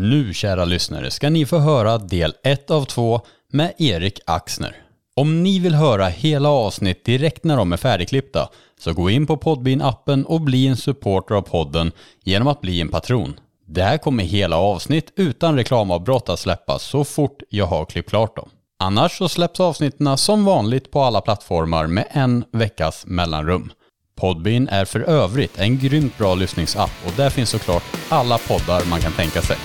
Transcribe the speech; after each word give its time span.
Nu 0.00 0.34
kära 0.34 0.64
lyssnare 0.64 1.10
ska 1.10 1.30
ni 1.30 1.46
få 1.46 1.58
höra 1.58 1.98
del 1.98 2.34
1 2.44 2.70
av 2.70 2.84
2 2.84 3.20
med 3.52 3.74
Erik 3.78 4.20
Axner. 4.26 4.76
Om 5.16 5.42
ni 5.42 5.58
vill 5.58 5.74
höra 5.74 6.06
hela 6.06 6.48
avsnitt 6.48 7.04
direkt 7.04 7.44
när 7.44 7.56
de 7.56 7.72
är 7.72 7.76
färdigklippta 7.76 8.48
så 8.80 8.92
gå 8.92 9.10
in 9.10 9.26
på 9.26 9.36
Podbean-appen 9.36 10.24
och 10.24 10.40
bli 10.40 10.66
en 10.66 10.76
supporter 10.76 11.34
av 11.34 11.42
podden 11.42 11.92
genom 12.24 12.48
att 12.48 12.60
bli 12.60 12.80
en 12.80 12.88
patron. 12.88 13.40
Där 13.66 13.98
kommer 13.98 14.24
hela 14.24 14.56
avsnitt 14.56 15.12
utan 15.16 15.56
reklamavbrott 15.56 16.28
att 16.28 16.40
släppas 16.40 16.82
så 16.82 17.04
fort 17.04 17.42
jag 17.48 17.66
har 17.66 17.84
klippt 17.84 18.10
klart 18.10 18.36
dem. 18.36 18.48
Annars 18.78 19.18
så 19.18 19.28
släpps 19.28 19.60
avsnitten 19.60 20.18
som 20.18 20.44
vanligt 20.44 20.90
på 20.90 21.00
alla 21.00 21.20
plattformar 21.20 21.86
med 21.86 22.06
en 22.10 22.44
veckas 22.52 23.06
mellanrum. 23.06 23.72
Podbean 24.20 24.68
är 24.68 24.84
för 24.84 25.00
övrigt 25.00 25.58
en 25.58 25.78
grymt 25.78 26.18
bra 26.18 26.34
lyssningsapp 26.34 26.92
och 27.06 27.12
där 27.16 27.30
finns 27.30 27.50
såklart 27.50 27.84
alla 28.08 28.38
poddar 28.38 28.90
man 28.90 29.00
kan 29.00 29.12
tänka 29.12 29.42
sig. 29.42 29.56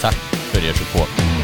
Tack 0.00 0.14
för 0.14 0.64
er 0.64 0.72
support. 0.72 1.39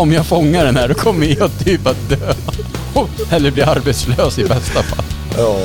Om 0.00 0.12
jag 0.12 0.26
fångar 0.26 0.64
den 0.64 0.76
här 0.76 0.88
då 0.88 0.94
kommer 0.94 1.26
jag 1.38 1.50
typ 1.64 1.86
att 1.86 2.08
dö. 2.08 2.32
Eller 3.30 3.50
bli 3.50 3.62
arbetslös 3.62 4.38
i 4.38 4.44
bästa 4.44 4.82
fall. 4.82 5.04
Ja, 5.38 5.56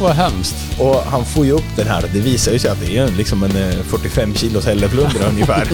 Vad 0.00 0.12
hemskt. 0.12 0.54
och 0.78 0.96
han 1.06 1.24
får 1.24 1.44
ju 1.46 1.52
upp 1.52 1.76
den 1.76 1.86
här. 1.86 2.04
Det 2.12 2.20
visar 2.20 2.52
ju 2.52 2.58
sig 2.58 2.70
att 2.70 2.80
det 2.80 2.96
är 2.98 3.08
liksom 3.08 3.42
en 3.42 3.56
eh, 3.56 3.82
45 3.90 4.34
kilos 4.34 4.66
hälleflundra 4.66 5.26
ungefär. 5.30 5.68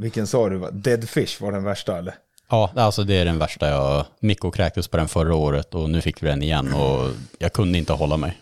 Vilken 0.00 0.26
sa 0.26 0.48
du? 0.48 0.70
Dead 0.72 1.08
Fish 1.08 1.40
var 1.40 1.52
den 1.52 1.64
värsta 1.64 1.98
eller? 1.98 2.14
Ja, 2.50 2.70
alltså 2.76 3.04
det 3.04 3.14
är 3.14 3.24
den 3.24 3.38
värsta 3.38 3.68
jag... 3.68 4.06
Mikko 4.20 4.50
kräktes 4.50 4.88
på 4.88 4.96
den 4.96 5.08
förra 5.08 5.34
året 5.34 5.74
och 5.74 5.90
nu 5.90 6.00
fick 6.00 6.22
vi 6.22 6.28
den 6.28 6.42
igen 6.42 6.74
och 6.74 7.10
jag 7.38 7.52
kunde 7.52 7.78
inte 7.78 7.92
hålla 7.92 8.16
mig. 8.16 8.40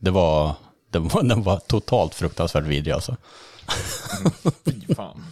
Det 0.00 0.10
var... 0.10 0.54
Det 0.90 0.98
var 0.98 1.22
den 1.22 1.42
var 1.42 1.56
totalt 1.56 2.14
fruktansvärt 2.14 2.64
vidrig 2.64 2.94
alltså. 2.94 3.16
Fy 4.64 4.94
fan. 4.94 5.24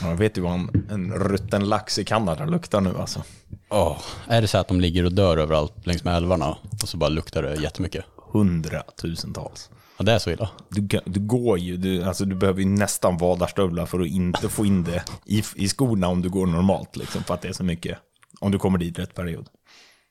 Jag 0.00 0.16
vet 0.16 0.38
ju 0.38 0.40
vad 0.40 0.52
en, 0.52 0.86
en 0.90 1.12
rutten 1.12 1.68
lax 1.68 1.98
i 1.98 2.04
Kanada 2.04 2.44
luktar 2.44 2.80
nu 2.80 2.94
alltså. 2.98 3.22
Åh, 3.68 3.98
är 4.28 4.40
det 4.40 4.48
så 4.48 4.58
att 4.58 4.68
de 4.68 4.80
ligger 4.80 5.04
och 5.04 5.12
dör 5.12 5.36
överallt 5.36 5.86
längs 5.86 6.04
med 6.04 6.16
älvarna 6.16 6.56
och 6.82 6.88
så 6.88 6.96
bara 6.96 7.10
luktar 7.10 7.42
det 7.42 7.54
jättemycket? 7.54 8.04
Hundratusentals. 8.32 9.70
Ja, 10.02 10.06
det 10.06 10.12
är 10.12 10.18
så 10.18 10.30
illa. 10.30 10.50
Du, 10.68 11.00
du 11.06 11.20
går 11.20 11.58
ju, 11.58 11.76
du, 11.76 12.02
alltså 12.02 12.24
du 12.24 12.36
behöver 12.36 12.60
ju 12.60 12.68
nästan 12.68 13.16
vadarstövlar 13.16 13.86
för 13.86 14.00
att 14.00 14.06
inte 14.06 14.48
få 14.48 14.66
in 14.66 14.84
det 14.84 15.04
i, 15.26 15.42
i 15.56 15.68
skorna 15.68 16.08
om 16.08 16.22
du 16.22 16.28
går 16.28 16.46
normalt. 16.46 16.96
Liksom, 16.96 17.24
för 17.24 17.34
att 17.34 17.42
det 17.42 17.48
är 17.48 17.52
så 17.52 17.64
mycket. 17.64 17.98
Om 18.40 18.52
du 18.52 18.58
kommer 18.58 18.78
dit 18.78 18.98
rätt 18.98 19.14
period. 19.14 19.46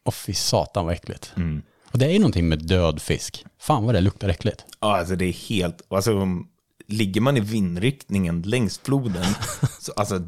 Och 0.06 0.14
fy 0.14 0.34
satan 0.34 0.86
vad 0.86 0.94
äckligt. 0.94 1.34
Och 1.92 1.98
det 1.98 2.06
är 2.06 2.10
ju 2.10 2.20
någonting 2.20 2.50
med 2.50 2.68
död 2.68 3.02
fisk. 3.02 3.46
Fan 3.60 3.86
vad 3.86 3.96
det 3.96 4.02
luktar 4.02 4.30
äckligt. 4.30 4.66
Ja, 4.80 4.98
alltså 4.98 5.16
det 5.16 5.26
är 5.26 5.34
helt, 5.50 5.82
alltså 5.90 6.28
ligger 6.88 7.22
man 7.22 7.38
i 7.38 7.40
vindriktningen 7.40 8.42
längs 8.42 8.80
floden, 8.84 9.26
så 9.80 9.92
alltså 9.96 10.22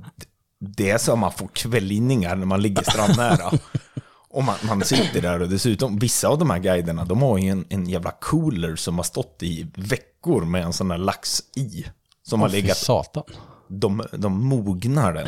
det 0.59 0.89
är 0.89 0.97
som 0.97 1.19
man 1.19 1.31
får 1.31 1.47
kvällningar 1.47 2.35
när 2.35 2.45
man 2.45 2.61
ligger 2.61 2.83
strandnära. 2.83 3.51
Och 4.33 4.43
man, 4.43 4.55
man 4.67 4.81
sitter 4.81 5.21
där 5.21 5.41
och 5.41 5.49
dessutom, 5.49 5.99
vissa 5.99 6.27
av 6.27 6.37
de 6.37 6.49
här 6.49 6.59
guiderna, 6.59 7.05
de 7.05 7.21
har 7.21 7.37
ju 7.37 7.49
en, 7.49 7.65
en 7.69 7.89
jävla 7.89 8.11
cooler 8.11 8.75
som 8.75 8.95
har 8.95 9.03
stått 9.03 9.43
i 9.43 9.67
veckor 9.75 10.45
med 10.45 10.63
en 10.63 10.73
sån 10.73 10.91
här 10.91 10.97
lax 10.97 11.39
i. 11.55 11.85
Som 12.23 12.41
har 12.41 12.49
Fy 12.49 12.61
legat 12.61 12.77
satan. 12.77 13.23
de, 13.67 14.03
de 14.11 14.47
mognar 14.47 15.13
den. 15.13 15.27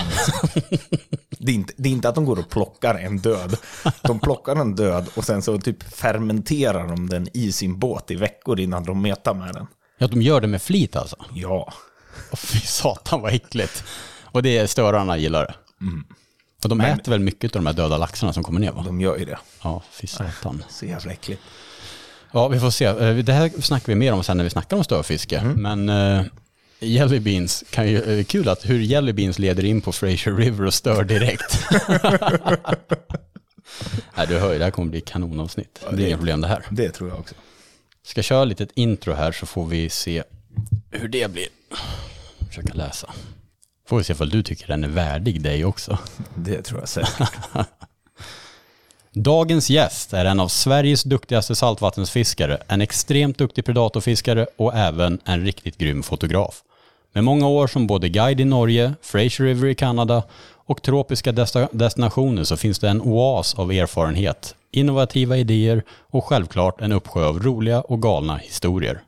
Det 1.40 1.52
är, 1.52 1.56
inte, 1.56 1.74
det 1.78 1.90
är 1.90 1.94
inte 1.94 2.10
att 2.10 2.16
de 2.16 2.26
går 2.26 2.40
och 2.40 2.50
plockar 2.50 2.96
en 2.96 3.18
död. 3.18 3.58
De 4.02 4.20
plockar 4.20 4.56
en 4.56 4.76
död 4.76 5.06
och 5.16 5.24
sen 5.24 5.42
så 5.42 5.60
typ 5.60 5.84
fermenterar 5.84 6.88
de 6.88 7.10
den 7.10 7.28
i 7.34 7.52
sin 7.52 7.80
båt 7.80 8.12
i 8.12 8.16
veckor 8.16 8.60
innan 8.60 8.84
de 8.84 9.02
metar 9.02 9.34
med 9.34 9.54
den. 9.54 9.68
Ja, 9.98 10.08
de 10.08 10.22
gör 10.22 10.42
det 10.42 10.48
med 10.48 10.62
flit 10.62 10.96
alltså. 10.96 11.16
Ja. 11.34 11.74
Och 12.32 12.40
fy 12.40 12.60
satan 12.60 13.22
vad 13.22 13.34
äckligt. 13.34 13.84
Och 14.24 14.44
det 14.44 14.58
är 14.58 14.68
störarna 14.68 15.18
gillar 15.18 15.46
det. 15.46 15.56
Och 16.66 16.70
de 16.70 16.82
äter 16.82 17.12
väl 17.12 17.20
mycket 17.20 17.56
av 17.56 17.62
de 17.62 17.68
här 17.68 17.74
döda 17.74 17.98
laxarna 17.98 18.34
som 18.34 18.44
kommer 18.44 18.60
ner 18.60 18.72
va? 18.72 18.84
De 18.86 19.02
gör 19.02 19.18
ju 19.18 19.26
det. 19.26 19.38
Ja, 19.64 19.84
fy 19.92 20.08
satan. 20.08 20.64
Så 20.70 20.86
jävla 20.86 21.12
äckligt. 21.12 21.42
Ja, 22.32 22.48
vi 22.48 22.60
får 22.60 22.70
se. 22.70 22.86
Eh, 22.86 23.16
Det 23.16 23.34
här 23.34 23.62
snackar 23.62 23.88
vi 23.88 23.96
mer 23.96 24.14
om 24.14 24.24
sen 24.24 24.38
när 24.38 24.44
vi 24.44 24.50
snackar 24.50 24.78
om 24.78 24.84
störfiske. 24.84 25.44
Men 25.44 25.90
uh, 25.90 26.22
Jelly 26.80 27.20
Beans, 27.20 27.64
kan 27.70 27.88
ju, 27.88 28.20
eh, 28.20 28.24
kul 28.26 28.50
att 28.50 28.70
hur 28.70 28.80
Jelly 28.80 29.14
Beans 29.14 29.40
leder 29.40 29.66
in 29.66 29.82
på 29.82 29.92
Fraser 29.92 30.32
River 30.32 30.66
och 30.66 30.74
stör 30.74 31.04
direkt. 31.04 31.60
Nej, 34.18 34.28
du 34.28 34.40
hör 34.40 34.54
ju, 34.54 34.58
det 34.60 34.64
här 34.64 34.72
kommer 34.72 34.92
bli 34.92 35.02
kanonavsnitt. 35.02 35.86
Det 35.92 36.04
är 36.04 36.08
inga 36.08 36.18
problem 36.18 36.42
det 36.42 36.48
här. 36.48 36.66
Det 36.70 36.90
tror 36.90 37.10
jag 37.10 37.20
också. 37.20 37.36
Ska 38.04 38.24
köra 38.24 38.46
lite 38.46 38.68
intro 38.76 39.14
här 39.14 39.32
så 39.32 39.46
får 39.46 39.68
vi 39.68 39.90
se 39.90 40.24
hur 40.92 41.08
det 41.08 41.32
blir. 41.32 41.48
Försöka 42.48 42.74
läsa. 42.74 43.14
Får 43.88 43.98
vi 43.98 44.04
se 44.04 44.14
ifall 44.14 44.30
du 44.30 44.44
tycker 44.44 44.68
den 44.68 44.84
är 44.84 44.88
värdig 44.88 45.42
dig 45.42 45.66
också. 45.66 45.98
Det 46.36 46.62
tror 46.62 46.80
jag 46.80 46.90
säkert. 46.90 47.30
Dagens 49.12 49.70
gäst 49.70 50.14
är 50.14 50.26
en 50.26 50.40
av 50.40 50.48
Sveriges 50.48 51.04
duktigaste 51.04 51.56
saltvattensfiskare, 51.56 52.58
en 52.68 52.82
extremt 52.82 53.38
duktig 53.38 53.66
predatorfiskare 53.66 54.48
och 54.58 54.76
även 54.76 55.20
en 55.26 55.46
riktigt 55.46 55.78
grym 55.78 56.04
fotograf. 56.04 56.64
Med 57.14 57.24
många 57.24 57.48
år 57.48 57.68
som 57.68 57.88
både 57.88 58.10
guide 58.10 58.42
i 58.42 58.46
Norge, 58.46 58.94
Fraser 59.02 59.44
River 59.44 59.68
i 59.68 59.76
Kanada 59.76 60.24
och 60.66 60.82
tropiska 60.82 61.32
destinationer 61.72 62.44
så 62.44 62.58
finns 62.58 62.80
det 62.80 62.90
en 62.90 63.02
oas 63.02 63.56
av 63.56 63.72
erfarenhet, 63.72 64.56
innovativa 64.72 65.38
idéer 65.38 65.84
och 65.90 66.26
självklart 66.26 66.82
en 66.82 66.92
uppsjö 66.92 67.26
av 67.26 67.44
roliga 67.44 67.82
och 67.82 68.02
galna 68.02 68.38
historier. 68.38 69.02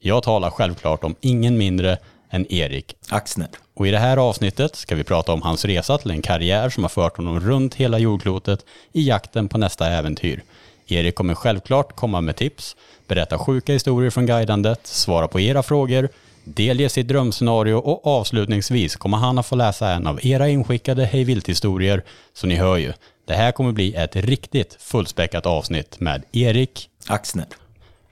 Jag 0.00 0.22
talar 0.22 0.50
självklart 0.50 1.04
om 1.04 1.14
ingen 1.20 1.58
mindre 1.58 1.98
än 2.36 2.52
Erik 2.52 2.96
Axner. 3.08 3.48
och 3.74 3.86
i 3.86 3.90
det 3.90 3.98
här 3.98 4.16
avsnittet 4.16 4.76
ska 4.76 4.94
vi 4.94 5.04
prata 5.04 5.32
om 5.32 5.42
hans 5.42 5.64
resa 5.64 5.98
till 5.98 6.10
en 6.10 6.22
karriär 6.22 6.70
som 6.70 6.84
har 6.84 6.88
fört 6.88 7.16
honom 7.16 7.40
runt 7.40 7.74
hela 7.74 7.98
jordklotet 7.98 8.64
i 8.92 9.08
jakten 9.08 9.48
på 9.48 9.58
nästa 9.58 9.86
äventyr. 9.86 10.42
Erik 10.86 11.14
kommer 11.14 11.34
självklart 11.34 11.96
komma 11.96 12.20
med 12.20 12.36
tips, 12.36 12.76
berätta 13.08 13.38
sjuka 13.38 13.72
historier 13.72 14.10
från 14.10 14.26
guidandet, 14.26 14.86
svara 14.86 15.28
på 15.28 15.40
era 15.40 15.62
frågor, 15.62 16.08
delge 16.44 16.88
sitt 16.88 17.08
drömscenario 17.08 17.74
och 17.74 18.06
avslutningsvis 18.06 18.96
kommer 18.96 19.16
han 19.16 19.38
att 19.38 19.46
få 19.46 19.56
läsa 19.56 19.90
en 19.90 20.06
av 20.06 20.26
era 20.26 20.48
inskickade 20.48 21.04
hej 21.04 21.24
vilt-historier. 21.24 22.02
Så 22.34 22.46
ni 22.46 22.54
hör 22.54 22.76
ju, 22.76 22.92
det 23.24 23.34
här 23.34 23.52
kommer 23.52 23.72
bli 23.72 23.94
ett 23.94 24.16
riktigt 24.16 24.76
fullspäckat 24.80 25.46
avsnitt 25.46 26.00
med 26.00 26.22
Erik. 26.32 26.88
Axner. 27.06 27.46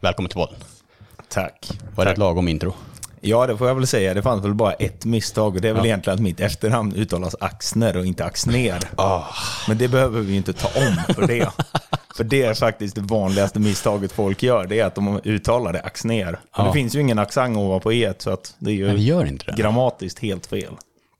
Välkommen 0.00 0.28
till 0.28 0.38
podden. 0.38 0.56
Tack. 1.28 1.70
Var 1.94 2.04
det 2.04 2.10
ett 2.10 2.18
lagom 2.18 2.48
intro? 2.48 2.74
Ja, 3.26 3.46
det 3.46 3.56
får 3.56 3.68
jag 3.68 3.74
väl 3.74 3.86
säga. 3.86 4.14
Det 4.14 4.22
fanns 4.22 4.44
väl 4.44 4.54
bara 4.54 4.72
ett 4.72 5.04
misstag 5.04 5.54
och 5.54 5.60
det 5.60 5.68
är 5.68 5.72
väl 5.72 5.86
egentligen 5.86 6.14
att 6.14 6.22
mitt 6.22 6.40
efternamn 6.40 6.94
uttalas 6.94 7.36
Axner 7.40 7.96
och 7.96 8.06
inte 8.06 8.24
Axner. 8.24 8.78
Men 9.68 9.78
det 9.78 9.88
behöver 9.88 10.20
vi 10.20 10.36
inte 10.36 10.52
ta 10.52 10.68
om 10.68 11.14
för 11.14 11.26
det. 11.26 11.50
för 12.16 12.24
det 12.24 12.42
är 12.42 12.54
faktiskt 12.54 12.94
det 12.94 13.00
vanligaste 13.00 13.58
misstaget 13.58 14.12
folk 14.12 14.42
gör, 14.42 14.66
det 14.66 14.80
är 14.80 14.84
att 14.84 14.94
de 14.94 15.20
uttalar 15.24 15.72
det 15.72 15.80
Axner. 15.80 16.38
Ja. 16.56 16.64
det 16.64 16.72
finns 16.72 16.94
ju 16.94 17.00
ingen 17.00 17.18
accent 17.18 17.56
ovanpå 17.56 17.92
e 17.92 18.14
så 18.18 18.30
att 18.30 18.54
det 18.58 18.70
är 18.70 18.74
ju 18.74 18.86
det. 19.46 19.54
grammatiskt 19.56 20.18
helt 20.18 20.46
fel. 20.46 20.72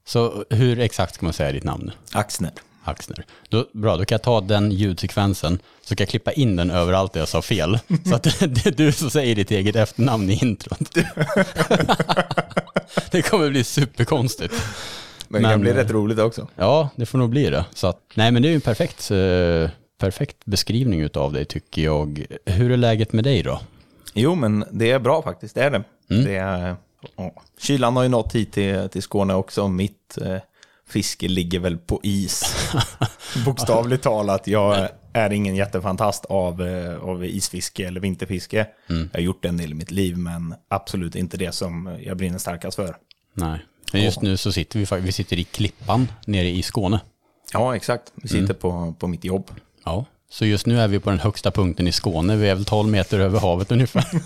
Så 0.07 0.45
hur 0.51 0.79
exakt 0.79 1.15
ska 1.15 1.27
man 1.27 1.33
säga 1.33 1.53
ditt 1.53 1.65
namn? 1.65 1.91
Axner. 2.13 2.53
Axner. 2.85 3.25
Då, 3.49 3.67
bra, 3.73 3.97
då 3.97 4.05
kan 4.05 4.17
jag 4.17 4.23
ta 4.23 4.41
den 4.41 4.73
ljudsekvensen, 4.73 5.59
så 5.83 5.97
kan 5.97 6.05
jag 6.05 6.09
klippa 6.09 6.33
in 6.33 6.57
den 6.57 6.71
överallt 6.71 7.13
där 7.13 7.21
jag 7.21 7.29
sa 7.29 7.43
fel. 7.43 7.79
Så 8.07 8.15
att 8.15 8.23
det 8.23 8.67
är 8.67 8.77
du 8.77 8.93
som 8.93 9.11
säger 9.11 9.35
ditt 9.35 9.51
eget 9.51 9.77
efternamn 9.77 10.31
i 10.31 10.39
introt. 10.43 10.95
det 13.11 13.23
kommer 13.23 13.51
bli 13.51 13.65
superkonstigt. 13.65 14.55
Men 15.29 15.43
det 15.43 15.49
kan 15.49 15.51
Men, 15.51 15.61
bli 15.61 15.71
eh, 15.71 15.75
rätt 15.75 15.91
roligt 15.91 16.19
också. 16.19 16.49
Ja, 16.57 16.89
det 16.97 17.07
får 17.07 17.19
nog 17.19 17.31
bli 17.31 17.51
det. 17.51 17.65
Så 17.75 17.87
att, 17.87 18.01
nej, 18.15 18.31
men 18.31 18.43
det 18.43 18.49
är 18.49 18.51
ju 18.51 18.55
en 18.55 18.61
perfekt, 18.61 19.11
eh, 19.11 19.71
perfekt 19.99 20.37
beskrivning 20.45 21.01
utav 21.01 21.33
dig 21.33 21.45
tycker 21.45 21.83
jag. 21.83 22.27
Hur 22.47 22.71
är 22.71 22.77
läget 22.77 23.13
med 23.13 23.25
dig 23.25 23.43
då? 23.43 23.61
Jo, 24.15 24.35
men 24.35 24.65
det 24.71 24.91
är 24.91 24.99
bra 24.99 25.23
faktiskt, 25.23 25.55
det 25.55 25.63
är 25.63 25.71
det. 25.71 25.83
det 26.25 26.37
är, 26.37 26.77
ja. 27.17 27.33
Kylan 27.61 27.97
har 27.97 28.03
ju 28.03 28.09
nått 28.09 28.35
hit 28.35 28.53
till, 28.53 28.89
till 28.89 29.03
Skåne 29.03 29.35
också. 29.35 29.69
Mitt 29.69 30.19
eh, 30.21 30.37
fiske 30.89 31.29
ligger 31.29 31.59
väl 31.59 31.79
på 31.79 32.01
is. 32.03 32.57
Bokstavligt 33.45 34.03
talat, 34.03 34.47
jag 34.47 34.89
är 35.13 35.33
ingen 35.33 35.57
jättefantast 35.57 36.25
av, 36.25 36.63
eh, 36.63 37.05
av 37.05 37.25
isfiske 37.25 37.87
eller 37.87 38.01
vinterfiske. 38.01 38.67
Mm. 38.91 39.11
Jag 39.13 39.21
har 39.21 39.25
gjort 39.25 39.45
en 39.45 39.57
del 39.57 39.71
i 39.71 39.75
mitt 39.75 39.91
liv, 39.91 40.19
men 40.19 40.55
absolut 40.69 41.15
inte 41.15 41.37
det 41.37 41.53
som 41.53 41.99
jag 42.03 42.17
brinner 42.17 42.39
starkast 42.39 42.77
för. 42.77 42.97
Nej. 43.35 43.59
Men 43.93 44.03
just 44.03 44.23
nu 44.23 44.37
så 44.37 44.53
sitter 44.53 44.79
vi, 44.79 45.01
vi 45.01 45.13
sitter 45.13 45.39
i 45.39 45.45
Klippan 45.45 46.09
nere 46.27 46.49
i 46.49 46.63
Skåne. 46.63 47.01
Ja, 47.53 47.77
exakt. 47.77 48.13
Vi 48.15 48.29
sitter 48.29 48.55
på, 48.55 48.95
på 48.99 49.07
mitt 49.07 49.25
jobb. 49.25 49.51
Ja. 49.85 50.05
Så 50.31 50.47
just 50.47 50.67
nu 50.67 50.81
är 50.81 50.89
vi 50.89 50.99
på 51.01 51.11
den 51.11 51.19
högsta 51.21 51.51
punkten 51.51 51.89
i 51.89 51.93
Skåne. 51.93 52.37
Vi 52.37 52.49
är 52.49 52.55
väl 52.55 52.65
12 52.65 52.89
meter 52.89 53.19
över 53.21 53.41
havet 53.41 53.73
ungefär. 53.73 54.07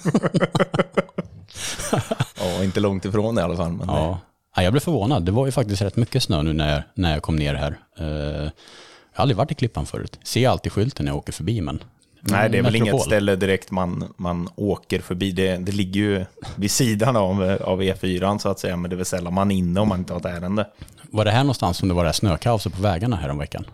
Ja, 2.41 2.65
inte 2.65 2.81
långt 2.81 3.05
ifrån 3.05 3.39
i 3.39 3.41
alla 3.41 3.57
fall. 3.57 3.73
Men 3.73 3.89
Ja. 3.89 4.21
Ja. 4.61 4.65
Jag 4.65 4.73
blev 4.73 4.81
förvånad. 4.81 5.25
Det 5.25 5.33
var 5.33 5.47
ju 5.47 5.53
faktiskt 5.53 5.83
rätt 5.83 5.97
mycket 5.97 6.23
snö 6.23 6.43
nu 6.43 6.53
när 6.53 6.73
jag, 6.73 6.83
när 6.95 7.13
jag 7.13 7.23
kom 7.23 7.37
ner 7.37 7.55
här. 7.55 7.79
Eh, 7.99 8.07
jag 8.07 8.51
har 9.13 9.23
aldrig 9.23 9.37
varit 9.37 9.53
i 9.53 9.55
Klippan 9.55 9.87
förut. 9.87 10.19
Ser 10.23 10.49
alltid 10.49 10.73
skylten 10.73 11.05
när 11.05 11.13
jag 11.13 11.19
åker 11.19 11.33
förbi, 11.33 11.61
men... 11.61 11.83
Nej, 12.21 12.51
det 12.51 12.59
är 12.59 12.63
väl 12.63 12.73
Metropol. 12.73 12.89
inget 12.89 13.03
ställe 13.07 13.37
direkt 13.37 13.71
man, 13.71 14.15
man 14.17 14.49
åker 14.57 15.01
förbi. 15.01 15.33
Det, 15.33 15.57
det 15.57 15.73
ligger 15.73 16.01
ju 16.01 16.25
vid 16.57 16.71
sidan 16.71 17.17
av, 17.17 17.43
av 17.65 17.83
E4 17.83 18.39
så 18.39 18.49
att 18.49 18.59
säga, 18.59 18.77
men 18.77 18.91
det 18.91 18.95
är 18.95 18.97
väl 18.97 19.07
sällan 19.07 19.35
man 19.35 19.51
är 19.51 19.57
inne 19.57 19.81
om 19.81 19.89
man 19.89 19.99
inte 19.99 20.13
har 20.13 20.21
ett 20.21 20.27
ärende. 20.27 20.67
Var 21.11 21.25
det 21.25 21.31
här 21.31 21.41
någonstans 21.41 21.77
som 21.77 21.89
det 21.89 21.95
var 21.95 22.03
det 22.03 22.09
här 22.09 22.13
snökaoset 22.15 22.75
på 22.75 22.83
vägarna 22.83 23.17
här 23.17 23.29
om 23.29 23.39
veckan? 23.39 23.65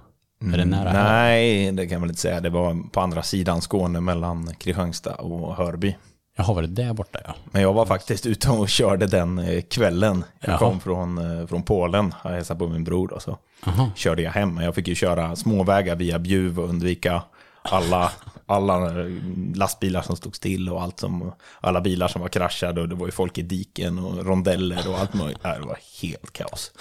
Är 0.52 0.58
det 0.58 0.64
nära 0.64 0.88
här? 0.88 1.12
Nej, 1.12 1.72
det 1.72 1.86
kan 1.86 2.00
väl 2.00 2.10
inte 2.10 2.20
säga. 2.20 2.40
Det 2.40 2.50
var 2.50 2.90
på 2.90 3.00
andra 3.00 3.22
sidan 3.22 3.62
Skåne 3.62 4.00
mellan 4.00 4.54
Kristianstad 4.54 5.14
och 5.14 5.56
Hörby. 5.56 5.96
Jaha, 6.36 6.54
var 6.54 6.62
det 6.62 6.68
där 6.68 6.92
borta 6.92 7.18
ja? 7.24 7.34
Men 7.44 7.62
jag 7.62 7.72
var 7.72 7.86
faktiskt 7.86 8.26
ute 8.26 8.50
och 8.50 8.68
körde 8.68 9.06
den 9.06 9.38
eh, 9.38 9.62
kvällen. 9.62 10.24
Jag 10.40 10.50
Jaha. 10.50 10.58
kom 10.58 10.80
från, 10.80 11.40
eh, 11.40 11.46
från 11.46 11.62
Polen, 11.62 12.14
jag 12.24 12.30
hälsade 12.30 12.58
på 12.58 12.68
min 12.68 12.84
bror 12.84 13.12
och 13.12 13.22
så 13.22 13.38
Aha. 13.66 13.90
körde 13.96 14.22
jag 14.22 14.30
hem. 14.32 14.54
Men 14.54 14.64
jag 14.64 14.74
fick 14.74 14.88
ju 14.88 14.94
köra 14.94 15.36
småvägar 15.36 15.96
via 15.96 16.18
Bjuv 16.18 16.60
och 16.60 16.68
undvika 16.68 17.22
alla, 17.62 18.12
alla 18.46 19.00
eh, 19.00 19.06
lastbilar 19.54 20.02
som 20.02 20.16
stod 20.16 20.36
still 20.36 20.68
och 20.68 20.82
allt 20.82 21.00
som, 21.00 21.32
alla 21.60 21.80
bilar 21.80 22.08
som 22.08 22.20
var 22.20 22.28
kraschade 22.28 22.80
och 22.80 22.88
det 22.88 22.94
var 22.94 23.06
ju 23.06 23.12
folk 23.12 23.38
i 23.38 23.42
diken 23.42 23.98
och 23.98 24.26
rondeller 24.26 24.88
och 24.88 24.98
allt 24.98 25.14
möjligt. 25.14 25.42
Det 25.42 25.66
var 25.66 25.78
helt 26.02 26.32
kaos. 26.32 26.72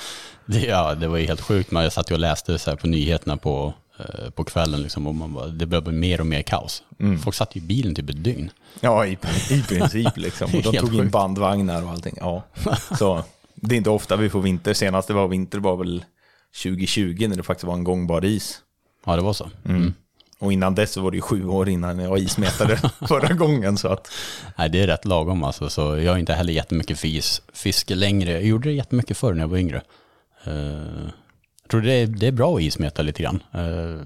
Det, 0.45 0.65
ja, 0.65 0.95
det 0.95 1.07
var 1.07 1.17
ju 1.17 1.27
helt 1.27 1.41
sjukt. 1.41 1.71
Jag 1.71 1.94
satt 1.94 2.11
ju 2.11 2.13
och 2.13 2.19
läste 2.19 2.59
så 2.59 2.77
på 2.77 2.88
nyheterna 2.88 3.38
på, 3.38 3.73
på 4.35 4.44
kvällen 4.44 4.81
liksom, 4.81 5.07
och 5.07 5.15
man 5.15 5.33
bara, 5.33 5.47
det 5.47 5.65
blev 5.65 5.94
mer 5.94 6.19
och 6.19 6.27
mer 6.27 6.41
kaos. 6.41 6.83
Mm. 7.00 7.19
Folk 7.19 7.35
satt 7.35 7.55
ju 7.55 7.59
i 7.61 7.63
bilen 7.63 7.95
typ 7.95 8.09
ett 8.09 8.23
dygn. 8.23 8.51
Ja, 8.79 9.05
i, 9.05 9.17
i 9.50 9.63
princip 9.67 10.17
liksom. 10.17 10.47
Och 10.55 10.61
de 10.61 10.77
tog 10.77 10.94
in 10.94 11.00
sjukt. 11.00 11.11
bandvagnar 11.11 11.83
och 11.83 11.89
allting. 11.89 12.17
Ja. 12.19 12.44
Så 12.97 13.23
det 13.55 13.75
är 13.75 13.77
inte 13.77 13.89
ofta 13.89 14.15
vi 14.15 14.29
får 14.29 14.41
vinter. 14.41 14.73
Senast 14.73 15.07
det 15.07 15.13
var 15.13 15.27
vinter 15.27 15.59
var 15.59 15.75
väl 15.77 16.05
2020 16.63 17.25
när 17.29 17.35
det 17.35 17.44
faktiskt 17.44 17.63
var 17.63 17.73
en 17.73 17.83
gångbar 17.83 18.25
is. 18.25 18.59
Ja, 19.05 19.15
det 19.15 19.21
var 19.21 19.33
så. 19.33 19.50
Mm. 19.65 19.94
Och 20.39 20.53
innan 20.53 20.75
dess 20.75 20.91
så 20.91 21.01
var 21.01 21.11
det 21.11 21.17
ju 21.17 21.21
sju 21.21 21.47
år 21.47 21.69
innan 21.69 22.00
jag 22.00 22.19
ismetade 22.19 22.77
förra 23.07 23.33
gången. 23.33 23.77
Så 23.77 23.88
att, 23.88 24.11
Nej, 24.57 24.69
det 24.69 24.81
är 24.81 24.88
rätt 24.88 25.05
lagom 25.05 25.44
alltså. 25.44 25.69
Så 25.69 25.97
jag 25.97 26.11
har 26.11 26.19
inte 26.19 26.33
heller 26.33 26.53
jättemycket 26.53 27.00
fis, 27.00 27.41
fiske 27.53 27.95
längre. 27.95 28.31
Jag 28.31 28.44
gjorde 28.44 28.69
det 28.69 28.73
jättemycket 28.73 29.17
förr 29.17 29.33
när 29.33 29.41
jag 29.41 29.47
var 29.47 29.57
yngre. 29.57 29.81
Eh, 30.44 31.09
jag 31.63 31.69
tror 31.69 31.81
det 31.81 31.94
är, 31.94 32.07
det 32.07 32.27
är 32.27 32.31
bra 32.31 32.56
att 32.56 32.62
ismeta 32.62 33.01
lite 33.01 33.24
grann. 33.24 33.44
Eh, 33.54 34.06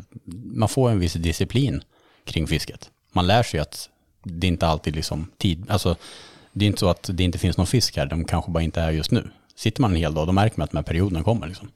man 0.54 0.70
får 0.70 0.90
en 0.90 1.00
viss 1.00 1.14
disciplin 1.14 1.82
kring 2.26 2.48
fisket. 2.48 2.90
Man 3.12 3.28
lär 3.28 3.44
sig 3.44 3.60
att 3.60 3.90
det 4.24 4.48
inte 4.48 4.68
alltid 4.68 4.96
liksom 4.96 5.32
tid, 5.38 5.66
alltså 5.70 5.96
det 6.54 6.66
är 6.66 6.68
inte 6.68 6.80
så 6.80 6.90
att 6.90 7.10
det 7.14 7.24
inte 7.24 7.38
finns 7.38 7.58
någon 7.58 7.68
fisk 7.68 7.98
här, 7.98 8.06
de 8.06 8.26
kanske 8.26 8.52
bara 8.52 8.64
inte 8.64 8.82
är 8.82 8.92
just 8.92 9.12
nu. 9.12 9.30
Sitter 9.56 9.82
man 9.82 9.92
en 9.92 9.98
hel 9.98 10.14
dag, 10.14 10.28
då 10.28 10.32
märker 10.32 10.58
man 10.58 10.64
att 10.64 10.72
de 10.72 10.78
här 10.78 10.84
perioderna 10.84 11.24
kommer 11.24 11.48
liksom. 11.48 11.72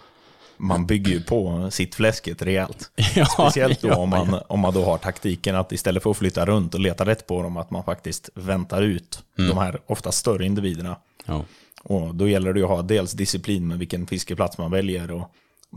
man 0.58 0.86
bygger 0.86 1.12
ju 1.12 1.24
på 1.24 1.72
sitt 1.72 1.96
fläsket 1.96 2.42
rejält. 2.42 2.92
Ja, 3.16 3.26
Speciellt 3.26 3.82
då 3.82 3.88
ja, 3.88 3.98
om, 3.98 4.10
man, 4.10 4.42
om 4.48 4.60
man 4.60 4.74
då 4.74 4.86
har 4.86 4.98
taktiken 4.98 5.56
att 5.56 5.72
istället 5.72 6.04
för 6.04 6.12
att 6.12 6.18
flytta 6.18 6.46
runt 6.46 6.74
och 6.74 6.80
leta 6.80 7.06
rätt 7.06 7.28
på 7.28 7.44
dem, 7.44 7.58
att 7.58 7.72
man 7.72 7.84
faktiskt 7.84 8.30
väntar 8.34 8.82
ut 8.82 9.24
de 9.36 9.58
här 9.58 9.80
ofta 9.88 10.12
större 10.12 10.46
individerna. 10.46 10.96
Ja. 11.26 11.46
Och 11.84 12.16
då 12.16 12.28
gäller 12.28 12.54
det 12.54 12.60
ju 12.60 12.66
att 12.66 12.72
ha 12.72 12.82
dels 12.82 13.12
disciplin 13.12 13.68
med 13.68 13.80
vilken 13.80 14.08
fiskeplats 14.08 14.58
man 14.58 14.72
väljer 14.72 15.12
och 15.12 15.32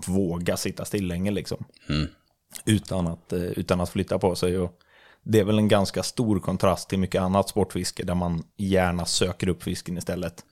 våga 0.07 0.57
sitta 0.57 0.85
still 0.85 1.07
länge 1.07 1.31
liksom. 1.31 1.65
Utan, 2.65 3.07
att, 3.07 3.33
eh, 3.33 3.43
utan 3.43 3.81
att 3.81 3.91
flytta 3.91 4.19
på 4.19 4.35
sig. 4.35 4.59
Och 4.59 4.81
det 5.23 5.41
är 5.41 5.45
väl 5.45 5.59
en 5.59 5.69
ganska 5.69 6.03
stor 6.03 6.41
kontrast 6.41 6.89
till 6.89 6.99
mycket 6.99 7.23
annat 7.23 7.49
sportfiske 7.49 8.05
där 8.05 8.15
man 8.15 8.45
gärna 8.57 9.05
söker 9.05 9.49
upp 9.49 9.63
fisken 9.63 9.99
istället. 9.99 10.45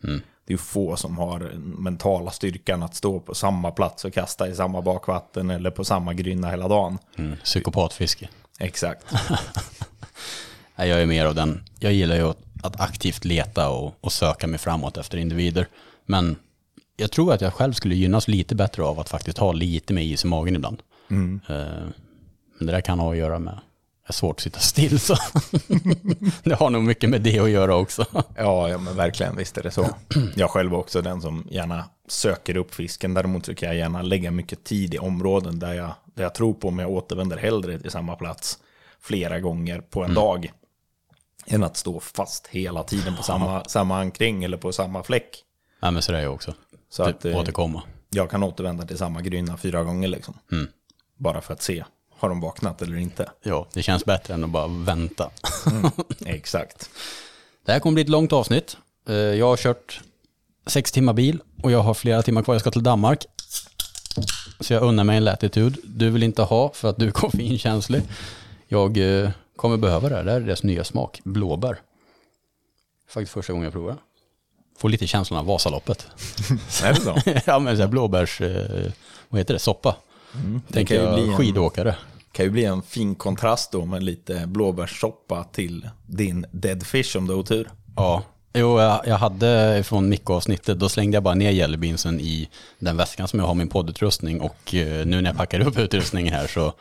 Det 0.46 0.52
är 0.52 0.58
få 0.58 0.96
som 0.96 1.18
har 1.18 1.40
mentala 1.56 2.30
styrkan 2.30 2.82
att 2.82 2.94
stå 2.94 3.20
på 3.20 3.34
samma 3.34 3.70
plats 3.70 4.04
och 4.04 4.12
kasta 4.12 4.48
i 4.48 4.54
samma 4.54 4.82
bakvatten 4.82 5.50
eller 5.50 5.70
på 5.70 5.84
samma 5.84 6.14
grynna 6.14 6.50
hela 6.50 6.68
dagen. 6.68 6.98
Mm, 7.16 7.36
psykopatfiske. 7.44 8.28
Exakt. 8.58 9.06
Jag 10.76 11.02
är 11.02 11.06
mer 11.06 11.26
av 11.26 11.34
den. 11.34 11.64
Jag 11.78 11.92
gillar 11.92 12.16
ju 12.16 12.22
att, 12.22 12.38
att 12.62 12.80
aktivt 12.80 13.24
leta 13.24 13.70
och, 13.70 13.94
och 14.00 14.12
söka 14.12 14.46
mig 14.46 14.58
framåt 14.58 14.96
efter 14.96 15.18
individer. 15.18 15.66
Men 16.06 16.36
jag 16.96 17.10
tror 17.10 17.32
att 17.32 17.40
jag 17.40 17.54
själv 17.54 17.72
skulle 17.72 17.94
gynnas 17.94 18.28
lite 18.28 18.54
bättre 18.54 18.82
av 18.82 19.00
att 19.00 19.08
faktiskt 19.08 19.38
ha 19.38 19.52
lite 19.52 19.92
mer 19.92 20.02
is 20.02 20.24
i 20.24 20.26
magen 20.28 20.56
ibland. 20.56 20.82
Eh, 21.10 21.56
Men 22.58 22.66
det 22.66 22.72
där 22.72 22.80
kan 22.80 22.98
ha 22.98 23.10
att 23.12 23.16
göra 23.18 23.38
med, 23.38 23.54
det 23.54 24.08
är 24.08 24.12
svårt 24.12 24.36
att 24.36 24.42
sitta 24.42 24.58
still 24.60 25.00
så. 25.00 25.16
det 26.42 26.54
har 26.54 26.70
nog 26.70 26.82
mycket 26.82 27.10
med 27.10 27.20
det 27.22 27.38
att 27.38 27.50
göra 27.50 27.76
också. 27.76 28.04
Ja, 28.36 28.68
ja, 28.68 28.78
men 28.78 28.96
verkligen, 28.96 29.36
visst 29.36 29.58
är 29.58 29.62
det 29.62 29.70
så. 29.70 29.88
Jag 30.34 30.50
själv 30.50 30.72
är 30.72 30.76
också 30.76 31.02
den 31.02 31.20
som 31.22 31.46
gärna 31.50 31.84
söker 32.08 32.56
upp 32.56 32.74
fisken. 32.74 33.14
Däremot 33.14 33.46
så 33.46 33.54
kan 33.54 33.68
jag 33.68 33.76
gärna 33.78 34.02
lägga 34.02 34.30
mycket 34.30 34.64
tid 34.64 34.94
i 34.94 34.98
områden 34.98 35.58
där 35.58 35.74
jag, 35.74 35.94
där 36.14 36.22
jag 36.22 36.34
tror 36.34 36.54
på 36.54 36.68
om 36.68 36.78
jag 36.78 36.90
återvänder 36.90 37.36
hellre 37.36 37.78
till 37.78 37.90
samma 37.90 38.16
plats 38.16 38.58
flera 39.00 39.40
gånger 39.40 39.80
på 39.80 40.04
en 40.04 40.14
dag. 40.14 40.52
Än 41.46 41.62
att 41.62 41.76
stå 41.76 42.00
fast 42.00 42.46
hela 42.46 42.82
tiden 42.82 43.16
på 43.16 43.22
samma, 43.22 43.64
samma 43.64 43.98
ankring 43.98 44.44
eller 44.44 44.56
på 44.56 44.72
samma 44.72 45.02
fläck. 45.02 45.44
Nej 45.82 45.92
men 45.92 46.02
så 46.02 46.12
är 46.12 46.20
jag 46.20 46.34
också. 46.34 46.54
Så 46.92 47.04
typ 47.06 47.16
att 47.16 47.24
återkomma. 47.34 47.82
jag 48.10 48.30
kan 48.30 48.42
återvända 48.42 48.86
till 48.86 48.98
samma 48.98 49.20
grynna 49.20 49.56
fyra 49.56 49.82
gånger 49.84 50.08
liksom. 50.08 50.34
Bara 51.18 51.40
för 51.40 51.52
att 51.54 51.62
se, 51.62 51.84
har 52.18 52.28
de 52.28 52.40
vaknat 52.40 52.82
eller 52.82 52.96
inte? 52.96 53.30
Ja, 53.42 53.66
det 53.72 53.82
känns 53.82 54.04
bättre 54.04 54.34
än 54.34 54.44
att 54.44 54.50
bara 54.50 54.66
vänta. 54.68 55.30
Exakt. 56.26 56.90
Det 57.66 57.72
här 57.72 57.80
kommer 57.80 57.94
bli 57.94 58.02
ett 58.02 58.08
långt 58.08 58.32
avsnitt. 58.32 58.76
Eh, 59.08 59.14
Jag 59.14 59.46
har 59.46 59.56
kört 59.56 60.00
sex 60.66 60.92
timmar 60.92 61.12
bil 61.12 61.42
och 61.62 61.70
jag 61.70 61.80
har 61.82 61.94
flera 61.94 62.22
timmar 62.22 62.42
kvar. 62.42 62.54
Jag 62.54 62.60
ska 62.60 62.70
till 62.70 62.82
Danmark. 62.82 63.26
Så 64.60 64.72
jag 64.72 64.82
unnar 64.82 65.04
mig 65.04 65.16
en 65.16 65.24
latitud. 65.24 65.78
Du 65.84 66.10
vill 66.10 66.22
inte 66.22 66.42
ha 66.42 66.72
för 66.72 66.90
att 66.90 66.96
du 66.96 67.06
är 67.08 67.10
koffeinkänslig. 67.10 68.02
Jag 68.68 68.98
eh, 69.24 69.30
kommer 69.56 69.76
behöva 69.76 70.08
det 70.08 70.16
här. 70.16 70.24
Det 70.24 70.30
här 70.30 70.40
är 70.40 70.44
deras 70.44 70.62
nya 70.62 70.84
smak. 70.84 71.20
Blåbär. 71.24 71.78
Faktiskt 73.08 73.32
första 73.32 73.52
gången 73.52 73.64
jag 73.64 73.72
provar. 73.72 73.96
Får 74.82 74.88
lite 74.88 75.06
känslan 75.06 75.38
av 75.40 75.46
Vasaloppet. 75.46 76.06
Är 76.84 76.92
det 76.92 77.00
så? 77.00 77.16
ja 77.46 77.58
men 77.58 77.76
så 77.76 77.82
här 77.82 77.88
blåbärs, 77.88 78.40
eh, 78.40 78.90
vad 79.28 79.38
heter 79.40 79.54
det, 79.54 79.60
soppa. 79.60 79.96
Tänker 80.72 80.96
kan 80.96 81.06
ju 81.06 81.12
bli 81.14 81.22
jag 81.22 81.30
en- 81.32 81.36
skidåkare. 81.38 81.94
kan 82.32 82.44
ju 82.44 82.50
bli 82.50 82.64
en 82.64 82.82
fin 82.82 83.14
kontrast 83.14 83.72
då 83.72 83.84
med 83.84 84.02
lite 84.02 84.46
blåbärssoppa 84.46 85.44
till 85.44 85.88
din 86.06 86.46
dead 86.50 86.86
fish 86.86 87.16
om 87.16 87.26
du 87.26 87.32
har 87.32 87.40
otur. 87.40 87.70
Ja, 87.96 88.22
jo, 88.54 88.80
jag, 88.80 89.00
jag 89.06 89.16
hade 89.16 89.82
från 89.84 90.08
mikroavsnittet, 90.08 90.78
då 90.78 90.88
slängde 90.88 91.16
jag 91.16 91.22
bara 91.22 91.34
ner 91.34 91.50
jellybeansen 91.50 92.20
i 92.20 92.48
den 92.78 92.96
väskan 92.96 93.28
som 93.28 93.38
jag 93.38 93.46
har 93.46 93.54
min 93.54 93.68
poddutrustning 93.68 94.40
och 94.40 94.74
eh, 94.74 95.06
nu 95.06 95.20
när 95.20 95.30
jag 95.30 95.36
packar 95.36 95.60
upp 95.60 95.78
utrustningen 95.78 96.34
här 96.34 96.46
så 96.46 96.72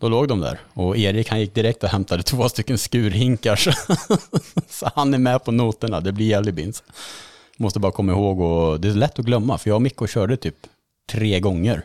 då 0.00 0.08
låg 0.08 0.28
de 0.28 0.40
där. 0.40 0.60
Och 0.74 0.96
Erik 0.96 1.28
han 1.28 1.40
gick 1.40 1.54
direkt 1.54 1.82
och 1.82 1.88
hämtade 1.88 2.22
två 2.22 2.48
stycken 2.48 2.78
skurhinkar 2.78 3.56
så, 3.56 3.72
så 4.68 4.90
han 4.94 5.14
är 5.14 5.18
med 5.18 5.44
på 5.44 5.52
noterna, 5.52 6.00
det 6.00 6.12
blir 6.12 6.26
jellybeans. 6.26 6.82
Måste 7.56 7.80
bara 7.80 7.92
komma 7.92 8.12
ihåg 8.12 8.40
och 8.40 8.80
det 8.80 8.88
är 8.88 8.92
lätt 8.92 9.18
att 9.18 9.24
glömma 9.24 9.58
för 9.58 9.70
jag 9.70 9.74
och 9.74 9.82
Mikko 9.82 10.06
körde 10.06 10.36
typ 10.36 10.56
tre 11.10 11.40
gånger. 11.40 11.82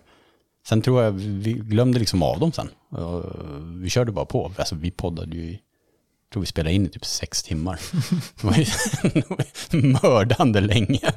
Sen 0.67 0.81
tror 0.81 1.03
jag 1.03 1.11
vi 1.11 1.53
glömde 1.53 1.99
liksom 1.99 2.23
av 2.23 2.39
dem 2.39 2.51
sen. 2.51 2.69
Och 2.89 3.23
Vi 3.81 3.89
körde 3.89 4.11
bara 4.11 4.25
på, 4.25 4.51
alltså 4.57 4.75
vi 4.75 4.91
poddade 4.91 5.35
ju 5.35 5.57
tror 6.33 6.41
vi 6.41 6.47
spelade 6.47 6.75
in 6.75 6.85
i 6.85 6.89
typ 6.89 7.05
sex 7.05 7.43
timmar. 7.43 7.79
Det 8.41 8.43
var 8.43 8.57
ju 8.57 9.87
mördande 10.01 10.61
länge. 10.61 11.11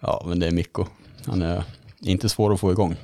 Ja, 0.00 0.24
men 0.26 0.38
det 0.38 0.46
är 0.46 0.50
Mikko. 0.50 0.86
Han 1.26 1.42
är 1.42 1.64
inte 2.00 2.28
svår 2.28 2.54
att 2.54 2.60
få 2.60 2.72
igång. 2.72 2.96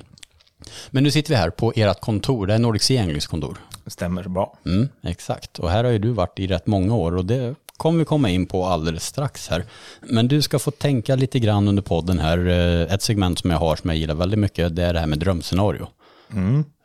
Men 0.90 1.02
nu 1.04 1.11
sitter 1.11 1.30
vi 1.30 1.37
här 1.37 1.50
på 1.50 1.73
ert 1.76 2.00
kontor. 2.00 2.47
Det 2.47 2.54
är 2.54 2.59
Nordic 2.59 2.83
Sea 2.83 3.02
Anglis 3.02 3.26
kontor. 3.26 3.59
Stämmer 3.87 4.28
bra. 4.28 4.59
Mm, 4.66 4.88
exakt. 5.02 5.59
Och 5.59 5.71
här 5.71 5.85
har 5.85 5.90
ju 5.90 5.99
du 5.99 6.11
varit 6.11 6.38
i 6.38 6.47
rätt 6.47 6.66
många 6.66 6.94
år 6.94 7.16
och 7.16 7.25
det 7.25 7.54
kommer 7.76 7.99
vi 7.99 8.04
komma 8.04 8.30
in 8.30 8.47
på 8.47 8.66
alldeles 8.66 9.04
strax 9.06 9.49
här. 9.49 9.64
Men 10.00 10.28
du 10.28 10.42
ska 10.42 10.59
få 10.59 10.71
tänka 10.71 11.14
lite 11.16 11.38
grann 11.38 11.68
under 11.68 11.83
podden 11.83 12.18
här. 12.18 12.38
Eh, 12.49 12.94
Ett 12.94 13.02
segment 13.02 13.38
som 13.38 13.50
jag 13.50 13.59
har 13.59 13.76
som 13.76 13.90
jag 13.90 13.97
gillar 13.99 14.14
väldigt 14.14 14.38
mycket, 14.38 14.76
det 14.76 14.83
är 14.85 14.92
det 14.92 15.00
här 15.00 15.06
med 15.06 15.18
drömscenario. 15.18 15.87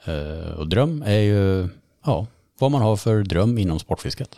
Eh, 0.06 0.54
Och 0.58 0.68
dröm 0.68 1.04
är 1.08 1.20
ju, 1.20 1.68
ja, 2.06 2.28
vad 2.60 2.72
man 2.72 2.82
har 2.82 2.96
för 2.98 3.24
dröm 3.24 3.58
inom 3.58 3.80
sportfisket. 3.80 4.30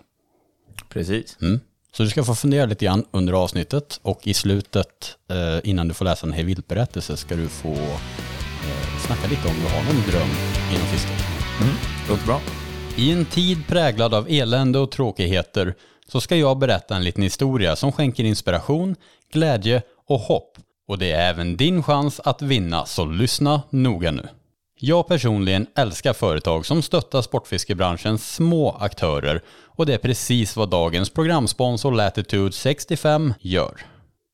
Precis. 0.89 1.37
Mm. 1.41 1.59
Så 1.93 2.03
du 2.03 2.09
ska 2.09 2.23
få 2.23 2.35
fundera 2.35 2.65
lite 2.65 2.85
grann 2.85 3.05
under 3.11 3.33
avsnittet 3.33 3.99
och 4.01 4.27
i 4.27 4.33
slutet, 4.33 5.15
eh, 5.29 5.69
innan 5.69 5.87
du 5.87 5.93
får 5.93 6.05
läsa 6.05 6.27
en 6.27 6.33
hel 6.33 6.45
vildberättelse, 6.45 7.17
ska 7.17 7.35
du 7.35 7.47
få 7.47 7.77
snacka 9.01 9.27
lite 9.27 9.47
om 9.47 9.53
du 9.53 9.75
har 9.75 9.83
någon 9.83 10.03
dröm 10.09 10.29
inom 10.73 10.87
fisket. 10.87 11.25
Mm. 11.61 11.73
Låter 12.09 12.25
bra. 12.25 12.41
I 12.95 13.11
en 13.11 13.25
tid 13.25 13.67
präglad 13.67 14.13
av 14.13 14.27
elände 14.29 14.79
och 14.79 14.91
tråkigheter 14.91 15.75
så 16.07 16.21
ska 16.21 16.35
jag 16.35 16.57
berätta 16.57 16.95
en 16.95 17.03
liten 17.03 17.23
historia 17.23 17.75
som 17.75 17.91
skänker 17.91 18.23
inspiration, 18.23 18.95
glädje 19.33 19.81
och 20.07 20.19
hopp. 20.19 20.57
Och 20.87 20.97
det 20.97 21.11
är 21.11 21.29
även 21.29 21.57
din 21.57 21.83
chans 21.83 22.19
att 22.19 22.41
vinna, 22.41 22.85
så 22.85 23.05
lyssna 23.05 23.61
noga 23.69 24.11
nu. 24.11 24.27
Jag 24.79 25.07
personligen 25.07 25.67
älskar 25.75 26.13
företag 26.13 26.65
som 26.65 26.81
stöttar 26.81 27.21
sportfiskebranschens 27.21 28.35
små 28.35 28.71
aktörer 28.79 29.41
och 29.65 29.85
det 29.85 29.93
är 29.93 29.97
precis 29.97 30.55
vad 30.55 30.69
dagens 30.69 31.09
programsponsor 31.09 31.91
Latitude 31.91 32.51
65 32.51 33.33
gör. 33.39 33.85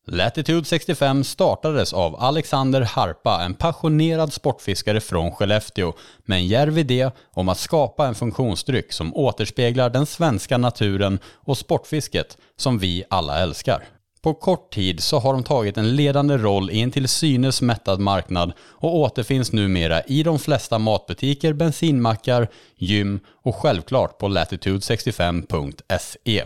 Latitude 0.09 0.65
65 0.65 1.23
startades 1.23 1.93
av 1.93 2.15
Alexander 2.19 2.81
Harpa, 2.81 3.43
en 3.43 3.53
passionerad 3.53 4.33
sportfiskare 4.33 5.01
från 5.01 5.31
Skellefteå, 5.31 5.93
med 6.25 6.37
en 6.37 6.47
djärv 6.47 6.77
idé 6.77 7.11
om 7.33 7.49
att 7.49 7.57
skapa 7.57 8.07
en 8.07 8.15
funktionsdryck 8.15 8.93
som 8.93 9.15
återspeglar 9.15 9.89
den 9.89 10.05
svenska 10.05 10.57
naturen 10.57 11.19
och 11.35 11.57
sportfisket 11.57 12.37
som 12.57 12.79
vi 12.79 13.03
alla 13.09 13.39
älskar. 13.39 13.83
På 14.21 14.33
kort 14.33 14.73
tid 14.73 15.03
så 15.03 15.19
har 15.19 15.33
de 15.33 15.43
tagit 15.43 15.77
en 15.77 15.95
ledande 15.95 16.37
roll 16.37 16.71
i 16.71 16.81
en 16.81 16.91
till 16.91 17.07
synes 17.07 17.61
mättad 17.61 17.99
marknad 17.99 18.53
och 18.61 18.95
återfinns 18.95 19.51
numera 19.51 20.01
i 20.01 20.23
de 20.23 20.39
flesta 20.39 20.79
matbutiker, 20.79 21.53
bensinmackar, 21.53 22.47
gym 22.77 23.19
och 23.43 23.55
självklart 23.55 24.17
på 24.17 24.27
latitude65.se. 24.27 26.45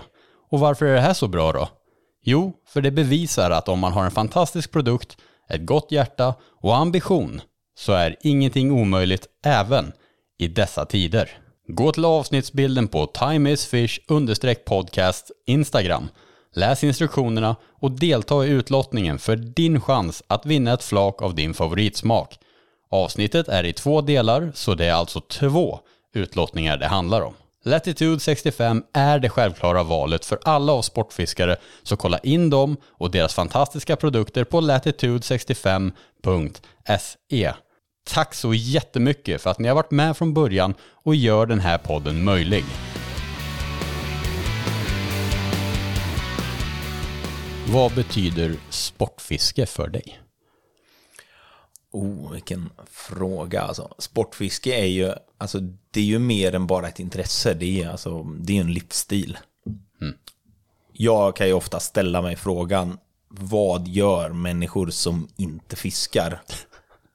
Och 0.49 0.59
varför 0.59 0.85
är 0.85 0.95
det 0.95 1.01
här 1.01 1.13
så 1.13 1.27
bra 1.27 1.51
då? 1.51 1.69
Jo, 2.23 2.53
för 2.67 2.81
det 2.81 2.91
bevisar 2.91 3.51
att 3.51 3.69
om 3.69 3.79
man 3.79 3.93
har 3.93 4.05
en 4.05 4.11
fantastisk 4.11 4.71
produkt, 4.71 5.17
ett 5.49 5.65
gott 5.65 5.91
hjärta 5.91 6.35
och 6.61 6.75
ambition 6.75 7.41
så 7.77 7.93
är 7.93 8.15
ingenting 8.21 8.71
omöjligt 8.71 9.27
även 9.45 9.91
i 10.39 10.47
dessa 10.47 10.85
tider. 10.85 11.29
Gå 11.67 11.91
till 11.91 12.05
avsnittsbilden 12.05 12.87
på 12.87 13.05
timeisfish 13.05 13.99
podcast 14.65 15.31
Instagram. 15.47 16.09
Läs 16.55 16.83
instruktionerna 16.83 17.55
och 17.79 17.91
delta 17.91 18.45
i 18.45 18.49
utlottningen 18.49 19.19
för 19.19 19.35
din 19.35 19.81
chans 19.81 20.23
att 20.27 20.45
vinna 20.45 20.73
ett 20.73 20.83
flak 20.83 21.21
av 21.21 21.35
din 21.35 21.53
favoritsmak. 21.53 22.39
Avsnittet 22.89 23.47
är 23.47 23.63
i 23.63 23.73
två 23.73 24.01
delar 24.01 24.51
så 24.55 24.75
det 24.75 24.85
är 24.85 24.93
alltså 24.93 25.21
två 25.21 25.79
utlottningar 26.13 26.77
det 26.77 26.87
handlar 26.87 27.21
om. 27.21 27.33
Latitude 27.63 28.19
65 28.19 28.83
är 28.93 29.19
det 29.19 29.29
självklara 29.29 29.83
valet 29.83 30.25
för 30.25 30.39
alla 30.43 30.73
oss 30.73 30.85
sportfiskare, 30.85 31.57
så 31.83 31.97
kolla 31.97 32.17
in 32.17 32.49
dem 32.49 32.77
och 32.87 33.11
deras 33.11 33.33
fantastiska 33.33 33.95
produkter 33.95 34.43
på 34.43 34.61
latitude65.se. 34.61 37.53
Tack 38.09 38.33
så 38.33 38.53
jättemycket 38.53 39.41
för 39.41 39.49
att 39.49 39.59
ni 39.59 39.67
har 39.67 39.75
varit 39.75 39.91
med 39.91 40.17
från 40.17 40.33
början 40.33 40.73
och 41.03 41.15
gör 41.15 41.45
den 41.45 41.59
här 41.59 41.77
podden 41.77 42.23
möjlig. 42.23 42.65
Vad 47.67 47.95
betyder 47.95 48.55
sportfiske 48.69 49.65
för 49.65 49.87
dig? 49.87 50.21
Oh, 51.91 52.31
vilken 52.31 52.69
fråga 52.91 53.62
alltså. 53.62 53.95
Sportfiske 53.98 54.75
är 54.75 54.86
ju, 54.86 55.13
alltså 55.38 55.60
det 55.91 56.00
är 56.00 56.05
ju 56.05 56.19
mer 56.19 56.55
än 56.55 56.67
bara 56.67 56.88
ett 56.88 57.00
intresse. 57.00 57.53
Det 57.53 57.83
är 57.83 57.89
alltså, 57.89 58.24
det 58.24 58.57
är 58.57 58.62
en 58.62 58.74
livsstil. 58.74 59.38
Mm. 60.01 60.13
Jag 60.93 61.36
kan 61.36 61.48
ju 61.48 61.53
ofta 61.53 61.79
ställa 61.79 62.21
mig 62.21 62.36
frågan, 62.36 62.98
vad 63.27 63.88
gör 63.88 64.29
människor 64.29 64.89
som 64.89 65.27
inte 65.38 65.75
fiskar? 65.75 66.41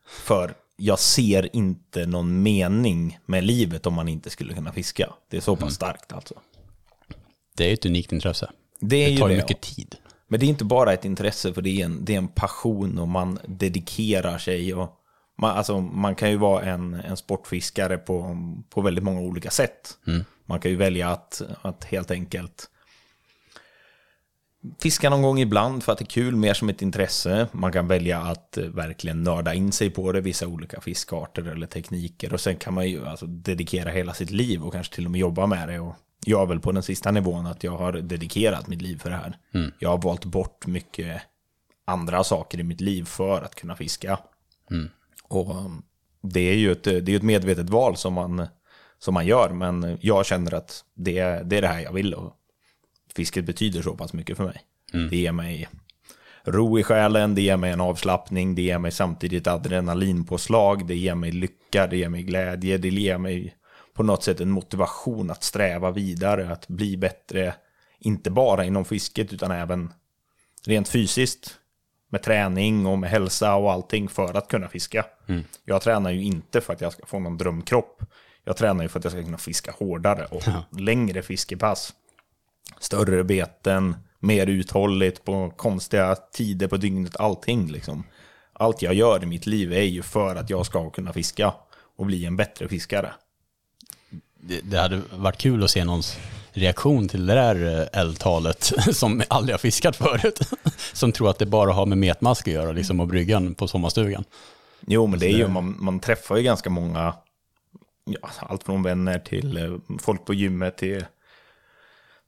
För 0.06 0.54
jag 0.76 0.98
ser 0.98 1.56
inte 1.56 2.06
någon 2.06 2.42
mening 2.42 3.18
med 3.26 3.44
livet 3.44 3.86
om 3.86 3.94
man 3.94 4.08
inte 4.08 4.30
skulle 4.30 4.54
kunna 4.54 4.72
fiska. 4.72 5.12
Det 5.30 5.36
är 5.36 5.40
så 5.40 5.56
pass 5.56 5.62
mm. 5.62 5.70
starkt 5.70 6.12
alltså. 6.12 6.34
Det 7.56 7.70
är 7.70 7.74
ett 7.74 7.86
unikt 7.86 8.12
intresse. 8.12 8.50
Det, 8.80 9.10
det 9.10 9.18
tar 9.18 9.28
ju 9.28 9.36
mycket 9.36 9.60
tid. 9.60 9.96
Men 10.28 10.40
det 10.40 10.46
är 10.46 10.48
inte 10.48 10.64
bara 10.64 10.92
ett 10.92 11.04
intresse, 11.04 11.52
för 11.52 11.62
det 11.62 11.80
är 11.80 11.84
en, 11.84 12.04
det 12.04 12.14
är 12.14 12.18
en 12.18 12.28
passion 12.28 12.98
och 12.98 13.08
man 13.08 13.38
dedikerar 13.46 14.38
sig. 14.38 14.74
Och 14.74 15.00
man, 15.38 15.56
alltså, 15.56 15.80
man 15.80 16.14
kan 16.14 16.30
ju 16.30 16.36
vara 16.36 16.64
en, 16.64 16.94
en 16.94 17.16
sportfiskare 17.16 17.98
på, 17.98 18.36
på 18.70 18.80
väldigt 18.80 19.04
många 19.04 19.20
olika 19.20 19.50
sätt. 19.50 19.98
Mm. 20.06 20.24
Man 20.44 20.60
kan 20.60 20.70
ju 20.70 20.76
välja 20.76 21.10
att, 21.10 21.42
att 21.62 21.84
helt 21.84 22.10
enkelt 22.10 22.70
fiska 24.82 25.10
någon 25.10 25.22
gång 25.22 25.38
ibland 25.38 25.84
för 25.84 25.92
att 25.92 25.98
det 25.98 26.02
är 26.02 26.06
kul, 26.06 26.36
mer 26.36 26.54
som 26.54 26.68
ett 26.68 26.82
intresse. 26.82 27.48
Man 27.52 27.72
kan 27.72 27.88
välja 27.88 28.20
att 28.20 28.58
verkligen 28.74 29.22
nörda 29.22 29.54
in 29.54 29.72
sig 29.72 29.90
på 29.90 30.12
det, 30.12 30.20
vissa 30.20 30.46
olika 30.46 30.80
fiskarter 30.80 31.42
eller 31.42 31.66
tekniker. 31.66 32.32
Och 32.32 32.40
sen 32.40 32.56
kan 32.56 32.74
man 32.74 32.88
ju 32.88 33.06
alltså 33.06 33.26
dedikera 33.26 33.90
hela 33.90 34.14
sitt 34.14 34.30
liv 34.30 34.62
och 34.62 34.72
kanske 34.72 34.94
till 34.94 35.04
och 35.04 35.10
med 35.10 35.20
jobba 35.20 35.46
med 35.46 35.68
det 35.68 35.80
och 35.80 35.94
jag 36.24 36.42
är 36.42 36.46
väl 36.46 36.60
på 36.60 36.72
den 36.72 36.82
sista 36.82 37.10
nivån 37.10 37.46
att 37.46 37.64
jag 37.64 37.76
har 37.76 37.92
dedikerat 37.92 38.68
mitt 38.68 38.82
liv 38.82 38.98
för 38.98 39.10
det 39.10 39.16
här. 39.16 39.38
Mm. 39.54 39.72
Jag 39.78 39.90
har 39.90 40.02
valt 40.02 40.24
bort 40.24 40.66
mycket 40.66 41.22
andra 41.84 42.24
saker 42.24 42.60
i 42.60 42.62
mitt 42.62 42.80
liv 42.80 43.04
för 43.04 43.42
att 43.42 43.54
kunna 43.54 43.76
fiska. 43.76 44.18
Mm. 44.70 44.88
Och 45.28 45.56
um, 45.56 45.82
det 46.22 46.40
är 46.40 46.54
ju 46.54 46.72
ett, 46.72 46.84
det 46.84 47.08
är 47.08 47.16
ett 47.16 47.22
medvetet 47.22 47.70
val 47.70 47.96
som 47.96 48.12
man, 48.12 48.46
som 48.98 49.14
man 49.14 49.26
gör, 49.26 49.50
men 49.50 49.98
jag 50.00 50.26
känner 50.26 50.54
att 50.54 50.84
det, 50.94 51.22
det 51.22 51.56
är 51.56 51.62
det 51.62 51.68
här 51.68 51.80
jag 51.80 51.92
vill. 51.92 52.14
Och 52.14 52.32
fisket 53.16 53.44
betyder 53.44 53.82
så 53.82 53.96
pass 53.96 54.12
mycket 54.12 54.36
för 54.36 54.44
mig. 54.44 54.60
Mm. 54.92 55.08
Det 55.08 55.16
ger 55.16 55.32
mig 55.32 55.68
ro 56.44 56.78
i 56.78 56.82
själen, 56.82 57.34
det 57.34 57.42
ger 57.42 57.56
mig 57.56 57.72
en 57.72 57.80
avslappning, 57.80 58.54
det 58.54 58.62
ger 58.62 58.78
mig 58.78 58.90
samtidigt 58.90 59.46
adrenalinpåslag, 59.46 60.86
det 60.86 60.96
ger 60.96 61.14
mig 61.14 61.32
lycka, 61.32 61.86
det 61.86 61.96
ger 61.96 62.08
mig 62.08 62.22
glädje, 62.22 62.78
det 62.78 62.88
ger 62.88 63.18
mig 63.18 63.56
på 63.96 64.02
något 64.02 64.22
sätt 64.22 64.40
en 64.40 64.50
motivation 64.50 65.30
att 65.30 65.42
sträva 65.42 65.90
vidare, 65.90 66.52
att 66.52 66.68
bli 66.68 66.96
bättre, 66.96 67.54
inte 67.98 68.30
bara 68.30 68.64
inom 68.64 68.84
fisket 68.84 69.32
utan 69.32 69.50
även 69.50 69.92
rent 70.66 70.88
fysiskt 70.88 71.58
med 72.10 72.22
träning 72.22 72.86
och 72.86 72.98
med 72.98 73.10
hälsa 73.10 73.54
och 73.54 73.72
allting 73.72 74.08
för 74.08 74.36
att 74.36 74.48
kunna 74.48 74.68
fiska. 74.68 75.06
Mm. 75.28 75.44
Jag 75.64 75.82
tränar 75.82 76.10
ju 76.10 76.22
inte 76.22 76.60
för 76.60 76.72
att 76.72 76.80
jag 76.80 76.92
ska 76.92 77.06
få 77.06 77.18
någon 77.18 77.38
drömkropp. 77.38 78.02
Jag 78.44 78.56
tränar 78.56 78.82
ju 78.82 78.88
för 78.88 78.98
att 78.98 79.04
jag 79.04 79.12
ska 79.12 79.22
kunna 79.22 79.38
fiska 79.38 79.72
hårdare 79.78 80.26
och 80.30 80.42
ja. 80.46 80.64
längre 80.78 81.22
fiskepass. 81.22 81.94
Större 82.80 83.24
beten, 83.24 83.96
mer 84.18 84.46
uthålligt 84.46 85.24
på 85.24 85.50
konstiga 85.50 86.14
tider 86.14 86.68
på 86.68 86.76
dygnet, 86.76 87.16
allting 87.16 87.70
liksom. 87.70 88.04
Allt 88.52 88.82
jag 88.82 88.94
gör 88.94 89.22
i 89.22 89.26
mitt 89.26 89.46
liv 89.46 89.72
är 89.72 89.82
ju 89.82 90.02
för 90.02 90.36
att 90.36 90.50
jag 90.50 90.66
ska 90.66 90.90
kunna 90.90 91.12
fiska 91.12 91.54
och 91.96 92.06
bli 92.06 92.24
en 92.24 92.36
bättre 92.36 92.68
fiskare 92.68 93.12
det, 94.48 94.60
det 94.62 94.78
hade 94.78 95.00
varit 95.16 95.36
kul 95.36 95.64
att 95.64 95.70
se 95.70 95.84
någons 95.84 96.18
reaktion 96.52 97.08
till 97.08 97.26
det 97.26 97.34
där 97.34 97.80
eh, 97.80 98.00
eldtalet 98.00 98.62
som 98.92 99.22
aldrig 99.28 99.54
har 99.54 99.58
fiskat 99.58 99.96
förut. 99.96 100.40
Som 100.92 101.12
tror 101.12 101.30
att 101.30 101.38
det 101.38 101.46
bara 101.46 101.72
har 101.72 101.86
med 101.86 101.98
metmask 101.98 102.48
att 102.48 102.54
göra 102.54 102.72
liksom 102.72 103.00
och 103.00 103.06
bryggan 103.06 103.54
på 103.54 103.68
sommarstugan. 103.68 104.24
Jo, 104.86 105.06
men 105.06 105.20
det 105.20 105.26
är 105.26 105.38
ju, 105.38 105.48
man, 105.48 105.76
man 105.78 106.00
träffar 106.00 106.36
ju 106.36 106.42
ganska 106.42 106.70
många, 106.70 107.14
ja, 108.04 108.30
allt 108.38 108.64
från 108.64 108.82
vänner 108.82 109.18
till 109.18 109.56
eh, 109.56 109.96
folk 109.98 110.24
på 110.24 110.34
gymmet 110.34 110.76
till, 110.76 111.04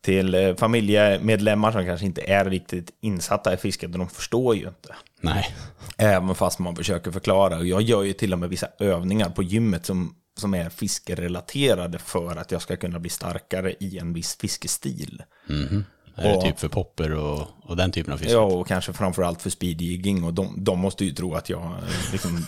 till 0.01 0.35
eh, 0.35 0.55
familjemedlemmar 0.55 1.73
som 1.73 1.85
kanske 1.85 2.07
inte 2.07 2.21
är 2.21 2.45
riktigt 2.45 2.91
insatta 3.01 3.55
i 3.55 3.57
fisket 3.57 3.93
och 3.93 3.99
de 3.99 4.09
förstår 4.09 4.57
ju 4.57 4.69
inte. 4.69 4.95
Nej. 5.21 5.55
Även 5.97 6.35
fast 6.35 6.59
man 6.59 6.77
försöker 6.77 7.11
förklara. 7.11 7.57
Och 7.57 7.67
jag 7.67 7.83
gör 7.83 8.03
ju 8.03 8.13
till 8.13 8.33
och 8.33 8.39
med 8.39 8.49
vissa 8.49 8.69
övningar 8.79 9.31
på 9.31 9.43
gymmet 9.43 9.87
som 9.87 10.15
som 10.41 10.55
är 10.55 10.71
fiskerelaterade 10.71 11.99
för 11.99 12.37
att 12.37 12.51
jag 12.51 12.63
ska 12.63 12.77
kunna 12.77 12.99
bli 12.99 13.11
starkare 13.11 13.75
i 13.81 13.99
en 13.99 14.13
viss 14.13 14.37
fiskestil. 14.37 15.23
Mm. 15.49 15.85
Är 16.15 16.35
det 16.35 16.43
typ 16.43 16.59
för 16.59 16.69
popper 16.69 17.15
och, 17.15 17.47
och 17.63 17.77
den 17.77 17.93
typen 17.93 18.13
av 18.13 18.19
fiske? 18.19 18.33
Ja, 18.33 18.41
och 18.41 18.67
kanske 18.67 18.93
framförallt 18.93 19.43
för 19.43 19.51
speedjigging. 19.51 20.25
Och 20.25 20.35
de, 20.35 20.55
de 20.57 20.79
måste 20.79 21.05
ju 21.05 21.11
tro 21.11 21.35
att 21.35 21.49
jag 21.49 21.75
liksom 22.13 22.47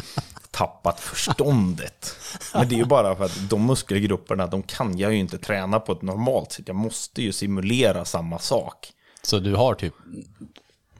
tappat 0.50 1.00
förståndet. 1.00 2.16
Men 2.54 2.68
det 2.68 2.74
är 2.74 2.78
ju 2.78 2.84
bara 2.84 3.16
för 3.16 3.24
att 3.24 3.50
de 3.50 3.66
muskelgrupperna, 3.66 4.46
de 4.46 4.62
kan 4.62 4.98
jag 4.98 5.12
ju 5.12 5.18
inte 5.18 5.38
träna 5.38 5.80
på 5.80 5.92
ett 5.92 6.02
normalt 6.02 6.52
sätt. 6.52 6.68
Jag 6.68 6.76
måste 6.76 7.22
ju 7.22 7.32
simulera 7.32 8.04
samma 8.04 8.38
sak. 8.38 8.92
Så 9.22 9.38
du 9.38 9.54
har 9.54 9.74
typ 9.74 9.94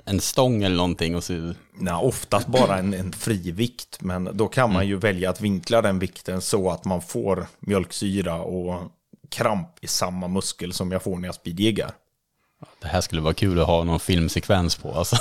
en 0.05 0.21
stång 0.21 0.63
eller 0.63 0.77
någonting? 0.77 1.17
Och 1.17 1.25
så... 1.25 1.55
Nej, 1.75 1.95
oftast 1.95 2.47
bara 2.47 2.79
en, 2.79 2.95
en 2.95 3.13
frivikt, 3.13 3.99
men 4.01 4.31
då 4.33 4.49
kan 4.49 4.69
man 4.69 4.83
mm. 4.83 4.89
ju 4.89 4.97
välja 4.97 5.31
att 5.31 5.41
vinkla 5.41 5.83
den 5.83 5.99
vikten 5.99 6.41
så 6.41 6.71
att 6.71 6.85
man 6.85 7.03
får 7.03 7.47
mjölksyra 7.61 8.43
och 8.43 8.93
kramp 9.29 9.69
i 9.81 9.87
samma 9.87 10.29
muskel 10.29 10.73
som 10.73 10.93
jag 10.93 11.03
får 11.03 11.17
när 11.17 11.29
jag 11.29 11.35
speedjiggar. 11.35 11.93
Det 12.81 12.89
här 12.89 13.01
skulle 13.01 13.21
vara 13.21 13.35
kul 13.35 13.61
att 13.61 13.67
ha 13.67 13.85
någon 13.85 14.01
filmsekvens 14.01 14.77
på. 14.77 14.93
Alltså. 14.93 15.17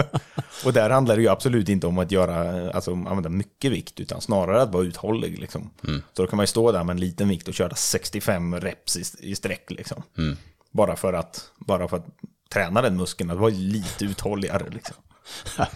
och 0.64 0.72
där 0.72 0.90
handlar 0.90 1.16
det 1.16 1.22
ju 1.22 1.28
absolut 1.28 1.68
inte 1.68 1.86
om 1.86 1.98
att 1.98 2.12
göra, 2.12 2.70
alltså, 2.70 2.92
använda 2.92 3.28
mycket 3.28 3.72
vikt, 3.72 4.00
utan 4.00 4.20
snarare 4.20 4.62
att 4.62 4.72
vara 4.72 4.84
uthållig. 4.84 5.38
Liksom. 5.38 5.70
Mm. 5.84 6.02
Så 6.12 6.22
då 6.22 6.28
kan 6.28 6.36
man 6.36 6.42
ju 6.42 6.48
stå 6.48 6.72
där 6.72 6.84
med 6.84 6.94
en 6.94 7.00
liten 7.00 7.28
vikt 7.28 7.48
och 7.48 7.54
köra 7.54 7.74
65 7.74 8.60
reps 8.60 8.96
i, 8.96 9.30
i 9.30 9.34
sträck. 9.34 9.70
Liksom. 9.70 10.02
Mm. 10.18 10.36
Bara, 10.70 10.96
för 10.96 11.12
att, 11.12 11.50
bara 11.58 11.88
för 11.88 11.96
att 11.96 12.06
träna 12.56 12.82
den 12.82 12.96
muskeln 12.96 13.30
att 13.30 13.38
vara 13.38 13.50
lite 13.50 14.04
uthålligare. 14.04 14.64
Liksom. 14.70 14.96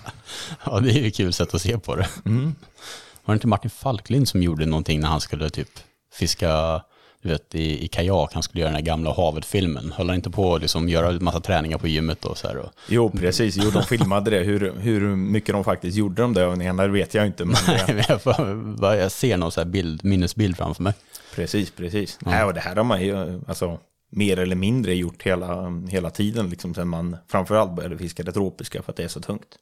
ja, 0.64 0.80
det 0.80 0.90
är 0.90 1.02
ju 1.02 1.10
kul 1.10 1.32
sätt 1.32 1.54
att 1.54 1.62
se 1.62 1.78
på 1.78 1.96
det. 1.96 2.08
Mm. 2.24 2.54
Var 3.24 3.34
det 3.34 3.36
inte 3.36 3.46
Martin 3.46 3.70
Falklind 3.70 4.28
som 4.28 4.42
gjorde 4.42 4.66
någonting 4.66 5.00
när 5.00 5.08
han 5.08 5.20
skulle 5.20 5.50
typ 5.50 5.68
fiska 6.12 6.82
du 7.22 7.28
vet, 7.28 7.54
i, 7.54 7.84
i 7.84 7.88
kajak, 7.88 8.30
han 8.34 8.42
skulle 8.42 8.60
göra 8.60 8.68
den 8.70 8.76
här 8.76 8.82
gamla 8.82 9.12
havet-filmen. 9.12 9.92
Höll 9.96 10.08
han 10.08 10.16
inte 10.16 10.30
på 10.30 10.54
att 10.54 10.60
liksom 10.60 10.88
göra 10.88 11.08
en 11.08 11.24
massa 11.24 11.40
träningar 11.40 11.78
på 11.78 11.88
gymmet 11.88 12.24
och 12.24 12.38
så 12.38 12.48
här? 12.48 12.56
Och... 12.56 12.70
Jo, 12.88 13.10
precis. 13.10 13.56
Jo, 13.56 13.70
de 13.70 13.82
filmade 13.82 14.30
det. 14.30 14.38
Hur, 14.38 14.74
hur 14.78 15.16
mycket 15.16 15.54
de 15.54 15.64
faktiskt 15.64 15.96
gjorde 15.96 16.22
de 16.22 16.34
där 16.34 16.42
övningarna, 16.42 16.86
vet 16.86 17.14
jag 17.14 17.26
inte. 17.26 17.44
Men 17.44 17.56
Nej, 17.66 17.84
men 17.86 18.04
jag, 18.08 18.22
får- 18.22 18.96
jag 18.96 19.12
ser 19.12 19.36
någon 19.36 19.52
så 19.52 19.60
här 19.60 19.68
bild, 19.68 20.04
minnesbild 20.04 20.56
framför 20.56 20.82
mig. 20.82 20.92
Precis, 21.34 21.70
precis. 21.70 22.18
Nej, 22.20 22.44
och 22.44 22.54
det 22.54 22.60
här 22.60 22.76
har 22.76 22.84
man 22.84 23.02
ju 23.02 23.40
alltså, 23.48 23.78
mer 24.10 24.38
eller 24.38 24.56
mindre 24.56 24.94
gjort 24.94 25.22
hela, 25.22 25.70
hela 25.88 26.10
tiden, 26.10 26.48
liksom, 26.50 26.74
sen 26.74 26.88
man 26.88 27.16
framförallt 27.28 27.72
började 27.72 27.98
fiska 27.98 28.22
det 28.22 28.32
tropiska 28.32 28.82
för 28.82 28.92
att 28.92 28.96
det 28.96 29.04
är 29.04 29.08
så 29.08 29.20
tungt. 29.20 29.58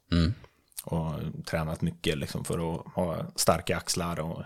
Och 0.84 1.12
tränat 1.44 1.82
mycket 1.82 2.18
liksom, 2.18 2.44
för 2.44 2.74
att 2.74 2.86
ha 2.94 3.26
starka 3.36 3.76
axlar 3.76 4.20
och 4.20 4.42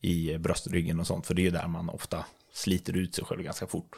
i 0.00 0.38
bröstryggen 0.38 1.00
och 1.00 1.06
sånt, 1.06 1.26
för 1.26 1.34
det 1.34 1.42
är 1.42 1.44
ju 1.44 1.50
där 1.50 1.66
man 1.66 1.88
ofta 1.88 2.24
sliter 2.52 2.96
ut 2.96 3.14
sig 3.14 3.24
själv 3.24 3.42
ganska 3.42 3.66
fort. 3.66 3.90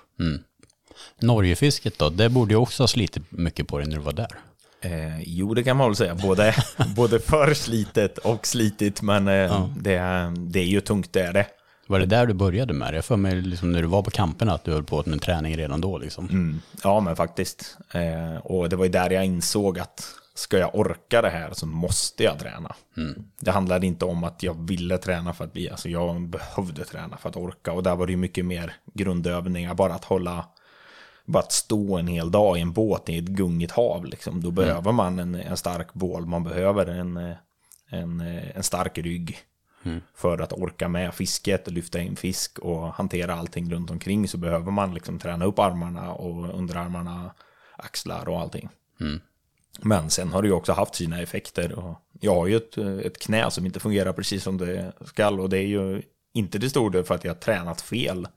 Norgefisket 1.19 1.99
då, 1.99 2.11
det 2.11 2.29
borde 2.29 2.55
ju 2.55 2.57
också 2.57 2.83
ha 2.83 2.89
slitit 2.89 3.33
mycket 3.33 3.69
på 3.69 3.79
dig 3.79 3.89
när 3.89 3.97
du 3.97 4.03
var 4.03 4.13
där. 4.13 4.39
Eh, 4.81 5.21
jo, 5.21 5.55
det 5.55 5.63
kan 5.63 5.77
man 5.77 5.89
väl 5.89 5.97
säga. 5.97 6.15
Både, 6.15 6.55
både 6.97 7.21
för 7.21 7.55
slitet 7.55 8.19
och 8.19 8.47
slitigt, 8.47 9.03
men 9.03 9.29
eh, 9.29 9.69
det, 9.77 9.99
det 10.37 10.61
är 10.61 10.65
ju 10.65 10.81
tungt, 10.81 11.13
det 11.13 11.21
är 11.21 11.33
det. 11.33 11.47
Var 11.87 11.99
det 11.99 12.07
där 12.07 12.27
du 12.27 12.35
började 12.35 12.73
med 12.73 12.93
det? 12.93 12.97
Jag 12.97 13.05
för 13.05 13.17
mig 13.17 13.35
liksom, 13.35 13.73
när 13.73 13.83
du 13.83 13.89
var 13.89 14.03
på 14.03 14.11
kamperna 14.11 14.53
att 14.53 14.65
du 14.65 14.73
höll 14.73 14.85
på 14.85 15.03
med 15.07 15.23
träning 15.23 15.57
redan 15.57 15.81
då 15.81 15.99
liksom. 15.99 16.29
Mm, 16.29 16.61
ja, 16.83 17.01
men 17.01 17.17
faktiskt. 17.17 17.79
Eh, 17.93 18.37
och 18.37 18.69
det 18.69 18.77
var 18.77 18.85
ju 18.85 18.91
där 18.91 19.11
jag 19.11 19.25
insåg 19.25 19.79
att 19.79 20.15
ska 20.35 20.59
jag 20.59 20.75
orka 20.75 21.23
det 21.23 21.31
här 21.31 21.51
så 21.53 21.67
måste 21.67 22.25
jag 22.25 22.39
träna. 22.39 22.75
Det 23.41 23.51
handlade 23.51 23.87
inte 23.87 24.05
om 24.05 24.25
att 24.25 24.43
jag 24.43 24.69
ville 24.69 24.99
träna 24.99 25.33
för 25.35 25.45
att 25.45 25.53
bli, 25.53 25.71
alltså 25.71 25.89
jag 25.89 26.29
behövde 26.29 26.85
träna 26.85 27.17
för 27.17 27.29
att 27.29 27.37
orka. 27.37 27.73
Och 27.73 27.83
där 27.83 27.97
var 27.97 28.07
det 28.07 28.13
ju 28.13 28.17
mycket 28.17 28.45
mer 28.45 28.77
grundövningar, 28.95 29.75
bara 29.75 29.95
att 29.95 30.05
hålla, 30.05 30.45
bara 31.25 31.43
att 31.43 31.53
stå 31.53 31.97
en 31.97 32.09
hel 32.09 32.31
dag 32.31 32.59
i 32.59 32.61
en 32.61 32.73
båt 32.73 33.09
i 33.09 33.19
ett 33.19 33.25
gungigt 33.25 33.73
hav. 33.73 34.05
Liksom. 34.05 34.43
Då 34.43 34.51
behöver 34.51 34.93
man 34.93 35.19
en, 35.19 35.35
en 35.35 35.57
stark 35.57 35.93
bål, 35.93 36.27
man 36.27 36.45
behöver 36.45 36.87
en, 36.87 37.17
en, 37.91 38.21
en 38.55 38.63
stark 38.63 38.99
rygg. 38.99 39.39
För 40.15 40.39
att 40.39 40.53
orka 40.53 40.89
med 40.89 41.15
fisket 41.15 41.67
och 41.67 41.73
lyfta 41.73 42.01
in 42.01 42.17
fisk 42.17 42.59
och 42.59 42.95
hantera 42.95 43.35
allting 43.35 43.73
runt 43.73 43.91
omkring 43.91 44.29
så 44.29 44.39
behöver 44.39 44.71
man 44.71 44.95
liksom 44.95 45.19
träna 45.19 45.45
upp 45.45 45.59
armarna 45.59 46.13
och 46.13 46.59
underarmarna, 46.59 47.35
axlar 47.77 48.29
och 48.29 48.41
allting. 48.41 48.69
Men 49.83 50.11
sen 50.11 50.33
har 50.33 50.43
det 50.43 50.49
ju 50.49 50.55
också 50.55 50.73
haft 50.73 50.95
sina 50.95 51.21
effekter. 51.21 51.73
Och 51.73 52.01
jag 52.21 52.35
har 52.35 52.47
ju 52.47 52.57
ett, 52.57 52.79
ett 52.79 53.19
knä 53.19 53.51
som 53.51 53.67
inte 53.67 53.81
fungerar 53.81 54.13
precis 54.13 54.43
som 54.43 54.59
det 54.59 54.93
ska 55.05 55.29
och 55.29 55.49
det 55.49 55.59
är 55.59 55.67
ju 55.67 56.03
inte 56.33 56.61
till 56.61 56.71
stor 56.71 56.91
del 56.91 57.05
för 57.05 57.15
att 57.15 57.25
jag 57.25 57.35
har 57.35 57.41
tränat 57.41 57.81
fel. 57.81 58.29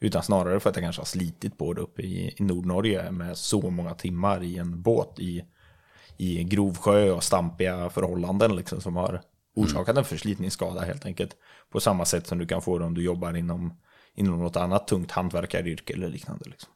Utan 0.00 0.22
snarare 0.22 0.60
för 0.60 0.70
att 0.70 0.76
jag 0.76 0.84
kanske 0.84 1.00
har 1.00 1.06
slitit 1.06 1.58
på 1.58 1.72
det 1.72 1.80
uppe 1.80 2.02
i, 2.02 2.34
i 2.36 2.42
Nordnorge 2.42 3.10
med 3.10 3.36
så 3.36 3.70
många 3.70 3.94
timmar 3.94 4.42
i 4.42 4.58
en 4.58 4.82
båt 4.82 5.18
i, 5.18 5.44
i 6.16 6.44
Grovsjö 6.44 7.10
och 7.10 7.22
stampiga 7.22 7.90
förhållanden 7.90 8.56
liksom 8.56 8.80
som 8.80 8.96
har 8.96 9.20
orsakat 9.54 9.96
en 9.96 10.04
förslitningsskada 10.04 10.80
helt 10.80 11.06
enkelt. 11.06 11.30
På 11.72 11.80
samma 11.80 12.04
sätt 12.04 12.26
som 12.26 12.38
du 12.38 12.46
kan 12.46 12.62
få 12.62 12.78
det 12.78 12.84
om 12.84 12.94
du 12.94 13.02
jobbar 13.02 13.36
inom, 13.36 13.76
inom 14.14 14.38
något 14.38 14.56
annat 14.56 14.88
tungt 14.88 15.10
hantverkaryrke 15.10 15.92
eller 15.92 16.08
liknande. 16.08 16.44
Liksom. 16.50 16.68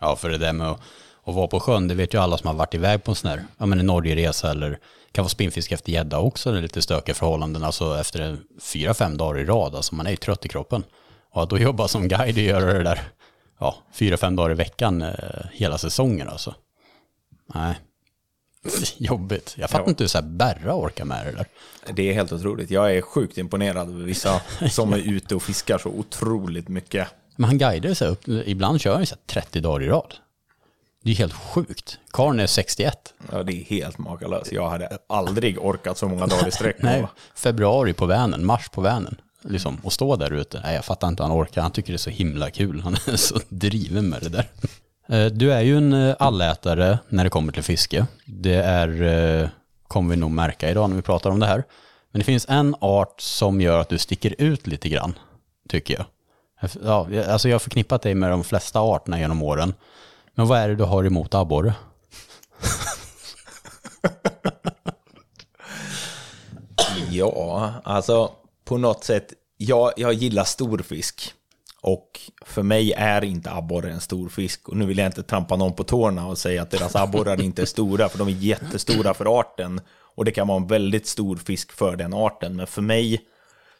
Ja, 0.00 0.16
för 0.16 0.30
det 0.30 0.38
där 0.38 0.52
med 0.52 0.68
att, 0.68 0.80
att 1.24 1.34
vara 1.34 1.46
på 1.46 1.60
sjön, 1.60 1.88
det 1.88 1.94
vet 1.94 2.14
ju 2.14 2.18
alla 2.18 2.38
som 2.38 2.46
har 2.46 2.54
varit 2.54 2.74
iväg 2.74 3.04
på 3.04 3.10
en 3.10 3.14
sån 3.14 3.30
här, 3.30 3.44
ja 3.58 3.66
men 3.66 3.80
en 3.80 3.86
Norgeresa 3.86 4.50
eller 4.50 4.78
kan 5.12 5.22
vara 5.22 5.28
spinnfiske 5.28 5.74
efter 5.74 5.92
gädda 5.92 6.18
också, 6.18 6.52
det 6.52 6.58
är 6.58 6.62
lite 6.62 6.82
stökiga 6.82 7.14
förhållanden, 7.14 7.64
alltså 7.64 8.00
efter 8.00 8.20
en 8.20 8.44
fyra, 8.60 8.94
fem 8.94 9.16
dagar 9.16 9.40
i 9.40 9.44
rad, 9.44 9.74
alltså 9.74 9.94
man 9.94 10.06
är 10.06 10.10
ju 10.10 10.16
trött 10.16 10.44
i 10.44 10.48
kroppen. 10.48 10.84
Och 11.30 11.42
att 11.42 11.50
då 11.50 11.58
jobba 11.58 11.88
som 11.88 12.08
guide 12.08 12.36
och 12.36 12.42
göra 12.42 12.72
det 12.72 12.82
där, 12.82 13.00
ja, 13.58 13.76
fyra, 13.92 14.16
fem 14.16 14.36
dagar 14.36 14.50
i 14.50 14.54
veckan 14.54 15.02
eh, 15.02 15.46
hela 15.52 15.78
säsongen 15.78 16.28
alltså. 16.28 16.54
Nej, 17.54 17.74
jobbigt. 18.98 19.54
Jag 19.58 19.70
fattar 19.70 19.84
Ja. 19.84 19.88
inte 19.90 20.04
hur 20.04 20.08
så 20.08 20.18
här 20.18 20.26
Berra 20.28 20.74
orkar 20.74 21.04
med 21.04 21.26
det 21.26 21.32
där. 21.32 21.46
Det 21.94 22.10
är 22.10 22.14
helt 22.14 22.32
otroligt. 22.32 22.70
Jag 22.70 22.96
är 22.96 23.00
sjukt 23.02 23.38
imponerad 23.38 23.88
över 23.88 24.04
vissa 24.04 24.40
som 24.70 24.92
är 24.92 24.98
ute 24.98 25.34
och 25.34 25.42
fiskar 25.42 25.78
så 25.78 25.88
otroligt 25.88 26.68
mycket. 26.68 27.08
Men 27.36 27.44
han 27.44 27.58
guidar 27.58 27.94
sig 27.94 28.08
upp, 28.08 28.28
ibland 28.28 28.80
kör 28.80 28.94
han 28.94 29.06
så 29.06 29.14
här 29.14 29.22
30 29.42 29.60
dagar 29.60 29.82
i 29.82 29.88
rad. 29.88 30.14
Det 31.02 31.10
är 31.10 31.14
helt 31.14 31.32
sjukt. 31.34 31.98
Karn 32.10 32.40
är 32.40 32.46
61. 32.46 33.14
Ja, 33.32 33.42
det 33.42 33.52
är 33.52 33.64
helt 33.64 33.98
makalöst. 33.98 34.52
Jag 34.52 34.70
hade 34.70 34.98
aldrig 35.06 35.58
orkat 35.58 35.98
så 35.98 36.08
många 36.08 36.26
dagar 36.26 36.48
i 36.48 36.50
sträck. 36.50 36.76
Nej, 36.82 37.06
februari 37.34 37.92
på 37.92 38.06
Vänern, 38.06 38.44
mars 38.46 38.68
på 38.68 38.80
Vänern. 38.80 39.16
Liksom, 39.42 39.76
och 39.82 39.92
stå 39.92 40.16
där 40.16 40.32
ute. 40.32 40.60
Nej, 40.64 40.74
jag 40.74 40.84
fattar 40.84 41.08
inte 41.08 41.22
hur 41.22 41.28
han 41.28 41.38
orkar. 41.42 41.62
Han 41.62 41.70
tycker 41.70 41.92
det 41.92 41.96
är 41.96 41.98
så 41.98 42.10
himla 42.10 42.50
kul. 42.50 42.80
Han 42.80 42.96
är 43.06 43.16
så 43.16 43.40
driven 43.48 44.08
med 44.08 44.22
det 44.22 44.28
där. 44.28 44.48
Eh, 45.08 45.26
du 45.26 45.52
är 45.52 45.60
ju 45.60 45.76
en 45.76 45.92
eh, 45.92 46.16
allätare 46.18 46.98
när 47.08 47.24
det 47.24 47.30
kommer 47.30 47.52
till 47.52 47.62
fiske. 47.62 48.06
Det 48.26 48.54
är, 48.54 49.02
eh, 49.42 49.48
kommer 49.88 50.10
vi 50.10 50.16
nog 50.16 50.30
märka 50.30 50.70
idag 50.70 50.90
när 50.90 50.96
vi 50.96 51.02
pratar 51.02 51.30
om 51.30 51.40
det 51.40 51.46
här. 51.46 51.64
Men 52.12 52.18
det 52.18 52.24
finns 52.24 52.46
en 52.48 52.74
art 52.80 53.20
som 53.20 53.60
gör 53.60 53.78
att 53.78 53.88
du 53.88 53.98
sticker 53.98 54.34
ut 54.38 54.66
lite 54.66 54.88
grann, 54.88 55.18
tycker 55.68 55.94
jag. 55.94 56.04
Ja, 56.84 57.06
jag- 57.10 57.24
alltså 57.26 57.48
jag 57.48 57.54
har 57.54 57.58
förknippat 57.60 58.02
dig 58.02 58.14
med 58.14 58.30
de 58.30 58.44
flesta 58.44 58.80
arterna 58.80 59.18
genom 59.18 59.42
åren. 59.42 59.74
Men 60.34 60.46
vad 60.46 60.58
är 60.58 60.68
det 60.68 60.74
du 60.76 60.84
har 60.84 61.04
emot 61.04 61.34
abborre? 61.34 61.74
Ja, 67.10 67.72
alltså 67.84 68.30
på 68.64 68.78
något 68.78 69.04
sätt. 69.04 69.32
Jag, 69.56 69.92
jag 69.96 70.12
gillar 70.12 70.44
storfisk. 70.44 71.32
Och 71.86 72.20
för 72.44 72.62
mig 72.62 72.92
är 72.92 73.24
inte 73.24 73.50
abborre 73.50 73.92
en 73.92 74.00
stor 74.00 74.28
fisk. 74.28 74.68
Och 74.68 74.76
nu 74.76 74.86
vill 74.86 74.98
jag 74.98 75.06
inte 75.06 75.22
trampa 75.22 75.56
någon 75.56 75.74
på 75.74 75.84
tårna 75.84 76.26
och 76.26 76.38
säga 76.38 76.62
att 76.62 76.70
deras 76.70 76.96
abborrar 76.96 77.42
inte 77.42 77.62
är 77.62 77.66
stora, 77.66 78.08
för 78.08 78.18
de 78.18 78.28
är 78.28 78.32
jättestora 78.32 79.14
för 79.14 79.40
arten. 79.40 79.80
Och 79.90 80.24
det 80.24 80.32
kan 80.32 80.48
vara 80.48 80.60
en 80.60 80.66
väldigt 80.66 81.06
stor 81.06 81.36
fisk 81.36 81.72
för 81.72 81.96
den 81.96 82.14
arten. 82.14 82.56
Men 82.56 82.66
för 82.66 82.82
mig 82.82 83.20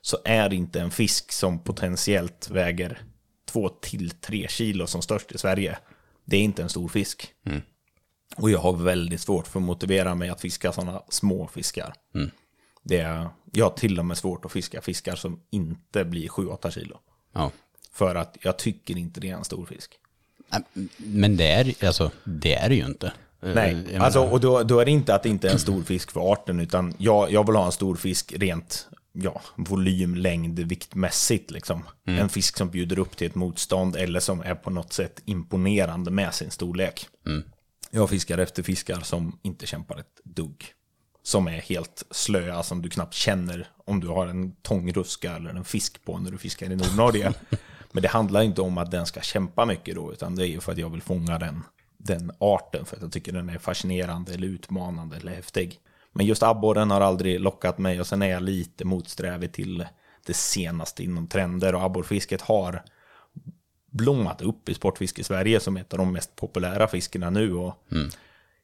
så 0.00 0.18
är 0.24 0.48
det 0.48 0.56
inte 0.56 0.80
en 0.80 0.90
fisk 0.90 1.32
som 1.32 1.58
potentiellt 1.58 2.50
väger 2.50 3.02
2 3.48 3.68
till 3.68 4.10
3 4.10 4.48
kilo 4.48 4.86
som 4.86 5.02
störst 5.02 5.32
i 5.32 5.38
Sverige. 5.38 5.78
Det 6.24 6.36
är 6.36 6.40
inte 6.40 6.62
en 6.62 6.68
stor 6.68 6.88
fisk. 6.88 7.28
Och 8.36 8.50
jag 8.50 8.58
har 8.58 8.72
väldigt 8.72 9.20
svårt 9.20 9.46
för 9.46 9.60
att 9.60 9.66
motivera 9.66 10.14
mig 10.14 10.28
att 10.28 10.40
fiska 10.40 10.72
sådana 10.72 11.02
små 11.08 11.46
fiskar. 11.46 11.94
Det 12.82 12.98
är, 13.00 13.28
jag 13.52 13.64
har 13.64 13.76
till 13.76 13.98
och 13.98 14.06
med 14.06 14.18
svårt 14.18 14.44
att 14.44 14.52
fiska 14.52 14.80
fiskar 14.80 15.16
som 15.16 15.40
inte 15.50 16.04
blir 16.04 16.28
7-8 16.28 16.70
kilo. 16.70 16.98
Ja. 17.32 17.50
För 17.94 18.14
att 18.14 18.37
jag 18.40 18.59
tycker 18.59 18.98
inte 18.98 19.20
det 19.20 19.30
är 19.30 19.35
en 19.35 19.44
stor 19.44 19.66
fisk. 19.66 19.98
Nej, 20.48 20.88
Men 20.96 21.37
det 21.37 21.52
är, 21.52 21.87
alltså, 21.87 22.11
det 22.24 22.54
är 22.54 22.68
det 22.68 22.74
ju 22.74 22.87
inte. 22.87 23.12
Eh, 23.42 23.54
Nej, 23.54 23.87
jag 23.92 24.02
alltså, 24.02 24.20
och 24.20 24.40
då, 24.40 24.62
då 24.62 24.80
är 24.80 24.85
det 24.85 24.90
inte 24.90 25.14
att 25.14 25.22
det 25.22 25.28
inte 25.28 25.48
är 25.48 25.52
en 25.52 25.59
stor 25.59 25.83
fisk 25.83 26.11
för 26.11 26.33
arten, 26.33 26.61
utan 26.61 26.94
jag, 26.98 27.33
jag 27.33 27.46
vill 27.46 27.57
ha 27.57 27.66
en 27.66 27.72
stor 27.72 27.96
fisk 27.96 28.33
rent 28.37 28.88
ja, 29.12 29.40
volym, 29.57 30.14
längd, 30.14 30.59
viktmässigt. 30.59 31.50
Liksom. 31.50 31.83
En 32.07 32.28
fisk 32.28 32.57
som 32.57 32.70
bjuder 32.70 32.98
upp 32.98 33.16
till 33.16 33.26
ett 33.26 33.35
motstånd 33.35 33.96
eller 33.96 34.20
som 34.20 34.40
är 34.40 34.54
på 34.54 34.70
något 34.70 34.92
sätt 34.92 35.22
imponerande 35.24 36.11
med 36.11 36.35
sin 36.35 36.50
storlek. 36.50 37.09
Jag 37.90 38.11
fiskar 38.11 38.38
efter 38.38 38.62
fiskar 38.62 39.00
som 39.00 39.38
inte 39.42 39.66
kämpar 39.66 39.98
ett 39.98 40.20
dugg. 40.24 40.64
Som 41.22 41.46
är 41.46 41.61
helt 41.61 42.02
slöa, 42.11 42.62
som 42.62 42.83
du 42.83 42.90
knappt 42.90 43.14
känner 43.14 43.68
om 43.85 44.00
du 44.00 44.07
har 44.07 44.26
en 44.26 44.52
tångruska 44.52 45.37
eller 45.37 45.50
en 45.50 45.64
fisk 45.64 46.04
på 46.04 46.18
när 46.18 46.30
du 46.30 46.38
fiskar 46.38 46.70
i 46.70 46.76
Nordnorge. 46.76 47.33
Men 47.94 48.02
det 48.02 48.09
handlar 48.09 48.42
inte 48.42 48.62
om 48.62 48.78
att 48.78 48.90
den 48.90 49.07
ska 49.07 49.20
kämpa 49.20 49.64
mycket 49.64 49.94
då, 49.94 50.12
utan 50.12 50.35
det 50.37 50.46
är 50.46 50.46
ju 50.46 50.61
för 50.61 50.72
att 50.72 50.78
jag 50.78 50.90
vill 50.90 51.02
fånga 51.02 51.38
den, 51.38 51.62
den 51.96 52.33
arten, 52.38 52.85
för 52.85 52.96
att 52.96 53.02
jag 53.02 53.12
tycker 53.12 53.33
den 53.33 53.48
är 53.48 53.59
fascinerande 53.59 54.35
eller 54.35 54.46
utmanande 54.46 55.16
eller 55.16 55.35
häftig. 55.35 55.80
Men 56.12 56.26
just 56.26 56.42
abborren 56.42 56.90
har 56.90 57.00
aldrig 57.00 57.40
lockat 57.40 57.78
mig 57.78 58.00
och 58.00 58.07
sen 58.07 58.22
är 58.22 58.26
jag 58.26 58.42
lite 58.42 58.85
motsträvig 58.85 59.52
till 59.52 59.87
det 60.26 60.35
senaste 60.35 61.04
inom 61.04 61.26
trender 61.26 61.74
och 61.74 61.83
abborrfisket 61.83 62.40
har 62.40 62.83
blommat 63.90 64.42
upp 64.42 64.68
i 64.68 64.74
Sportfiske 64.74 65.20
i 65.20 65.24
Sverige 65.24 65.61
som 65.61 65.76
ett 65.76 65.92
av 65.92 65.98
de 65.98 66.12
mest 66.12 66.37
populära 66.37 66.88
fiskarna 66.88 67.30
nu. 67.30 67.54
Och 67.54 67.85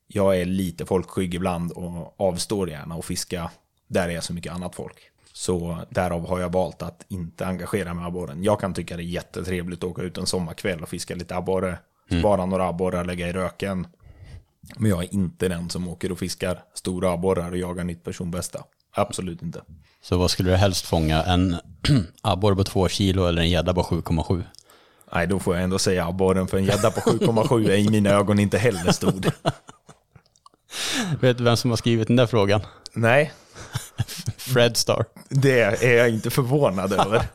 Jag 0.06 0.40
är 0.40 0.44
lite 0.44 0.86
folkskygg 0.86 1.34
ibland 1.34 1.72
och 1.72 2.20
avstår 2.20 2.70
gärna 2.70 2.94
att 2.94 3.04
fiska 3.04 3.50
där 3.86 4.08
det 4.08 4.14
är 4.14 4.20
så 4.20 4.32
mycket 4.32 4.52
annat 4.52 4.74
folk. 4.74 5.09
Så 5.40 5.78
därav 5.90 6.28
har 6.28 6.40
jag 6.40 6.52
valt 6.52 6.82
att 6.82 7.04
inte 7.08 7.46
engagera 7.46 7.94
mig 7.94 8.04
i 8.04 8.06
abborren. 8.06 8.44
Jag 8.44 8.60
kan 8.60 8.74
tycka 8.74 8.96
det 8.96 9.02
är 9.02 9.04
jättetrevligt 9.04 9.84
att 9.84 9.90
åka 9.90 10.02
ut 10.02 10.18
en 10.18 10.26
sommarkväll 10.26 10.82
och 10.82 10.88
fiska 10.88 11.14
lite 11.14 11.36
abborre. 11.36 11.78
Spara 12.20 12.46
några 12.46 12.68
abborrar, 12.68 13.04
lägga 13.04 13.28
i 13.28 13.32
röken. 13.32 13.86
Men 14.76 14.90
jag 14.90 15.04
är 15.04 15.14
inte 15.14 15.48
den 15.48 15.70
som 15.70 15.88
åker 15.88 16.12
och 16.12 16.18
fiskar 16.18 16.62
stora 16.74 17.12
abborrar 17.12 17.50
och 17.50 17.56
jagar 17.56 17.84
nytt 17.84 18.04
personbästa. 18.04 18.64
Absolut 18.94 19.42
inte. 19.42 19.62
Så 20.02 20.18
vad 20.18 20.30
skulle 20.30 20.50
du 20.50 20.56
helst 20.56 20.86
fånga? 20.86 21.22
En 21.22 21.56
abborre 22.22 22.56
på 22.56 22.64
två 22.64 22.88
kilo 22.88 23.26
eller 23.26 23.42
en 23.42 23.50
gädda 23.50 23.74
på 23.74 23.82
7,7? 23.82 24.42
Nej, 25.12 25.26
då 25.26 25.38
får 25.38 25.54
jag 25.54 25.64
ändå 25.64 25.78
säga 25.78 26.06
abborren 26.06 26.48
för 26.48 26.58
en 26.58 26.64
gädda 26.64 26.90
på 26.90 27.00
7,7 27.00 27.70
är 27.70 27.76
i 27.76 27.90
mina 27.90 28.10
ögon 28.10 28.38
inte 28.38 28.58
heller 28.58 28.92
stor. 28.92 29.12
Vet 31.20 31.38
du 31.38 31.44
vem 31.44 31.56
som 31.56 31.70
har 31.70 31.76
skrivit 31.76 32.06
den 32.06 32.16
där 32.16 32.26
frågan? 32.26 32.60
Nej, 32.92 33.32
Fred 34.40 34.76
Star. 34.76 35.04
det 35.28 35.60
är 35.60 35.96
jag 35.96 36.10
inte 36.10 36.30
förvånad 36.30 36.92
över. 36.92 37.22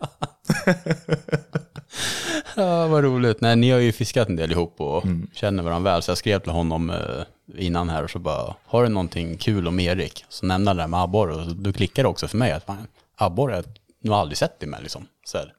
Ja, 2.56 2.88
vad 2.88 3.04
roligt. 3.04 3.42
Nej, 3.42 3.56
ni 3.56 3.72
har 3.72 3.80
ju 3.80 3.92
fiskat 3.92 4.30
en 4.30 4.36
del 4.36 4.52
ihop 4.52 4.82
och 4.82 5.04
känner 5.34 5.64
varandra 5.64 5.92
väl. 5.92 6.02
Så 6.02 6.12
jag 6.12 6.18
skrev 6.18 6.40
till 6.40 6.52
honom 6.52 6.90
eh, 6.90 7.66
innan 7.66 7.90
här 7.90 8.04
och 8.04 8.10
så 8.10 8.20
bara, 8.20 8.56
har 8.66 8.84
du 8.84 8.90
någonting 8.90 9.38
kul 9.38 9.68
om 9.68 9.80
Erik? 9.80 10.26
Så 10.30 10.46
nämnde 10.46 10.70
han 10.70 10.78
det 10.78 10.84
där 10.84 10.88
med 10.88 11.00
abborre 11.02 11.34
och 11.34 11.56
då 11.56 11.74
klickade 11.74 12.08
också 12.08 12.28
för 12.28 12.38
mig 12.38 12.52
att 12.52 12.66
fan, 12.66 12.88
abborre, 13.16 13.64
jag 14.02 14.12
har 14.12 14.20
aldrig 14.22 14.38
sett 14.38 14.60
det 14.60 14.68
med 14.68 14.82
liksom. 14.82 15.08
Så 15.26 15.38
här. 15.38 15.54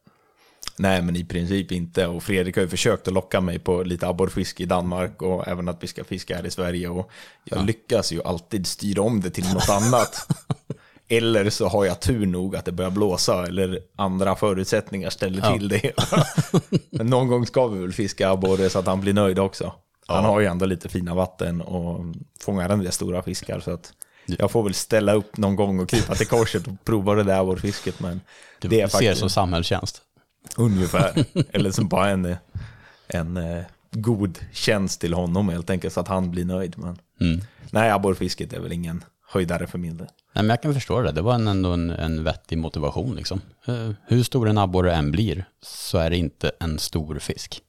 Nej, 0.77 1.03
men 1.03 1.17
i 1.17 1.25
princip 1.25 1.73
inte. 1.73 2.07
Och 2.07 2.23
Fredrik 2.23 2.57
har 2.57 2.63
ju 2.63 2.69
försökt 2.69 3.09
att 3.09 3.15
locka 3.15 3.41
mig 3.41 3.59
på 3.59 3.83
lite 3.83 4.07
abborrfiske 4.09 4.63
i 4.63 4.67
Danmark 4.67 5.23
och 5.23 5.49
även 5.49 5.69
att 5.69 5.83
vi 5.83 5.87
ska 5.87 6.05
fiska 6.05 6.37
här 6.37 6.47
i 6.47 6.51
Sverige. 6.51 6.89
Och 6.89 7.11
jag 7.45 7.67
lyckas 7.67 8.13
ju 8.13 8.23
alltid 8.23 8.67
styra 8.67 9.03
om 9.03 9.21
det 9.21 9.31
till 9.31 9.53
något 9.55 9.69
annat. 9.69 10.29
Eller 11.09 11.51
så 11.51 11.69
har 11.69 11.85
jag 11.85 12.01
tur 12.01 12.27
nog 12.27 12.57
att 12.57 12.65
det 12.65 12.73
börjar 12.73 12.91
blåsa 12.91 13.47
eller 13.47 13.81
andra 13.97 14.37
förutsättningar 14.37 15.11
ställer 15.11 15.53
till 15.59 15.69
det. 15.69 15.93
Men 16.91 17.07
någon 17.07 17.29
gång 17.29 17.47
ska 17.47 17.67
vi 17.67 17.81
väl 17.81 17.93
fiska 17.93 18.31
abborre 18.31 18.71
så 18.71 18.79
att 18.79 18.87
han 18.87 19.01
blir 19.01 19.13
nöjd 19.15 19.39
också. 19.39 19.73
Han 20.07 20.25
har 20.25 20.41
ju 20.41 20.47
ändå 20.47 20.67
lite 20.67 20.89
fina 20.89 21.15
vatten 21.15 21.61
och 21.61 22.01
fångar 22.41 22.69
en 22.71 22.79
del 22.79 22.93
stora 22.93 23.23
fiskar. 23.23 23.61
Så 23.61 23.71
att 23.71 23.93
jag 24.27 24.51
får 24.51 24.63
väl 24.63 24.75
ställa 24.75 25.13
upp 25.13 25.37
någon 25.37 25.57
gång 25.57 25.81
och 25.81 25.89
krypa 25.89 26.15
till 26.15 26.27
korset 26.27 26.67
och 26.67 26.85
prova 26.85 27.15
det 27.15 27.23
där 27.23 27.39
abborrfisket. 27.41 28.01
Men 28.01 28.21
Du 28.61 28.69
det 28.69 28.81
är 28.81 28.87
ser 28.89 28.93
faktiskt 28.99 29.21
som 29.21 29.31
samhällstjänst. 29.31 30.03
ungefär. 30.57 31.25
Eller 31.53 31.71
som 31.71 31.89
bara 31.89 32.09
en, 32.11 32.37
en 33.09 33.37
eh, 33.37 33.63
god 33.93 34.39
tjänst 34.53 35.01
till 35.01 35.15
honom 35.15 35.49
helt 35.49 35.71
enkelt 35.71 35.95
så 35.95 36.01
att 36.01 36.09
han 36.09 36.31
blir 36.31 36.45
nöjd. 36.45 36.75
Men 36.79 36.99
Mm. 37.21 37.41
nej, 37.71 37.91
abborrfisket 37.91 38.53
är 38.53 38.61
väl 38.61 38.73
ingen 38.73 39.05
höjdare 39.29 39.67
för 39.67 39.79
min 39.79 39.97
del. 39.97 40.07
Nej, 40.37 40.43
men 40.45 40.51
jag 40.51 40.63
kan 40.63 40.75
förstå 40.75 41.01
det. 41.01 41.13
Det 41.13 41.23
var 41.23 41.35
en, 41.35 41.49
ändå 41.49 41.73
en, 41.73 41.91
en 41.91 42.25
vettig 42.25 42.59
motivation. 42.59 43.15
Liksom. 43.17 43.41
Eh, 43.67 43.91
Hur 44.07 44.23
stor 44.23 44.49
en 44.49 44.59
abborre 44.59 44.95
än 44.95 45.11
blir 45.13 45.45
så 45.63 45.99
är 45.99 46.11
det 46.11 46.17
inte 46.17 46.51
en 46.61 46.79
stor 46.79 47.19
fisk. 47.19 47.61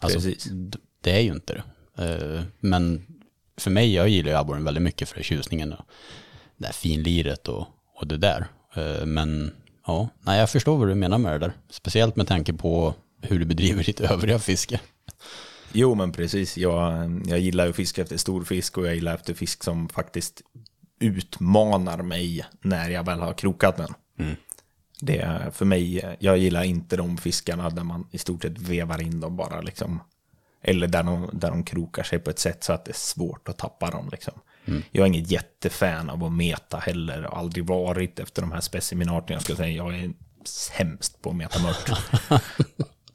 Alltså, 0.00 0.18
Precis. 0.18 0.44
d- 0.44 0.78
det 1.02 1.10
är 1.16 1.20
ju 1.20 1.32
inte 1.32 1.62
det. 1.96 2.04
Eh, 2.04 2.42
Men 2.60 3.06
för 3.56 3.70
mig, 3.70 3.94
jag 3.94 4.08
gillar 4.08 4.30
ju 4.30 4.36
abborren 4.36 4.64
väldigt 4.64 4.82
mycket 4.82 5.08
för 5.08 5.22
tjusningen 5.22 5.72
och 5.72 5.84
det 6.56 6.64
där 6.66 6.72
finliret 6.72 7.48
och, 7.48 7.66
och 7.96 8.06
det 8.06 8.16
där. 8.16 8.46
Eh, 8.74 9.06
Men 9.06 9.52
ja, 9.86 10.08
nej, 10.20 10.38
jag 10.40 10.50
förstår 10.50 10.76
vad 10.78 10.88
du 10.88 10.94
menar 10.94 11.18
med 11.18 11.32
det 11.32 11.38
där. 11.38 11.52
Speciellt 11.70 12.16
med 12.16 12.26
tanke 12.28 12.52
på 12.52 12.94
hur 13.22 13.38
du 13.38 13.44
bedriver 13.44 13.84
ditt 13.84 14.00
övriga 14.10 14.38
fiske. 14.38 14.80
Jo, 15.72 15.94
men 15.94 16.12
precis. 16.12 16.56
Jag, 16.58 17.22
jag 17.26 17.38
gillar 17.40 17.64
ju 17.64 17.70
att 17.70 17.76
fiska 17.76 18.02
efter 18.02 18.16
stor 18.16 18.44
fisk 18.44 18.78
och 18.78 18.86
jag 18.86 18.94
gillar 18.94 19.14
efter 19.14 19.34
fisk 19.34 19.64
som 19.64 19.88
faktiskt 19.88 20.42
utmanar 21.00 21.98
mig 22.02 22.44
när 22.60 22.90
jag 22.90 23.04
väl 23.06 23.20
har 23.20 23.32
krokat 23.32 23.76
den. 23.76 23.94
Det 25.00 25.18
är 25.18 25.50
för 25.50 25.64
mig, 25.64 26.16
jag 26.18 26.38
gillar 26.38 26.62
inte 26.62 26.96
de 26.96 27.16
fiskarna 27.16 27.70
där 27.70 27.84
man 27.84 28.06
i 28.10 28.18
stort 28.18 28.42
sett 28.42 28.58
vevar 28.58 29.02
in 29.02 29.20
dem 29.20 29.36
bara 29.36 29.60
liksom. 29.60 30.00
Eller 30.62 30.86
där 30.86 31.02
de, 31.02 31.30
där 31.32 31.50
de 31.50 31.64
krokar 31.64 32.02
sig 32.02 32.18
på 32.18 32.30
ett 32.30 32.38
sätt 32.38 32.64
så 32.64 32.72
att 32.72 32.84
det 32.84 32.90
är 32.90 32.94
svårt 32.94 33.48
att 33.48 33.58
tappa 33.58 33.90
dem 33.90 34.08
liksom. 34.12 34.34
Jag 34.90 35.02
är 35.02 35.06
inget 35.06 35.30
jättefan 35.30 36.10
av 36.10 36.24
att 36.24 36.32
meta 36.32 36.78
heller, 36.78 37.26
och 37.26 37.38
aldrig 37.38 37.66
varit 37.66 38.18
efter 38.18 38.42
de 38.42 38.52
här 38.52 38.60
speciminarterna. 38.60 39.34
Jag 39.34 39.42
skulle 39.42 39.56
säga 39.56 39.76
jag 39.76 39.94
är 39.94 40.12
sämst 40.44 41.22
på 41.22 41.30
att 41.30 41.36
meta 41.36 41.58
mört. 41.62 41.90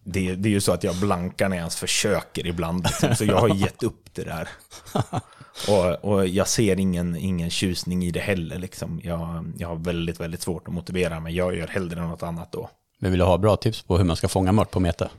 det, 0.04 0.36
det 0.36 0.50
är 0.50 0.52
ju 0.52 0.62
så 0.62 0.72
att 0.72 0.84
jag 0.84 0.96
blankar 0.96 1.50
när 1.50 1.56
jag 1.56 1.62
ens 1.62 1.76
försöker 1.76 2.48
ibland. 2.48 2.84
Liksom, 2.84 3.16
så 3.16 3.26
jag 3.26 3.40
har 3.40 3.56
gett 3.56 3.84
upp 3.84 4.14
det 4.14 4.24
där. 4.24 4.50
Och, 5.68 6.12
och 6.12 6.28
jag 6.28 6.48
ser 6.48 6.80
ingen, 6.80 7.16
ingen 7.16 7.50
tjusning 7.50 8.04
i 8.04 8.12
det 8.12 8.20
heller. 8.20 8.60
Liksom. 8.60 9.02
Jag, 9.04 9.54
jag 9.58 9.68
har 9.68 9.76
väldigt, 9.76 10.20
väldigt 10.20 10.42
svårt 10.42 10.68
att 10.68 10.74
motivera 10.74 11.20
mig. 11.20 11.36
Jag 11.36 11.56
gör 11.56 11.68
hellre 11.68 12.02
något 12.02 12.24
annat 12.24 12.52
då. 12.52 12.70
Men 13.00 13.12
vill 13.12 13.20
du 13.20 13.26
ha 13.26 13.38
bra 13.38 13.56
tips 13.56 13.82
på 13.82 13.98
hur 13.98 14.06
man 14.06 14.16
ska 14.16 14.28
fånga 14.28 14.52
mört 14.52 14.72
på 14.72 14.80
mete? 14.80 15.10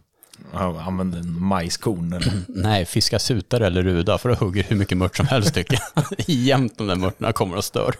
Jag 0.52 0.76
använder 0.76 1.18
en 1.18 1.42
majskorn. 1.42 2.12
Eller? 2.12 2.32
Nej, 2.48 2.84
fiska 2.84 3.18
sutare 3.18 3.66
eller 3.66 3.82
ruda 3.82 4.18
för 4.18 4.30
att 4.30 4.38
hugga 4.38 4.62
hur 4.62 4.76
mycket 4.76 4.98
mört 4.98 5.16
som 5.16 5.26
helst 5.26 5.54
tycker 5.54 5.78
jag. 5.94 6.04
Jämt 6.26 6.78
de 6.78 6.86
där 6.86 6.96
mörterna 6.96 7.32
kommer 7.32 7.56
och 7.56 7.64
stör. 7.64 7.94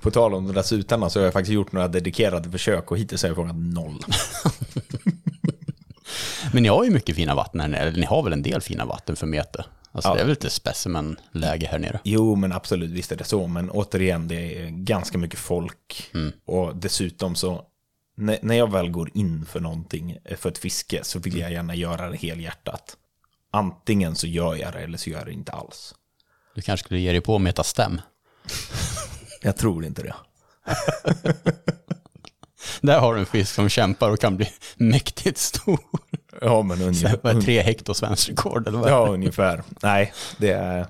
På 0.00 0.10
tal 0.10 0.34
om 0.34 0.46
de 0.46 0.52
där 0.52 0.62
sutarna 0.62 1.10
så 1.10 1.18
har 1.18 1.24
jag 1.24 1.32
faktiskt 1.32 1.52
gjort 1.52 1.72
några 1.72 1.88
dedikerade 1.88 2.50
försök 2.50 2.90
och 2.90 2.98
hittills 2.98 3.22
har 3.22 3.28
jag 3.28 3.36
fångat 3.36 3.56
noll. 3.56 4.04
Men 6.52 6.62
ni 6.62 6.68
har 6.68 6.84
ju 6.84 6.90
mycket 6.90 7.16
fina 7.16 7.34
vatten 7.34 7.60
här 7.60 7.68
nere, 7.68 7.80
eller 7.80 7.98
ni 7.98 8.06
har 8.06 8.22
väl 8.22 8.32
en 8.32 8.42
del 8.42 8.60
fina 8.60 8.84
vatten 8.84 9.16
för 9.16 9.26
mete? 9.26 9.64
Alltså 9.92 10.08
Ja. 10.10 10.14
det 10.14 10.20
är 10.20 10.24
väl 10.24 10.30
lite 10.30 10.50
specimen-läge 10.50 11.66
här 11.66 11.78
nere? 11.78 12.00
Jo, 12.04 12.34
men 12.34 12.52
absolut, 12.52 12.90
visst 12.90 13.12
är 13.12 13.16
det 13.16 13.24
så. 13.24 13.46
Men 13.46 13.70
återigen, 13.70 14.28
det 14.28 14.62
är 14.62 14.66
ganska 14.70 15.18
mycket 15.18 15.38
folk. 15.38 16.10
Och 16.46 16.76
dessutom 16.76 17.34
så, 17.34 17.62
när, 18.16 18.54
jag 18.54 18.72
väl 18.72 18.90
går 18.90 19.10
in 19.14 19.46
för 19.46 19.60
någonting, 19.60 20.18
för 20.36 20.48
ett 20.50 20.58
fiske, 20.58 21.04
så 21.04 21.18
vill 21.18 21.38
jag 21.38 21.52
gärna 21.52 21.74
göra 21.74 22.10
det 22.10 22.16
helhjärtat. 22.16 22.96
Antingen 23.52 24.16
så 24.16 24.26
gör 24.26 24.54
jag 24.54 24.72
det 24.72 24.78
eller 24.78 24.98
så 24.98 25.10
gör 25.10 25.18
jag 25.18 25.26
det 25.26 25.32
inte 25.32 25.52
alls. 25.52 25.94
Du 26.54 26.62
kanske 26.62 26.84
skulle 26.84 27.00
ge 27.00 27.12
dig 27.12 27.20
på 27.20 27.34
att 27.36 27.42
meta 27.42 27.64
stäm? 27.64 28.00
Jag 29.42 29.56
tror 29.56 29.84
inte 29.84 30.02
det. 30.02 30.14
Där 32.80 33.00
har 33.00 33.14
du 33.14 33.20
en 33.20 33.26
fisk 33.26 33.54
som 33.54 33.68
kämpar 33.68 34.10
och 34.10 34.20
kan 34.20 34.36
bli 34.36 34.48
mäktigt 34.76 35.38
stor. 35.38 35.80
Ja, 36.40 36.62
men 36.62 36.82
ungefär. 36.82 37.40
tre 37.40 37.60
hekto 37.62 37.94
svensk 37.94 38.28
rekord 38.28 38.68
eller 38.68 38.78
vad? 38.78 38.90
Ja, 38.90 39.08
ungefär. 39.08 39.62
Nej, 39.82 40.12
det 40.38 40.50
är... 40.50 40.86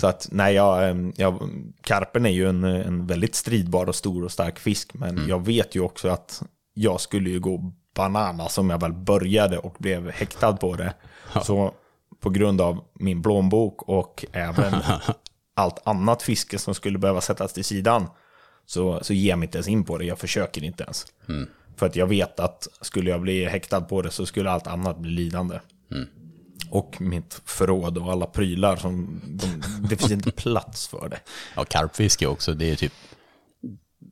Så 0.00 0.06
att, 0.06 0.28
nej, 0.30 0.54
jag, 0.54 1.12
jag, 1.16 1.50
karpen 1.82 2.26
är 2.26 2.30
ju 2.30 2.48
en, 2.48 2.64
en 2.64 3.06
väldigt 3.06 3.34
stridbar 3.34 3.86
och 3.86 3.94
stor 3.94 4.24
och 4.24 4.32
stark 4.32 4.58
fisk, 4.58 4.94
men 4.94 5.28
jag 5.28 5.46
vet 5.46 5.74
ju 5.74 5.80
också 5.80 6.08
att 6.08 6.42
jag 6.74 7.00
skulle 7.00 7.30
ju 7.30 7.40
gå 7.40 7.72
banana 7.94 8.48
som 8.48 8.70
jag 8.70 8.80
väl 8.80 8.92
började 8.92 9.58
och 9.58 9.76
blev 9.78 10.10
häktad 10.10 10.52
på 10.52 10.76
det. 10.76 10.94
Så 11.44 11.74
på 12.20 12.30
grund 12.30 12.60
av 12.60 12.84
min 12.94 13.22
plånbok 13.22 13.82
och 13.82 14.24
även 14.32 14.74
allt 15.56 15.78
annat 15.84 16.22
fiske 16.22 16.58
som 16.58 16.74
skulle 16.74 16.98
behöva 16.98 17.20
sättas 17.20 17.52
till 17.52 17.64
sidan 17.64 18.06
så, 18.66 18.98
så 19.02 19.12
ger 19.12 19.30
jag 19.30 19.38
mig 19.38 19.46
inte 19.46 19.58
ens 19.58 19.68
in 19.68 19.84
på 19.84 19.98
det. 19.98 20.04
Jag 20.04 20.18
försöker 20.18 20.64
inte 20.64 20.82
ens. 20.82 21.06
För 21.80 21.86
att 21.86 21.96
jag 21.96 22.06
vet 22.06 22.40
att 22.40 22.68
skulle 22.80 23.10
jag 23.10 23.20
bli 23.20 23.44
häktad 23.44 23.80
på 23.80 24.02
det 24.02 24.10
så 24.10 24.26
skulle 24.26 24.50
allt 24.50 24.66
annat 24.66 24.98
bli 24.98 25.10
lidande. 25.10 25.60
Och 26.70 27.00
mitt 27.00 27.40
förråd 27.44 27.98
och 27.98 28.12
alla 28.12 28.26
prylar. 28.26 28.76
Som, 28.76 29.20
de, 29.24 29.46
det 29.88 29.96
finns 29.96 30.12
inte 30.12 30.30
plats 30.42 30.88
för 30.88 31.08
det. 31.08 31.20
Ja, 31.56 31.64
karpfiske 31.64 32.26
också, 32.26 32.54
det 32.54 32.70
är 32.70 32.76
typ... 32.76 32.92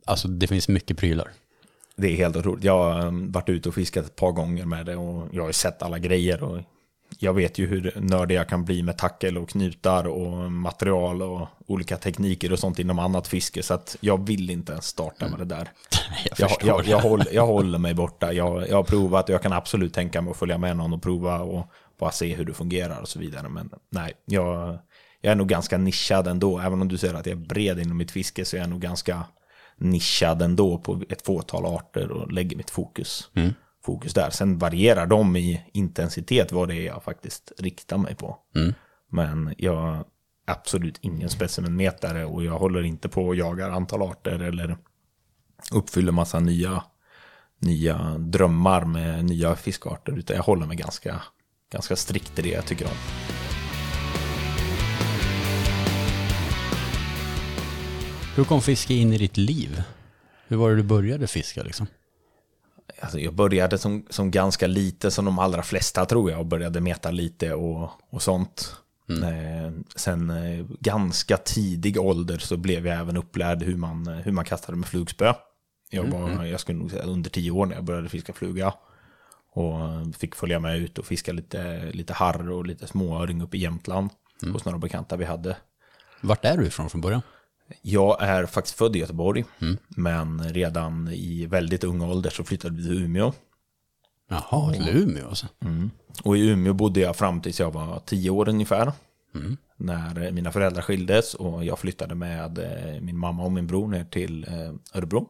Alltså 0.04 0.28
det 0.28 0.46
finns 0.46 0.68
mycket 0.68 0.96
prylar. 0.98 1.31
Det 1.96 2.09
är 2.09 2.16
helt 2.16 2.37
otroligt. 2.37 2.64
Jag 2.64 2.78
har 2.78 3.07
um, 3.07 3.33
varit 3.33 3.48
ute 3.48 3.68
och 3.68 3.74
fiskat 3.74 4.04
ett 4.04 4.16
par 4.16 4.33
gånger 4.33 4.64
med 4.64 4.87
det 4.87 4.96
och 4.96 5.28
jag 5.33 5.44
har 5.44 5.52
sett 5.52 5.83
alla 5.83 5.98
grejer. 5.98 6.42
Och 6.42 6.61
jag 7.20 7.35
vet 7.35 7.59
ju 7.59 7.66
hur 7.66 7.92
nördig 7.96 8.35
jag 8.35 8.48
kan 8.48 8.64
bli 8.64 8.83
med 8.83 8.98
tackel 8.98 9.38
och 9.38 9.48
knutar 9.48 10.07
och 10.07 10.52
material 10.52 11.22
och 11.22 11.48
olika 11.66 11.96
tekniker 11.96 12.52
och 12.52 12.59
sånt 12.59 12.78
inom 12.78 12.98
annat 12.98 13.28
fiske. 13.28 13.62
Så 13.62 13.74
att 13.74 13.96
jag 14.00 14.26
vill 14.26 14.50
inte 14.50 14.72
ens 14.72 14.87
starta 14.87 15.28
med 15.28 15.38
det 15.38 15.44
där. 15.44 15.68
Jag 16.38 16.50
Jag, 16.50 16.59
jag, 16.62 16.87
jag, 16.87 17.00
håller, 17.00 17.40
håller 17.40 17.78
mig 17.78 17.94
borta. 17.94 18.33
Jag, 18.33 18.72
har 18.72 18.83
provat 18.83 19.28
och 19.28 19.35
jag 19.35 19.42
kan 19.42 19.52
absolut 19.52 19.94
tänka 19.94 20.22
mig 20.22 20.31
att 20.31 20.37
följa 20.37 20.59
med 20.59 20.76
någon 20.76 20.92
och 20.92 21.02
prova 21.02 21.40
och 21.40 21.66
bara 21.98 22.11
se 22.11 22.35
hur 22.35 22.44
det 22.44 22.54
fungerar 22.54 23.00
och 23.00 23.09
så 23.09 23.18
vidare. 23.18 23.48
Men 23.48 23.70
nej, 23.90 24.12
jag, 24.24 24.78
är 25.22 25.35
nog 25.35 25.48
ganska 25.48 25.78
nischad 25.78 26.26
ändå. 26.26 26.59
Även 26.59 26.83
om 26.83 26.88
du 26.88 26.98
säger 26.98 27.14
att 27.14 27.26
jag 27.26 27.33
är 27.33 27.46
bred 27.46 27.78
inom 27.78 27.96
mitt 27.96 28.11
fiske 28.11 28.44
så 28.44 28.57
är 28.57 28.61
jag 28.61 28.70
nog 28.70 28.81
ganska 28.81 29.24
nischad 29.76 30.42
ändå 30.42 30.78
på 30.78 31.02
ett 31.09 31.22
fåtal 31.22 31.66
arter 31.66 32.11
och 32.11 32.33
lägger 32.33 32.57
mitt 32.57 32.70
fokus, 32.70 33.31
fokus 33.88 34.14
där. 34.14 34.31
Sen 34.31 34.59
varierar 34.59 35.07
de 35.07 35.37
i 35.37 35.62
intensitet 35.72 36.53
vad 36.53 36.68
det 36.68 36.74
är 36.74 36.87
jag 36.87 37.03
faktiskt 37.03 37.53
riktar 37.59 37.98
mig 37.98 38.14
på. 38.14 38.38
Men 39.11 39.55
jag 39.59 39.96
är 39.96 40.05
absolut 40.46 40.98
ingen 41.01 41.31
specimenmetare 41.31 42.24
och 42.24 42.44
jag 42.44 42.59
håller 42.59 42.83
inte 42.83 43.09
på 43.09 43.27
och 43.27 43.37
jagar 43.37 43.70
antal 43.70 44.03
arter 44.03 44.38
eller 44.38 44.77
uppfyller 45.72 46.12
massa 46.12 46.40
nya, 46.40 46.83
nya 47.59 48.18
drömmar 48.18 48.85
med 48.85 49.24
nya 49.24 49.57
fiskarter. 49.57 50.18
Utan 50.18 50.37
jag 50.37 50.42
håller 50.42 50.66
mig 50.66 50.77
ganska, 50.77 51.22
ganska 51.72 51.96
strikt 51.96 52.38
i 52.38 52.42
det 52.42 52.48
jag 52.48 52.66
tycker 52.66 52.85
om. 52.85 52.98
Hur 58.37 58.44
kom 58.44 58.62
fiske 58.62 58.94
in 58.94 59.12
i 59.12 59.18
ditt 59.18 59.37
liv? 59.37 59.83
Hur 60.48 60.57
var 60.57 60.70
det 60.70 60.77
du 60.77 60.83
började 60.83 61.27
fiska 61.27 61.62
liksom? 61.62 61.87
Alltså 63.00 63.18
jag 63.18 63.34
började 63.34 63.78
som, 63.78 64.06
som 64.11 64.30
ganska 64.30 64.66
lite, 64.66 65.11
som 65.11 65.24
de 65.24 65.38
allra 65.38 65.62
flesta 65.62 66.04
tror 66.06 66.30
jag, 66.30 66.40
och 66.40 66.46
började 66.46 66.80
meta 66.80 67.11
lite 67.11 67.54
och, 67.54 67.90
och 68.11 68.22
sånt. 68.22 68.76
Eh, 69.22 69.72
sen 69.96 70.30
eh, 70.30 70.66
ganska 70.80 71.37
tidig 71.37 72.00
ålder 72.00 72.38
så 72.38 72.56
blev 72.56 72.87
jag 72.87 73.00
även 73.00 73.16
upplärd 73.16 73.62
hur 73.62 73.76
man, 73.76 74.06
hur 74.06 74.32
man 74.32 74.44
kastade 74.44 74.78
med 74.78 74.88
flugspö. 74.88 75.34
Jag 75.90 76.04
var, 76.04 76.44
jag 76.44 76.61
skulle 76.61 76.78
nog 76.78 76.90
säga 76.90 77.02
under 77.02 77.30
tio 77.30 77.50
år 77.50 77.66
när 77.66 77.74
jag 77.74 77.84
började 77.84 78.08
fiska 78.08 78.32
fluga. 78.32 78.74
Och 79.52 79.80
eh, 79.80 80.11
fick 80.18 80.34
följa 80.34 80.61
med 80.61 80.78
ut 80.78 80.98
och 80.98 81.06
fiska 81.06 81.32
lite, 81.32 81.90
lite 81.92 82.12
harr 82.12 82.50
och 82.50 82.66
lite 82.66 82.87
småöring 82.87 83.42
uppe 83.42 83.56
i 83.56 83.61
Jämtland. 83.61 84.11
Hos 84.52 84.64
några 84.64 84.78
bekanta 84.78 85.16
vi 85.16 85.24
hade. 85.24 85.56
Vart 86.20 86.44
är 86.44 86.56
du 86.56 86.66
ifrån 86.66 86.90
från 86.90 87.00
början? 87.00 87.22
Jag 87.83 88.22
är 88.22 88.46
faktiskt 88.46 88.76
född 88.78 88.96
i 88.96 88.98
Göteborg, 88.98 89.44
men 89.88 90.52
redan 90.52 91.09
i 91.09 91.46
väldigt 91.46 91.85
ung 91.85 92.02
ålder 92.02 92.31
så 92.31 92.44
flyttade 92.44 92.76
vi 92.76 92.83
till 92.83 93.04
Umeå. 93.04 93.33
Jaha, 94.28 94.72
till 94.72 94.88
Umeå 94.88 95.28
alltså. 95.28 95.46
Och 96.24 96.37
i 96.37 96.48
Umeå 96.48 96.72
bodde 96.72 97.00
jag 97.00 97.16
fram 97.16 97.40
tills 97.40 97.61
jag 97.61 97.70
var 97.70 98.00
tio 98.07 98.31
år 98.31 98.48
ungefär. 98.48 98.92
När 99.76 100.22
eh, 100.26 100.33
mina 100.33 100.52
föräldrar 100.52 100.83
skildes 100.83 101.35
och 101.35 101.64
jag 101.64 101.78
flyttade 101.78 102.14
med 102.14 102.59
eh, 102.59 103.00
min 103.00 103.18
mamma 103.18 103.42
och 103.44 103.52
min 103.52 103.66
bror 103.66 103.88
ner 103.88 104.04
till 104.04 104.44
eh, 104.48 104.98
Örebro. 104.98 105.28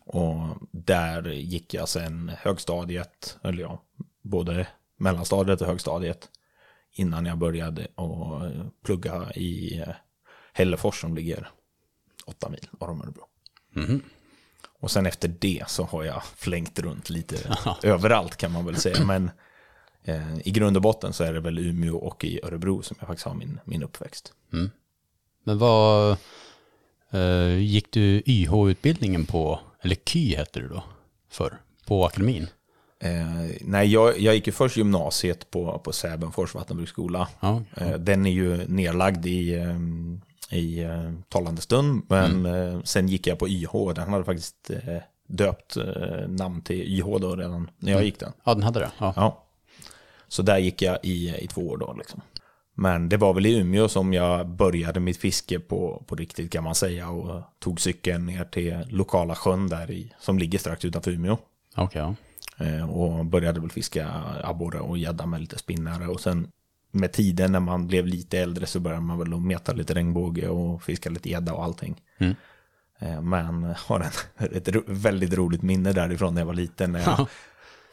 Och 0.00 0.56
där 0.72 1.28
gick 1.32 1.74
jag 1.74 1.88
sen 1.88 2.32
högstadiet, 2.38 3.38
eller 3.42 3.62
ja, 3.62 3.82
både 4.22 4.66
mellanstadiet 4.98 5.60
och 5.60 5.66
högstadiet. 5.66 6.28
Innan 6.92 7.26
jag 7.26 7.38
började 7.38 7.82
att 7.82 8.82
plugga 8.84 9.32
i 9.32 9.78
eh, 9.80 9.94
Hällefors 10.56 11.00
som 11.00 11.14
ligger 11.14 11.48
åtta 12.26 12.48
mil 12.48 12.68
norr 12.80 12.90
om 12.90 13.02
Örebro. 13.02 13.22
Och 14.80 14.90
sen 14.90 15.06
efter 15.06 15.28
det 15.28 15.64
så 15.68 15.84
har 15.84 16.04
jag 16.04 16.24
flängt 16.24 16.78
runt 16.78 17.10
lite 17.10 17.56
överallt 17.82 18.36
kan 18.36 18.52
man 18.52 18.66
väl 18.66 18.76
säga. 18.76 19.04
Men 19.04 19.30
eh, 20.04 20.38
i 20.44 20.50
grund 20.50 20.76
och 20.76 20.82
botten 20.82 21.12
så 21.12 21.24
är 21.24 21.32
det 21.32 21.40
väl 21.40 21.58
Umeå 21.58 21.96
och 21.96 22.24
i 22.24 22.40
Örebro 22.42 22.82
som 22.82 22.96
jag 23.00 23.06
faktiskt 23.06 23.26
har 23.26 23.34
min, 23.34 23.60
min 23.64 23.82
uppväxt. 23.82 24.32
Men 25.44 25.58
vad 25.58 26.16
eh, 27.10 27.58
gick 27.58 27.92
du 27.92 28.22
YH-utbildningen 28.26 29.26
på, 29.26 29.60
eller 29.80 29.96
KY 30.04 30.34
hette 30.34 30.60
det 30.60 30.68
då, 30.68 30.84
för 31.30 31.58
på 31.86 32.06
akademin? 32.06 32.46
Eh, 33.00 33.56
nej, 33.60 33.92
jag, 33.92 34.20
jag 34.20 34.34
gick 34.34 34.46
ju 34.46 34.52
först 34.52 34.76
gymnasiet 34.76 35.50
på, 35.50 35.78
på 35.78 35.92
Säbenfors 35.92 36.54
vattenbruksskola. 36.54 37.28
Ja, 37.40 37.62
Eh, 37.76 37.92
den 37.92 38.26
är 38.26 38.30
ju 38.30 38.68
nedlagd 38.68 39.26
i, 39.26 39.54
eh, 39.54 39.78
i 40.50 40.82
eh, 40.82 41.12
talande 41.28 41.62
stund. 41.62 42.02
Men 42.08 42.46
eh, 42.46 42.82
sen 42.82 43.08
gick 43.08 43.26
jag 43.26 43.38
på 43.38 43.48
YH. 43.48 43.72
Den 43.94 44.08
hade 44.08 44.24
faktiskt 44.24 44.70
eh, 44.70 44.98
döpt 45.26 45.76
eh, 45.76 46.28
namn 46.28 46.62
till 46.62 46.82
YH 46.82 47.06
då 47.20 47.36
redan 47.36 47.70
när 47.78 47.92
jag 47.92 48.04
gick 48.04 48.20
den. 48.20 48.32
Ja, 48.44 48.54
den 48.54 48.62
hade 48.62 48.80
det. 48.80 48.90
Ja. 48.98 49.12
Ja. 49.16 49.42
Så 50.28 50.42
där 50.42 50.58
gick 50.58 50.82
jag 50.82 50.98
i, 51.02 51.36
i 51.38 51.46
två 51.46 51.68
år 51.68 51.76
då 51.76 51.94
liksom. 51.98 52.20
Men 52.74 53.08
det 53.08 53.16
var 53.16 53.34
väl 53.34 53.46
i 53.46 53.58
Umeå 53.58 53.88
som 53.88 54.12
jag 54.12 54.48
började 54.48 55.00
mitt 55.00 55.16
fiske 55.16 55.60
på, 55.60 56.04
på 56.06 56.16
riktigt 56.16 56.52
kan 56.52 56.64
man 56.64 56.74
säga. 56.74 57.10
Och 57.10 57.42
tog 57.58 57.80
cykeln 57.80 58.26
ner 58.26 58.44
till 58.44 58.84
lokala 58.88 59.34
sjön 59.34 59.68
där 59.68 59.90
i, 59.90 60.12
som 60.20 60.38
ligger 60.38 60.58
strax 60.58 60.84
utanför 60.84 61.10
Umeå. 61.10 61.36
Ja. 61.76 62.14
Eh, 62.58 62.90
och 62.90 63.24
började 63.24 63.60
väl 63.60 63.70
fiska 63.70 64.10
abborre 64.44 64.80
och 64.80 64.98
gädda 64.98 65.26
med 65.26 65.40
lite 65.40 65.58
spinnare. 65.58 66.08
Och 66.08 66.20
sen 66.20 66.48
med 66.96 67.12
tiden 67.12 67.52
när 67.52 67.60
man 67.60 67.86
blev 67.86 68.06
lite 68.06 68.38
äldre 68.38 68.66
så 68.66 68.80
började 68.80 69.02
man 69.02 69.18
väl 69.18 69.34
att 69.34 69.42
meta 69.42 69.72
lite 69.72 69.94
regnbåge 69.94 70.48
och 70.48 70.82
fiska 70.82 71.10
lite 71.10 71.30
gädda 71.30 71.52
och 71.54 71.64
allting. 71.64 72.00
Mm. 72.18 72.34
Eh, 72.98 73.20
Men 73.20 73.74
har 73.78 74.00
en, 74.00 74.46
ett 74.56 74.68
väldigt 74.86 75.34
roligt 75.34 75.62
minne 75.62 75.92
därifrån 75.92 76.34
när 76.34 76.40
jag 76.40 76.46
var 76.46 76.54
liten. 76.54 76.92
När 76.92 77.00
jag 77.00 77.26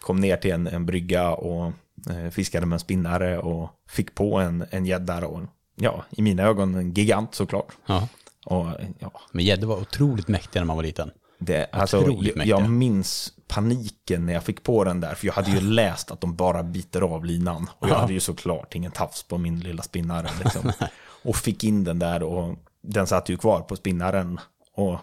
kom 0.01 0.19
ner 0.19 0.37
till 0.37 0.51
en, 0.51 0.67
en 0.67 0.85
brygga 0.85 1.31
och 1.31 1.71
eh, 2.09 2.29
fiskade 2.31 2.65
med 2.65 2.75
en 2.75 2.79
spinnare 2.79 3.39
och 3.39 3.69
fick 3.89 4.15
på 4.15 4.39
en 4.39 4.65
en 4.69 4.85
gädda. 4.85 5.27
Och 5.27 5.41
ja, 5.75 6.03
i 6.09 6.21
mina 6.21 6.43
ögon 6.43 6.75
en 6.75 6.93
gigant 6.93 7.35
såklart. 7.35 7.77
ja. 7.85 8.07
Och 8.45 8.67
ja, 8.99 9.11
Men 9.31 9.45
gäddor 9.45 9.67
var 9.67 9.77
otroligt 9.81 10.27
mäktiga 10.27 10.61
när 10.61 10.67
man 10.67 10.75
var 10.75 10.83
liten. 10.83 11.11
Det, 11.45 11.67
alltså, 11.71 12.17
jag, 12.35 12.47
jag 12.47 12.69
minns 12.69 13.33
paniken 13.47 14.25
när 14.25 14.33
jag 14.33 14.43
fick 14.43 14.63
på 14.63 14.83
den 14.83 15.01
där. 15.01 15.15
För 15.15 15.27
jag 15.27 15.33
hade 15.33 15.51
ju 15.51 15.61
läst 15.71 16.11
att 16.11 16.21
de 16.21 16.35
bara 16.35 16.63
biter 16.63 17.01
av 17.01 17.25
linan. 17.25 17.69
Och 17.79 17.87
jag 17.89 17.95
Ja. 17.95 17.99
hade 17.99 18.13
ju 18.13 18.19
såklart 18.19 18.75
ingen 18.75 18.91
tafs 18.91 19.23
på 19.23 19.37
min 19.37 19.59
lilla 19.59 19.83
spinnare. 19.83 20.29
Liksom. 20.43 20.71
och 21.23 21.35
fick 21.35 21.63
in 21.63 21.83
den 21.83 21.99
där 21.99 22.23
och 22.23 22.55
den 22.81 23.07
satt 23.07 23.29
ju 23.29 23.37
kvar 23.37 23.61
på 23.61 23.75
spinnaren. 23.75 24.39
Och 24.75 24.99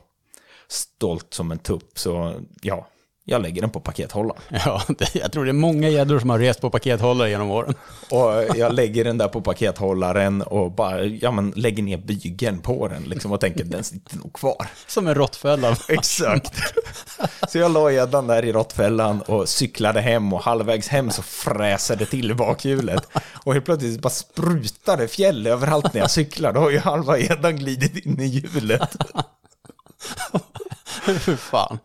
stolt 0.68 1.34
som 1.34 1.52
en 1.52 1.58
tupp. 1.58 1.98
Så 1.98 2.34
ja, 2.62 2.86
jag 3.30 3.42
lägger 3.42 3.60
den 3.60 3.70
på 3.70 3.80
pakethållaren. 3.80 4.42
Ja, 4.64 4.82
det, 4.98 5.14
jag 5.14 5.32
tror 5.32 5.44
det 5.44 5.50
är 5.50 5.52
många 5.52 5.88
gäddor 5.88 6.18
som 6.18 6.30
har 6.30 6.38
rest 6.38 6.60
på 6.60 6.70
pakethållare 6.70 7.30
genom 7.30 7.50
åren. 7.50 7.74
Och 8.10 8.56
jag 8.56 8.74
lägger 8.74 9.04
den 9.04 9.18
där 9.18 9.28
på 9.28 9.40
pakethållaren 9.40 10.42
och 10.42 10.72
bara, 10.72 11.04
ja 11.04 11.30
men 11.30 11.50
lägger 11.50 11.82
ner 11.82 11.96
bygeln 11.96 12.58
på 12.58 12.88
den 12.88 13.02
liksom 13.02 13.32
och 13.32 13.40
tänker 13.40 13.64
den 13.64 13.84
sitter 13.84 14.16
nog 14.16 14.32
kvar. 14.32 14.66
Som 14.86 15.08
en 15.08 15.14
råttfälla. 15.14 15.76
Exakt. 15.88 16.60
Så 17.48 17.58
jag 17.58 17.70
la 17.70 17.90
gäddan 17.90 18.26
där 18.26 18.44
i 18.44 18.52
råttfällan 18.52 19.20
och 19.20 19.48
cyklade 19.48 20.00
hem 20.00 20.32
och 20.32 20.42
halvvägs 20.42 20.88
hem 20.88 21.10
så 21.10 21.22
fräsade 21.22 22.04
det 22.04 22.10
till 22.10 22.30
i 22.30 22.34
bakhjulet. 22.34 23.08
Och 23.44 23.52
helt 23.52 23.64
plötsligt 23.64 24.02
bara 24.02 24.10
sprutade 24.10 25.08
fjäll 25.08 25.46
överallt 25.46 25.94
när 25.94 26.00
jag 26.00 26.10
cyklar. 26.10 26.52
Då 26.52 26.60
har 26.60 26.70
ju 26.70 26.78
halva 26.78 27.18
gäddan 27.18 27.56
glidit 27.56 28.06
in 28.06 28.20
i 28.20 28.26
hjulet. 28.26 28.96
Hur 31.26 31.36
fan. 31.36 31.78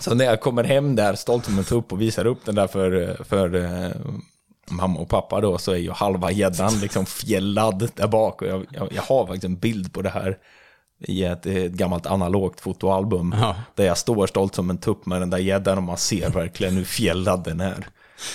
Så 0.00 0.14
när 0.14 0.24
jag 0.24 0.40
kommer 0.40 0.64
hem 0.64 0.96
där, 0.96 1.14
stolt 1.14 1.44
som 1.44 1.58
en 1.58 1.64
tupp 1.64 1.92
och 1.92 2.00
visar 2.00 2.24
upp 2.24 2.44
den 2.44 2.54
där 2.54 2.66
för, 2.66 3.16
för 3.24 3.54
eh, 3.54 3.90
mamma 4.70 5.00
och 5.00 5.08
pappa 5.08 5.40
då, 5.40 5.58
så 5.58 5.72
är 5.72 5.76
ju 5.76 5.90
halva 5.90 6.30
gäddan 6.30 6.80
liksom 6.80 7.06
fjällad 7.06 7.90
där 7.94 8.06
bak. 8.06 8.42
Och 8.42 8.48
jag, 8.48 8.66
jag, 8.70 8.88
jag 8.92 9.02
har 9.02 9.26
faktiskt 9.26 9.44
en 9.44 9.56
bild 9.56 9.92
på 9.92 10.02
det 10.02 10.10
här 10.10 10.38
i 10.98 11.24
ett, 11.24 11.46
ett 11.46 11.72
gammalt 11.72 12.06
analogt 12.06 12.60
fotoalbum. 12.60 13.34
Ja. 13.40 13.56
Där 13.74 13.84
jag 13.84 13.98
står 13.98 14.26
stolt 14.26 14.54
som 14.54 14.70
en 14.70 14.78
tupp 14.78 15.06
med 15.06 15.22
den 15.22 15.30
där 15.30 15.38
gäddan 15.38 15.78
och 15.78 15.84
man 15.84 15.98
ser 15.98 16.30
verkligen 16.30 16.74
hur 16.74 16.84
fjällad 16.84 17.44
den 17.44 17.60
är. 17.60 17.86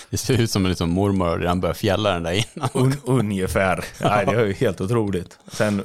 Det 0.09 0.17
ser 0.17 0.41
ut 0.41 0.51
som 0.51 0.65
en 0.65 0.69
liksom 0.69 0.89
mormor 0.89 1.37
redan 1.37 1.61
börjat 1.61 1.77
fjälla 1.77 2.13
den 2.13 2.23
där 2.23 2.31
innan. 2.31 2.69
Un, 2.73 2.95
ungefär. 3.03 3.85
Nej, 4.01 4.25
det 4.25 4.31
är 4.31 4.45
ju 4.45 4.53
helt 4.53 4.81
otroligt. 4.81 5.39
Sen 5.51 5.83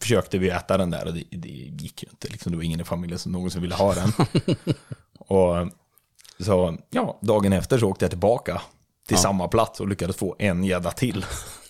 försökte 0.00 0.38
vi 0.38 0.48
äta 0.48 0.78
den 0.78 0.90
där 0.90 1.06
och 1.06 1.14
det, 1.14 1.24
det 1.30 1.48
gick 1.48 2.02
ju 2.02 2.08
inte. 2.10 2.28
Liksom, 2.28 2.52
det 2.52 2.56
var 2.58 2.64
ingen 2.64 2.80
i 2.80 2.84
familjen 2.84 3.18
som 3.18 3.32
någonsin 3.32 3.62
ville 3.62 3.74
ha 3.74 3.94
den. 3.94 4.12
och 5.18 5.68
så, 6.38 6.78
ja, 6.90 7.18
dagen 7.22 7.52
efter 7.52 7.78
så 7.78 7.88
åkte 7.88 8.04
jag 8.04 8.10
tillbaka 8.10 8.62
till 9.08 9.18
samma 9.18 9.48
plats 9.48 9.80
och 9.80 9.88
lyckades 9.88 10.16
få 10.16 10.36
en 10.38 10.64
gädda 10.64 10.90
till 10.90 11.24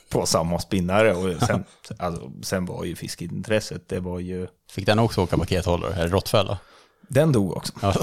på 0.09 0.27
samma 0.27 0.59
spinnare. 0.59 1.15
Och 1.15 1.43
sen, 1.43 1.65
alltså, 1.99 2.31
sen 2.43 2.67
var 2.67 2.85
ju 2.85 2.97
fiskintresset, 2.97 3.89
det 3.89 4.01
var 4.01 4.19
ju... 4.19 4.47
Fick 4.71 4.87
den 4.87 4.99
också 4.99 5.23
åka 5.23 5.39
pakethållare, 5.39 5.95
eller 5.95 6.09
råttfälla? 6.09 6.59
Den 7.09 7.33
dog 7.33 7.57
också. 7.57 7.73
Ja. 7.83 7.95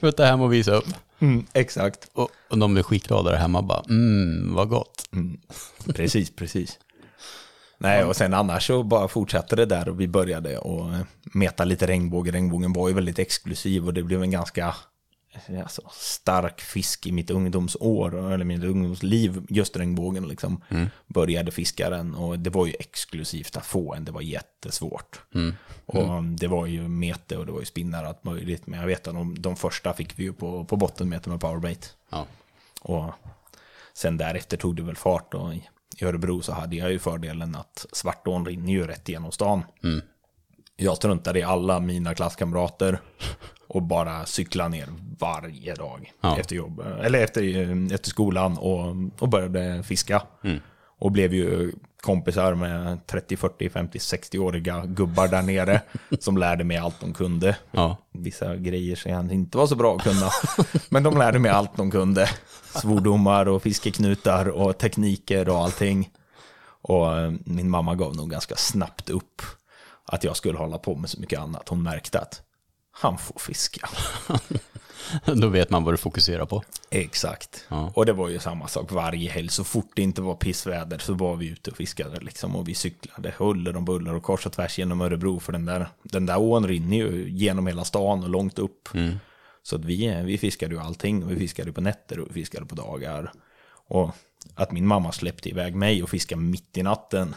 Flytta 0.00 0.24
hem 0.24 0.40
och 0.40 0.52
visa 0.52 0.72
upp. 0.74 0.86
Mm, 1.18 1.46
exakt. 1.52 2.08
Och, 2.12 2.30
och 2.50 2.58
de 2.58 2.72
blev 2.74 2.82
skitglada 2.82 3.30
där 3.30 3.38
hemma 3.38 3.62
bara, 3.62 3.82
mm, 3.88 4.54
vad 4.54 4.68
gott. 4.68 5.08
Precis, 5.94 6.36
precis. 6.36 6.78
Nej, 7.78 8.04
och 8.04 8.16
sen 8.16 8.34
annars 8.34 8.66
så 8.66 8.82
bara 8.82 9.08
fortsatte 9.08 9.56
det 9.56 9.66
där 9.66 9.88
och 9.88 10.00
vi 10.00 10.08
började 10.08 10.58
och 10.58 10.90
meta 11.22 11.64
lite 11.64 11.86
regnbåge. 11.86 12.32
Regnbågen 12.32 12.72
var 12.72 12.88
ju 12.88 12.94
väldigt 12.94 13.18
exklusiv 13.18 13.86
och 13.86 13.94
det 13.94 14.02
blev 14.02 14.22
en 14.22 14.30
ganska 14.30 14.74
alltså, 15.62 15.82
stark 15.92 16.60
fisk 16.60 17.06
i 17.06 17.12
mitt 17.12 17.30
ungdomsår, 17.30 18.32
eller 18.32 18.44
mitt 18.44 18.64
ungdomsliv, 18.64 19.46
just 19.48 19.76
regnbågen 19.76 20.28
liksom. 20.28 20.62
Började 21.06 21.50
fiska 21.50 21.90
den 21.90 22.14
och 22.14 22.38
det 22.38 22.50
var 22.50 22.66
ju 22.66 22.74
exklusivt 22.78 23.56
att 23.56 23.66
få 23.66 23.94
en, 23.94 24.04
det 24.04 24.12
var 24.12 24.20
jättesvårt. 24.20 25.20
Och 25.86 26.24
det 26.24 26.46
var 26.46 26.66
ju 26.66 26.88
mete 26.88 27.36
och 27.36 27.46
det 27.46 27.52
var 27.52 27.60
ju 27.60 27.66
spinnar 27.66 28.04
allt 28.04 28.24
möjligt, 28.24 28.66
men 28.66 28.80
jag 28.80 28.86
vet 28.86 29.08
att 29.08 29.14
de, 29.14 29.42
de 29.42 29.56
första 29.56 29.92
fick 29.92 30.18
vi 30.18 30.22
ju 30.22 30.32
på, 30.32 30.64
på 30.64 30.76
bottenmete 30.76 31.30
med 31.30 31.40
powerbait. 31.40 31.96
Ja. 32.10 32.26
Och 32.80 33.10
sen 33.94 34.16
därefter 34.16 34.56
tog 34.56 34.76
det 34.76 34.82
väl 34.82 34.96
fart 34.96 35.34
och 35.34 35.54
i 35.98 36.04
Örebro 36.04 36.42
så 36.42 36.52
hade 36.52 36.76
jag 36.76 36.92
ju 36.92 36.98
fördelen 36.98 37.54
att 37.54 37.86
Svartån 37.92 38.46
rinner 38.46 38.72
ju 38.72 38.86
rätt 38.86 39.08
igenom 39.08 39.32
stan. 39.32 39.62
Jag 40.76 40.96
struntade 40.96 41.38
i 41.38 41.42
alla 41.42 41.80
mina 41.80 42.14
klasskamrater 42.14 43.00
och 43.68 43.82
bara 43.82 44.26
cyklade 44.26 44.68
ner 44.70 44.86
varje 45.18 45.74
dag 45.74 46.12
Ja. 46.20 46.38
efter 46.38 46.56
jobb, 46.56 46.80
eller 47.02 47.24
efter, 47.24 47.42
efter 47.94 48.10
skolan 48.10 48.58
och, 48.58 48.86
och 49.18 49.28
började 49.28 49.82
fiska. 49.82 50.22
Och 50.98 51.12
blev 51.12 51.34
ju 51.34 51.72
kompisar 52.04 52.54
med 52.54 53.06
30, 53.06 53.36
40, 53.36 53.70
50, 53.70 53.98
60-åriga 53.98 54.86
gubbar 54.86 55.28
där 55.28 55.42
nere 55.42 55.80
som 56.20 56.36
lärde 56.36 56.64
mig 56.64 56.76
allt 56.76 57.00
de 57.00 57.14
kunde. 57.14 57.56
Ja. 57.70 57.96
Vissa 58.12 58.56
grejer 58.56 58.96
som 58.96 59.12
jag 59.12 59.32
inte 59.32 59.58
var 59.58 59.66
så 59.66 59.76
bra 59.76 59.96
att 59.96 60.02
kunna. 60.02 60.30
Men 60.88 61.02
de 61.02 61.18
lärde 61.18 61.38
mig 61.38 61.50
allt 61.50 61.76
de 61.76 61.90
kunde. 61.90 62.30
Svordomar 62.74 63.48
och 63.48 63.62
fiskeknutar 63.62 64.48
och 64.48 64.78
tekniker 64.78 65.48
och 65.48 65.58
allting. 65.58 66.10
Och 66.82 67.18
eh, 67.18 67.32
min 67.44 67.70
mamma 67.70 67.94
gav 67.94 68.16
nog 68.16 68.30
ganska 68.30 68.56
snabbt 68.56 69.10
upp 69.10 69.42
att 70.06 70.24
jag 70.24 70.36
skulle 70.36 70.58
hålla 70.58 70.78
på 70.78 70.94
med 70.96 71.10
så 71.10 71.20
mycket 71.20 71.40
annat. 71.40 71.68
Hon 71.68 71.82
märkte 71.82 72.20
att 72.20 72.42
han 72.92 73.18
får 73.18 73.38
fiska. 73.38 73.88
Då 75.34 75.48
vet 75.48 75.70
man 75.70 75.84
vad 75.84 75.94
du 75.94 75.98
fokuserar 75.98 76.46
på. 76.46 76.62
Exakt. 76.90 77.64
Ja. 77.68 77.92
Och 77.94 78.06
det 78.06 78.12
var 78.12 78.28
ju 78.28 78.38
samma 78.38 78.68
sak 78.68 78.92
varje 78.92 79.30
helg. 79.30 79.48
Så 79.48 79.64
fort 79.64 79.90
det 79.94 80.02
inte 80.02 80.22
var 80.22 80.34
pissväder 80.34 80.98
så 80.98 81.14
var 81.14 81.36
vi 81.36 81.48
ute 81.48 81.70
och 81.70 81.76
fiskade 81.76 82.20
liksom. 82.20 82.56
Och 82.56 82.68
vi 82.68 82.74
cyklade 82.74 83.34
huller 83.38 83.76
om 83.76 83.84
buller 83.84 84.14
och 84.14 84.22
kors 84.22 84.46
och 84.46 84.52
tvärs 84.52 84.78
genom 84.78 85.00
Örebro. 85.00 85.40
För 85.40 85.52
den 85.52 85.64
där, 85.64 85.88
den 86.02 86.26
där 86.26 86.38
ån 86.38 86.68
rinner 86.68 86.96
ju 86.96 87.28
genom 87.30 87.66
hela 87.66 87.84
stan 87.84 88.22
och 88.22 88.28
långt 88.28 88.58
upp. 88.58 88.88
Så 89.62 89.76
att 89.76 89.84
vi, 89.84 90.22
vi 90.24 90.38
fiskade 90.38 90.74
ju 90.74 90.80
allting. 90.80 91.24
Och 91.24 91.30
vi 91.30 91.36
fiskade 91.36 91.72
på 91.72 91.80
nätter 91.80 92.18
och 92.20 92.28
vi 92.30 92.32
fiskade 92.32 92.66
på 92.66 92.74
dagar. 92.74 93.32
Och 93.88 94.10
att 94.54 94.72
min 94.72 94.86
mamma 94.86 95.12
släppte 95.12 95.48
iväg 95.48 95.74
mig 95.74 96.02
och 96.02 96.10
fiskade 96.10 96.40
mitt 96.40 96.76
i 96.76 96.82
natten. 96.82 97.34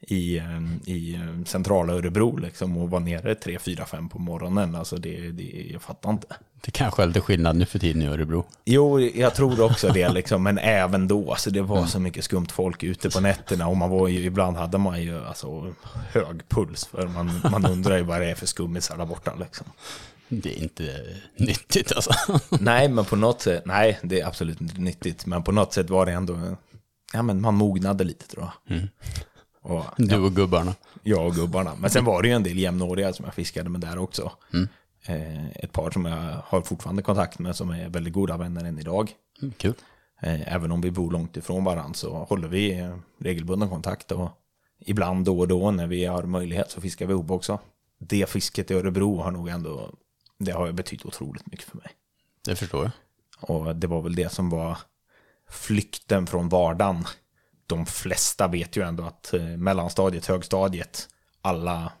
I, 0.00 0.38
eh, 0.38 0.44
i 0.84 1.14
eh, 1.14 1.44
centrala 1.44 1.92
Örebro 1.92 2.36
liksom 2.36 2.76
och 2.78 2.90
vara 2.90 3.02
nere 3.02 3.34
3, 3.34 3.58
4, 3.58 3.84
5 3.86 4.08
på 4.08 4.18
morgonen. 4.18 4.74
Alltså 4.74 4.96
det, 4.96 5.30
det, 5.30 5.68
jag 5.72 5.82
fattar 5.82 6.10
inte. 6.10 6.36
Det 6.60 6.70
kanske 6.70 7.02
är 7.02 7.06
lite 7.06 7.20
skillnad 7.20 7.56
nu 7.56 7.64
för 7.64 7.78
tiden 7.78 8.02
i 8.02 8.06
Örebro. 8.06 8.44
Jo, 8.64 9.00
jag 9.00 9.34
tror 9.34 9.60
också 9.60 9.88
det, 9.88 10.08
liksom, 10.08 10.42
men 10.42 10.58
även 10.58 11.08
då. 11.08 11.30
Alltså, 11.30 11.50
det 11.50 11.62
var 11.62 11.86
så 11.86 12.00
mycket 12.00 12.24
skumt 12.24 12.46
folk 12.52 12.82
ute 12.82 13.10
på 13.10 13.20
nätterna 13.20 13.68
och 13.68 13.76
man 13.76 13.90
var 13.90 14.08
ju, 14.08 14.24
ibland 14.24 14.56
hade 14.56 14.78
man 14.78 15.02
ju 15.02 15.24
alltså, 15.24 15.74
hög 16.12 16.48
puls 16.48 16.86
för 16.86 17.06
man, 17.06 17.40
man 17.52 17.66
undrar 17.66 17.96
ju 17.96 18.02
vad 18.02 18.20
det 18.20 18.30
är 18.30 18.34
för 18.34 18.46
skummisar 18.46 18.96
där 18.96 19.06
borta. 19.06 19.34
Liksom. 19.40 19.66
Det 20.28 20.58
är 20.58 20.62
inte 20.62 21.04
nyttigt 21.36 21.92
alltså. 21.92 22.12
nej, 22.60 22.88
men 22.88 23.04
på 23.04 23.16
något 23.16 23.40
sätt, 23.40 23.62
nej, 23.66 23.98
det 24.02 24.20
är 24.20 24.26
absolut 24.26 24.60
inte 24.60 24.80
nyttigt, 24.80 25.26
men 25.26 25.42
på 25.42 25.52
något 25.52 25.72
sätt 25.72 25.90
var 25.90 26.06
det 26.06 26.12
ändå, 26.12 26.56
ja 27.12 27.22
men 27.22 27.40
man 27.40 27.54
mognade 27.54 28.04
lite 28.04 28.28
tror 28.28 28.44
jag. 28.44 28.76
Mm. 28.76 28.88
Och, 29.66 29.84
Du 29.96 30.18
och 30.18 30.32
gubbarna. 30.32 30.74
jag 31.02 31.26
och 31.26 31.34
gubbarna. 31.34 31.74
Men 31.78 31.90
sen 31.90 32.04
var 32.04 32.22
det 32.22 32.28
ju 32.28 32.34
en 32.34 32.42
del 32.42 32.58
jämnåriga 32.58 33.12
som 33.12 33.24
jag 33.24 33.34
fiskade 33.34 33.68
med 33.70 33.80
där 33.80 33.98
också. 33.98 34.32
Eh, 35.06 35.46
ett 35.48 35.72
par 35.72 35.90
som 35.90 36.04
jag 36.04 36.42
har 36.44 36.62
fortfarande 36.62 37.02
kontakt 37.02 37.38
med 37.38 37.56
som 37.56 37.70
är 37.70 37.88
väldigt 37.88 38.12
goda 38.12 38.36
vänner 38.36 38.64
än 38.64 38.78
idag. 38.78 39.12
Mm, 39.42 39.54
Kul. 39.56 39.74
Eh, 40.20 40.54
även 40.54 40.72
om 40.72 40.80
vi 40.80 40.90
bor 40.90 41.10
långt 41.10 41.36
ifrån 41.36 41.64
varandra 41.64 41.94
så 41.94 42.14
håller 42.24 42.48
vi 42.48 42.90
regelbunden 43.20 43.68
kontakt. 43.68 44.12
Och 44.12 44.30
ibland 44.80 45.24
då 45.24 45.38
och 45.38 45.48
då 45.48 45.70
när 45.70 45.86
vi 45.86 46.04
har 46.04 46.22
möjlighet 46.22 46.70
så 46.70 46.80
fiskar 46.80 47.06
vi 47.06 47.12
ihop 47.12 47.30
också. 47.30 47.58
Det 47.98 48.28
fisket 48.30 48.70
i 48.70 48.74
Örebro 48.74 49.20
har 49.20 49.30
nog 49.30 49.48
ändå, 49.48 49.90
det 50.38 50.52
har 50.52 50.72
betytt 50.72 51.06
otroligt 51.06 51.46
mycket 51.46 51.68
för 51.68 51.76
mig. 51.76 51.86
Det 52.44 52.56
förstår 52.56 52.82
jag. 52.84 52.92
Och 53.50 53.76
det 53.76 53.86
var 53.86 54.02
väl 54.02 54.14
det 54.14 54.32
som 54.32 54.50
var 54.50 54.78
flykten 55.50 56.26
från 56.26 56.48
vardagen. 56.48 57.04
De 57.66 57.86
flesta 57.86 58.48
vet 58.48 58.76
ju 58.76 58.82
ändå 58.82 59.04
att 59.04 59.34
eh, 59.34 59.42
mellanstadiet, 59.42 60.26
högstadiet, 60.26 61.08
alla 61.42 61.92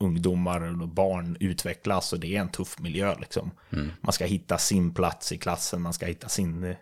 ungdomar 0.00 0.82
och 0.82 0.88
barn 0.88 1.36
utvecklas 1.40 2.12
och 2.12 2.20
det 2.20 2.36
är 2.36 2.40
en 2.40 2.48
tuff 2.48 2.78
miljö. 2.78 3.14
Liksom. 3.20 3.50
Man 4.00 4.12
ska 4.12 4.24
hitta 4.24 4.58
sin 4.58 4.94
plats 4.94 5.32
i 5.32 5.38
klassen, 5.38 5.82
man 5.82 5.92
ska 5.92 6.06
hitta 6.06 6.28
sin 6.28 6.64
eh, 6.64 6.76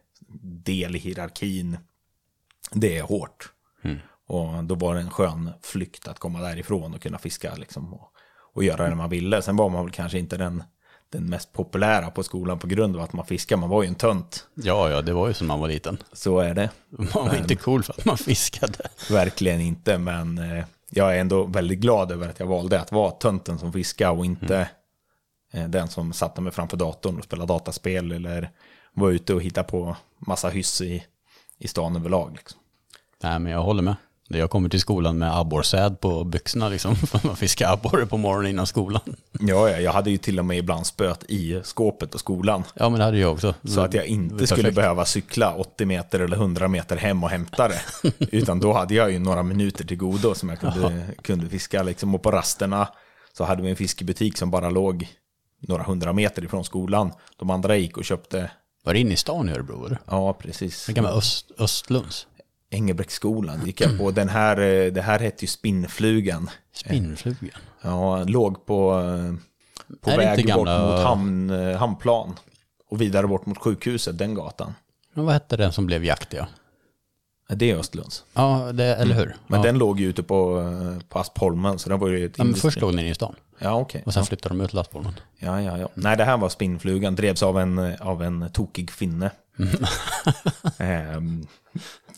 del 0.65 0.97
i 0.97 0.99
hierarkin. 0.99 1.79
Det 2.73 2.99
är 2.99 3.03
hårt. 3.03 3.53
Och 4.27 4.65
då 4.65 4.75
var 4.75 4.95
det 4.95 5.01
en 5.01 5.11
skön 5.11 5.51
flykt 5.63 6.09
att 6.09 6.19
komma 6.19 6.41
därifrån 6.41 6.95
och 6.95 7.03
kunna 7.03 7.19
fiska 7.19 7.55
liksom, 7.55 7.95
och, 7.95 8.13
och 8.55 8.65
göra 8.65 8.89
det 8.89 8.95
man 8.95 9.11
ville. 9.11 9.43
Sen 9.43 9.57
var 9.57 9.69
man 9.69 9.85
väl 9.85 9.95
kanske 9.95 10.19
inte 10.19 10.37
den, 10.37 10.63
den 11.13 11.31
mest 11.31 11.53
populära 11.53 12.11
på 12.11 12.23
skolan 12.23 12.59
på 12.59 12.67
grund 12.67 12.97
av 12.97 13.03
att 13.03 13.13
man 13.13 13.27
fiskar. 13.27 13.57
Man 13.57 13.69
var 13.69 13.83
ju 13.83 13.89
en 13.89 13.95
tönt. 13.95 14.47
Ja, 14.55 14.91
ja, 14.91 15.03
det 15.03 15.13
var 15.13 15.29
ju 15.29 15.35
som 15.35 15.47
man 15.47 15.61
var 15.61 15.69
liten. 15.69 15.99
Så 16.13 16.39
är 16.39 16.55
det. 16.55 16.71
Man 16.89 17.29
var 17.29 17.37
inte 17.37 17.57
cool 17.57 17.83
för 17.83 17.93
att 17.93 18.05
man 18.05 18.19
fiskade. 18.19 18.89
Verkligen 19.11 19.61
inte, 19.61 19.99
men 19.99 20.39
eh, 20.39 20.65
jag 20.91 21.17
är 21.17 21.21
ändå 21.21 21.45
väldigt 21.45 21.79
glad 21.79 22.13
över 22.13 22.29
att 22.29 22.41
jag 22.41 22.47
valde 22.47 22.81
att 22.81 22.93
vara 22.93 23.11
tönten 23.11 23.59
som 23.59 23.73
fiskar 23.73 24.11
och 24.11 24.25
inte 24.25 24.69
eh, 25.53 25.69
den 25.69 25.89
som 25.89 26.13
satte 26.13 26.41
mig 26.41 26.53
framför 26.53 26.77
datorn 26.77 27.19
och 27.19 27.25
spelade 27.25 27.53
dataspel 27.53 28.13
eller 28.13 28.51
var 28.93 29.11
ute 29.11 29.35
och 29.35 29.43
hittade 29.43 29.69
på 29.69 29.97
massa 30.19 30.49
hyss 30.49 30.81
i, 30.81 31.05
i 31.59 31.69
stan 31.69 31.97
överlag. 31.97 32.33
Liksom. 32.37 32.61
Nej, 33.23 33.39
men 33.39 33.53
jag 33.53 33.63
håller 33.63 33.83
med. 33.83 33.97
Jag 34.39 34.51
kommer 34.51 34.69
till 34.69 34.81
skolan 34.81 35.19
med 35.19 35.39
abborrsäd 35.39 36.01
på 36.01 36.25
byxorna 36.25 36.69
liksom. 36.69 36.97
För 37.07 37.27
man 37.27 37.37
fiskar 37.37 37.73
abborre 37.73 38.07
på 38.07 38.17
morgonen 38.17 38.51
innan 38.51 38.67
skolan. 38.67 39.17
Ja, 39.41 39.71
ja, 39.71 39.79
jag 39.79 39.93
hade 39.93 40.11
ju 40.11 40.17
till 40.17 40.39
och 40.39 40.45
med 40.45 40.59
ibland 40.59 40.87
spöt 40.87 41.25
i 41.29 41.61
skåpet 41.65 42.11
på 42.11 42.19
skolan. 42.19 42.65
Ja, 42.75 42.89
men 42.89 42.99
det 42.99 43.05
hade 43.05 43.19
jag 43.19 43.33
också. 43.33 43.55
Så 43.65 43.81
att 43.81 43.95
jag 43.95 44.07
inte 44.07 44.47
skulle 44.47 44.73
behöva 44.73 45.05
cykla 45.05 45.55
80 45.55 45.87
meter 45.87 46.21
eller 46.21 46.37
100 46.37 46.69
meter 46.69 46.97
hem 46.97 47.25
och 47.25 47.31
hämta 47.31 47.69
det. 47.69 47.81
Utan 48.19 48.61
då 48.61 48.73
hade 48.73 48.95
jag 48.95 49.11
ju 49.13 49.19
några 49.19 49.43
minuter 49.43 49.85
till 49.85 49.97
godo 49.97 50.35
som 50.35 50.49
jag 50.49 50.61
kunde, 50.61 51.07
kunde 51.23 51.49
fiska. 51.49 51.83
Liksom. 51.83 52.15
Och 52.15 52.23
på 52.23 52.31
rasterna 52.31 52.89
så 53.33 53.45
hade 53.45 53.63
vi 53.63 53.71
en 53.71 53.77
fiskebutik 53.77 54.39
som 54.39 54.51
bara 54.51 54.71
låg 54.71 55.09
några 55.61 55.83
hundra 55.83 56.13
meter 56.13 56.45
ifrån 56.45 56.65
skolan. 56.65 57.13
De 57.37 57.51
andra 57.51 57.77
gick 57.77 57.97
och 57.97 58.05
köpte, 58.05 58.51
Var 58.85 58.95
det 58.95 59.01
inne 59.01 59.13
i 59.13 59.17
stan 59.17 59.49
i 59.49 59.53
Örebro? 59.53 59.87
Eller? 59.87 59.99
ja 60.07 60.33
precis, 60.33 60.87
Det 60.87 60.95
kan 60.95 61.05
vara 61.05 61.15
Öst, 61.15 61.51
Östlunds. 61.59 62.27
Engelbrektsskolan 62.71 63.67
gick 63.67 63.81
jag 63.81 63.99
på. 63.99 64.11
Den 64.11 64.29
här, 64.29 64.61
eh, 64.61 64.93
det 64.93 65.03
här 65.03 65.19
hette 65.19 65.45
ju 65.45 65.49
Spinnflugan. 65.49 66.51
Spinnflugan. 66.73 67.61
Ja, 67.83 68.25
låg 68.25 68.67
på, 68.67 69.01
eh, 69.01 69.35
på 70.01 70.17
väg 70.17 70.47
bort 70.47 70.57
mot 70.57 71.01
hamn, 71.01 71.51
eh, 71.51 71.77
hamnplan. 71.77 72.35
Och 72.91 73.01
vidare 73.01 73.27
bort 73.27 73.47
mot 73.47 73.59
sjukhuset, 73.59 74.19
den 74.19 74.35
gatan. 74.35 74.75
Men 75.15 75.25
vad 75.25 75.35
hette 75.35 75.57
den 75.57 75.73
som 75.73 75.87
blev 75.87 76.05
jaktiga? 76.05 76.49
Ja, 77.49 77.55
Det 77.55 77.71
är 77.71 77.77
Östlunds. 77.77 78.25
Ja, 78.33 78.73
det, 78.73 78.85
eller 78.85 79.15
hur? 79.15 79.37
Men 79.47 79.61
ja. 79.61 79.67
den 79.67 79.79
låg 79.79 80.01
ju 80.01 80.09
ute 80.09 80.23
på, 80.23 80.65
på 81.09 81.19
Aspholmen, 81.19 81.79
så 81.79 81.89
den 81.89 81.99
var 81.99 82.09
ju 82.09 82.27
ett 82.27 82.39
ja, 82.39 82.45
men 82.45 82.55
först 82.55 82.81
låg 82.81 82.97
den 82.97 83.07
i 83.07 83.15
stan. 83.15 83.35
Ja, 83.59 83.75
okej. 83.75 84.03
Och 84.07 84.15
sen 84.15 84.25
flyttade 84.25 84.55
de 84.55 84.65
ut 84.65 84.73
lastbilen. 84.73 85.13
Ja, 85.39 85.63
ja, 85.63 85.79
ja. 85.79 85.89
Nej, 85.95 86.17
det 86.17 86.25
här 86.25 86.37
var 86.37 86.49
spinnflugan, 86.49 87.15
drevs 87.15 87.43
av 87.43 87.59
en, 87.59 87.97
av 88.01 88.23
en 88.23 88.51
tokig 88.53 88.91
finne. 88.91 89.31
Ehm, 90.79 91.47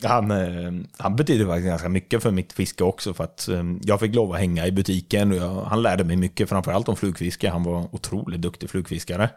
han, 0.03 0.31
eh, 0.31 0.71
han 0.97 1.15
betyder 1.15 1.45
faktiskt 1.45 1.67
ganska 1.67 1.89
mycket 1.89 2.23
för 2.23 2.31
mitt 2.31 2.53
fiske 2.53 2.83
också, 2.83 3.13
för 3.13 3.23
att 3.23 3.47
eh, 3.47 3.63
jag 3.81 3.99
fick 3.99 4.15
lov 4.15 4.31
att 4.33 4.39
hänga 4.39 4.67
i 4.67 4.71
butiken 4.71 5.31
och 5.31 5.37
jag, 5.37 5.63
han 5.63 5.81
lärde 5.81 6.03
mig 6.03 6.15
mycket, 6.15 6.49
framförallt 6.49 6.89
om 6.89 6.95
flugfiske. 6.95 7.49
Han 7.49 7.63
var 7.63 7.95
otroligt 7.95 8.41
duktig 8.41 8.69
flugfiskare. 8.69 9.29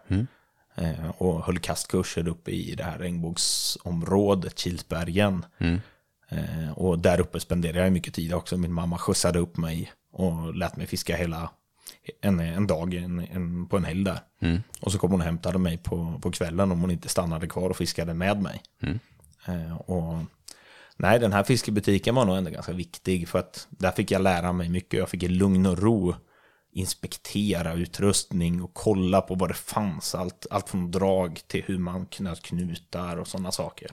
Eh, 0.75 1.11
och 1.19 1.45
höll 1.45 1.59
kastkurser 1.59 2.29
uppe 2.29 2.51
i 2.51 2.75
det 2.75 2.85
här 2.85 2.99
regnbågsområdet, 2.99 4.59
Kilsbergen. 4.59 5.45
Eh, 6.29 6.71
och 6.75 6.99
där 6.99 7.21
uppe 7.21 7.41
spenderade 7.41 7.79
jag 7.85 7.93
mycket 7.93 8.15
tid 8.15 8.35
också. 8.35 8.57
Min 8.57 8.73
mamma 8.73 8.99
skjutsade 8.99 9.39
upp 9.39 9.57
mig 9.57 9.93
och 10.13 10.55
lät 10.55 10.77
mig 10.77 10.87
fiska 10.87 11.17
hela 11.17 11.51
en, 12.23 12.41
en 12.41 12.67
dag 12.67 12.95
en, 12.95 13.19
en, 13.19 13.69
på 13.69 13.77
en 13.77 13.85
helg 13.85 14.05
där. 14.05 14.21
Och 14.81 14.93
så 14.93 14.99
kom 14.99 15.11
hon 15.11 15.21
och 15.21 15.27
hämtade 15.27 15.59
mig 15.59 15.79
på, 15.79 16.21
på 16.23 16.31
kvällen 16.31 16.73
om 16.73 16.81
hon 16.81 16.91
inte 16.91 17.09
stannade 17.09 17.47
kvar 17.47 17.71
och 17.71 17.77
fiskade 17.77 18.15
med 18.15 18.43
mig. 18.43 18.63
Eh, 19.47 19.77
och 19.77 20.25
nej, 20.97 21.19
den 21.19 21.33
här 21.33 21.43
fiskebutiken 21.45 22.15
var 22.15 22.25
nog 22.25 22.37
ändå 22.37 22.51
ganska 22.51 22.73
viktig 22.73 23.29
för 23.29 23.39
att 23.39 23.67
där 23.71 23.91
fick 23.91 24.11
jag 24.11 24.23
lära 24.23 24.53
mig 24.53 24.69
mycket. 24.69 25.01
Jag 25.01 25.09
fick 25.09 25.23
i 25.23 25.29
lugn 25.29 25.67
och 25.67 25.79
ro 25.79 26.15
inspektera 26.73 27.75
utrustning 27.75 28.63
och 28.63 28.75
kolla 28.75 29.21
på 29.21 29.35
vad 29.35 29.51
det 29.51 29.55
fanns. 29.55 30.15
Allt, 30.15 30.47
allt 30.51 30.69
från 30.69 30.91
drag 30.91 31.41
till 31.47 31.63
hur 31.67 31.79
man 31.79 32.07
knöt 32.07 32.43
knutar 32.43 33.17
och 33.17 33.29
sådana 33.29 33.53
saker. 33.53 33.91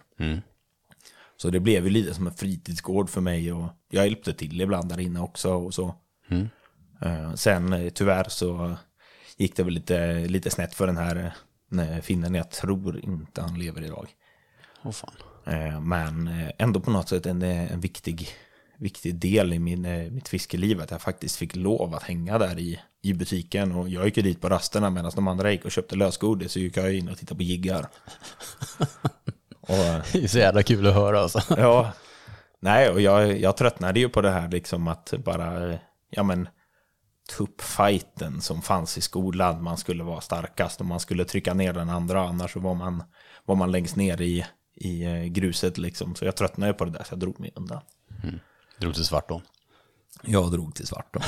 Så 1.37 1.49
det 1.49 1.59
blev 1.59 1.83
ju 1.83 1.89
lite 1.89 2.13
som 2.13 2.27
en 2.27 2.33
fritidsgård 2.33 3.09
för 3.09 3.21
mig 3.21 3.53
och 3.53 3.65
jag 3.89 4.05
hjälpte 4.05 4.33
till 4.33 4.61
ibland 4.61 4.89
där 4.89 4.99
inne 4.99 5.19
också 5.19 5.53
och 5.53 5.73
så. 5.73 5.95
Eh, 6.29 6.47
Sen 7.35 7.73
eh, 7.73 7.89
tyvärr 7.89 8.29
så 8.29 8.75
gick 9.37 9.55
det 9.55 9.63
väl 9.63 9.73
lite, 9.73 10.15
lite 10.15 10.49
snett 10.49 10.73
för 10.73 10.87
den 10.87 10.97
här 10.97 11.33
eh, 11.79 12.01
finnen. 12.01 12.35
Jag 12.35 12.51
tror 12.51 12.99
inte 13.05 13.41
han 13.41 13.59
lever 13.59 13.81
idag. 13.83 14.07
Åh 14.83 14.91
fan. 14.91 15.13
Eh, 15.45 15.81
Men 15.81 16.27
eh, 16.27 16.51
ändå 16.57 16.79
på 16.79 16.91
något 16.91 17.09
sätt 17.09 17.25
en, 17.25 17.41
eh, 17.41 17.71
en 17.71 17.79
viktig, 17.79 18.27
viktig 18.77 19.15
del 19.15 19.53
i 19.53 19.59
min, 19.59 19.85
eh, 19.85 20.11
mitt 20.11 20.27
fiskeliv 20.27 20.81
att 20.81 20.91
jag 20.91 21.01
faktiskt 21.01 21.35
fick 21.35 21.55
lov 21.55 21.95
att 21.95 22.03
hänga 22.03 22.37
där 22.37 22.59
i, 22.59 22.79
i 23.01 23.13
butiken. 23.13 23.71
Och 23.71 23.89
jag 23.89 24.05
gick 24.05 24.17
ju 24.17 24.23
dit 24.23 24.41
på 24.41 24.49
rasterna 24.49 24.89
medan 24.89 25.11
de 25.15 25.27
andra 25.27 25.51
gick 25.51 25.65
och 25.65 25.71
köpte 25.71 25.95
lösgodis 25.95 26.51
så 26.51 26.59
gick 26.59 26.77
jag 26.77 26.93
in 26.95 27.09
och 27.09 27.17
tittade 27.17 27.37
på 27.37 27.43
jiggar. 27.43 27.87
och, 29.59 29.69
eh, 29.75 30.01
Det 30.13 30.23
är 30.23 30.27
så 30.27 30.37
jävla 30.37 30.63
kul 30.63 30.87
att 30.87 30.93
höra 30.93 31.19
alltså. 31.19 31.41
Ja, 31.57 31.93
nej, 32.59 32.89
och 32.89 33.01
jag, 33.01 33.39
jag 33.39 33.57
tröttnade 33.57 33.99
ju 33.99 34.09
på 34.09 34.21
det 34.21 34.31
här 34.31 34.49
liksom 34.49 34.87
att 34.87 35.13
bara, 35.25 35.77
ja 36.09 36.23
men, 36.23 36.47
tuppfighten 37.29 38.41
som 38.41 38.61
fanns 38.61 38.97
i 38.97 39.01
skolan. 39.01 39.63
Man 39.63 39.77
skulle 39.77 40.03
vara 40.03 40.21
starkast 40.21 40.79
och 40.79 40.85
man 40.85 40.99
skulle 40.99 41.25
trycka 41.25 41.53
ner 41.53 41.73
den 41.73 41.89
andra, 41.89 42.27
annars 42.27 42.53
så 42.53 42.59
var 42.59 42.73
man, 42.73 43.03
var 43.45 43.55
man 43.55 43.71
längst 43.71 43.95
ner 43.95 44.21
i, 44.21 44.45
i 44.75 45.03
eh, 45.03 45.23
gruset 45.23 45.77
liksom. 45.77 46.15
Så 46.15 46.25
jag 46.25 46.35
tröttnade 46.35 46.73
på 46.73 46.85
det 46.85 46.91
där, 46.91 47.03
så 47.03 47.13
jag 47.13 47.19
drog 47.19 47.39
mig 47.39 47.51
undan. 47.55 47.81
Drog 48.79 48.93
till 48.95 49.05
Svartån. 49.05 49.41
Jag 50.21 50.51
drog 50.51 50.75
till 50.75 50.87
Svartån. 50.87 51.23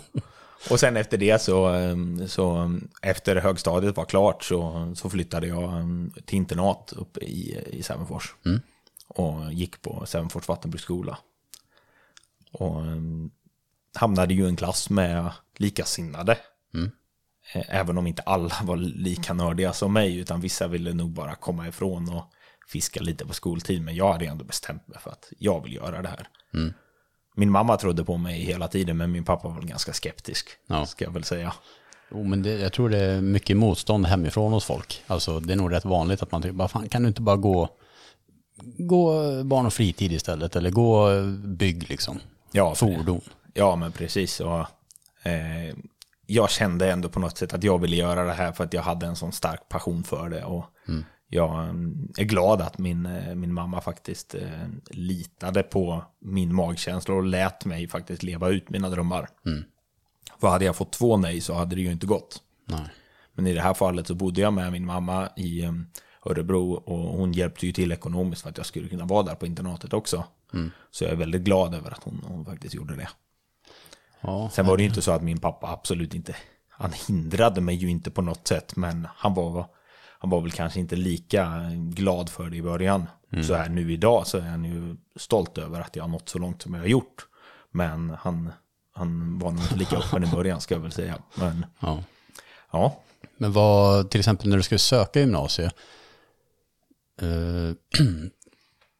och 0.70 0.80
sen 0.80 0.96
efter 0.96 1.18
det 1.18 1.42
så, 1.42 1.74
eh, 1.74 1.96
så 2.26 2.78
efter 3.02 3.36
högstadiet 3.36 3.96
var 3.96 4.04
klart 4.04 4.44
så, 4.44 4.92
så 4.96 5.10
flyttade 5.10 5.46
jag 5.46 5.78
eh, 5.78 5.86
till 6.24 6.36
internat 6.36 6.92
uppe 6.96 7.20
i, 7.20 7.64
i 7.66 7.82
Sävenfors. 7.82 8.34
Och 9.08 9.52
gick 9.52 9.82
på 9.82 10.06
Sävenfors 10.06 10.48
vattenbruksskola. 10.48 11.18
Och 12.52 12.82
hamnade 13.94 14.34
ju 14.34 14.44
i 14.44 14.48
en 14.48 14.56
klass 14.56 14.90
med 14.90 15.30
likasinnade. 15.58 16.38
Eh, 17.54 17.62
Även 17.68 17.98
om 17.98 18.06
inte 18.06 18.22
alla 18.22 18.54
var 18.64 18.76
lika 18.76 19.34
nördiga 19.34 19.72
som 19.72 19.92
mig, 19.92 20.16
utan 20.18 20.40
vissa 20.40 20.68
ville 20.68 20.92
nog 20.94 21.10
bara 21.10 21.34
komma 21.34 21.68
ifrån 21.68 22.08
och 22.14 22.24
fiska 22.68 23.00
lite 23.00 23.26
på 23.26 23.34
skoltid. 23.34 23.82
Men 23.82 23.94
jag 23.96 24.12
hade 24.12 24.26
ändå 24.26 24.44
bestämt 24.44 24.88
mig 24.88 24.98
för 25.00 25.10
att 25.10 25.32
jag 25.38 25.62
vill 25.64 25.74
göra 25.74 26.02
det 26.02 26.08
här. 26.08 26.28
Min 27.36 27.50
mamma 27.50 27.76
trodde 27.76 28.04
på 28.04 28.16
mig 28.16 28.40
hela 28.40 28.68
tiden, 28.68 28.96
men 28.96 29.12
min 29.12 29.24
pappa 29.24 29.48
var 29.48 29.62
ganska 29.62 29.92
skeptisk. 29.92 30.48
Ja. 30.66 30.86
Ska 30.86 31.04
jag 31.04 31.12
väl 31.12 31.24
säga. 31.24 31.54
Jo, 32.10 32.24
men 32.24 32.42
det, 32.42 32.50
jag 32.58 32.72
tror 32.72 32.88
det 32.88 32.98
är 32.98 33.20
mycket 33.20 33.56
motstånd 33.56 34.06
hemifrån 34.06 34.52
hos 34.52 34.64
folk. 34.64 35.02
Alltså 35.06 35.40
det 35.40 35.52
är 35.52 35.56
nog 35.56 35.72
rätt 35.72 35.84
vanligt 35.84 36.22
att 36.22 36.32
man 36.32 36.42
tycker, 36.42 36.52
bara 36.52 36.68
fan 36.68 36.88
kan 36.88 37.02
du 37.02 37.08
inte 37.08 37.22
bara 37.22 37.36
gå, 37.36 37.68
gå 38.78 39.12
barn 39.44 39.66
och 39.66 39.72
fritid 39.72 40.12
istället 40.12 40.56
eller 40.56 40.70
gå 40.70 41.08
bygg 41.44 41.90
liksom. 41.90 42.20
Ja, 42.52 42.74
fordon. 42.74 43.20
Ja, 43.54 43.76
men 43.76 43.92
precis. 43.92 44.40
Och, 44.40 44.60
eh, 45.22 45.74
jag 46.26 46.50
kände 46.50 46.92
ändå 46.92 47.08
på 47.08 47.20
något 47.20 47.38
sätt 47.38 47.54
att 47.54 47.64
jag 47.64 47.78
ville 47.78 47.96
göra 47.96 48.24
det 48.24 48.32
här 48.32 48.52
för 48.52 48.64
att 48.64 48.72
jag 48.72 48.82
hade 48.82 49.06
en 49.06 49.16
sån 49.16 49.32
stark 49.32 49.68
passion 49.68 50.04
för 50.04 50.28
det. 50.28 50.44
Och 50.44 50.64
jag 51.28 51.64
mm, 51.64 52.08
är 52.16 52.24
glad 52.24 52.60
att 52.60 52.78
min, 52.78 53.06
eh, 53.06 53.34
min 53.34 53.54
mamma 53.54 53.80
faktiskt 53.80 54.34
eh, 54.34 54.66
litade 54.90 55.62
på 55.62 56.04
min 56.18 56.54
magkänsla 56.54 57.14
och 57.14 57.24
lät 57.24 57.64
mig 57.64 57.88
faktiskt 57.88 58.22
leva 58.22 58.48
ut 58.48 58.70
mina 58.70 58.88
drömmar. 58.88 59.28
För 60.40 60.48
hade 60.48 60.64
jag 60.64 60.76
fått 60.76 60.92
två 60.92 61.16
nej 61.16 61.40
så 61.40 61.54
hade 61.54 61.76
det 61.76 61.82
ju 61.82 61.92
inte 61.92 62.06
gått. 62.06 62.42
Nej. 62.64 62.88
Men 63.34 63.46
i 63.46 63.52
det 63.54 63.60
här 63.60 63.74
fallet 63.74 64.06
så 64.06 64.14
bodde 64.14 64.40
jag 64.40 64.52
med 64.52 64.72
min 64.72 64.86
mamma 64.86 65.28
i 65.36 65.64
eh, 65.64 65.72
Örebro 66.24 66.72
och 66.72 66.98
hon 66.98 67.32
hjälpte 67.32 67.66
ju 67.66 67.72
till 67.72 67.92
ekonomiskt 67.92 68.42
för 68.42 68.50
att 68.50 68.56
jag 68.56 68.66
skulle 68.66 68.88
kunna 68.88 69.04
vara 69.04 69.22
där 69.22 69.34
på 69.34 69.46
internatet 69.46 69.92
också. 69.92 70.24
Så 70.90 71.04
jag 71.04 71.12
är 71.12 71.16
väldigt 71.16 71.42
glad 71.42 71.74
över 71.74 71.90
att 71.90 72.04
hon, 72.04 72.24
hon 72.26 72.44
faktiskt 72.44 72.74
gjorde 72.74 72.96
det. 72.96 73.08
Ja, 74.20 74.50
Sen 74.52 74.66
var 74.66 74.76
det 74.76 74.82
ju 74.82 74.88
inte 74.88 75.02
så 75.02 75.12
att 75.12 75.22
min 75.22 75.40
pappa 75.40 75.66
absolut 75.66 76.14
inte, 76.14 76.36
han 76.68 76.92
hindrade 76.92 77.60
mig 77.60 77.74
ju 77.74 77.90
inte 77.90 78.10
på 78.10 78.22
något 78.22 78.48
sätt, 78.48 78.76
men 78.76 79.08
han 79.16 79.34
var, 79.34 79.66
han 80.18 80.30
var 80.30 80.40
väl 80.40 80.50
kanske 80.52 80.80
inte 80.80 80.96
lika 80.96 81.70
glad 81.74 82.28
för 82.28 82.50
det 82.50 82.56
i 82.56 82.62
början. 82.62 83.06
Så 83.46 83.54
här 83.54 83.68
nu 83.68 83.92
idag 83.92 84.26
så 84.26 84.38
är 84.38 84.42
han 84.42 84.64
ju 84.64 84.96
stolt 85.16 85.58
över 85.58 85.80
att 85.80 85.96
jag 85.96 86.02
har 86.02 86.08
nått 86.08 86.28
så 86.28 86.38
långt 86.38 86.62
som 86.62 86.74
jag 86.74 86.80
har 86.80 86.88
gjort. 86.88 87.26
Men 87.70 88.10
han, 88.20 88.52
han 88.94 89.38
var 89.38 89.50
nog 89.50 89.60
inte 89.60 89.76
lika 89.76 89.96
öppen 89.96 90.24
i 90.24 90.26
början 90.30 90.60
ska 90.60 90.74
jag 90.74 90.80
väl 90.80 90.92
säga. 90.92 91.18
Men 91.34 91.66
ja. 91.80 92.02
ja, 92.70 93.00
Men 93.36 93.52
vad, 93.52 94.10
till 94.10 94.20
exempel 94.20 94.48
när 94.48 94.56
du 94.56 94.62
skulle 94.62 94.78
söka 94.78 95.20
gymnasiet, 95.20 95.74
eh, 97.20 97.74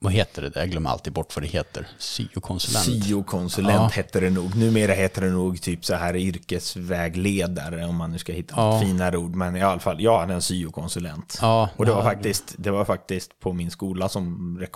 vad 0.01 0.13
heter 0.13 0.43
det? 0.43 0.53
Jag 0.61 0.71
glömmer 0.71 0.91
alltid 0.91 1.13
bort 1.13 1.37
vad 1.37 1.43
det 1.43 1.49
heter. 1.49 1.87
Syokonsulent. 1.99 3.05
syokonsulent 3.05 3.75
Ja. 3.77 3.89
hette 3.93 4.21
det 4.21 4.31
nog. 4.31 4.57
Numera 4.57 4.93
heter 4.93 5.23
det 5.23 5.29
nog 5.31 5.63
typ 5.63 5.85
så 5.85 5.95
här 5.95 6.17
yrkesvägledare 6.17 7.85
om 7.85 7.97
man 7.97 8.11
nu 8.13 8.19
ska 8.19 8.33
hitta 8.33 8.55
Ja. 8.57 8.71
något 8.71 8.83
finare 8.83 9.17
ord. 9.17 9.35
Men 9.35 9.57
i 9.57 9.63
alla 9.63 9.81
fall, 9.81 10.01
jag 10.01 10.19
hade 10.19 10.35
en 10.35 10.43
syokonsulent. 10.43 11.39
Ja, 11.41 11.69
Och 11.77 11.87
det 11.87 11.93
var, 11.93 11.99
ja. 11.99 12.05
faktiskt, 12.05 12.55
det 12.59 12.71
var 12.71 12.85
faktiskt 12.85 13.41
på 13.41 13.53
min 13.53 13.71
skola 13.71 14.09
som 14.09 14.67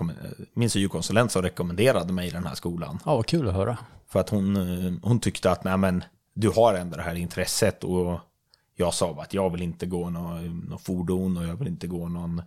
min 0.55 0.71
syokonsulent 0.71 1.33
som 1.33 1.43
rekommenderade 1.43 2.13
mig 2.13 2.31
den 2.31 2.47
här 2.47 2.55
skolan. 2.55 2.99
Ja, 3.05 3.17
vad 3.17 3.27
kul 3.27 3.49
att 3.49 3.55
höra. 3.55 3.79
För 4.09 4.21
att 4.21 4.29
hon, 4.29 4.57
eh, 4.57 4.93
hon 5.03 5.21
tyckte 5.21 5.51
att 5.51 5.65
nej 5.65 5.77
men, 5.77 6.05
du 6.35 6.49
har 6.51 6.75
ändå 6.75 6.97
det 6.97 7.03
här 7.03 7.15
intresset 7.15 7.85
och 7.85 8.21
jag 8.77 8.95
sa 8.95 9.23
att 9.23 9.35
jag 9.35 9.51
vill 9.51 9.63
inte 9.63 9.87
gå 9.87 10.11
någon, 10.11 10.59
någon 10.69 10.79
fordon 10.79 11.37
och 11.37 11.45
jag 11.45 11.57
vill 11.57 11.69
inte 11.69 11.87
gå 11.87 12.09
någon 12.09 12.43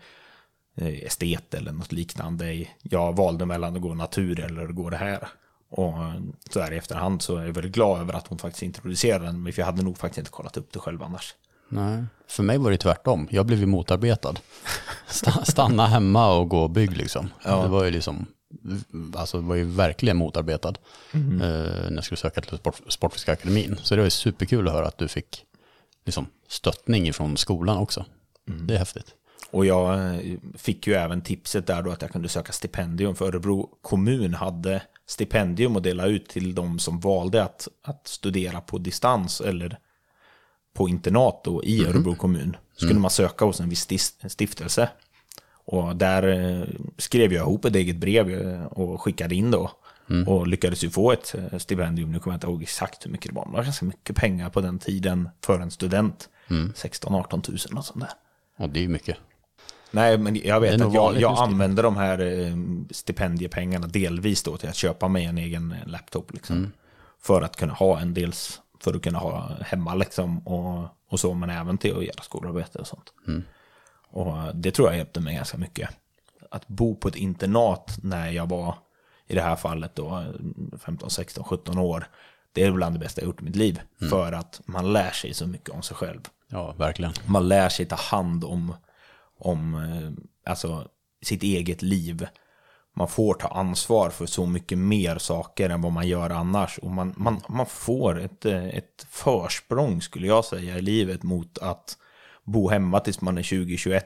estet 0.82 1.54
eller 1.54 1.72
något 1.72 1.92
liknande. 1.92 2.66
Jag 2.82 3.16
valde 3.16 3.46
mellan 3.46 3.76
att 3.76 3.82
gå 3.82 3.94
natur 3.94 4.40
eller 4.40 4.64
att 4.70 4.76
gå 4.76 4.90
det 4.90 4.98
här. 4.98 5.28
Och 5.70 5.90
eh, 6.04 6.14
så 6.50 6.60
här 6.60 6.72
i 6.74 6.78
efterhand 6.78 7.22
så 7.22 7.36
är 7.38 7.46
jag 7.46 7.54
väldigt 7.54 7.74
glad 7.74 8.02
över 8.02 8.14
att 8.14 8.28
hon 8.28 8.38
faktiskt 8.38 8.64
introducerade 8.64 9.26
den, 9.26 9.54
för 9.54 9.62
jag 9.62 9.66
hade 9.66 9.82
nog 9.84 9.98
faktiskt 9.98 10.18
inte 10.18 10.32
kollat 10.32 10.58
upp 10.58 10.74
det 10.74 10.80
själv 10.80 11.04
annars. 11.04 11.36
Nej, 11.70 12.04
för 12.28 12.44
mig 12.44 12.58
var 12.58 12.72
det 12.72 12.78
tvärtom. 12.78 13.28
Jag 13.32 13.46
blev 13.46 13.60
ju 13.60 13.66
motarbetad. 13.66 14.34
Sta- 15.10 15.44
Stanna 15.44 15.88
hemma 15.88 16.34
och 16.38 16.50
gå 16.50 16.60
och 16.64 16.70
bygg 16.70 16.98
liksom. 16.98 17.30
Det 17.44 17.68
var 17.68 17.84
ju 17.84 17.92
liksom, 17.92 18.26
alltså 19.16 19.40
var 19.40 19.56
ju 19.56 19.64
verkligen 19.64 20.18
motarbetad 20.18 20.74
eh, 21.14 21.20
när 21.20 21.92
jag 21.96 22.04
skulle 22.04 22.18
söka 22.18 22.42
till 22.42 22.58
sport, 22.58 22.82
Sportfiskakademin. 22.88 23.78
Så 23.84 23.96
det 23.96 24.02
var 24.02 24.06
ju 24.06 24.10
superkul 24.12 24.68
att 24.68 24.74
höra 24.74 24.88
att 24.88 24.98
du 24.98 25.08
fick 25.08 25.44
liksom, 26.06 26.28
stöttning 26.48 27.14
från 27.14 27.38
skolan 27.38 27.78
också. 27.78 28.06
Det 28.46 28.74
är 28.74 28.78
häftigt. 28.80 29.08
Och 29.56 29.66
jag 29.66 30.16
eh, 30.16 30.38
fick 30.54 30.88
ju 30.88 30.94
även 30.94 31.22
tipset 31.22 31.68
där 31.68 31.82
då 31.82 31.92
att 31.92 32.02
jag 32.02 32.12
kunde 32.12 32.30
söka 32.30 32.52
stipendium. 32.52 33.16
För 33.16 33.26
Örebro 33.26 33.70
kommun 33.82 34.34
hade 34.34 34.82
stipendium 35.08 35.76
att 35.76 35.84
dela 35.84 36.06
ut 36.06 36.30
till 36.30 36.56
de 36.56 36.80
som 36.80 37.00
valde 37.00 37.44
att, 37.44 37.68
att 37.84 38.08
studera 38.08 38.62
på 38.62 38.78
distans 38.78 39.42
eller 39.42 39.78
på 40.74 40.90
internat 40.90 41.44
då 41.44 41.64
i 41.64 41.86
Örebro 41.86 42.16
kommun. 42.16 42.58
Så 42.74 42.88
kunde 42.88 43.02
man 43.02 43.12
söka 43.12 43.46
hos 43.46 43.60
en 43.60 43.70
viss 43.70 43.88
stiftelse. 44.28 44.90
Och 45.66 45.96
där 45.96 46.24
eh, 46.28 46.68
skrev 46.98 47.34
jag 47.34 47.42
ihop 47.42 47.66
ett 47.66 47.76
eget 47.76 47.98
brev 47.98 48.30
eh, 48.30 48.66
och 48.66 49.02
skickade 49.02 49.36
in 49.36 49.52
då. 49.52 49.72
Och 50.28 50.48
lyckades 50.48 50.84
ju 50.84 50.90
få 50.90 51.12
ett 51.12 51.36
stipendium. 51.58 52.12
Nu 52.12 52.20
kommer 52.20 52.34
jag 52.34 52.38
inte 52.38 52.48
ihåg 52.48 52.64
exakt 52.64 53.06
hur 53.06 53.12
mycket 53.12 53.32
det 53.32 53.36
var. 53.36 53.46
Men 53.46 53.52
det 53.52 53.58
var 53.58 53.64
ganska 53.64 53.86
mycket 53.86 54.16
pengar 54.16 54.50
på 54.50 54.62
den 54.62 54.80
tiden 54.80 55.30
för 55.46 55.60
en 55.60 55.72
student. 55.72 56.30
16-18 56.48 57.42
tusen 57.42 57.78
och 57.78 57.86
sånt 57.86 58.00
där. 58.00 58.12
Och 58.58 58.70
det 58.70 58.80
är 58.80 58.82
ju 58.82 58.90
mycket. 58.90 59.18
Nej, 59.96 60.18
men 60.18 60.36
jag 60.36 60.60
vet 60.60 60.82
att 60.82 60.94
jag, 60.94 61.20
jag 61.20 61.38
använder 61.38 61.84
de 61.84 61.98
här 61.98 62.20
eh, 62.20 62.56
stipendiepengarna 62.92 63.88
delvis 63.88 64.44
då 64.44 64.58
till 64.58 64.70
att 64.70 64.76
köpa 64.76 65.08
mig 65.08 65.26
en 65.26 65.38
egen 65.38 65.72
eh, 65.72 65.88
laptop. 65.88 66.34
Liksom, 66.34 66.56
Mm. 66.58 66.72
För 67.20 67.42
att 67.42 67.56
kunna 67.56 67.74
ha 67.74 68.00
en 68.00 68.14
dels, 68.14 68.62
för 68.80 68.94
att 68.96 69.02
kunna 69.02 69.20
ha 69.20 69.52
hemma 69.62 69.96
liksom 69.96 70.48
och, 70.48 70.88
och 71.10 71.20
så, 71.20 71.34
men 71.34 71.50
även 71.50 71.78
till 71.78 71.98
att 71.98 72.04
göra 72.06 72.22
skolarbete 72.24 72.80
och 72.80 72.88
sånt. 72.88 73.14
Mm. 73.28 73.44
Och 74.10 74.38
eh, 74.38 74.48
det 74.54 74.72
tror 74.72 74.88
jag 74.88 74.98
hjälpte 74.98 75.20
mig 75.20 75.36
ganska 75.36 75.58
mycket. 75.58 75.90
Att 76.52 76.68
bo 76.68 76.96
på 76.96 77.08
ett 77.08 77.16
internat 77.16 77.98
när 78.04 78.32
jag 78.32 78.50
var, 78.50 78.76
i 79.28 79.36
det 79.36 79.42
här 79.42 79.56
fallet 79.56 79.96
då, 79.96 80.08
eh, 80.74 80.78
15, 80.80 81.10
16, 81.10 81.44
17 81.44 81.78
år. 81.78 82.08
Det 82.54 82.64
är 82.64 82.72
bland 82.72 82.96
det 82.96 83.00
bästa 83.00 83.22
jag 83.22 83.26
gjort 83.28 83.42
i 83.42 83.44
mitt 83.44 83.56
liv. 83.56 83.82
Mm. 84.02 84.10
För 84.12 84.32
att 84.32 84.62
man 84.66 84.94
lär 84.94 85.12
sig 85.12 85.34
så 85.34 85.48
mycket 85.48 85.70
om 85.70 85.82
sig 85.82 85.98
själv 85.98 86.20
Ja, 86.48 86.72
verkligen. 86.72 87.14
man 87.26 87.48
lär 87.48 87.70
sig 87.70 87.86
ta 87.86 87.96
hand 87.96 88.44
om, 88.44 88.76
om 89.38 89.76
eh, 89.76 90.52
alltså, 90.52 90.88
sitt 91.22 91.44
eget 91.44 91.82
liv. 91.82 92.28
Man 92.98 93.08
får 93.08 93.34
ta 93.34 93.48
ansvar 93.48 94.10
för 94.10 94.26
så 94.26 94.46
mycket 94.46 94.78
mer 94.78 95.18
saker 95.18 95.70
än 95.70 95.82
vad 95.82 95.92
man 95.92 96.08
gör 96.08 96.30
annars. 96.30 96.78
Och 96.78 96.92
man, 96.92 97.14
man, 97.18 97.42
man 97.50 97.66
får 97.66 98.20
ett, 98.20 98.46
eh, 98.46 98.66
ett 98.66 99.06
försprång 99.10 100.02
skulle 100.02 100.28
jag 100.28 100.46
säga 100.46 100.78
i 100.78 100.82
livet 100.82 101.24
mot 101.24 101.58
att 101.58 101.98
bo 102.44 102.70
hemma 102.70 103.00
tills 103.00 103.22
man 103.22 103.38
är 103.38 103.42
20-21. 103.42 104.02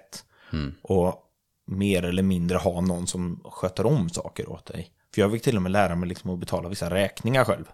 Och 0.81 1.25
mer 1.67 2.03
eller 2.03 2.23
mindre 2.23 2.57
ha 2.57 2.81
någon 2.81 3.07
som 3.07 3.41
sköter 3.43 3.85
om 3.85 4.09
saker 4.09 4.49
åt 4.49 4.65
dig. 4.65 4.91
För 5.13 5.21
jag 5.21 5.31
fick 5.31 5.43
till 5.43 5.55
och 5.55 5.61
med 5.61 5.71
lära 5.71 5.95
mig 5.95 6.09
liksom 6.09 6.29
att 6.29 6.39
betala 6.39 6.69
vissa 6.69 6.89
räkningar 6.89 7.45
själv. 7.45 7.65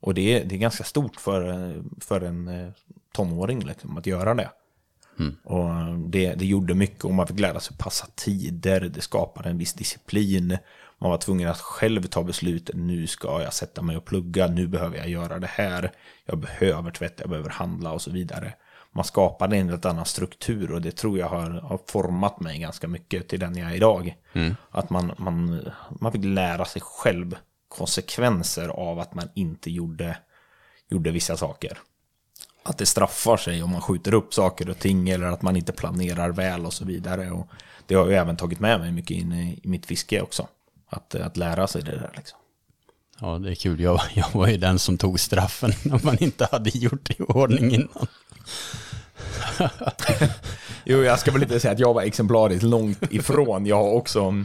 Och 0.00 0.14
det 0.14 0.34
är, 0.34 0.44
det 0.44 0.54
är 0.54 0.58
ganska 0.58 0.84
stort 0.84 1.16
för, 1.16 1.74
för 2.00 2.20
en 2.20 2.48
eh, 2.48 2.70
tonåring 3.12 3.60
liksom, 3.60 3.96
att 3.96 4.06
göra 4.06 4.34
det. 4.34 4.50
Och 5.44 5.98
det, 6.08 6.34
det 6.34 6.46
gjorde 6.46 6.74
mycket 6.74 7.04
och 7.04 7.14
man 7.14 7.26
fick 7.26 7.40
lära 7.40 7.60
sig 7.60 7.76
passa 7.76 8.06
tider. 8.14 8.80
Det 8.80 9.00
skapade 9.00 9.48
en 9.48 9.58
viss 9.58 9.74
disciplin. 9.74 10.58
Man 10.98 11.10
var 11.10 11.18
tvungen 11.18 11.48
att 11.48 11.60
själv 11.60 12.02
ta 12.02 12.22
beslut. 12.22 12.70
Nu 12.74 13.06
ska 13.06 13.42
jag 13.42 13.52
sätta 13.52 13.82
mig 13.82 13.96
och 13.96 14.04
plugga. 14.04 14.46
Nu 14.46 14.66
behöver 14.66 14.96
jag 14.96 15.08
göra 15.08 15.38
det 15.38 15.46
här. 15.46 15.92
Jag 16.26 16.38
behöver 16.38 16.90
tvätta, 16.90 17.22
jag 17.22 17.30
behöver 17.30 17.50
handla 17.50 17.92
och 17.92 18.02
så 18.02 18.10
vidare. 18.10 18.54
Man 18.92 19.04
skapade 19.04 19.56
en 19.56 19.68
helt 19.68 19.84
annan 19.84 20.04
struktur 20.04 20.72
och 20.72 20.82
det 20.82 20.96
tror 20.96 21.18
jag 21.18 21.28
har, 21.28 21.50
har 21.50 21.80
format 21.86 22.40
mig 22.40 22.58
ganska 22.58 22.88
mycket 22.88 23.28
till 23.28 23.40
den 23.40 23.56
jag 23.56 23.70
är 23.70 23.76
idag. 23.76 24.16
Att 24.70 24.90
man, 24.90 25.12
man, 25.18 25.60
man 26.00 26.12
fick 26.12 26.24
lära 26.24 26.64
sig 26.64 26.82
själv 26.84 27.36
konsekvenser 27.68 28.68
av 28.68 28.98
att 28.98 29.14
man 29.14 29.28
inte 29.34 29.70
gjorde, 29.70 30.18
gjorde 30.88 31.10
vissa 31.10 31.36
saker 31.36 31.78
att 32.62 32.78
det 32.78 32.86
straffar 32.86 33.36
sig 33.36 33.62
om 33.62 33.70
man 33.70 33.80
skjuter 33.80 34.14
upp 34.14 34.34
saker 34.34 34.70
och 34.70 34.78
ting 34.78 35.08
eller 35.08 35.26
att 35.26 35.42
man 35.42 35.56
inte 35.56 35.72
planerar 35.72 36.30
väl 36.30 36.66
och 36.66 36.72
så 36.72 36.84
vidare. 36.84 37.30
Och 37.30 37.48
det 37.86 37.94
har 37.94 38.10
jag 38.10 38.20
även 38.20 38.36
tagit 38.36 38.60
med 38.60 38.80
mig 38.80 38.92
mycket 38.92 39.16
in 39.16 39.32
i, 39.32 39.60
mitt 39.64 39.86
fiske 39.86 40.20
också. 40.20 40.48
Att, 40.88 41.14
att 41.14 41.36
lära 41.36 41.66
sig 41.66 41.82
det 41.82 41.90
där 41.90 42.12
liksom. 42.16 42.38
Ja, 43.20 43.38
det 43.38 43.50
är 43.50 43.54
kul. 43.54 43.80
Jag, 43.80 44.00
jag 44.14 44.30
var 44.32 44.46
ju 44.46 44.56
den 44.56 44.78
som 44.78 44.98
tog 44.98 45.20
straffen 45.20 45.72
när 45.82 46.04
man 46.04 46.22
inte 46.22 46.48
hade 46.52 46.70
gjort 46.70 47.08
det 47.08 47.20
i 47.20 47.22
ordning 47.22 47.74
innan. 47.74 48.06
Jo, 50.90 51.02
jag 51.02 51.18
ska 51.18 51.30
väl 51.30 51.42
inte 51.42 51.60
säga 51.60 51.72
att 51.72 51.78
jag 51.78 51.94
var 51.94 52.02
exemplariskt 52.02 52.62
långt 52.62 53.12
ifrån. 53.12 53.66
Jag 53.66 53.76
har 53.76 53.92
också, 53.92 54.44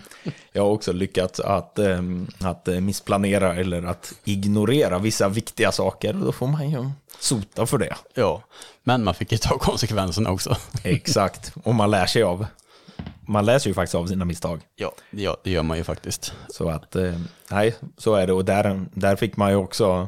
jag 0.51 0.63
har 0.63 0.69
också 0.69 0.93
lyckats 0.93 1.39
att, 1.39 1.79
ehm, 1.79 2.27
att 2.39 2.67
eh, 2.67 2.79
missplanera 2.79 3.55
eller 3.55 3.83
att 3.83 4.13
ignorera 4.23 4.99
vissa 4.99 5.29
viktiga 5.29 5.71
saker. 5.71 6.13
Då 6.13 6.31
får 6.31 6.47
man 6.47 6.69
ju 6.69 6.89
sota 7.19 7.65
för 7.65 7.77
det. 7.77 7.95
Ja, 8.13 8.43
men 8.83 9.03
man 9.03 9.13
fick 9.13 9.31
ju 9.31 9.37
ta 9.37 9.57
konsekvenserna 9.57 10.31
också. 10.31 10.57
Exakt. 10.83 11.53
Och 11.63 11.75
man 11.75 11.91
lär 11.91 12.05
sig 12.05 12.23
av. 12.23 12.45
Man 13.21 13.45
lär 13.45 13.59
sig 13.59 13.69
ju 13.69 13.73
faktiskt 13.73 13.95
av 13.95 14.07
sina 14.07 14.25
misstag. 14.25 14.61
Ja, 14.75 14.91
ja 15.11 15.37
det 15.43 15.51
gör 15.51 15.63
man 15.63 15.77
ju 15.77 15.83
faktiskt. 15.83 16.33
Så 16.49 16.69
att, 16.69 16.95
eh, 16.95 17.19
nej, 17.49 17.75
så 17.97 18.15
är 18.15 18.27
det. 18.27 18.33
Och 18.33 18.45
där, 18.45 18.85
där 18.93 19.15
fick 19.15 19.37
man 19.37 19.49
ju 19.49 19.55
också 19.55 20.07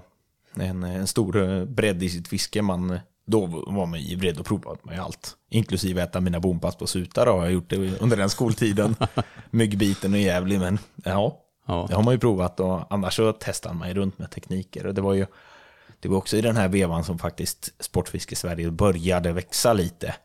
en, 0.56 0.84
en 0.84 1.08
stor 1.08 1.50
eh, 1.50 1.66
bredd 1.66 2.04
i 2.04 2.10
sitt 2.10 2.28
fiske. 2.28 2.62
Man, 2.62 3.00
då 3.28 3.46
var 3.68 3.86
man 3.86 4.00
ju 4.02 4.18
beredd 4.18 4.40
att 4.40 4.46
prova 4.46 4.76
med 4.84 5.00
allt. 5.00 5.36
Inklusive 5.50 6.02
äta 6.04 6.22
mina 6.22 6.40
bompass 6.40 6.76
på 6.76 6.88
sutar 6.88 7.26
har 7.28 7.44
jag 7.44 7.54
gjort 7.54 7.70
det 7.70 8.02
under 8.02 8.18
den 8.18 8.30
skoltiden. 8.30 8.96
Myggbiten 9.52 10.14
och 10.14 10.20
jävlig, 10.20 10.60
men 10.60 10.80
ja, 11.04 11.42
Ja. 11.68 11.86
det 11.90 11.96
har 11.96 12.04
man 12.04 12.14
ju 12.14 12.20
provat. 12.20 12.60
Och 12.60 12.94
annars 12.94 13.16
så 13.16 13.34
testar 13.40 13.74
man 13.74 13.88
ju 13.88 13.94
runt 13.94 14.20
med 14.20 14.32
tekniker. 14.32 14.86
Och 14.86 14.94
det 14.94 15.02
var 15.02 15.14
ju 15.14 15.26
det 16.00 16.10
var 16.10 16.18
också 16.18 16.38
i 16.38 16.42
den 16.42 16.58
här 16.58 16.68
vevan 16.68 17.04
som 17.04 17.20
faktiskt 17.20 17.74
Sportfiske 17.80 18.36
Sverige 18.36 18.72
började 18.72 19.32
växa 19.32 19.74
lite. 19.74 20.16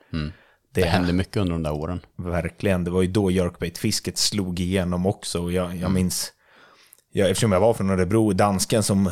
Det 0.74 0.82
hände 0.84 1.12
mycket 1.12 1.36
under 1.36 1.52
de 1.52 1.62
där 1.62 1.72
åren. 1.72 2.00
Verkligen, 2.16 2.84
det 2.84 2.90
var 2.90 3.02
ju 3.02 3.08
då 3.08 3.30
jerkbaitfisket 3.30 4.18
slog 4.18 4.60
igenom 4.60 5.06
också. 5.06 5.42
Och 5.42 5.52
jag, 5.52 5.76
jag 5.76 5.90
minns 5.90 6.32
Ja, 7.12 7.26
eftersom 7.28 7.52
jag 7.52 7.60
var 7.60 7.74
från 7.74 7.90
Örebro, 7.90 8.32
dansken 8.32 8.82
som 8.82 9.10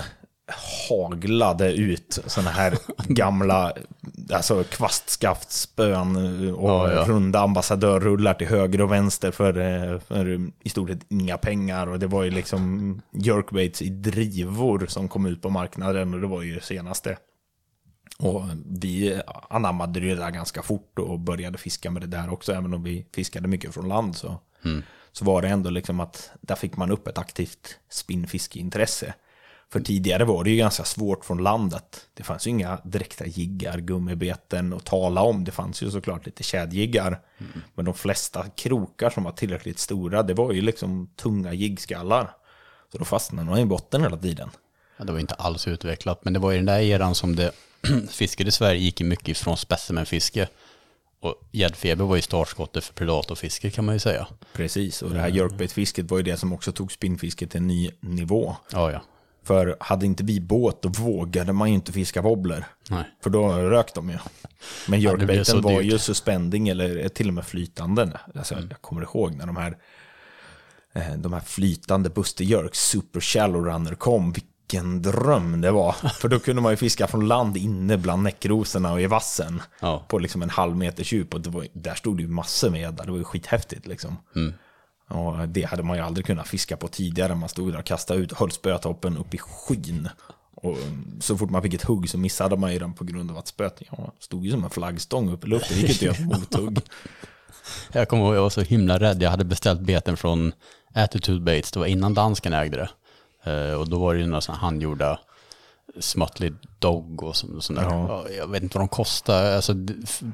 haglade 0.88 1.72
ut 1.72 2.18
sådana 2.26 2.50
här 2.50 2.78
gamla 3.08 3.72
alltså 4.32 4.64
kvastskaftspön 4.64 6.16
och 6.54 6.70
Ja, 6.70 6.92
ja. 6.92 7.04
runda 7.04 7.40
ambassadörrullar 7.40 8.34
till 8.34 8.46
höger 8.46 8.80
och 8.80 8.92
vänster 8.92 9.30
för, 9.30 9.58
eh, 9.58 10.00
för 10.00 10.50
i 10.62 10.68
stort 10.68 10.88
sett 10.88 11.06
inga 11.08 11.38
pengar. 11.38 11.86
Och 11.86 11.98
det 11.98 12.06
var 12.06 12.22
ju 12.22 12.30
liksom 12.30 13.02
jerkbaits 13.12 13.82
i 13.82 13.88
drivor 13.88 14.86
som 14.88 15.08
kom 15.08 15.26
ut 15.26 15.42
på 15.42 15.50
marknaden 15.50 16.14
och 16.14 16.20
det 16.20 16.26
var 16.26 16.42
ju 16.42 16.54
det 16.54 16.64
senaste. 16.64 17.16
Och 18.18 18.42
vi 18.66 19.20
anammade 19.50 20.00
det 20.00 20.14
där 20.14 20.30
ganska 20.30 20.62
fort 20.62 20.98
och 20.98 21.18
började 21.20 21.58
fiska 21.58 21.90
med 21.90 22.02
det 22.02 22.06
där 22.06 22.32
också, 22.32 22.52
även 22.52 22.74
om 22.74 22.82
vi 22.82 23.06
fiskade 23.14 23.48
mycket 23.48 23.74
från 23.74 23.88
land. 23.88 24.16
Så, 24.16 24.40
så 25.12 25.24
var 25.24 25.42
det 25.42 25.48
ändå 25.48 25.70
liksom 25.70 26.00
att 26.00 26.30
där 26.40 26.54
fick 26.54 26.76
man 26.76 26.90
upp 26.90 27.08
ett 27.08 27.18
aktivt 27.18 27.78
spinnfiskeintresse. 27.90 29.14
För 29.72 29.80
tidigare 29.80 30.24
var 30.24 30.44
det 30.44 30.50
ju 30.50 30.56
ganska 30.56 30.84
svårt 30.84 31.24
från 31.24 31.42
landet. 31.42 32.06
Det 32.14 32.22
fanns 32.22 32.46
ju 32.46 32.50
inga 32.50 32.80
direkta 32.84 33.26
jiggar, 33.26 33.78
gummibeten 33.78 34.72
att 34.72 34.84
tala 34.84 35.20
om. 35.20 35.44
Det 35.44 35.52
fanns 35.52 35.82
ju 35.82 35.90
såklart 35.90 36.26
lite 36.26 36.42
tjädjiggar. 36.42 37.20
Men 37.74 37.84
de 37.84 37.94
flesta 37.94 38.46
krokar 38.56 39.10
som 39.10 39.24
var 39.24 39.32
tillräckligt 39.32 39.78
stora, 39.78 40.22
det 40.22 40.34
var 40.34 40.52
ju 40.52 40.60
liksom 40.60 41.10
tunga 41.16 41.52
jiggskallar. 41.52 42.30
Så 42.92 42.98
då 42.98 43.04
fastnade 43.04 43.50
man 43.50 43.58
i 43.58 43.64
botten 43.64 44.02
hela 44.02 44.16
tiden. 44.16 44.50
Ja, 44.96 45.04
det 45.04 45.12
var 45.12 45.18
inte 45.18 45.34
alls 45.34 45.68
utvecklat, 45.68 46.24
men 46.24 46.32
det 46.32 46.38
var 46.38 46.52
i 46.52 46.56
den 46.56 46.66
där 46.66 46.80
eran 46.80 47.14
som 47.14 47.36
det 47.36 47.52
fisket 48.10 48.46
i 48.46 48.50
Sverige 48.50 48.80
gick 48.80 49.00
mycket 49.00 49.28
ifrån 49.28 49.56
specimenfiske. 49.56 50.48
Och 51.20 51.34
gäddfeber 51.52 52.04
var 52.04 52.16
ju 52.16 52.22
startskottet 52.22 52.84
för 52.84 52.94
predatorfiske 52.94 53.70
kan 53.70 53.84
man 53.84 53.94
ju 53.94 53.98
säga. 53.98 54.26
Precis, 54.52 55.02
och 55.02 55.10
det 55.10 55.20
här 55.20 55.28
jerkbaitfisket 55.28 56.10
var 56.10 56.18
ju 56.18 56.22
det 56.22 56.36
som 56.36 56.52
också 56.52 56.72
tog 56.72 56.92
spinnfisket 56.92 57.50
till 57.50 57.60
en 57.60 57.66
ny 57.66 57.90
nivå. 58.00 58.56
Ja, 58.72 58.92
ja. 58.92 59.00
För 59.48 59.76
hade 59.80 60.06
inte 60.06 60.24
vi 60.24 60.40
båt, 60.40 60.82
då 60.82 60.88
vågade 60.88 61.52
man 61.52 61.68
ju 61.68 61.74
inte 61.74 61.92
fiska 61.92 62.22
wobbler. 62.22 62.66
Nej. 62.90 63.04
För 63.22 63.30
då 63.30 63.48
rök 63.52 63.94
de 63.94 64.10
ju. 64.10 64.16
Men 64.88 65.00
Ja, 65.00 65.10
jerkbaiten 65.10 65.60
var 65.62 65.80
dyrt. 65.82 65.92
ju 65.92 65.98
suspending 65.98 66.68
eller 66.68 67.08
till 67.08 67.28
och 67.28 67.34
med 67.34 67.46
flytande. 67.46 68.20
Alltså, 68.34 68.54
Jag 68.54 68.80
kommer 68.82 69.02
ihåg 69.02 69.34
när 69.34 69.46
de 69.46 69.56
här, 69.56 69.76
eh, 70.92 71.12
de 71.16 71.32
här 71.32 71.40
flytande 71.40 72.10
Buster 72.10 72.44
Jerk, 72.44 72.74
Super 72.74 73.20
Shallow 73.20 73.64
Runner 73.64 73.94
kom. 73.94 74.32
Vilken 74.32 75.02
dröm 75.02 75.60
det 75.60 75.70
var. 75.70 75.92
För 76.20 76.28
då 76.28 76.38
kunde 76.38 76.62
man 76.62 76.72
ju 76.72 76.76
fiska 76.76 77.06
från 77.06 77.28
land 77.28 77.56
inne 77.56 77.96
bland 77.96 78.22
näckrosorna 78.22 78.92
och 78.92 79.00
i 79.00 79.06
vassen. 79.06 79.62
Ja. 79.80 80.04
På 80.08 80.18
liksom 80.18 80.42
en 80.42 80.50
halv 80.50 80.76
meters 80.76 81.12
djup. 81.12 81.34
Och 81.34 81.46
var, 81.46 81.66
där 81.72 81.94
stod 81.94 82.16
det 82.16 82.22
ju 82.22 82.28
massor 82.28 82.70
med 82.70 82.80
gädda. 82.80 83.04
Det 83.04 83.10
var 83.10 83.18
ju 83.18 83.24
skithäftigt 83.24 83.86
liksom. 83.86 84.16
Och 85.08 85.48
det 85.48 85.62
hade 85.62 85.82
man 85.82 85.96
ju 85.96 86.02
aldrig 86.02 86.26
kunnat 86.26 86.48
fiska 86.48 86.76
på 86.76 86.88
tidigare. 86.88 87.34
Man 87.34 87.48
stod 87.48 87.72
där 87.72 87.78
och 87.78 87.84
kastade 87.84 88.20
ut, 88.20 88.32
höll 88.32 88.50
spötoppen 88.50 89.16
upp 89.16 89.34
i 89.34 89.38
skyn. 89.38 90.08
Och 90.54 90.76
så 91.20 91.36
fort 91.38 91.50
man 91.50 91.62
fick 91.62 91.74
ett 91.74 91.82
hugg 91.84 92.10
så 92.10 92.18
missade 92.18 92.56
man 92.56 92.72
ju 92.72 92.78
den 92.78 92.94
på 92.94 93.04
grund 93.04 93.30
av 93.30 93.38
att 93.38 93.48
spöet 93.48 93.82
ja, 93.90 94.12
stod 94.18 94.44
ju 94.44 94.50
som 94.50 94.64
en 94.64 94.70
flaggstång 94.70 95.32
upp 95.32 95.44
i 95.44 95.48
luften. 95.48 95.76
Det 95.76 95.82
gick 95.86 96.02
inte 96.02 96.10
att 96.10 96.18
göra 96.20 96.32
ett 96.34 96.40
mothugg. 96.40 96.78
Jag 97.92 98.08
kommer 98.08 98.24
ihåg, 98.24 98.34
jag 98.36 98.42
var 98.42 98.50
så 98.50 98.60
himla 98.60 98.98
rädd. 99.00 99.22
Jag 99.22 99.30
hade 99.30 99.44
beställt 99.44 99.80
beten 99.80 100.16
från 100.16 100.52
Attitude 100.94 101.40
Baits, 101.40 101.72
det 101.72 101.78
var 101.80 101.86
innan 101.86 102.14
dansken 102.14 102.52
ägde 102.52 102.76
det. 102.76 102.88
Eh, 103.52 103.72
och 103.74 103.88
då 103.88 103.98
var 103.98 104.14
det 104.14 104.20
ju 104.20 104.26
några 104.26 104.40
sådana 104.40 104.60
handgjorda 104.60 105.20
Smutley 106.00 106.52
Dog 106.78 107.22
och 107.22 107.36
så- 107.36 107.60
sånt 107.60 107.78
där. 107.78 107.84
Ja. 107.86 108.08
Ja, 108.08 108.30
Jag 108.36 108.48
vet 108.48 108.62
inte 108.62 108.78
vad 108.78 108.82
de 108.82 108.88
kostade. 108.88 109.56
Alltså, 109.56 109.74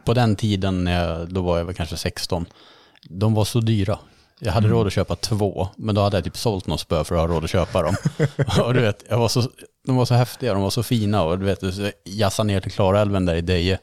på 0.05 0.15
den 0.15 0.37
tiden, 0.37 0.89
då 1.29 1.43
var 1.43 1.59
jag 1.59 1.65
väl 1.65 1.75
kanske 1.75 1.97
16, 1.97 2.47
de 3.11 3.35
var 3.35 3.45
så 3.45 3.61
dyra. 3.61 3.99
Jag 4.41 4.53
hade 4.53 4.69
råd 4.69 4.87
att 4.87 4.93
köpa 4.93 5.17
två, 5.17 5.69
men 5.77 5.95
då 5.95 6.01
hade 6.01 6.17
jag 6.17 6.25
typ 6.25 6.37
sålt 6.37 6.67
någon 6.67 6.79
spö 6.79 7.05
för 7.05 7.15
att 7.15 7.21
ha 7.21 7.35
råd 7.35 7.45
att 7.45 7.51
köpa 7.51 7.83
dem. 7.83 7.95
och 8.65 8.75
du 8.75 8.81
vet, 8.81 9.05
jag 9.09 9.19
var 9.19 9.29
så, 9.29 9.43
de 9.87 9.97
var 9.97 10.05
så 10.05 10.15
häftiga, 10.15 10.53
de 10.55 10.63
var 10.63 10.71
så 10.71 10.83
fina 10.83 11.23
och 11.23 11.39
du 11.39 11.45
vet, 11.45 11.61
så 11.61 11.91
jassade 12.05 12.47
ner 12.47 12.61
till 12.61 12.73
Klarälven 12.73 13.27
där 13.27 13.35
i 13.35 13.41
Deje 13.41 13.79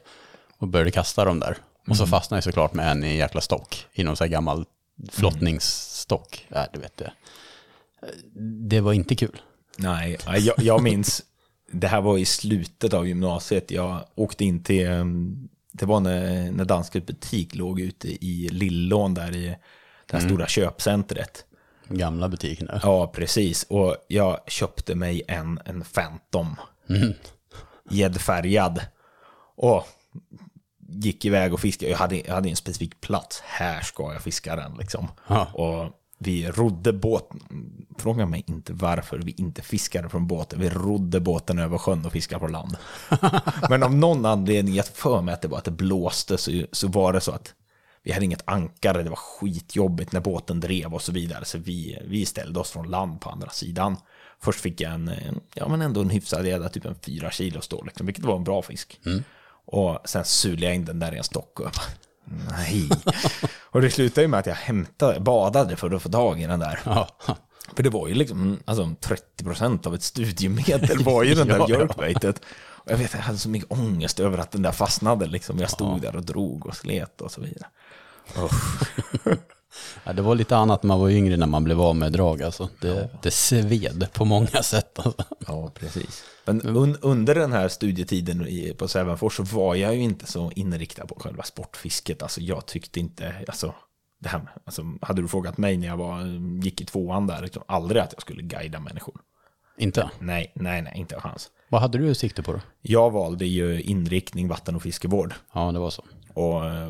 och 0.58 0.68
började 0.68 0.90
kasta 0.90 1.24
dem 1.24 1.40
där. 1.40 1.56
Och 1.88 1.96
så 1.96 2.06
fastnade 2.06 2.36
jag 2.36 2.44
såklart 2.44 2.74
med 2.74 2.90
en 2.90 3.04
i 3.04 3.08
en 3.08 3.16
jäkla 3.16 3.40
stock, 3.40 3.86
i 3.92 4.04
någon 4.04 4.16
sån 4.16 4.24
här 4.24 4.32
gammal 4.32 4.64
flottningsstock. 5.10 6.46
Ja, 6.48 6.66
du 6.72 6.80
vet 6.80 6.96
det. 6.96 7.12
Det 8.68 8.80
var 8.80 8.92
inte 8.92 9.14
kul. 9.14 9.40
Nej, 9.76 10.18
jag, 10.26 10.54
jag 10.58 10.82
minns, 10.82 11.22
det 11.72 11.86
här 11.86 12.00
var 12.00 12.18
i 12.18 12.24
slutet 12.24 12.94
av 12.94 13.08
gymnasiet. 13.08 13.70
Jag 13.70 14.04
åkte 14.14 14.44
in 14.44 14.62
till, 14.62 14.86
em, 14.86 15.48
det 15.72 15.86
var 15.86 16.00
när, 16.00 16.50
när 16.50 16.64
Danskens 16.64 17.06
butik 17.06 17.54
låg 17.54 17.80
ute 17.80 18.08
i 18.08 18.48
Lillån 18.48 19.14
där 19.14 19.36
i 19.36 19.56
det 20.12 20.18
här 20.18 20.28
stora 20.28 20.46
köpcentret. 20.46 21.44
Gamla 21.88 22.28
butiken. 22.28 22.70
Ja, 22.82 23.06
precis. 23.06 23.62
Och 23.62 23.96
jag 24.08 24.40
köpte 24.46 24.94
mig 24.94 25.22
en, 25.28 25.60
en 25.64 25.84
Phantom. 25.94 26.56
Gäddfärgad. 27.90 28.80
Och 29.56 29.86
gick 30.88 31.24
iväg 31.24 31.54
och 31.54 31.60
fiskade. 31.60 31.90
Jag 31.90 31.98
hade, 31.98 32.16
jag 32.16 32.34
hade 32.34 32.48
en 32.48 32.56
specifik 32.56 33.00
plats. 33.00 33.40
Här 33.44 33.80
ska 33.80 34.12
jag 34.12 34.22
fiska 34.22 34.56
den 34.56 34.74
liksom. 34.78 35.08
Och 35.52 35.86
vi 36.18 36.50
rodde 36.50 36.92
båten. 36.92 37.40
Fråga 37.98 38.26
mig 38.26 38.44
inte 38.46 38.72
varför 38.72 39.18
vi 39.18 39.34
inte 39.38 39.62
fiskade 39.62 40.08
från 40.08 40.26
båten. 40.26 40.60
Vi 40.60 40.68
rodde 40.70 41.20
båten 41.20 41.58
över 41.58 41.78
sjön 41.78 42.06
och 42.06 42.12
fiskade 42.12 42.40
på 42.40 42.46
land. 42.46 42.76
Men 43.70 43.82
av 43.82 43.94
någon 43.94 44.26
anledning, 44.26 44.74
jag 44.74 44.86
för 44.86 45.20
mig 45.20 45.34
att 45.34 45.42
det 45.42 45.48
var 45.48 45.58
att 45.58 45.64
det 45.64 45.70
blåste, 45.70 46.38
så, 46.38 46.50
så 46.72 46.88
var 46.88 47.12
det 47.12 47.20
så 47.20 47.32
att 47.32 47.54
vi 48.02 48.12
hade 48.12 48.24
inget 48.24 48.42
ankare, 48.44 49.02
det 49.02 49.10
var 49.10 49.16
skitjobbigt 49.16 50.12
när 50.12 50.20
båten 50.20 50.60
drev 50.60 50.94
och 50.94 51.02
så 51.02 51.12
vidare. 51.12 51.44
Så 51.44 51.58
vi, 51.58 51.98
vi 52.04 52.26
ställde 52.26 52.60
oss 52.60 52.70
från 52.70 52.90
land 52.90 53.20
på 53.20 53.30
andra 53.30 53.50
sidan. 53.50 53.96
Först 54.40 54.60
fick 54.60 54.80
jag 54.80 54.92
en, 54.92 55.08
en 55.08 55.40
ja 55.54 55.68
men 55.68 55.82
ändå 55.82 56.00
en 56.00 56.10
hyfsad 56.10 56.46
gädda, 56.46 56.68
typ 56.68 56.84
en 56.84 56.94
fyra 56.94 57.30
kilo 57.30 57.60
stål, 57.60 57.86
liksom, 57.86 58.06
vilket 58.06 58.24
var 58.24 58.36
en 58.36 58.44
bra 58.44 58.62
fisk. 58.62 59.00
Och 59.64 59.98
sen 60.04 60.24
sulade 60.24 60.66
jag 60.66 60.74
in 60.74 60.84
den 60.84 60.98
där 60.98 61.14
i 61.14 61.18
en 61.18 61.24
stock 61.24 61.60
och 61.60 61.66
jag 61.66 61.72
bara, 61.72 62.56
nej. 62.56 62.88
och 63.60 63.80
det 63.80 63.90
slutade 63.90 64.22
ju 64.22 64.28
med 64.28 64.40
att 64.40 64.46
jag 64.46 64.54
hämtade, 64.54 65.20
badade 65.20 65.76
för 65.76 65.90
att 65.90 66.02
få 66.02 66.08
tag 66.08 66.40
i 66.40 66.46
den 66.46 66.60
där. 66.60 66.80
För 67.76 67.82
det 67.82 67.90
var 67.90 68.08
ju 68.08 68.14
liksom, 68.14 68.58
alltså 68.64 68.82
30% 68.82 69.86
av 69.86 69.94
ett 69.94 70.02
studiemedel 70.02 70.98
var 71.04 71.22
ju 71.22 71.34
den 71.34 71.48
där 71.48 71.70
jerkbaitet. 71.70 72.42
Och 72.54 72.90
jag 72.90 72.96
vet, 72.96 73.14
jag 73.14 73.20
hade 73.20 73.38
så 73.38 73.48
mycket 73.48 73.72
ångest 73.72 74.20
över 74.20 74.38
att 74.38 74.50
den 74.50 74.62
där 74.62 74.72
fastnade 74.72 75.26
liksom. 75.26 75.58
Jag 75.58 75.70
stod 75.70 76.00
där 76.00 76.16
och 76.16 76.24
drog 76.24 76.66
och 76.66 76.76
slet 76.76 77.20
och 77.20 77.32
så 77.32 77.40
vidare. 77.40 77.66
Ja, 80.04 80.12
det 80.12 80.22
var 80.22 80.34
lite 80.34 80.56
annat 80.56 80.82
när 80.82 80.88
man 80.88 81.00
var 81.00 81.10
yngre 81.10 81.36
när 81.36 81.46
man 81.46 81.64
blev 81.64 81.80
av 81.80 81.96
med 81.96 82.12
drag. 82.12 82.42
Alltså. 82.42 82.68
Det, 82.80 83.08
det 83.22 83.30
sved 83.30 84.06
på 84.12 84.24
många 84.24 84.46
sätt. 84.62 84.98
Alltså. 84.98 85.24
Ja, 85.46 85.70
precis. 85.74 86.24
Men 86.44 86.62
un, 86.76 86.96
under 87.02 87.34
den 87.34 87.52
här 87.52 87.68
studietiden 87.68 88.46
i, 88.46 88.74
på 88.78 88.88
Sävenfors 88.88 89.36
så 89.36 89.42
var 89.42 89.74
jag 89.74 89.94
ju 89.94 90.00
inte 90.02 90.26
så 90.26 90.50
inriktad 90.54 91.06
på 91.06 91.14
själva 91.20 91.42
sportfisket. 91.42 92.22
Alltså 92.22 92.40
jag 92.40 92.66
tyckte 92.66 93.00
inte, 93.00 93.34
alltså, 93.48 93.74
det 94.20 94.28
här, 94.28 94.38
med- 94.38 94.48
alltså 94.64 94.82
hade 95.02 95.22
du 95.22 95.28
frågat 95.28 95.58
mig 95.58 95.76
när 95.76 95.86
jag 95.86 95.96
var, 95.96 96.22
gick 96.64 96.80
i 96.80 96.84
tvåan 96.84 97.26
där, 97.26 97.42
liksom, 97.42 97.62
aldrig 97.68 98.02
att 98.02 98.12
jag 98.12 98.22
skulle 98.22 98.42
guida 98.42 98.80
människor. 98.80 99.20
Inte? 99.78 100.10
Nej, 100.18 100.52
nej, 100.54 100.82
nej, 100.82 100.92
inte 100.96 101.14
en 101.14 101.20
chans. 101.20 101.50
Vad 101.68 101.80
hade 101.80 101.98
du 101.98 102.14
sikte 102.14 102.42
på 102.42 102.52
då? 102.52 102.60
Jag 102.82 103.10
valde 103.10 103.46
ju 103.46 103.82
inriktning 103.82 104.48
vatten 104.48 104.76
och 104.76 104.82
fiskevård. 104.82 105.34
Ja, 105.54 105.72
det 105.72 105.78
var 105.78 105.90
så. 105.90 106.04
Och 106.34 106.66
eh, 106.66 106.88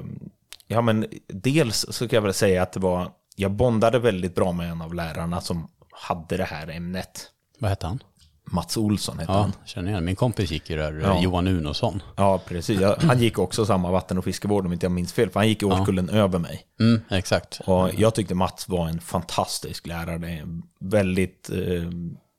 ja, 0.72 0.80
men 0.82 1.06
dels 1.28 1.86
så 1.90 2.08
kan 2.08 2.16
jag 2.16 2.22
väl 2.22 2.34
säga 2.34 2.62
att 2.62 2.72
det 2.72 2.80
var, 2.80 3.10
jag 3.36 3.50
bondade 3.50 3.98
väldigt 3.98 4.34
bra 4.34 4.52
med 4.52 4.70
en 4.70 4.82
av 4.82 4.94
lärarna 4.94 5.40
som 5.40 5.68
hade 5.92 6.36
det 6.36 6.44
här 6.44 6.68
ämnet. 6.70 7.26
Vad 7.58 7.70
hette 7.70 7.86
han? 7.86 8.02
Mats 8.44 8.76
Olsson 8.76 9.18
hette 9.18 9.32
Ja, 9.32 9.38
han. 9.40 9.52
känner 9.64 9.90
igen. 9.90 10.04
Min 10.04 10.16
kompis 10.16 10.50
gick 10.50 10.70
ju 10.70 10.76
där, 10.76 11.00
Ja. 11.00 11.20
Johan 11.22 11.46
Unosson. 11.48 12.02
Ja, 12.16 12.40
precis. 12.46 12.80
Jag, 12.80 12.96
han 12.96 13.18
gick 13.18 13.38
också 13.38 13.66
samma 13.66 13.90
vatten 13.90 14.18
och 14.18 14.24
fiskevård 14.24 14.66
om 14.66 14.72
inte 14.72 14.84
jag 14.86 14.92
minns 14.92 15.12
fel, 15.12 15.30
för 15.30 15.40
han 15.40 15.48
gick 15.48 15.62
i 15.62 15.64
årskullen 15.64 16.08
över 16.08 16.38
mig. 16.38 16.66
Mm, 16.80 17.00
exakt. 17.10 17.60
Och 17.64 17.90
jag 17.94 18.14
tyckte 18.14 18.34
Mats 18.34 18.68
var 18.68 18.88
en 18.88 19.00
fantastisk 19.00 19.86
lärare. 19.86 20.46
Väldigt 20.80 21.50
eh, 21.50 21.90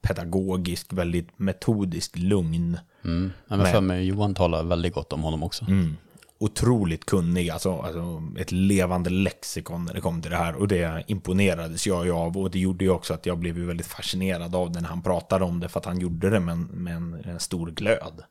pedagogisk, 0.08 0.94
väldigt 0.94 1.40
metodisk, 1.40 2.18
lugn. 2.18 2.78
Mm. 3.04 3.32
Ja, 3.48 3.56
men 3.58 3.66
för 3.72 3.82
mig, 3.82 4.06
Johan 4.06 4.36
talar 4.36 4.64
väldigt 4.64 4.94
gott 4.94 5.14
om 5.14 5.24
honom 5.24 5.44
också. 5.44 5.66
Mm. 5.66 5.98
Otroligt 6.44 7.06
kunnig, 7.06 7.50
alltså, 7.50 7.80
alltså 7.80 8.24
ett 8.38 8.52
levande 8.52 9.10
lexikon 9.10 9.86
när 9.86 9.94
det 9.94 10.02
kom 10.02 10.22
till 10.22 10.32
det 10.32 10.38
här. 10.38 10.56
Och 10.56 10.68
det 10.68 11.04
imponerades 11.08 11.88
jag 11.88 12.10
av. 12.10 12.38
Och 12.38 12.52
det 12.52 12.60
gjorde 12.60 12.86
ju 12.86 12.92
också 12.92 13.14
att 13.14 13.26
jag 13.26 13.38
blev 13.38 13.56
väldigt 13.56 13.88
fascinerad 13.88 14.56
av 14.56 14.72
det 14.72 14.82
när 14.82 14.90
han 14.90 15.02
pratade 15.02 15.46
om 15.46 15.60
det. 15.60 15.70
För 15.70 15.80
att 15.80 15.86
han 15.86 16.00
gjorde 16.00 16.30
det 16.30 16.40
med 16.40 16.54
en, 16.54 16.64
med 16.64 16.96
en, 17.26 17.40
stor 17.40 17.72
glöd. 17.72 18.24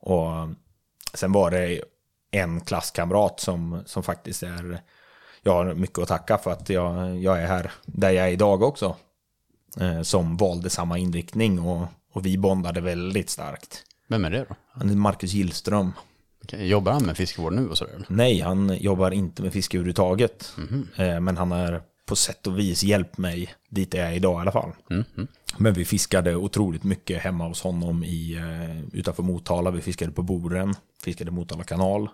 Och 0.00 0.48
sen 1.14 1.32
var 1.32 1.50
det 1.50 1.80
en 2.30 2.60
klasskamrat 2.60 3.40
som, 3.40 3.82
som 3.86 4.02
faktiskt 4.02 4.42
är... 4.42 4.80
Jag 5.42 5.52
har 5.52 5.74
mycket 5.74 5.98
att 5.98 6.08
tacka 6.08 6.38
för 6.38 6.50
att 6.50 6.68
jag, 6.68 7.18
jag 7.18 7.42
är 7.42 7.46
här 7.46 7.72
där 7.86 8.10
jag 8.10 8.26
är 8.26 8.32
idag 8.32 8.62
också. 8.62 8.96
Eh, 9.80 10.02
som 10.02 10.36
valde 10.36 10.70
samma 10.70 10.98
inriktning 10.98 11.60
och, 11.60 11.86
och 12.12 12.26
vi 12.26 12.38
bondade 12.38 12.80
väldigt 12.80 13.30
starkt. 13.30 13.84
Vem 14.08 14.24
är 14.24 14.30
det 14.30 14.46
då? 14.48 14.54
Han 14.72 14.90
är 14.90 14.94
Marcus 14.94 15.32
Gillström. 15.32 15.92
Jobbar 16.52 16.92
han 16.92 17.06
med 17.06 17.16
fiskevård 17.16 17.52
nu 17.52 17.68
och 17.68 17.78
sådär? 17.78 18.04
Nej, 18.08 18.40
han 18.40 18.76
jobbar 18.80 19.10
inte 19.10 19.42
med 19.42 19.52
fiske 19.52 19.76
överhuvudtaget. 19.76 20.52
Eh, 20.96 21.20
Men 21.20 21.36
han 21.36 21.52
är 21.52 21.82
på 22.06 22.16
sätt 22.16 22.46
och 22.46 22.58
vis 22.58 22.82
hjälpt 22.82 23.18
mig 23.18 23.54
dit 23.68 23.94
jag 23.94 24.06
är 24.08 24.12
idag 24.12 24.38
i 24.38 24.40
alla 24.40 24.52
fall. 24.52 24.72
Men 25.56 25.72
vi 25.74 25.84
fiskade 25.84 26.36
otroligt 26.36 26.84
mycket 26.84 27.22
hemma 27.22 27.48
hos 27.48 27.62
honom 27.62 28.04
i, 28.04 28.34
eh, 28.36 28.98
utanför 28.98 29.22
Motala. 29.22 29.70
Vi 29.70 29.80
fiskade 29.80 30.12
på 30.12 30.22
Boren, 30.22 30.74
fiskade 31.02 31.30
Motala 31.30 31.64
kanal. 31.64 32.08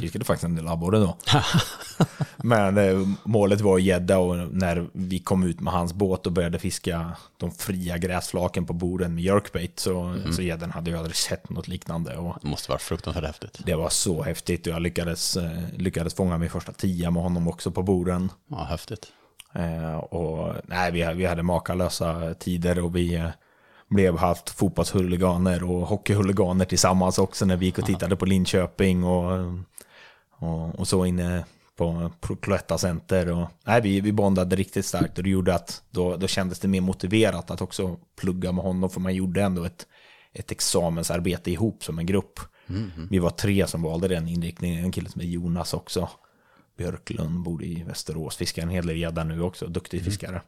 Fiskade 0.00 0.24
faktiskt 0.24 0.44
en 0.44 0.54
del 0.54 0.68
abborre 0.68 0.98
då. 0.98 1.16
Men 2.36 2.78
eh, 2.78 3.08
målet 3.24 3.60
var 3.60 3.78
gädda 3.78 4.18
och 4.18 4.36
när 4.54 4.88
vi 4.92 5.18
kom 5.18 5.42
ut 5.42 5.60
med 5.60 5.72
hans 5.72 5.92
båt 5.94 6.26
och 6.26 6.32
började 6.32 6.58
fiska 6.58 7.16
de 7.36 7.50
fria 7.52 7.98
gräsflaken 7.98 8.66
på 8.66 8.72
Boren 8.72 9.14
med 9.14 9.24
jerkbait 9.24 9.80
så, 9.80 10.16
så 10.32 10.42
gädden 10.42 10.70
hade 10.70 10.90
jag 10.90 10.98
aldrig 10.98 11.16
sett 11.16 11.50
något 11.50 11.68
liknande. 11.68 12.16
Och 12.16 12.36
Det 12.42 12.48
måste 12.48 12.70
vara 12.70 12.78
fruktansvärt 12.78 13.24
häftigt. 13.24 13.60
det 13.66 13.74
var 13.74 13.88
så 13.88 14.22
häftigt 14.22 14.66
och 14.66 14.72
jag 14.72 14.82
lyckades, 14.82 15.36
eh, 15.36 15.50
lyckades 15.76 16.14
fånga 16.14 16.38
min 16.38 16.50
första 16.50 16.72
tia 16.72 17.10
med 17.10 17.22
honom 17.22 17.48
också 17.48 17.70
på 17.70 17.82
Boren. 17.82 18.30
Ja, 18.50 18.64
häftigt. 18.64 19.06
Eh, 19.54 19.96
och 19.96 20.54
nej, 20.64 20.92
vi, 20.92 21.14
vi 21.14 21.26
hade 21.26 21.42
makalösa 21.42 22.34
tider 22.34 22.78
och 22.78 22.96
vi 22.96 23.14
eh, 23.14 23.28
blev 23.90 24.16
halvt 24.16 24.50
fotbollshuliganer 24.50 25.70
och 25.70 25.86
hockeyhuliganer 25.86 26.64
tillsammans 26.64 27.18
också 27.18 27.44
när 27.44 27.56
vi 27.56 27.66
gick 27.66 27.78
och 27.78 27.86
tittade 27.86 28.16
på 28.16 28.26
Linköping 28.26 29.04
och, 29.04 29.54
och, 30.38 30.78
och 30.78 30.88
så 30.88 31.06
inne 31.06 31.44
på 31.76 32.10
Cloetta 32.42 32.78
Center. 32.78 33.32
Och, 33.32 33.48
nej, 33.64 33.80
vi, 33.80 34.00
vi 34.00 34.12
bondade 34.12 34.56
riktigt 34.56 34.86
starkt 34.86 35.18
och 35.18 35.24
det 35.24 35.30
gjorde 35.30 35.54
att 35.54 35.82
då, 35.90 36.16
då 36.16 36.26
kändes 36.26 36.60
det 36.60 36.68
mer 36.68 36.80
motiverat 36.80 37.50
att 37.50 37.60
också 37.60 37.98
plugga 38.16 38.52
med 38.52 38.64
honom 38.64 38.90
för 38.90 39.00
man 39.00 39.14
gjorde 39.14 39.42
ändå 39.42 39.64
ett, 39.64 39.86
ett 40.32 40.50
examensarbete 40.50 41.50
ihop 41.50 41.84
som 41.84 41.98
en 41.98 42.06
grupp. 42.06 42.40
Vi 43.10 43.18
var 43.18 43.30
tre 43.30 43.66
som 43.66 43.82
valde 43.82 44.08
den 44.08 44.28
inriktningen, 44.28 44.84
en 44.84 44.92
kille 44.92 45.10
som 45.10 45.20
är 45.20 45.24
Jonas 45.24 45.74
också. 45.74 46.08
Björklund, 46.76 47.42
bor 47.42 47.64
i 47.64 47.82
Västerås, 47.82 48.36
fiskar 48.36 48.62
en 48.62 48.68
hel 48.68 48.86
del 48.86 48.96
gädda 48.96 49.24
nu 49.24 49.42
också, 49.42 49.66
duktig 49.66 50.04
fiskare. 50.04 50.42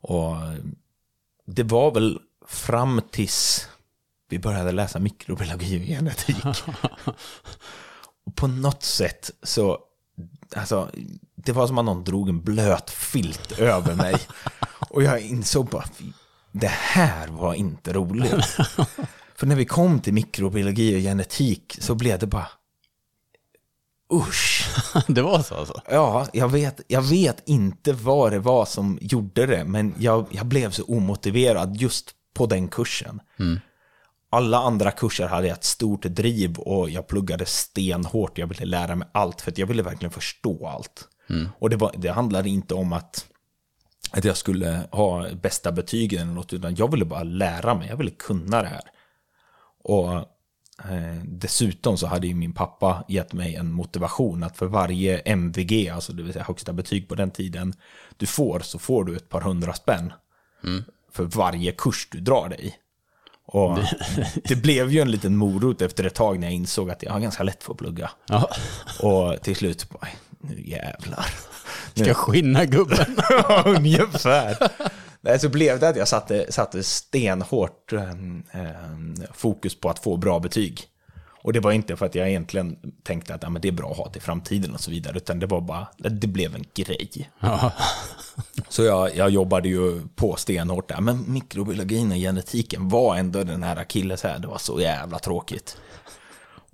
Och 0.00 0.36
det 1.48 1.62
var 1.62 1.90
väl 1.90 2.18
fram 2.46 3.00
tills 3.10 3.68
vi 4.28 4.38
började 4.38 4.72
läsa 4.72 4.98
mikrobiologi 4.98 5.78
och 5.80 5.86
genetik. 5.86 6.44
och 8.26 8.36
på 8.36 8.46
något 8.46 8.82
sätt 8.82 9.30
så, 9.42 9.78
alltså, 10.56 10.90
det 11.34 11.52
var 11.52 11.66
som 11.66 11.78
att 11.78 11.84
någon 11.84 12.04
drog 12.04 12.28
en 12.28 12.40
blöt 12.42 12.90
filt 12.90 13.52
över 13.58 13.94
mig. 13.94 14.16
Och 14.90 15.02
jag 15.02 15.20
insåg 15.20 15.66
bara, 15.66 15.84
"Fy, 15.94 16.04
det 16.52 16.70
här 16.70 17.28
var 17.28 17.54
inte 17.54 17.92
roligt. 17.92 18.56
För 19.34 19.46
när 19.46 19.56
vi 19.56 19.64
kom 19.64 20.00
till 20.00 20.12
mikrobiologi 20.12 20.96
och 20.96 21.00
genetik 21.00 21.76
så 21.80 21.94
blev 21.94 22.18
det 22.18 22.26
bara, 22.26 22.48
usch. 24.12 24.68
det 25.06 25.22
var 25.22 25.42
så 25.42 25.54
alltså? 25.54 25.80
Ja, 25.90 26.26
jag 26.32 26.48
vet, 26.48 26.80
jag 26.88 27.02
vet 27.02 27.42
inte 27.48 27.92
vad 27.92 28.32
det 28.32 28.38
var 28.38 28.64
som 28.64 28.98
gjorde 29.00 29.46
det, 29.46 29.64
men 29.64 29.94
jag, 29.98 30.26
jag 30.30 30.46
blev 30.46 30.70
så 30.70 30.84
omotiverad 30.84 31.76
just 31.76 32.10
på 32.34 32.46
den 32.46 32.68
kursen. 32.68 33.20
Alla 34.30 34.58
andra 34.58 34.90
kurser 34.90 35.26
hade 35.26 35.48
jag 35.48 35.56
ett 35.56 35.64
stort 35.64 36.02
driv 36.02 36.58
och 36.58 36.90
jag 36.90 37.06
pluggade 37.06 37.46
stenhårt. 37.46 38.38
Jag 38.38 38.46
ville 38.46 38.64
lära 38.64 38.94
mig 38.94 39.08
allt 39.12 39.40
för 39.40 39.52
jag 39.56 39.66
ville 39.66 39.82
verkligen 39.82 40.12
förstå 40.12 40.66
allt. 40.66 41.08
Och 41.58 41.70
det, 41.70 41.76
var, 41.76 41.94
det 41.96 42.08
handlade 42.08 42.48
inte 42.48 42.74
om 42.74 42.92
att, 42.92 43.26
att 44.10 44.24
jag 44.24 44.36
skulle 44.36 44.80
ha 44.90 45.26
bästa 45.42 45.72
betygen 45.72 46.22
eller 46.22 46.32
något, 46.32 46.52
utan 46.52 46.74
jag 46.74 46.90
ville 46.90 47.04
bara 47.04 47.22
lära 47.22 47.74
mig. 47.74 47.88
Jag 47.88 47.96
ville 47.96 48.10
kunna 48.10 48.62
det 48.62 48.68
här. 48.68 48.84
Och 49.84 50.37
eh, 50.84 51.22
dessutom 51.24 51.98
så 51.98 52.06
hade 52.06 52.26
ju 52.26 52.34
min 52.34 52.52
pappa 52.52 53.04
gett 53.08 53.32
mig 53.32 53.54
en 53.54 53.72
motivation 53.72 54.42
att 54.42 54.56
för 54.56 54.66
varje 54.66 55.18
MVG, 55.18 55.88
alltså 55.88 56.12
det 56.12 56.22
vill 56.22 56.32
säga 56.32 56.44
högsta 56.44 56.72
betyg 56.72 57.08
på 57.08 57.14
den 57.14 57.30
tiden, 57.30 57.74
du 58.16 58.26
får 58.26 58.60
så 58.60 58.78
får 58.78 59.04
du 59.04 59.16
ett 59.16 59.28
par 59.28 59.40
hundra 59.40 59.74
spänn 59.74 60.12
för 61.12 61.24
varje 61.24 61.72
kurs 61.72 62.08
du 62.10 62.20
drar 62.20 62.48
dig. 62.48 62.78
Och 63.46 63.78
det 64.44 64.56
blev 64.56 64.92
ju 64.92 65.00
en 65.00 65.10
liten 65.10 65.36
morot 65.36 65.82
efter 65.82 66.04
ett 66.04 66.14
tag 66.14 66.38
när 66.38 66.46
jag 66.46 66.54
insåg 66.54 66.90
att 66.90 67.02
jag 67.02 67.12
har 67.12 67.20
ganska 67.20 67.42
lätt 67.42 67.64
för 67.64 67.72
att 67.72 67.78
plugga. 67.78 68.10
Ja. 68.28 68.50
Och 69.02 69.42
till 69.42 69.56
slut, 69.56 69.90
bara, 69.90 70.08
nu 70.40 70.62
jävlar. 70.68 71.26
Ska 71.94 72.14
skinna 72.14 72.64
gubben. 72.64 73.16
Ungefär. 73.64 74.56
Nej, 75.20 75.38
så 75.38 75.48
blev 75.48 75.80
det 75.80 75.88
att 75.88 75.96
jag 75.96 76.08
satte, 76.08 76.52
satte 76.52 76.82
stenhårt 76.82 77.92
eh, 77.92 78.14
fokus 79.34 79.80
på 79.80 79.90
att 79.90 79.98
få 79.98 80.16
bra 80.16 80.38
betyg. 80.38 80.88
Och 81.42 81.52
det 81.52 81.60
var 81.60 81.72
inte 81.72 81.96
för 81.96 82.06
att 82.06 82.14
jag 82.14 82.28
egentligen 82.28 82.92
tänkte 83.02 83.34
att 83.34 83.42
ja, 83.42 83.50
men 83.50 83.62
det 83.62 83.68
är 83.68 83.72
bra 83.72 83.90
att 83.90 83.96
ha 83.96 84.10
till 84.10 84.22
framtiden 84.22 84.74
och 84.74 84.80
så 84.80 84.90
vidare, 84.90 85.16
utan 85.16 85.38
det 85.38 85.46
var 85.46 85.60
bara, 85.60 85.86
det 85.96 86.26
blev 86.26 86.54
en 86.54 86.64
grej. 86.74 87.30
Ja. 87.40 87.72
Så 88.68 88.82
jag, 88.82 89.16
jag 89.16 89.30
jobbade 89.30 89.68
ju 89.68 90.02
på 90.14 90.36
stenhårt 90.36 90.88
där, 90.88 91.00
men 91.00 91.32
mikrobiologin 91.32 92.10
och 92.10 92.16
genetiken 92.16 92.88
var 92.88 93.16
ändå 93.16 93.44
den 93.44 93.62
här 93.62 93.76
akilles 93.76 94.22
här, 94.22 94.38
det 94.38 94.46
var 94.46 94.58
så 94.58 94.80
jävla 94.80 95.18
tråkigt. 95.18 95.76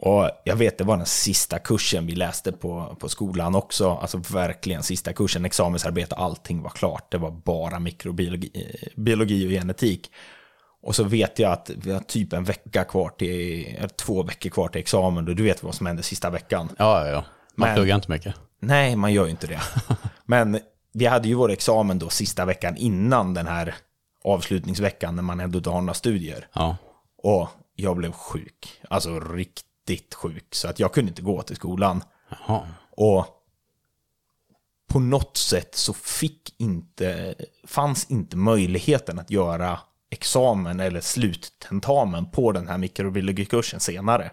Och 0.05 0.30
jag 0.44 0.57
vet, 0.57 0.78
det 0.78 0.84
var 0.84 0.96
den 0.96 1.07
sista 1.07 1.59
kursen 1.59 2.07
vi 2.07 2.14
läste 2.14 2.52
på, 2.52 2.96
på 3.00 3.09
skolan 3.09 3.55
också. 3.55 3.90
Alltså 3.90 4.18
verkligen 4.18 4.82
sista 4.82 5.12
kursen, 5.12 5.44
examensarbete, 5.44 6.14
allting 6.14 6.62
var 6.62 6.70
klart. 6.70 7.11
Det 7.12 7.18
var 7.18 7.30
bara 7.30 7.78
mikrobiologi 7.78 8.50
eh, 8.55 9.02
biologi 9.02 9.46
och 9.46 9.50
genetik. 9.50 10.11
Och 10.82 10.94
så 10.96 11.05
vet 11.05 11.38
jag 11.38 11.52
att 11.52 11.70
vi 11.76 11.92
har 11.92 12.00
typ 12.00 12.32
en 12.32 12.44
vecka 12.44 12.84
kvar 12.84 13.09
till, 13.09 13.66
eller 13.78 13.88
två 13.88 14.22
veckor 14.22 14.50
kvar 14.50 14.68
till 14.68 14.80
examen. 14.80 15.28
Och 15.28 15.36
du 15.36 15.42
vet 15.42 15.62
vad 15.62 15.74
som 15.74 15.86
hände 15.86 16.02
sista 16.02 16.30
veckan. 16.30 16.68
Ja, 16.78 17.07
ja, 17.07 17.12
ja. 17.12 17.24
Man 17.57 17.68
Men- 17.68 17.76
pluggar 17.76 17.94
inte 17.94 18.11
mycket. 18.11 18.34
Nej, 18.61 18.96
man 18.96 19.12
gör 19.12 19.24
ju 19.24 19.30
inte 19.30 19.46
det. 19.46 19.61
Men 20.24 20.59
vi 20.92 21.07
hade 21.07 21.28
ju 21.28 21.34
vår 21.34 21.50
examen 21.50 21.98
då 21.98 22.09
sista 22.09 22.44
veckan 22.44 22.76
innan 22.76 23.34
den 23.34 23.46
här 23.46 23.74
avslutningsveckan 24.24 25.16
när 25.16 25.22
man 25.22 25.40
ändå 25.40 25.59
inte 25.59 25.70
har 25.70 25.80
några 25.80 25.94
studier. 25.94 26.48
Ja. 26.52 26.76
Och 27.22 27.48
jag 27.76 27.96
blev 27.96 28.12
sjuk. 28.12 28.80
Alltså 28.88 29.20
riktigt 29.20 29.64
sjuk. 30.14 30.55
Så 30.55 30.68
att 30.68 30.78
jag 30.78 30.93
kunde 30.93 31.09
inte 31.09 31.22
gå 31.22 31.43
till 31.43 31.57
skolan. 31.57 32.03
Jaha. 32.28 32.68
Och 32.91 33.26
på 34.89 35.01
något 35.01 35.37
sätt 35.37 35.74
så 35.74 35.93
fick 35.93 36.55
inte, 36.61 37.35
fanns 37.66 38.11
inte 38.11 38.37
möjligheten 38.37 39.18
att 39.18 39.30
göra 39.30 39.80
examen 40.11 40.80
eller 40.80 41.01
sluttentamen 41.01 42.30
på 42.30 42.53
den 42.53 42.68
här 42.68 42.78
mikrobiologikursen 42.78 43.80
senare. 43.80 44.30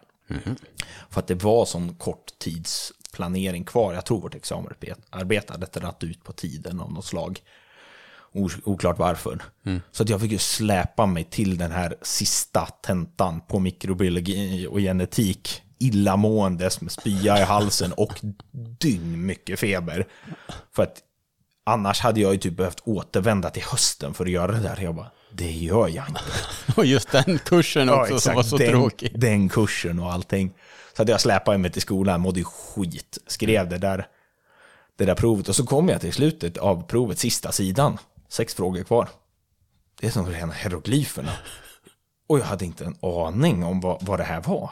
För 1.09 1.19
att 1.19 1.27
det 1.27 1.43
var 1.43 1.65
sån 1.65 1.95
kort 1.95 2.39
tidsplanering 2.39 3.63
kvar. 3.63 3.93
Jag 3.93 4.05
tror 4.05 4.21
vårt 4.21 4.35
examenarbete 4.35 5.53
hade 5.53 5.65
dratt 5.65 6.03
ut 6.03 6.23
på 6.23 6.33
tiden 6.33 6.79
av 6.79 6.93
något 6.93 7.05
slag. 7.05 7.39
Oklart 8.63 8.99
varför. 8.99 9.39
Så 9.91 10.03
att 10.03 10.09
jag 10.09 10.21
fick 10.21 10.31
ju 10.31 10.37
släpa 10.37 11.05
mig 11.05 11.23
till 11.23 11.57
den 11.57 11.71
här 11.71 11.95
sista 12.01 12.65
tentan 12.65 13.41
på 13.41 13.59
mikrobiologi 13.59 14.67
och 14.67 14.79
genetik. 14.79 15.61
Illamåendes 15.79 16.81
med 16.81 16.91
spya 16.91 17.39
i 17.39 17.43
halsen 17.43 17.93
och 17.93 18.19
dygn 18.79 19.25
mycket 19.25 19.59
feber. 19.59 20.07
För 20.75 20.83
att 20.83 20.97
annars 21.63 21.99
hade 21.99 22.21
jag 22.21 22.33
ju 22.33 22.39
typ 22.39 22.57
behövt 22.57 22.79
återvända 22.83 23.49
till 23.49 23.63
hösten 23.63 24.13
för 24.13 24.25
att 24.25 24.31
göra 24.31 24.51
det 24.51 24.59
där. 24.59 24.79
Jag 24.81 24.95
bara, 24.95 25.11
det 25.33 25.51
gör 25.51 25.87
jag 25.87 26.09
inte. 26.09 26.21
Och 26.75 26.85
just 26.85 27.11
den 27.11 27.39
kursen 27.45 27.89
också 27.89 28.19
som 28.19 28.35
var 28.35 28.43
så 28.43 28.57
den, 28.57 28.69
tråkig. 28.69 29.19
Den 29.19 29.49
kursen 29.49 29.99
och 29.99 30.13
allting. 30.13 30.53
Så 30.95 31.01
hade 31.01 31.11
jag 31.11 31.21
släpat 31.21 31.59
mig 31.59 31.71
till 31.71 31.81
skolan, 31.81 32.21
mådde 32.21 32.39
ju 32.39 32.45
skit. 32.45 33.17
Skrev 33.27 33.69
det 33.69 33.77
där, 33.77 34.07
det 34.95 35.05
där 35.05 35.15
provet 35.15 35.49
och 35.49 35.55
så 35.55 35.65
kom 35.65 35.89
jag 35.89 36.01
till 36.01 36.13
slutet 36.13 36.57
av 36.57 36.87
provet, 36.87 37.19
sista 37.19 37.51
sidan. 37.51 37.97
Sex 38.31 38.53
frågor 38.53 38.83
kvar. 38.83 39.09
Det 39.99 40.07
är 40.07 40.11
som 40.11 40.25
rena 40.25 40.53
hieroglyferna. 40.53 41.31
Och 42.27 42.39
jag 42.39 42.43
hade 42.43 42.65
inte 42.65 42.85
en 42.85 42.95
aning 43.01 43.63
om 43.63 43.81
vad, 43.81 44.03
vad 44.03 44.19
det 44.19 44.23
här 44.23 44.41
var. 44.41 44.71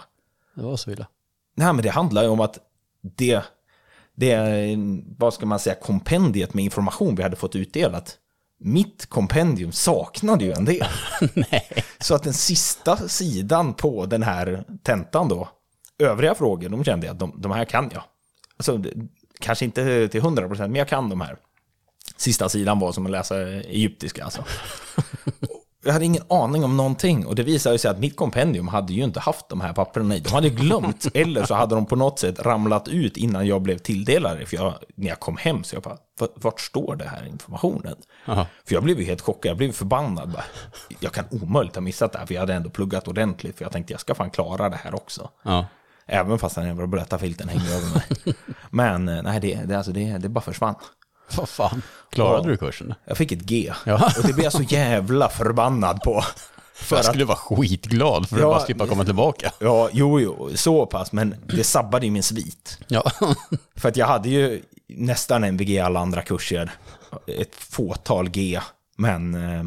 Det 0.56 0.62
var 0.62 0.78
så 0.78 0.92
illa. 0.92 1.08
Nej, 1.56 1.74
men 1.74 1.84
det 1.84 1.90
handlar 1.90 2.24
ju 2.24 2.30
om 2.30 2.40
att 2.40 2.58
det, 3.02 3.44
det, 4.16 4.38
vad 5.18 5.34
ska 5.34 5.46
man 5.46 5.60
säga, 5.60 5.76
kompendiet 5.76 6.54
med 6.54 6.64
information 6.64 7.16
vi 7.16 7.24
hade 7.24 7.36
fått 7.36 7.56
utdelat, 7.56 8.18
mitt 8.60 9.06
kompendium 9.06 9.72
saknade 9.72 10.46
ju 10.46 10.52
en 10.52 10.66
del. 10.66 10.88
Så 12.00 12.16
att 12.16 12.24
den 12.24 12.34
sista 12.34 12.98
sidan 12.98 13.74
på 13.74 14.06
den 14.06 14.24
här 14.24 14.64
tentan 14.84 15.28
då, 15.28 15.50
övriga 15.98 16.36
frågor, 16.36 16.70
de 16.70 16.84
kände 16.84 17.08
jag 17.08 17.14
att 17.14 17.20
de, 17.20 17.42
de 17.42 17.52
här 17.52 17.66
kan 17.66 17.90
jag. 17.94 18.04
Alltså, 18.58 18.84
kanske 19.40 19.66
inte 19.66 20.08
till 20.08 20.22
100%, 20.22 20.60
men 20.60 20.76
jag 20.76 20.88
kan 20.88 21.10
de 21.10 21.22
här. 21.22 21.38
Sista 22.20 22.50
sidan 22.50 22.80
var 22.80 22.92
som 22.92 23.06
att 23.06 23.12
läsa 23.12 23.42
egyptiska 23.48 24.24
alltså. 24.24 24.44
Jag 25.84 25.94
hade 25.94 26.06
ingen 26.06 26.24
aning 26.30 26.64
om 26.64 26.78
någonting 26.78 27.26
och 27.26 27.36
det 27.36 27.44
visade 27.44 27.78
sig 27.78 27.92
att 27.92 28.00
mitt 28.00 28.16
kompendium 28.16 28.68
hade 28.68 28.94
ju 28.94 29.04
inte 29.04 29.20
haft 29.20 29.50
de 29.50 29.62
här 29.62 29.74
papperna 29.74 30.16
i. 30.16 30.20
De 30.20 30.30
hade 30.34 30.50
glömt, 30.50 31.08
eller 31.14 31.46
så 31.46 31.54
hade 31.54 31.76
de 31.76 31.86
på 31.86 31.96
något 31.96 32.20
sätt 32.20 32.40
ramlat 32.40 32.88
ut 32.88 33.18
innan 33.18 33.48
jag 33.48 33.62
blev 33.62 33.78
tilldelad. 33.78 34.48
För 34.48 34.56
jag, 34.58 34.74
när 34.96 35.08
jag 35.08 35.20
kom 35.20 35.38
hem 35.38 35.64
så 35.64 35.76
jag 35.76 35.84
bara, 35.84 35.98
"Va- 36.20 36.28
vart 36.36 36.62
står 36.62 36.96
det 36.96 37.06
här 37.08 37.26
informationen? 37.28 37.96
Jaha. 38.26 38.46
För 38.68 38.74
jag 38.76 38.84
blev 38.84 39.00
ju 39.00 39.06
helt 39.06 39.22
chockad, 39.22 39.50
jag 39.50 39.58
blev 39.58 39.72
förbannad. 39.72 40.30
Bara, 40.32 40.44
Jag 41.00 41.12
kan 41.12 41.26
omöjligt 41.32 41.76
ha 41.76 41.82
missat 41.82 42.12
det 42.12 42.20
här, 42.20 42.26
för 42.26 42.34
jag 42.34 42.42
hade 42.42 42.54
ändå 42.54 42.70
pluggat 42.70 43.08
ordentligt. 43.08 43.58
För 43.58 43.66
jag 43.66 43.72
tänkte 43.72 43.94
jag 43.94 44.00
ska 44.00 44.16
fan 44.16 44.30
klara 44.32 44.70
det 44.70 44.80
här 44.84 44.96
också. 44.96 45.30
Ja. 45.44 45.66
Även 46.06 46.40
fast 46.40 46.56
den 46.56 46.90
blöta 46.90 47.18
filten 47.18 47.50
hängde 47.50 47.74
över 47.76 47.94
mig. 47.94 48.36
Men 48.70 49.10
eh, 49.10 49.24
nej, 49.24 49.40
det, 49.40 49.56
det, 49.66 49.76
alltså, 49.78 49.92
det, 49.92 50.18
det 50.18 50.30
bara 50.30 50.42
försvann. 50.42 50.76
Vad 51.38 51.50
fan, 51.50 51.82
klarade 52.12 52.44
Ja. 52.44 52.50
du 52.52 52.58
kursen? 52.58 52.94
Jag 53.06 53.18
fick 53.18 53.32
ett 53.32 53.42
G. 53.42 53.74
Ja. 53.86 54.12
Och 54.18 54.28
det 54.28 54.34
blev 54.34 54.44
jag 54.44 54.54
så 54.54 54.62
jävla 54.64 55.30
förbannad 55.30 56.02
på. 56.02 56.24
För 56.74 56.96
Jag 56.96 57.00
att, 57.00 57.06
skulle 57.06 57.26
vara 57.26 57.38
skitglad 57.38 58.30
för 58.30 58.36
att 58.36 58.42
Ja, 58.42 58.48
bara 58.48 58.60
slippa 58.66 58.88
komma 58.88 59.06
tillbaka. 59.06 59.52
ja, 59.60 59.90
jo, 59.94 60.20
jo, 60.20 60.50
så 60.56 60.86
pass, 60.86 61.12
men 61.12 61.36
det 61.48 61.64
sabbade 61.64 62.06
ju 62.06 62.12
min 62.12 62.24
svit. 62.24 62.78
Ja, 62.88 63.12
För 63.76 63.90
att 63.90 63.98
jag 63.98 64.08
hade 64.08 64.30
ju 64.30 64.62
nästan 64.88 65.44
en 65.44 65.58
VG 65.58 65.80
alla 65.80 66.00
andra 66.00 66.22
kurser. 66.22 66.72
Ett 67.28 67.56
fåtal 67.56 68.30
G. 68.30 68.60
Men, 68.98 69.36
eh, 69.36 69.60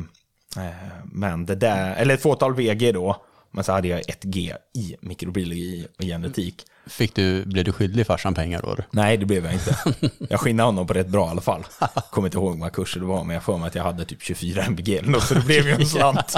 eh, 0.67 0.75
men 1.05 1.47
det 1.47 1.55
där, 1.55 1.95
eller 1.95 2.15
ett 2.15 2.23
fåtal 2.23 2.55
VG 2.55 2.93
då. 2.93 3.17
Men 3.51 3.65
så 3.65 3.73
hade 3.73 3.89
jag 3.89 4.01
ett 4.01 4.23
G 4.23 4.55
i 4.75 4.97
mikrobiologi 5.01 5.87
och 5.99 6.05
genetik. 6.05 6.65
Fick 6.87 7.15
du, 7.15 7.45
blev 7.45 7.65
du 7.65 7.73
skyldig 7.73 8.07
farsan 8.07 8.35
pengar 8.35 8.63
då? 8.63 8.77
Nej, 8.91 9.17
det 9.17 9.27
blev 9.27 9.45
jag 9.45 9.55
inte. 9.55 9.77
Jag 10.29 10.41
skinnade 10.41 10.67
honom 10.67 10.87
på 10.87 10.95
rätt 10.95 11.09
bra 11.09 11.27
i 11.27 11.31
alla 11.31 11.41
fall. 11.41 11.65
Kommer 12.11 12.29
inte 12.29 12.39
ihåg 12.39 12.59
många 12.59 12.71
kurser 12.71 13.01
det 13.01 13.07
var, 13.07 13.25
men 13.25 13.35
jag 13.35 13.43
får 13.43 13.59
mig 13.59 13.67
att 13.67 13.75
jag 13.75 13.83
hade 13.83 14.05
typ 14.05 14.23
24 14.23 14.63
MVG 14.63 14.89
eller 14.89 15.09
något, 15.09 15.23
så 15.23 15.35
det 15.35 15.41
blev 15.41 15.67
ju 15.67 15.73
en 15.73 15.87
slant. 15.87 16.37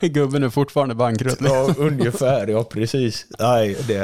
Gubben 0.00 0.42
är 0.42 0.48
fortfarande 0.48 0.94
bankrutt. 0.94 1.38
Ja, 1.40 1.74
ungefär. 1.78 2.46
Ja, 2.46 2.64
precis. 2.64 3.26
Nej, 3.38 3.76
det... 3.88 4.02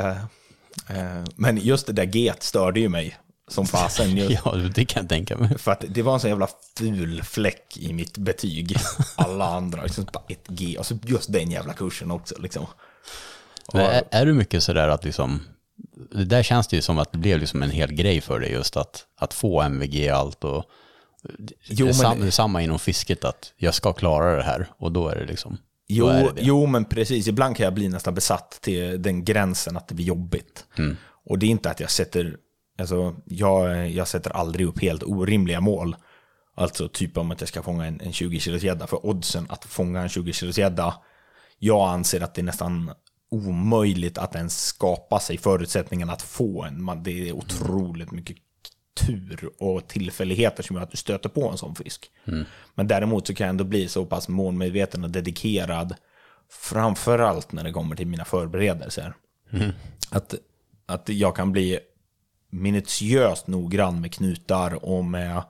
Eh, 0.88 1.24
men 1.36 1.56
just 1.56 1.86
det 1.86 1.92
där 1.92 2.04
G 2.04 2.32
störde 2.40 2.80
ju 2.80 2.88
mig 2.88 3.16
som 3.48 3.66
fasen. 3.66 4.16
Ja, 4.44 4.54
det 4.74 4.84
kan 4.84 5.02
jag 5.02 5.08
tänka 5.08 5.36
mig. 5.36 5.58
För 5.58 5.72
att 5.72 5.84
det 5.88 6.02
var 6.02 6.14
en 6.14 6.20
sån 6.20 6.30
jävla 6.30 6.48
ful 6.78 7.22
fläck 7.22 7.76
i 7.76 7.92
mitt 7.92 8.18
betyg. 8.18 8.76
Alla 9.16 9.44
andra, 9.44 9.82
liksom 9.82 10.06
bara 10.12 10.24
ett 10.28 10.48
G. 10.48 10.76
Och 10.78 10.86
så 10.86 10.98
just 11.02 11.32
den 11.32 11.50
jävla 11.50 11.72
kursen 11.72 12.10
också 12.10 12.34
liksom. 12.38 12.66
Är, 13.74 14.04
är 14.10 14.26
du 14.26 14.32
mycket 14.34 14.62
sådär 14.62 14.88
att 14.88 15.04
liksom, 15.04 15.40
det 16.10 16.24
där 16.24 16.42
känns 16.42 16.68
det 16.68 16.76
ju 16.76 16.82
som 16.82 16.98
att 16.98 17.12
det 17.12 17.18
blev 17.18 17.40
liksom 17.40 17.62
en 17.62 17.70
hel 17.70 17.92
grej 17.92 18.20
för 18.20 18.40
dig 18.40 18.52
just 18.52 18.76
att, 18.76 19.04
att 19.16 19.34
få 19.34 19.62
MVG 19.62 20.10
och 20.10 20.16
allt 20.16 20.44
och 20.44 20.64
Jo, 21.68 21.86
det, 21.86 21.90
är 21.90 21.92
sam, 21.92 22.20
det 22.20 22.26
är 22.26 22.30
samma 22.30 22.62
inom 22.62 22.78
fisket 22.78 23.24
att 23.24 23.52
jag 23.56 23.74
ska 23.74 23.92
klara 23.92 24.36
det 24.36 24.42
här 24.42 24.68
och 24.78 24.92
då 24.92 25.08
är 25.08 25.16
det 25.16 25.24
liksom, 25.24 25.58
Jo, 25.88 26.06
det 26.06 26.32
det. 26.34 26.42
jo, 26.42 26.66
men 26.66 26.84
precis. 26.84 27.28
Ibland 27.28 27.56
kan 27.56 27.64
jag 27.64 27.74
bli 27.74 27.88
nästan 27.88 28.14
besatt 28.14 28.58
till 28.62 29.02
den 29.02 29.24
gränsen 29.24 29.76
att 29.76 29.88
det 29.88 29.94
blir 29.94 30.06
jobbigt. 30.06 30.64
Och 31.24 31.38
det 31.38 31.46
är 31.46 31.50
inte 31.50 31.70
att 31.70 31.80
jag 31.80 31.90
sätter, 31.90 32.36
alltså 32.78 33.16
jag, 33.24 33.90
jag 33.90 34.08
sätter 34.08 34.30
aldrig 34.30 34.66
upp 34.66 34.82
helt 34.82 35.02
orimliga 35.02 35.60
mål. 35.60 35.96
Alltså 36.56 36.88
typ 36.88 37.16
om 37.18 37.30
att 37.30 37.40
jag 37.40 37.48
ska 37.48 37.62
fånga 37.62 37.86
en, 37.86 38.00
en 38.00 38.12
20 38.12 38.40
kilos 38.40 38.62
gädda. 38.62 38.86
För 38.86 39.06
oddsen 39.06 39.46
att 39.48 39.64
fånga 39.64 40.00
en 40.00 40.08
20 40.08 40.32
kilos 40.32 40.58
gädda, 40.58 40.94
jag 41.58 41.88
anser 41.88 42.20
att 42.20 42.34
det 42.34 42.40
är 42.40 42.44
nästan 42.44 42.90
omöjligt 43.30 44.18
att 44.18 44.34
ens 44.34 44.64
skapa 44.64 45.20
sig 45.20 45.38
förutsättningen 45.38 46.10
att 46.10 46.22
få 46.22 46.64
en. 46.64 46.82
Man, 46.82 47.02
det 47.02 47.28
är 47.28 47.32
otroligt 47.32 48.10
mycket 48.10 48.36
tur 49.00 49.50
och 49.58 49.88
tillfälligheter 49.88 50.62
som 50.62 50.76
gör 50.76 50.82
att 50.82 50.90
du 50.90 50.96
stöter 50.96 51.28
på 51.28 51.50
en 51.50 51.58
sån 51.58 51.74
fisk. 51.74 52.10
Men 52.74 52.88
däremot 52.88 53.26
så 53.26 53.34
kan 53.34 53.44
jag 53.44 53.50
ändå 53.50 53.64
bli 53.64 53.88
så 53.88 54.06
pass 54.06 54.28
målmedveten 54.28 55.04
och 55.04 55.10
dedikerad, 55.10 55.94
framförallt 56.50 57.52
när 57.52 57.64
det 57.64 57.72
kommer 57.72 57.96
till 57.96 58.06
mina 58.06 58.24
förberedelser. 58.24 59.14
Att, 60.10 60.34
att 60.86 61.08
jag 61.08 61.36
kan 61.36 61.52
bli 61.52 61.78
minutiöst 62.50 63.46
noggrann 63.46 64.00
med 64.00 64.14
knutar 64.14 64.84
och 64.84 65.04
med 65.04 65.42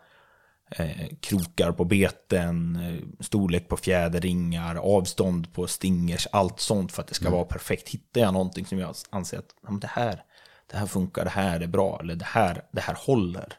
eh, 0.70 1.06
krokar 1.20 1.72
på 1.72 1.84
beten, 1.84 2.76
eh, 2.76 3.24
storlek 3.24 3.68
på 3.68 3.76
fjäderringar, 3.76 4.74
avstånd 4.76 5.52
på 5.52 5.66
stingers, 5.66 6.26
allt 6.32 6.60
sånt 6.60 6.92
för 6.92 7.02
att 7.02 7.08
det 7.08 7.14
ska 7.14 7.30
vara 7.30 7.44
perfekt. 7.44 7.88
Hittar 7.88 8.20
jag 8.20 8.32
någonting 8.32 8.66
som 8.66 8.78
jag 8.78 8.94
anser 9.10 9.38
att 9.38 9.54
ja, 9.66 9.70
det, 9.80 9.86
här, 9.86 10.22
det 10.70 10.76
här 10.76 10.86
funkar, 10.86 11.24
det 11.24 11.30
här 11.30 11.60
är 11.60 11.66
bra, 11.66 11.98
eller 12.02 12.14
det 12.14 12.24
här, 12.24 12.62
det 12.72 12.80
här 12.80 12.96
håller, 12.98 13.52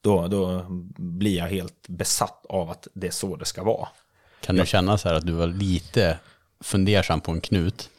då, 0.00 0.28
då 0.28 0.66
blir 0.96 1.36
jag 1.36 1.46
helt 1.46 1.88
besatt 1.88 2.46
av 2.48 2.70
att 2.70 2.88
det 2.94 3.06
är 3.06 3.10
så 3.10 3.36
det 3.36 3.44
ska 3.44 3.64
vara. 3.64 3.88
Kan 4.40 4.56
du 4.56 4.66
känna 4.66 4.98
så 4.98 5.08
här 5.08 5.16
att 5.16 5.26
du 5.26 5.32
var 5.32 5.46
lite 5.46 6.18
fundersam 6.60 7.20
på 7.20 7.32
en 7.32 7.40
knut 7.40 7.90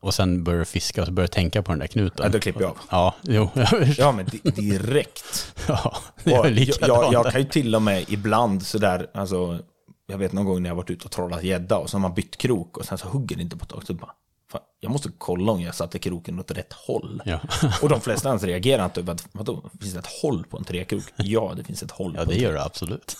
och 0.00 0.14
sen 0.14 0.44
börjar 0.44 0.58
du 0.58 0.64
fiska 0.64 1.00
och 1.00 1.06
så 1.06 1.12
börjar 1.12 1.28
du 1.28 1.32
tänka 1.32 1.62
på 1.62 1.72
den 1.72 1.78
där 1.78 1.86
knuten? 1.86 2.26
Ja, 2.26 2.28
då 2.28 2.38
klipper 2.40 2.60
jag 2.60 2.70
av. 2.70 2.78
Ja, 2.90 3.14
jo. 3.22 3.50
Ja, 3.98 4.12
men 4.12 4.26
di- 4.26 4.50
direkt. 4.50 5.54
ja, 5.68 5.96
jag, 6.24 6.58
jag, 6.80 7.12
jag 7.12 7.32
kan 7.32 7.40
ju 7.40 7.48
till 7.48 7.74
och 7.74 7.82
med 7.82 8.04
ibland 8.08 8.62
sådär, 8.66 9.10
alltså, 9.14 9.58
jag 10.06 10.18
vet 10.18 10.32
någon 10.32 10.44
gång 10.44 10.62
när 10.62 10.70
jag 10.70 10.74
varit 10.74 10.90
ute 10.90 11.04
och 11.04 11.10
trollat 11.10 11.44
gädda 11.44 11.76
och 11.76 11.90
så 11.90 11.96
har 11.96 12.00
man 12.00 12.14
bytt 12.14 12.36
krok 12.36 12.76
och 12.78 12.84
sen 12.84 12.98
så 12.98 13.08
hugger 13.08 13.36
det 13.36 13.42
inte 13.42 13.56
på 13.56 13.62
ett 13.62 13.68
tag. 13.70 13.86
Så 13.86 13.94
bara, 13.94 14.10
fan, 14.52 14.60
jag 14.80 14.92
måste 14.92 15.10
kolla 15.18 15.52
om 15.52 15.60
jag 15.60 15.74
satte 15.74 15.98
kroken 15.98 16.38
åt 16.38 16.50
rätt 16.50 16.72
håll. 16.72 17.22
Ja. 17.24 17.40
Och 17.82 17.88
de 17.88 18.00
flesta 18.00 18.28
ens 18.28 18.42
reagerar 18.42 18.84
inte 18.84 19.00
över 19.00 19.12
att, 19.12 19.28
vadå, 19.32 19.70
finns 19.80 19.92
det 19.92 19.98
ett 19.98 20.20
håll 20.22 20.44
på 20.50 20.58
en 20.58 20.64
trekrok? 20.64 21.04
Ja, 21.16 21.52
det 21.56 21.64
finns 21.64 21.82
ett 21.82 21.90
håll 21.90 22.14
ja, 22.18 22.24
det 22.24 22.34
gör 22.34 22.52
det 22.52 22.62
absolut. 22.62 23.16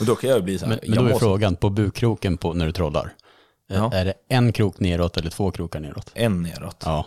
Och 0.00 0.06
då 0.06 0.14
kan 0.14 0.30
jag 0.30 0.44
bli 0.44 0.58
så 0.58 0.66
här, 0.66 0.70
Men, 0.70 0.90
men 0.90 0.98
då 0.98 1.04
är 1.04 1.08
måste, 1.08 1.24
frågan, 1.24 1.56
på 1.56 1.70
bukkroken 1.70 2.36
på, 2.38 2.52
när 2.52 2.66
du 2.66 2.72
trollar, 2.72 3.14
Ja. 3.66 3.92
är 3.92 4.04
det 4.04 4.14
en 4.28 4.52
krok 4.52 4.80
neråt 4.80 5.16
eller 5.16 5.30
två 5.30 5.50
krokar 5.50 5.80
neråt? 5.80 6.10
en 6.14 6.42
neråt. 6.42 6.82
Ja, 6.84 7.06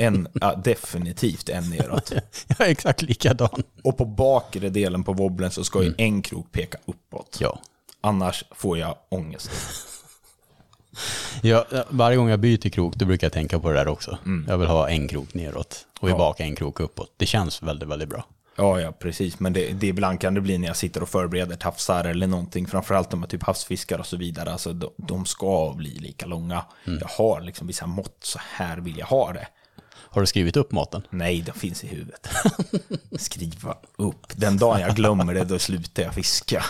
En, 0.00 0.28
ja, 0.40 0.54
definitivt 0.54 1.48
en 1.48 1.70
neråt. 1.70 2.12
jag 2.46 2.60
är 2.60 2.70
exakt 2.70 3.02
likadan. 3.02 3.62
Och 3.84 3.98
på 3.98 4.04
bakre 4.04 4.68
delen 4.68 5.04
på 5.04 5.12
wobblen 5.12 5.50
så 5.50 5.64
ska 5.64 5.82
ju 5.82 5.94
en 5.98 6.22
krok 6.22 6.52
peka 6.52 6.78
uppåt. 6.84 7.38
Ja. 7.40 7.58
Annars 8.00 8.44
får 8.50 8.78
jag 8.78 8.96
ångest. 9.08 9.50
Ja, 11.42 11.66
varje 11.88 12.16
gång 12.16 12.28
jag 12.28 12.40
byter 12.40 12.68
krok 12.68 12.94
då 12.94 13.04
brukar 13.04 13.24
jag 13.24 13.32
tänka 13.32 13.58
på 13.60 13.68
det 13.68 13.74
där 13.74 13.88
också. 13.88 14.18
Mm. 14.24 14.46
Jag 14.48 14.58
vill 14.58 14.68
ha 14.68 14.88
en 14.88 15.08
krok 15.08 15.34
neråt 15.34 15.86
och 16.00 16.10
i 16.10 16.12
bak 16.12 16.40
en 16.40 16.56
krok 16.56 16.80
uppåt. 16.80 17.14
Det 17.16 17.26
känns 17.26 17.62
väldigt, 17.62 17.88
väldigt 17.88 18.08
bra. 18.08 18.24
Ja, 18.56 18.80
ja, 18.80 18.92
precis. 18.92 19.40
Men 19.40 19.52
det, 19.52 19.72
det 19.72 19.86
ibland 19.86 20.20
kan 20.20 20.34
det 20.34 20.40
bli 20.40 20.58
när 20.58 20.66
jag 20.66 20.76
sitter 20.76 21.02
och 21.02 21.08
förbereder 21.08 21.56
tafsar 21.56 22.04
eller 22.04 22.26
någonting. 22.26 22.66
Framförallt 22.66 23.10
de 23.10 23.22
här 23.22 23.28
typ 23.28 23.42
havsfiskar 23.42 23.98
och 23.98 24.06
så 24.06 24.16
vidare. 24.16 24.52
Alltså, 24.52 24.72
de, 24.72 24.90
de 24.96 25.26
ska 25.26 25.74
bli 25.76 25.98
lika 25.98 26.26
långa. 26.26 26.64
Jag 26.84 27.08
har 27.08 27.40
liksom 27.40 27.66
vissa 27.66 27.86
mått, 27.86 28.18
så 28.20 28.38
här 28.42 28.76
vill 28.76 28.98
jag 28.98 29.06
ha 29.06 29.32
det. 29.32 29.48
Har 29.88 30.20
du 30.20 30.26
skrivit 30.26 30.56
upp 30.56 30.72
maten? 30.72 31.02
Nej, 31.10 31.42
det 31.42 31.52
finns 31.52 31.84
i 31.84 31.86
huvudet. 31.86 32.28
Skriva 33.18 33.76
upp. 33.96 34.26
Den 34.36 34.56
dagen 34.56 34.80
jag 34.80 34.96
glömmer 34.96 35.34
det, 35.34 35.44
då 35.44 35.58
slutar 35.58 36.02
jag 36.02 36.14
fiska. 36.14 36.64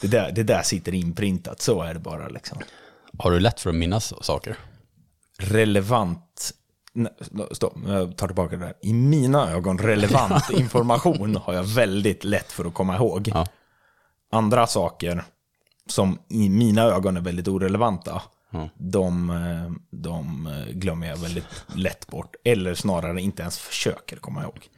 Det 0.00 0.06
där, 0.06 0.32
det 0.32 0.42
där 0.42 0.62
sitter 0.62 0.94
inprintat, 0.94 1.62
så 1.62 1.82
är 1.82 1.94
det 1.94 2.00
bara 2.00 2.28
liksom. 2.28 2.58
Har 3.18 3.30
du 3.30 3.40
lätt 3.40 3.60
för 3.60 3.70
att 3.70 3.76
minnas 3.76 4.24
saker? 4.24 4.56
relevant, 5.40 6.52
stopp, 7.52 7.74
jag 7.86 8.16
tar 8.16 8.26
tillbaka 8.26 8.56
det 8.56 8.64
där. 8.64 8.74
I 8.82 8.92
mina 8.92 9.50
ögon 9.50 9.78
relevant 9.78 10.50
information 10.52 11.36
har 11.36 11.54
jag 11.54 11.62
väldigt 11.64 12.24
lätt 12.24 12.52
för 12.52 12.64
att 12.64 12.74
komma 12.74 12.96
ihåg. 12.96 13.28
Ja. 13.34 13.46
Andra 14.32 14.66
saker 14.66 15.24
som 15.86 16.18
i 16.28 16.48
mina 16.48 16.82
ögon 16.82 17.16
är 17.16 17.20
väldigt 17.20 17.48
orelevanta, 17.48 18.22
de, 18.74 19.30
eh, 19.30 19.72
de 19.90 20.46
eh, 20.46 20.72
glömmer 20.74 21.06
jag 21.08 21.16
väldigt 21.16 21.64
lätt 21.74 22.06
bort. 22.06 22.36
Eller 22.44 22.74
snarare 22.74 23.20
inte 23.20 23.42
ens 23.42 23.58
försöker 23.58 24.16
komma 24.16 24.42
ihåg. 24.42 24.68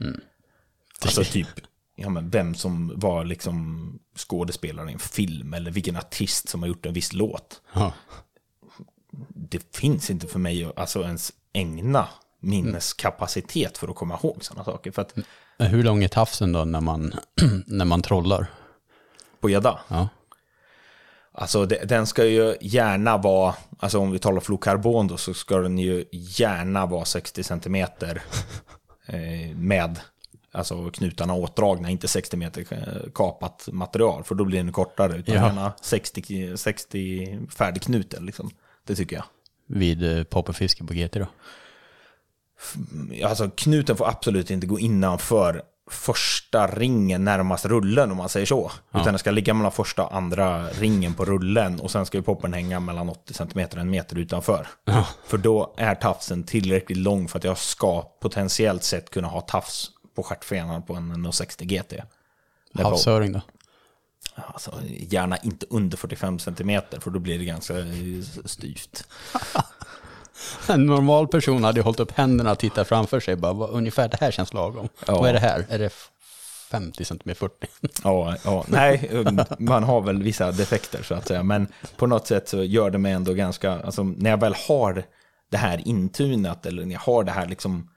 Alltså 1.04 1.24
typ, 1.24 1.48
ja, 1.96 2.08
men 2.08 2.30
vem 2.30 2.54
som 2.54 2.92
var 2.96 3.24
liksom 3.24 3.98
skådespelare 4.16 4.90
i 4.90 4.92
en 4.92 4.98
film 4.98 5.54
eller 5.54 5.70
vilken 5.70 5.96
artist 5.96 6.48
som 6.48 6.60
har 6.62 6.68
gjort 6.68 6.86
en 6.86 6.92
viss 6.92 7.12
låt 7.12 7.62
Ja. 7.74 7.92
det 9.28 9.76
finns 9.76 10.10
inte 10.10 10.26
för 10.26 10.38
mig 10.38 10.70
alltså, 10.76 11.02
ens 11.02 11.32
ägna 11.52 12.08
minneskapacitet 12.40 13.78
för 13.78 13.88
att 13.88 13.96
komma 13.96 14.18
ihåg 14.22 14.44
sådana 14.44 14.64
saker. 14.64 14.90
För 14.90 15.02
att 15.02 15.14
Hur 15.58 15.82
lång 15.82 16.04
är 16.04 16.08
tafsen 16.08 16.52
då 16.52 16.64
när 16.64 16.80
man, 16.80 17.14
när 17.66 17.84
man 17.84 18.02
trollar? 18.02 18.46
på 19.40 19.50
gädda, 19.50 19.80
Ja. 19.88 20.08
alltså 21.32 21.66
det, 21.66 21.84
den 21.84 22.06
ska 22.06 22.24
ju 22.26 22.56
gärna 22.60 23.16
vara, 23.16 23.54
alltså 23.78 23.98
om 23.98 24.10
vi 24.12 24.18
talar 24.18 24.40
flokarbon 24.40 25.06
då, 25.08 25.16
så 25.16 25.34
ska 25.34 25.58
den 25.58 25.78
ju 25.78 26.04
gärna 26.12 26.86
vara 26.86 27.04
60 27.04 27.42
centimeter 27.42 28.22
eh, 29.06 29.56
med 29.56 30.00
alltså 30.52 30.90
knutarna 30.90 31.34
åtdragna, 31.34 31.90
inte 31.90 32.08
60 32.08 32.36
meter 32.36 32.64
kapat 33.14 33.68
material, 33.72 34.24
för 34.24 34.34
då 34.34 34.44
blir 34.44 34.58
den 34.58 34.72
kortare, 34.72 35.16
utan 35.16 35.34
Ja. 35.34 35.46
gärna 35.46 35.72
60, 35.80 36.56
60 36.56 37.38
färdigknuten 37.50 38.26
liksom. 38.26 38.50
Det 38.86 38.94
tycker 38.94 39.16
jag. 39.16 39.24
Vid 39.72 40.18
eh, 40.18 40.24
popperfiske 40.24 40.84
på 40.84 40.94
GT 40.94 41.12
då? 41.12 41.26
alltså 43.24 43.50
knuten 43.50 43.96
får 43.96 44.08
absolut 44.08 44.50
inte 44.50 44.66
gå 44.66 44.78
innanför 44.78 45.62
första 45.90 46.66
ringen 46.66 47.24
närmast 47.24 47.66
rullen 47.66 48.10
om 48.10 48.16
man 48.16 48.28
säger 48.28 48.46
så. 48.46 48.72
Utan 48.90 49.04
den 49.04 49.18
ska 49.18 49.30
ligga 49.30 49.54
mellan 49.54 49.72
första 49.72 50.04
och 50.04 50.16
andra 50.16 50.68
ringen 50.68 51.14
på 51.14 51.24
rullen 51.24 51.80
och 51.80 51.90
sen 51.90 52.06
ska 52.06 52.18
ju 52.18 52.22
poppen 52.22 52.52
hänga 52.52 52.80
mellan 52.80 53.08
80 53.08 53.34
cm 53.34 53.66
och 53.72 53.78
en 53.78 53.90
meter 53.90 54.18
utanför. 54.18 54.66
För 55.26 55.38
då 55.38 55.74
är 55.76 55.94
tafsen 55.94 56.44
tillräckligt 56.44 56.98
lång 56.98 57.28
för 57.28 57.38
att 57.38 57.44
jag 57.44 57.58
ska 57.58 58.02
potentiellt 58.02 58.82
sett 58.82 59.10
kunna 59.10 59.28
ha 59.28 59.40
tafs 59.40 59.90
på 60.16 60.22
stjärtfenan 60.22 60.82
på 60.82 60.94
en 60.94 61.32
60 61.32 61.64
GT. 61.64 61.92
Havsöring 62.74 63.32
då? 63.32 63.40
Alltså, 64.34 64.72
gärna 64.84 65.36
inte 65.36 65.66
under 65.70 65.96
45 65.96 66.38
cm 66.38 66.82
för 67.00 67.10
då 67.10 67.18
blir 67.18 67.38
det 67.38 67.44
ganska 67.44 67.78
eh, 67.78 67.84
styvt. 68.44 69.04
En 70.68 70.86
normal 70.86 71.28
person 71.28 71.64
hade 71.64 71.80
hållit 71.80 72.00
upp 72.00 72.12
händerna 72.12 72.52
och 72.52 72.58
tittat 72.58 72.88
framför 72.88 73.20
sig. 73.20 73.36
Bara, 73.36 73.52
vad, 73.52 73.70
ungefär 73.70 74.08
det 74.08 74.16
här 74.20 74.30
känns 74.30 74.52
lagom. 74.52 74.88
Ja. 75.06 75.18
Vad 75.18 75.28
är 75.28 75.32
det 75.32 75.38
här? 75.38 75.66
Är 75.68 75.78
det 75.78 75.92
50 76.70 77.04
cm 77.04 77.34
40? 77.34 77.66
Ja, 78.04 78.36
ja, 78.44 78.64
nej, 78.68 79.10
man 79.58 79.82
har 79.84 80.00
väl 80.00 80.22
vissa 80.22 80.52
defekter 80.52 81.02
så 81.02 81.14
att 81.14 81.28
säga. 81.28 81.42
Men 81.42 81.66
på 81.96 82.06
något 82.06 82.26
sätt 82.26 82.48
så 82.48 82.62
gör 82.62 82.90
det 82.90 82.98
mig 82.98 83.12
ändå 83.12 83.32
ganska, 83.32 83.72
alltså 83.72 84.02
när 84.02 84.30
jag 84.30 84.40
väl 84.40 84.54
har 84.68 85.04
det 85.50 85.56
här 85.56 85.88
intunat 85.88 86.66
eller 86.66 86.84
när 86.84 86.92
jag 86.92 87.00
har 87.00 87.24
det 87.24 87.32
här 87.32 87.46
liksom, 87.46 87.88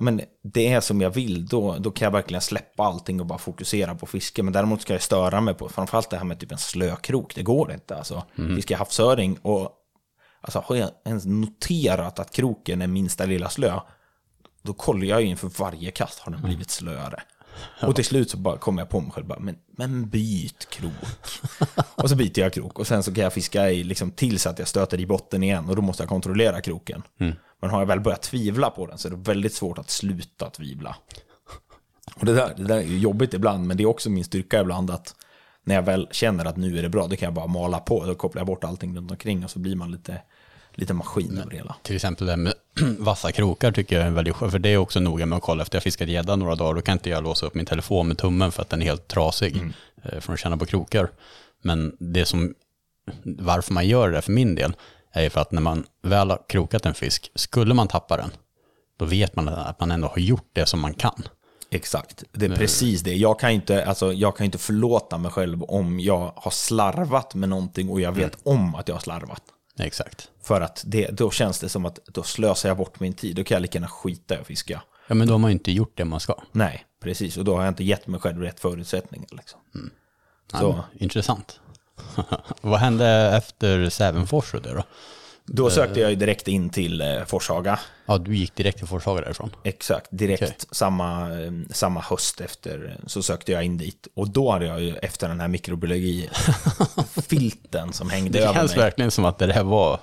men 0.00 0.20
det 0.42 0.72
är 0.72 0.80
som 0.80 1.00
jag 1.00 1.10
vill, 1.10 1.46
då, 1.46 1.76
då 1.78 1.90
kan 1.90 2.06
jag 2.06 2.12
verkligen 2.12 2.40
släppa 2.40 2.82
allting 2.82 3.20
och 3.20 3.26
bara 3.26 3.38
fokusera 3.38 3.94
på 3.94 4.06
fiske. 4.06 4.42
Men 4.42 4.52
däremot 4.52 4.82
ska 4.82 4.92
jag 4.92 5.02
störa 5.02 5.40
mig 5.40 5.54
på, 5.54 5.68
framförallt 5.68 6.10
det 6.10 6.16
här 6.16 6.24
med 6.24 6.40
typ 6.40 6.52
en 6.52 6.58
slökrok, 6.58 7.34
det 7.34 7.42
går 7.42 7.72
inte 7.72 7.96
alltså. 7.96 8.24
Fiska 8.56 8.76
havsöring 8.76 9.38
och 9.42 9.72
alltså 10.40 10.62
har 10.66 10.76
jag 10.76 10.90
ens 11.04 11.26
noterat 11.26 12.18
att 12.18 12.30
kroken 12.30 12.82
är 12.82 12.86
minsta 12.86 13.26
lilla 13.26 13.48
slö, 13.48 13.80
då 14.62 14.72
kollar 14.72 15.06
jag 15.06 15.22
ju 15.22 15.28
inför 15.28 15.50
varje 15.58 15.90
kast, 15.90 16.18
har 16.18 16.32
den 16.32 16.42
blivit 16.42 16.70
slöare? 16.70 17.22
Och 17.82 17.94
till 17.94 18.04
slut 18.04 18.30
så 18.30 18.36
bara 18.36 18.58
kommer 18.58 18.82
jag 18.82 18.88
på 18.88 19.00
mig 19.00 19.10
själv, 19.10 19.26
bara, 19.26 19.38
men, 19.38 19.56
men 19.76 20.08
byt 20.08 20.70
krok. 20.70 20.92
och 21.94 22.10
så 22.10 22.16
byter 22.16 22.38
jag 22.38 22.52
krok 22.52 22.78
och 22.78 22.86
sen 22.86 23.02
så 23.02 23.14
kan 23.14 23.24
jag 23.24 23.32
fiska 23.32 23.70
i, 23.70 23.84
liksom, 23.84 24.10
tills 24.10 24.46
att 24.46 24.58
jag 24.58 24.68
stöter 24.68 25.00
i 25.00 25.06
botten 25.06 25.42
igen 25.42 25.68
och 25.68 25.76
då 25.76 25.82
måste 25.82 26.02
jag 26.02 26.08
kontrollera 26.08 26.60
kroken. 26.60 27.02
Men 27.60 27.70
har 27.70 27.78
jag 27.78 27.86
väl 27.86 28.00
börjat 28.00 28.22
tvivla 28.22 28.70
på 28.70 28.86
den 28.86 28.98
så 28.98 29.08
är 29.08 29.12
det 29.12 29.16
väldigt 29.16 29.54
svårt 29.54 29.78
att 29.78 29.90
sluta 29.90 30.50
tvivla. 30.50 30.96
Och 32.14 32.26
det 32.26 32.34
där, 32.34 32.54
det 32.56 32.64
där 32.64 32.76
är 32.76 32.82
jobbigt 32.82 33.34
ibland, 33.34 33.66
men 33.66 33.76
det 33.76 33.82
är 33.82 33.86
också 33.86 34.10
min 34.10 34.24
styrka 34.24 34.60
ibland 34.60 34.90
att 34.90 35.14
när 35.64 35.74
jag 35.74 35.82
väl 35.82 36.08
känner 36.10 36.44
att 36.44 36.56
nu 36.56 36.78
är 36.78 36.82
det 36.82 36.88
bra, 36.88 37.06
då 37.06 37.16
kan 37.16 37.26
jag 37.26 37.34
bara 37.34 37.46
mala 37.46 37.78
på. 37.78 38.04
Då 38.06 38.14
kopplar 38.14 38.40
jag 38.40 38.46
bort 38.46 38.64
allting 38.64 38.96
runt 38.96 39.10
omkring 39.10 39.44
och 39.44 39.50
så 39.50 39.58
blir 39.58 39.76
man 39.76 39.90
lite, 39.92 40.22
lite 40.74 40.94
maskin 40.94 41.38
över 41.38 41.50
hela. 41.50 41.76
Till 41.82 41.94
exempel 41.96 42.26
det 42.26 42.32
här 42.32 42.36
med 42.36 42.54
vassa 42.98 43.32
krokar 43.32 43.72
tycker 43.72 43.98
jag 43.98 44.06
är 44.06 44.10
väldigt 44.10 44.34
skönt. 44.36 44.52
För 44.52 44.58
det 44.58 44.68
är 44.68 44.76
också 44.76 45.00
noga 45.00 45.26
med 45.26 45.36
att 45.36 45.42
kolla. 45.42 45.62
Efter 45.62 45.76
jag 45.76 45.82
fiskat 45.82 46.08
gädda 46.08 46.36
några 46.36 46.54
dagar, 46.54 46.74
då 46.74 46.80
kan 46.80 46.92
inte 46.92 47.10
jag 47.10 47.24
låsa 47.24 47.46
upp 47.46 47.54
min 47.54 47.66
telefon 47.66 48.08
med 48.08 48.18
tummen 48.18 48.52
för 48.52 48.62
att 48.62 48.68
den 48.70 48.82
är 48.82 48.86
helt 48.86 49.08
trasig. 49.08 49.62
eh, 50.02 50.20
Från 50.20 50.34
att 50.34 50.40
känna 50.40 50.56
på 50.56 50.66
krokar. 50.66 51.10
Men 51.62 51.96
det 51.98 52.24
som, 52.24 52.54
varför 53.24 53.72
man 53.74 53.86
gör 53.88 54.10
det 54.10 54.22
för 54.22 54.32
min 54.32 54.54
del, 54.54 54.74
är 55.16 55.22
ju 55.22 55.30
för 55.30 55.40
att 55.40 55.52
när 55.52 55.62
man 55.62 55.84
väl 56.02 56.30
har 56.30 56.40
krokat 56.48 56.86
en 56.86 56.94
fisk, 56.94 57.30
skulle 57.34 57.74
man 57.74 57.88
tappa 57.88 58.16
den, 58.16 58.30
då 58.98 59.04
vet 59.04 59.36
man 59.36 59.48
att 59.48 59.80
man 59.80 59.90
ändå 59.90 60.08
har 60.08 60.18
gjort 60.18 60.50
det 60.52 60.66
som 60.66 60.80
man 60.80 60.94
kan. 60.94 61.22
Exakt, 61.70 62.24
det 62.32 62.46
är 62.46 62.56
precis 62.56 63.00
det. 63.02 63.14
Jag 63.14 63.40
kan, 63.40 63.50
inte, 63.50 63.84
alltså, 63.84 64.12
jag 64.12 64.36
kan 64.36 64.44
inte 64.44 64.58
förlåta 64.58 65.18
mig 65.18 65.30
själv 65.30 65.62
om 65.62 66.00
jag 66.00 66.32
har 66.36 66.50
slarvat 66.50 67.34
med 67.34 67.48
någonting 67.48 67.90
och 67.90 68.00
jag 68.00 68.12
vet 68.12 68.38
om 68.42 68.74
att 68.74 68.88
jag 68.88 68.94
har 68.94 69.00
slarvat. 69.00 69.42
Exakt. 69.78 70.30
För 70.42 70.60
att 70.60 70.82
det, 70.86 71.06
då 71.06 71.30
känns 71.30 71.60
det 71.60 71.68
som 71.68 71.86
att 71.86 71.98
då 72.06 72.22
slösar 72.22 72.68
jag 72.68 72.76
bort 72.78 73.00
min 73.00 73.14
tid. 73.14 73.36
Då 73.36 73.44
kan 73.44 73.54
jag 73.54 73.62
lika 73.62 73.78
gärna 73.78 73.88
skita 73.88 74.34
i 74.34 74.38
att 74.38 74.46
fiska. 74.46 74.82
Ja, 75.08 75.14
men 75.14 75.26
då 75.26 75.34
har 75.34 75.38
man 75.38 75.50
ju 75.50 75.52
inte 75.52 75.72
gjort 75.72 75.92
det 75.96 76.04
man 76.04 76.20
ska. 76.20 76.42
Nej, 76.52 76.84
precis. 77.02 77.36
Och 77.36 77.44
då 77.44 77.56
har 77.56 77.62
jag 77.62 77.70
inte 77.70 77.84
gett 77.84 78.06
mig 78.06 78.20
själv 78.20 78.42
rätt 78.42 78.60
förutsättningar. 78.60 79.28
Liksom. 79.32 79.60
Ja, 80.52 80.58
Så. 80.58 80.84
Intressant. 80.98 81.60
Vad 82.60 82.80
hände 82.80 83.06
efter 83.36 83.88
Sävenfors 83.90 84.54
och 84.54 84.62
det 84.62 84.74
då? 84.74 84.82
Då 85.48 85.70
sökte 85.70 86.00
jag 86.00 86.10
ju 86.10 86.16
direkt 86.16 86.48
in 86.48 86.70
till 86.70 87.00
eh, 87.00 87.24
Forshaga. 87.26 87.78
Ja, 88.06 88.18
du 88.18 88.36
gick 88.36 88.54
direkt 88.54 88.78
till 88.78 88.86
Forshaga 88.86 89.20
därifrån. 89.20 89.50
Exakt, 89.64 90.06
direkt 90.10 90.42
Okej. 90.42 90.56
samma, 90.70 91.40
eh, 91.40 91.52
samma 91.70 92.00
höst 92.00 92.40
efter 92.40 92.84
eh, 92.90 92.96
så 93.06 93.22
sökte 93.22 93.52
jag 93.52 93.64
in 93.64 93.78
dit. 93.78 94.08
Och 94.14 94.30
då 94.30 94.50
hade 94.52 94.66
jag 94.66 94.82
ju 94.82 94.96
efter 94.96 95.28
den 95.28 95.40
här 95.40 95.48
mikrobiologi-filten 95.48 97.92
som 97.92 98.10
hängde 98.10 98.30
Det 98.38 98.44
över 98.44 98.54
känns 98.54 98.76
mig. 98.76 98.84
verkligen 98.84 99.10
som 99.10 99.24
att 99.24 99.38
det 99.38 99.52
här 99.52 99.64
var 99.64 99.94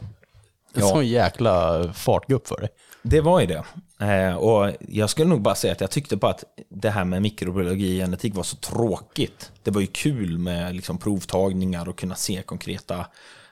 en 0.73 0.81
Ja. 0.81 0.87
sån 0.87 1.07
jäkla 1.07 1.83
fartgupp 1.93 2.47
för 2.47 2.57
dig. 2.59 2.69
Det 3.03 3.21
var 3.21 3.39
ju 3.39 3.45
det. 3.47 3.63
Eh, 4.03 4.35
och 4.35 4.71
jag 4.79 5.09
skulle 5.09 5.29
nog 5.29 5.41
bara 5.41 5.55
säga 5.55 5.73
att 5.73 5.81
jag 5.81 5.91
tyckte 5.91 6.17
på 6.17 6.27
att 6.27 6.43
det 6.69 6.89
här 6.89 7.05
med 7.05 7.21
mikrobiologi 7.21 7.93
och 7.93 8.05
genetik 8.05 8.35
var 8.35 8.43
så 8.43 8.55
tråkigt. 8.55 9.51
Det 9.63 9.71
var 9.71 9.81
ju 9.81 9.87
kul 9.87 10.37
med 10.37 10.75
liksom 10.75 10.97
provtagningar 10.97 11.89
och 11.89 11.99
kunna 11.99 12.15
se 12.15 12.41
konkreta 12.41 13.05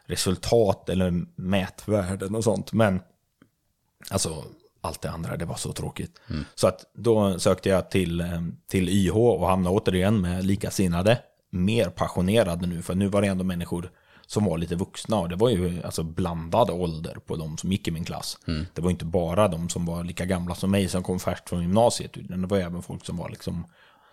resultat 0.06 0.90
eller 0.90 1.26
mätvärden 1.36 2.36
och 2.36 2.44
sånt. 2.44 2.74
Men 2.74 3.00
alltså 4.10 4.44
allt 4.82 5.02
det 5.02 5.10
andra, 5.10 5.38
det 5.38 5.46
var 5.46 5.56
så 5.56 5.74
tråkigt. 5.74 6.20
Så 6.56 6.68
att 6.68 6.86
då 6.94 7.40
sökte 7.40 7.70
jag 7.70 7.92
till, 7.92 8.22
eh, 8.22 8.42
till 8.68 8.90
YH 8.90 9.18
och 9.18 9.48
hamnade 9.48 9.76
återigen 9.76 10.22
med 10.22 10.46
likasinnade. 10.46 11.20
Mer 11.50 11.90
passionerade 11.90 12.68
nu, 12.68 12.82
för 12.82 12.96
nu 12.96 13.08
var 13.08 13.22
det 13.22 13.28
ändå 13.28 13.44
människor 13.44 13.92
som 14.32 14.46
var 14.46 14.58
lite 14.58 14.76
vuxna. 14.76 15.20
Och 15.20 15.30
det 15.30 15.36
var 15.36 15.50
ju 15.50 15.84
alltså 15.84 16.04
blandad 16.04 16.70
ålder 16.70 17.18
på 17.26 17.36
de 17.36 17.58
som 17.58 17.72
gick 17.72 17.88
i 17.88 17.92
min 17.92 18.06
klass. 18.06 18.38
Det 18.74 18.82
var 18.82 18.92
inte 18.92 19.06
bara 19.06 19.48
de 19.48 19.70
som 19.70 19.86
var 19.86 20.04
lika 20.04 20.26
gamla 20.26 20.56
som 20.56 20.72
mig 20.72 20.90
som 20.90 21.04
kom 21.04 21.20
färskt 21.20 21.50
från 21.50 21.62
gymnasiet. 21.62 22.18
Utan 22.18 22.42
det 22.42 22.48
var 22.48 22.58
även 22.58 22.82
folk 22.82 23.06
som 23.06 23.18
var 23.18 23.30
liksom 23.30 23.66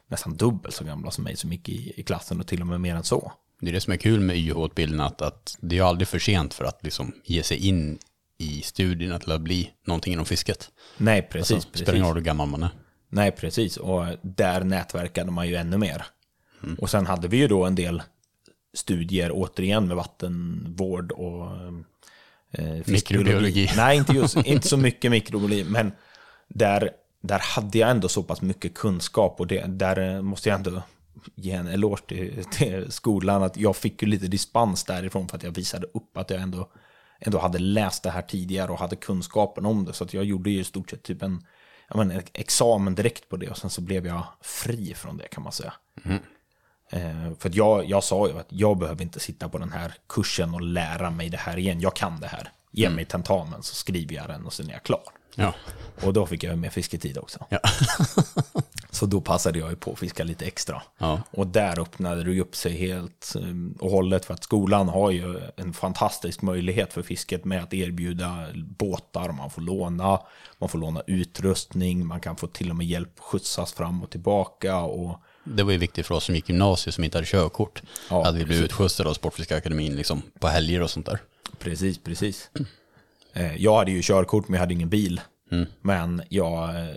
nästan 0.09 0.37
dubbelt 0.37 0.75
så 0.75 0.85
gamla 0.85 1.11
som 1.11 1.25
mig 1.25 1.37
som 1.37 1.53
gick 1.53 1.69
i, 1.69 1.93
i 1.97 2.03
klassen 2.03 2.41
och 2.41 2.47
till 2.47 2.61
och 2.61 2.67
med 2.67 2.81
mer 2.81 2.95
än 2.95 3.05
så. 3.05 3.33
Det 3.61 3.69
är 3.69 3.73
det 3.73 3.81
som 3.81 3.93
är 3.93 3.97
kul 3.97 4.21
med 4.21 4.37
YH-utbildningen, 4.37 5.07
att, 5.07 5.23
att 5.23 5.57
det 5.61 5.79
är 5.79 5.83
aldrig 5.83 6.09
för 6.09 6.19
sent 6.19 6.55
för 6.55 6.65
att 6.65 6.85
liksom 6.85 7.13
ge 7.25 7.43
sig 7.43 7.67
in 7.69 7.99
i 8.39 8.63
studierna 8.63 9.19
till 9.19 9.33
att 9.33 9.41
bli 9.41 9.71
någonting 9.87 10.13
inom 10.13 10.25
fisket. 10.25 10.71
Nej, 10.97 11.23
precis. 11.23 11.53
Alltså, 11.53 11.69
precis. 11.69 11.87
spelar 11.87 11.97
ingen 11.97 12.09
roll 12.09 12.17
hur 12.17 12.25
gammal 12.25 12.49
man 12.49 12.63
är. 12.63 12.71
Nej, 13.09 13.31
precis. 13.31 13.77
Och 13.77 14.05
där 14.23 14.65
nätverkade 14.65 15.31
man 15.31 15.49
ju 15.49 15.55
ännu 15.55 15.79
mer. 15.79 16.07
Och 16.79 16.91
sen 16.91 17.07
hade 17.07 17.29
vi 17.29 17.37
ju 17.37 17.49
då 17.49 17.65
en 17.65 17.75
del 17.75 18.03
studier 18.75 19.31
återigen 19.33 19.89
med 19.89 19.97
vattenvård 19.97 21.13
och 21.13 21.47
eh, 22.51 22.83
fiskbiologi. 22.85 22.93
Mikrobiologi. 22.93 23.71
Nej, 23.77 23.97
inte, 23.97 24.13
just, 24.13 24.37
inte 24.37 24.69
så 24.69 24.77
mycket 24.77 25.11
mikrobiologi, 25.11 25.65
men 25.65 25.93
där, 26.49 26.91
där 27.21 27.39
hade 27.39 27.79
jag 27.79 27.91
ändå 27.91 28.09
så 28.09 28.23
pass 28.23 28.43
mycket 28.43 28.75
kunskap 28.75 29.41
och 29.41 29.47
det, 29.47 29.65
där 29.67 30.15
eh, 30.17 30.23
måste 30.23 30.49
jag 30.49 30.57
ändå 30.57 30.83
ge 31.35 31.53
en 31.53 31.67
eloge 31.67 32.03
till, 32.07 32.45
till 32.45 32.93
skolan 32.93 33.43
att 33.43 33.57
jag 33.57 33.77
fick 33.77 34.03
ju 34.03 34.09
lite 34.09 34.27
dispens 34.27 34.85
därifrån 34.85 35.29
för 35.29 35.37
att 35.37 35.43
jag 35.43 35.51
visade 35.51 35.87
upp 35.87 36.17
att 36.17 36.31
jag 36.31 36.41
ändå, 36.41 36.71
ändå 37.21 37.39
hade 37.39 37.59
läst 37.59 38.03
det 38.03 38.11
här 38.11 38.23
tidigare 38.23 38.73
och 38.73 38.79
hade 38.79 38.97
kunskapen 38.97 39.67
om 39.67 39.85
det. 39.85 39.93
Så 39.93 40.05
att 40.05 40.15
jag 40.15 40.25
gjorde 40.25 40.51
ju 40.51 40.61
i 40.61 40.65
stort 40.65 40.91
sett 40.91 41.03
typ 41.03 41.23
en, 41.23 41.47
ja, 41.89 41.97
men, 41.97 42.11
en 42.11 42.23
examen 42.33 42.95
direkt 42.95 43.29
på 43.29 43.37
det 43.37 43.49
och 43.49 43.59
sen 43.59 43.71
så 43.71 43.81
blev 43.81 44.07
jag 44.07 44.23
fri 44.41 44.95
från 44.95 45.17
det 45.17 45.29
kan 45.29 45.43
man 45.43 45.53
säga. 45.53 45.73
Eh, 46.05 46.17
för 47.39 47.49
att 47.49 47.55
jag, 47.55 47.85
jag 47.85 48.05
sa 48.05 48.29
ju 48.29 48.39
att 48.39 48.47
jag 48.49 48.79
behöver 48.79 49.03
inte 49.03 49.21
sitta 49.21 49.49
på 49.49 49.59
den 49.59 49.73
här 49.73 49.95
kursen 50.09 50.55
och 50.55 50.61
lära 50.61 51.11
mig 51.11 51.29
det 51.29 51.37
här 51.37 51.59
igen. 51.59 51.81
Jag 51.81 51.97
kan 51.97 52.21
det 52.21 52.27
här. 52.27 52.51
Ge 52.71 52.91
mig 52.91 53.05
tentamen 53.05 53.63
så 53.63 53.75
skriver 53.75 54.15
jag 54.15 54.29
den 54.29 54.47
och 54.47 54.53
sen 54.53 54.69
är 54.69 54.73
jag 54.73 54.83
klar. 54.83 55.03
Ja. 55.35 55.55
Och 56.03 56.13
då 56.13 56.27
fick 56.27 56.45
jag 56.45 56.59
mer 56.59 56.71
fisketid 56.71 57.19
också. 57.19 57.47
Ja. 57.49 57.59
Så 58.91 59.07
då 59.07 59.21
passade 59.21 59.59
jag 59.59 59.71
ju 59.71 59.77
på 59.77 59.93
att 59.93 59.99
fiska 59.99 60.25
lite 60.25 60.47
extra. 60.47 60.83
Ja. 60.99 61.21
Och 61.31 61.47
där 61.47 61.81
öppnade 61.81 62.25
det 62.25 62.41
upp 62.41 62.57
sig 62.57 62.73
helt 62.73 63.33
um, 63.37 63.79
och 63.81 63.91
hållet 63.91 64.25
för 64.25 64.35
att 64.35 64.45
skolan 64.45 64.89
har 64.89 65.11
ju 65.11 65.41
en 65.57 65.73
fantastisk 65.73 66.43
möjlighet 66.43 66.93
för 66.93 67.03
fisket 67.03 67.45
med 67.45 67.63
att 67.63 67.75
erbjuda 67.75 68.47
båtar, 68.55 69.33
man 69.33 69.51
får 69.51 69.63
låna, 69.63 70.21
man 70.59 70.69
får 70.69 70.79
låna 70.79 71.03
utrustning, 71.07 72.07
man 72.07 72.21
kan 72.21 72.37
få 72.37 72.47
till 72.47 72.71
och 72.71 72.77
med 72.77 72.87
hjälp 72.87 73.21
skjutsas 73.21 73.73
fram 73.73 74.03
och 74.03 74.11
tillbaka 74.11 74.79
och 74.81 75.23
Det 75.57 75.63
var 75.63 75.73
ju 75.73 75.79
viktigt 75.79 76.07
för 76.07 76.15
oss 76.15 76.25
som 76.25 76.35
gick 76.35 76.49
gymnasiet 76.49 76.95
som 76.95 77.05
inte 77.05 77.19
hade 77.19 77.27
körkort. 77.27 77.83
Ja, 78.11 78.25
hade 78.25 78.39
vi 78.39 78.45
blivit 78.45 78.65
utskjutsade 78.65 79.09
av 79.11 79.15
Sportfiskaakademin 79.15 79.97
liksom, 79.97 80.23
på 80.39 80.49
helger 80.49 80.83
och 80.83 80.91
sånt 80.91 81.07
där. 81.07 81.19
Precis, 81.59 81.99
precis. 81.99 82.51
Eh, 83.33 83.57
Jag 83.57 83.77
hade 83.77 83.91
ju 83.91 84.03
körkort 84.03 84.49
men 84.49 84.55
jag 84.55 84.61
hade 84.61 84.75
ingen 84.75 84.89
bil. 84.89 85.21
Men 85.81 86.23
jag 86.29 86.69
eh, 86.69 86.97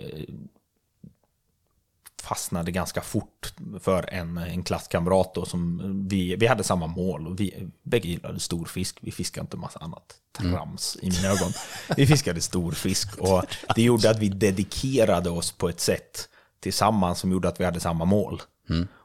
fastnade 2.22 2.70
ganska 2.70 3.00
fort 3.00 3.54
för 3.80 4.14
en, 4.14 4.38
en 4.38 4.62
klasskamrat 4.62 5.34
då 5.34 5.44
som 5.46 5.82
vi, 6.08 6.36
vi 6.36 6.46
hade 6.46 6.64
samma 6.64 6.86
mål. 6.86 7.26
Och 7.26 7.40
vi 7.40 7.68
bägge 7.82 8.08
gillade 8.08 8.40
stor 8.40 8.64
fisk. 8.64 8.98
Vi 9.00 9.12
fiskade 9.12 9.44
inte 9.44 9.56
massa 9.56 9.78
annat 9.78 10.14
trams 10.38 10.96
i 11.02 11.10
mina 11.10 11.28
ögon. 11.28 11.52
Vi 11.96 12.06
fiskade 12.06 12.40
stor 12.40 12.72
fisk 12.72 13.18
och 13.18 13.44
det 13.76 13.82
gjorde 13.82 14.10
att 14.10 14.18
vi 14.18 14.28
dedikerade 14.28 15.30
oss 15.30 15.52
på 15.52 15.68
ett 15.68 15.80
sätt 15.80 16.28
tillsammans 16.62 17.18
som 17.18 17.32
gjorde 17.32 17.48
att 17.48 17.60
vi 17.60 17.64
hade 17.64 17.80
samma 17.80 18.04
mål. 18.04 18.42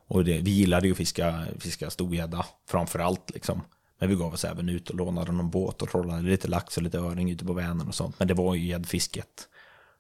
Och 0.07 0.25
det, 0.25 0.41
vi 0.41 0.51
gillade 0.51 0.87
ju 0.87 0.91
att 0.91 0.97
fiska, 0.97 1.45
fiska 1.59 1.89
storgädda 1.89 2.45
framför 2.69 2.99
allt 2.99 3.31
liksom. 3.33 3.61
Men 3.99 4.09
vi 4.09 4.15
gav 4.15 4.33
oss 4.33 4.45
även 4.45 4.69
ut 4.69 4.89
och 4.89 4.95
lånade 4.95 5.31
någon 5.31 5.49
båt 5.49 5.81
och 5.81 5.89
trollade 5.89 6.21
lite 6.21 6.47
lax 6.47 6.77
och 6.77 6.83
lite 6.83 6.97
öring 6.97 7.31
ute 7.31 7.45
på 7.45 7.53
Vänern 7.53 7.87
och 7.87 7.95
sånt. 7.95 8.19
Men 8.19 8.27
det 8.27 8.33
var 8.33 8.55
ju 8.55 8.65
gäddfisket 8.67 9.47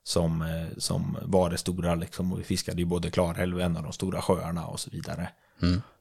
som, 0.03 0.41
eh, 0.41 0.77
som 0.77 1.17
var 1.21 1.49
det 1.49 1.57
stora 1.57 1.95
liksom. 1.95 2.33
Och 2.33 2.39
vi 2.39 2.43
fiskade 2.43 2.77
ju 2.77 2.85
både 2.85 3.11
Klarälven 3.11 3.77
och 3.77 3.83
de 3.83 3.93
stora 3.93 4.21
sjöarna 4.21 4.67
och 4.67 4.79
så 4.79 4.89
vidare. 4.89 5.29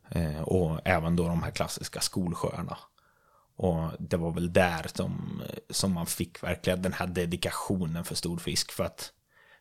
Eh, 0.08 0.40
och 0.40 0.80
även 0.84 1.16
då 1.16 1.28
de 1.28 1.42
här 1.42 1.50
klassiska 1.50 2.00
skolsjöarna. 2.00 2.78
Och 3.56 3.90
det 3.98 4.16
var 4.16 4.32
väl 4.32 4.52
där 4.52 4.86
som, 4.94 5.42
som 5.70 5.92
man 5.92 6.06
fick 6.06 6.42
verkligen 6.42 6.82
den 6.82 6.92
här 6.92 7.06
dedikationen 7.06 8.04
för 8.04 8.14
storfisk. 8.14 8.72
För 8.72 8.84
att 8.84 9.12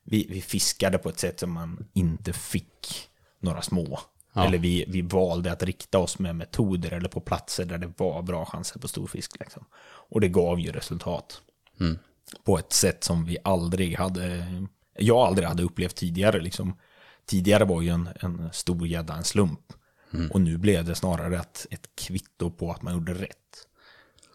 vi, 0.05 0.27
vi 0.29 0.41
fiskade 0.41 0.97
på 0.97 1.09
ett 1.09 1.19
sätt 1.19 1.39
som 1.39 1.51
man 1.51 1.87
inte 1.93 2.33
fick 2.33 3.09
några 3.39 3.61
små. 3.61 3.99
Eller 4.35 4.57
vi, 4.57 4.85
vi 4.87 5.01
valde 5.01 5.51
att 5.51 5.63
rikta 5.63 5.99
oss 5.99 6.19
med 6.19 6.35
metoder 6.35 6.91
eller 6.91 7.09
på 7.09 7.19
platser 7.19 7.65
där 7.65 7.77
det 7.77 7.93
var 7.97 8.21
bra 8.21 8.45
chanser 8.45 8.79
på 8.79 8.87
storfisk. 8.87 9.39
Liksom. 9.39 9.65
Och 9.83 10.21
det 10.21 10.27
gav 10.27 10.59
ju 10.59 10.71
resultat. 10.71 11.41
På 12.43 12.57
ett 12.57 12.73
sätt 12.73 13.03
som 13.03 13.25
vi 13.25 13.37
aldrig 13.43 13.97
hade, 13.97 14.45
jag 14.97 15.17
aldrig 15.17 15.47
hade 15.47 15.63
upplevt 15.63 15.95
tidigare. 15.95 16.41
Liksom. 16.41 16.77
Tidigare 17.25 17.65
var 17.65 17.81
ju 17.81 17.89
en, 17.89 18.09
en 18.19 18.49
stor 18.53 18.87
gädda 18.87 19.13
en 19.13 19.23
slump. 19.23 19.73
Och 20.31 20.41
nu 20.41 20.57
blev 20.57 20.85
det 20.85 20.95
snarare 20.95 21.39
ett, 21.39 21.67
ett 21.71 21.89
kvitto 21.95 22.51
på 22.51 22.71
att 22.71 22.81
man 22.81 22.93
gjorde 22.93 23.13
rätt. 23.13 23.67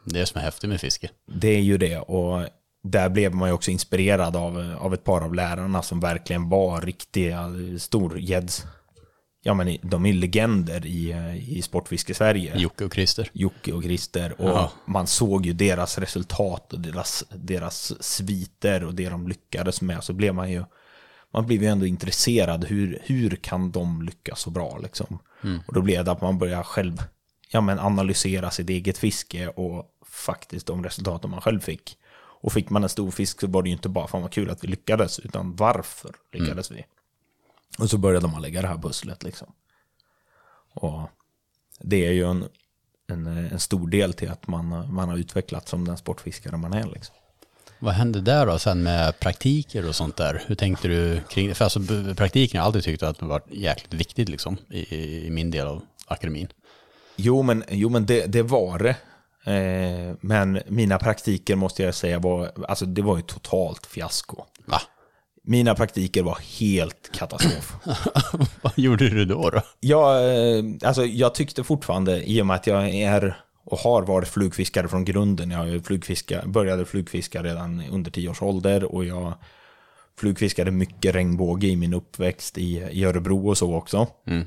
Det 0.05 0.21
är 0.21 0.25
som 0.25 0.39
är 0.39 0.45
häftigt 0.45 0.71
med 0.71 0.81
fiske. 0.81 1.11
Det 1.27 1.49
är 1.49 1.61
ju 1.61 1.79
det. 1.79 1.99
Och 1.99 2.49
där 2.83 3.09
blev 3.09 3.35
man 3.35 3.49
ju 3.49 3.53
också 3.53 3.71
inspirerad 3.71 4.37
av, 4.37 4.77
av 4.81 4.95
ett 4.95 5.05
par 5.05 5.21
av 5.21 5.35
lärarna 5.35 5.83
som 5.83 6.01
verkligen 6.01 6.49
var 6.49 6.81
riktiga 6.81 7.51
storgädds... 7.79 8.65
Ja 9.43 9.55
men 9.55 9.77
de 9.83 10.07
är 10.07 10.13
legender 10.13 10.87
i, 10.87 11.15
i 11.49 11.63
Sportfiske-Sverige. 11.63 12.59
Jocke 12.59 12.85
och 12.85 12.95
Christer. 12.95 13.31
Jocke 13.33 13.73
och 13.73 13.83
Christer. 13.83 14.41
Och 14.41 14.49
Ja. 14.49 14.73
man 14.87 15.07
såg 15.07 15.47
ju 15.47 15.53
deras 15.53 15.99
resultat 15.99 16.73
och 16.73 16.81
deras, 16.81 17.25
deras 17.35 18.03
sviter 18.05 18.85
och 18.85 18.95
det 18.95 19.09
de 19.09 19.29
lyckades 19.29 19.81
med. 19.83 20.05
Så 20.05 20.13
blev 20.13 20.35
man 20.35 20.51
ju, 20.53 20.65
man 21.33 21.47
blev 21.47 21.63
ju 21.63 21.69
ändå 21.69 21.87
intresserad. 21.87 22.65
Hur, 22.65 22.99
hur 23.03 23.31
kan 23.37 23.71
de 23.71 24.03
lyckas 24.03 24.41
så 24.41 24.51
bra 24.51 24.79
liksom? 24.79 25.19
Och 25.67 25.75
då 25.75 25.83
blev 25.83 26.05
det 26.05 26.13
att 26.13 26.21
man 26.21 26.39
började 26.39 26.65
själv 26.65 27.03
ja, 27.51 27.61
men 27.61 27.79
analysera 27.79 28.51
sitt 28.51 28.71
eget 28.71 28.99
fiske 28.99 29.49
och 29.49 29.87
faktiskt 30.07 30.67
de 30.67 30.85
resultaten 30.85 31.31
man 31.31 31.41
själv 31.41 31.61
fick. 31.61 31.97
Och 32.41 32.53
fick 32.53 32.71
man 32.71 32.83
en 32.83 32.89
stor 32.89 33.11
fisk 33.11 33.41
så 33.41 33.47
var 33.47 33.63
det 33.63 33.69
ju 33.69 33.73
inte 33.73 33.89
bara 33.89 34.07
fan 34.07 34.23
vad 34.23 34.33
kul 34.33 34.51
att 34.51 34.65
vi 34.65 34.69
lyckades, 34.69 35.19
utan 35.19 35.57
varför 35.57 36.15
lyckades 36.33 36.71
vi? 36.71 36.85
Och 37.79 37.91
så 37.91 37.99
började 37.99 38.29
man 38.29 38.43
lägga 38.43 38.63
det 38.63 38.69
här 38.69 38.79
pusslet 38.79 39.23
liksom. 39.23 39.53
Och 40.75 41.09
det 41.81 42.07
är 42.07 42.13
ju 42.13 42.31
en, 42.31 42.49
en, 43.07 43.27
en 43.27 43.61
stor 43.61 43.89
del 43.89 44.13
till 44.13 44.31
att 44.31 44.47
man, 44.47 44.95
man 44.95 45.09
har 45.09 45.17
utvecklats 45.17 45.71
som 45.71 45.85
den 45.85 45.97
sportfiskare 45.97 46.57
man 46.57 46.73
är. 46.73 46.87
Liksom. 46.87 47.15
Vad 47.79 47.95
hände 47.95 48.21
där 48.21 48.47
då 48.47 48.59
sen 48.59 48.83
med 48.83 49.19
praktiker 49.21 49.89
och 49.89 49.95
sånt 49.95 50.17
där? 50.17 50.43
Hur 50.47 50.55
tänkte 50.55 50.89
du 50.89 51.21
kring 51.31 51.49
det? 51.49 51.55
För 51.55 51.65
alltså 51.65 51.81
praktiken 52.17 52.59
har 52.59 52.65
jag 52.65 52.67
alltid 52.67 52.85
tyckt 52.85 53.03
att 53.03 53.19
det 53.19 53.27
var 53.27 53.43
jäkligt 53.51 53.95
viktigt 53.95 54.29
liksom 54.29 54.57
i, 54.69 54.97
i 55.27 55.31
min 55.31 55.51
del 55.51 55.67
av 55.67 55.83
akademin. 56.07 56.49
Jo, 57.17 57.43
men, 57.43 57.65
jo, 57.69 57.89
men 57.89 58.07
det, 58.07 58.27
det 58.27 58.43
var 58.43 58.79
det. 58.79 58.97
Eh, 59.45 60.17
men 60.21 60.61
mina 60.67 60.99
praktiker 60.99 61.57
måste 61.57 61.83
jag 61.83 61.95
säga 61.95 62.19
var, 62.19 62.53
alltså 62.69 62.87
det 62.87 63.03
var 63.03 63.17
ju 63.17 63.23
totalt 63.23 63.87
fiasko. 63.87 64.45
Va? 64.67 64.81
Mina 65.43 65.75
praktiker 65.75 66.23
var 66.23 66.39
helt 66.59 67.11
katastrof. 67.13 67.75
Vad 68.63 68.73
gjorde 68.79 69.09
du 69.09 69.25
då? 69.25 69.51
då? 69.51 69.63
Jag, 69.81 70.25
eh, 70.25 70.65
alltså, 70.83 71.05
jag 71.05 71.35
tyckte 71.35 71.65
fortfarande, 71.65 72.31
i 72.31 72.43
och 72.43 72.47
med 72.47 72.57
att 72.57 72.67
jag 72.67 72.89
är 72.89 73.37
och 73.65 73.79
har 73.79 74.03
varit 74.03 74.29
flugfiskare 74.29 74.89
från 74.89 75.05
grunden. 75.05 75.51
Jag 75.51 75.87
flugfiska, 75.87 76.43
började 76.47 76.85
flugfiska 76.85 77.43
redan 77.43 77.83
under 77.91 78.11
10 78.11 78.29
års 78.29 78.43
ålder 78.43 78.85
och 78.85 79.05
jag 79.05 79.35
flugfiskade 80.19 80.71
mycket 80.71 81.15
regnbåge 81.15 81.67
i 81.67 81.77
min 81.77 81.95
uppväxt 81.95 82.59
i, 82.59 82.89
i 82.91 83.05
Örebro 83.05 83.49
och 83.49 83.59
så 83.59 83.75
också. 83.75 84.07
Eh, 84.27 84.43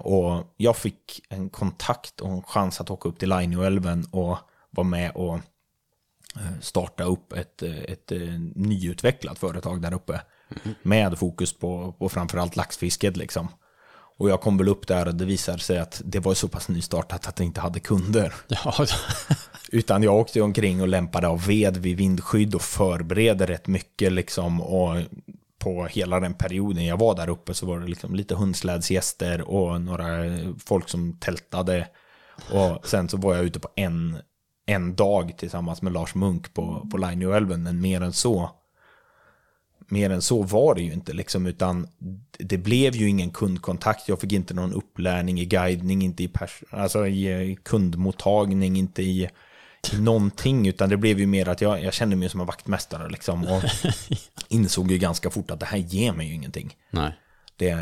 och 0.00 0.54
jag 0.56 0.76
fick 0.76 1.22
en 1.28 1.50
kontakt 1.50 2.20
och 2.20 2.30
en 2.30 2.42
chans 2.42 2.80
att 2.80 2.90
åka 2.90 3.08
upp 3.08 3.18
till 3.18 3.28
Lainioälven 3.28 4.04
och 4.10 4.38
vara 4.70 4.86
med 4.86 5.10
och 5.14 5.34
eh, 6.36 6.60
starta 6.60 7.04
upp 7.04 7.32
ett, 7.32 7.62
eh, 7.62 7.78
ett, 7.78 8.12
eh, 8.12 8.18
nyutvecklat 8.54 9.38
företag 9.38 9.82
där 9.82 9.94
uppe. 9.94 10.20
Med 10.82 11.18
fokus 11.18 11.52
på, 11.52 11.92
på 11.98 12.08
framförallt 12.08 12.56
laxfisket 12.56 13.16
liksom. 13.16 13.48
Och 14.18 14.30
jag 14.30 14.40
kom 14.40 14.58
väl 14.58 14.68
upp 14.68 14.86
där 14.86 15.08
och 15.08 15.14
det 15.14 15.24
visade 15.24 15.58
sig 15.58 15.78
att 15.78 16.02
det 16.04 16.18
var 16.18 16.34
så 16.34 16.48
pass 16.48 16.68
nystartat 16.68 17.26
att 17.26 17.36
det 17.36 17.44
inte 17.44 17.60
hade 17.60 17.80
kunder. 17.80 18.34
Ja, 18.48 18.86
Utan 19.72 20.02
jag 20.02 20.14
åkte 20.14 20.40
omkring 20.40 20.80
och 20.80 20.88
lämpade 20.88 21.28
av 21.28 21.46
ved 21.46 21.76
vid 21.76 21.96
vindskydd 21.96 22.54
och 22.54 22.62
förberedde 22.62 23.46
rätt 23.46 23.66
mycket 23.66 24.12
liksom. 24.12 24.60
Och 24.60 24.96
på 25.66 25.86
hela 25.86 26.20
den 26.20 26.34
perioden 26.34 26.86
jag 26.86 26.96
var 26.96 27.14
där 27.14 27.28
uppe 27.28 27.54
så 27.54 27.66
var 27.66 27.80
det 27.80 27.86
liksom 27.86 28.14
lite 28.14 28.34
hundslädsgäster 28.34 29.50
och 29.50 29.80
några 29.80 30.06
folk 30.66 30.88
som 30.88 31.18
tältade. 31.18 31.88
Och 32.52 32.86
sen 32.86 33.08
så 33.08 33.16
var 33.16 33.34
jag 33.34 33.44
ute 33.44 33.60
på 33.60 33.68
en, 33.76 34.16
en 34.66 34.96
dag 34.96 35.38
tillsammans 35.38 35.82
med 35.82 35.92
Lars 35.92 36.14
Munk 36.14 36.54
på, 36.54 36.88
på 36.90 36.98
Lainioälven, 36.98 37.62
men 37.62 37.80
mer 37.80 38.00
än 38.00 38.12
så 38.12 38.50
mer 39.88 40.10
än 40.10 40.22
så 40.22 40.42
var 40.42 40.74
det 40.74 40.82
ju 40.82 40.92
inte 40.92 41.12
liksom, 41.12 41.46
utan 41.46 41.88
det 42.38 42.58
blev 42.58 42.96
ju 42.96 43.08
ingen 43.08 43.30
kundkontakt. 43.30 44.08
Jag 44.08 44.20
fick 44.20 44.32
inte 44.32 44.54
någon 44.54 44.72
upplärning 44.72 45.40
i 45.40 45.44
guidning, 45.44 46.02
inte 46.02 46.22
i, 46.22 46.28
pers- 46.28 46.64
alltså 46.70 47.06
i 47.06 47.58
kundmottagning, 47.62 48.76
inte 48.76 49.02
i, 49.02 49.22
i 49.22 49.28
någonting, 49.92 50.68
utan 50.68 50.88
det 50.88 50.96
blev 50.96 51.18
ju 51.18 51.26
mer 51.26 51.48
att 51.48 51.60
jag, 51.60 51.82
jag 51.82 51.92
kände 51.92 52.16
mig 52.16 52.28
som 52.28 52.40
en 52.40 52.46
vaktmästare 52.46 53.08
liksom, 53.08 53.46
och 53.46 53.62
insåg 54.48 54.90
ju 54.90 54.98
ganska 54.98 55.30
fort 55.30 55.50
att 55.50 55.60
det 55.60 55.66
här 55.66 55.78
ger 55.78 56.12
mig 56.12 56.26
ju 56.26 56.34
ingenting. 56.34 56.76
nej. 56.90 57.12
Det, 57.58 57.76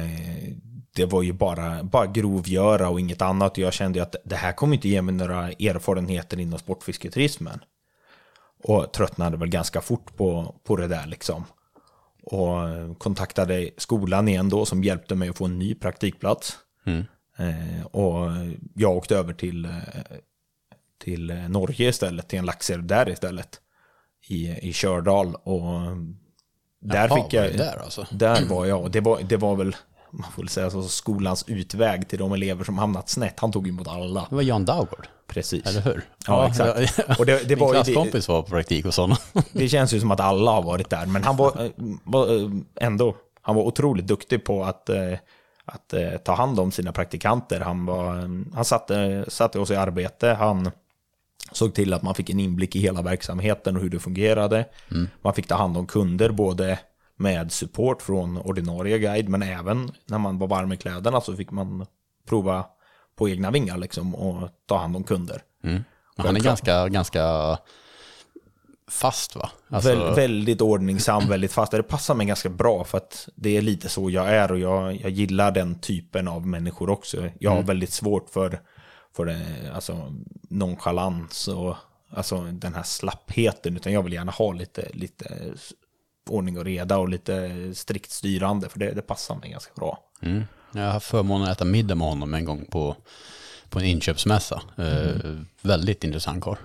det 0.95 1.07
var 1.07 1.23
ju 1.23 1.33
bara, 1.33 1.83
bara 1.83 2.07
grovgöra 2.07 2.89
och 2.89 3.01
inget 3.01 3.23
annat. 3.23 3.59
Jag 3.59 3.73
kände 3.73 4.03
att 4.03 4.17
det 4.25 4.37
här 4.37 4.53
kommer 4.53 4.75
inte 4.75 4.89
ge 4.89 5.03
mig 5.03 5.15
några 5.15 5.49
erfarenheter 5.49 6.41
inom 6.41 6.59
sportfisketurismen. 6.59 7.61
Och 8.63 8.93
tröttnade 8.93 9.37
väl 9.37 9.49
ganska 9.49 9.81
fort 9.81 10.17
på, 10.17 10.55
på 10.65 10.77
det 10.77 10.89
där 10.89 11.07
liksom. 11.07 11.45
Och 12.23 12.99
kontaktade 12.99 13.71
skolan 13.77 14.29
igen 14.29 14.49
då 14.49 14.67
som 14.67 14.85
hjälpte 14.85 15.15
mig 15.15 15.29
att 15.29 15.37
få 15.37 15.45
en 15.45 15.59
ny 15.59 15.75
praktikplats. 15.75 16.59
Eh, 17.39 17.87
och 17.87 18.31
jag 18.75 18.97
åkte 18.97 19.17
över 19.17 19.33
till, 19.33 19.65
eh, 19.65 19.71
till 21.05 21.35
Norge 21.49 21.89
istället, 21.89 22.29
till 22.29 22.39
en 22.39 22.47
laxer 22.47 22.79
där 22.79 23.09
istället. 23.09 23.61
I, 24.29 24.69
i 24.69 24.73
Kördal. 24.73 25.35
Och 25.35 25.63
där 26.81 27.09
Jaha, 27.09 27.23
fick 27.23 27.33
jag... 27.33 27.51
var 27.51 27.59
där 27.59 27.83
alltså? 27.83 28.07
Där 28.11 28.49
var 28.49 28.67
jag. 28.67 28.91
Det 28.91 29.01
var, 29.01 29.21
det 29.29 29.37
var 29.37 29.57
väl, 29.57 29.77
man 30.11 30.33
får 30.33 30.43
väl 30.43 30.49
säga 30.49 30.71
så, 30.71 30.83
skolans 30.83 31.45
utväg 31.49 32.09
till 32.09 32.19
de 32.19 32.33
elever 32.33 32.65
som 32.65 32.79
hamnat 32.79 33.09
snett. 33.09 33.41
Han 33.41 33.53
tog 33.53 33.69
emot 33.69 33.89
alla. 33.89 34.27
Det 34.31 34.35
var 34.35 34.43
Jan 34.43 34.65
Daugård, 34.65 35.09
Precis. 35.27 35.67
eller 35.67 35.81
hur? 35.81 36.05
Ja, 36.27 36.49
exakt. 36.49 37.19
Och 37.19 37.27
det, 37.27 37.49
det, 37.49 37.57
Min 37.57 37.59
var 37.59 37.75
det, 37.75 37.85
klasskompis 37.85 38.29
var 38.29 38.43
på 38.43 38.49
praktik 38.49 38.87
och 38.87 38.95
sådana. 38.95 39.17
det 39.53 39.69
känns 39.69 39.95
ju 39.95 40.01
som 40.01 40.11
att 40.11 40.21
alla 40.21 40.51
har 40.51 40.63
varit 40.63 40.91
där. 40.91 41.07
Men 41.07 41.25
han 41.25 41.37
var, 41.37 41.65
eh, 41.65 41.71
var 42.05 42.37
eh, 42.37 42.51
ändå, 42.81 43.17
han 43.43 43.57
var 43.57 43.63
otroligt 43.63 44.07
duktig 44.07 44.45
på 44.45 44.65
att, 44.65 44.89
eh, 44.89 45.19
att 45.65 45.93
eh, 45.93 46.17
ta 46.25 46.35
hand 46.35 46.61
om 46.61 46.73
sina 46.73 46.93
praktikanter. 46.93 47.61
Han, 47.61 47.87
var, 47.87 48.15
han 48.55 48.65
satte, 48.65 49.25
satte 49.29 49.59
oss 49.59 49.71
i 49.71 49.77
arbete. 49.77 50.29
Han 50.29 50.71
såg 51.57 51.75
till 51.75 51.93
att 51.93 52.03
man 52.03 52.15
fick 52.15 52.31
en 52.31 52.41
inblick 52.41 52.77
i 52.77 52.79
hela 52.79 53.03
verksamheten 53.03 53.77
och 53.77 53.83
hur 53.83 53.91
det 53.91 53.99
fungerade. 53.99 54.65
Man 55.23 55.35
fick 55.35 55.47
ta 55.47 55.55
hand 55.55 55.77
om 55.77 55.87
kunder, 55.87 56.31
både 56.31 56.79
med 57.17 57.53
support 57.53 58.03
från 58.03 58.39
ordinarie 58.39 58.99
guide, 58.99 59.29
men 59.29 59.43
även 59.43 59.93
när 60.07 60.19
man 60.19 60.39
var 60.39 60.47
varm 60.47 60.73
i 60.73 60.77
kläderna 60.77 61.21
så 61.21 61.37
fick 61.37 61.51
man 61.51 61.87
prova 62.29 62.67
på 63.17 63.29
egna 63.29 63.51
vingar 63.51 63.77
liksom 63.79 64.15
och 64.15 64.49
ta 64.67 64.79
hand 64.79 64.97
om 64.97 65.05
kunder. 65.05 65.43
Men 66.17 66.27
han 66.27 66.37
är 66.37 66.41
ganska, 66.41 66.89
ganska 66.89 67.59
fast 68.89 69.37
va? 69.37 69.51
Alltså, 69.69 69.89
Väl, 69.89 70.15
väldigt 70.15 70.61
ordningsam, 70.61 71.29
väldigt 71.29 71.53
fast. 71.53 71.73
Det 71.73 71.83
passar 71.83 72.15
mig 72.15 72.27
ganska 72.27 72.49
bra 72.49 72.85
för 72.85 72.99
att 72.99 73.29
det 73.35 73.57
är 73.57 73.63
lite 73.63 73.89
så 73.89 74.11
jag 74.11 74.29
är 74.29 74.53
och 74.53 74.59
jag, 74.59 75.01
jag 75.01 75.11
gillar 75.11 75.51
den 75.51 75.79
typen 75.81 76.29
av 76.29 76.47
människor 76.47 76.91
också. 76.91 77.31
Jag 77.39 77.51
har 77.51 77.63
väldigt 77.63 77.93
svårt 77.93 78.31
för, 78.31 78.61
för 79.17 79.25
det, 79.25 79.73
alltså, 79.75 80.15
nonchalans 80.49 81.49
och 81.49 81.77
alltså, 82.11 82.41
den 82.41 82.75
här 82.75 82.83
slappheten. 82.83 83.77
Utan 83.77 83.93
jag 83.93 84.03
vill 84.03 84.13
gärna 84.13 84.33
ha 84.33 84.53
lite, 84.53 84.89
lite 84.93 85.55
ordning 86.31 86.59
och 86.59 86.65
reda 86.65 86.99
och 86.99 87.09
lite 87.09 87.51
strikt 87.75 88.11
styrande. 88.11 88.69
För 88.69 88.79
det, 88.79 88.93
det 88.93 89.03
passar 89.03 89.37
mig 89.37 89.51
ganska 89.51 89.73
bra. 89.75 89.99
mm. 90.23 90.45
Jag 90.73 90.83
har 90.83 90.91
haft 90.91 91.07
förmånen 91.07 91.49
att 91.49 91.57
äta 91.57 91.65
middag 91.65 91.95
med 91.95 92.09
honom 92.09 92.35
en 92.35 92.45
gång 92.45 92.65
på, 92.65 92.97
på 93.69 93.79
en 93.79 93.85
inköpsmässa. 93.85 94.63
Eh, 94.77 95.37
väldigt 95.63 96.05
intressant 96.05 96.45
karl. 96.45 96.57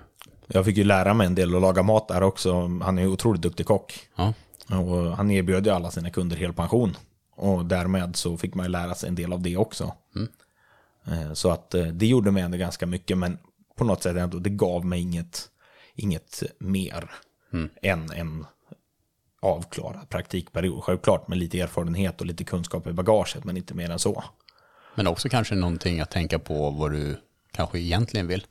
Jag 0.47 0.65
fick 0.65 0.77
ju 0.77 0.83
lära 0.83 1.13
mig 1.13 1.27
en 1.27 1.35
del 1.35 1.55
att 1.55 1.61
laga 1.61 1.83
mat 1.83 2.07
där 2.07 2.23
också. 2.23 2.53
Han 2.83 2.97
är 2.97 3.01
ju 3.01 3.07
otroligt 3.07 3.41
duktig 3.41 3.65
kock. 3.65 3.99
Ja. 4.15 4.33
Och 4.67 5.17
han 5.17 5.31
erbjöd 5.31 5.65
ju 5.65 5.71
alla 5.71 5.91
sina 5.91 6.09
kunder 6.09 6.37
helpension. 6.37 6.97
Och 7.35 7.65
därmed 7.65 8.15
så 8.15 8.37
fick 8.37 8.55
man 8.55 8.65
ju 8.65 8.71
lära 8.71 8.95
sig 8.95 9.09
en 9.09 9.15
del 9.15 9.33
av 9.33 9.41
det 9.41 9.57
också. 9.57 9.83
Eh, 10.15 10.21
Så 11.33 11.51
att 11.51 11.73
eh, 11.73 11.85
det 11.85 12.07
gjorde 12.07 12.31
mig 12.31 12.43
ändå 12.43 12.57
ganska 12.57 12.85
mycket, 12.85 13.17
men 13.17 13.37
på 13.75 13.83
något 13.83 14.03
sätt 14.03 14.17
ändå, 14.17 14.39
det 14.39 14.49
gav 14.49 14.85
mig 14.85 15.01
inget, 15.01 15.49
inget 15.95 16.43
mer 16.59 17.11
än 17.81 18.11
en 18.11 18.45
avklarad 19.41 20.09
praktikperiod. 20.09 20.83
Självklart 20.83 21.27
med 21.27 21.37
lite 21.37 21.59
erfarenhet 21.59 22.21
och 22.21 22.27
lite 22.27 22.43
kunskap 22.43 22.87
i 22.87 22.93
bagaget, 22.93 23.43
men 23.43 23.57
inte 23.57 23.73
mer 23.73 23.89
än 23.89 23.99
så. 23.99 24.23
Men 24.95 25.07
också 25.07 25.29
kanske 25.29 25.55
någonting 25.55 25.99
att 25.99 26.11
tänka 26.11 26.39
på 26.39 26.69
vad 26.69 26.91
du 26.91 27.17
kanske 27.51 27.79
egentligen 27.79 28.27
vill. 28.27 28.45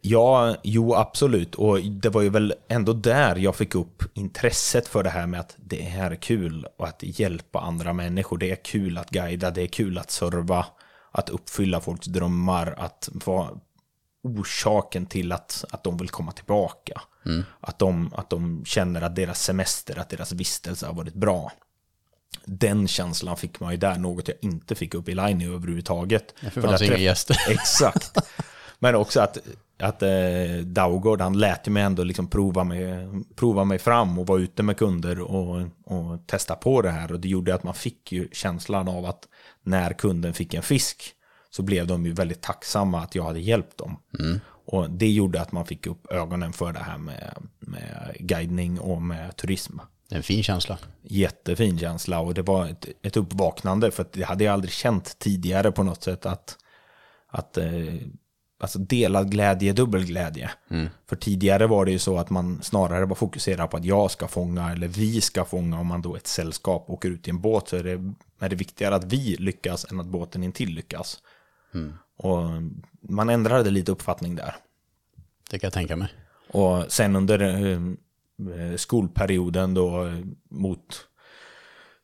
Ja, 0.00 0.56
jo 0.62 0.94
absolut. 0.94 1.54
Och 1.54 1.80
det 1.80 2.08
var 2.08 2.22
ju 2.22 2.28
väl 2.28 2.54
ändå 2.68 2.92
där 2.92 3.36
jag 3.36 3.56
fick 3.56 3.74
upp 3.74 4.02
intresset 4.14 4.88
för 4.88 5.02
det 5.02 5.10
här 5.10 5.26
med 5.26 5.40
att 5.40 5.56
det 5.56 5.82
här 5.82 6.10
är 6.10 6.16
kul 6.16 6.66
och 6.76 6.88
att 6.88 6.98
hjälpa 7.00 7.60
andra 7.60 7.92
människor. 7.92 8.38
Det 8.38 8.50
är 8.50 8.56
kul 8.64 8.98
att 8.98 9.10
guida, 9.10 9.50
det 9.50 9.62
är 9.62 9.66
kul 9.66 9.98
att 9.98 10.10
serva, 10.10 10.66
att 11.12 11.28
uppfylla 11.28 11.80
folks 11.80 12.06
drömmar, 12.06 12.74
att 12.78 13.08
vara 13.12 13.50
orsaken 14.22 15.06
till 15.06 15.32
att, 15.32 15.64
att 15.70 15.84
de 15.84 15.96
vill 15.96 16.08
komma 16.08 16.32
tillbaka. 16.32 17.02
Att, 17.60 17.78
de, 17.78 18.12
att 18.14 18.30
de 18.30 18.64
känner 18.64 19.02
att 19.02 19.16
deras 19.16 19.42
semester, 19.42 19.98
att 19.98 20.08
deras 20.08 20.32
vistelse 20.32 20.86
har 20.86 20.94
varit 20.94 21.14
bra. 21.14 21.52
Den 22.44 22.88
känslan 22.88 23.36
fick 23.36 23.60
man 23.60 23.70
ju 23.72 23.76
där, 23.76 23.98
något 23.98 24.28
jag 24.28 24.36
inte 24.40 24.74
fick 24.74 24.94
upp 24.94 25.08
i 25.08 25.14
Line 25.14 25.42
överhuvudtaget. 25.42 26.34
för 26.38 26.60
det 26.60 26.68
fanns 26.68 26.82
inga 26.82 26.96
gäster. 26.96 27.36
Exakt. 27.48 28.18
Men 28.78 28.94
också 28.94 29.20
att, 29.20 29.38
att 29.78 30.02
eh, 30.02 30.56
Daugård, 30.64 31.20
han 31.20 31.38
lät 31.38 31.66
ju 31.66 31.72
mig 31.72 31.82
ändå 31.82 32.04
liksom 32.04 32.26
prova, 32.26 32.64
mig, 32.64 33.08
prova 33.34 33.64
mig 33.64 33.78
fram 33.78 34.18
och 34.18 34.26
vara 34.26 34.40
ute 34.40 34.62
med 34.62 34.76
kunder 34.76 35.20
och, 35.20 35.62
och 35.84 36.26
testa 36.26 36.54
på 36.54 36.82
det 36.82 36.90
här. 36.90 37.12
Och 37.12 37.20
det 37.20 37.28
gjorde 37.28 37.54
att 37.54 37.64
man 37.64 37.74
fick 37.74 38.12
ju 38.12 38.28
känslan 38.32 38.88
av 38.88 39.04
att 39.04 39.28
när 39.62 39.92
kunden 39.92 40.34
fick 40.34 40.54
en 40.54 40.62
fisk 40.62 41.14
så 41.50 41.62
blev 41.62 41.86
de 41.86 42.06
ju 42.06 42.12
väldigt 42.12 42.40
tacksamma 42.40 43.00
att 43.00 43.14
jag 43.14 43.24
hade 43.24 43.40
hjälpt 43.40 43.78
dem. 43.78 43.98
Och 44.64 44.90
det 44.90 45.10
gjorde 45.10 45.40
att 45.40 45.52
man 45.52 45.66
fick 45.66 45.86
upp 45.86 46.12
ögonen 46.12 46.52
för 46.52 46.72
det 46.72 46.80
här 46.80 46.98
med, 46.98 47.36
med 47.60 48.16
guidning 48.18 48.80
och 48.80 49.02
med 49.02 49.36
turism. 49.36 49.78
En 50.10 50.22
fin 50.22 50.42
känsla. 50.42 50.78
Jättefin 51.02 51.78
känsla 51.78 52.20
och 52.20 52.34
det 52.34 52.42
var 52.42 52.66
ett, 52.66 52.88
ett 53.02 53.16
uppvaknande 53.16 53.90
för 53.90 54.06
det 54.12 54.22
hade 54.22 54.44
jag 54.44 54.52
aldrig 54.52 54.72
känt 54.72 55.18
tidigare 55.18 55.72
på 55.72 55.82
något 55.82 56.02
sätt 56.02 56.26
att, 56.26 56.58
att 57.28 57.58
eh, 57.58 57.94
alltså 58.62 58.78
delad 58.78 59.30
glädje 59.30 59.72
dubbel 59.72 60.04
glädje. 60.04 60.50
För 61.08 61.16
tidigare 61.16 61.66
var 61.66 61.84
det 61.84 61.90
ju 61.92 61.98
så 61.98 62.18
att 62.18 62.30
man 62.30 62.62
snarare 62.62 63.04
var 63.04 63.14
fokuserad 63.14 63.70
på 63.70 63.76
att 63.76 63.84
jag 63.84 64.10
ska 64.10 64.28
fånga 64.28 64.72
eller 64.72 64.88
vi 64.88 65.20
ska 65.20 65.44
fånga 65.44 65.80
om 65.80 65.86
man 65.86 66.02
då 66.02 66.16
ett 66.16 66.26
sällskap 66.26 66.90
åker 66.90 67.10
ut 67.10 67.28
i 67.28 67.30
en 67.30 67.40
båt 67.40 67.68
så 67.68 67.76
är 67.76 67.82
det, 67.82 68.14
är 68.38 68.48
det 68.48 68.56
viktigare 68.56 68.94
att 68.94 69.04
vi 69.04 69.36
lyckas 69.36 69.86
än 69.90 70.00
att 70.00 70.06
båten 70.06 70.42
intill 70.42 70.74
lyckas. 70.74 71.22
Och 72.16 72.38
man 73.08 73.30
ändrade 73.30 73.70
lite 73.70 73.92
uppfattning 73.92 74.34
där. 74.34 74.54
Det 75.50 75.58
kan 75.58 75.66
jag 75.66 75.72
tänka 75.72 75.96
mig. 75.96 76.08
Och 76.48 76.84
sen 76.88 77.16
under 77.16 77.40
eh, 77.40 78.76
skolperioden 78.76 79.74
då 79.74 80.06
eh, 80.06 80.18
mot 80.50 81.06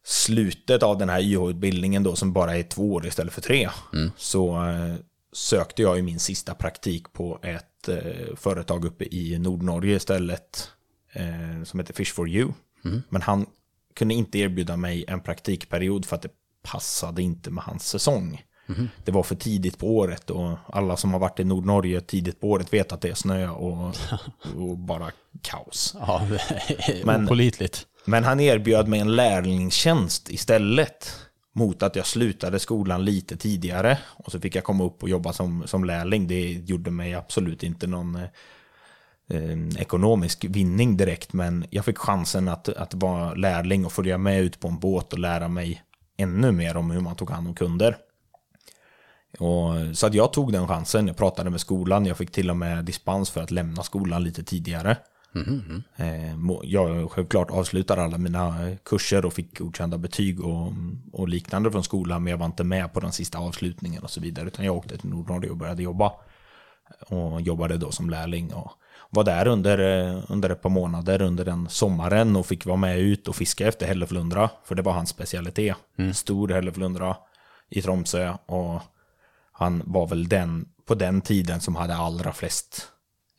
slutet 0.04 0.82
av 0.82 0.98
den 0.98 1.08
här 1.08 1.20
YH-utbildningen 1.20 2.02
då 2.02 2.16
som 2.16 2.32
bara 2.32 2.56
är 2.56 2.62
två 2.62 2.92
år 2.92 3.06
istället 3.06 3.32
för 3.32 3.40
tre 3.40 3.68
så 4.16 4.68
eh, 4.68 4.94
sökte 5.32 5.82
jag 5.82 5.96
ju 5.96 6.02
min 6.02 6.20
sista 6.20 6.54
praktik 6.54 7.12
på 7.12 7.38
ett 7.42 7.88
eh, 7.88 8.36
företag 8.36 8.84
uppe 8.84 9.04
i 9.04 9.38
Nordnorge 9.38 9.96
istället 9.96 10.70
eh, 11.12 11.64
som 11.64 11.80
heter 11.80 11.94
Fish 11.94 12.14
for 12.14 12.28
You. 12.28 12.52
Men 13.08 13.22
han 13.22 13.46
kunde 13.94 14.14
inte 14.14 14.38
erbjuda 14.38 14.76
mig 14.76 15.04
en 15.08 15.20
praktikperiod 15.20 16.04
för 16.04 16.16
att 16.16 16.22
det 16.22 16.30
passade 16.62 17.22
inte 17.22 17.50
med 17.50 17.64
hans 17.64 17.88
säsong. 17.88 18.42
Det 19.04 19.12
var 19.12 19.22
för 19.22 19.34
tidigt 19.34 19.78
på 19.78 19.96
året 19.96 20.30
och 20.30 20.58
alla 20.66 20.96
som 20.96 21.12
har 21.12 21.20
varit 21.20 21.40
i 21.40 21.44
Nordnorge 21.44 22.00
tidigt 22.00 22.40
på 22.40 22.50
året 22.50 22.72
vet 22.72 22.92
att 22.92 23.00
det 23.00 23.08
är 23.08 23.14
snö 23.14 23.48
och, 23.48 23.94
och 24.56 24.78
bara 24.78 25.10
kaos. 25.42 25.96
Ja, 26.00 26.28
Men-. 27.04 27.26
Men 28.04 28.24
han 28.24 28.40
erbjöd 28.40 28.88
mig 28.88 29.00
en 29.00 29.16
lärlingstjänst 29.16 30.30
istället 30.30 31.14
mot 31.54 31.82
att 31.82 31.96
jag 31.96 32.06
slutade 32.06 32.58
skolan 32.58 33.04
lite 33.04 33.36
tidigare 33.36 33.98
och 34.14 34.32
så 34.32 34.40
fick 34.40 34.54
jag 34.54 34.64
komma 34.64 34.84
upp 34.84 35.02
och 35.02 35.08
jobba 35.08 35.32
som, 35.32 35.66
som 35.66 35.84
lärling. 35.84 36.28
Det 36.28 36.50
gjorde 36.50 36.90
mig 36.90 37.14
absolut 37.14 37.62
inte 37.62 37.86
någon 37.86 38.14
eh, 39.28 39.78
ekonomisk 39.78 40.44
vinning 40.44 40.96
direkt 40.96 41.32
men 41.32 41.64
jag 41.70 41.84
fick 41.84 41.98
chansen 41.98 42.48
att, 42.48 42.68
att 42.68 42.94
vara 42.94 43.34
lärling 43.34 43.86
och 43.86 43.92
följa 43.92 44.18
med 44.18 44.42
ut 44.42 44.60
på 44.60 44.68
en 44.68 44.78
båt 44.78 45.12
och 45.12 45.18
lära 45.18 45.48
mig 45.48 45.82
ännu 46.16 46.52
mer 46.52 46.76
om 46.76 46.90
hur 46.90 47.00
man 47.00 47.16
tog 47.16 47.30
hand 47.30 47.48
om 47.48 47.54
kunder. 47.54 47.96
Och, 49.38 49.96
så 49.96 50.06
att 50.06 50.14
jag 50.14 50.32
tog 50.32 50.52
den 50.52 50.68
chansen, 50.68 51.06
jag 51.06 51.16
pratade 51.16 51.50
med 51.50 51.60
skolan, 51.60 52.06
jag 52.06 52.16
fick 52.16 52.30
till 52.30 52.50
och 52.50 52.56
med 52.56 52.84
dispens 52.84 53.30
för 53.30 53.42
att 53.42 53.50
lämna 53.50 53.82
skolan 53.82 54.24
lite 54.24 54.44
tidigare. 54.44 54.96
Må- 56.36 56.62
Jag 56.64 57.10
självklart 57.10 57.50
avslutar 57.50 57.96
alla 57.96 58.18
mina 58.18 58.68
eh, 58.68 58.76
kurser 58.84 59.26
och 59.26 59.32
fick 59.32 59.58
godkända 59.58 59.98
betyg 59.98 60.40
och, 60.44 60.72
och 61.12 61.28
liknande 61.28 61.70
från 61.70 61.84
skolan, 61.84 62.22
men 62.24 62.30
jag 62.30 62.38
var 62.38 62.46
inte 62.46 62.64
med 62.64 62.92
på 62.92 63.00
den 63.00 63.12
sista 63.12 63.38
avslutningen 63.38 64.02
och 64.02 64.10
så 64.10 64.20
vidare, 64.20 64.46
utan 64.46 64.64
jag 64.64 64.76
åkte 64.76 64.98
till 64.98 65.10
Nordnorge 65.10 65.50
och 65.50 65.56
började 65.56 65.82
jobba. 65.82 66.12
Och 67.08 67.40
jobbade 67.40 67.76
då 67.76 67.90
som 67.90 68.10
lärling 68.10 68.54
och 68.54 68.72
var 69.10 69.24
där 69.24 69.46
under, 69.46 69.78
eh, 69.78 70.22
under 70.28 70.50
ett 70.50 70.62
par 70.62 70.70
månader 70.70 71.22
under 71.22 71.44
den 71.44 71.68
sommaren 71.68 72.36
och 72.36 72.46
fick 72.46 72.66
vara 72.66 72.76
med 72.76 72.98
ut 72.98 73.28
och 73.28 73.36
fiska 73.36 73.68
efter 73.68 73.86
hälleflundra, 73.86 74.50
för 74.64 74.74
det 74.74 74.82
var 74.82 74.92
hans 74.92 75.10
specialitet. 75.10 75.76
Stor 76.14 76.48
hälleflundra 76.48 77.16
i 77.70 77.82
Tromsö 77.82 78.34
och 78.46 78.80
han 79.52 79.82
var 79.86 80.06
väl 80.06 80.28
den 80.28 80.68
på 80.86 80.94
den 80.94 81.20
tiden 81.20 81.60
som 81.60 81.76
hade 81.76 81.96
allra 81.96 82.32
flest 82.32 82.88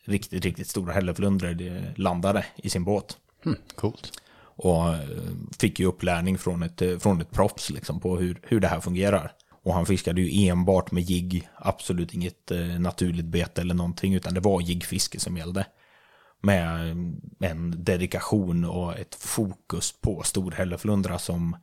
riktigt, 0.10 0.45
riktigt 0.45 0.68
stora 0.68 0.93
hälleflundror 0.93 1.99
landade 1.99 2.45
i 2.55 2.70
sin 2.70 2.84
båt. 2.84 3.18
Hm, 3.45 3.55
coolt. 3.76 4.12
Och 4.62 4.93
eh, 4.93 4.99
fick 5.60 5.80
ju 5.80 5.86
upplärning 5.86 6.38
från 6.38 6.64
ett, 6.64 6.82
eh, 6.82 6.97
från 6.97 7.22
ett 7.22 7.32
proffs 7.32 7.70
liksom, 7.70 7.99
på 7.99 8.18
hur, 8.18 8.39
hur 8.43 8.60
det 8.60 8.68
här 8.68 8.80
fungerar. 8.80 9.32
Och 9.64 9.74
han 9.74 9.86
fiskade 9.86 10.22
ju 10.22 10.47
enbart 10.47 10.91
med 10.91 11.03
jigg, 11.03 11.49
absolut 11.55 12.14
inget 12.14 12.51
eh, 12.51 12.60
naturligt 12.60 13.26
bete 13.26 13.62
eller 13.62 13.74
någonting, 13.74 14.16
utan 14.16 14.34
det 14.34 14.39
var 14.39 14.62
jiggfiske 14.62 15.20
som 15.20 15.38
gällde. 15.38 15.66
Med 16.41 16.89
en 17.39 17.84
dedikation 17.84 18.66
och 18.66 18.99
ett 18.99 19.16
fokus 19.16 19.93
på 20.01 20.24
stor 20.24 20.51
hälleflundra 20.51 21.20
som, 21.20 21.57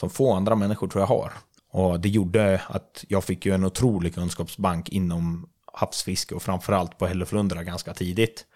som 0.00 0.10
få 0.10 0.32
andra 0.32 0.54
människor 0.54 0.88
tror 0.88 1.02
jag 1.02 1.08
har. 1.08 1.32
Och 1.70 2.00
det 2.00 2.08
gjorde 2.08 2.62
att 2.66 3.04
jag 3.08 3.24
fick 3.24 3.46
ju 3.46 3.54
en 3.54 3.64
otrolig 3.64 4.14
kunskapsbank 4.14 4.88
inom 4.88 5.48
havsfiske 5.72 6.34
och 6.34 6.42
framförallt 6.42 6.98
på 6.98 7.06
hälleflundra 7.06 7.62
ganska 7.62 7.94
tidigt. 7.94 8.46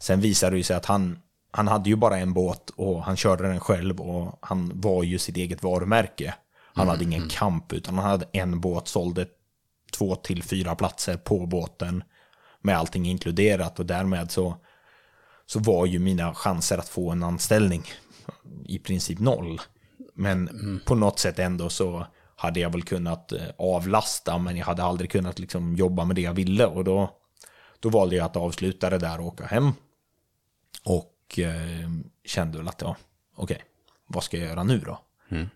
Sen 0.00 0.20
visade 0.20 0.56
det 0.56 0.64
sig 0.64 0.76
att 0.76 0.86
han, 0.86 1.18
han 1.50 1.68
hade 1.68 1.90
ju 1.90 1.96
bara 1.96 2.18
en 2.18 2.32
båt 2.32 2.70
och 2.70 3.02
han 3.02 3.16
körde 3.16 3.48
den 3.48 3.60
själv 3.60 4.00
och 4.00 4.38
han 4.42 4.72
var 4.74 5.02
ju 5.02 5.18
sitt 5.18 5.36
eget 5.36 5.62
varumärke. 5.62 6.34
Han 6.74 6.88
hade 6.88 7.04
ingen 7.04 7.28
kamp 7.28 7.72
utan 7.72 7.98
han 7.98 8.10
hade 8.10 8.26
en 8.32 8.60
båt, 8.60 8.88
sålde 8.88 9.26
två 9.92 10.16
till 10.16 10.42
fyra 10.42 10.74
platser 10.74 11.16
på 11.16 11.46
båten 11.46 12.04
med 12.60 12.78
allting 12.78 13.06
inkluderat 13.06 13.78
och 13.78 13.86
därmed 13.86 14.30
så, 14.30 14.56
så 15.46 15.58
var 15.58 15.86
ju 15.86 15.98
mina 15.98 16.34
chanser 16.34 16.78
att 16.78 16.88
få 16.88 17.10
en 17.10 17.22
anställning 17.22 17.82
i 18.64 18.78
princip 18.78 19.18
noll. 19.18 19.60
Men 20.14 20.80
på 20.86 20.94
något 20.94 21.18
sätt 21.18 21.38
ändå 21.38 21.68
så 21.68 22.06
hade 22.36 22.60
jag 22.60 22.70
väl 22.70 22.82
kunnat 22.82 23.32
eh, 23.32 23.42
avlasta 23.58 24.38
men 24.38 24.56
jag 24.56 24.66
hade 24.66 24.82
aldrig 24.82 25.10
kunnat 25.10 25.38
liksom 25.38 25.76
jobba 25.76 26.04
med 26.04 26.16
det 26.16 26.22
jag 26.22 26.34
ville 26.34 26.66
och 26.66 26.84
då, 26.84 27.10
då 27.80 27.88
valde 27.88 28.16
jag 28.16 28.24
att 28.24 28.36
avsluta 28.36 28.90
det 28.90 28.98
där 28.98 29.20
och 29.20 29.26
åka 29.26 29.46
hem. 29.46 29.72
Och 30.84 31.38
eh, 31.38 31.90
kände 32.24 32.58
väl 32.58 32.68
att 32.68 32.82
ja, 32.82 32.96
okej, 33.36 33.62
vad 34.06 34.24
ska 34.24 34.36
jag 34.36 34.46
göra 34.48 34.62
nu 34.62 34.78
då? 34.78 34.98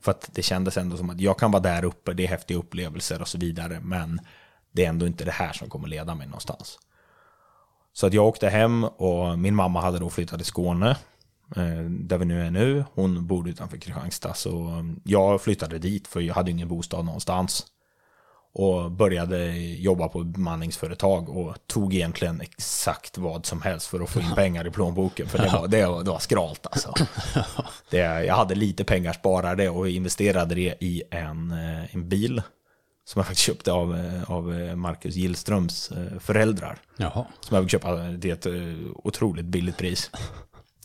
För 0.00 0.10
att 0.10 0.30
det 0.32 0.42
kändes 0.42 0.76
ändå 0.76 0.96
som 0.96 1.10
att 1.10 1.20
jag 1.20 1.38
kan 1.38 1.50
vara 1.50 1.62
där 1.62 1.84
uppe, 1.84 2.12
det 2.12 2.24
är 2.24 2.28
häftiga 2.28 2.58
upplevelser 2.58 3.20
och 3.20 3.28
så 3.28 3.38
vidare, 3.38 3.80
men 3.80 4.20
det 4.72 4.84
är 4.84 4.88
ändå 4.88 5.06
inte 5.06 5.24
det 5.24 5.30
här 5.30 5.52
som 5.52 5.70
kommer 5.70 5.88
leda 5.88 6.14
mig 6.14 6.26
någonstans. 6.26 6.78
Så 7.92 8.06
att 8.06 8.12
jag 8.12 8.26
åkte 8.26 8.48
hem 8.48 8.84
och 8.84 9.38
min 9.38 9.54
mamma 9.54 9.80
hade 9.80 9.98
då 9.98 10.10
flyttat 10.10 10.38
till 10.38 10.46
Skåne, 10.46 10.96
där 11.88 12.18
vi 12.18 12.24
nu 12.24 12.46
är 12.46 12.50
nu. 12.50 12.84
Hon 12.94 13.26
bor 13.26 13.48
utanför 13.48 13.76
Kristianstad, 13.76 14.34
så 14.34 14.84
jag 15.04 15.42
flyttade 15.42 15.78
dit 15.78 16.08
för 16.08 16.20
jag 16.20 16.34
hade 16.34 16.50
ingen 16.50 16.68
bostad 16.68 17.04
någonstans. 17.04 17.66
Och 18.52 18.90
började 18.90 19.52
jobba 19.58 20.08
på 20.08 20.24
bemanningsföretag 20.24 21.28
och 21.28 21.56
tog 21.66 21.94
egentligen 21.94 22.40
exakt 22.40 23.18
vad 23.18 23.46
som 23.46 23.62
helst 23.62 23.86
för 23.86 24.00
att 24.00 24.10
få 24.10 24.20
in 24.20 24.34
pengar 24.34 24.66
i 24.66 24.70
plånboken. 24.70 25.28
För 25.28 25.38
det 25.38 25.48
var, 25.52 25.68
det 25.68 25.86
var, 25.86 26.04
det 26.04 26.10
var 26.10 26.18
skralt 26.18 26.66
alltså. 26.66 26.94
Det, 27.90 27.96
jag 27.98 28.34
hade 28.34 28.54
lite 28.54 28.84
pengar 28.84 29.12
sparade 29.12 29.68
och 29.68 29.88
investerade 29.88 30.54
det 30.54 30.74
i 30.80 31.02
en, 31.10 31.50
eh, 31.50 31.94
en 31.94 32.08
bil. 32.08 32.42
Som 33.04 33.18
jag 33.18 33.26
faktiskt 33.26 33.46
köpte 33.46 33.72
av, 33.72 33.96
eh, 33.98 34.30
av 34.30 34.60
eh, 34.60 34.76
Marcus 34.76 35.14
Gillströms 35.14 35.90
eh, 35.90 36.18
föräldrar. 36.18 36.78
Jaha. 36.96 37.26
Som 37.40 37.54
jag 37.54 37.64
fick 37.64 37.70
köpa 37.70 37.96
till 38.20 38.30
ett 38.30 38.46
eh, 38.46 38.52
otroligt 38.94 39.44
billigt 39.44 39.76
pris. 39.76 40.10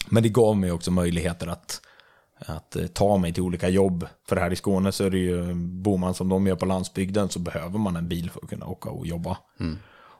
Men 0.09 0.23
det 0.23 0.29
gav 0.29 0.57
mig 0.57 0.71
också 0.71 0.91
möjligheter 0.91 1.47
att, 1.47 1.81
att 2.39 2.75
eh, 2.75 2.87
ta 2.87 3.17
mig 3.17 3.33
till 3.33 3.43
olika 3.43 3.69
jobb. 3.69 4.07
För 4.27 4.35
här 4.35 4.53
i 4.53 4.55
Skåne 4.55 4.91
så 4.91 5.03
är 5.03 5.09
det 5.09 5.17
ju, 5.17 5.53
bor 5.53 5.97
man 5.97 6.13
som 6.13 6.29
de 6.29 6.47
gör 6.47 6.55
på 6.55 6.65
landsbygden 6.65 7.29
så 7.29 7.39
behöver 7.39 7.79
man 7.79 7.95
en 7.95 8.07
bil 8.07 8.29
för 8.29 8.39
att 8.43 8.49
kunna 8.49 8.65
åka 8.65 8.89
och 8.89 9.07
jobba. 9.07 9.37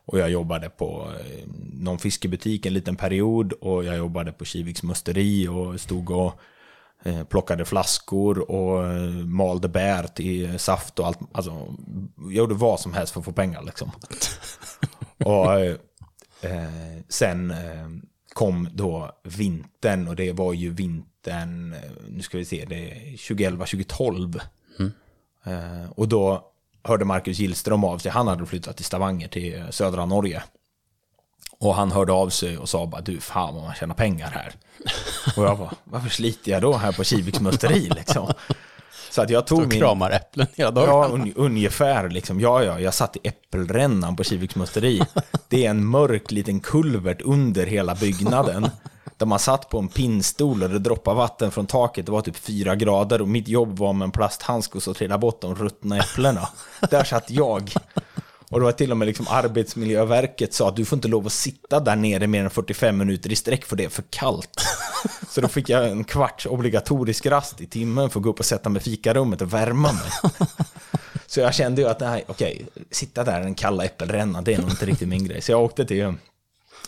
Och 0.08 0.20
jag 0.20 0.30
jobbade 0.30 0.70
på 0.70 1.12
eh, 1.20 1.48
någon 1.74 2.00
fiskebutik 2.00 2.66
en 2.66 2.74
liten 2.74 2.96
period 2.96 3.54
och 3.54 3.86
jag 3.86 3.98
jobbade 3.98 4.32
på 4.32 4.46
Kiviks 4.46 4.84
musteri 4.84 5.48
och 5.48 5.82
stod 5.82 6.12
och 6.12 6.40
eh, 7.04 7.24
plockade 7.24 7.66
flaskor 7.66 8.52
och 8.52 8.84
malde 9.26 9.68
bär 9.68 10.04
till 10.08 10.60
saft 10.60 11.00
och 11.00 11.08
allt. 11.08 11.20
Alltså, 11.32 11.76
jag 12.18 12.34
gjorde 12.34 12.56
vad 12.56 12.80
som 12.80 12.94
helst 12.94 13.14
för 13.14 13.20
att 13.20 13.26
få 13.26 13.32
pengar 13.32 13.64
liksom. 13.64 13.92
och 15.26 15.54
eh, 15.62 17.00
sen 17.10 17.54
kom 18.36 18.70
då 18.74 19.12
vintern 19.24 20.08
och 20.08 20.16
det 20.16 20.32
var 20.32 20.54
ju 20.54 20.70
vintern, 20.70 21.74
eh, 21.74 21.80
nu 22.10 22.22
ska 22.22 22.38
vi 22.38 22.46
se, 22.46 22.66
det 22.70 22.76
är 22.76 23.18
2011-2012. 23.18 24.42
Eh, 25.44 25.92
och 25.96 26.08
då 26.08 26.52
hörde 26.84 27.06
Marcus 27.06 27.40
Gillström 27.40 27.84
av 27.84 27.98
sig, 27.98 28.12
han 28.12 28.28
hade 28.28 28.46
flyttat 28.46 28.76
till 28.76 28.86
Stavanger 28.86 29.28
till 29.28 29.64
södra 29.70 30.06
Norge. 30.06 30.44
Och 31.60 31.76
han 31.76 31.92
hörde 31.92 32.14
av 32.14 32.30
sig 32.30 32.58
och 32.58 32.70
sa 32.70 32.86
bara 32.86 33.02
du 33.02 33.20
fan 33.20 33.56
vad 33.56 33.64
man 33.64 33.76
tjänar 33.76 33.96
pengar 33.96 34.30
här. 34.30 34.54
Och 35.38 35.44
jag 35.44 35.58
bara 35.58 35.76
varför 35.84 36.10
sliter 36.10 36.52
jag 36.52 36.62
då 36.62 36.74
här 36.74 36.92
på 36.92 37.04
Kiviks 37.04 37.40
musteri 37.40 37.90
liksom? 37.90 38.34
Så 39.16 39.22
att 39.22 39.30
jag 39.30 39.48
tog 39.48 39.60
Och 39.60 39.68
min... 39.68 39.80
kramar 39.80 40.12
äpplen 40.12 40.48
hela 40.56 40.72
dagen. 40.72 40.88
Ja, 40.88 41.08
un 41.08 41.34
ungefär 41.36 42.10
liksom. 42.10 42.40
Ja, 42.40 42.64
ja, 42.64 42.80
jag 42.80 42.94
satt 42.94 43.16
i 43.16 43.20
äppelrännan 43.24 44.16
på 44.16 44.24
Kiviks 44.24 44.56
musteri. 44.56 45.02
Det 45.50 45.66
är 45.66 45.70
en 45.70 45.86
mörk 45.86 46.32
liten 46.32 46.60
kulvert 46.60 47.22
under 47.22 47.66
hela 47.66 47.96
byggnaden. 47.96 48.70
Där 49.18 49.26
man 49.26 49.40
satt 49.40 49.70
på 49.70 49.80
en 49.80 49.88
pinnstol 49.88 50.64
och 50.64 50.70
det 50.70 50.80
droppade 50.80 51.18
vatten 51.18 51.52
från 51.52 51.68
taket. 51.68 52.06
Det 52.06 52.12
var 52.12 52.22
typ 52.22 52.36
fyra 52.36 52.76
grader 52.76 53.22
och 53.22 53.28
mitt 53.28 53.48
jobb 53.48 53.78
var 53.78 53.94
med 53.94 54.06
en 54.06 54.12
plasthandske 54.12 54.78
och 54.78 54.84
så 54.84 54.94
trilla 54.94 55.18
bort 55.18 55.42
de 55.42 55.56
ruttna 55.56 55.98
äpplena. 55.98 56.50
Där 56.90 57.04
satt 57.04 57.30
jag. 57.30 57.74
Och 58.50 58.60
det 58.60 58.66
var 58.66 58.72
till 58.72 58.92
och 58.92 58.98
med 58.98 59.06
liksom 59.06 59.26
Arbetsmiljöverket 59.30 60.54
sa 60.54 60.70
att 60.70 60.76
du 60.76 60.86
får 60.86 60.98
inte 60.98 61.08
lov 61.08 61.26
att 61.26 61.34
sitta 61.34 61.80
där 61.80 61.96
nere 61.96 62.28
mer 62.28 62.44
än 62.44 62.50
45 62.50 62.98
minuter 62.98 63.32
i 63.32 63.36
sträck 63.36 63.66
för 63.66 63.76
det 63.76 63.86
är 63.86 63.90
för 63.90 64.04
kallt. 64.10 64.62
Så 65.30 65.42
då 65.42 65.48
fick 65.48 65.70
jag 65.70 65.90
en 65.90 66.04
kvarts 66.04 66.46
obligatorisk 66.46 67.26
rast 67.26 67.62
i 67.62 67.68
timmen 67.68 68.10
för 68.10 68.20
att 68.20 68.24
gå 68.24 68.30
upp 68.30 68.40
och 68.40 68.46
sätta 68.46 68.70
mig 68.70 68.82
i 68.82 68.84
fikarummet 68.84 69.42
och 69.42 69.54
värma 69.54 69.92
mig. 69.92 70.32
Så 71.28 71.40
jag 71.40 71.54
kände 71.54 71.82
ju 71.82 71.88
att 71.88 72.00
nej, 72.00 72.24
okej, 72.28 72.66
sitta 72.92 73.24
där 73.24 73.42
i 73.42 73.44
den 73.44 73.56
kalla 73.56 73.86
äppelrännan, 73.86 74.44
det 74.44 74.54
är 74.54 74.62
nog 74.62 74.70
inte 74.70 74.86
riktigt 74.86 75.08
min 75.08 75.26
grej. 75.26 75.42
Så 75.42 75.52
jag 75.52 75.64
åkte 75.64 75.86
till 75.86 76.14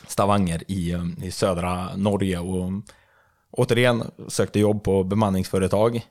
Stavanger 0.08 0.64
i, 0.68 0.96
i 1.24 1.32
södra 1.32 1.96
Norge 1.96 2.40
och 2.40 2.72
återigen 3.52 4.12
sökte 4.28 4.60
jobb 4.60 4.84
på 4.84 5.04
bemanningsföretag. 5.04 6.02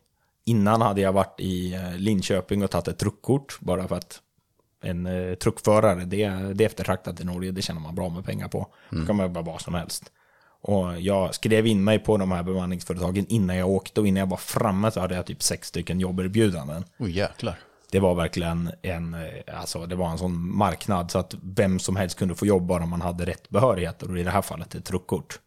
Innan 0.45 0.83
hade 0.83 1.01
jag 1.01 1.13
varit 1.13 1.41
i 1.41 1.75
eh, 1.75 1.97
Linköping 1.97 2.65
och 2.65 2.71
tagit 2.71 2.89
ett 2.89 2.99
truckkort 2.99 3.61
bara 3.61 3.89
för 3.89 3.97
att 3.97 4.21
en 4.83 5.07
eh, 5.07 5.35
truckförare, 5.35 6.05
det, 6.05 6.29
det 6.55 6.65
är 6.65 6.67
eftertraktat 6.67 7.21
i 7.21 7.25
Norge, 7.25 7.51
det 7.53 7.63
tjänar 7.63 7.81
man 7.81 7.95
bra 7.95 8.09
med 8.09 8.25
pengar 8.25 8.49
på. 8.49 8.67
Då 8.91 9.07
kan 9.07 9.17
man 9.17 9.27
jobba 9.27 9.43
vad 9.43 9.61
som 9.61 9.75
helst. 9.75 10.13
Och 10.61 11.01
jag 11.01 11.35
skrev 11.35 11.67
in 11.67 11.85
mig 11.85 11.99
på 11.99 12.17
de 12.17 12.33
här 12.33 12.43
bemanningsföretagen 12.43 13.27
innan 13.29 13.57
jag 13.57 13.69
åkte 13.69 14.01
och 14.01 14.07
innan 14.07 14.21
jag 14.21 14.27
var 14.27 14.37
framme 14.37 14.91
så 14.91 15.01
hade 15.01 15.15
jag 15.15 15.27
typ 15.27 15.43
sex 15.43 15.69
stycken 15.69 16.01
jobberbjudanden. 16.01 16.85
Oj 16.99 17.11
jäklar. 17.11 17.59
Det 17.91 18.01
var 18.01 18.15
verkligen 18.15 18.71
en, 18.83 19.15
eh, 19.15 19.59
alltså 19.59 19.87
det 19.87 19.97
var 19.97 20.11
en 20.11 20.19
sån 20.19 20.57
marknad 20.57 21.11
så 21.11 21.19
att 21.19 21.35
vem 21.43 21.79
som 21.79 21.97
helst 21.97 22.19
kunde 22.19 22.35
få 22.35 22.47
jobba 22.47 22.83
om 22.83 22.91
man 22.91 23.01
hade 23.01 23.27
rätt 23.27 23.49
behörigheter 23.49 24.11
och 24.11 24.19
i 24.19 24.23
det 24.23 24.31
här 24.31 24.43
fallet 24.43 24.75
ett 24.75 24.85
truckkort. 24.85 25.39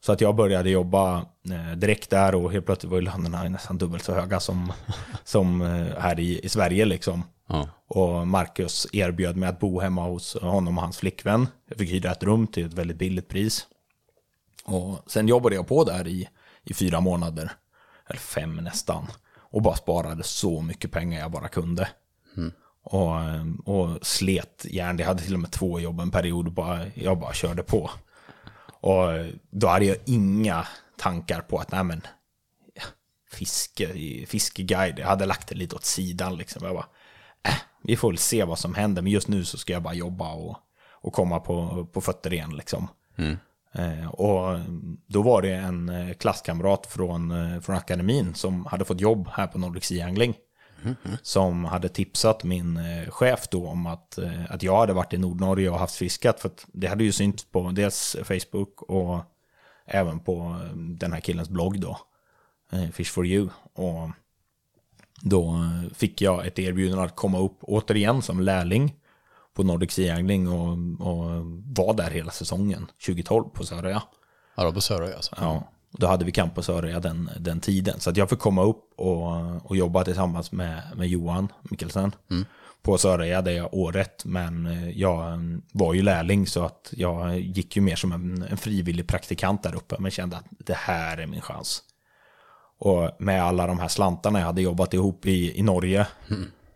Så 0.00 0.12
att 0.12 0.20
jag 0.20 0.34
började 0.34 0.70
jobba 0.70 1.16
eh, 1.50 1.76
direkt 1.76 2.10
där 2.10 2.34
och 2.34 2.52
helt 2.52 2.66
plötsligt 2.66 2.90
var 2.90 2.98
ju 2.98 3.04
lönerna 3.04 3.42
nästan 3.42 3.78
dubbelt 3.78 4.04
så 4.04 4.14
höga 4.14 4.40
som, 4.40 4.72
som 5.24 5.62
eh, 5.62 5.98
här 5.98 6.20
i, 6.20 6.40
i 6.44 6.48
Sverige 6.48 6.84
liksom. 6.84 7.22
Ja. 7.46 7.68
Och 7.86 8.26
Marcus 8.26 8.86
erbjöd 8.92 9.36
mig 9.36 9.48
att 9.48 9.60
bo 9.60 9.80
hemma 9.80 10.02
hos 10.04 10.36
honom 10.40 10.78
och 10.78 10.84
hans 10.84 10.98
flickvän. 10.98 11.48
Jag 11.68 11.78
fick 11.78 11.90
hyra 11.90 12.12
ett 12.12 12.22
rum 12.22 12.46
till 12.46 12.66
ett 12.66 12.74
väldigt 12.74 12.98
billigt 12.98 13.28
pris. 13.28 13.66
Och 14.64 14.98
sen 15.06 15.28
jobbade 15.28 15.54
jag 15.54 15.66
på 15.66 15.84
där 15.84 16.08
i, 16.08 16.28
i 16.62 16.74
fyra 16.74 17.00
månader, 17.00 17.52
eller 18.06 18.20
fem 18.20 18.56
nästan. 18.56 19.06
Och 19.36 19.62
bara 19.62 19.76
sparade 19.76 20.22
så 20.22 20.60
mycket 20.60 20.90
pengar 20.90 21.20
jag 21.20 21.30
bara 21.30 21.48
kunde. 21.48 21.88
Och, 22.82 23.14
och 23.64 24.06
slet 24.06 24.66
järn. 24.70 24.98
Jag 24.98 25.06
hade 25.06 25.22
till 25.22 25.34
och 25.34 25.40
med 25.40 25.50
två 25.52 25.80
jobb 25.80 26.00
en 26.00 26.10
period. 26.10 26.46
och 26.46 26.52
Bara, 26.52 26.86
jag 26.94 27.18
bara 27.18 27.32
körde 27.32 27.62
på. 27.62 27.90
Och 28.80 29.08
då 29.50 29.66
hade 29.66 29.84
jag 29.84 29.96
inga 30.04 30.66
tankar 30.98 31.40
på 31.40 31.58
att, 31.58 31.72
nej 31.72 31.84
men, 31.84 32.02
fiske, 33.30 33.88
fiskeguide, 34.26 34.98
jag 34.98 35.06
hade 35.06 35.26
lagt 35.26 35.48
det 35.48 35.54
lite 35.54 35.76
åt 35.76 35.84
sidan 35.84 36.36
liksom. 36.36 36.64
Jag 36.64 36.74
bara, 36.74 36.86
äh, 37.48 37.54
vi 37.82 37.96
får 37.96 38.08
väl 38.08 38.18
se 38.18 38.44
vad 38.44 38.58
som 38.58 38.74
händer, 38.74 39.02
men 39.02 39.12
just 39.12 39.28
nu 39.28 39.44
så 39.44 39.58
ska 39.58 39.72
jag 39.72 39.82
bara 39.82 39.94
jobba 39.94 40.32
och, 40.32 40.56
och 40.90 41.12
komma 41.12 41.40
på, 41.40 41.86
på 41.92 42.00
fötter 42.00 42.32
igen 42.32 42.56
liksom. 42.56 42.88
Eh, 43.74 44.08
och 44.08 44.58
då 45.06 45.22
var 45.22 45.42
det 45.42 45.54
en 45.54 45.88
eh, 45.88 46.14
klasskamrat 46.14 46.86
från, 46.86 47.30
eh, 47.30 47.60
från 47.60 47.76
akademin 47.76 48.34
som 48.34 48.66
hade 48.66 48.84
fått 48.84 49.00
jobb 49.00 49.28
här 49.32 49.46
på 49.46 49.58
Nordic 49.58 49.84
Sea 49.84 50.06
Angling. 50.06 50.34
Som 51.22 51.64
hade 51.64 51.88
tipsat 51.88 52.44
min 52.44 52.76
eh, 52.76 53.10
chef 53.10 53.48
då 53.50 53.66
om 53.66 53.86
att, 53.86 54.18
att 54.48 54.62
jag 54.62 54.78
hade 54.78 54.92
varit 54.92 55.12
i 55.12 55.18
Nordnorge 55.18 55.70
och 55.70 55.78
haft 55.78 55.94
fiskat. 55.94 56.40
För 56.40 56.50
det 56.66 56.86
hade 56.86 57.04
ju 57.04 57.12
synts 57.12 57.44
på 57.44 57.70
dels 57.70 58.16
Facebook 58.24 58.82
och 58.82 59.20
även 59.86 60.20
på 60.20 60.56
den 60.74 61.12
här 61.12 61.20
killens 61.20 61.48
blogg 61.48 61.80
då. 61.80 61.98
Fish 62.92 63.12
for 63.12 63.26
you. 63.26 63.48
Och 63.72 64.10
då 65.22 65.70
fick 65.94 66.20
jag 66.20 66.46
ett 66.46 66.58
erbjudande 66.58 67.04
att 67.04 67.16
komma 67.16 67.38
upp 67.38 67.58
återigen 67.60 68.22
som 68.22 68.40
lärling 68.40 68.94
på 69.54 69.62
Nordic 69.62 69.92
Sea 69.92 70.14
Angling 70.14 70.48
och, 70.48 70.72
och 71.08 71.26
var 71.76 71.94
där 71.94 72.10
hela 72.10 72.30
säsongen 72.30 72.86
2012 73.06 73.44
på 73.44 73.64
Söröja. 73.64 74.02
Ja, 74.54 74.64
då 74.64 74.72
på 74.72 74.80
Sörö 74.80 75.14
alltså. 75.14 75.36
Ja, 75.40 75.68
då 75.90 76.06
hade 76.06 76.24
vi 76.24 76.32
camp 76.32 76.54
på 76.54 76.62
Söröja 76.62 77.00
den, 77.00 77.30
den 77.40 77.60
tiden. 77.60 78.00
Så 78.00 78.10
att 78.10 78.16
jag 78.16 78.30
fick 78.30 78.38
komma 78.38 78.62
upp 78.62 78.92
och, 78.96 79.70
och 79.70 79.76
jobba 79.76 80.04
tillsammans 80.04 80.52
med, 80.52 80.82
med 80.96 81.08
Johan 81.08 81.48
Mikkelsen 81.62 82.12
på 82.82 82.98
Söröja, 82.98 83.42
det 83.42 83.62
året. 83.62 84.24
Men 84.24 84.66
eh, 84.66 84.90
jag 84.90 85.38
var 85.72 85.94
ju 85.94 86.02
lärling 86.02 86.46
så 86.46 86.64
att 86.64 86.88
jag 86.96 87.40
gick 87.40 87.76
ju 87.76 87.82
mer 87.82 87.96
som 87.96 88.12
en, 88.12 88.42
en 88.42 88.56
frivillig 88.56 89.06
praktikant 89.06 89.62
där 89.62 89.74
uppe. 89.74 89.96
Men 89.98 90.10
kände 90.10 90.36
att 90.36 90.46
det 90.50 90.76
här 90.76 91.18
är 91.18 91.26
min 91.26 91.40
chans. 91.40 91.82
Och 92.84 93.10
med 93.18 93.42
alla 93.42 93.66
de 93.66 93.78
här 93.78 93.88
slantarna 93.88 94.38
jag 94.38 94.46
hade 94.46 94.62
jobbat 94.62 94.94
ihop 94.94 95.26
i, 95.26 95.58
i 95.58 95.62
Norge, 95.62 96.06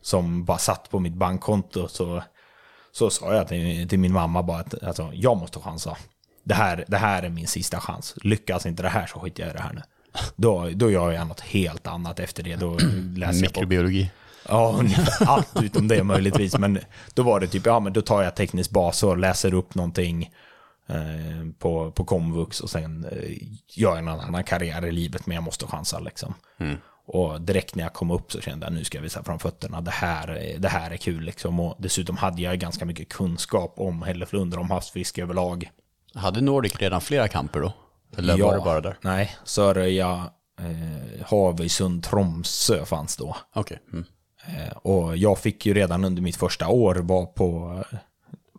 som 0.02 0.44
bara 0.44 0.58
satt 0.58 0.90
på 0.90 0.98
mitt 0.98 1.14
bankkonto, 1.14 1.88
så, 1.88 2.22
så 2.92 3.10
sa 3.10 3.34
jag 3.34 3.48
till, 3.48 3.88
till 3.88 3.98
min 3.98 4.12
mamma 4.12 4.42
bara 4.42 4.58
att 4.58 4.82
alltså, 4.82 5.10
jag 5.14 5.36
måste 5.36 5.58
chansa. 5.58 5.96
Det 6.44 6.54
här, 6.54 6.84
det 6.88 6.96
här 6.96 7.22
är 7.22 7.28
min 7.28 7.46
sista 7.46 7.80
chans. 7.80 8.14
Lyckas 8.22 8.66
inte 8.66 8.82
det 8.82 8.88
här 8.88 9.06
så 9.06 9.20
skiter 9.20 9.42
jag 9.42 9.50
i 9.50 9.56
det 9.56 9.62
här 9.62 9.72
nu. 9.72 9.82
Då, 10.36 10.70
då 10.74 10.90
gör 10.90 11.12
jag 11.12 11.26
något 11.26 11.40
helt 11.40 11.86
annat 11.86 12.20
efter 12.20 12.42
det. 12.42 12.56
Då 12.56 12.78
läser 13.16 13.40
Mikrobiologi. 13.40 14.10
Ja, 14.48 14.82
allt 15.20 15.62
utom 15.62 15.88
det 15.88 16.04
möjligtvis. 16.04 16.58
Men 16.58 16.78
då 17.14 17.22
var 17.22 17.40
det 17.40 17.46
typ, 17.46 17.66
ja 17.66 17.80
men 17.80 17.92
då 17.92 18.02
tar 18.02 18.22
jag 18.22 18.34
teknisk 18.34 18.70
bas 18.70 19.02
och 19.02 19.18
läser 19.18 19.54
upp 19.54 19.74
någonting 19.74 20.30
på, 21.58 21.90
på 21.92 22.04
komvux 22.04 22.60
och 22.60 22.70
sen 22.70 23.04
eh, 23.04 23.30
gör 23.68 23.90
jag 23.90 23.98
en 23.98 24.08
annan 24.08 24.44
karriär 24.44 24.86
i 24.86 24.92
livet 24.92 25.26
men 25.26 25.34
jag 25.34 25.44
måste 25.44 25.66
chansa 25.66 25.98
liksom. 25.98 26.34
Och 27.08 27.40
direkt 27.40 27.74
när 27.74 27.82
jag 27.84 27.92
kom 27.92 28.10
upp 28.10 28.32
så 28.32 28.40
kände 28.40 28.66
jag 28.66 28.72
nu 28.72 28.84
ska 28.84 28.98
jag 28.98 29.02
visa 29.02 29.22
fram 29.24 29.38
fötterna. 29.38 29.80
Det 29.80 29.90
här, 29.90 30.28
är- 30.28 30.58
det 30.58 30.68
här 30.68 30.90
är 30.90 30.96
kul 30.96 31.22
liksom. 31.22 31.60
Och 31.60 31.76
dessutom 31.78 32.16
hade 32.16 32.42
jag 32.42 32.58
ganska 32.58 32.84
mycket 32.84 33.08
kunskap 33.08 33.74
om 33.76 34.02
Hälleflundra, 34.02 34.60
om 34.60 34.70
havsfiske 34.70 35.22
överlag. 35.22 35.70
Hade 36.14 36.40
Nordic 36.40 36.76
redan 36.76 37.00
flera 37.00 37.28
kamper 37.28 37.60
då? 37.60 37.72
Eller 38.16 38.36
var 38.42 38.54
det 38.54 38.60
bara 38.64 38.80
där? 38.80 38.98
Nej, 39.00 39.36
Söröja, 39.44 40.30
eh, 40.60 41.26
Havöysund, 41.26 42.02
Tromsö 42.02 42.84
fanns 42.84 43.16
då. 43.16 43.36
Okej. 43.54 43.78
Mm. 43.92 44.04
Eh, 44.46 44.72
Och 44.76 45.16
jag 45.16 45.38
fick 45.38 45.66
ju 45.66 45.74
redan 45.74 46.04
under 46.04 46.22
mitt 46.22 46.36
första 46.36 46.68
år 46.68 46.94
vara 46.94 47.26
på, 47.26 47.84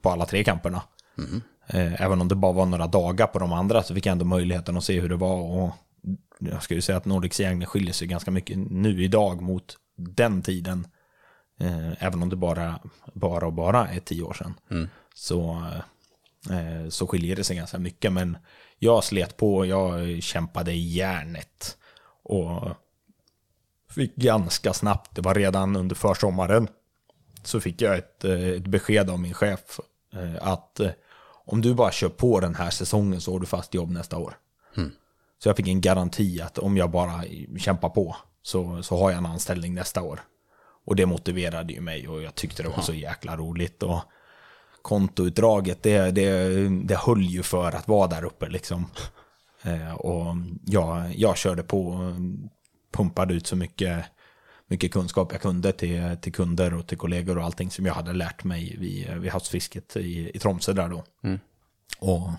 på 0.01 0.09
alla 0.09 0.25
tre 0.25 0.43
kamperna. 0.43 0.81
Eh, 1.17 1.23
Även 1.69 2.21
om 2.21 2.27
det 2.27 2.35
bara 2.35 2.51
var 2.51 2.65
några 2.65 2.87
dagar 2.87 3.27
på 3.27 3.39
de 3.39 3.53
andra 3.53 3.83
så 3.83 3.95
fick 3.95 4.05
jag 4.05 4.11
ändå 4.11 4.25
möjligheten 4.25 4.77
att 4.77 4.83
se 4.83 4.99
hur 4.99 5.09
det 5.09 5.15
var. 5.15 5.41
Och 5.41 5.69
jag 6.39 6.63
skulle 6.63 6.81
säga 6.81 6.97
att 6.97 7.05
Nordic 7.05 7.33
Sea 7.33 7.49
Angling 7.49 7.67
skiljer 7.67 7.93
sig 7.93 8.07
ganska 8.07 8.31
mycket 8.31 8.57
nu 8.57 9.03
idag 9.03 9.41
mot 9.41 9.77
den 9.97 10.41
tiden. 10.41 10.87
Eh, 11.59 12.03
Även 12.03 12.21
om 12.23 12.29
det 12.29 12.35
bara, 12.35 12.79
bara 13.13 13.45
och 13.45 13.53
bara 13.53 13.87
är 13.87 13.99
tio 13.99 14.23
år 14.23 14.33
sedan. 14.33 14.53
Så, 15.13 15.63
eh, 16.49 16.89
så 16.89 17.07
skiljer 17.07 17.35
det 17.35 17.43
sig 17.43 17.55
ganska 17.55 17.79
mycket. 17.79 18.13
Men 18.13 18.37
jag 18.79 19.03
slet 19.03 19.37
på, 19.37 19.65
jag 19.65 20.23
kämpade 20.23 20.71
i 20.71 20.87
järnet. 20.93 21.77
Och 22.23 22.69
fick 23.89 24.15
ganska 24.15 24.73
snabbt, 24.73 25.15
det 25.15 25.21
var 25.21 25.35
redan 25.35 25.75
under 25.75 25.95
försommaren, 25.95 26.67
så 27.43 27.59
fick 27.59 27.81
jag 27.81 27.97
ett, 27.97 28.23
eh, 28.25 28.47
ett 28.47 28.67
besked 28.67 29.09
av 29.09 29.19
min 29.19 29.33
chef 29.33 29.79
eh, 30.13 30.47
att 30.47 30.79
eh, 30.79 30.89
om 31.47 31.61
du 31.61 31.73
bara 31.73 31.91
kör 31.91 32.09
på 32.09 32.39
den 32.39 32.55
här 32.55 32.69
säsongen 32.69 33.21
så 33.21 33.31
har 33.31 33.39
du 33.39 33.45
fast 33.45 33.73
jobb 33.73 33.91
nästa 33.91 34.17
år. 34.17 34.37
Så 35.43 35.49
jag 35.49 35.57
fick 35.57 35.67
en 35.67 35.81
garanti 35.81 36.41
att 36.41 36.57
om 36.57 36.77
jag 36.77 36.91
bara 36.91 37.23
kämpar 37.59 37.89
på 37.89 38.15
så, 38.41 38.83
så 38.83 38.97
har 38.97 39.09
jag 39.11 39.17
en 39.17 39.25
anställning 39.25 39.73
nästa 39.73 40.01
år. 40.01 40.19
Och 40.85 40.95
det 40.95 41.05
motiverade 41.05 41.73
ju 41.73 41.81
mig 41.81 42.07
och 42.07 42.21
jag 42.21 42.35
tyckte 42.35 42.63
det 42.63 42.69
var 42.69 42.81
så 42.81 42.93
jäkla 42.93 43.37
roligt. 43.37 43.83
Och 43.83 43.99
kontoutdraget, 44.81 45.83
det, 45.83 46.11
det, 46.11 46.49
det 46.69 46.95
höll 46.95 47.21
ju 47.21 47.43
för 47.43 47.71
att 47.71 47.87
vara 47.87 48.07
där 48.07 48.25
uppe 48.25 48.49
liksom. 48.49 48.85
Eh, 49.63 49.93
och 49.93 50.35
jag, 50.65 51.13
jag 51.15 51.37
körde 51.37 51.63
på 51.63 51.87
och 51.87 52.15
pumpade 52.91 53.33
ut 53.33 53.47
så 53.47 53.55
mycket, 53.55 54.05
mycket 54.67 54.91
kunskap 54.91 55.31
jag 55.31 55.41
kunde 55.41 55.71
till, 55.71 56.17
till 56.21 56.33
kunder 56.33 56.73
och 56.73 56.87
till 56.87 56.97
kollegor 56.97 57.37
och 57.37 57.43
allting 57.43 57.71
som 57.71 57.85
jag 57.85 57.93
hade 57.93 58.13
lärt 58.13 58.43
mig 58.43 58.75
vid, 58.79 59.13
vid 59.13 59.31
havsfisket 59.31 59.97
i, 59.97 60.31
i 60.33 60.39
Tromsö 60.39 60.73
där 60.73 60.89
då. 60.89 61.03
Och 61.99 62.29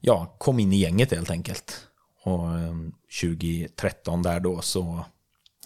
ja, 0.00 0.36
kom 0.38 0.58
in 0.58 0.72
i 0.72 0.76
gänget 0.76 1.10
helt 1.10 1.30
enkelt. 1.30 1.86
Och 2.22 2.58
eh, 2.58 2.74
2013 3.20 4.22
där 4.22 4.40
då 4.40 4.60
så, 4.60 5.04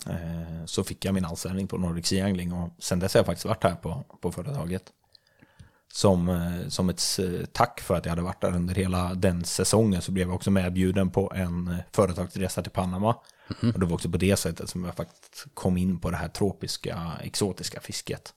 eh, 0.07 0.65
så 0.65 0.85
fick 0.85 1.05
jag 1.05 1.15
min 1.15 1.25
anställning 1.25 1.69
på 1.69 1.79
Nordic 1.79 2.07
Sea 2.07 2.27
Angling 2.27 2.53
och 2.53 2.71
sen 2.79 2.99
dess 2.99 3.15
har 3.15 3.19
jag 3.19 3.27
faktiskt 3.27 3.47
varit 3.47 3.65
här 3.65 3.75
på, 3.75 4.05
på 4.21 4.33
företaget. 4.33 4.93
Som, 5.93 6.29
eh, 6.29 6.69
som 6.69 6.89
ett 6.89 7.03
tack 7.53 7.81
för 7.81 7.95
att 7.95 8.05
jag 8.05 8.11
hade 8.11 8.23
varit 8.23 8.41
där 8.41 8.57
under 8.57 8.75
hela 8.75 9.15
den 9.15 9.45
säsongen 9.45 10.03
så 10.03 10.13
blev 10.13 10.29
jag 10.29 10.35
också 10.35 10.51
medbjuden 10.51 11.11
på 11.11 11.33
en 11.35 11.69
eh, 11.69 11.77
företagsresa 11.93 12.63
till 12.63 12.73
Panama. 12.73 13.17
Och 13.75 13.81
det 13.81 13.87
var 13.87 13.95
också 13.95 14.11
på 14.11 14.17
det 14.17 14.37
sättet 14.37 14.71
som 14.71 14.85
jag 14.85 14.95
faktiskt 14.95 15.47
kom 15.55 15.77
in 15.77 16.01
på 16.01 16.11
det 16.11 16.17
här 16.17 16.29
tropiska, 16.29 17.13
exotiska 17.23 17.81
fisket. 17.81 18.35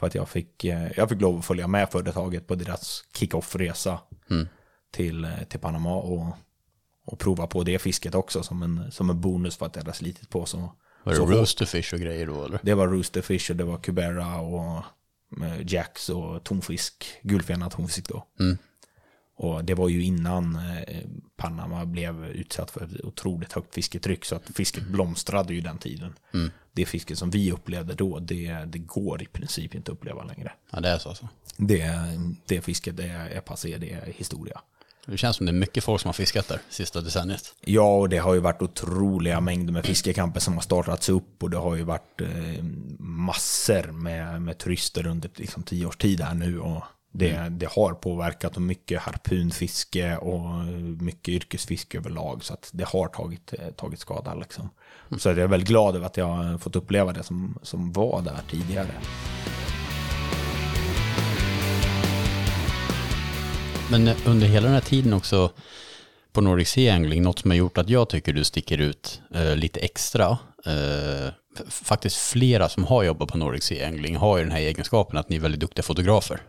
För 0.00 0.06
att 0.06 0.14
jag 0.14 0.28
fick, 0.28 0.64
eh, 0.64 0.92
jag 0.96 1.08
fick 1.08 1.20
lov 1.20 1.38
att 1.38 1.44
följa 1.44 1.66
med 1.66 1.90
företaget 1.90 2.46
på 2.46 2.54
deras 2.54 3.04
kick-off-resa 3.14 3.98
till, 4.90 5.24
eh, 5.24 5.30
till 5.48 5.60
Panama 5.60 5.96
och, 5.96 6.36
och 7.04 7.18
prova 7.18 7.46
på 7.46 7.62
det 7.64 7.78
fisket 7.78 8.14
också 8.14 8.42
som 8.42 8.62
en, 8.62 8.92
som 8.92 9.10
en 9.10 9.20
bonus 9.20 9.56
för 9.56 9.66
att 9.66 9.76
jag 9.76 9.82
hade 9.82 9.96
slitit 9.96 10.30
på 10.30 10.46
så, 10.46 10.58
Var 11.04 11.12
det 11.12 11.16
så 11.16 11.26
roosterfish 11.26 11.94
och 11.94 12.00
grejer 12.00 12.26
då 12.26 12.44
eller? 12.44 12.58
Det 12.62 12.74
var 12.74 12.88
roosterfish 12.88 13.50
och 13.50 13.56
det 13.56 13.64
var 13.64 13.78
cubera 13.78 14.40
och 14.40 14.84
jacks 15.66 16.08
och 16.08 16.44
tonfisk, 16.44 17.04
guldfenad 17.22 17.72
tonfisk 17.72 18.08
då. 18.08 18.26
Och 19.38 19.64
det 19.64 19.74
var 19.74 19.88
ju 19.88 20.02
innan 20.02 20.56
eh, 20.56 21.04
Panama 21.36 21.86
blev 21.86 22.26
utsatt 22.26 22.70
för 22.70 22.84
ett 22.84 23.04
otroligt 23.04 23.52
högt 23.52 23.74
fisketryck 23.74 24.24
så 24.24 24.36
att 24.36 24.50
fisket 24.54 24.86
blomstrade 24.86 25.54
ju 25.54 25.60
den 25.60 25.78
tiden. 25.78 26.14
Det 26.72 26.86
fisket 26.86 27.18
som 27.18 27.30
vi 27.30 27.52
upplevde 27.52 27.94
då, 27.94 28.18
det, 28.18 28.64
det 28.66 28.78
går 28.78 29.22
i 29.22 29.26
princip 29.26 29.74
inte 29.74 29.92
att 29.92 29.98
uppleva 29.98 30.24
längre. 30.24 30.52
Ja, 30.70 30.80
det 30.80 30.88
är 30.88 30.98
så 30.98 31.08
alltså. 31.08 31.28
Det, 31.56 31.90
det 32.46 32.60
fisket 32.60 32.96
det 32.96 33.08
är 33.08 33.40
passé, 33.40 33.78
det 33.78 33.92
är 33.92 34.12
historia. 34.12 34.60
Det 35.06 35.16
känns 35.16 35.36
som 35.36 35.46
det 35.46 35.52
är 35.52 35.54
mycket 35.54 35.84
folk 35.84 36.00
som 36.00 36.08
har 36.08 36.12
fiskat 36.12 36.48
där 36.48 36.60
sista 36.68 37.00
decenniet. 37.00 37.54
Ja, 37.60 37.96
och 37.96 38.08
det 38.08 38.18
har 38.18 38.34
ju 38.34 38.40
varit 38.40 38.62
otroliga 38.62 39.40
mängder 39.40 39.72
med 39.72 39.86
fiskekamper 39.86 40.40
som 40.40 40.54
har 40.54 40.60
startats 40.60 41.08
upp 41.08 41.42
och 41.42 41.50
det 41.50 41.56
har 41.56 41.74
ju 41.74 41.82
varit 41.82 42.20
eh, 42.20 42.64
massor 42.98 43.92
med, 43.92 44.42
med 44.42 44.58
turister 44.58 45.06
under 45.06 45.30
liksom, 45.36 45.62
tio 45.62 45.86
års 45.86 45.96
tid 45.96 46.20
här 46.20 46.34
nu 46.34 46.60
och 46.60 46.82
det, 47.12 47.48
det 47.50 47.68
har 47.72 47.94
påverkat 47.94 48.56
och 48.56 48.62
mycket 48.62 49.00
harpunfiske 49.00 50.16
och 50.16 50.64
mycket 51.02 51.28
yrkesfiske 51.28 51.98
överlag 51.98 52.44
så 52.44 52.54
att 52.54 52.70
det 52.72 52.84
har 52.84 53.08
tagit, 53.08 53.54
eh, 53.58 53.68
tagit 53.68 54.00
skada 54.00 54.34
liksom. 54.34 54.70
Så 55.18 55.28
jag 55.28 55.38
är 55.38 55.46
väldigt 55.46 55.68
glad 55.68 55.96
över 55.96 56.06
att 56.06 56.16
jag 56.16 56.26
har 56.26 56.58
fått 56.58 56.76
uppleva 56.76 57.12
det 57.12 57.22
som, 57.22 57.58
som 57.62 57.92
var 57.92 58.22
där 58.22 58.40
tidigare. 58.50 58.90
Men 63.90 64.08
eh, 64.08 64.16
under 64.26 64.46
hela 64.46 64.64
den 64.64 64.74
här 64.74 64.80
tiden 64.80 65.12
också 65.12 65.50
på 66.32 66.40
Nordic 66.40 66.68
Sea 66.68 66.94
Angling, 66.94 67.22
något 67.22 67.38
som 67.38 67.50
har 67.50 67.58
gjort 67.58 67.78
att 67.78 67.88
jag 67.88 68.08
tycker 68.08 68.32
du 68.32 68.44
sticker 68.44 68.78
ut 68.78 69.20
eh, 69.34 69.56
lite 69.56 69.80
extra. 69.80 70.38
Eh, 70.66 71.32
faktiskt 71.68 72.16
flera 72.16 72.68
som 72.68 72.84
har 72.84 73.02
jobbat 73.02 73.28
på 73.28 73.38
Nordic 73.38 73.64
Sea 73.64 73.88
Angling 73.88 74.16
har 74.16 74.38
ju 74.38 74.42
den 74.42 74.52
här 74.52 74.60
egenskapen 74.60 75.18
att 75.18 75.28
ni 75.28 75.36
är 75.36 75.40
väldigt 75.40 75.60
duktiga 75.60 75.82
fotografer. 75.82 76.40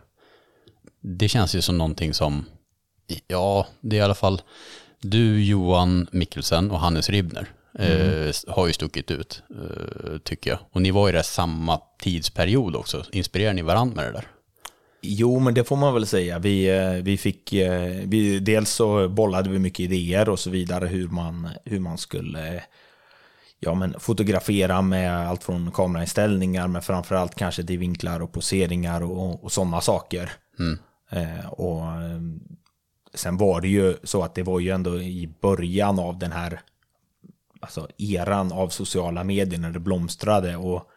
Det 1.00 1.28
känns 1.28 1.54
ju 1.54 1.60
som 1.60 1.78
någonting 1.78 2.14
som, 2.14 2.44
ja, 3.26 3.66
det 3.80 3.96
är 3.96 4.00
i 4.00 4.02
alla 4.02 4.14
fall 4.14 4.42
du, 5.00 5.44
Johan 5.44 6.08
Mikkelsen 6.12 6.70
och 6.70 6.80
Hannes 6.80 7.10
Ribner 7.10 7.46
eh, 7.78 8.54
har 8.54 8.66
ju 8.66 8.72
stuckit 8.72 9.10
ut, 9.10 9.42
eh, 9.50 10.18
tycker 10.18 10.50
jag. 10.50 10.58
Och 10.72 10.82
ni 10.82 10.90
var 10.90 11.08
ju 11.08 11.12
där 11.12 11.22
samma 11.22 11.80
tidsperiod 11.98 12.76
också. 12.76 13.04
Inspirerar 13.12 13.52
ni 13.52 13.62
varandra 13.62 13.94
med 13.96 14.04
det 14.04 14.12
där? 14.12 14.26
Jo, 15.00 15.38
men 15.38 15.54
det 15.54 15.64
får 15.64 15.76
man 15.76 15.94
väl 15.94 16.06
säga. 16.06 16.38
Vi, 16.38 16.78
eh, 16.78 16.92
vi 16.92 17.18
fick, 17.18 17.52
eh, 17.52 18.02
vi, 18.04 18.38
dels 18.38 18.70
så 18.70 19.08
bollade 19.08 19.50
vi 19.50 19.58
mycket 19.58 19.80
idéer 19.80 20.28
och 20.28 20.38
så 20.38 20.50
vidare 20.50 20.86
hur 20.86 21.08
man, 21.08 21.48
hur 21.64 21.80
man 21.80 21.98
skulle 21.98 22.62
ja, 23.60 23.74
men 23.74 24.00
fotografera 24.00 24.82
med 24.82 25.28
allt 25.28 25.44
från 25.44 25.72
kamerainställningar 25.72 26.68
men 26.68 26.82
framförallt 26.82 27.34
kanske 27.34 27.64
till 27.64 27.78
vinklar 27.78 28.20
och 28.20 28.32
poseringar 28.32 29.02
och, 29.02 29.44
och 29.44 29.52
sådana 29.52 29.80
saker. 29.80 30.32
Eh, 31.10 31.46
och 31.46 31.82
eh, 31.82 32.20
sen 33.14 33.36
var 33.36 33.60
det 33.60 33.68
ju 33.68 33.96
så 34.04 34.22
att 34.22 34.34
det 34.34 34.42
var 34.42 34.60
ju 34.60 34.70
ändå 34.70 35.02
i 35.02 35.34
början 35.40 35.98
av 35.98 36.18
den 36.18 36.32
här 36.32 36.60
alltså 37.60 37.88
eran 37.98 38.52
av 38.52 38.68
sociala 38.68 39.24
medier 39.24 39.60
när 39.60 39.70
det 39.70 39.80
blomstrade 39.80 40.56
och 40.56 40.90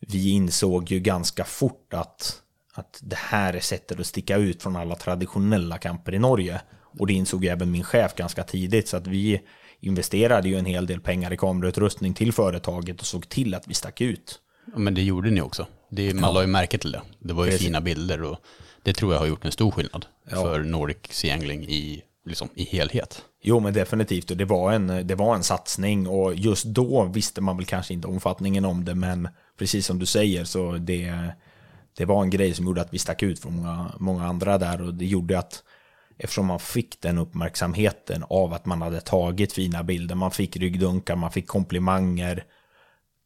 vi 0.00 0.30
insåg 0.30 0.90
ju 0.90 1.00
ganska 1.00 1.44
fort 1.44 1.94
att, 1.94 2.42
att 2.72 3.00
det 3.02 3.16
här 3.16 3.54
är 3.54 3.60
sättet 3.60 4.00
att 4.00 4.06
sticka 4.06 4.36
ut 4.36 4.62
från 4.62 4.76
alla 4.76 4.94
traditionella 4.94 5.78
camper 5.78 6.14
i 6.14 6.18
Norge. 6.18 6.60
Och 6.98 7.06
det 7.06 7.12
insåg 7.12 7.44
även 7.44 7.70
min 7.70 7.84
chef 7.84 8.14
ganska 8.14 8.42
tidigt 8.42 8.88
så 8.88 8.96
att 8.96 9.06
vi 9.06 9.40
investerade 9.80 10.48
ju 10.48 10.56
en 10.56 10.64
hel 10.64 10.86
del 10.86 11.00
pengar 11.00 11.32
i 11.32 11.36
kamerautrustning 11.36 12.14
till 12.14 12.32
företaget 12.32 13.00
och 13.00 13.06
såg 13.06 13.28
till 13.28 13.54
att 13.54 13.68
vi 13.68 13.74
stack 13.74 14.00
ut. 14.00 14.38
Ja, 14.72 14.78
men 14.78 14.94
det 14.94 15.02
gjorde 15.02 15.30
ni 15.30 15.40
också. 15.40 15.66
Det, 15.90 16.14
man 16.14 16.34
la 16.34 16.40
ju 16.40 16.46
märke 16.46 16.78
till 16.78 16.92
det. 16.92 17.02
Det 17.18 17.32
var 17.32 17.44
ju 17.44 17.50
Precis. 17.50 17.66
fina 17.66 17.80
bilder 17.80 18.22
och 18.22 18.38
det 18.82 18.92
tror 18.92 19.12
jag 19.12 19.20
har 19.20 19.26
gjort 19.26 19.44
en 19.44 19.52
stor 19.52 19.70
skillnad 19.70 20.06
för 20.30 20.62
Nordic 20.62 20.96
Sea 21.10 21.34
Angling 21.34 21.64
i, 21.64 22.02
liksom, 22.26 22.48
i 22.54 22.64
helhet. 22.64 23.24
Jo 23.42 23.60
men 23.60 23.74
definitivt 23.74 24.30
och 24.30 24.36
det 24.36 24.44
var, 24.44 24.72
en, 24.72 25.06
det 25.06 25.14
var 25.14 25.34
en 25.34 25.42
satsning 25.42 26.08
och 26.08 26.34
just 26.34 26.64
då 26.64 27.04
visste 27.04 27.40
man 27.40 27.56
väl 27.56 27.66
kanske 27.66 27.94
inte 27.94 28.08
omfattningen 28.08 28.64
om 28.64 28.84
det 28.84 28.94
men 28.94 29.28
precis 29.58 29.86
som 29.86 29.98
du 29.98 30.06
säger 30.06 30.44
så 30.44 30.72
det, 30.72 31.28
det 31.96 32.04
var 32.04 32.22
en 32.22 32.30
grej 32.30 32.54
som 32.54 32.66
gjorde 32.66 32.80
att 32.80 32.94
vi 32.94 32.98
stack 32.98 33.22
ut 33.22 33.40
från 33.40 33.56
många, 33.56 33.92
många 33.98 34.26
andra 34.26 34.58
där 34.58 34.82
och 34.82 34.94
det 34.94 35.06
gjorde 35.06 35.38
att 35.38 35.62
eftersom 36.18 36.46
man 36.46 36.60
fick 36.60 37.00
den 37.00 37.18
uppmärksamheten 37.18 38.24
av 38.28 38.52
att 38.52 38.66
man 38.66 38.82
hade 38.82 39.00
tagit 39.00 39.52
fina 39.52 39.82
bilder, 39.82 40.14
man 40.14 40.30
fick 40.30 40.56
ryggdunkar, 40.56 41.16
man 41.16 41.30
fick 41.30 41.46
komplimanger, 41.46 42.44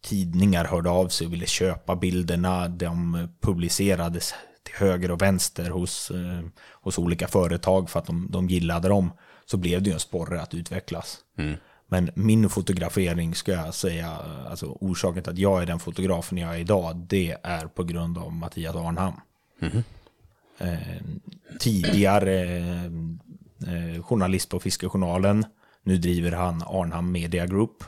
tidningar 0.05 0.65
hörde 0.65 0.91
av 0.91 1.09
sig 1.09 1.27
och 1.27 1.33
ville 1.33 1.47
köpa 1.47 1.97
bilderna, 1.97 2.69
de 2.69 3.29
publicerades 3.41 4.35
till 4.63 4.75
höger 4.75 5.11
och 5.11 5.23
vänster 5.23 5.71
hos, 5.71 6.11
eh, 6.11 6.41
hos 6.73 6.99
olika 6.99 7.29
företag 7.29 7.91
för 7.91 7.99
att 7.99 8.07
de, 8.07 8.29
de 8.31 8.49
gillade 8.49 8.89
dem, 8.89 9.11
så 9.47 9.57
blev 9.57 9.83
det 9.83 9.91
ju 9.91 9.95
en 9.95 10.01
sporre 10.01 10.43
att 10.43 10.55
utvecklas. 10.55 11.19
Mm. 11.39 11.57
Men 11.89 12.11
min 12.15 12.49
fotografering 12.51 13.35
ska 13.35 13.53
jag 13.53 13.75
säga, 13.75 14.11
alltså 14.51 14.67
orsaken 14.81 15.23
till 15.23 15.33
att 15.33 15.39
jag 15.39 15.63
är 15.63 15.67
den 15.67 15.79
fotografen 15.79 16.39
jag 16.39 16.55
är 16.55 16.59
idag, 16.59 16.97
det 16.97 17.37
är 17.43 17.67
på 17.67 17.85
grund 17.85 18.19
av 18.19 18.33
Mattias 18.33 18.77
Arnham. 18.77 19.21
Eh, 20.59 20.79
tidigare 21.59 22.43
eh, 22.43 22.85
eh, 22.85 24.03
journalist 24.03 24.49
på 24.49 24.61
Fiskejournalen, 24.61 25.45
nu 25.83 25.97
driver 25.97 26.33
han 26.33 26.63
Arnham 26.63 27.13
Media 27.13 27.47
Group 27.47 27.85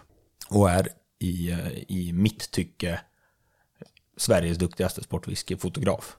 och 0.49 0.71
är 0.71 0.89
i, 1.19 1.51
eh, 1.51 1.73
i 1.89 2.13
mitt 2.13 2.51
tycke 2.51 3.01
Sveriges 4.17 4.59
duktigaste 4.59 5.03
sportfiskefotograf. 5.03 6.17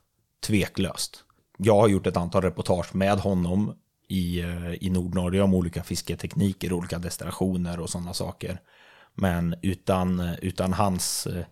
Tveklöst. 0.48 1.24
Jag 1.58 1.76
har 1.76 1.88
gjort 1.88 2.08
ett 2.08 2.18
antal 2.18 2.42
reportage 2.42 2.96
med 2.96 3.20
honom 3.20 3.76
i, 4.10 4.40
eh, 4.42 4.74
i 4.74 4.90
Nordnorge 4.90 5.42
om 5.42 5.54
olika 5.54 5.84
fisketekniker, 5.84 6.74
olika 6.74 7.00
destinationer 7.00 7.80
och 7.80 7.90
sådana 7.90 8.14
saker. 8.14 8.60
Men 9.16 9.56
utan, 9.62 10.36
utan 10.42 10.74
hans 10.74 11.28
eh, 11.28 11.46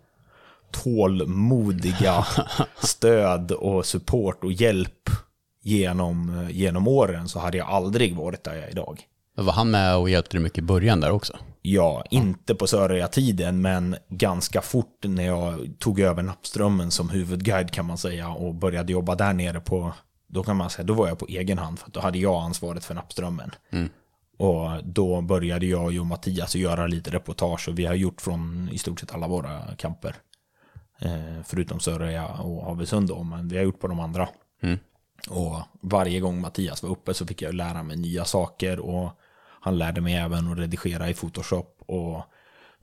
tålmodiga 0.72 2.26
stöd 2.84 3.52
och 3.52 3.86
support 3.86 4.44
och 4.44 4.52
hjälp 4.52 5.10
genom, 5.62 6.40
eh, 6.40 6.50
genom 6.52 6.88
åren 6.88 7.30
så 7.30 7.40
hade 7.40 7.58
jag 7.58 7.68
aldrig 7.68 8.16
varit 8.16 8.44
där 8.44 8.56
jag 8.56 8.64
är 8.64 8.70
idag. 8.70 9.02
Var 9.36 9.54
han 9.54 9.72
med 9.72 9.98
och 9.98 10.10
hjälpte 10.10 10.38
dig 10.38 10.44
mycket 10.44 10.58
i 10.58 10.62
början 10.62 11.00
där 11.00 11.12
också? 11.12 11.38
Ja, 11.62 12.04
inte 12.10 12.56
på 12.56 12.68
Söröja-tiden, 12.68 13.62
men 13.62 13.96
ganska 14.10 14.62
fort 14.62 15.00
när 15.04 15.26
jag 15.26 15.70
tog 15.80 16.00
över 16.00 16.24
Nappströmmen 16.24 16.92
som 16.92 17.10
huvudguide 17.10 17.72
kan 17.72 17.86
man 17.86 17.98
säga 17.98 18.30
och 18.30 18.56
började 18.56 18.92
jobba 18.92 19.16
där 19.16 19.34
nere 19.34 19.60
på, 19.60 19.94
då 20.28 20.44
kan 20.44 20.58
man 20.58 20.70
säga, 20.70 20.86
då 20.86 20.94
var 20.94 21.08
jag 21.08 21.20
på 21.20 21.26
egen 21.28 21.58
hand 21.58 21.80
för 21.80 21.92
då 21.92 22.00
hade 22.00 22.18
jag 22.18 22.44
ansvaret 22.44 22.86
för 22.86 22.94
Nappströmmen. 22.96 23.52
Och 24.38 24.84
då 24.84 25.22
började 25.22 25.66
jag 25.66 26.00
och 26.00 26.06
Mattias 26.06 26.56
att 26.56 26.62
göra 26.62 26.88
lite 26.88 27.12
reportage 27.12 27.70
och 27.70 27.80
vi 27.80 27.86
har 27.86 27.94
gjort 27.94 28.22
från 28.22 28.70
i 28.72 28.78
stort 28.78 29.00
sett 29.00 29.14
alla 29.14 29.28
våra 29.28 29.76
camper. 29.76 30.16
Eh, 31.00 31.44
förutom 31.46 31.80
Söröja 31.80 32.28
och 32.28 32.66
Havesund 32.66 33.08
då, 33.08 33.24
men 33.24 33.48
vi 33.48 33.58
har 33.58 33.64
gjort 33.64 33.80
på 33.80 33.88
de 33.88 34.00
andra. 34.00 34.30
Och 35.30 35.62
varje 35.82 36.20
gång 36.20 36.42
Mattias 36.42 36.84
var 36.84 36.90
uppe 36.90 37.14
så 37.14 37.26
fick 37.26 37.42
jag 37.42 37.54
lära 37.54 37.84
mig 37.84 37.98
nya 37.98 38.26
saker 38.26 38.80
och 38.80 39.12
han 39.62 39.78
lärde 39.78 40.02
mig 40.02 40.14
även 40.14 40.52
att 40.52 40.58
redigera 40.58 41.10
i 41.10 41.14
Photoshop 41.14 41.84
och 41.86 42.24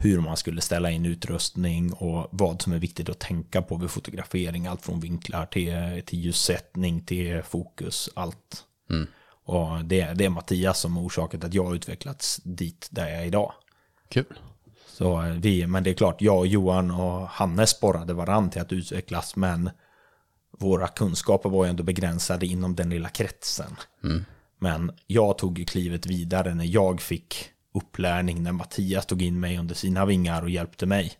hur 0.05 0.21
man 0.21 0.37
skulle 0.37 0.61
ställa 0.61 0.91
in 0.91 1.07
utrustning 1.07 1.93
och 1.93 2.29
vad 2.33 2.63
som 2.63 2.73
är 2.73 2.79
viktigt 2.79 3.09
att 3.09 3.19
tänka 3.19 3.63
på 3.63 3.77
vid 3.77 3.91
fotografering. 3.91 4.67
Allt 4.67 4.83
från 4.83 5.01
vinklar 5.01 5.47
till, 5.47 6.03
till 6.07 6.19
ljussättning 6.19 7.05
till 7.05 7.43
fokus, 7.43 8.11
allt. 8.15 8.65
Och 9.45 9.85
det, 9.85 10.15
det 10.15 10.25
är 10.25 10.29
Mattias 10.29 10.81
som 10.81 10.99
orsakat 10.99 11.45
att 11.45 11.55
jag 11.55 11.65
har 11.65 11.75
utvecklats 11.75 12.41
dit 12.45 12.89
där 12.91 13.09
jag 13.09 13.23
är 13.23 13.27
idag. 13.27 13.53
Kul. 14.09 14.39
Så 14.87 15.23
eh, 15.23 15.33
vi, 15.33 15.67
men 15.67 15.85
det 15.85 15.91
är 15.91 15.95
klart, 15.95 16.23
jag, 16.23 16.47
Johan 16.47 16.91
och 16.91 17.29
Hannes 17.29 17.71
sporrade 17.71 18.13
varann 18.15 18.51
till 18.51 18.61
att 18.61 18.73
utvecklas, 18.73 19.37
men 19.37 19.71
våra 20.59 20.89
kunskaper 20.89 21.49
var 21.49 21.65
ju 21.65 21.71
ändå 21.71 21.83
begränsade 21.83 22.47
inom 22.47 22.75
den 22.75 22.91
lilla 22.91 23.09
kretsen. 23.09 23.77
Men 24.59 24.93
jag 25.07 25.39
tog 25.39 25.59
ju 25.59 25.65
klivet 25.65 26.07
vidare 26.07 26.55
när 26.55 26.65
jag 26.65 27.01
fick 27.01 27.51
upplärning, 27.75 28.43
när 28.43 28.53
Mattias 28.53 29.07
tog 29.07 29.23
in 29.23 29.41
mig 29.41 29.59
under 29.59 29.75
sina 29.75 30.07
vingar 30.07 30.43
och 30.43 30.51
hjälpte 30.51 30.87
mig. 30.87 31.13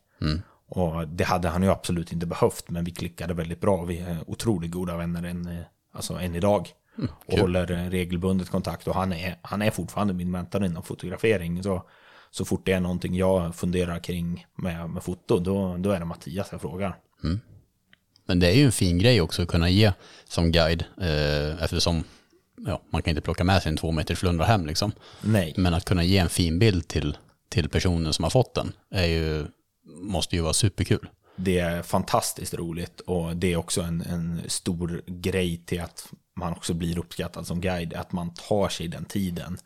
Och 0.67 1.09
det 1.09 1.25
hade 1.25 1.49
han 1.49 1.63
ju 1.63 1.71
absolut 1.71 2.13
inte 2.13 2.27
behövt, 2.27 2.71
men 2.71 2.85
vi 2.85 2.91
klickade 2.91 3.35
väldigt 3.35 3.61
bra. 3.61 3.85
Vi 3.85 3.99
är 3.99 4.31
otroligt 4.31 4.71
goda 4.71 4.97
vänner 4.97 5.23
än, 5.23 5.47
eh, 5.47 5.65
alltså 5.93 6.15
än 6.15 6.35
idag. 6.35 6.69
och 7.27 7.39
håller 7.39 7.73
eh, 7.73 7.91
regelbundet 7.91 8.51
kontakt 8.51 8.89
och 8.89 8.95
han 8.95 9.13
är, 9.13 9.39
han 9.43 9.63
är 9.63 9.71
fortfarande 9.71 10.15
min 10.15 10.31
mentor 10.31 10.65
inom 10.65 10.83
fotografering. 10.83 11.63
Så, 11.63 11.83
så 12.31 12.45
fort 12.45 12.67
det 12.67 12.73
är 12.73 12.81
någonting 12.81 13.15
jag 13.15 13.55
funderar 13.55 13.99
kring 13.99 14.47
med, 14.55 14.91
med 14.91 15.03
foto, 15.03 15.39
då, 15.39 15.77
då 15.77 15.91
är 15.91 15.99
det 15.99 16.05
Mattias 16.05 16.49
jag 16.53 16.61
frågar. 16.61 16.97
Men 18.27 18.41
det 18.41 18.47
är 18.47 18.55
ju 18.55 18.65
en 18.65 18.73
fin 18.73 18.99
grej 18.99 19.21
också 19.21 19.43
att 19.43 19.49
kunna 19.49 19.69
ge 19.69 19.93
som 20.25 20.53
guide 20.53 20.85
eh, 21.01 21.63
eftersom 21.63 22.05
ja, 22.57 22.83
man 22.91 23.03
kan 23.03 23.11
inte 23.11 23.21
plocka 23.21 23.45
med 23.45 23.63
sig 23.63 23.71
en 23.71 23.77
två 23.77 23.93
meters 23.93 24.19
flundra 24.19 24.45
hem 24.45 24.67
liksom. 24.67 24.93
Nej, 25.21 25.55
Men 25.57 25.75
att 25.75 25.85
kunna 25.85 26.05
ge 26.05 26.19
en 26.19 26.29
fin 26.29 26.59
bild 26.59 26.89
till, 26.89 27.17
till 27.49 27.69
personen 27.69 28.13
som 28.13 28.23
har 28.23 28.31
fått 28.31 28.55
den 28.55 28.73
är 28.91 29.07
ju, 29.07 29.47
måste 30.01 30.37
ju 30.37 30.43
vara 30.43 30.53
superkul. 30.53 31.09
det 31.37 31.59
är 31.59 31.83
fantastiskt 31.83 32.55
roligt 32.55 33.01
och 33.01 33.37
det 33.37 33.53
är 33.53 33.57
också 33.57 33.83
en, 33.83 34.03
en 34.03 34.41
stor 34.47 35.03
grej 35.07 35.63
till 35.67 35.81
att 35.81 36.13
man 36.37 36.53
också 36.53 36.75
blir 36.75 36.99
uppskattad 36.99 37.47
som 37.47 37.61
guide, 37.61 37.95
att 37.95 38.13
man 38.13 38.35
tar 38.35 38.69
sig 38.69 38.89
den 38.89 39.05
tiden. 39.05 39.59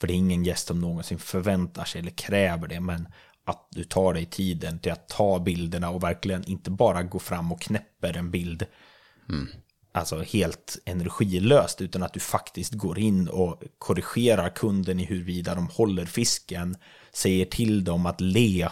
För 0.00 0.06
det 0.06 0.12
är 0.12 0.16
ingen 0.16 0.44
gäst 0.44 0.66
som 0.66 0.80
någonsin 0.80 1.18
förväntar 1.18 1.84
sig 1.84 2.00
eller 2.00 2.10
kräver 2.10 2.68
det, 2.68 2.80
men 2.80 3.08
att 3.44 3.68
du 3.70 3.84
tar 3.84 4.14
dig 4.14 4.26
tiden 4.26 4.78
till 4.78 4.92
att 4.92 5.08
ta 5.08 5.38
bilderna 5.38 5.90
och 5.90 6.02
verkligen 6.02 6.44
inte 6.44 6.70
bara 6.70 7.02
gå 7.02 7.18
fram 7.18 7.52
och 7.52 7.60
knäpper 7.60 8.16
en 8.16 8.30
bild 8.30 8.66
alltså 9.94 10.22
helt 10.22 10.78
energilöst, 10.84 11.80
utan 11.80 12.02
att 12.02 12.12
du 12.12 12.20
faktiskt 12.20 12.72
går 12.72 12.98
in 12.98 13.28
och 13.28 13.62
korrigerar 13.78 14.48
kunden 14.48 15.00
i 15.00 15.04
huruvida 15.04 15.54
de 15.54 15.68
håller 15.68 16.04
fisken, 16.04 16.76
säger 17.12 17.44
till 17.44 17.84
dem 17.84 18.06
att 18.06 18.20
le, 18.20 18.68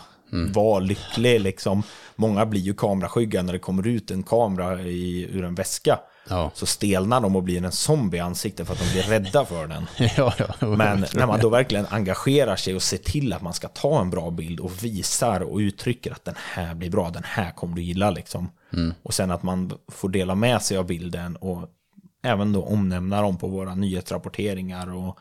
var 0.55 0.81
lycklig 0.81 1.41
liksom. 1.41 1.83
Många 2.17 2.47
blir 2.47 2.61
ju 2.61 2.75
kameraskygga 2.75 3.43
när 3.43 3.53
det 3.53 3.59
kommer 3.59 3.87
ut 3.87 4.11
en 4.11 4.23
kamera 4.23 4.81
i, 4.83 5.29
ur 5.33 5.45
en 5.45 5.55
väska. 5.55 5.99
Ja. 6.29 6.51
Så 6.55 6.67
stelnar 6.67 7.21
de 7.21 7.37
och 7.37 7.43
blir 7.43 7.65
en 7.65 7.73
zombie 7.73 8.17
i 8.17 8.21
ansiktet 8.21 8.67
för 8.67 8.75
att 8.75 8.81
de 8.81 8.93
blir 8.93 9.03
rädda 9.03 9.45
för 9.45 9.67
den. 9.67 9.87
ja, 10.17 10.35
ja, 10.39 10.67
Men 10.67 11.07
när 11.15 11.27
man 11.27 11.41
då 11.41 11.49
verkligen 11.49 11.87
engagerar 11.91 12.57
sig 12.57 12.75
och 12.75 12.83
ser 12.83 12.99
till 12.99 13.33
att 13.33 13.43
man 13.43 13.55
ska 13.55 13.69
ta 13.69 14.01
en 14.01 14.11
bra 14.11 14.31
bild 14.31 14.61
och 14.61 14.85
visar 14.85 15.41
och 15.41 15.59
uttrycker 15.59 16.13
att 16.13 16.25
den 16.25 16.35
här 16.37 16.75
blir 16.75 16.91
bra, 16.91 17.11
den 17.11 17.25
här 17.27 17.51
kommer 17.51 17.77
du 17.77 17.83
gilla 17.83 18.11
liksom. 18.11 18.51
Och 19.03 19.15
sen 19.15 19.31
att 19.31 19.43
man 19.43 19.73
får 19.89 20.09
dela 20.09 20.35
med 20.35 20.63
sig 20.63 20.77
av 20.77 20.87
bilden 20.87 21.37
och 21.37 21.69
även 22.23 22.53
då 22.53 22.63
omnämna 22.63 23.23
dem 23.23 23.39
på 23.39 23.49
våra 23.49 23.75
nyhetsrapporteringar 23.75 24.95
och 24.95 25.19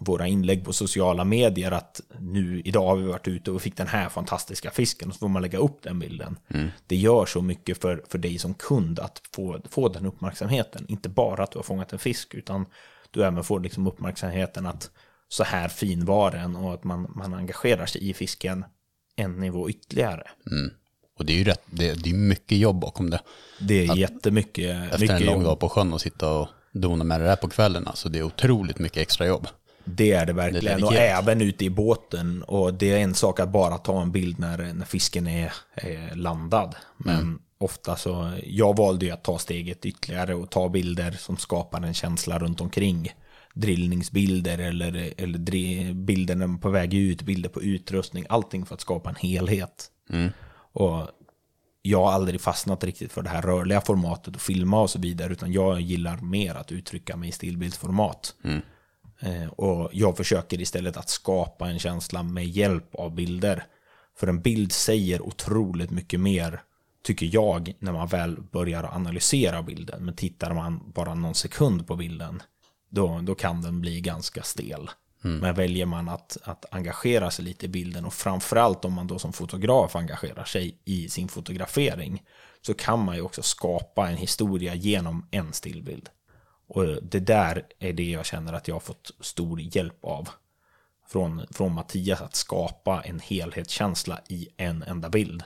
våra 0.00 0.26
inlägg 0.26 0.64
på 0.64 0.72
sociala 0.72 1.24
medier 1.24 1.70
att 1.70 2.00
nu 2.18 2.62
idag 2.64 2.86
har 2.88 2.96
vi 2.96 3.06
varit 3.06 3.28
ute 3.28 3.50
och 3.50 3.62
fick 3.62 3.76
den 3.76 3.86
här 3.86 4.08
fantastiska 4.08 4.70
fisken 4.70 5.08
och 5.08 5.14
så 5.14 5.18
får 5.18 5.28
man 5.28 5.42
lägga 5.42 5.58
upp 5.58 5.82
den 5.82 5.98
bilden. 5.98 6.38
Det 6.86 6.96
gör 6.96 7.26
så 7.26 7.42
mycket 7.42 7.80
för, 7.82 8.04
för 8.08 8.18
dig 8.18 8.38
som 8.38 8.54
kund 8.54 8.98
att 8.98 9.22
få, 9.34 9.60
få 9.70 9.88
den 9.88 10.06
uppmärksamheten. 10.06 10.84
Inte 10.88 11.08
bara 11.08 11.42
att 11.42 11.52
du 11.52 11.58
har 11.58 11.62
fångat 11.62 11.92
en 11.92 11.98
fisk 11.98 12.34
utan 12.34 12.66
du 13.10 13.24
även 13.24 13.44
får 13.44 13.60
liksom 13.60 13.86
uppmärksamheten 13.86 14.66
att 14.66 14.90
så 15.28 15.44
här 15.44 15.68
fin 15.68 16.04
var 16.04 16.30
den 16.30 16.56
och 16.56 16.74
att 16.74 16.84
man, 16.84 17.12
man 17.16 17.34
engagerar 17.34 17.86
sig 17.86 18.10
i 18.10 18.14
fisken 18.14 18.64
en 19.16 19.40
nivå 19.40 19.70
ytterligare. 19.70 20.22
Mm. 20.50 20.70
Och 21.18 21.24
det 21.24 21.32
är 21.32 21.36
ju 21.36 21.44
rätt, 21.44 21.62
det, 21.66 21.94
det 22.04 22.10
är 22.10 22.14
mycket 22.14 22.58
jobb 22.58 22.80
bakom 22.80 23.10
det. 23.10 23.20
Det 23.60 23.86
är 23.86 23.96
jättemycket 23.96 24.76
Efter 24.84 24.98
mycket 24.98 25.20
en 25.20 25.26
lång 25.26 25.34
jobb. 25.34 25.44
dag 25.44 25.60
på 25.60 25.68
sjön 25.68 25.92
och 25.92 26.00
sitta 26.00 26.32
och 26.32 26.48
dona 26.72 27.04
med 27.04 27.20
det 27.20 27.26
där 27.26 27.36
på 27.36 27.48
kvällen. 27.48 27.86
Alltså 27.86 28.08
det 28.08 28.18
är 28.18 28.22
otroligt 28.22 28.78
mycket 28.78 28.98
extra 28.98 29.26
jobb. 29.26 29.46
Det 29.84 30.12
är 30.12 30.26
det 30.26 30.32
verkligen. 30.32 30.80
Det 30.80 30.86
är 30.86 30.86
och 30.86 30.94
även 30.94 31.40
ute 31.40 31.64
i 31.64 31.70
båten. 31.70 32.42
Och 32.42 32.74
det 32.74 32.92
är 32.92 32.98
en 32.98 33.14
sak 33.14 33.40
att 33.40 33.48
bara 33.52 33.78
ta 33.78 34.02
en 34.02 34.12
bild 34.12 34.38
när, 34.38 34.72
när 34.74 34.86
fisken 34.86 35.26
är, 35.26 35.52
är 35.74 36.14
landad. 36.14 36.76
Men 36.96 37.38
ofta 37.58 37.96
så, 37.96 38.32
jag 38.46 38.76
valde 38.76 39.06
ju 39.06 39.12
att 39.12 39.24
ta 39.24 39.38
steget 39.38 39.86
ytterligare 39.86 40.34
och 40.34 40.50
ta 40.50 40.68
bilder 40.68 41.16
som 41.18 41.36
skapar 41.36 41.82
en 41.82 41.94
känsla 41.94 42.38
runt 42.38 42.60
omkring. 42.60 43.12
Drillningsbilder 43.54 44.58
eller, 44.58 45.12
eller 45.16 45.38
bilder 45.94 46.34
när 46.34 46.46
man 46.46 46.56
är 46.56 46.60
på 46.60 46.70
väg 46.70 46.94
ut, 46.94 47.22
bilder 47.22 47.48
på 47.48 47.62
utrustning. 47.62 48.26
Allting 48.28 48.66
för 48.66 48.74
att 48.74 48.80
skapa 48.80 49.08
en 49.08 49.16
helhet. 49.16 49.90
Och 50.72 51.08
jag 51.82 52.04
har 52.04 52.12
aldrig 52.12 52.40
fastnat 52.40 52.84
riktigt 52.84 53.12
för 53.12 53.22
det 53.22 53.28
här 53.28 53.42
rörliga 53.42 53.80
formatet 53.80 54.34
och 54.36 54.42
filma 54.42 54.80
och 54.80 54.90
så 54.90 54.98
vidare. 54.98 55.32
Utan 55.32 55.52
jag 55.52 55.80
gillar 55.80 56.16
mer 56.16 56.54
att 56.54 56.72
uttrycka 56.72 57.16
mig 57.16 57.28
i 57.28 57.32
stillbildsformat. 57.32 58.34
Eh, 59.20 59.48
och 59.48 59.90
jag 59.92 60.16
försöker 60.16 60.60
istället 60.60 60.96
att 60.96 61.08
skapa 61.08 61.68
en 61.68 61.78
känsla 61.78 62.22
med 62.22 62.46
hjälp 62.46 62.94
av 62.94 63.14
bilder. 63.14 63.64
För 64.18 64.26
en 64.26 64.40
bild 64.40 64.72
säger 64.72 65.22
otroligt 65.22 65.90
mycket 65.90 66.20
mer, 66.20 66.62
tycker 67.04 67.30
jag, 67.32 67.74
när 67.78 67.92
man 67.92 68.08
väl 68.08 68.40
börjar 68.40 68.84
analysera 68.84 69.62
bilden. 69.62 70.04
Men 70.04 70.16
tittar 70.16 70.54
man 70.54 70.92
bara 70.94 71.14
någon 71.14 71.34
sekund 71.34 71.86
på 71.86 71.96
bilden, 71.96 72.42
då, 72.90 73.20
då 73.22 73.34
kan 73.34 73.62
den 73.62 73.80
bli 73.80 74.00
ganska 74.00 74.42
stel. 74.42 74.90
Men 75.20 75.54
väljer 75.54 75.86
man 75.86 76.08
att, 76.08 76.38
att 76.42 76.64
engagera 76.70 77.30
sig 77.30 77.44
lite 77.44 77.66
i 77.66 77.68
bilden 77.68 78.04
och 78.04 78.14
framförallt 78.14 78.84
om 78.84 78.92
man 78.92 79.06
då 79.06 79.18
som 79.18 79.32
fotograf 79.32 79.96
engagerar 79.96 80.44
sig 80.44 80.78
i 80.84 81.08
sin 81.08 81.28
fotografering 81.28 82.22
så 82.62 82.74
kan 82.74 83.04
man 83.04 83.16
ju 83.16 83.22
också 83.22 83.42
skapa 83.42 84.10
en 84.10 84.16
historia 84.16 84.74
genom 84.74 85.26
en 85.30 85.52
stillbild. 85.52 86.08
Och 86.68 86.84
det 87.02 87.20
där 87.20 87.66
är 87.78 87.92
det 87.92 88.10
jag 88.10 88.26
känner 88.26 88.52
att 88.52 88.68
jag 88.68 88.74
har 88.74 88.80
fått 88.80 89.10
stor 89.20 89.60
hjälp 89.60 90.04
av. 90.04 90.28
Från, 91.08 91.46
från 91.50 91.74
Mattias 91.74 92.20
att 92.20 92.34
skapa 92.34 93.02
en 93.02 93.20
helhetskänsla 93.20 94.20
i 94.28 94.48
en 94.56 94.82
enda 94.82 95.08
bild. 95.08 95.42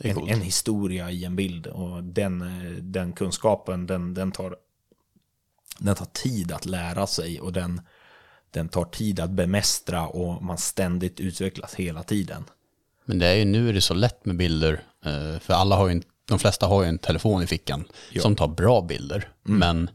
En, 0.00 0.28
en 0.28 0.40
historia 0.40 1.10
i 1.10 1.24
en 1.24 1.36
bild. 1.36 1.66
Och 1.66 2.04
den, 2.04 2.44
den 2.92 3.12
kunskapen, 3.12 3.86
den, 3.86 4.14
den, 4.14 4.32
tar, 4.32 4.56
den 5.78 5.94
tar 5.94 6.04
tid 6.04 6.52
att 6.52 6.66
lära 6.66 7.06
sig. 7.06 7.40
Och 7.40 7.52
den, 7.52 7.80
den 8.54 8.68
tar 8.68 8.84
tid 8.84 9.20
att 9.20 9.30
bemästra 9.30 10.06
och 10.06 10.42
man 10.42 10.58
ständigt 10.58 11.20
utvecklas 11.20 11.74
hela 11.74 12.02
tiden. 12.02 12.44
Men 13.04 13.18
det 13.18 13.26
är 13.26 13.34
ju 13.34 13.44
nu 13.44 13.68
är 13.68 13.72
det 13.72 13.80
så 13.80 13.94
lätt 13.94 14.24
med 14.24 14.36
bilder. 14.36 14.82
eh, 15.04 15.38
För 15.40 15.54
alla 15.54 15.76
har 15.76 15.88
ju 15.88 16.02
de 16.28 16.38
flesta 16.38 16.66
har 16.66 16.82
ju 16.82 16.88
en 16.88 16.98
telefon 16.98 17.42
i 17.42 17.46
fickan 17.46 17.84
som 18.20 18.36
tar 18.36 18.48
bra 18.48 18.82
bilder. 18.82 19.28
Men 19.42 19.90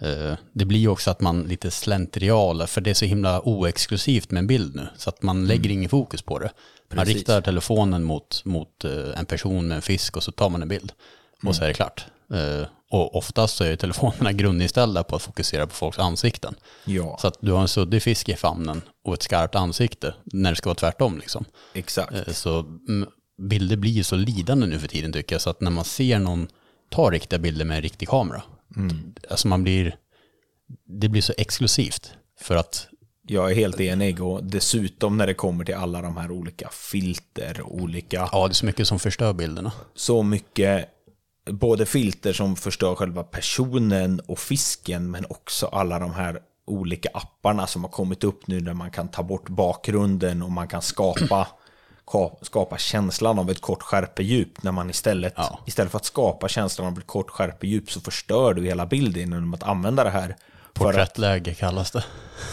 eh, 0.00 0.34
det 0.52 0.64
blir 0.64 0.78
ju 0.78 0.88
också 0.88 1.10
att 1.10 1.20
man 1.20 1.42
lite 1.42 1.70
slentrial, 1.70 2.66
för 2.66 2.80
det 2.80 2.90
är 2.90 2.94
så 2.94 3.04
himla 3.04 3.40
oexklusivt 3.40 4.30
med 4.30 4.38
en 4.40 4.46
bild 4.46 4.74
nu. 4.76 4.86
Så 4.96 5.08
att 5.10 5.22
man 5.22 5.46
lägger 5.46 5.70
ingen 5.70 5.90
fokus 5.90 6.22
på 6.22 6.38
det. 6.38 6.50
Man 6.88 6.98
Precis. 6.98 7.14
riktar 7.16 7.40
telefonen 7.40 8.02
mot, 8.04 8.42
mot 8.44 8.84
eh, 8.84 9.18
en 9.18 9.26
person 9.26 9.68
med 9.68 9.76
en 9.76 9.82
fisk 9.82 10.16
och 10.16 10.22
så 10.22 10.32
tar 10.32 10.50
man 10.50 10.62
en 10.62 10.68
bild. 10.68 10.92
Och 11.46 11.56
så 11.56 11.64
är 11.64 11.68
det 11.68 11.74
klart. 11.74 12.06
Och 12.94 13.16
oftast 13.16 13.56
så 13.56 13.64
är 13.64 13.70
ju 13.70 13.76
telefonerna 13.76 14.32
grundinställda 14.42 15.04
på 15.04 15.16
att 15.16 15.22
fokusera 15.22 15.66
på 15.66 15.74
folks 15.74 15.98
ansikten. 15.98 16.54
Ja, 16.84 17.18
Så 17.20 17.26
att 17.26 17.38
du 17.40 17.52
har 17.52 17.60
en 17.60 17.68
suddig 17.68 18.02
fisk 18.02 18.28
i 18.28 18.34
famnen 18.36 18.82
och 19.04 19.14
ett 19.14 19.22
skarpt 19.22 19.54
ansikte 19.54 20.14
när 20.24 20.50
det 20.50 20.56
ska 20.56 20.68
vara 20.68 20.74
tvärtom 20.74 21.18
liksom. 21.18 21.44
exakt. 21.74 22.12
Eh, 22.12 22.32
Så 22.32 22.58
mm, 22.88 23.08
bilder 23.42 23.76
blir 23.76 23.90
ju 23.90 24.04
så 24.04 24.16
lidande 24.16 24.66
nu 24.66 24.78
för 24.78 24.88
tiden 24.88 25.12
tycker 25.12 25.34
jag. 25.34 25.42
Så 25.42 25.50
att 25.50 25.60
när 25.60 25.70
man 25.70 25.84
ser 25.84 26.18
någon 26.18 26.48
ta 26.90 27.10
riktiga 27.10 27.38
bilder 27.38 27.64
med 27.64 27.76
en 27.76 27.82
riktig 27.82 28.08
kamera. 28.08 28.42
Alltså 29.30 29.48
man 29.48 29.62
blir, 29.62 29.96
det 31.00 31.08
blir 31.08 31.22
så 31.22 31.32
exklusivt. 31.36 32.12
För 32.40 32.56
att, 32.56 32.88
Jag 33.28 33.50
är 33.50 33.54
helt 33.54 33.80
enig 33.80 34.22
och 34.22 34.44
dessutom 34.44 35.16
när 35.16 35.26
det 35.26 35.34
kommer 35.34 35.64
till 35.64 35.74
alla 35.74 36.02
de 36.02 36.16
här 36.16 36.30
olika 36.30 36.68
filter, 36.92 37.62
olika 37.62 38.28
ja 38.32 38.46
det 38.48 38.52
är 38.52 38.54
så 38.54 38.66
mycket 38.66 38.88
som 38.88 38.98
förstör 38.98 39.32
bilderna. 39.32 39.72
så 39.94 40.22
mycket 40.22 40.88
både 41.50 41.86
filter 41.86 42.32
som 42.32 42.56
förstör 42.56 42.94
själva 42.94 43.22
personen 43.22 44.20
och 44.26 44.38
fisken 44.38 45.10
men 45.10 45.26
också 45.28 45.66
alla 45.66 45.98
de 45.98 46.14
här 46.14 46.40
olika 46.66 47.08
apparna 47.14 47.66
som 47.66 47.84
har 47.84 47.90
kommit 47.90 48.24
upp 48.24 48.46
nu 48.46 48.60
där 48.60 48.74
man 48.74 48.90
kan 48.90 49.08
ta 49.08 49.22
bort 49.22 49.48
bakgrunden 49.48 50.42
och 50.42 50.50
man 50.50 50.68
kan 50.68 50.82
skapa 50.82 51.48
ka- 52.06 52.36
skapa 52.42 52.78
känslan 52.78 53.38
av 53.38 53.50
ett 53.50 53.60
kort 53.60 53.82
skärpedjup 53.82 54.62
när 54.62 54.72
man 54.72 54.90
istället 54.90 55.32
Ja. 55.36 55.58
istället 55.66 55.90
för 55.92 55.98
att 55.98 56.04
skapa 56.04 56.48
känslan 56.48 56.86
av 56.86 56.98
ett 56.98 57.06
kort 57.06 57.30
skärpedjup 57.30 57.90
så 57.90 58.00
förstör 58.00 58.54
du 58.54 58.64
hela 58.64 58.86
bilden 58.86 59.22
genom 59.22 59.54
att 59.54 59.62
använda 59.62 60.04
det 60.04 60.10
här 60.10 60.30
att 60.30 60.74
Porträttläge 60.74 61.54
kallas 61.54 61.90
det. 61.90 62.04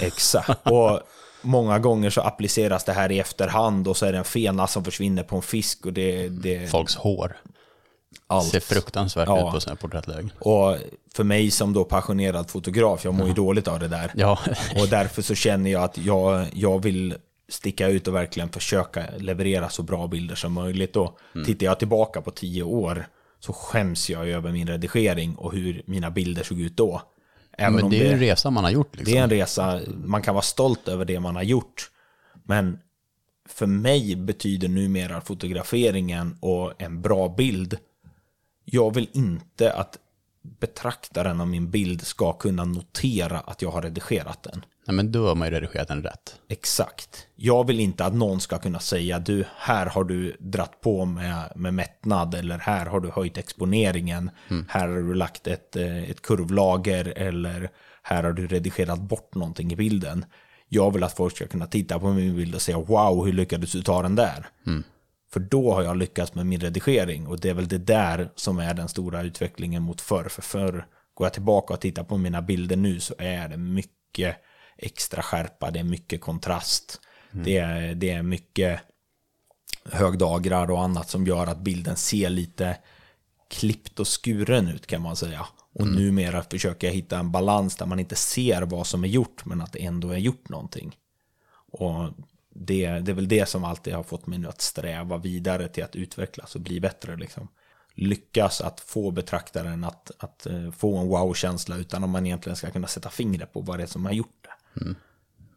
Exakt. 0.02 0.68
Och 0.72 1.00
många 1.42 1.80
gånger 1.80 2.10
så 2.10 2.22
appliceras 2.22 2.84
det 2.84 2.94
här 2.94 3.12
i 3.12 3.20
efterhand 3.20 3.88
och 3.88 3.98
så 3.98 4.06
är 4.06 4.12
det 4.12 4.18
en 4.18 4.24
fena 4.24 4.68
som 4.68 4.84
försvinner 4.84 5.24
på 5.24 5.36
en 5.36 5.42
fisk 5.42 5.86
och 5.86 5.94
det, 5.94 6.30
det 6.30 6.68
Folks 6.72 6.96
hår 6.96 7.38
allt. 8.28 8.48
ser 8.52 8.60
fruktansvärt 8.60 9.28
Ja. 9.28 9.58
ut 9.58 9.64
på 9.64 9.70
här 9.70 9.76
porträttlägen. 9.76 10.32
Och 10.40 10.78
för 11.14 11.24
mig 11.24 11.52
som 11.52 11.74
då 11.74 11.84
passionerad 11.84 12.50
fotograf, 12.50 13.06
jag 13.06 13.14
mår 13.14 13.28
ju 13.28 13.34
dåligt 13.34 13.68
av 13.68 13.80
det 13.80 13.88
där. 13.88 14.12
Ja, 14.16 14.40
Och 14.82 14.88
därför 14.88 15.22
så 15.22 15.36
känner 15.36 15.72
jag 15.72 15.84
att 15.84 15.98
jag, 15.98 16.46
jag 16.54 16.84
vill 16.84 17.16
sticka 17.50 17.88
ut 17.88 18.08
och 18.08 18.16
verkligen 18.16 18.50
försöka 18.50 19.04
leverera 19.18 19.70
så 19.70 19.84
bra 19.84 20.08
bilder 20.08 20.36
som 20.36 20.54
möjligt. 20.54 20.96
Och 20.96 21.18
tittar 21.46 21.66
jag 21.66 21.80
tillbaka 21.80 22.22
på 22.22 22.32
tio 22.32 22.64
år 22.64 23.08
så 23.40 23.54
skäms 23.54 24.10
jag 24.10 24.30
över 24.30 24.52
min 24.52 24.68
redigering 24.68 25.36
och 25.36 25.54
hur 25.54 25.84
mina 25.86 26.12
bilder 26.12 26.44
såg 26.44 26.60
ut 26.60 26.78
då. 26.78 27.02
Även 27.58 27.76
men 27.76 27.90
det 27.90 28.00
är 28.00 28.04
ju 28.06 28.14
en 28.14 28.20
resa 28.20 28.50
man 28.50 28.64
har 28.64 28.72
gjort 28.72 28.96
liksom. 28.96 29.14
Det 29.14 29.20
är 29.20 29.24
en 29.24 29.30
resa, 29.30 29.80
man 30.06 30.22
kan 30.22 30.36
vara 30.36 30.42
stolt 30.44 30.88
över 30.88 31.06
det 31.06 31.20
man 31.20 31.36
har 31.36 31.44
gjort. 31.44 31.90
Men 32.44 32.80
för 33.50 33.66
mig 33.66 34.16
betyder 34.16 34.68
numera 34.68 35.22
fotograferingen 35.22 36.38
och 36.40 36.82
en 36.82 37.02
bra 37.02 37.30
bild, 37.30 37.78
jag 38.74 38.94
vill 38.94 39.10
inte 39.14 39.74
att 39.74 39.98
betraktaren 40.60 41.42
av 41.42 41.48
min 41.48 41.72
bild 41.72 42.02
ska 42.02 42.34
kunna 42.34 42.66
notera 42.66 43.40
att 43.40 43.62
jag 43.62 43.72
har 43.72 43.82
redigerat 43.82 44.44
den. 44.44 44.66
Nej, 44.88 44.96
men 44.96 45.12
då 45.12 45.28
har 45.28 45.36
man 45.36 45.48
ju 45.48 45.54
redigerat 45.54 45.88
den 45.88 46.04
rätt. 46.04 46.36
Exakt. 46.50 47.28
Jag 47.36 47.68
vill 47.68 47.80
inte 47.80 48.06
att 48.06 48.14
någon 48.14 48.42
ska 48.42 48.58
kunna 48.58 48.80
säga 48.80 49.20
du, 49.20 49.46
här 49.58 49.86
har 49.86 50.04
du 50.04 50.38
dratt 50.40 50.82
på 50.82 51.06
med, 51.06 51.52
med 51.56 51.74
mättnad 51.74 52.36
eller 52.36 52.58
här 52.58 52.86
har 52.86 53.00
du 53.00 53.10
höjt 53.10 53.38
exponeringen. 53.38 54.32
Här 54.68 54.88
har 54.88 54.96
du 54.96 55.14
lagt 55.14 55.48
ett, 55.48 55.76
eh, 55.76 56.10
ett 56.10 56.22
kurvlager 56.22 57.14
eller 57.16 57.70
här 58.04 58.24
har 58.24 58.34
du 58.34 58.48
redigerat 58.48 59.00
bort 59.00 59.36
någonting 59.36 59.72
i 59.72 59.76
bilden. 59.76 60.26
Jag 60.70 60.94
vill 60.94 61.04
att 61.04 61.14
folk 61.18 61.36
ska 61.36 61.48
kunna 61.48 61.68
titta 61.68 62.00
på 62.00 62.14
min 62.14 62.36
bild 62.36 62.56
och 62.56 62.62
säga 62.62 62.78
wow, 62.78 63.26
hur 63.26 63.34
lyckades 63.34 63.72
du 63.72 63.82
ta 63.82 64.02
den 64.02 64.16
där? 64.16 64.48
För 65.34 65.40
då 65.40 65.74
har 65.74 65.84
jag 65.84 65.98
lyckats 65.98 66.34
med 66.34 66.46
min 66.46 66.60
redigering 66.60 67.28
och 67.28 67.40
det 67.40 67.50
är 67.50 67.54
väl 67.54 67.68
det 67.68 67.78
där 67.78 68.32
som 68.36 68.60
är 68.60 68.74
den 68.74 68.88
stora 68.88 69.22
utvecklingen 69.22 69.84
mot 69.84 70.02
förr. 70.02 70.30
För 70.30 70.42
förr 70.42 70.86
går 71.14 71.26
jag 71.26 71.34
tillbaka 71.34 71.74
och 71.74 71.82
tittar 71.82 72.04
på 72.04 72.18
mina 72.18 72.42
bilder 72.42 72.76
nu 72.76 73.00
så 73.00 73.14
är 73.18 73.50
det 73.50 73.58
mycket 73.58 74.38
extra 74.78 75.22
skärpa, 75.22 75.72
det 75.72 75.80
är 75.80 75.84
mycket 75.84 76.22
kontrast. 76.22 77.02
Det, 77.32 77.58
är, 77.58 77.96
det 77.96 78.10
är 78.10 78.22
mycket 78.22 78.82
högdagrar 79.86 80.72
och 80.72 80.82
annat 80.82 81.10
som 81.10 81.28
gör 81.28 81.48
att 81.48 81.60
bilden 81.60 81.96
ser 81.96 82.30
lite 82.30 82.78
klippt 83.50 84.00
och 84.00 84.08
skuren 84.24 84.68
ut 84.68 84.88
kan 84.88 85.02
man 85.02 85.16
säga. 85.16 85.48
Och 85.74 85.88
numera 85.88 86.44
försöker 86.44 86.88
jag 86.88 86.94
hitta 86.94 87.20
en 87.20 87.32
balans 87.32 87.76
där 87.76 87.86
man 87.86 88.00
inte 88.00 88.16
ser 88.16 88.62
vad 88.62 88.88
som 88.88 89.04
är 89.04 89.08
gjort 89.08 89.46
men 89.46 89.62
att 89.62 89.72
det 89.72 89.86
ändå 89.86 90.10
är 90.10 90.18
gjort 90.18 90.50
någonting. 90.50 90.96
Och 91.72 92.10
det, 92.54 92.90
det 92.90 93.12
är 93.12 93.16
väl 93.16 93.28
det 93.28 93.50
som 93.50 93.64
alltid 93.64 93.94
har 93.94 94.04
fått 94.04 94.28
mig 94.28 94.40
nu 94.40 94.48
att 94.48 94.62
sträva 94.62 95.18
vidare 95.18 95.68
till 95.68 95.84
att 95.84 95.96
utvecklas 95.96 96.56
och 96.56 96.62
bli 96.62 96.80
bättre. 96.80 97.16
Liksom. 97.16 97.48
Lyckas 97.96 98.62
att 98.62 98.80
få 98.80 99.12
betraktaren 99.12 99.84
att, 99.84 100.12
att 100.18 100.46
eh, 100.46 100.72
få 100.72 100.98
en 100.98 101.08
wow-känsla 101.08 101.78
utan 101.78 102.04
att 102.04 102.10
man 102.10 102.26
egentligen 102.26 102.56
ska 102.56 102.72
kunna 102.72 102.88
sätta 102.88 103.10
fingret 103.10 103.54
på 103.54 103.62
vad 103.62 103.80
det 103.80 103.84
är 103.84 103.88
som 103.88 104.06
har 104.06 104.14
gjort 104.14 104.42
det. 104.42 104.84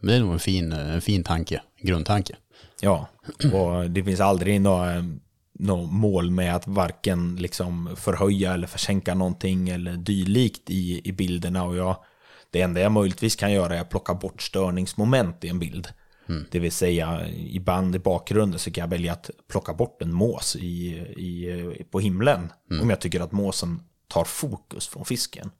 Men 0.00 0.08
det 0.08 0.14
är 0.14 0.20
nog 0.20 0.32
en 0.32 0.38
fin, 0.38 0.72
en 0.72 1.00
fin 1.00 1.24
tanke, 1.24 1.62
grundtanke. 1.80 2.36
Ja, 2.80 3.08
och 3.52 3.90
det 3.90 4.04
finns 4.04 4.20
aldrig 4.20 4.60
några, 4.60 5.04
några 5.52 5.86
mål 5.86 6.30
med 6.30 6.54
att 6.56 6.66
varken 6.66 7.36
liksom 7.36 7.96
förhöja 7.96 8.54
eller 8.54 8.66
försänka 8.66 9.14
någonting 9.14 9.68
eller 9.68 9.92
dylikt 9.92 10.70
i, 10.70 11.08
i 11.08 11.12
bilderna. 11.12 11.64
Och 11.64 11.76
jag, 11.76 11.96
det 12.50 12.60
enda 12.60 12.80
jag 12.80 12.92
möjligtvis 12.92 13.36
kan 13.36 13.52
göra 13.52 13.76
är 13.76 13.80
att 13.80 13.90
plocka 13.90 14.14
bort 14.14 14.42
störningsmoment 14.42 15.44
i 15.44 15.48
en 15.48 15.58
bild. 15.58 15.88
Det 16.50 16.58
vill 16.58 16.72
säga 16.72 17.28
i 17.28 17.60
band 17.60 17.96
i 17.96 17.98
bakgrunden 17.98 18.58
så 18.58 18.70
kan 18.70 18.82
jag 18.82 18.88
välja 18.88 19.12
att 19.12 19.30
plocka 19.48 19.74
bort 19.74 20.02
en 20.02 20.12
mås 20.12 20.56
i, 20.56 20.86
i, 21.16 21.84
på 21.90 22.00
himlen. 22.00 22.52
Om 22.82 22.90
jag 22.90 23.00
tycker 23.00 23.20
att 23.20 23.32
måsen 23.32 23.82
tar 24.08 24.24
fokus 24.24 24.88
från 24.88 25.04
fisken. 25.04 25.50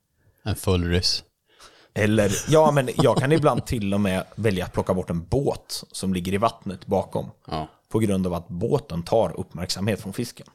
En 0.43 0.57
full 0.57 0.85
ryss. 0.85 1.25
Eller, 1.95 2.33
ja 2.49 2.71
men 2.71 2.89
jag 2.97 3.17
kan 3.17 3.33
ibland 3.33 3.67
till 3.67 3.95
och 3.95 4.01
med 4.01 4.25
välja 4.35 4.65
att 4.65 4.73
plocka 4.73 4.95
bort 4.95 5.11
en 5.11 5.25
båt 5.25 5.85
som 5.93 6.15
ligger 6.15 6.35
i 6.35 6.37
vattnet 6.37 6.87
bakom. 6.87 7.31
Ja. 7.47 7.69
På 7.89 7.99
grund 7.99 8.27
av 8.27 8.35
att 8.35 8.49
båten 8.49 9.03
tar 9.03 9.41
uppmärksamhet 9.41 10.01
från 10.01 10.13
fisken. 10.13 10.47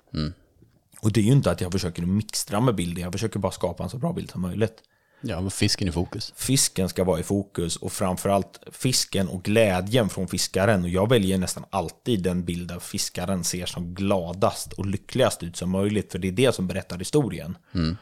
Och 1.02 1.12
det 1.12 1.20
är 1.20 1.24
ju 1.24 1.32
inte 1.32 1.52
att 1.52 1.62
jag 1.62 1.72
försöker 1.72 2.02
mixtra 2.02 2.62
med 2.62 2.76
bilden, 2.76 3.04
jag 3.04 3.12
försöker 3.12 3.40
bara 3.40 3.52
skapa 3.52 3.84
en 3.84 3.90
så 3.90 3.98
bra 3.98 4.14
bild 4.14 4.32
som 4.32 4.42
möjligt. 4.42 4.84
Ja, 5.22 5.42
men 5.42 5.52
fisken 5.52 5.88
i 5.88 5.92
fokus. 5.92 6.34
Fisken 6.36 6.90
ska 6.90 7.04
vara 7.04 7.20
i 7.20 7.24
fokus 7.24 7.76
och 7.76 7.92
framförallt 7.92 8.60
fisken 8.72 9.28
och 9.28 9.44
glädjen 9.44 10.10
från 10.10 10.28
fiskaren. 10.28 10.84
Och 10.84 10.90
jag 10.90 11.10
väljer 11.10 11.38
nästan 11.38 11.66
alltid 11.70 12.24
den 12.24 12.46
bild 12.46 12.68
där 12.68 12.80
fiskaren 12.80 13.44
ser 13.44 13.66
som 13.66 13.96
gladast 13.96 14.74
och 14.74 14.86
lyckligast 14.86 15.44
ut 15.44 15.58
som 15.58 15.70
möjligt. 15.70 16.12
För 16.12 16.20
det 16.20 16.28
är 16.28 16.32
det 16.32 16.56
som 16.56 16.68
berättar 16.68 16.98
historien. 16.98 17.58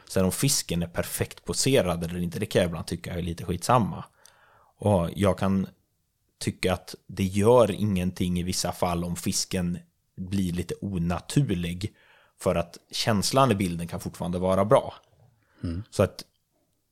Sen 0.09 0.25
om 0.25 0.31
fisken 0.31 0.83
är 0.83 0.87
perfekt 0.87 1.45
poserad 1.45 2.03
eller 2.03 2.19
inte, 2.19 2.39
det 2.39 2.45
kan 2.45 2.61
jag 2.61 2.69
ibland 2.69 2.87
tycka 2.87 3.13
är 3.13 3.21
lite 3.21 3.45
skitsamma. 3.45 4.05
Och 4.79 5.09
jag 5.15 5.37
kan 5.37 5.67
tycka 6.39 6.73
att 6.73 6.95
det 7.07 7.23
gör 7.23 7.71
ingenting 7.71 8.39
i 8.39 8.43
vissa 8.43 8.71
fall 8.71 9.03
om 9.03 9.15
fisken 9.15 9.79
blir 10.17 10.53
lite 10.53 10.73
onaturlig. 10.81 11.93
För 12.39 12.55
att 12.55 12.77
känslan 12.91 13.51
i 13.51 13.55
bilden 13.55 13.87
kan 13.87 13.99
fortfarande 13.99 14.39
vara 14.39 14.65
bra. 14.65 14.93
Så 15.89 16.03
att 16.03 16.23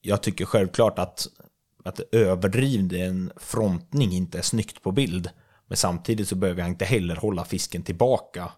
jag 0.05 0.23
tycker 0.23 0.45
självklart 0.45 0.99
att, 0.99 1.27
att 1.83 1.99
överdriven 2.11 3.31
frontning 3.37 4.11
inte 4.11 4.37
är 4.37 4.41
snyggt 4.41 4.81
på 4.81 4.91
bild. 4.91 5.29
Men 5.67 5.77
samtidigt 5.77 6.27
så 6.27 6.35
behöver 6.35 6.61
jag 6.61 6.69
inte 6.69 6.85
heller 6.85 7.15
hålla 7.15 7.45
fisken 7.45 7.83
tillbaka 7.83 8.51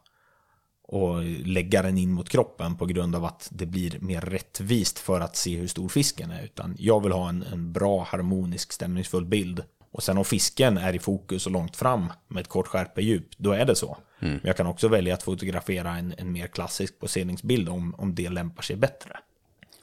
och 0.84 1.24
lägga 1.24 1.82
den 1.82 1.98
in 1.98 2.11
mot 2.11 2.30
kroppen 2.30 2.78
på 2.78 2.86
grund 2.86 3.15
av 3.15 3.26
att 3.26 3.48
det 3.52 3.65
blir 3.65 3.99
mer 3.99 4.22
rättvist 4.22 4.99
för 4.99 5.19
att 5.19 5.36
se 5.36 5.57
hur 5.57 5.68
stor 5.68 5.90
fisken 5.90 6.32
är. 6.32 6.44
Utan 6.44 6.76
jag 6.80 7.03
vill 7.03 7.11
ha 7.11 7.30
en, 7.30 7.44
en 7.44 7.74
bra, 7.74 8.03
harmonisk, 8.03 8.74
stämningsfull 8.74 9.26
bild. 9.26 9.64
Och 9.91 10.03
sen 10.03 10.18
om 10.18 10.26
fisken 10.26 10.78
är 10.78 10.95
i 10.95 10.99
fokus 10.99 11.45
och 11.45 11.52
långt 11.52 11.76
fram 11.76 12.14
med 12.28 12.41
ett 12.41 12.48
kort 12.48 12.68
skärpedjup, 12.68 13.28
då 13.38 13.52
är 13.52 13.65
det 13.65 13.76
så. 13.76 13.98
Men 14.19 14.41
jag 14.44 14.57
kan 14.57 14.68
också 14.68 14.88
välja 14.88 15.14
att 15.14 15.24
fotografera 15.24 15.98
en, 15.98 16.14
en 16.18 16.32
mer 16.32 16.48
klassisk 16.48 16.99
poseringsbild 16.99 17.69
om, 17.69 17.95
om 17.98 18.15
det 18.15 18.30
lämpar 18.30 18.64
sig 18.64 18.76
bättre. 18.76 19.19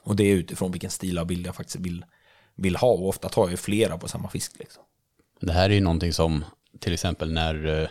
Och 0.05 0.15
det 0.15 0.23
är 0.23 0.35
utifrån 0.35 0.71
vilken 0.71 0.91
stil 0.91 1.17
av 1.17 1.27
bild 1.27 1.47
jag 1.47 1.55
faktiskt 1.55 1.79
vill, 1.79 2.05
vill 2.55 2.75
ha. 2.75 2.87
Och 2.87 3.07
ofta 3.09 3.29
tar 3.29 3.41
jag 3.41 3.51
ju 3.51 3.57
flera 3.57 3.97
på 3.97 4.07
samma 4.07 4.29
fisk. 4.29 4.51
Liksom. 4.59 4.83
Det 5.39 5.51
här 5.51 5.69
är 5.69 5.73
ju 5.73 5.81
någonting 5.81 6.13
som 6.13 6.45
till 6.79 6.93
exempel 6.93 7.33
när, 7.33 7.81
eh, 7.81 7.87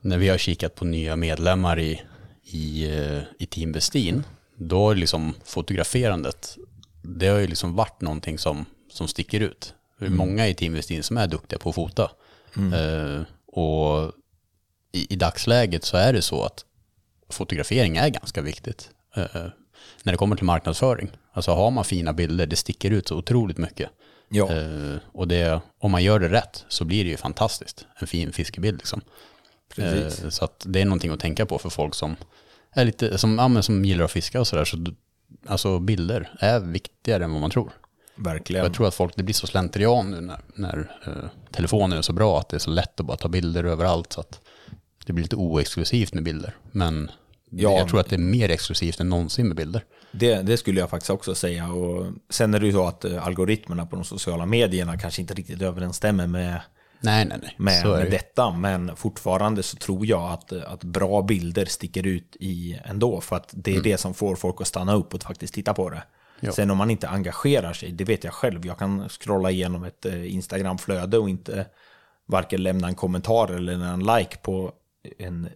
när 0.00 0.18
vi 0.18 0.28
har 0.28 0.38
kikat 0.38 0.74
på 0.74 0.84
nya 0.84 1.16
medlemmar 1.16 1.78
i, 1.78 2.02
i, 2.42 2.96
eh, 2.96 3.22
i 3.38 3.46
Team 3.46 3.72
Westin, 3.72 4.24
då 4.56 4.86
har 4.86 4.94
liksom 4.94 5.34
fotograferandet, 5.44 6.58
det 7.02 7.28
har 7.28 7.38
ju 7.38 7.46
liksom 7.46 7.74
varit 7.74 8.00
någonting 8.00 8.38
som, 8.38 8.64
som 8.92 9.08
sticker 9.08 9.40
ut. 9.40 9.74
Det 9.98 10.06
är 10.06 10.10
många 10.10 10.48
i 10.48 10.54
Team 10.54 10.72
Westin 10.72 11.02
som 11.02 11.16
är 11.16 11.26
duktiga 11.26 11.58
på 11.58 11.68
att 11.68 11.74
fota. 11.74 12.10
Eh, 12.56 13.22
och 13.46 14.12
i, 14.92 15.12
i 15.14 15.16
dagsläget 15.16 15.84
så 15.84 15.96
är 15.96 16.12
det 16.12 16.22
så 16.22 16.44
att 16.44 16.64
fotografering 17.28 17.96
är 17.96 18.08
ganska 18.08 18.42
viktigt. 18.42 18.90
Eh, 19.16 19.46
när 20.02 20.12
det 20.12 20.16
kommer 20.16 20.36
till 20.36 20.44
marknadsföring. 20.44 21.10
Alltså 21.32 21.50
har 21.50 21.70
man 21.70 21.84
fina 21.84 22.12
bilder, 22.12 22.46
det 22.46 22.56
sticker 22.56 22.90
ut 22.90 23.08
så 23.08 23.16
otroligt 23.16 23.58
mycket. 23.58 23.90
Ja, 24.28 24.52
Eh, 24.52 24.98
och 25.12 25.28
det, 25.28 25.60
om 25.78 25.90
man 25.90 26.02
gör 26.02 26.20
det 26.20 26.28
rätt 26.28 26.64
så 26.68 26.84
blir 26.84 27.04
det 27.04 27.10
ju 27.10 27.16
fantastiskt. 27.16 27.86
En 27.98 28.06
fin 28.06 28.32
fiskebild 28.32 28.78
liksom. 28.78 29.00
Eh, 29.76 30.28
så 30.28 30.44
att 30.44 30.64
det 30.68 30.80
är 30.80 30.84
någonting 30.84 31.12
att 31.12 31.20
tänka 31.20 31.46
på 31.46 31.58
för 31.58 31.70
folk 31.70 31.94
som, 31.94 32.16
är 32.72 32.84
lite, 32.84 33.18
som, 33.18 33.38
ja, 33.38 33.62
som 33.62 33.84
gillar 33.84 34.04
att 34.04 34.12
fiska 34.12 34.40
och 34.40 34.46
sådär. 34.46 34.64
Så, 34.64 34.76
alltså 35.46 35.78
bilder 35.78 36.30
är 36.40 36.60
viktigare 36.60 37.24
än 37.24 37.32
vad 37.32 37.40
man 37.40 37.50
tror. 37.50 37.72
Verkligen. 38.14 38.64
Jag 38.64 38.74
tror 38.74 38.88
att 38.88 38.94
folk, 38.94 39.16
det 39.16 39.22
blir 39.22 39.34
så 39.34 39.46
slentrian 39.46 40.10
nu 40.10 40.20
när, 40.20 40.40
när 40.54 40.96
eh, 41.06 41.30
telefonen 41.50 41.98
är 41.98 42.02
så 42.02 42.12
bra 42.12 42.38
att 42.38 42.48
det 42.48 42.56
är 42.56 42.58
så 42.58 42.70
lätt 42.70 43.00
att 43.00 43.06
bara 43.06 43.16
ta 43.16 43.28
bilder 43.28 43.64
överallt. 43.64 44.12
Så 44.12 44.20
att 44.20 44.40
det 45.06 45.12
blir 45.12 45.22
lite 45.22 45.36
oexklusivt 45.36 46.14
med 46.14 46.22
bilder. 46.22 46.56
Men 46.72 47.10
Ja. 47.50 47.78
jag 47.78 47.88
tror 47.88 48.00
att 48.00 48.10
det 48.10 48.16
är 48.16 48.18
mer 48.18 48.48
exklusivt 48.48 49.00
än 49.00 49.08
någonsin 49.08 49.48
med 49.48 49.56
bilder. 49.56 49.84
Det, 50.12 50.42
det 50.42 50.56
skulle 50.56 50.80
jag 50.80 50.90
faktiskt 50.90 51.10
också 51.10 51.34
säga. 51.34 51.72
Och 51.72 52.06
sen 52.30 52.54
är 52.54 52.60
det 52.60 52.66
ju 52.66 52.72
så 52.72 52.86
att 52.86 53.04
eh, 53.04 53.26
algoritmerna 53.26 53.86
på 53.86 53.96
de 53.96 54.04
sociala 54.04 54.46
medierna 54.46 54.98
kanske 54.98 55.20
inte 55.20 55.34
riktigt 55.34 55.62
överensstämmer 55.62 56.26
med, 56.26 56.60
Nej, 57.00 57.24
nej, 57.24 57.38
nej. 57.42 57.54
med, 57.56 57.86
med 57.86 58.04
det. 58.04 58.10
detta. 58.10 58.50
Men 58.50 58.96
fortfarande 58.96 59.62
så 59.62 59.76
tror 59.76 60.06
jag 60.06 60.32
att, 60.32 60.52
att 60.52 60.84
bra 60.84 61.22
bilder 61.22 61.64
sticker 61.64 62.06
ut 62.06 62.36
i 62.40 62.80
ändå. 62.84 63.20
För 63.20 63.36
att 63.36 63.50
det 63.52 63.76
är 63.76 63.80
det 63.80 63.98
som 63.98 64.14
får 64.14 64.36
folk 64.36 64.60
att 64.60 64.66
stanna 64.66 64.94
upp 64.94 65.14
och 65.14 65.22
faktiskt 65.22 65.54
titta 65.54 65.74
på 65.74 65.90
det. 65.90 66.02
Ja. 66.40 66.52
Sen 66.52 66.70
om 66.70 66.78
man 66.78 66.90
inte 66.90 67.08
engagerar 67.08 67.72
sig, 67.72 67.92
det 67.92 68.04
vet 68.04 68.24
jag 68.24 68.32
själv. 68.32 68.66
Jag 68.66 68.78
kan 68.78 69.08
scrolla 69.08 69.50
igenom 69.50 69.84
ett 69.84 70.06
eh, 70.06 70.34
Instagram-flöde 70.34 71.18
och 71.18 71.28
inte 71.28 71.66
varken 72.26 72.62
lämna 72.62 72.88
en 72.88 72.94
kommentar 72.94 73.48
eller 73.48 73.72
en 73.72 74.00
like 74.00 74.36
på 74.42 74.72
en 75.18 75.48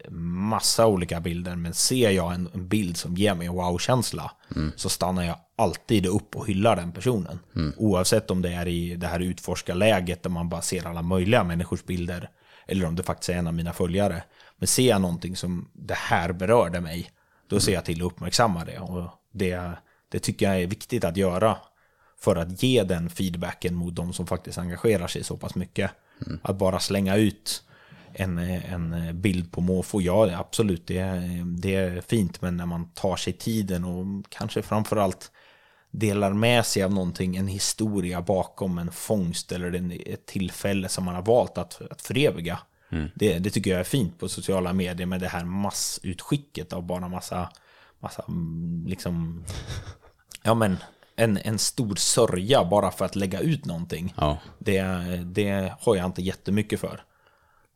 massa 0.48 0.86
olika 0.86 1.20
bilder. 1.20 1.56
Men 1.56 1.74
ser 1.74 2.10
jag 2.10 2.34
en, 2.34 2.48
en 2.54 2.68
bild 2.68 2.96
som 2.96 3.16
ger 3.16 3.34
mig 3.34 3.48
wow-känsla 3.48 4.30
så 4.76 4.88
stannar 4.88 5.22
jag 5.22 5.36
alltid 5.56 6.06
upp 6.06 6.36
och 6.36 6.46
hyllar 6.46 6.76
den 6.76 6.92
personen. 6.92 7.38
Oavsett 7.76 8.30
om 8.30 8.42
det 8.42 8.52
är 8.52 8.68
i 8.68 8.96
det 8.96 9.06
här 9.06 9.20
utforskarläget 9.20 10.22
där 10.22 10.30
man 10.30 10.48
bara 10.48 10.62
ser 10.62 10.86
alla 10.86 11.02
möjliga 11.02 11.44
människors 11.44 11.84
bilder 11.84 12.30
eller 12.66 12.86
om 12.86 12.96
det 12.96 13.02
faktiskt 13.02 13.28
är 13.28 13.34
en 13.34 13.46
av 13.46 13.54
mina 13.54 13.72
följare. 13.72 14.22
Men 14.56 14.66
ser 14.66 14.88
jag 14.88 15.00
någonting 15.00 15.36
som 15.36 15.68
det 15.72 15.96
här 15.96 16.32
berörde 16.32 16.80
mig, 16.80 17.10
då 17.48 17.60
ser 17.60 17.72
jag 17.72 17.84
till 17.84 18.02
att 18.02 18.12
uppmärksamma 18.12 18.64
det. 18.64 18.78
Och 18.78 19.10
det, 19.32 19.70
det 20.08 20.18
tycker 20.18 20.46
jag 20.46 20.62
är 20.62 20.66
viktigt 20.66 21.04
att 21.04 21.16
göra 21.16 21.56
för 22.20 22.36
att 22.36 22.62
ge 22.62 22.82
den 22.82 23.10
feedbacken 23.10 23.74
mot 23.74 23.94
de 23.94 24.12
som 24.12 24.26
faktiskt 24.26 24.58
engagerar 24.58 25.06
sig 25.06 25.24
så 25.24 25.36
pass 25.36 25.54
mycket. 25.54 25.90
Att 26.42 26.56
bara 26.56 26.80
slänga 26.80 27.16
ut 27.16 27.64
en, 28.14 28.38
en 28.38 29.20
bild 29.20 29.52
på 29.52 29.60
måfå, 29.60 30.00
ja 30.00 30.38
absolut, 30.38 30.86
det, 30.86 31.02
det 31.58 31.74
är 31.74 32.00
fint, 32.00 32.42
men 32.42 32.56
när 32.56 32.66
man 32.66 32.90
tar 32.94 33.16
sig 33.16 33.32
tiden 33.32 33.84
och 33.84 34.06
kanske 34.28 34.62
framförallt 34.62 35.30
delar 35.90 36.32
med 36.32 36.66
sig 36.66 36.82
av 36.82 36.92
någonting, 36.92 37.36
en 37.36 37.48
historia 37.48 38.22
bakom 38.22 38.78
en 38.78 38.92
fångst 38.92 39.52
eller 39.52 39.92
ett 40.08 40.26
tillfälle 40.26 40.88
som 40.88 41.04
man 41.04 41.14
har 41.14 41.22
valt 41.22 41.58
att, 41.58 41.82
att 41.90 42.02
föreviga. 42.02 42.58
Det, 43.14 43.38
det 43.38 43.50
tycker 43.50 43.70
jag 43.70 43.80
är 43.80 43.84
fint 43.84 44.18
på 44.18 44.28
sociala 44.28 44.72
medier 44.72 45.06
med 45.06 45.20
det 45.20 45.28
här 45.28 45.44
massutskicket 45.44 46.72
av 46.72 46.82
bara 46.82 47.08
massa, 47.08 47.48
massa 48.00 48.24
mm, 48.28 48.84
liksom 48.86 49.44
ja 50.42 50.54
men, 50.54 50.76
en, 51.16 51.36
en 51.36 51.58
stor 51.58 51.94
sörja 51.94 52.64
bara 52.64 52.90
för 52.90 53.04
att 53.04 53.16
lägga 53.16 53.40
ut 53.40 53.64
någonting. 53.64 54.14
Ja. 54.16 54.38
Det, 54.58 54.82
det 55.24 55.72
har 55.80 55.96
jag 55.96 56.06
inte 56.06 56.22
jättemycket 56.22 56.80
för. 56.80 57.04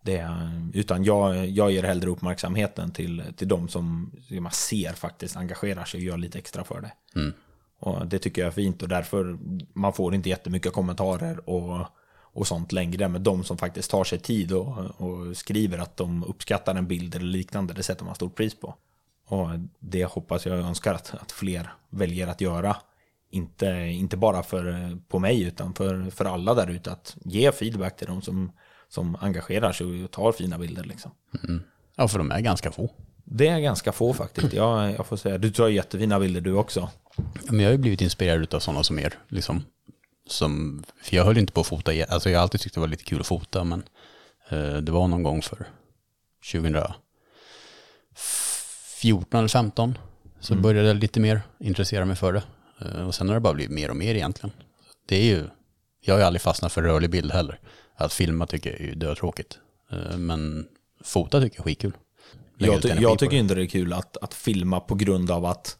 Det, 0.07 0.51
utan 0.75 1.05
jag, 1.05 1.47
jag 1.47 1.71
ger 1.73 1.83
hellre 1.83 2.11
uppmärksamheten 2.11 2.93
till, 2.93 3.23
till 3.37 3.49
de 3.49 3.69
som 3.69 4.13
man 4.41 4.53
ser 4.53 4.93
faktiskt 4.93 5.37
engagerar 5.37 5.85
sig 5.85 5.99
och 5.99 6.05
gör 6.05 6.17
lite 6.17 6.39
extra 6.39 6.65
för 6.65 6.81
det. 6.81 6.93
Och 7.79 8.07
det 8.07 8.19
tycker 8.19 8.43
jag 8.43 8.47
är 8.47 8.53
fint 8.53 8.83
och 8.83 8.89
därför 8.89 9.39
man 9.73 9.93
får 9.93 10.15
inte 10.15 10.29
jättemycket 10.29 10.73
kommentarer 10.73 11.51
och, 11.51 11.87
och 12.23 12.47
sånt 12.47 12.73
längre. 12.73 13.09
Men 13.09 13.23
de 13.23 13.45
som 13.45 13.59
faktiskt 13.59 13.91
tar 13.91 14.05
sig 14.05 14.19
tid 14.19 14.53
och, 14.53 15.01
och 15.01 15.37
skriver 15.37 15.79
att 15.79 15.97
de 15.97 16.25
uppskattar 16.25 16.75
en 16.75 16.87
bild 16.87 17.15
eller 17.15 17.27
liknande, 17.27 17.75
det 17.75 17.83
sätter 17.83 18.05
man 18.05 18.15
stort 18.15 18.35
pris 18.35 18.61
på. 18.61 18.75
Och 19.27 19.49
det 19.79 20.05
hoppas 20.05 20.47
jag 20.47 20.59
och 20.59 20.67
önskar 20.67 20.95
att, 20.95 21.15
att 21.15 21.33
fler 21.33 21.73
väljer 21.91 22.27
att 22.27 22.41
göra. 22.41 22.77
Inte, 23.31 23.67
inte 23.77 24.17
bara 24.17 24.43
för, 24.43 24.97
på 25.09 25.19
mig 25.19 25.43
utan 25.43 25.75
för, 25.75 26.11
för 26.11 26.25
alla 26.25 26.55
där 26.55 26.71
ute. 26.71 26.93
Att 26.93 27.17
ge 27.25 27.53
feedback 27.53 27.97
till 27.97 28.07
de 28.07 28.23
som, 28.23 28.53
som 28.89 29.17
engagerar 29.21 29.73
sig 29.73 30.05
och 30.05 30.11
tar 30.11 30.33
fina 30.33 30.59
bilder. 30.59 30.85
Liksom. 30.85 31.11
ja, 31.97 32.09
för 32.09 32.19
de 32.19 32.31
är 32.31 32.41
ganska 32.41 32.73
få. 32.73 32.91
Det 33.25 33.49
är 33.49 33.61
ganska 33.61 33.93
få 33.93 34.15
faktiskt. 34.15 34.53
Jag, 34.53 34.93
jag 34.93 35.07
får 35.07 35.17
säga, 35.17 35.39
du 35.39 35.51
tar 35.51 35.69
jättefina 35.69 36.21
bilder 36.21 36.41
du 36.41 36.53
också. 36.53 36.91
Men 37.51 37.61
jag 37.61 37.67
har 37.67 37.73
ju 37.73 37.79
blivit 37.79 38.01
inspirerad 38.01 38.55
av 38.55 38.61
sådana 38.61 38.83
som 38.83 38.99
er. 38.99 39.15
Liksom, 39.29 39.65
som, 40.27 40.85
för 41.03 41.17
jag 41.17 41.25
höll 41.25 41.39
inte 41.39 41.53
på 41.53 41.61
att 41.61 41.67
fota, 41.67 41.93
alltså 42.09 42.31
jag 42.31 42.39
har 42.39 42.43
alltid 42.43 42.61
tyckt 42.61 42.75
det 42.75 42.81
var 42.81 42.89
lite 42.89 43.05
kul 43.05 43.21
att 43.21 43.27
fota, 43.27 43.65
men 43.65 43.83
eh, 44.49 44.77
det 44.77 44.93
var 44.93 45.09
någon 45.09 45.23
gång 45.23 45.43
för 45.43 45.67
2014 46.53 49.39
eller 49.39 49.49
15 49.49 49.99
så 50.41 50.55
började 50.55 50.89
jag 50.89 50.97
lite 50.97 51.21
mer 51.21 51.43
intressera 51.59 52.05
mig 52.05 52.17
för 52.17 52.33
det. 52.33 52.43
Eh, 52.81 53.07
och 53.07 53.15
sen 53.15 53.29
har 53.29 53.35
det 53.35 53.41
bara 53.41 53.55
blivit 53.55 53.75
mer 53.75 53.91
och 53.91 53.97
mer 53.97 54.15
egentligen. 54.15 54.53
Det 55.07 55.17
är 55.17 55.25
ju, 55.25 55.45
jag 56.01 56.15
har 56.15 56.19
ju 56.19 56.27
aldrig 56.27 56.43
fastnat 56.43 56.73
för 56.73 56.83
rörlig 56.83 57.11
bild 57.11 57.33
heller. 57.33 57.61
Att 57.97 58.13
filma 58.13 58.47
tycker 58.47 58.71
jag 58.71 58.81
är 58.91 58.95
dötråkigt. 58.95 59.59
Eh, 59.93 60.17
men 60.19 60.67
fota 61.05 61.41
tycker 61.41 61.57
jag 61.57 61.61
är 61.61 61.65
skitkul. 61.71 61.93
Lägga 62.59 62.73
Jag, 62.73 62.83
ty- 62.83 62.89
jag 62.89 63.19
tycker 63.19 63.31
det. 63.37 63.39
inte 63.39 63.55
det 63.55 63.63
är 63.63 63.67
kul 63.67 63.93
att, 63.93 64.17
att 64.17 64.35
filma 64.35 64.81
på 64.81 64.95
grund 64.95 65.31
av 65.31 65.45
att 65.45 65.79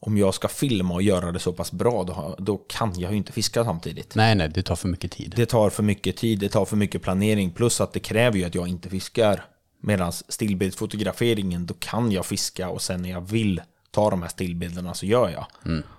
om 0.00 0.18
jag 0.18 0.34
ska 0.34 0.48
filma 0.48 0.94
och 0.94 1.02
göra 1.02 1.32
det 1.32 1.38
så 1.38 1.52
pass 1.52 1.72
bra, 1.72 2.04
då, 2.04 2.34
då 2.38 2.56
kan 2.56 3.00
jag 3.00 3.10
ju 3.10 3.16
inte 3.16 3.32
fiska 3.32 3.64
samtidigt. 3.64 4.14
Nej, 4.14 4.34
nej, 4.34 4.48
det 4.48 4.62
tar 4.62 4.76
för 4.76 4.88
mycket 4.88 5.12
tid. 5.12 5.32
Det 5.36 5.46
tar 5.46 5.70
för 5.70 5.82
mycket 5.82 6.16
tid, 6.16 6.38
det 6.38 6.48
tar 6.48 6.64
för 6.64 6.76
mycket 6.76 7.02
planering, 7.02 7.50
plus 7.50 7.80
att 7.80 7.92
det 7.92 8.00
kräver 8.00 8.38
ju 8.38 8.44
att 8.44 8.54
jag 8.54 8.68
inte 8.68 8.88
fiskar. 8.88 9.44
Medan 9.82 10.12
stillbildsfotograferingen, 10.12 11.66
då 11.66 11.74
kan 11.78 12.12
jag 12.12 12.26
fiska 12.26 12.68
och 12.68 12.82
sen 12.82 13.02
när 13.02 13.10
jag 13.10 13.20
vill 13.20 13.60
ta 13.90 14.10
de 14.10 14.22
här 14.22 14.28
stillbilderna 14.28 14.94
så 14.94 15.06
gör 15.06 15.28
jag. 15.28 15.46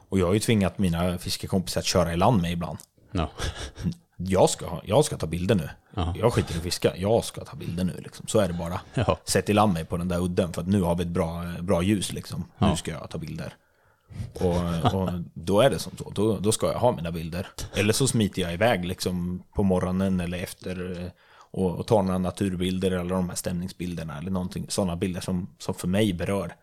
Och 0.09 0.19
jag 0.19 0.25
har 0.27 0.33
ju 0.33 0.39
tvingat 0.39 0.77
mina 0.79 1.17
fiskekompisar 1.17 1.81
att 1.81 1.85
köra 1.85 2.13
i 2.13 2.17
land 2.17 2.41
med 2.41 2.51
ibland. 2.51 2.77
Ja. 3.11 3.31
Jag 4.27 4.49
ska, 4.49 4.81
jag 4.83 5.05
ska 5.05 5.17
ta 5.17 5.27
bilder 5.27 5.55
nu. 5.55 5.69
Jag 6.15 6.33
skiter 6.33 6.55
i 6.55 6.57
att 6.57 6.63
fiska, 6.63 6.97
jag 6.97 7.23
ska 7.23 7.45
ta 7.45 7.55
bilder 7.55 7.83
nu. 7.83 8.01
Liksom. 8.03 8.27
Så 8.27 8.39
är 8.39 8.47
det 8.47 8.53
bara. 8.53 8.81
Ja. 8.93 9.17
Sätt 9.23 9.49
i 9.49 9.53
land 9.53 9.73
mig 9.73 9.85
på 9.85 9.97
den 9.97 10.07
där 10.07 10.23
udden 10.23 10.53
för 10.53 10.61
att 10.61 10.67
nu 10.67 10.81
har 10.81 10.95
vi 10.95 11.03
ett 11.03 11.09
bra, 11.09 11.43
bra 11.61 11.81
ljus. 11.81 12.13
Liksom. 12.13 12.43
Nu 12.57 12.75
ska 12.75 12.91
jag 12.91 13.09
ta 13.09 13.17
bilder. 13.17 13.53
Och, 14.33 14.93
och 14.93 15.09
då 15.33 15.61
är 15.61 15.69
det 15.69 15.79
som 15.79 15.97
så. 15.97 16.09
Då, 16.09 16.37
då 16.37 16.51
ska 16.51 16.71
jag 16.71 16.79
ha 16.79 16.91
mina 16.91 17.11
bilder. 17.11 17.47
Eller 17.73 17.93
så 17.93 18.07
smiter 18.07 18.41
jag 18.41 18.53
iväg 18.53 18.85
liksom, 18.85 19.43
på 19.55 19.63
morgonen 19.63 20.19
eller 20.19 20.37
efter 20.37 21.01
eh, 21.01 21.07
och, 21.51 21.79
och 21.79 21.87
tar 21.87 22.03
några 22.03 22.17
naturbilder 22.17 22.91
eller 22.91 23.15
de 23.15 23.29
här 23.29 23.35
stämningsbilderna 23.35 24.17
eller 24.17 24.31
någonting. 24.31 24.65
Sådana 24.69 24.95
bilder 24.95 25.21
som, 25.21 25.49
som 25.57 25.73
för 25.73 25.87
mig 25.87 26.13
berör. 26.13 26.55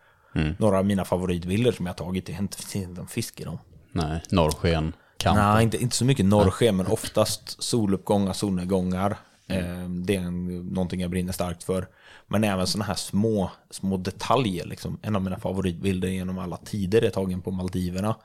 Några 0.59 0.79
av 0.79 0.87
mina 0.87 1.05
favoritbilder 1.05 1.73
som 1.73 1.87
jag 1.87 1.97
tagit, 1.97 2.27
det 2.27 2.33
är 2.33 2.39
inte, 2.39 2.59
det 2.73 2.79
är 2.79 2.83
inte 2.83 3.01
en 3.01 3.07
fisk 3.07 3.41
i 3.41 3.45
dem. 3.45 3.59
Nej, 3.93 4.23
norrsken, 4.31 4.93
kamp. 5.19 5.37
Nej, 5.39 5.65
inte, 5.65 5.83
inte 5.83 5.97
så 5.97 6.05
mycket 6.05 6.27
norrsken, 6.27 6.77
men 6.77 6.87
oftast 6.87 7.63
soluppgångar, 7.63 8.33
solnedgångar. 8.33 9.17
Eh, 9.47 9.89
det 9.89 10.17
är 10.17 10.31
någonting 10.73 11.01
jag 11.01 11.11
brinner 11.11 11.33
starkt 11.33 11.63
för. 11.63 11.89
Men 12.27 12.45
även 12.45 12.67
sådana 12.67 12.85
här 12.85 12.95
små, 12.95 13.51
små 13.71 13.97
detaljer. 13.97 14.67
Liksom. 14.67 14.99
En 15.03 15.17
av 15.17 15.23
mina 15.23 15.39
favoritbilder 15.39 16.09
genom 16.09 16.39
alla 16.39 16.57
tider 16.57 17.03
är 17.03 17.11
tagen 17.11 17.43
på 17.43 17.51
Maldiverna. 17.51 18.17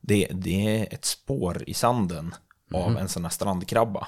Det, 0.00 0.28
det 0.32 0.80
är 0.80 0.94
ett 0.94 1.04
spår 1.04 1.64
i 1.66 1.74
sanden 1.74 2.34
av 2.74 2.98
en 2.98 3.08
sån 3.08 3.24
här 3.24 3.30
strandkrabba. 3.30 4.06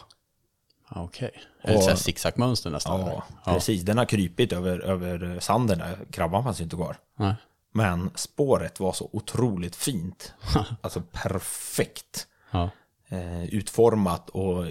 Ja, 0.94 1.02
Okej. 1.02 1.30
Det 1.64 1.72
ett 1.72 1.98
zigzagmönster 1.98 2.70
nästan? 2.70 3.00
Ja, 3.00 3.06
eller? 3.06 3.54
precis. 3.54 3.82
Den 3.82 3.98
har 3.98 4.04
krypit 4.04 4.52
över, 4.52 4.80
över 4.80 5.40
sanden. 5.40 5.78
Där. 5.78 5.98
Krabban 6.10 6.44
fanns 6.44 6.60
ju 6.60 6.64
inte 6.64 6.76
kvar. 6.76 6.96
Nej. 7.18 7.34
Men 7.72 8.10
spåret 8.14 8.80
var 8.80 8.92
så 8.92 9.08
otroligt 9.12 9.76
fint. 9.76 10.32
Alltså 10.80 11.02
perfekt. 11.12 12.26
Ja. 12.50 12.70
eh, 13.08 13.44
utformat 13.44 14.30
och 14.30 14.64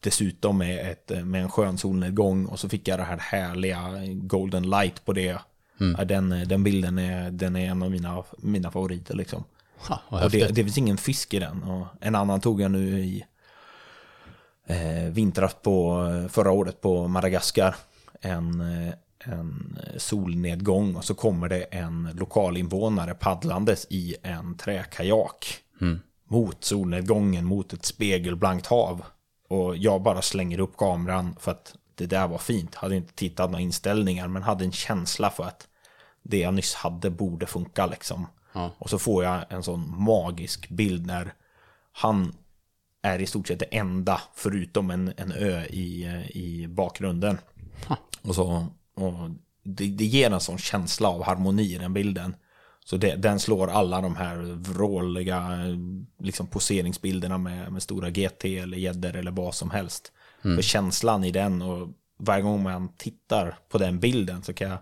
dessutom 0.00 0.58
med, 0.58 0.90
ett, 0.90 1.26
med 1.26 1.42
en 1.42 1.48
skön 1.50 1.78
solnedgång 1.78 2.46
och 2.46 2.60
så 2.60 2.68
fick 2.68 2.88
jag 2.88 2.98
det 2.98 3.04
här 3.04 3.18
härliga 3.18 3.90
golden 4.14 4.70
light 4.70 5.04
på 5.04 5.12
det. 5.12 5.38
Ja, 5.98 6.04
den, 6.04 6.28
den 6.48 6.64
bilden 6.64 6.98
är, 6.98 7.30
den 7.30 7.56
är 7.56 7.70
en 7.70 7.82
av 7.82 7.90
mina, 7.90 8.22
mina 8.38 8.70
favoriter 8.70 9.14
liksom. 9.14 9.44
Ha, 9.76 10.00
Och 10.08 10.30
det, 10.30 10.48
det 10.48 10.64
finns 10.64 10.78
ingen 10.78 10.96
fisk 10.96 11.34
i 11.34 11.38
den. 11.38 11.62
Och 11.62 11.86
en 12.00 12.14
annan 12.14 12.40
tog 12.40 12.60
jag 12.60 12.70
nu 12.70 13.00
i 13.00 13.24
eh, 14.66 15.12
vintras 15.12 15.56
på 15.62 16.04
förra 16.30 16.50
året 16.50 16.80
på 16.80 17.08
Madagaskar. 17.08 17.76
En, 18.20 18.60
eh, 18.60 18.94
en 19.24 19.78
solnedgång 19.96 20.96
och 20.96 21.04
så 21.04 21.14
kommer 21.14 21.48
det 21.48 21.62
en 21.62 22.10
lokalinvånare 22.14 23.14
paddlandes 23.14 23.86
i 23.90 24.16
en 24.22 24.56
träkajak. 24.56 25.58
Mot 26.28 26.64
solnedgången, 26.64 27.44
mot 27.44 27.72
ett 27.72 27.84
spegelblankt 27.84 28.66
hav. 28.66 29.04
Och 29.48 29.76
jag 29.76 30.02
bara 30.02 30.22
slänger 30.22 30.58
upp 30.58 30.76
kameran 30.76 31.36
för 31.40 31.50
att 31.50 31.74
det 31.94 32.06
där 32.06 32.28
var 32.28 32.38
fint. 32.38 32.74
Hade 32.74 32.96
inte 32.96 33.14
tittat 33.14 33.50
några 33.50 33.62
inställningar 33.62 34.28
men 34.28 34.42
hade 34.42 34.64
en 34.64 34.72
känsla 34.72 35.30
för 35.30 35.44
att 35.44 35.68
det 36.22 36.38
jag 36.38 36.54
nyss 36.54 36.74
hade 36.74 37.10
borde 37.10 37.46
funka 37.46 37.86
liksom. 37.86 38.26
Ja. 38.52 38.70
Och 38.78 38.90
så 38.90 38.98
får 38.98 39.24
jag 39.24 39.44
en 39.48 39.62
sån 39.62 40.02
magisk 40.02 40.68
bild 40.68 41.06
när 41.06 41.34
han 41.92 42.32
är 43.02 43.18
i 43.18 43.26
stort 43.26 43.48
sett 43.48 43.58
det 43.58 43.76
enda 43.76 44.20
förutom 44.34 44.90
en, 44.90 45.12
en 45.16 45.32
ö 45.32 45.64
i, 45.64 46.04
eh, 46.04 46.36
i 46.36 46.66
bakgrunden. 46.68 47.38
Och, 48.22 48.34
så, 48.34 48.66
och 48.94 49.30
det, 49.62 49.86
det 49.86 50.04
ger 50.04 50.30
en 50.30 50.40
sån 50.40 50.58
känsla 50.58 51.08
av 51.08 51.24
harmoni 51.24 51.74
i 51.74 51.78
den 51.78 51.94
bilden. 51.94 52.36
Så 52.84 52.96
det, 52.96 53.16
den 53.16 53.40
slår 53.40 53.68
alla 53.68 54.00
de 54.00 54.16
här 54.16 54.36
vråliga 54.56 55.58
liksom 56.18 56.46
poseringsbilderna 56.46 57.38
med, 57.38 57.72
med 57.72 57.82
stora 57.82 58.10
GT 58.10 58.44
eller 58.44 58.76
gäddor 58.76 59.16
eller 59.16 59.30
vad 59.30 59.54
som 59.54 59.70
helst. 59.70 60.12
För 60.42 60.62
känslan 60.62 61.24
i 61.24 61.30
den 61.30 61.62
och 61.62 61.88
varje 62.18 62.42
gång 62.42 62.62
man 62.62 62.88
tittar 62.96 63.58
på 63.68 63.78
den 63.78 64.00
bilden 64.00 64.42
så 64.42 64.52
kan 64.52 64.70
jag 64.70 64.78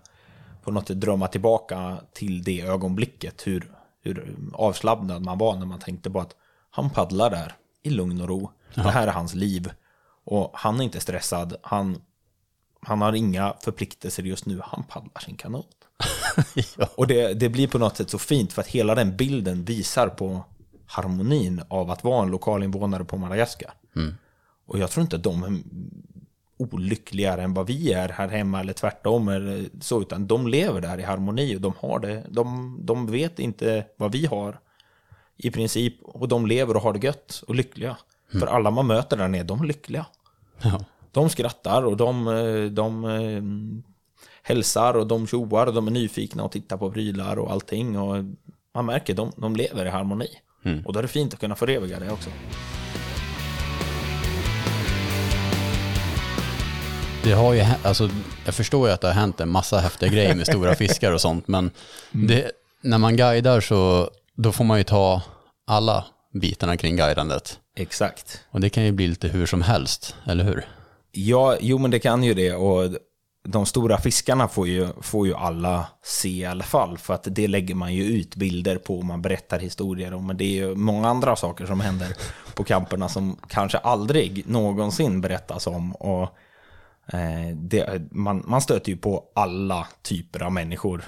på 0.63 0.71
något 0.71 0.87
sätt 0.87 0.99
drömma 0.99 1.27
tillbaka 1.27 1.97
till 2.13 2.43
det 2.43 2.61
ögonblicket. 2.61 3.47
Hur, 3.47 3.71
hur 4.01 4.35
avslappnad 4.53 5.21
man 5.21 5.37
var 5.37 5.55
när 5.55 5.65
man 5.65 5.79
tänkte 5.79 6.09
på 6.09 6.19
att 6.19 6.35
han 6.69 6.89
paddlar 6.89 7.29
där 7.29 7.55
i 7.83 7.89
lugn 7.89 8.21
och 8.21 8.27
ro. 8.27 8.51
Det 8.75 8.81
här 8.81 9.07
är 9.07 9.11
hans 9.11 9.35
liv. 9.35 9.71
Och 10.25 10.51
han 10.53 10.79
är 10.79 10.83
inte 10.83 10.99
stressad. 10.99 11.55
Han, 11.61 12.01
han 12.85 13.01
har 13.01 13.13
inga 13.13 13.53
förpliktelser 13.61 14.23
just 14.23 14.45
nu. 14.45 14.61
Han 14.63 14.83
paddlar 14.83 15.21
sin 15.21 15.35
kanot. 15.35 15.67
ja. 16.77 16.89
Och 16.95 17.07
det, 17.07 17.33
det 17.33 17.49
blir 17.49 17.67
på 17.67 17.77
något 17.77 17.97
sätt 17.97 18.09
så 18.09 18.19
fint 18.19 18.53
för 18.53 18.61
att 18.61 18.67
hela 18.67 18.95
den 18.95 19.17
bilden 19.17 19.65
visar 19.65 20.07
på 20.07 20.43
harmonin 20.85 21.61
av 21.67 21.91
att 21.91 22.03
vara 22.03 22.23
en 22.23 22.31
lokalinvånare 22.31 23.05
på 23.05 23.17
Madagaskar. 23.17 23.73
Och 24.65 24.79
jag 24.79 24.91
tror 24.91 25.01
inte 25.01 25.15
att 25.15 25.23
de 25.23 25.43
är 25.43 25.59
olyckligare 26.57 27.43
än 27.43 27.53
vad 27.53 27.67
vi 27.67 27.93
är 27.93 28.09
här 28.09 28.27
hemma 28.27 28.59
eller 28.59 28.73
tvärtom 28.73 29.27
eller 29.27 29.69
så, 29.81 30.01
utan 30.01 30.27
de 30.27 30.47
lever 30.47 30.81
där 30.81 30.99
i 30.99 31.03
harmoni 31.03 31.55
och 31.55 31.61
de 31.61 31.73
har 31.79 31.99
det. 31.99 32.23
De, 32.29 32.77
de 32.81 33.11
vet 33.11 33.39
inte 33.39 33.85
vad 33.97 34.11
vi 34.11 34.25
har 34.25 34.59
i 35.37 35.51
princip 35.51 36.01
och 36.03 36.27
de 36.27 36.47
lever 36.47 36.75
och 36.75 36.81
har 36.81 36.93
det 36.93 37.07
gött 37.07 37.43
och 37.47 37.55
lyckliga. 37.55 37.97
För 38.31 38.47
alla 38.47 38.71
man 38.71 38.87
möter 38.87 39.17
där 39.17 39.27
nere, 39.27 39.43
de 39.43 39.61
är 39.61 39.65
lyckliga. 39.65 40.05
Ja. 40.61 40.85
De 41.13 41.29
skrattar 41.29 41.85
och 41.85 41.97
de, 41.97 42.27
eh, 42.27 42.71
de 42.71 43.05
eh, 43.05 43.43
hälsar 44.43 44.93
och 44.93 45.07
de 45.07 45.27
tjoar 45.27 45.67
och 45.67 45.73
de 45.73 45.87
är 45.87 45.91
nyfikna 45.91 46.43
och 46.43 46.51
tittar 46.51 46.77
på 46.77 46.91
prylar 46.91 47.39
och 47.39 47.51
allting. 47.51 47.99
Och 47.99 48.23
man 48.75 48.85
märker 48.85 49.13
att 49.13 49.17
de, 49.17 49.31
de 49.37 49.55
lever 49.55 49.85
i 49.85 49.89
harmoni. 49.89 50.27
Och 50.85 50.93
då 50.93 50.99
är 50.99 51.01
det 51.01 51.07
fint 51.07 51.33
att 51.33 51.39
kunna 51.39 51.55
föreviga 51.55 51.99
det 51.99 52.11
också. 52.11 52.29
Det 57.23 57.31
har 57.31 57.53
ju, 57.53 57.65
alltså, 57.83 58.09
jag 58.45 58.55
förstår 58.55 58.87
ju 58.87 58.93
att 58.93 59.01
det 59.01 59.07
har 59.07 59.13
hänt 59.13 59.39
en 59.39 59.49
massa 59.49 59.79
häftiga 59.79 60.09
grejer 60.09 60.35
med 60.35 60.47
stora 60.47 60.75
fiskar 60.75 61.11
och 61.11 61.21
sånt, 61.21 61.47
men 61.47 61.71
det, 62.11 62.51
när 62.81 62.97
man 62.97 63.17
guidar 63.17 63.61
så 63.61 64.09
då 64.35 64.51
får 64.51 64.63
man 64.63 64.77
ju 64.77 64.83
ta 64.83 65.21
alla 65.67 66.05
bitarna 66.33 66.77
kring 66.77 66.95
guidandet. 66.95 67.59
Exakt. 67.75 68.41
Och 68.49 68.61
det 68.61 68.69
kan 68.69 68.83
ju 68.85 68.91
bli 68.91 69.07
lite 69.07 69.27
hur 69.27 69.45
som 69.45 69.61
helst, 69.61 70.15
eller 70.25 70.43
hur? 70.43 70.65
Ja, 71.15 71.57
jo 71.61 71.77
men 71.77 71.91
det 71.91 71.99
kan 71.99 72.23
ju 72.23 72.33
det. 72.33 72.53
Och 72.53 72.89
de 73.43 73.65
stora 73.65 73.97
fiskarna 73.97 74.47
får 74.47 74.67
ju, 74.67 74.87
får 75.01 75.27
ju 75.27 75.33
alla 75.33 75.87
se 76.03 76.29
i 76.29 76.45
alla 76.45 76.63
fall. 76.63 76.97
För 76.97 77.13
att 77.13 77.27
det 77.31 77.47
lägger 77.47 77.75
man 77.75 77.93
ju 77.93 78.03
ut 78.03 78.35
bilder 78.35 78.77
på 78.77 78.97
och 78.97 79.05
man 79.05 79.21
berättar 79.21 79.59
historier 79.59 80.13
om. 80.13 80.27
Men 80.27 80.37
det 80.37 80.43
är 80.43 80.67
ju 80.67 80.75
många 80.75 81.07
andra 81.07 81.35
saker 81.35 81.65
som 81.65 81.79
händer 81.79 82.17
på 82.55 82.63
kamperna 82.63 83.09
som 83.09 83.37
kanske 83.47 83.77
aldrig 83.77 84.49
någonsin 84.49 85.21
berättas 85.21 85.67
om. 85.67 85.95
Och 85.95 86.23
eh, 87.13 87.55
det, 87.55 88.01
man, 88.11 88.43
man 88.47 88.61
stöter 88.61 88.91
ju 88.91 88.97
på 88.97 89.23
alla 89.35 89.87
typer 90.01 90.43
av 90.43 90.51
människor 90.51 91.03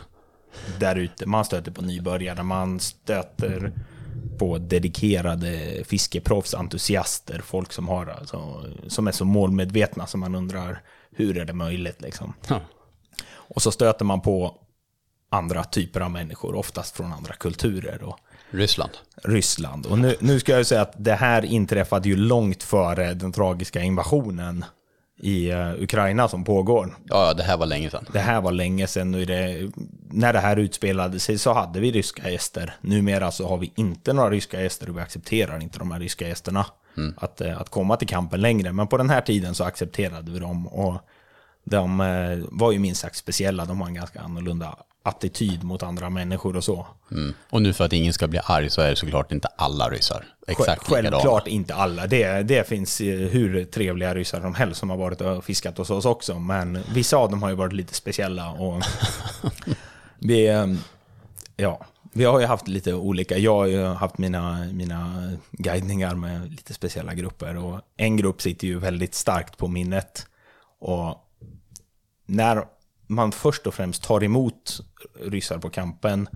där 0.79 0.95
ute. 0.95 1.25
Man 1.25 1.45
stöter 1.45 1.71
på 1.71 1.81
nybörjare, 1.81 2.43
man 2.43 2.79
stöter 2.79 3.73
på 4.35 4.57
dedikerade 4.57 5.83
fiskeproffs, 5.85 6.53
entusiaster, 6.53 7.41
folk 7.45 7.73
som, 7.73 7.87
har, 7.87 8.07
alltså, 8.07 8.65
som 8.87 9.07
är 9.07 9.11
så 9.11 9.25
målmedvetna 9.25 10.07
som 10.07 10.19
man 10.19 10.35
undrar 10.35 10.81
hur 11.11 11.37
är 11.37 11.45
det 11.45 11.53
möjligt 11.53 12.01
liksom. 12.01 12.33
Ja. 12.47 12.61
Och 13.31 13.61
så 13.61 13.71
stöter 13.71 14.05
man 14.05 14.21
på 14.21 14.55
andra 15.29 15.63
typer 15.63 16.01
av 16.01 16.11
människor, 16.11 16.55
oftast 16.55 16.97
från 16.97 17.13
andra 17.13 17.33
kulturer. 17.33 18.03
Och 18.03 18.19
Ryssland. 18.49 18.91
Ryssland. 19.23 19.85
Och 19.85 19.99
nu, 19.99 20.15
nu 20.19 20.39
ska 20.39 20.51
jag 20.51 20.65
säga 20.65 20.81
att 20.81 20.93
det 20.97 21.13
här 21.13 21.45
inträffade 21.45 22.09
ju 22.09 22.15
långt 22.15 22.63
före 22.63 23.13
den 23.13 23.31
tragiska 23.31 23.81
invasionen 23.81 24.65
i 25.17 25.51
uh, 25.51 25.83
Ukraina 25.83 26.27
som 26.27 26.43
pågår. 26.43 26.95
Ja, 27.05 27.33
det 27.33 27.43
här 27.43 27.57
var 27.57 27.65
länge 27.65 27.89
sedan. 27.89 28.05
Det 28.13 28.19
här 28.19 28.41
var 28.41 28.51
länge 28.51 28.87
sedan. 28.87 29.15
Är 29.15 29.25
det, 29.25 29.71
när 30.11 30.33
det 30.33 30.39
här 30.39 30.57
utspelade 30.57 31.19
sig 31.19 31.37
så 31.37 31.53
hade 31.53 31.79
vi 31.79 31.91
ryska 31.91 32.29
gäster. 32.29 32.73
Numera 32.81 33.31
så 33.31 33.47
har 33.47 33.57
vi 33.57 33.71
inte 33.75 34.13
några 34.13 34.29
ryska 34.29 34.61
gäster 34.61 34.89
och 34.89 34.97
vi 34.97 35.01
accepterar 35.01 35.63
inte 35.63 35.79
de 35.79 35.91
här 35.91 35.99
ryska 35.99 36.27
gästerna. 36.27 36.65
Att, 37.17 37.41
eh, 37.41 37.61
att 37.61 37.69
komma 37.69 37.97
till 37.97 38.07
kampen 38.07 38.41
längre. 38.41 38.73
Men 38.73 38.87
på 38.87 38.97
den 38.97 39.09
här 39.09 39.21
tiden 39.21 39.55
så 39.55 39.63
accepterade 39.63 40.31
vi 40.31 40.39
dem. 40.39 40.67
Och 40.67 41.01
de 41.63 42.01
eh, 42.01 42.45
var 42.51 42.71
ju 42.71 42.79
minst 42.79 43.01
sagt 43.01 43.15
speciella. 43.15 43.65
De 43.65 43.81
har 43.81 43.87
en 43.87 43.93
ganska 43.93 44.21
annorlunda 44.21 44.75
attityd 45.05 45.63
mot 45.63 45.83
andra 45.83 46.09
människor 46.09 46.55
och 46.55 46.63
så. 46.63 46.87
Mm. 47.11 47.33
Och 47.49 47.61
nu 47.61 47.73
för 47.73 47.85
att 47.85 47.93
ingen 47.93 48.13
ska 48.13 48.27
bli 48.27 48.39
arg 48.43 48.69
så 48.69 48.81
är 48.81 48.89
det 48.89 48.95
såklart 48.95 49.31
inte 49.31 49.47
alla 49.47 49.89
ryssar. 49.89 50.25
Exakt 50.47 50.87
Självklart 50.87 51.23
likadana. 51.23 51.41
inte 51.45 51.75
alla. 51.75 52.07
Det, 52.07 52.41
det 52.41 52.67
finns 52.67 53.01
eh, 53.01 53.07
hur 53.07 53.65
trevliga 53.65 54.15
ryssar 54.15 54.41
som 54.41 54.55
helst 54.55 54.79
som 54.79 54.89
har 54.89 54.97
varit 54.97 55.21
och 55.21 55.45
fiskat 55.45 55.77
hos 55.77 55.89
oss 55.89 56.05
också. 56.05 56.39
Men 56.39 56.83
vissa 56.93 57.17
av 57.17 57.29
dem 57.29 57.43
har 57.43 57.49
ju 57.49 57.55
varit 57.55 57.73
lite 57.73 57.93
speciella. 57.93 58.51
Och 58.51 58.83
vi, 60.19 60.47
eh, 60.47 60.67
ja, 61.55 61.85
vi 62.13 62.23
har 62.23 62.39
ju 62.39 62.45
haft 62.45 62.67
lite 62.67 62.93
olika. 62.93 63.37
Jag 63.37 63.55
har 63.55 63.65
ju 63.65 63.83
haft 63.83 64.17
mina, 64.17 64.67
mina 64.71 65.31
guidningar 65.51 66.15
med 66.15 66.51
lite 66.51 66.73
speciella 66.73 67.13
grupper. 67.13 67.57
Och 67.57 67.81
en 67.97 68.17
grupp 68.17 68.41
sitter 68.41 68.67
ju 68.67 68.79
väldigt 68.79 69.15
starkt 69.15 69.57
på 69.57 69.67
minnet. 69.67 70.27
Och 70.79 71.15
när 72.25 72.63
man 73.07 73.31
först 73.31 73.67
och 73.67 73.73
främst 73.73 74.03
tar 74.03 74.23
emot 74.23 74.79
ryssar 75.19 75.57
på 75.57 75.69
kampen 75.69 76.29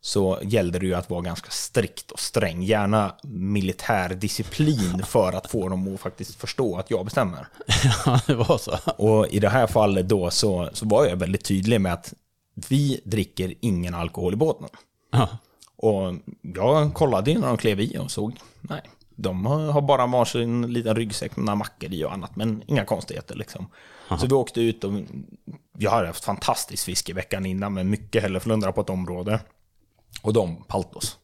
så 0.00 0.38
gällde 0.42 0.78
det 0.78 0.86
ju 0.86 0.94
att 0.94 1.10
vara 1.10 1.20
ganska 1.20 1.50
strikt 1.50 2.10
och 2.10 2.20
sträng. 2.20 2.62
Gärna 2.62 3.14
militär 3.22 4.08
disciplin 4.08 5.02
för 5.06 5.32
att 5.32 5.50
få 5.50 5.68
dem 5.68 5.94
att 5.94 6.00
faktiskt 6.00 6.34
förstå 6.34 6.78
att 6.78 6.90
jag 6.90 7.04
bestämmer. 7.04 7.48
Ja, 8.06 8.20
det 8.26 8.34
var 8.34 8.58
så. 8.58 8.78
Och 8.96 9.28
i 9.28 9.38
det 9.38 9.48
här 9.48 9.66
fallet 9.66 10.08
då 10.08 10.30
så, 10.30 10.70
så 10.72 10.86
var 10.86 11.06
jag 11.06 11.16
väldigt 11.16 11.44
tydlig 11.44 11.80
med 11.80 11.92
att 11.92 12.14
vi 12.68 13.00
dricker 13.04 13.54
ingen 13.60 13.94
alkohol 13.94 14.32
i 14.32 14.36
båten. 14.36 14.68
Ja. 15.12 15.28
Och 15.76 16.14
jag 16.42 16.94
kollade 16.94 17.30
innan 17.30 17.48
de 17.48 17.56
klev 17.56 17.80
i 17.80 17.98
och 17.98 18.10
såg, 18.10 18.36
nej, 18.60 18.82
de 19.16 19.46
har 19.46 19.82
bara 19.82 20.06
varsin 20.06 20.72
liten 20.72 20.96
ryggsäck 20.96 21.36
med 21.36 21.44
några 21.44 21.56
mackor 21.56 21.92
i 21.92 22.04
och 22.04 22.12
annat, 22.12 22.36
men 22.36 22.62
inga 22.66 22.84
konstigheter 22.84 23.34
liksom. 23.34 23.66
Så 24.20 24.26
vi 24.26 24.34
åkte 24.34 24.60
ut 24.60 24.84
och 24.84 24.92
jag 25.78 25.90
hade 25.90 26.06
haft 26.06 26.24
fantastiskt 26.24 26.84
fiske 26.84 27.12
veckan 27.14 27.46
innan 27.46 27.74
med 27.74 27.86
mycket 27.86 28.22
hälleflundra 28.22 28.72
på 28.72 28.80
ett 28.80 28.90
område. 28.90 29.40
Och 30.22 30.32
de 30.32 30.64
paltos. 30.64 31.18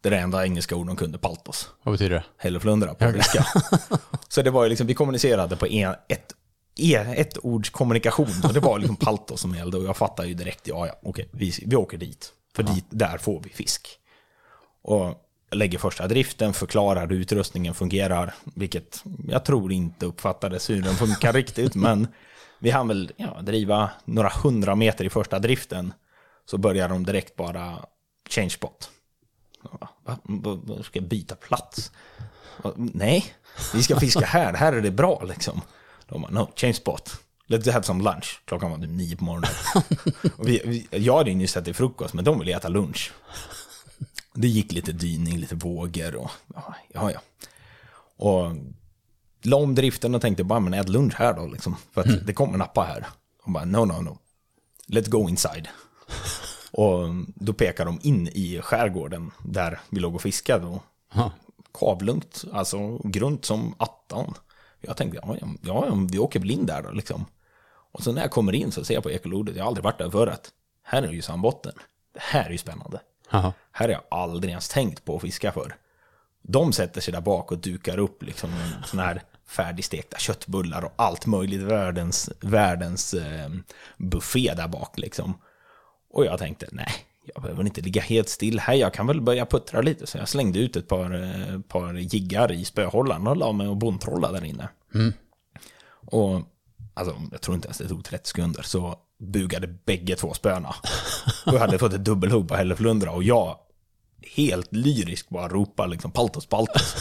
Det 0.00 0.08
är 0.08 0.10
det 0.10 0.18
enda 0.18 0.44
engelska 0.44 0.76
ord 0.76 0.86
de 0.86 0.96
kunde, 0.96 1.18
paltos. 1.18 1.70
Vad 1.82 1.94
betyder 1.94 2.14
det? 2.14 2.24
Hälleflundra 2.36 2.94
på 2.94 3.06
ryska. 3.06 3.46
Så 4.28 4.42
det 4.42 4.50
var 4.50 4.62
ju 4.62 4.68
liksom, 4.68 4.86
vi 4.86 4.94
kommunicerade 4.94 5.56
på 5.56 5.66
en, 5.66 5.94
ett, 6.08 6.32
e- 6.78 7.14
ett 7.16 7.38
ords 7.42 7.70
kommunikation. 7.70 8.42
Och 8.44 8.52
det 8.54 8.60
var 8.60 8.78
liksom 8.78 8.96
paltos 8.96 9.40
som 9.40 9.54
gällde 9.54 9.76
och 9.76 9.84
jag 9.84 9.96
fattade 9.96 10.28
ju 10.28 10.34
direkt, 10.34 10.68
ja 10.68 10.86
ja, 10.86 10.94
okej, 11.02 11.28
vi, 11.32 11.52
vi 11.66 11.76
åker 11.76 11.98
dit. 11.98 12.32
För 12.56 12.62
dit, 12.62 12.84
där 12.90 13.18
får 13.18 13.40
vi 13.40 13.50
fisk. 13.50 13.88
Och 14.82 15.25
lägger 15.50 15.78
första 15.78 16.08
driften, 16.08 16.52
förklarar 16.52 17.08
hur 17.08 17.16
utrustningen 17.16 17.74
fungerar, 17.74 18.34
vilket 18.54 19.04
jag 19.28 19.44
tror 19.44 19.72
inte 19.72 20.06
uppfattades 20.06 20.70
hur 20.70 20.82
den 20.82 20.94
funkar 20.94 21.32
riktigt, 21.32 21.74
men 21.74 22.08
vi 22.58 22.70
hann 22.70 22.88
väl 22.88 23.12
ja, 23.16 23.40
driva 23.42 23.90
några 24.04 24.28
hundra 24.28 24.74
meter 24.74 25.04
i 25.04 25.10
första 25.10 25.38
driften, 25.38 25.92
så 26.44 26.58
börjar 26.58 26.88
de 26.88 27.04
direkt 27.04 27.36
bara 27.36 27.84
change 28.30 28.50
spot. 28.50 28.90
Va? 30.04 30.18
Ska 30.82 30.98
jag 30.98 31.08
byta 31.08 31.34
plats? 31.34 31.92
Nej, 32.76 33.34
vi 33.74 33.82
ska 33.82 34.00
fiska 34.00 34.26
här, 34.26 34.54
här 34.54 34.72
är 34.72 34.80
det 34.80 34.90
bra 34.90 35.22
liksom. 35.28 35.60
De 36.08 36.22
bara, 36.22 36.30
no, 36.30 36.50
change 36.56 36.74
spot. 36.74 37.20
Let's 37.48 37.72
have 37.72 37.82
some 37.82 38.04
lunch. 38.04 38.42
Klockan 38.44 38.70
var 38.70 38.78
typ 38.78 38.90
nio 38.90 39.16
på 39.16 39.24
morgonen. 39.24 39.50
Och 40.36 40.48
vi, 40.48 40.62
vi, 40.64 40.98
jag 40.98 41.16
hade 41.16 41.30
ju 41.30 41.36
nyss 41.36 41.56
ätit 41.56 41.76
frukost, 41.76 42.14
men 42.14 42.24
de 42.24 42.38
ville 42.38 42.56
äta 42.56 42.68
lunch. 42.68 43.12
Det 44.36 44.48
gick 44.48 44.72
lite 44.72 44.92
dyning, 44.92 45.38
lite 45.38 45.54
vågor 45.54 46.14
och 46.14 46.30
ja, 46.94 47.10
ja. 47.10 47.20
Och 48.16 48.56
la 49.42 49.56
om 49.56 49.74
driften 49.74 50.14
och 50.14 50.22
tänkte 50.22 50.44
bara, 50.44 50.60
men 50.60 50.74
ät 50.74 50.88
lunch 50.88 51.14
här 51.14 51.34
då 51.34 51.46
liksom. 51.46 51.76
För 51.92 52.00
att 52.00 52.26
det 52.26 52.32
kommer 52.32 52.58
nappa 52.58 52.82
här. 52.82 53.06
Och 53.42 53.52
bara, 53.52 53.64
no, 53.64 53.84
no, 53.84 54.00
no. 54.02 54.18
Let's 54.88 55.10
go 55.10 55.28
inside. 55.28 55.68
Och 56.70 57.08
då 57.34 57.52
pekar 57.52 57.84
de 57.84 57.98
in 58.02 58.28
i 58.28 58.60
skärgården 58.62 59.30
där 59.42 59.80
vi 59.90 60.00
låg 60.00 60.14
och 60.14 60.22
fiskade. 60.22 60.66
Och 60.66 60.82
kavlugnt, 61.78 62.44
alltså 62.52 62.98
grunt 63.04 63.44
som 63.44 63.74
attan. 63.78 64.34
Jag 64.80 64.96
tänkte, 64.96 65.18
ja, 65.22 65.36
ja, 65.40 65.48
ja, 65.62 66.06
vi 66.10 66.18
åker 66.18 66.40
väl 66.40 66.50
in 66.50 66.66
där 66.66 66.82
då 66.82 66.90
liksom. 66.90 67.24
Och 67.92 68.02
så 68.02 68.12
när 68.12 68.22
jag 68.22 68.30
kommer 68.30 68.54
in 68.54 68.72
så 68.72 68.84
ser 68.84 68.94
jag 68.94 69.02
på 69.02 69.10
ekolodet, 69.10 69.56
jag 69.56 69.64
har 69.64 69.68
aldrig 69.68 69.84
varit 69.84 69.98
där 69.98 70.10
förut. 70.10 70.50
Här 70.82 71.02
är 71.02 71.12
ju 71.12 71.22
sandbotten. 71.22 71.72
Det 72.14 72.20
här 72.22 72.44
är 72.44 72.50
ju 72.50 72.58
spännande. 72.58 73.00
Jaha. 73.30 73.52
Här 73.72 73.88
har 73.88 73.92
jag 73.92 74.02
aldrig 74.10 74.50
ens 74.50 74.68
tänkt 74.68 75.04
på 75.04 75.16
att 75.16 75.22
fiska 75.22 75.52
för. 75.52 75.76
De 76.42 76.72
sätter 76.72 77.00
sig 77.00 77.12
där 77.12 77.20
bak 77.20 77.52
och 77.52 77.58
dukar 77.58 77.98
upp 77.98 78.22
liksom 78.22 78.50
såna 78.84 79.02
här 79.02 79.22
färdigstekta 79.46 80.18
köttbullar 80.18 80.84
och 80.84 80.92
allt 80.96 81.26
möjligt. 81.26 81.62
Världens, 81.62 82.30
världens 82.40 83.14
eh, 83.14 83.50
buffé 83.96 84.54
där 84.56 84.68
bak 84.68 84.98
liksom. 84.98 85.34
Och 86.10 86.26
jag 86.26 86.38
tänkte, 86.38 86.66
nej, 86.72 86.92
jag 87.34 87.42
behöver 87.42 87.64
inte 87.64 87.80
ligga 87.80 88.02
helt 88.02 88.28
still 88.28 88.58
här. 88.58 88.74
Jag 88.74 88.94
kan 88.94 89.06
väl 89.06 89.20
börja 89.20 89.46
puttra 89.46 89.80
lite. 89.80 90.06
Så 90.06 90.18
jag 90.18 90.28
slängde 90.28 90.58
ut 90.58 90.76
ett 90.76 90.88
par, 90.88 91.14
eh, 91.22 91.60
par 91.60 91.94
jiggar 91.94 92.52
i 92.52 92.64
spöhållaren 92.64 93.26
och 93.26 93.36
la 93.36 93.52
mig 93.52 93.68
och 93.68 93.76
bondtrolla 93.76 94.32
där 94.32 94.44
inne. 94.44 94.68
Och 95.88 96.40
alltså, 96.94 97.16
jag 97.32 97.40
tror 97.40 97.54
inte 97.54 97.68
ens 97.68 97.78
det 97.78 97.88
tog 97.88 98.04
30 98.04 98.28
sekunder 98.28 98.62
så 98.62 98.98
bugade 99.18 99.66
bägge 99.66 100.16
två 100.16 100.34
spöna. 100.34 100.74
Och 101.46 101.54
jag 101.54 101.58
hade 101.58 101.78
fått 101.78 101.92
ett 101.92 102.04
dubbelhugg 102.04 102.48
på 102.48 102.56
hälleflundra 102.56 103.10
och 103.10 103.22
jag 103.22 103.58
helt 104.36 104.72
lyrisk 104.72 105.28
bara 105.28 105.48
ropar 105.48 105.88
liksom 105.88 106.10
paltos, 106.10 106.46
paltos. 106.46 106.96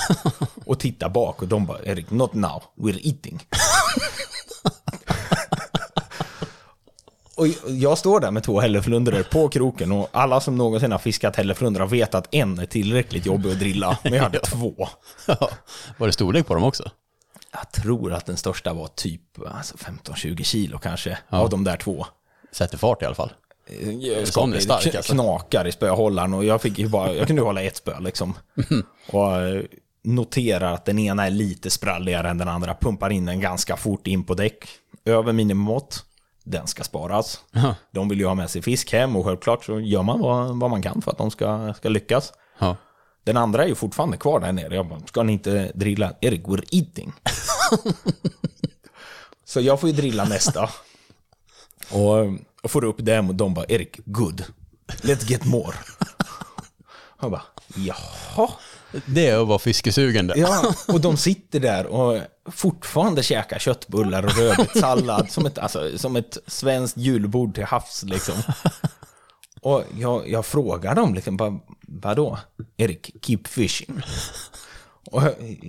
Och 0.65 0.79
tittar 0.79 1.09
bak 1.09 1.41
och 1.41 1.47
de 1.47 1.65
bara, 1.65 1.83
Erik, 1.83 2.09
not 2.09 2.33
now, 2.33 2.63
we're 2.75 2.99
eating. 3.03 3.39
Och 7.37 7.47
jag 7.67 7.97
står 7.97 8.19
där 8.19 8.31
med 8.31 8.43
två 8.43 8.59
hälleflundror 8.59 9.23
på 9.23 9.49
kroken 9.49 9.91
och 9.91 10.09
alla 10.11 10.41
som 10.41 10.57
någonsin 10.57 10.91
har 10.91 10.99
fiskat 10.99 11.35
hälleflundra 11.35 11.85
vet 11.85 12.15
att 12.15 12.35
en 12.35 12.59
är 12.59 12.65
tillräckligt 12.65 13.25
jobbig 13.25 13.51
att 13.51 13.59
drilla, 13.59 13.97
men 14.03 14.13
jag 14.13 14.23
hade 14.23 14.39
två. 14.39 14.87
Ja. 15.27 15.49
Var 15.97 16.07
det 16.07 16.13
storlek 16.13 16.47
på 16.47 16.53
dem 16.53 16.63
också? 16.63 16.91
Jag 17.57 17.71
tror 17.71 18.13
att 18.13 18.25
den 18.25 18.37
största 18.37 18.73
var 18.73 18.87
typ 18.87 19.21
alltså 19.47 19.77
15-20 19.77 20.43
kilo 20.43 20.79
kanske, 20.79 21.17
av 21.29 21.49
de 21.49 21.63
där 21.63 21.77
två. 21.77 22.05
Sätter 22.51 22.77
fart 22.77 23.01
i 23.01 23.05
alla 23.05 23.15
fall. 23.15 23.33
Jag 23.99 24.27
Sån 24.27 24.53
är 24.53 24.59
stark, 24.59 24.95
alltså. 24.95 25.13
knakar 25.13 25.67
i 25.67 25.71
spöhållaren 25.71 26.33
och 26.33 26.45
jag, 26.45 26.61
fick 26.61 26.79
ju 26.79 26.87
bara, 26.87 27.13
jag 27.13 27.27
kunde 27.27 27.41
hålla 27.41 27.61
ett 27.61 27.77
spö 27.77 27.99
liksom. 27.99 28.33
Och 29.11 29.41
eh, 29.41 29.63
noterar 30.03 30.73
att 30.73 30.85
den 30.85 30.99
ena 30.99 31.25
är 31.25 31.29
lite 31.29 31.69
spralligare 31.69 32.29
än 32.29 32.37
den 32.37 32.47
andra, 32.47 32.73
pumpar 32.73 33.09
in 33.09 33.25
den 33.25 33.39
ganska 33.39 33.77
fort 33.77 34.07
in 34.07 34.23
på 34.23 34.33
däck. 34.33 34.67
Över 35.05 35.33
minimimått, 35.33 36.05
den 36.43 36.67
ska 36.67 36.83
sparas. 36.83 37.39
Ja. 37.51 37.75
De 37.91 38.09
vill 38.09 38.19
ju 38.19 38.25
ha 38.25 38.35
med 38.35 38.49
sig 38.49 38.61
fisk 38.61 38.93
hem 38.93 39.15
och 39.15 39.25
självklart 39.25 39.65
så 39.65 39.79
gör 39.79 40.03
man 40.03 40.19
vad, 40.19 40.59
vad 40.59 40.69
man 40.69 40.81
kan 40.81 41.01
för 41.01 41.11
att 41.11 41.17
de 41.17 41.31
ska, 41.31 41.73
ska 41.73 41.89
lyckas. 41.89 42.33
Ja. 42.59 42.77
Den 43.25 43.37
andra 43.37 43.63
är 43.63 43.67
ju 43.67 43.75
fortfarande 43.75 44.17
kvar 44.17 44.39
där 44.39 44.51
nere. 44.51 44.75
Jag 44.75 44.87
bara, 44.87 44.99
ska 45.05 45.23
ni 45.23 45.33
inte 45.33 45.71
drilla? 45.75 46.13
Erik, 46.21 46.43
we're 46.43 46.65
eating. 46.71 47.13
så 49.45 49.61
jag 49.61 49.79
får 49.79 49.89
ju 49.89 49.95
drilla 49.95 50.25
nästa. 50.25 50.69
Och, 51.89 52.15
och 52.63 52.71
får 52.71 52.83
upp 52.83 52.97
dem 52.97 53.29
och 53.29 53.35
de 53.35 53.53
bara, 53.53 53.65
Erik, 53.69 53.99
good. 54.05 54.43
Let's 54.87 55.31
get 55.31 55.45
more. 55.45 55.75
Jag 57.21 57.31
bara, 57.31 57.41
jaha. 57.75 58.49
Det 59.05 59.27
är 59.27 59.41
att 59.41 59.47
vara 59.47 59.59
fiskesugen 59.59 60.27
där. 60.27 60.37
Ja, 60.37 60.73
och 60.87 61.01
de 61.01 61.17
sitter 61.17 61.59
där 61.59 61.85
och 61.85 62.21
fortfarande 62.51 63.23
käkar 63.23 63.59
köttbullar 63.59 64.25
och 64.25 64.37
rödbetssallad 64.37 65.29
som 65.31 65.45
ett, 65.45 65.57
alltså, 65.57 65.97
som 65.97 66.15
ett 66.15 66.37
svenskt 66.47 66.97
julbord 66.97 67.55
till 67.55 67.63
havs 67.63 68.03
liksom. 68.03 68.35
Och 69.61 69.83
jag, 69.97 70.29
jag 70.29 70.45
frågar 70.45 70.95
dem 70.95 71.13
liksom, 71.13 71.37
vad, 71.37 71.59
vadå? 72.01 72.37
Erik, 72.77 73.11
keep 73.25 73.39
fishing. 73.47 74.01
Och 75.11 75.21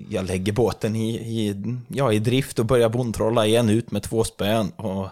jag 0.09 0.25
lägger 0.27 0.53
båten 0.53 0.97
i, 0.97 1.11
i, 1.15 1.55
ja, 1.89 2.13
i 2.13 2.19
drift 2.19 2.59
och 2.59 2.67
börjar 2.67 2.89
bondtrolla 2.89 3.47
igen 3.47 3.71
ut 3.71 3.91
med 3.91 4.03
två 4.03 4.25
spön. 4.25 4.71
Och 4.71 5.09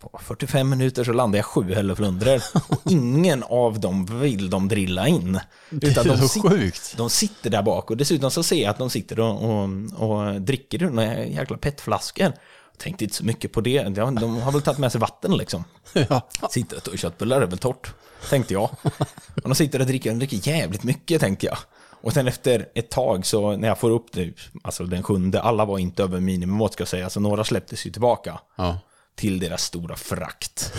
på 0.00 0.20
45 0.22 0.68
minuter 0.68 1.04
så 1.04 1.12
landar 1.12 1.38
jag 1.38 1.46
sju 1.46 1.74
hälleflundror. 1.74 2.42
Och 2.68 2.92
ingen 2.92 3.42
av 3.42 3.80
dem 3.80 4.20
vill 4.20 4.50
de 4.50 4.68
drilla 4.68 5.08
in. 5.08 5.40
Det 5.70 5.86
är 5.96 6.04
de, 6.04 6.16
sit- 6.16 6.42
sjukt. 6.50 6.94
de 6.96 7.10
sitter 7.10 7.50
där 7.50 7.62
bak 7.62 7.90
och 7.90 7.96
dessutom 7.96 8.30
så 8.30 8.42
ser 8.42 8.62
jag 8.62 8.70
att 8.70 8.78
de 8.78 8.90
sitter 8.90 9.20
och, 9.20 9.44
och, 9.44 9.68
och 10.10 10.40
dricker 10.40 10.82
ur 10.82 10.90
några 10.90 11.24
jäkla 11.24 11.56
petflaskor. 11.56 12.32
Tänkte 12.78 13.04
inte 13.04 13.16
så 13.16 13.24
mycket 13.24 13.52
på 13.52 13.60
det. 13.60 13.82
De, 13.82 14.36
har 14.40 14.52
väl 14.52 14.62
tagit 14.62 14.78
med 14.78 14.92
sig 14.92 15.00
vatten 15.00 15.36
liksom. 15.36 15.64
Ja. 16.08 16.28
Sitter 16.50 16.76
och 16.76 16.82
tar 16.82 16.96
köttbullar 16.96 17.40
är 17.40 17.46
väl 17.46 17.58
torrt, 17.58 17.94
tänkte 18.30 18.54
jag. 18.54 18.70
Och 19.34 19.48
de 19.48 19.54
sitter 19.54 19.80
och 19.80 19.86
dricker, 19.86 20.10
de 20.10 20.18
dricker 20.18 20.50
jävligt 20.50 20.82
mycket, 20.82 21.20
tänkte 21.20 21.46
jag. 21.46 21.58
Och 22.00 22.12
sen 22.12 22.28
efter 22.28 22.68
ett 22.74 22.90
tag 22.90 23.26
så 23.26 23.56
när 23.56 23.68
jag 23.68 23.78
får 23.78 23.90
upp 23.90 24.12
det, 24.12 24.32
alltså 24.62 24.84
den 24.84 25.02
sjunde, 25.02 25.42
alla 25.42 25.64
var 25.64 25.78
inte 25.78 26.02
över 26.02 26.20
minimimått 26.20 26.72
ska 26.72 26.80
jag 26.80 26.88
säga, 26.88 27.10
så 27.10 27.20
några 27.20 27.44
släpptes 27.44 27.86
ju 27.86 27.90
tillbaka. 27.90 28.40
Ja. 28.56 28.78
Till 29.14 29.38
deras 29.38 29.62
stora 29.62 29.96
frakt. 29.96 30.60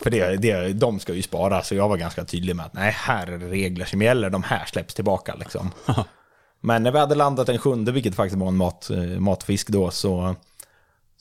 För 0.00 0.10
det, 0.10 0.36
det, 0.36 0.72
de 0.72 1.00
ska 1.00 1.14
ju 1.14 1.22
spara, 1.22 1.62
så 1.62 1.74
jag 1.74 1.88
var 1.88 1.96
ganska 1.96 2.24
tydlig 2.24 2.56
med 2.56 2.66
att 2.66 2.74
nej, 2.74 2.90
här 2.90 3.26
är 3.26 3.38
det 3.38 3.48
regler 3.48 3.84
som 3.84 4.02
gäller, 4.02 4.30
de 4.30 4.42
här 4.42 4.64
släpps 4.66 4.94
tillbaka 4.94 5.34
liksom. 5.34 5.70
Men 6.64 6.82
när 6.82 6.90
vi 6.90 6.98
hade 6.98 7.14
landat 7.14 7.46
den 7.46 7.58
sjunde, 7.58 7.92
vilket 7.92 8.14
faktiskt 8.14 8.40
var 8.40 8.48
en 8.48 8.56
mat, 8.56 8.90
eh, 8.90 8.98
matfisk 8.98 9.68
då, 9.68 9.90
så, 9.90 10.36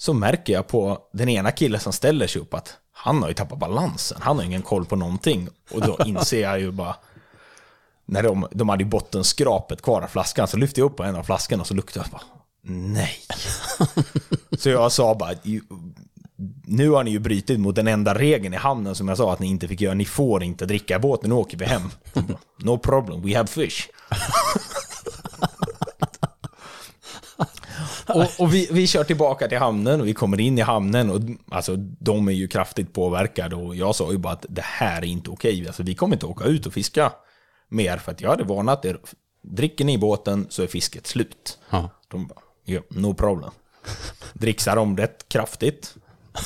så 0.02 0.14
märker 0.14 0.54
jag 0.54 0.68
på 0.68 1.00
den 1.14 1.30
ena 1.30 1.52
killen 1.52 1.80
som 1.80 1.94
ställer 1.94 2.28
sig 2.28 2.42
upp 2.42 2.54
att 2.54 2.78
han 2.94 3.22
har 3.22 3.28
ju 3.30 3.34
tappat 3.34 3.60
balansen, 3.60 4.18
han 4.22 4.38
har 4.38 4.44
ingen 4.44 4.62
koll 4.62 4.86
på 4.86 4.96
någonting. 4.96 5.48
Och 5.72 5.82
då 5.82 5.98
inser 6.06 6.42
jag 6.42 6.60
ju 6.60 6.72
bara, 6.72 6.96
när 8.06 8.24
de, 8.24 8.48
de 8.52 8.70
hade 8.70 8.84
ju 8.84 8.90
bottenskrapet 8.90 9.82
kvar 9.82 10.02
av 10.02 10.08
flaskan, 10.08 10.48
så 10.48 10.58
lyfte 10.58 10.80
jag 10.82 10.86
upp 10.92 11.00
en 11.00 11.16
av 11.16 11.24
flaskorna 11.24 11.62
och 11.62 11.68
så 11.68 11.74
luktade 11.74 12.06
jag 12.06 12.12
bara, 12.12 12.28
nej. 12.74 13.12
så 14.60 14.70
jag 14.70 14.92
sa 14.92 15.16
bara, 15.16 15.32
"Ju- 15.44 15.62
nu 16.66 16.90
har 16.90 17.04
ni 17.04 17.12
ju 17.12 17.20
brutit 17.20 17.60
mot 17.60 17.76
den 17.76 17.88
enda 17.88 18.14
regeln 18.14 18.54
i 18.54 18.58
hamnen 18.58 18.96
som 18.96 19.08
jag 19.08 19.18
sa 19.18 19.34
att 19.34 19.40
ni 19.40 19.48
inte 19.48 19.68
fick 19.68 19.82
göra. 19.82 19.94
Ni 19.94 20.06
får 20.06 20.44
inte 20.44 20.66
dricka 20.66 20.96
i 20.96 21.00
båten, 21.00 21.30
nu 21.30 21.36
åker 21.36 21.58
vi 21.58 21.66
hem. 21.66 21.90
No 22.58 22.78
problem, 22.78 23.22
we 23.22 23.38
have 23.38 23.48
fish. 23.48 23.88
och 28.16 28.28
och 28.40 28.54
vi, 28.54 28.68
vi 28.72 28.88
kör 28.88 29.04
tillbaka 29.04 29.48
till 29.48 29.58
hamnen 29.58 30.02
och 30.02 30.08
vi 30.08 30.14
kommer 30.14 30.40
in 30.40 30.58
i 30.58 30.62
hamnen 30.62 31.10
och 31.10 31.22
alltså, 31.52 31.76
de 31.78 32.28
är 32.28 32.32
ju 32.32 32.48
kraftigt 32.48 32.94
påverkade 32.94 33.56
och 33.56 33.76
jag 33.76 33.96
sa 33.96 34.12
ju 34.12 34.18
bara 34.18 34.34
att 34.34 34.46
det 34.50 34.64
här 34.66 35.02
är 35.02 35.06
inte 35.06 35.30
okej. 35.30 35.68
Alltså, 35.68 35.84
vi 35.84 35.96
kommer 35.96 36.16
inte 36.16 36.26
åka 36.26 36.46
ut 36.46 36.66
och 36.66 36.74
fiska 36.74 37.12
mer 37.70 37.98
för 37.98 38.12
att 38.12 38.22
jag 38.22 38.30
hade 38.30 38.44
varnat 38.44 38.86
er. 38.86 38.98
Dricker 39.44 39.86
ni 39.86 39.94
i 39.94 39.98
båten 39.98 40.48
så 40.50 40.64
är 40.64 40.68
fisket 40.68 41.08
slut. 41.08 41.60
Ja. 41.70 41.90
De 42.08 42.28
bara, 42.28 42.40
ja, 42.66 42.82
no 42.90 43.14
problem. 43.14 43.52
Dricksade 44.34 44.82
de 44.82 44.98
rätt 44.98 45.30
kraftigt. 45.30 45.96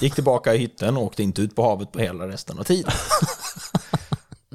Gick 0.02 0.16
tillbaka 0.16 0.56
i 0.56 0.58
hytten 0.58 0.98
och 0.98 1.04
åkte 1.04 1.24
inte 1.24 1.42
ut 1.42 1.56
på 1.56 1.64
havet 1.64 1.92
på 1.92 2.00
hela 2.00 2.28
resten 2.28 2.60
av 2.60 2.64
tiden. 2.64 2.92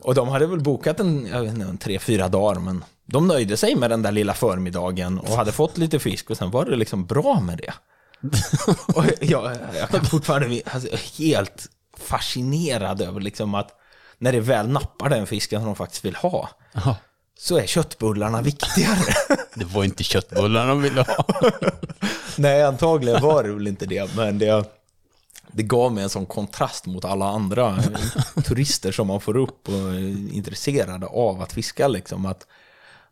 Och 0.02 0.14
de 0.14 0.28
hade 0.28 0.46
väl 0.46 0.60
bokat 0.60 1.00
en, 1.00 1.26
jag 1.26 1.42
vet 1.42 1.54
inte, 1.54 1.66
en 1.66 1.78
tre, 1.78 1.98
fyra 1.98 2.28
dagar, 2.28 2.60
men 2.60 2.84
de 3.12 3.28
nöjde 3.28 3.56
sig 3.56 3.74
med 3.76 3.90
den 3.90 4.02
där 4.02 4.12
lilla 4.12 4.34
förmiddagen 4.34 5.18
och 5.18 5.36
hade 5.36 5.52
fått 5.52 5.78
lite 5.78 5.98
fisk 5.98 6.30
och 6.30 6.36
sen 6.36 6.50
var 6.50 6.64
det 6.64 6.76
liksom 6.76 7.06
bra 7.06 7.40
med 7.40 7.58
det. 7.58 7.72
Och 8.94 9.04
jag, 9.20 9.56
jag 9.74 9.88
kan 9.88 10.04
fortfarande 10.04 10.62
alltså, 10.72 10.96
helt 11.18 11.66
fascinerad 11.98 13.00
över 13.02 13.20
liksom 13.20 13.54
att 13.54 13.70
när 14.18 14.32
det 14.32 14.40
väl 14.40 14.68
nappar 14.68 15.08
den 15.08 15.26
fisken 15.26 15.60
som 15.60 15.66
de 15.66 15.76
faktiskt 15.76 16.04
vill 16.04 16.16
ha, 16.16 16.48
Ja. 16.72 16.96
så 17.38 17.58
är 17.58 17.66
köttbullarna 17.66 18.42
viktigare. 18.42 19.14
Det 19.54 19.64
var 19.64 19.84
inte 19.84 20.04
köttbullar 20.04 20.66
de 20.68 20.82
ville 20.82 21.00
ha. 21.02 21.24
Nej, 22.36 22.62
antagligen 22.64 23.22
var 23.22 23.42
det 23.42 23.52
väl 23.52 23.66
inte 23.68 23.86
det, 23.86 24.14
men 24.16 24.38
det, 24.38 24.64
det 25.52 25.62
gav 25.62 25.92
mig 25.92 26.04
en 26.04 26.10
sån 26.10 26.26
kontrast 26.26 26.86
mot 26.86 27.04
alla 27.04 27.28
andra 27.28 27.78
turister 28.44 28.92
som 28.92 29.06
man 29.06 29.20
får 29.20 29.36
upp 29.36 29.68
och 29.68 29.74
är 29.74 30.34
intresserade 30.34 31.06
av 31.06 31.42
att 31.42 31.52
fiska. 31.52 31.88
Liksom, 31.88 32.26
att, 32.26 32.46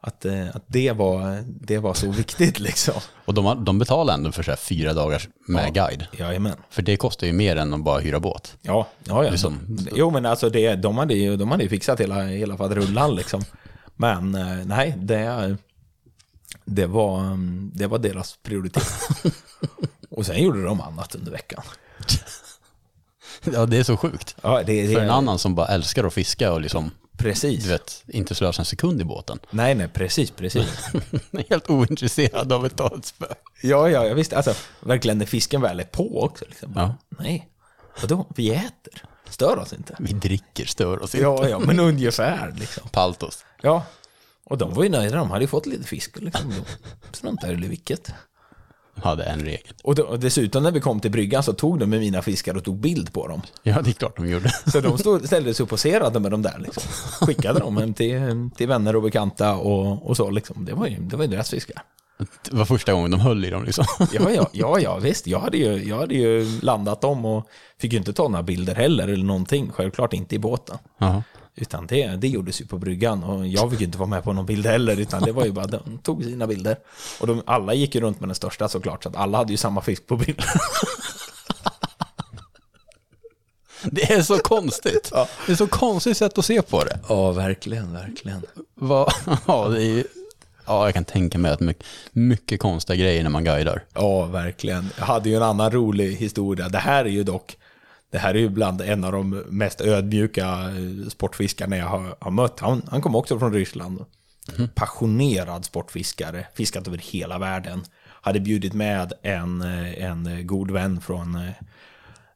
att, 0.00 0.24
eh, 0.24 0.48
att 0.48 0.64
det, 0.66 0.92
var, 0.92 1.44
det 1.46 1.78
var 1.78 1.94
så 1.94 2.10
viktigt. 2.10 2.58
Liksom. 2.58 2.94
Och 3.24 3.34
de, 3.34 3.64
de 3.64 3.78
betalar 3.78 4.14
ändå 4.14 4.32
för 4.32 4.42
så 4.42 4.56
fyra 4.56 4.94
dagars 4.94 5.28
med 5.46 5.74
guide. 5.74 6.06
Jajamän. 6.18 6.56
För 6.70 6.82
det 6.82 6.96
kostar 6.96 7.26
ju 7.26 7.32
mer 7.32 7.56
än 7.56 7.74
att 7.74 7.84
bara 7.84 8.00
hyra 8.00 8.20
båt. 8.20 8.56
Ja, 8.62 8.88
ja, 9.04 9.24
ja. 9.24 9.30
Liksom. 9.30 9.78
Jo, 9.94 10.10
men 10.10 10.26
alltså 10.26 10.50
det, 10.50 10.74
de, 10.74 10.98
hade 10.98 11.14
ju, 11.14 11.36
de 11.36 11.50
hade 11.50 11.62
ju 11.62 11.68
fixat 11.68 12.00
hela, 12.00 12.22
hela 12.22 12.56
faderullan 12.56 13.14
liksom. 13.14 13.44
Men 13.96 14.34
eh, 14.34 14.64
nej, 14.64 14.94
det, 14.98 15.56
det, 16.64 16.86
var, 16.86 17.38
det 17.76 17.86
var 17.86 17.98
deras 17.98 18.38
prioritet. 18.42 18.88
Och 20.10 20.26
sen 20.26 20.42
gjorde 20.42 20.64
de 20.64 20.80
annat 20.80 21.14
under 21.14 21.32
veckan. 21.32 21.62
Ja, 23.44 23.66
det 23.66 23.78
är 23.78 23.82
så 23.82 23.96
sjukt. 23.96 24.36
Ja, 24.42 24.62
det, 24.66 24.86
det, 24.86 24.94
För 24.94 25.02
en 25.02 25.10
annan 25.10 25.38
som 25.38 25.54
bara 25.54 25.66
älskar 25.66 26.04
att 26.04 26.14
fiska 26.14 26.52
och 26.52 26.60
liksom, 26.60 26.90
Precis. 27.18 27.64
du 27.64 27.68
vet, 27.68 28.04
inte 28.06 28.34
slösar 28.34 28.60
en 28.62 28.66
sekund 28.66 29.00
i 29.00 29.04
båten. 29.04 29.38
Nej, 29.50 29.74
nej, 29.74 29.88
precis, 29.88 30.30
precis. 30.30 30.86
Helt 31.50 31.70
ointresserad 31.70 32.52
av 32.52 32.66
ett 32.66 32.80
spö. 33.02 33.26
Ja, 33.62 33.90
ja, 33.90 34.06
jag 34.06 34.14
visste. 34.14 34.36
Alltså, 34.36 34.54
verkligen 34.80 35.18
när 35.18 35.26
fisken 35.26 35.60
väl 35.60 35.80
är 35.80 35.84
på 35.84 36.22
också. 36.22 36.44
Liksom. 36.48 36.72
Ja. 36.76 36.94
Nej, 37.08 37.48
vadå? 38.00 38.26
Vi 38.36 38.50
äter. 38.50 39.02
Stör 39.28 39.58
oss 39.58 39.72
inte. 39.72 39.96
Vi 39.98 40.12
dricker, 40.12 40.66
stör 40.66 41.02
oss 41.02 41.14
inte. 41.14 41.24
Ja, 41.24 41.48
ja, 41.48 41.58
men 41.58 41.80
ungefär 41.80 42.54
liksom. 42.58 42.88
Paltos. 42.88 43.44
Ja, 43.62 43.84
och 44.44 44.58
de 44.58 44.74
var 44.74 44.82
ju 44.82 44.88
nöjda. 44.88 45.16
De 45.16 45.30
hade 45.30 45.44
ju 45.44 45.48
fått 45.48 45.66
lite 45.66 45.84
fisk. 45.84 46.20
Liksom. 46.20 46.54
De 47.10 47.16
struntade 47.16 47.52
i 47.52 47.56
vilket. 47.56 48.12
Hade 49.02 49.24
en 49.24 49.40
regel. 49.40 49.72
Och, 49.82 49.94
då, 49.94 50.02
och 50.02 50.20
dessutom 50.20 50.62
när 50.62 50.70
vi 50.70 50.80
kom 50.80 51.00
till 51.00 51.10
bryggan 51.10 51.42
så 51.42 51.52
tog 51.52 51.78
de 51.78 51.90
med 51.90 52.00
mina 52.00 52.22
fiskar 52.22 52.56
och 52.56 52.64
tog 52.64 52.80
bild 52.80 53.12
på 53.12 53.28
dem. 53.28 53.42
Ja, 53.62 53.82
det 53.82 53.90
är 53.90 53.92
klart 53.92 54.16
de 54.16 54.30
gjorde. 54.30 54.50
Så 54.72 54.80
de 54.80 54.98
stod, 54.98 55.26
ställde 55.26 55.54
sig 55.54 55.64
upp 55.64 55.66
och 55.66 55.70
poserade 55.70 56.20
med 56.20 56.30
dem 56.30 56.42
där. 56.42 56.58
Liksom. 56.58 56.82
Skickade 57.26 57.60
dem 57.60 57.76
hem 57.76 57.94
till, 57.94 58.50
till 58.56 58.68
vänner 58.68 58.96
och 58.96 59.02
bekanta 59.02 59.56
och, 59.56 60.08
och 60.08 60.16
så. 60.16 60.30
Liksom. 60.30 60.64
Det, 60.64 60.74
var 60.74 60.86
ju, 60.86 60.96
det 60.98 61.16
var 61.16 61.24
ju 61.24 61.30
deras 61.30 61.50
fiskar. 61.50 61.82
Det 62.50 62.56
var 62.56 62.64
första 62.64 62.92
gången 62.92 63.10
de 63.10 63.20
höll 63.20 63.44
i 63.44 63.50
dem 63.50 63.64
liksom. 63.64 63.84
Ja, 64.12 64.30
ja, 64.30 64.48
ja, 64.52 64.80
ja 64.80 64.96
visst. 64.98 65.26
Jag 65.26 65.40
hade, 65.40 65.58
ju, 65.58 65.88
jag 65.88 65.98
hade 65.98 66.14
ju 66.14 66.60
landat 66.62 67.00
dem 67.00 67.24
och 67.24 67.48
fick 67.80 67.92
ju 67.92 67.98
inte 67.98 68.12
ta 68.12 68.28
några 68.28 68.42
bilder 68.42 68.74
heller 68.74 69.08
eller 69.08 69.24
någonting. 69.24 69.70
Självklart 69.74 70.12
inte 70.12 70.34
i 70.34 70.38
båten. 70.38 70.78
Ja. 70.98 71.22
Utan 71.60 71.86
det, 71.86 72.06
det 72.06 72.28
gjordes 72.28 72.60
ju 72.60 72.66
på 72.66 72.78
bryggan 72.78 73.24
och 73.24 73.46
jag 73.46 73.70
fick 73.70 73.80
ju 73.80 73.86
inte 73.86 73.98
vara 73.98 74.08
med 74.08 74.24
på 74.24 74.32
någon 74.32 74.46
bild 74.46 74.66
heller 74.66 75.00
utan 75.00 75.22
det 75.22 75.32
var 75.32 75.44
ju 75.44 75.52
bara, 75.52 75.66
de 75.66 75.98
tog 76.02 76.24
sina 76.24 76.46
bilder. 76.46 76.76
Och 77.20 77.26
de, 77.26 77.42
alla 77.46 77.74
gick 77.74 77.94
ju 77.94 78.00
runt 78.00 78.20
med 78.20 78.28
den 78.28 78.34
största 78.34 78.68
såklart 78.68 79.02
så 79.02 79.08
att 79.08 79.16
alla 79.16 79.38
hade 79.38 79.52
ju 79.52 79.56
samma 79.56 79.80
fisk 79.80 80.06
på 80.06 80.16
bild. 80.16 80.42
Det 83.82 84.12
är 84.12 84.22
så 84.22 84.38
konstigt. 84.38 85.12
Det 85.46 85.52
är 85.52 85.56
så 85.56 85.66
konstigt 85.66 86.16
sätt 86.16 86.38
att 86.38 86.44
se 86.44 86.62
på 86.62 86.84
det. 86.84 86.98
Ja, 87.08 87.32
verkligen, 87.32 87.92
verkligen. 87.92 88.42
Vad- 88.74 89.12
Ja, 89.46 89.68
det 89.68 89.82
är 89.82 89.86
ju... 89.86 90.04
Ja, 90.66 90.84
jag 90.84 90.94
kan 90.94 91.04
tänka 91.04 91.38
mig 91.38 91.50
att 91.52 91.60
mycket, 91.60 91.84
mycket 92.12 92.60
konstiga 92.60 92.96
grejer 92.96 93.22
när 93.22 93.30
man 93.30 93.44
guidar. 93.44 93.84
Ja, 93.94 94.24
verkligen. 94.26 94.90
Jag 94.98 95.04
hade 95.04 95.28
ju 95.28 95.36
en 95.36 95.42
annan 95.42 95.70
rolig 95.70 96.16
historia. 96.16 96.68
Det 96.68 96.78
här 96.78 97.04
är 97.04 97.08
ju 97.08 97.22
dock, 97.24 97.56
det 98.10 98.18
här 98.18 98.34
är 98.34 98.38
ju 98.38 98.48
bland 98.48 98.80
en 98.80 99.04
av 99.04 99.12
de 99.12 99.30
mest 99.30 99.80
ödmjuka 99.80 100.46
eh, 100.46 101.08
sportfiskarna 101.08 101.76
jag 101.76 101.86
har, 101.86 102.16
har 102.20 102.30
mött. 102.30 102.60
Han, 102.60 102.82
han 102.90 103.02
kom 103.02 103.14
också 103.14 103.38
från 103.38 103.52
Ryssland. 103.52 104.04
Passionerad 104.74 105.64
sportfiskare, 105.64 106.46
fiskat 106.54 106.86
över 106.86 106.98
hela 106.98 107.38
världen. 107.38 107.84
Hade 108.22 108.40
bjudit 108.40 108.72
med 108.72 109.12
en, 109.22 109.62
eh, 109.62 110.04
en 110.04 110.46
god 110.46 110.70
vän 110.70 111.00
från, 111.00 111.34
eh, 111.34 111.52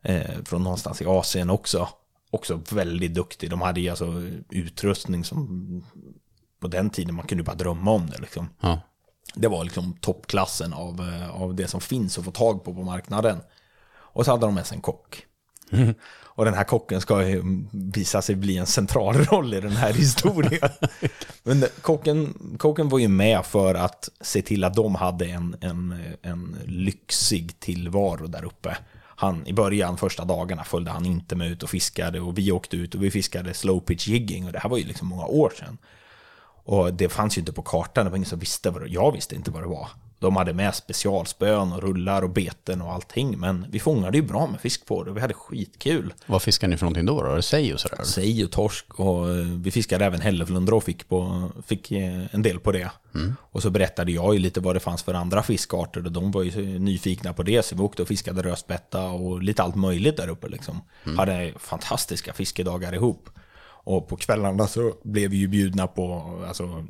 eh, 0.03 0.43
från 0.44 0.62
någonstans 0.62 1.03
i 1.03 1.07
Asien 1.07 1.51
också. 1.51 1.89
Också 2.31 2.61
väldigt 2.70 3.15
duktig. 3.15 3.51
De 3.51 3.61
hade 3.61 3.81
ju 3.81 3.89
alltså 3.89 4.23
utrustning 4.51 5.24
som 5.24 5.85
på 6.61 6.69
den 6.69 6.90
tiden 6.90 7.15
man 7.15 7.27
kunde 7.27 7.44
bara 7.44 7.57
drömma 7.57 7.90
om 7.90 8.11
det 8.11 8.19
liksom. 8.19 8.49
Ja. 8.61 8.81
Det 9.35 9.49
var 9.49 9.65
liksom 9.65 9.93
toppklassen 10.01 10.73
av, 10.73 11.01
av 11.32 11.55
det 11.55 11.69
som 11.69 11.81
finns 11.81 12.19
att 12.19 12.24
få 12.24 12.31
tag 12.31 12.65
på 12.65 12.74
på 12.74 12.82
marknaden. 12.82 13.40
Och 13.94 14.24
så 14.24 14.31
hade 14.31 14.47
de 14.47 14.55
med 14.55 14.66
sig 14.66 14.77
en 14.77 14.82
kock. 14.82 15.27
Och 16.35 16.44
den 16.44 16.55
här 16.55 16.65
kocken 16.65 17.01
ska 17.01 17.24
visa 17.70 18.23
sig 18.23 18.35
bli 18.35 18.59
en 18.59 18.66
central 18.66 19.15
roll 19.15 19.55
i 19.55 19.61
den 19.61 19.77
här 19.77 19.93
historien. 19.93 20.70
Men 21.43 21.65
kocken, 21.81 22.35
kocken 22.59 22.89
var 22.89 22.99
ju 22.99 23.09
med 23.09 23.47
för 23.47 23.74
att 23.74 24.09
se 24.20 24.43
till 24.43 24.65
att 24.65 24.74
de 24.74 24.94
hade 24.94 25.27
en, 25.27 25.57
en, 25.61 25.94
en 26.23 26.57
lyxig 26.65 27.61
tillvaro 27.61 28.27
där 28.27 28.44
uppe. 28.44 28.77
Han, 29.16 29.47
I 29.47 29.53
början, 29.53 29.97
första 29.97 30.24
dagarna, 30.24 30.65
följde 30.65 30.90
han 30.90 31.07
inte 31.07 31.36
med 31.36 31.51
ut 31.51 31.62
och 31.62 31.70
fiskade 31.70 32.20
och 32.20 32.39
vi 32.39 32.53
åkte 32.53 32.77
ut 32.77 32.94
och 32.94 33.03
vi 33.03 33.11
fiskade 33.11 33.55
slow 33.55 33.81
pitch 33.81 34.09
jigging 34.09 34.47
och 34.47 34.53
det 34.53 34.59
här 34.59 34.70
var 34.70 34.78
ju 34.78 34.85
liksom 34.85 35.09
många 35.09 35.27
år 35.27 35.53
sedan. 35.59 35.78
Och 36.65 36.94
det 36.94 37.09
fanns 37.09 37.39
ju 37.39 37.40
inte 37.40 37.53
på 37.53 37.62
kartan, 37.62 38.05
det 38.05 38.11
var 38.11 38.16
ingen 38.16 38.28
som 38.28 38.39
visste 38.39 38.70
vad 38.70 38.82
det 38.82 38.89
Jag 38.89 39.12
visste 39.12 39.35
inte 39.35 39.51
vad 39.51 39.62
det 39.62 39.69
var. 39.69 39.89
De 40.23 40.36
hade 40.36 40.53
med 40.53 40.74
specialspön 40.74 41.73
och 41.73 41.82
rullar 41.82 42.23
och 42.23 42.31
beten 42.31 42.82
och 42.82 42.93
allting. 42.93 43.39
Men 43.39 43.66
vi 43.70 43.81
fångade 43.81 44.16
ju 44.16 44.23
bra 44.23 44.47
med 44.47 44.61
fisk 44.61 44.86
på 44.86 45.05
det 45.05 45.11
och 45.11 45.16
vi 45.16 45.20
hade 45.20 45.35
skitkul. 45.35 46.15
Vad 46.27 46.43
fiskar 46.43 46.69
ni 46.69 46.77
för 46.77 46.85
någonting 46.85 47.07
då? 47.07 47.23
då? 47.23 47.43
Säg 47.43 47.74
och 47.74 47.81
sådär? 47.81 48.03
Sej 48.03 48.44
och 48.44 48.51
torsk 48.51 49.01
och 49.01 49.31
eh, 49.31 49.36
vi 49.36 49.70
fiskade 49.70 50.05
även 50.05 50.20
hälleflundra 50.20 50.77
och 50.77 50.85
fick, 50.85 51.09
på, 51.09 51.51
fick 51.66 51.93
eh, 51.93 52.35
en 52.35 52.43
del 52.43 52.61
på 52.61 52.73
det. 52.73 52.90
Mm. 53.15 53.35
Och 53.40 53.62
så 53.62 53.70
berättade 53.70 54.12
jag 54.12 54.35
ju 54.35 54.40
lite 54.40 54.61
vad 54.61 54.77
det 54.77 54.81
fanns 54.81 55.03
för 55.03 55.15
andra 55.15 55.43
fiskarter 55.43 56.07
och 56.07 56.12
de 56.12 56.31
var 56.31 56.43
ju 56.43 56.78
nyfikna 56.78 57.32
på 57.32 57.43
det. 57.43 57.65
Så 57.65 57.77
vi 57.77 57.82
åkte 57.82 58.03
och 58.03 58.09
fiskade 58.09 58.43
rödspätta 58.43 59.07
och 59.07 59.43
lite 59.43 59.62
allt 59.62 59.74
möjligt 59.74 60.16
där 60.16 60.28
uppe 60.28 60.49
liksom. 60.49 60.81
Mm. 61.05 61.19
Hade 61.19 61.53
fantastiska 61.59 62.32
fiskedagar 62.32 62.94
ihop. 62.94 63.28
Och 63.85 64.09
på 64.09 64.16
kvällarna 64.16 64.66
så 64.66 64.93
blev 65.05 65.31
vi 65.31 65.36
ju 65.36 65.49
bjudna 65.49 65.86
på 65.86 66.39
alltså, 66.49 66.86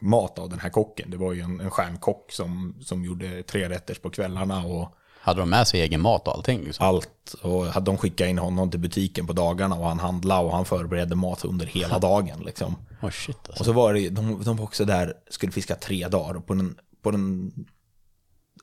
lyxmat 0.00 0.38
av 0.38 0.48
den 0.48 0.58
här 0.58 0.70
kocken. 0.70 1.10
Det 1.10 1.16
var 1.16 1.32
ju 1.32 1.40
en, 1.40 1.60
en 1.60 1.70
stjärnkock 1.70 2.32
som, 2.32 2.74
som 2.80 3.04
gjorde 3.04 3.42
tre 3.42 3.68
rätters 3.68 3.98
på 3.98 4.10
kvällarna. 4.10 4.64
Och 4.64 4.94
hade 5.20 5.40
de 5.40 5.50
med 5.50 5.66
sig 5.66 5.80
egen 5.80 6.00
mat 6.00 6.28
och 6.28 6.34
allting? 6.34 6.64
Liksom? 6.64 6.86
Allt. 6.86 7.34
Och 7.42 7.66
hade 7.66 7.86
de 7.86 7.96
skickat 7.98 8.28
in 8.28 8.38
honom 8.38 8.70
till 8.70 8.80
butiken 8.80 9.26
på 9.26 9.32
dagarna 9.32 9.76
och 9.76 9.88
han 9.88 9.98
handlade 9.98 10.46
och 10.46 10.52
han 10.52 10.64
förberedde 10.64 11.14
mat 11.14 11.44
under 11.44 11.66
hela 11.66 11.98
dagen. 11.98 12.42
Liksom. 12.44 12.76
Oh 13.02 13.10
shit, 13.10 13.36
alltså. 13.36 13.60
Och 13.60 13.66
så 13.66 13.72
var 13.72 13.94
det, 13.94 14.08
de, 14.08 14.42
de 14.44 14.56
var 14.56 14.64
också 14.64 14.84
där, 14.84 15.14
skulle 15.30 15.52
fiska 15.52 15.74
tre 15.74 16.08
dagar. 16.08 16.36
Och 16.36 16.46
på 16.46 16.54
den, 16.54 16.76
på 17.02 17.10
den 17.10 17.52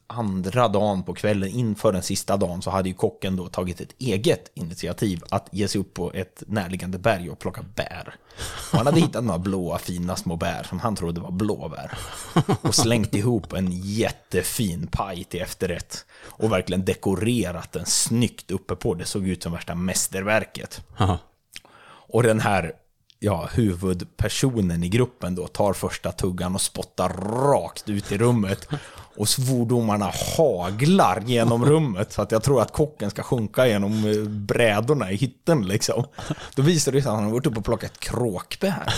andra 0.08 0.68
dagen 0.68 1.04
på 1.04 1.14
kvällen 1.14 1.50
inför 1.50 1.92
den 1.92 2.04
sista 2.04 2.38
dagen 2.38 2.62
så 2.62 2.70
hade 2.70 2.90
ju 2.90 2.96
kocken 2.96 3.36
då 3.36 3.48
tagit 3.48 3.82
ett 3.82 3.96
eget 3.98 4.52
initiativ 4.54 5.24
att 5.30 5.48
ge 5.52 5.68
sig 5.68 5.82
upp 5.82 5.94
på 5.94 6.12
ett 6.14 6.44
närliggande 6.48 6.98
berg 6.98 7.30
och 7.30 7.40
plocka 7.40 7.62
bär. 7.76 8.16
Och 8.72 8.78
han 8.78 8.86
hade 8.86 9.00
hittat 9.00 9.24
några 9.24 9.40
blåa 9.40 9.78
fina 9.78 10.16
små 10.16 10.36
bär 10.36 10.64
som 10.64 10.80
han 10.80 10.96
trodde 10.96 11.22
var 11.22 11.32
blåbär. 11.32 11.98
Och 12.62 12.76
slängt 12.76 13.16
ihop 13.16 13.54
en 13.54 13.72
jättefin 13.72 14.88
paj 14.88 15.24
till 15.24 15.42
efterrätt. 15.42 16.06
Och 16.24 16.52
verkligen 16.52 16.86
dekorerat 16.86 17.72
den 17.72 17.86
snyggt 17.86 18.52
uppe 18.52 18.76
på. 18.76 18.94
Det 18.94 19.06
såg 19.06 19.28
ut 19.28 19.44
som 19.44 19.52
värsta 19.52 19.76
mästerverket. 19.76 20.82
Och 22.08 22.24
den 22.24 22.40
här 22.40 22.74
ja, 23.26 23.50
huvudpersonen 23.54 24.84
i 24.84 24.90
gruppen 24.90 25.36
då 25.36 25.48
tar 25.48 25.74
första 25.74 26.12
tuggan 26.12 26.56
och 26.56 26.62
spottar 26.62 27.10
rakt 27.54 27.90
ut 27.90 28.12
i 28.12 28.18
rummet. 28.18 28.68
Och 29.18 29.30
svordomarna 29.30 30.12
haglar 30.38 31.24
genom 31.26 31.66
rummet 31.66 32.12
så 32.12 32.22
att 32.22 32.32
jag 32.32 32.44
tror 32.44 32.62
att 32.62 32.74
kocken 32.74 33.10
ska 33.10 33.24
sjunka 33.24 33.68
genom 33.68 34.06
eh, 34.06 34.30
brädorna 34.30 35.12
i 35.12 35.16
hytten 35.16 35.68
liksom. 35.68 36.06
Då 36.56 36.62
visar 36.62 36.92
det 36.92 37.02
sig 37.02 37.10
att 37.10 37.16
han 37.16 37.24
har 37.24 37.32
varit 37.32 37.46
uppe 37.46 37.60
och 37.60 37.66
plockat 37.66 38.00
kråkbär. 38.00 38.94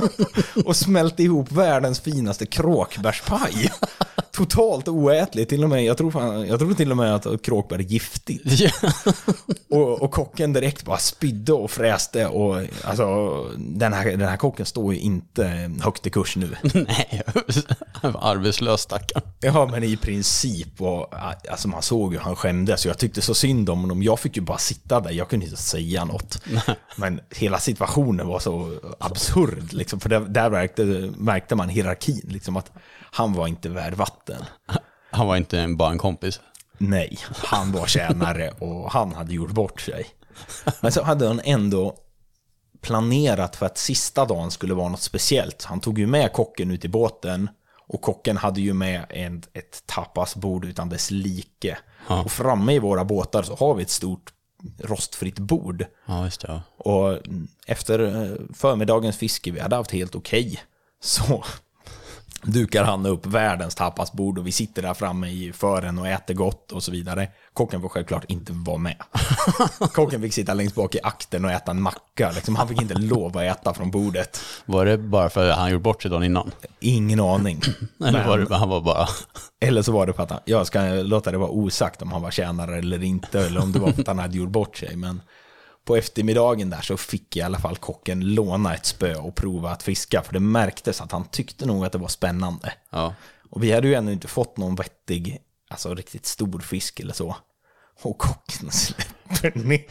och 0.64 0.76
smält 0.76 1.20
ihop 1.20 1.52
världens 1.52 2.00
finaste 2.00 2.46
kråkbärspaj. 2.46 3.70
Totalt 4.34 4.88
oätligt, 4.88 5.48
till 5.48 5.64
och 5.64 5.70
med, 5.70 5.84
jag 5.84 5.98
tror, 5.98 6.10
fan, 6.10 6.46
jag 6.46 6.58
tror 6.58 6.74
till 6.74 6.90
och 6.90 6.96
med 6.96 7.14
att 7.14 7.42
kråkbär 7.42 7.78
är 7.78 7.82
giftigt. 7.82 8.72
och, 9.70 10.02
och, 10.02 10.10
kocken 10.10 10.52
direkt 10.52 10.84
bara 10.84 10.98
spydde 10.98 11.52
och 11.52 11.70
fräste 11.70 12.26
och 12.26 12.62
alltså 12.84 13.34
den 13.58 13.92
här, 13.92 14.04
den 14.10 14.28
här 14.28 14.36
kocken 14.36 14.66
står 14.66 14.94
ju 14.94 15.00
inte 15.00 15.70
högt 15.82 16.06
i 16.06 16.10
kurs 16.10 16.36
nu. 16.36 16.56
Nej, 16.62 17.22
arbetslös 18.02 18.80
stackarn. 18.80 19.22
Ja, 19.40 19.68
men 19.70 19.84
i 19.84 19.96
princip. 19.96 20.80
Och, 20.80 21.14
alltså 21.50 21.68
man 21.68 21.82
såg 21.82 22.12
ju 22.12 22.18
han 22.18 22.36
skämdes. 22.36 22.86
Jag 22.86 22.98
tyckte 22.98 23.22
så 23.22 23.34
synd 23.34 23.70
om 23.70 23.80
honom. 23.80 24.02
Jag 24.02 24.20
fick 24.20 24.36
ju 24.36 24.42
bara 24.42 24.58
sitta 24.58 25.00
där. 25.00 25.10
Jag 25.10 25.28
kunde 25.28 25.46
inte 25.46 25.62
säga 25.62 26.04
något. 26.04 26.38
Men 26.96 27.20
hela 27.30 27.58
situationen 27.58 28.26
var 28.26 28.38
så 28.38 28.78
absurd. 29.00 29.72
Liksom, 29.72 30.00
för 30.00 30.08
där, 30.08 30.20
där 30.20 30.50
märkte, 30.50 30.84
märkte 31.16 31.54
man 31.54 31.68
hierarkin. 31.68 32.22
Liksom, 32.24 32.56
att 32.56 32.70
han 33.14 33.32
var 33.32 33.48
inte 33.48 33.68
värd 33.68 33.94
vatten. 33.94 34.44
Han 35.10 35.26
var 35.26 35.36
inte 35.36 35.68
bara 35.68 35.90
en 35.90 35.98
kompis? 35.98 36.40
Nej, 36.78 37.18
han 37.36 37.72
var 37.72 37.86
tjänare 37.86 38.50
och 38.58 38.92
han 38.92 39.14
hade 39.14 39.34
gjort 39.34 39.50
bort 39.50 39.80
sig. 39.80 40.06
Men 40.80 40.92
så 40.92 41.02
hade 41.02 41.26
han 41.26 41.40
ändå 41.44 41.96
planerat 42.80 43.56
för 43.56 43.66
att 43.66 43.78
sista 43.78 44.24
dagen 44.24 44.50
skulle 44.50 44.74
vara 44.74 44.88
något 44.88 45.02
speciellt. 45.02 45.64
Han 45.64 45.80
tog 45.80 45.98
ju 45.98 46.06
med 46.06 46.32
kocken 46.32 46.70
ut 46.70 46.84
i 46.84 46.88
båten 46.88 47.48
och 47.88 48.02
kocken 48.02 48.36
hade 48.36 48.60
ju 48.60 48.72
med 48.72 49.06
en, 49.10 49.42
ett 49.52 49.86
tapasbord 49.86 50.64
utan 50.64 50.88
dess 50.88 51.10
like. 51.10 51.78
Ja. 52.08 52.22
Och 52.22 52.32
framme 52.32 52.72
i 52.72 52.78
våra 52.78 53.04
båtar 53.04 53.42
så 53.42 53.54
har 53.54 53.74
vi 53.74 53.82
ett 53.82 53.90
stort 53.90 54.32
rostfritt 54.78 55.38
bord. 55.38 55.86
Ja, 56.06 56.24
just 56.24 56.40
det. 56.40 56.62
Och 56.78 57.18
efter 57.66 57.98
eh, 58.00 58.36
förmiddagens 58.54 59.16
fiske, 59.16 59.50
vi 59.50 59.60
hade 59.60 59.76
haft 59.76 59.90
helt 59.90 60.14
okej, 60.14 60.46
okay, 60.46 60.56
så 61.02 61.44
dukar 62.44 62.84
han 62.84 63.06
upp 63.06 63.26
världens 63.26 63.74
tapasbord 63.74 64.38
och 64.38 64.46
vi 64.46 64.52
sitter 64.52 64.82
där 64.82 64.94
framme 64.94 65.28
i 65.28 65.52
fören 65.52 65.98
och 65.98 66.08
äter 66.08 66.34
gott 66.34 66.72
och 66.72 66.82
så 66.82 66.90
vidare. 66.90 67.28
Kocken 67.52 67.80
får 67.80 67.88
självklart 67.88 68.24
inte 68.24 68.52
vara 68.52 68.78
med. 68.78 68.96
Kocken 69.92 70.22
fick 70.22 70.32
sitta 70.32 70.54
längst 70.54 70.74
bak 70.74 70.94
i 70.94 70.98
akten 71.02 71.44
och 71.44 71.50
äta 71.50 71.70
en 71.70 71.82
macka. 71.82 72.30
Liksom, 72.34 72.56
han 72.56 72.68
fick 72.68 72.82
inte 72.82 72.94
lov 72.94 73.38
att 73.38 73.42
äta 73.42 73.74
från 73.74 73.90
bordet. 73.90 74.40
Var 74.66 74.86
det 74.86 74.98
bara 74.98 75.30
för 75.30 75.50
att 75.50 75.58
han 75.58 75.70
gjort 75.70 75.82
bort 75.82 76.02
sig 76.02 76.10
dagen 76.10 76.22
innan? 76.22 76.50
Ingen 76.80 77.20
aning. 77.20 77.60
Eller 78.04 78.26
var 78.26 78.38
det, 78.38 78.56
han 78.56 78.68
var 78.68 78.80
bara... 78.80 79.08
Eller 79.60 79.82
så 79.82 79.92
var 79.92 80.06
det 80.06 80.12
för 80.12 80.22
att 80.22 80.30
han, 80.30 80.40
jag 80.44 80.66
ska 80.66 80.82
låta 80.82 81.30
det 81.30 81.38
vara 81.38 81.50
osagt 81.50 82.02
om 82.02 82.12
han 82.12 82.22
var 82.22 82.30
tjänare 82.30 82.78
eller 82.78 83.02
inte, 83.02 83.40
eller 83.40 83.62
om 83.62 83.72
det 83.72 83.78
var 83.78 83.92
för 83.92 84.00
att 84.00 84.06
han 84.06 84.18
hade 84.18 84.36
gjort 84.36 84.50
bort 84.50 84.76
sig. 84.76 84.96
Men 84.96 85.22
på 85.84 85.96
eftermiddagen 85.96 86.70
där 86.70 86.80
så 86.80 86.96
fick 86.96 87.36
i 87.36 87.42
alla 87.42 87.58
fall 87.58 87.76
kocken 87.76 88.34
låna 88.34 88.74
ett 88.74 88.86
spö 88.86 89.14
och 89.14 89.34
prova 89.34 89.70
att 89.70 89.82
fiska. 89.82 90.22
För 90.22 90.32
det 90.32 90.40
märktes 90.40 91.00
att 91.00 91.12
han 91.12 91.24
tyckte 91.24 91.66
nog 91.66 91.84
att 91.84 91.92
det 91.92 91.98
var 91.98 92.08
spännande. 92.08 92.72
Ja. 92.90 93.14
Och 93.50 93.62
vi 93.62 93.72
hade 93.72 93.88
ju 93.88 93.94
ännu 93.94 94.12
inte 94.12 94.28
fått 94.28 94.56
någon 94.56 94.74
vettig, 94.74 95.38
alltså 95.70 95.94
riktigt 95.94 96.26
stor 96.26 96.60
fisk 96.60 97.00
eller 97.00 97.14
så. 97.14 97.36
Och 98.02 98.18
kocken 98.18 98.70
släpper 98.70 99.58
ner. 99.58 99.84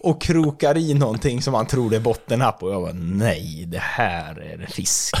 och 0.00 0.22
krokar 0.22 0.76
i 0.76 0.94
någonting 0.94 1.42
som 1.42 1.54
han 1.54 1.66
tror 1.66 1.94
är 1.94 2.00
bottenhapp. 2.00 2.62
Och 2.62 2.72
jag 2.72 2.80
var 2.80 2.92
nej, 2.92 3.64
det 3.66 3.78
här 3.78 4.40
är 4.40 4.66
fisk. 4.66 5.14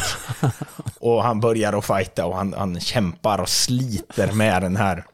och 1.00 1.22
han 1.22 1.40
börjar 1.40 1.72
att 1.72 1.84
fighta 1.84 2.26
och 2.26 2.36
han, 2.36 2.52
han 2.52 2.80
kämpar 2.80 3.38
och 3.38 3.48
sliter 3.48 4.32
med 4.32 4.62
den 4.62 4.76
här 4.76 5.04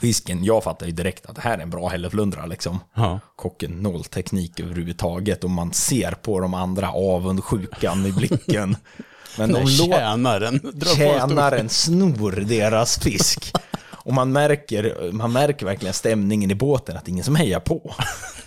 fisken, 0.00 0.44
jag 0.44 0.64
fattar 0.64 0.86
ju 0.86 0.92
direkt 0.92 1.26
att 1.26 1.34
det 1.34 1.40
här 1.40 1.58
är 1.58 1.62
en 1.62 1.70
bra 1.70 1.88
hälleflundra 1.88 2.46
liksom. 2.46 2.80
Ja. 2.94 3.20
Kocken 3.36 3.82
noll 3.82 4.04
teknik 4.04 4.60
överhuvudtaget 4.60 5.44
och 5.44 5.50
man 5.50 5.72
ser 5.72 6.12
på 6.12 6.40
de 6.40 6.54
andra 6.54 6.90
avundsjukan 6.90 8.06
i 8.06 8.12
blicken. 8.12 8.76
Men 9.38 9.52
de 9.52 9.66
tjänaren 9.66 10.72
Tjänaren 10.96 11.68
snor 11.68 12.30
deras 12.30 12.98
fisk. 12.98 13.52
Och 14.06 14.14
man 14.14 14.32
märker, 14.32 15.12
man 15.12 15.32
märker 15.32 15.66
verkligen 15.66 15.94
stämningen 15.94 16.50
i 16.50 16.54
båten, 16.54 16.96
att 16.96 17.04
det 17.04 17.08
är 17.08 17.12
ingen 17.12 17.24
som 17.24 17.36
hejar 17.36 17.60
på. 17.60 17.94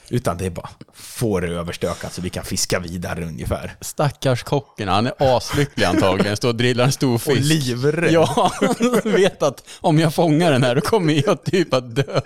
Utan 0.09 0.37
det 0.37 0.45
är 0.45 0.49
bara, 0.49 0.69
få 0.93 1.39
det 1.39 1.47
överstökat 1.47 2.13
så 2.13 2.21
vi 2.21 2.29
kan 2.29 2.43
fiska 2.43 2.79
vidare 2.79 3.25
ungefär. 3.25 3.75
Stackars 3.81 4.43
kocken, 4.43 4.87
han 4.87 5.07
är 5.07 5.13
aslycklig 5.17 5.85
antagligen, 5.85 6.37
står 6.37 6.49
och 6.49 6.55
drillar 6.55 6.85
en 6.85 6.91
stor 6.91 7.17
fisk. 7.17 7.37
Och 7.37 7.45
livrädd. 7.45 8.13
Ja, 8.13 8.51
han 8.61 9.11
vet 9.11 9.43
att 9.43 9.63
om 9.79 9.99
jag 9.99 10.13
fångar 10.13 10.51
den 10.51 10.63
här 10.63 10.75
då 10.75 10.81
kommer 10.81 11.27
jag 11.27 11.43
typ 11.43 11.73
att 11.73 11.95
dö. 11.95 12.21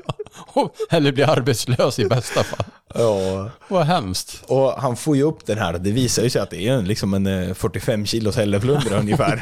Eller 0.89 1.11
bli 1.11 1.23
arbetslös 1.23 1.99
i 1.99 2.05
bästa 2.05 2.43
fall. 2.43 2.65
Ja. 2.93 3.49
Vad 3.67 3.85
hemskt. 3.85 4.43
Och 4.47 4.71
han 4.71 4.95
får 4.95 5.15
ju 5.15 5.23
upp 5.23 5.45
den 5.45 5.57
här, 5.57 5.73
det 5.73 5.91
visar 5.91 6.23
ju 6.23 6.29
sig 6.29 6.41
att 6.41 6.49
det 6.49 6.67
är 6.67 6.81
liksom 6.81 7.13
en 7.13 7.55
45 7.55 8.01
eh, 8.01 8.05
kilos 8.05 8.35
hälleflundra 8.35 8.99
ungefär. 8.99 9.41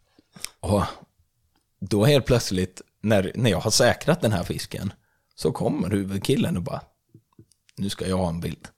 Och 0.60 0.82
då 1.80 2.04
helt 2.04 2.26
plötsligt, 2.26 2.82
när, 3.02 3.32
när 3.34 3.50
jag 3.50 3.60
har 3.60 3.70
säkrat 3.70 4.20
den 4.20 4.32
här 4.32 4.44
fisken, 4.44 4.92
så 5.34 5.52
kommer 5.52 5.90
huvudkillen 5.90 6.56
och 6.56 6.62
bara 6.62 6.80
nu 7.80 7.90
ska 7.90 8.08
jag 8.08 8.16
ha 8.16 8.28
en 8.28 8.40
bild. 8.40 8.68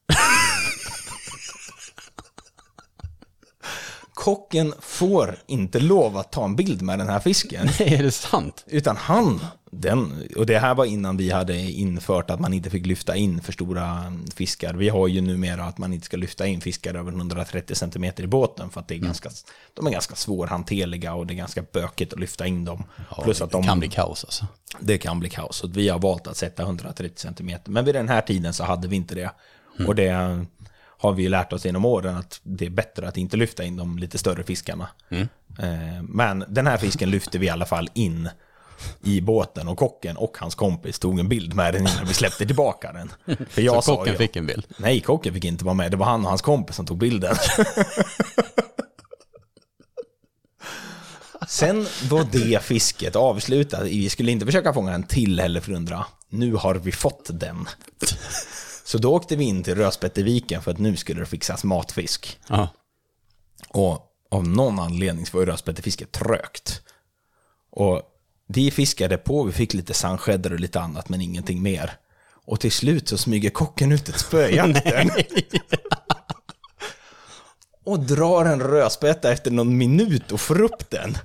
Kocken 4.14 4.74
får 4.80 5.38
inte 5.46 5.80
lov 5.80 6.16
att 6.16 6.32
ta 6.32 6.44
en 6.44 6.56
bild 6.56 6.82
med 6.82 6.98
den 6.98 7.08
här 7.08 7.20
fisken. 7.20 7.68
Nej, 7.78 7.94
är 7.94 8.02
det 8.02 8.10
sant? 8.10 8.64
Utan 8.66 8.96
han, 8.96 9.40
den, 9.74 10.28
och 10.36 10.46
det 10.46 10.58
här 10.58 10.74
var 10.74 10.84
innan 10.84 11.16
vi 11.16 11.30
hade 11.30 11.58
infört 11.58 12.30
att 12.30 12.40
man 12.40 12.52
inte 12.52 12.70
fick 12.70 12.86
lyfta 12.86 13.16
in 13.16 13.40
för 13.40 13.52
stora 13.52 14.12
fiskar. 14.34 14.74
Vi 14.74 14.88
har 14.88 15.08
ju 15.08 15.20
numera 15.20 15.64
att 15.64 15.78
man 15.78 15.92
inte 15.92 16.06
ska 16.06 16.16
lyfta 16.16 16.46
in 16.46 16.60
fiskar 16.60 16.94
över 16.94 17.12
130 17.12 17.74
cm 17.76 18.04
i 18.16 18.26
båten 18.26 18.70
för 18.70 18.80
att 18.80 18.88
det 18.88 18.94
är 18.94 18.96
mm. 18.96 19.06
ganska, 19.06 19.30
de 19.74 19.86
är 19.86 19.90
ganska 19.90 20.14
svårhanterliga 20.14 21.14
och 21.14 21.26
det 21.26 21.34
är 21.34 21.36
ganska 21.36 21.62
bökigt 21.72 22.12
att 22.12 22.20
lyfta 22.20 22.46
in 22.46 22.64
dem. 22.64 22.84
Ja, 23.10 23.22
Plus 23.22 23.40
att 23.40 23.50
de, 23.50 23.62
kan 23.62 23.78
bli 23.78 23.88
kaos 23.88 24.24
alltså. 24.24 24.46
Det 24.80 24.98
kan 24.98 25.20
bli 25.20 25.30
kaos. 25.30 25.56
Så 25.56 25.68
vi 25.68 25.88
har 25.88 25.98
valt 25.98 26.26
att 26.26 26.36
sätta 26.36 26.62
130 26.62 27.34
cm. 27.36 27.58
Men 27.64 27.84
vid 27.84 27.94
den 27.94 28.08
här 28.08 28.20
tiden 28.20 28.54
så 28.54 28.64
hade 28.64 28.88
vi 28.88 28.96
inte 28.96 29.14
det. 29.14 29.30
Mm. 29.76 29.88
Och 29.88 29.94
det 29.94 30.44
har 30.98 31.12
vi 31.12 31.28
lärt 31.28 31.52
oss 31.52 31.64
genom 31.64 31.84
åren 31.84 32.16
att 32.16 32.40
det 32.42 32.66
är 32.66 32.70
bättre 32.70 33.08
att 33.08 33.16
inte 33.16 33.36
lyfta 33.36 33.64
in 33.64 33.76
de 33.76 33.98
lite 33.98 34.18
större 34.18 34.42
fiskarna. 34.42 34.88
Mm. 35.08 35.28
Eh, 35.58 36.02
men 36.02 36.44
den 36.48 36.66
här 36.66 36.76
fisken 36.76 37.10
lyfte 37.10 37.38
vi 37.38 37.46
i 37.46 37.50
alla 37.50 37.66
fall 37.66 37.88
in 37.94 38.28
i 39.04 39.20
båten 39.20 39.68
och 39.68 39.78
kocken 39.78 40.16
och 40.16 40.36
hans 40.40 40.54
kompis 40.54 40.98
tog 40.98 41.20
en 41.20 41.28
bild 41.28 41.54
med 41.54 41.74
den 41.74 41.86
innan 41.86 42.06
vi 42.06 42.14
släppte 42.14 42.46
tillbaka 42.46 42.92
den. 42.92 43.12
För 43.48 43.62
jag 43.62 43.74
Så 43.74 43.82
sa 43.82 43.96
kocken 43.96 44.12
ju, 44.12 44.18
fick 44.18 44.36
en 44.36 44.46
bild. 44.46 44.66
nej 44.76 45.00
kocken 45.00 45.34
fick 45.34 45.44
inte 45.44 45.64
vara 45.64 45.74
med, 45.74 45.90
det 45.90 45.96
var 45.96 46.06
han 46.06 46.22
och 46.24 46.28
hans 46.28 46.42
kompis 46.42 46.76
som 46.76 46.86
tog 46.86 46.98
bilden. 46.98 47.36
Sen 51.48 51.86
var 52.10 52.24
det 52.32 52.62
fisket 52.64 53.16
avslutat. 53.16 53.82
Vi 53.82 54.10
skulle 54.10 54.32
inte 54.32 54.46
försöka 54.46 54.72
fånga 54.72 54.92
en 54.92 55.02
till 55.02 55.40
hälleflundra. 55.40 56.06
Nu 56.28 56.54
har 56.54 56.74
vi 56.74 56.92
fått 56.92 57.30
den. 57.32 57.68
Så 58.84 58.98
då 58.98 59.14
åkte 59.14 59.36
vi 59.36 59.44
in 59.44 59.62
till 59.62 59.74
Rödspätteviken 59.74 60.62
för 60.62 60.70
att 60.70 60.78
nu 60.78 60.96
skulle 60.96 61.20
det 61.20 61.26
fixas 61.26 61.64
matfisk. 61.64 62.38
Ja. 62.48 62.68
Och 63.68 64.08
av 64.30 64.48
någon 64.48 64.78
anledning 64.78 65.26
så 65.26 65.36
var 65.36 65.44
ju 65.44 65.50
rödspättefisket 65.50 66.12
trögt. 66.12 66.80
Och 67.70 68.02
vi 68.56 68.70
fiskade 68.70 69.16
på, 69.16 69.44
vi 69.44 69.52
fick 69.52 69.74
lite 69.74 69.94
sandskräddor 69.94 70.52
och 70.52 70.60
lite 70.60 70.80
annat, 70.80 71.08
men 71.08 71.20
ingenting 71.20 71.62
mer. 71.62 71.92
Och 72.44 72.60
till 72.60 72.72
slut 72.72 73.08
så 73.08 73.18
smyger 73.18 73.50
kocken 73.50 73.92
ut 73.92 74.08
ett 74.08 74.20
spö 74.20 74.48
i 74.48 74.56
jakten. 74.56 75.10
och 77.84 78.00
drar 78.00 78.44
en 78.44 78.60
rödspätta 78.60 79.32
efter 79.32 79.50
någon 79.50 79.76
minut 79.76 80.32
och 80.32 80.40
får 80.40 80.60
upp 80.60 80.90
den. 80.90 81.18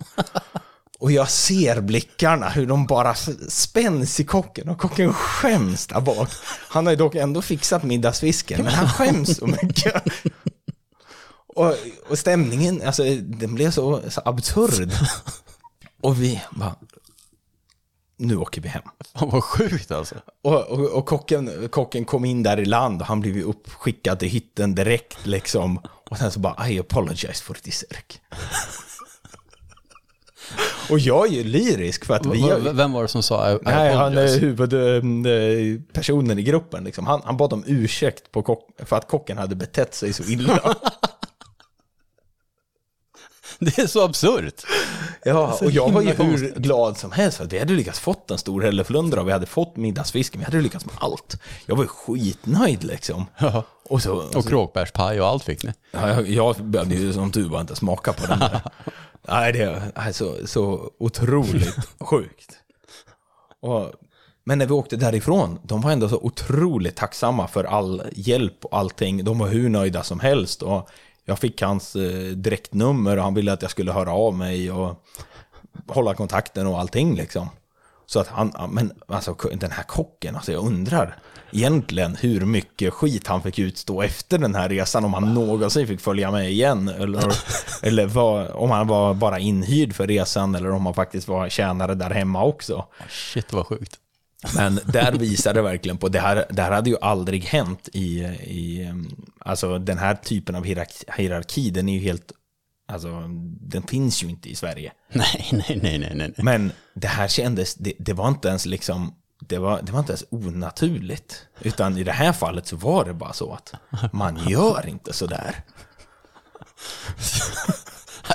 Och 0.99 1.11
jag 1.11 1.29
ser 1.29 1.81
blickarna, 1.81 2.49
hur 2.49 2.65
de 2.65 2.85
bara 2.85 3.15
spänns 3.49 4.19
i 4.19 4.23
kocken 4.23 4.69
och 4.69 4.77
kocken 4.77 5.13
skäms 5.13 5.87
där 5.87 6.01
bak. 6.01 6.29
Han 6.69 6.85
har 6.85 6.93
ju 6.93 6.97
dock 6.97 7.15
ändå 7.15 7.41
fixat 7.41 7.83
middagsfisken, 7.83 8.63
men 8.63 8.73
han 8.73 8.89
skäms 8.89 9.37
så 9.37 9.47
mycket. 9.47 10.03
Och, 11.47 11.75
och 12.09 12.19
stämningen, 12.19 12.81
alltså 12.85 13.03
den 13.19 13.55
blev 13.55 13.71
så, 13.71 14.01
så 14.09 14.21
absurd. 14.25 14.91
Och 16.01 16.21
vi 16.21 16.41
bara, 16.51 16.75
nu 18.17 18.37
åker 18.37 18.61
vi 18.61 18.67
hem. 18.67 18.83
Fan 19.15 19.29
vad 19.29 19.43
sjukt 19.43 19.91
alltså. 19.91 20.15
Och, 20.43 20.67
och, 20.67 20.89
och 20.89 21.05
kocken, 21.05 21.69
kocken 21.69 22.05
kom 22.05 22.25
in 22.25 22.43
där 22.43 22.59
i 22.59 22.65
land 22.65 23.01
och 23.01 23.07
han 23.07 23.19
blev 23.19 23.37
ju 23.37 23.43
uppskickad 23.43 24.19
till 24.19 24.29
hytten 24.29 24.75
direkt 24.75 25.25
liksom. 25.25 25.79
Och 26.09 26.17
sen 26.17 26.31
så 26.31 26.39
bara, 26.39 26.69
I 26.69 26.79
apologize 26.79 27.43
for 27.43 27.53
this 27.53 27.85
Erik. 27.89 28.21
och 30.89 30.99
jag 30.99 31.27
är 31.27 31.31
ju 31.31 31.43
lyrisk 31.43 32.05
för 32.05 32.13
att 32.13 32.25
vi 32.25 32.41
har 32.41 32.73
Vem 32.73 32.91
var 32.91 33.01
det 33.01 33.07
som 33.07 33.23
sa 33.23 33.51
I, 33.51 33.53
I 33.53 33.57
Nej, 33.61 33.95
han 33.95 34.17
är 34.17 34.39
huvudpersonen 34.39 36.39
i 36.39 36.43
gruppen. 36.43 36.83
Liksom. 36.83 37.07
Han, 37.07 37.21
han 37.25 37.37
bad 37.37 37.53
om 37.53 37.63
ursäkt 37.67 38.31
på 38.31 38.41
kock, 38.41 38.69
för 38.85 38.95
att 38.95 39.07
kocken 39.07 39.37
hade 39.37 39.55
betett 39.55 39.93
sig 39.93 40.13
så 40.13 40.23
illa. 40.23 40.75
Det 43.75 43.79
är 43.79 43.87
så 43.87 44.03
absurt. 44.03 44.63
ja, 45.23 45.57
Så 45.59 45.65
och 45.65 45.71
jag 45.71 45.89
var 45.89 46.01
ju 46.01 46.13
hur 46.13 46.53
glad 46.55 46.97
som 46.97 47.11
helst 47.11 47.37
för 47.37 47.45
att 47.45 47.53
vi 47.53 47.59
hade 47.59 47.73
lyckats 47.73 47.99
fått 47.99 48.31
en 48.31 48.37
stor 48.37 48.61
hälleflundra 48.61 49.21
och 49.21 49.27
vi 49.27 49.31
hade 49.31 49.45
fått 49.45 49.75
middagsfisken. 49.75 50.39
Vi 50.39 50.45
hade 50.45 50.61
lyckats 50.61 50.85
med 50.85 50.95
allt. 50.99 51.39
Jag 51.65 51.75
var 51.75 51.83
ju 51.83 51.87
skitnöjd 51.87 52.83
liksom. 52.83 53.25
Ja. 53.37 53.63
Och 53.89 54.01
så, 54.01 54.13
Och 54.35 54.47
kråkbärspaj 54.47 55.21
och 55.21 55.27
allt 55.27 55.43
fick 55.43 55.63
ni. 55.63 55.73
Ja, 55.91 56.09
jag, 56.09 56.29
jag 56.29 56.55
behövde 56.55 56.95
ju 56.95 57.13
som 57.13 57.31
tur 57.31 57.49
var 57.49 57.61
inte 57.61 57.75
smaka 57.75 58.13
på 58.13 58.27
den 58.27 58.39
där. 58.39 58.61
Nej, 59.27 59.53
det 59.53 59.91
är 59.95 60.11
så, 60.11 60.35
så 60.45 60.91
otroligt 60.99 61.75
sjukt. 61.99 62.51
Och, 63.61 63.91
men 64.43 64.57
när 64.57 64.65
vi 64.65 64.73
åkte 64.73 64.95
därifrån, 64.95 65.59
de 65.63 65.81
var 65.81 65.91
ändå 65.91 66.09
så 66.09 66.17
otroligt 66.17 66.95
tacksamma 66.95 67.47
för 67.47 67.63
all 67.63 68.01
hjälp 68.11 68.65
och 68.65 68.77
allting. 68.77 69.23
De 69.23 69.39
var 69.39 69.47
hur 69.47 69.69
nöjda 69.69 70.03
som 70.03 70.19
helst. 70.19 70.61
Och 70.61 70.89
jag 71.29 71.39
fick 71.39 71.61
hans 71.61 71.95
eh, 71.95 72.31
direktnummer 72.31 73.17
och 73.17 73.23
han 73.23 73.33
ville 73.33 73.53
att 73.53 73.61
jag 73.61 73.71
skulle 73.71 73.91
höra 73.91 74.11
av 74.11 74.33
mig 74.37 74.71
och 74.71 75.03
hålla 75.87 76.13
kontakten 76.13 76.67
och 76.67 76.79
allting 76.79 77.15
liksom. 77.15 77.49
Så 78.05 78.19
att 78.19 78.27
han, 78.27 78.53
men 78.69 78.91
alltså 79.07 79.35
den 79.53 79.71
här 79.71 79.83
kocken, 79.83 80.35
alltså 80.35 80.51
jag 80.51 80.65
undrar 80.65 81.17
egentligen 81.51 82.15
hur 82.15 82.45
mycket 82.45 82.93
skit 82.93 83.27
han 83.27 83.41
fick 83.41 83.59
utstå 83.59 84.01
efter 84.01 84.37
den 84.37 84.55
här 84.55 84.69
resan, 84.69 85.05
om 85.05 85.13
han 85.13 85.33
någonsin 85.33 85.87
fick 85.87 86.01
följa 86.01 86.31
med 86.31 86.51
igen, 86.51 86.87
eller, 86.87 87.33
eller 87.81 88.05
var, 88.05 88.57
om 88.57 88.71
han 88.71 88.87
var 88.87 89.13
bara 89.13 89.39
inhyrd 89.39 89.95
för 89.95 90.07
resan, 90.07 90.55
eller 90.55 90.71
om 90.71 90.85
han 90.85 90.95
faktiskt 90.95 91.27
var 91.27 91.49
tjänare 91.49 91.95
där 91.95 92.09
hemma 92.09 92.43
också. 92.43 92.85
Shit 93.09 93.53
vad 93.53 93.67
sjukt. 93.67 93.99
Men 94.55 94.79
där 94.85 95.11
visar 95.11 95.53
det 95.53 95.61
verkligen 95.61 95.97
på, 95.97 96.09
det 96.09 96.19
här, 96.19 96.45
det 96.49 96.61
här 96.61 96.71
hade 96.71 96.89
ju 96.89 96.97
aldrig 97.01 97.43
hänt 97.43 97.89
i, 97.93 98.19
i 98.43 98.93
alltså 99.39 99.79
den 99.79 99.97
här 99.97 100.15
typen 100.15 100.55
av 100.55 100.63
hierarki, 100.63 101.05
hierarki, 101.17 101.69
den 101.69 101.89
är 101.89 101.93
ju 101.93 101.99
helt, 101.99 102.31
alltså 102.87 103.23
den 103.61 103.83
finns 103.83 104.23
ju 104.23 104.27
inte 104.27 104.49
i 104.49 104.55
Sverige. 104.55 104.91
Nej, 105.13 105.49
nej, 105.51 105.79
nej, 105.83 105.99
nej, 105.99 106.13
nej. 106.15 106.33
Men 106.37 106.71
det 106.93 107.07
här 107.07 107.27
kändes, 107.27 107.75
det, 107.75 107.93
det 107.99 108.13
var 108.13 108.27
inte 108.27 108.47
ens 108.47 108.65
liksom, 108.65 109.13
det 109.39 109.57
var, 109.57 109.81
det 109.81 109.91
var 109.91 109.99
inte 109.99 110.11
ens 110.11 110.25
onaturligt. 110.29 111.47
Utan 111.61 111.97
i 111.97 112.03
det 112.03 112.11
här 112.11 112.33
fallet 112.33 112.67
så 112.67 112.75
var 112.75 113.05
det 113.05 113.13
bara 113.13 113.33
så 113.33 113.53
att 113.53 113.73
man 114.13 114.49
gör 114.49 114.87
inte 114.87 115.13
sådär. 115.13 115.55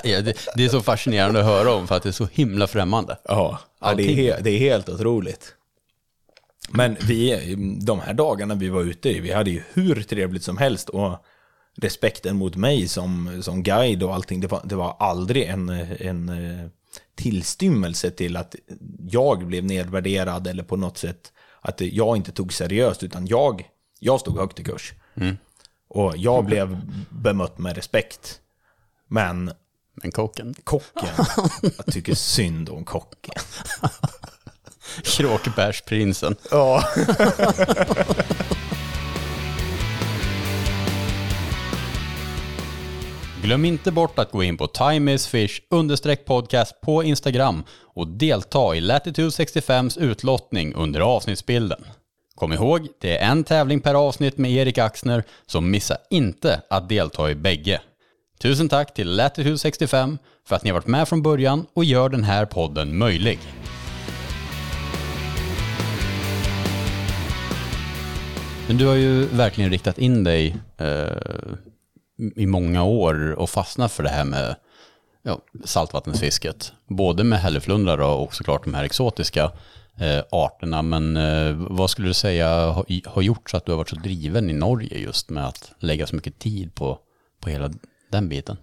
Ja, 0.03 0.21
det, 0.21 0.37
det 0.55 0.65
är 0.65 0.69
så 0.69 0.81
fascinerande 0.81 1.39
att 1.39 1.45
höra 1.45 1.73
om 1.73 1.87
för 1.87 1.95
att 1.95 2.03
det 2.03 2.09
är 2.09 2.13
så 2.13 2.27
himla 2.31 2.67
främmande. 2.67 3.17
Ja, 3.23 3.59
ja 3.81 3.93
det, 3.93 4.29
är, 4.29 4.41
det 4.41 4.49
är 4.49 4.59
helt 4.59 4.89
otroligt. 4.89 5.55
Men 6.69 6.97
vi, 7.07 7.55
de 7.81 7.99
här 7.99 8.13
dagarna 8.13 8.55
vi 8.55 8.69
var 8.69 8.81
ute, 8.81 9.21
vi 9.21 9.33
hade 9.33 9.49
ju 9.51 9.63
hur 9.73 10.03
trevligt 10.03 10.43
som 10.43 10.57
helst 10.57 10.89
och 10.89 11.25
respekten 11.75 12.35
mot 12.35 12.55
mig 12.55 12.87
som, 12.87 13.43
som 13.43 13.63
guide 13.63 14.03
och 14.03 14.13
allting, 14.13 14.41
det 14.41 14.47
var, 14.47 14.61
det 14.63 14.75
var 14.75 14.95
aldrig 14.99 15.43
en, 15.43 15.69
en 15.99 16.29
eh, 16.29 16.67
tillstymmelse 17.15 18.11
till 18.11 18.37
att 18.37 18.55
jag 19.09 19.47
blev 19.47 19.63
nedvärderad 19.63 20.47
eller 20.47 20.63
på 20.63 20.77
något 20.77 20.97
sätt 20.97 21.33
att 21.61 21.81
jag 21.81 22.17
inte 22.17 22.31
tog 22.31 22.53
seriöst, 22.53 23.03
utan 23.03 23.27
jag, 23.27 23.69
jag 23.99 24.19
stod 24.19 24.37
högt 24.37 24.59
i 24.59 24.63
kurs. 24.63 24.93
Och 25.87 26.17
jag 26.17 26.45
blev 26.45 26.81
bemött 27.09 27.57
med 27.57 27.75
respekt. 27.75 28.41
Men 29.07 29.51
Men 29.93 30.11
kocken, 30.11 30.53
kocken, 30.63 31.09
jag 31.77 31.85
tycker 31.85 32.15
synd 32.15 32.69
om 32.69 32.85
kocken. 32.85 33.35
kråkbärsprinsen. 35.03 36.35
Ja. 36.51 36.83
Glöm 43.43 43.65
inte 43.65 43.91
bort 43.91 44.19
att 44.19 44.31
gå 44.31 44.43
in 44.43 44.57
på 44.57 44.67
timeisfish 44.67 45.61
podcast 46.25 46.81
på 46.81 47.03
Instagram 47.03 47.63
och 47.95 48.07
delta 48.07 48.75
i 48.75 48.81
Latitude 48.81 49.29
65s 49.29 49.99
utlottning 49.99 50.73
under 50.73 50.99
avsnittsbilden. 50.99 51.85
Kom 52.35 52.53
ihåg, 52.53 52.87
det 53.01 53.17
är 53.17 53.31
en 53.31 53.43
tävling 53.43 53.79
per 53.81 53.93
avsnitt 53.93 54.37
med 54.37 54.51
Erik 54.51 54.77
Axner, 54.77 55.23
så 55.45 55.61
missa 55.61 55.97
inte 56.09 56.61
att 56.69 56.89
delta 56.89 57.31
i 57.31 57.35
bägge. 57.35 57.81
Tusen 58.39 58.69
tack 58.69 58.93
till 58.93 59.15
Latitude 59.15 59.57
65 59.57 60.17
för 60.47 60.55
att 60.55 60.63
ni 60.63 60.69
har 60.69 60.75
varit 60.75 60.87
med 60.87 61.07
från 61.07 61.21
början 61.21 61.65
och 61.73 61.83
gör 61.83 62.09
den 62.09 62.23
här 62.23 62.45
podden 62.45 62.97
möjlig. 62.97 63.39
Men 68.73 68.77
du 68.77 68.85
har 68.85 68.95
ju 68.95 69.25
verkligen 69.25 69.71
riktat 69.71 69.97
in 69.97 70.23
dig 70.23 70.55
eh, 70.77 71.17
i 72.35 72.45
många 72.45 72.83
år 72.83 73.31
och 73.31 73.49
fastnat 73.49 73.91
för 73.91 74.03
det 74.03 74.09
här 74.09 74.25
med 74.25 74.55
ja, 75.23 75.39
saltvattensfisket. 75.63 76.73
Både 76.87 77.23
med 77.23 77.39
hälleflundrar 77.39 77.97
och 77.97 78.35
såklart 78.35 78.63
de 78.63 78.73
här 78.73 78.83
exotiska 78.83 79.51
eh, 79.99 80.23
arterna. 80.31 80.81
Men 80.81 81.17
eh, 81.17 81.55
vad 81.55 81.89
skulle 81.89 82.07
du 82.07 82.13
säga 82.13 82.49
har, 82.49 83.09
har 83.09 83.21
gjort 83.21 83.49
så 83.49 83.57
att 83.57 83.65
du 83.65 83.71
har 83.71 83.77
varit 83.77 83.89
så 83.89 83.95
driven 83.95 84.49
i 84.49 84.53
Norge 84.53 84.97
just 84.97 85.29
med 85.29 85.47
att 85.47 85.71
lägga 85.79 86.07
så 86.07 86.15
mycket 86.15 86.39
tid 86.39 86.75
på, 86.75 86.99
på 87.39 87.49
hela 87.49 87.71
den 88.11 88.29
biten? 88.29 88.57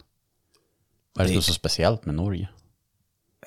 Vad 1.15 1.25
är 1.25 1.29
det 1.29 1.33
som 1.33 1.39
är 1.39 1.43
så 1.43 1.53
speciellt 1.53 2.05
med 2.05 2.15
Norge? 2.15 2.49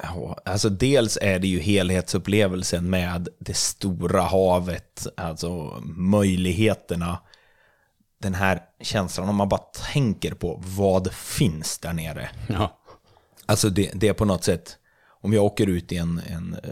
Ja, 0.04 0.38
alltså 0.46 0.70
dels 0.70 1.18
är 1.22 1.40
det 1.40 1.48
ju 1.48 1.60
helhetsupplevelsen 1.60 2.90
med 2.90 3.28
det 3.40 3.58
stora 3.58 4.22
havet, 4.22 5.08
alltså 5.18 5.82
möjligheterna. 5.98 7.20
Den 8.22 8.34
här 8.34 8.62
känslan 8.82 9.30
om 9.30 9.36
man 9.36 9.50
bara 9.50 9.62
tänker 9.94 10.34
på 10.34 10.62
vad 10.66 11.14
finns 11.14 11.78
där 11.80 11.94
nere. 11.94 12.30
Ja, 12.48 12.80
Alltså 13.46 13.70
det, 13.70 13.92
det 13.94 14.08
är 14.08 14.14
på 14.14 14.26
något 14.26 14.44
sätt, 14.44 14.78
om 15.22 15.34
jag 15.34 15.44
åker 15.44 15.68
ut 15.68 15.92
i 15.92 15.98
en, 15.98 16.22
en 16.28 16.54
eh, 16.64 16.70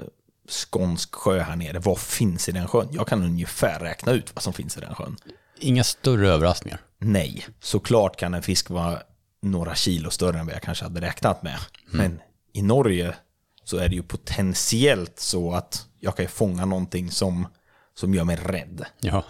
skånsk 0.49 1.15
sjö 1.15 1.39
här 1.39 1.55
nere, 1.55 1.79
vad 1.79 1.99
finns 1.99 2.49
i 2.49 2.51
den 2.51 2.67
sjön? 2.67 2.87
Jag 2.91 3.07
kan 3.07 3.23
ungefär 3.23 3.79
räkna 3.79 4.11
ut 4.11 4.35
vad 4.35 4.43
som 4.43 4.53
finns 4.53 4.77
i 4.77 4.79
den 4.81 4.95
sjön. 4.95 5.17
inga 5.59 5.83
större 5.83 6.29
överraskningar. 6.29 6.79
Nej, 6.97 7.45
såklart 7.59 8.19
kan 8.19 8.33
en 8.33 8.43
fisk 8.43 8.69
vara 8.69 8.99
några 9.41 9.75
kilo 9.75 10.09
större 10.09 10.39
än 10.39 10.45
vad 10.45 10.55
jag 10.55 10.61
kanske 10.61 10.85
hade 10.85 11.01
räknat 11.01 11.43
med. 11.43 11.57
Men 11.85 12.19
i 12.53 12.61
Norge 12.61 13.15
så 13.63 13.77
är 13.77 13.89
det 13.89 13.95
ju 13.95 14.03
potentiellt 14.03 15.19
så 15.19 15.53
att 15.53 15.85
jag 15.99 16.17
kan 16.17 16.27
fånga 16.27 16.65
någonting 16.65 17.11
som, 17.11 17.47
som 17.95 18.13
gör 18.13 18.23
mig 18.23 18.35
rädd. 18.35 18.85
Ja, 18.99 19.23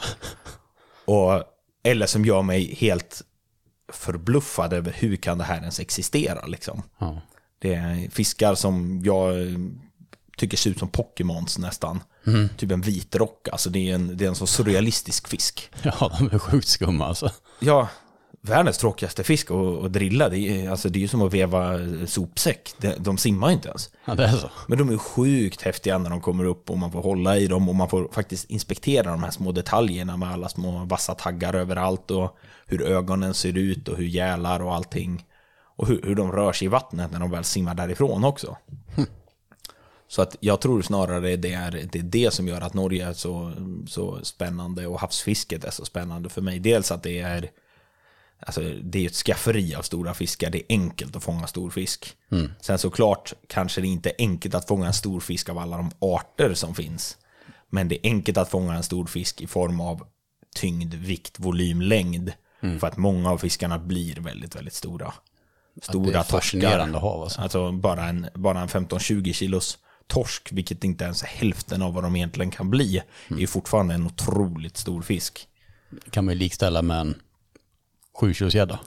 Och, 1.05 1.43
eller 1.83 2.05
som 2.05 2.25
gör 2.25 2.41
mig 2.41 2.75
helt 2.75 3.21
förbluffad 3.91 4.73
över 4.73 4.91
hur 4.91 5.15
kan 5.15 5.37
det 5.37 5.43
här 5.43 5.59
ens 5.59 5.79
existera 5.79 6.45
liksom. 6.45 6.83
ja. 6.97 7.21
Det 7.59 7.73
är 7.73 8.09
fiskar 8.09 8.55
som 8.55 9.01
jag 9.03 9.35
tycker 10.37 10.57
ser 10.57 10.69
ut 10.69 10.79
som 10.79 10.89
Pokémons 10.89 11.57
nästan. 11.57 12.03
Mm. 12.27 12.49
Typ 12.57 12.71
en 12.71 12.81
vit 12.81 13.15
rock, 13.15 13.47
alltså 13.47 13.69
det 13.69 13.89
är 13.89 13.95
en, 13.95 14.17
det 14.17 14.25
är 14.25 14.29
en 14.29 14.35
så 14.35 14.47
surrealistisk 14.47 15.27
fisk. 15.27 15.69
Ja, 15.83 16.11
de 16.19 16.35
är 16.35 16.39
sjukt 16.39 16.67
skumma 16.67 17.05
alltså. 17.05 17.31
Ja, 17.59 17.89
världens 18.41 18.77
tråkigaste 18.77 19.23
fisk 19.23 19.51
att, 19.51 19.83
att 19.85 19.93
drilla, 19.93 20.29
det 20.29 20.39
är, 20.39 20.69
alltså 20.69 20.89
det 20.89 20.99
är 20.99 21.01
ju 21.01 21.07
som 21.07 21.21
att 21.21 21.33
veva 21.33 21.79
sopsäck. 22.05 22.73
De, 22.77 22.95
de 22.99 23.17
simmar 23.17 23.51
inte 23.51 23.69
ens. 23.69 23.89
Ja, 24.05 24.15
det 24.15 24.23
är 24.23 24.31
så. 24.31 24.49
Men 24.67 24.77
de 24.77 24.89
är 24.89 24.97
sjukt 24.97 25.61
häftiga 25.61 25.97
när 25.97 26.09
de 26.09 26.21
kommer 26.21 26.45
upp 26.45 26.69
och 26.69 26.77
man 26.77 26.91
får 26.91 27.01
hålla 27.01 27.37
i 27.37 27.47
dem 27.47 27.69
och 27.69 27.75
man 27.75 27.89
får 27.89 28.09
faktiskt 28.11 28.49
inspektera 28.49 29.11
de 29.11 29.23
här 29.23 29.31
små 29.31 29.51
detaljerna 29.51 30.17
med 30.17 30.31
alla 30.31 30.49
små 30.49 30.85
vassa 30.85 31.15
taggar 31.15 31.53
överallt 31.53 32.11
och 32.11 32.37
hur 32.65 32.81
ögonen 32.81 33.33
ser 33.33 33.57
ut 33.57 33.87
och 33.87 33.97
hur 33.97 34.05
gälar 34.05 34.59
och 34.59 34.75
allting. 34.75 35.25
Och 35.75 35.87
hur, 35.87 36.01
hur 36.03 36.15
de 36.15 36.31
rör 36.31 36.53
sig 36.53 36.65
i 36.65 36.69
vattnet 36.69 37.11
när 37.11 37.19
de 37.19 37.31
väl 37.31 37.43
simmar 37.43 37.75
därifrån 37.75 38.23
också. 38.23 38.57
Så 40.07 40.21
att 40.21 40.35
jag 40.39 40.61
tror 40.61 40.81
snarare 40.81 41.35
det 41.35 41.53
är, 41.53 41.71
det 41.91 41.99
är 41.99 42.03
det 42.03 42.33
som 42.33 42.47
gör 42.47 42.61
att 42.61 42.73
Norge 42.73 43.07
är 43.07 43.13
så, 43.13 43.53
så 43.87 44.19
spännande 44.23 44.87
och 44.87 44.99
havsfisket 44.99 45.63
är 45.63 45.71
så 45.71 45.85
spännande 45.85 46.29
för 46.29 46.41
mig. 46.41 46.59
Dels 46.59 46.91
att 46.91 47.03
det 47.03 47.19
är 47.19 47.49
Alltså, 48.45 48.61
det 48.83 48.99
är 48.99 49.07
ett 49.07 49.15
skafferi 49.15 49.75
av 49.75 49.81
stora 49.81 50.13
fiskar. 50.13 50.49
Det 50.49 50.57
är 50.57 50.65
enkelt 50.69 51.15
att 51.15 51.23
fånga 51.23 51.47
stor 51.47 51.69
fisk. 51.69 52.15
Sen 52.61 52.77
såklart 52.77 53.33
kanske 53.47 53.81
det 53.81 53.87
inte 53.87 54.09
är 54.09 54.15
enkelt 54.17 54.55
att 54.55 54.67
fånga 54.67 54.87
en 54.87 54.93
stor 54.93 55.19
fisk 55.19 55.49
av 55.49 55.57
alla 55.57 55.77
de 55.77 55.91
arter 55.99 56.53
som 56.53 56.75
finns. 56.75 57.17
Men 57.69 57.87
det 57.87 57.95
är 57.95 58.09
enkelt 58.09 58.37
att 58.37 58.49
fånga 58.49 58.73
en 58.73 58.83
stor 58.83 59.05
fisk 59.05 59.41
i 59.41 59.47
form 59.47 59.81
av 59.81 60.07
tyngd, 60.55 60.93
vikt, 60.93 61.39
volym, 61.39 61.81
längd. 61.81 62.33
För 62.79 62.87
att 62.87 62.97
många 62.97 63.31
av 63.31 63.37
fiskarna 63.37 63.79
blir 63.79 64.15
väldigt, 64.15 64.55
väldigt 64.55 64.73
stora. 64.73 65.13
Stora 65.81 66.11
det 66.11 66.17
är 66.17 66.23
fascinerande 66.23 66.99
hav 66.99 67.21
alltså. 67.21 67.41
Alltså 67.41 67.71
bara 67.71 68.05
en, 68.05 68.27
bara 68.33 68.59
en 68.59 68.67
15-20 68.67 69.33
kilos 69.33 69.77
torsk, 70.07 70.49
vilket 70.51 70.83
inte 70.83 71.03
ens 71.03 71.23
är 71.23 71.27
hälften 71.27 71.81
av 71.81 71.93
vad 71.93 72.03
de 72.03 72.15
egentligen 72.15 72.51
kan 72.51 72.69
bli, 72.69 73.01
är 73.27 73.35
ju 73.35 73.47
fortfarande 73.47 73.93
en 73.93 74.05
otroligt 74.05 74.77
stor 74.77 75.01
fisk. 75.01 75.47
kan 76.09 76.25
man 76.25 76.33
ju 76.33 76.39
likställa 76.39 76.81
med 76.81 76.97
en 76.97 77.15
7 78.21 78.33
kilos 78.33 78.55
gädda. 78.55 78.79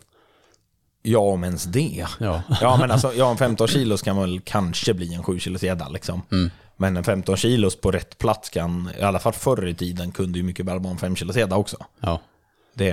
Ja, 1.02 1.18
om 1.18 1.44
ens 1.44 1.64
det. 1.64 2.06
Ja. 2.20 2.42
Ja, 2.60 2.76
men 2.80 2.90
alltså, 2.90 3.12
ja, 3.14 3.30
en 3.30 3.36
15 3.36 3.68
kilos 3.68 4.02
kan 4.02 4.16
väl 4.20 4.40
kanske 4.44 4.94
bli 4.94 5.14
en 5.14 5.22
7 5.22 5.38
kilos 5.38 5.62
gädda 5.62 5.88
liksom. 5.88 6.22
Men 6.76 6.96
en 6.96 7.04
15 7.04 7.36
kilos 7.36 7.76
på 7.80 7.90
rätt 7.90 8.18
plats 8.18 8.50
kan, 8.50 8.90
i 8.98 9.02
alla 9.02 9.18
fall 9.18 9.32
förr 9.32 9.66
i 9.68 9.74
tiden, 9.74 10.12
kunde 10.12 10.38
ju 10.38 10.42
mycket 10.44 10.66
väl 10.66 10.78
vara 10.78 10.90
en 10.92 10.98
5 10.98 11.16
kilos 11.16 11.36
gädda 11.36 11.56
också. 11.56 11.76
ja, 12.00 12.20
Det, 12.74 12.92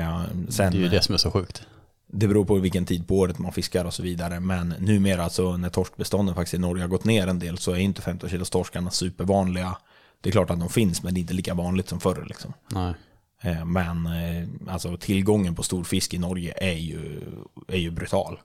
sen, 0.50 0.72
det 0.72 0.78
är 0.78 0.82
ju 0.82 0.90
det 0.90 1.02
som 1.02 1.14
är 1.14 1.18
så 1.18 1.32
sjukt. 1.32 1.62
det 2.08 2.28
beror 2.28 2.46
på 2.46 2.56
vilken 2.56 2.86
tid 2.86 3.08
på 3.08 3.16
året 3.20 3.40
man 3.40 3.52
fiskar 3.52 3.86
och 3.86 3.94
så 3.94 4.04
vidare. 4.04 4.40
Men 4.40 4.70
numera, 4.80 5.24
alltså, 5.24 5.58
när 5.58 5.70
torskbestånden 5.70 6.36
faktiskt 6.36 6.54
i 6.54 6.58
Norge 6.58 6.84
har 6.84 6.90
gått 6.90 7.06
ner 7.06 7.28
en 7.28 7.40
del, 7.40 7.58
så 7.58 7.72
är 7.72 7.78
inte 7.78 8.02
15 8.02 8.30
kilos 8.30 8.50
torskarna 8.50 8.92
supervanliga. 8.92 9.78
Det 10.22 10.30
är 10.30 10.32
klart 10.32 10.50
att 10.50 10.60
de 10.60 10.70
finns, 10.70 11.04
men 11.04 11.14
det 11.14 11.20
är 11.20 11.22
inte 11.22 11.34
lika 11.34 11.54
vanligt 11.54 11.90
som 11.90 12.00
förr. 12.00 12.26
Liksom. 12.28 12.54
Nej. 12.68 12.94
Eh, 13.42 13.66
Men 13.66 14.06
eh, 14.06 14.74
alltså, 14.74 14.98
tillgången 14.98 15.56
på 15.56 15.64
stor 15.64 15.84
fisk 15.84 16.14
i 16.14 16.18
Norge 16.18 16.54
är 16.58 16.78
ju, 16.78 17.22
är 17.68 17.78
ju 17.78 17.92
brutal. 17.92 18.40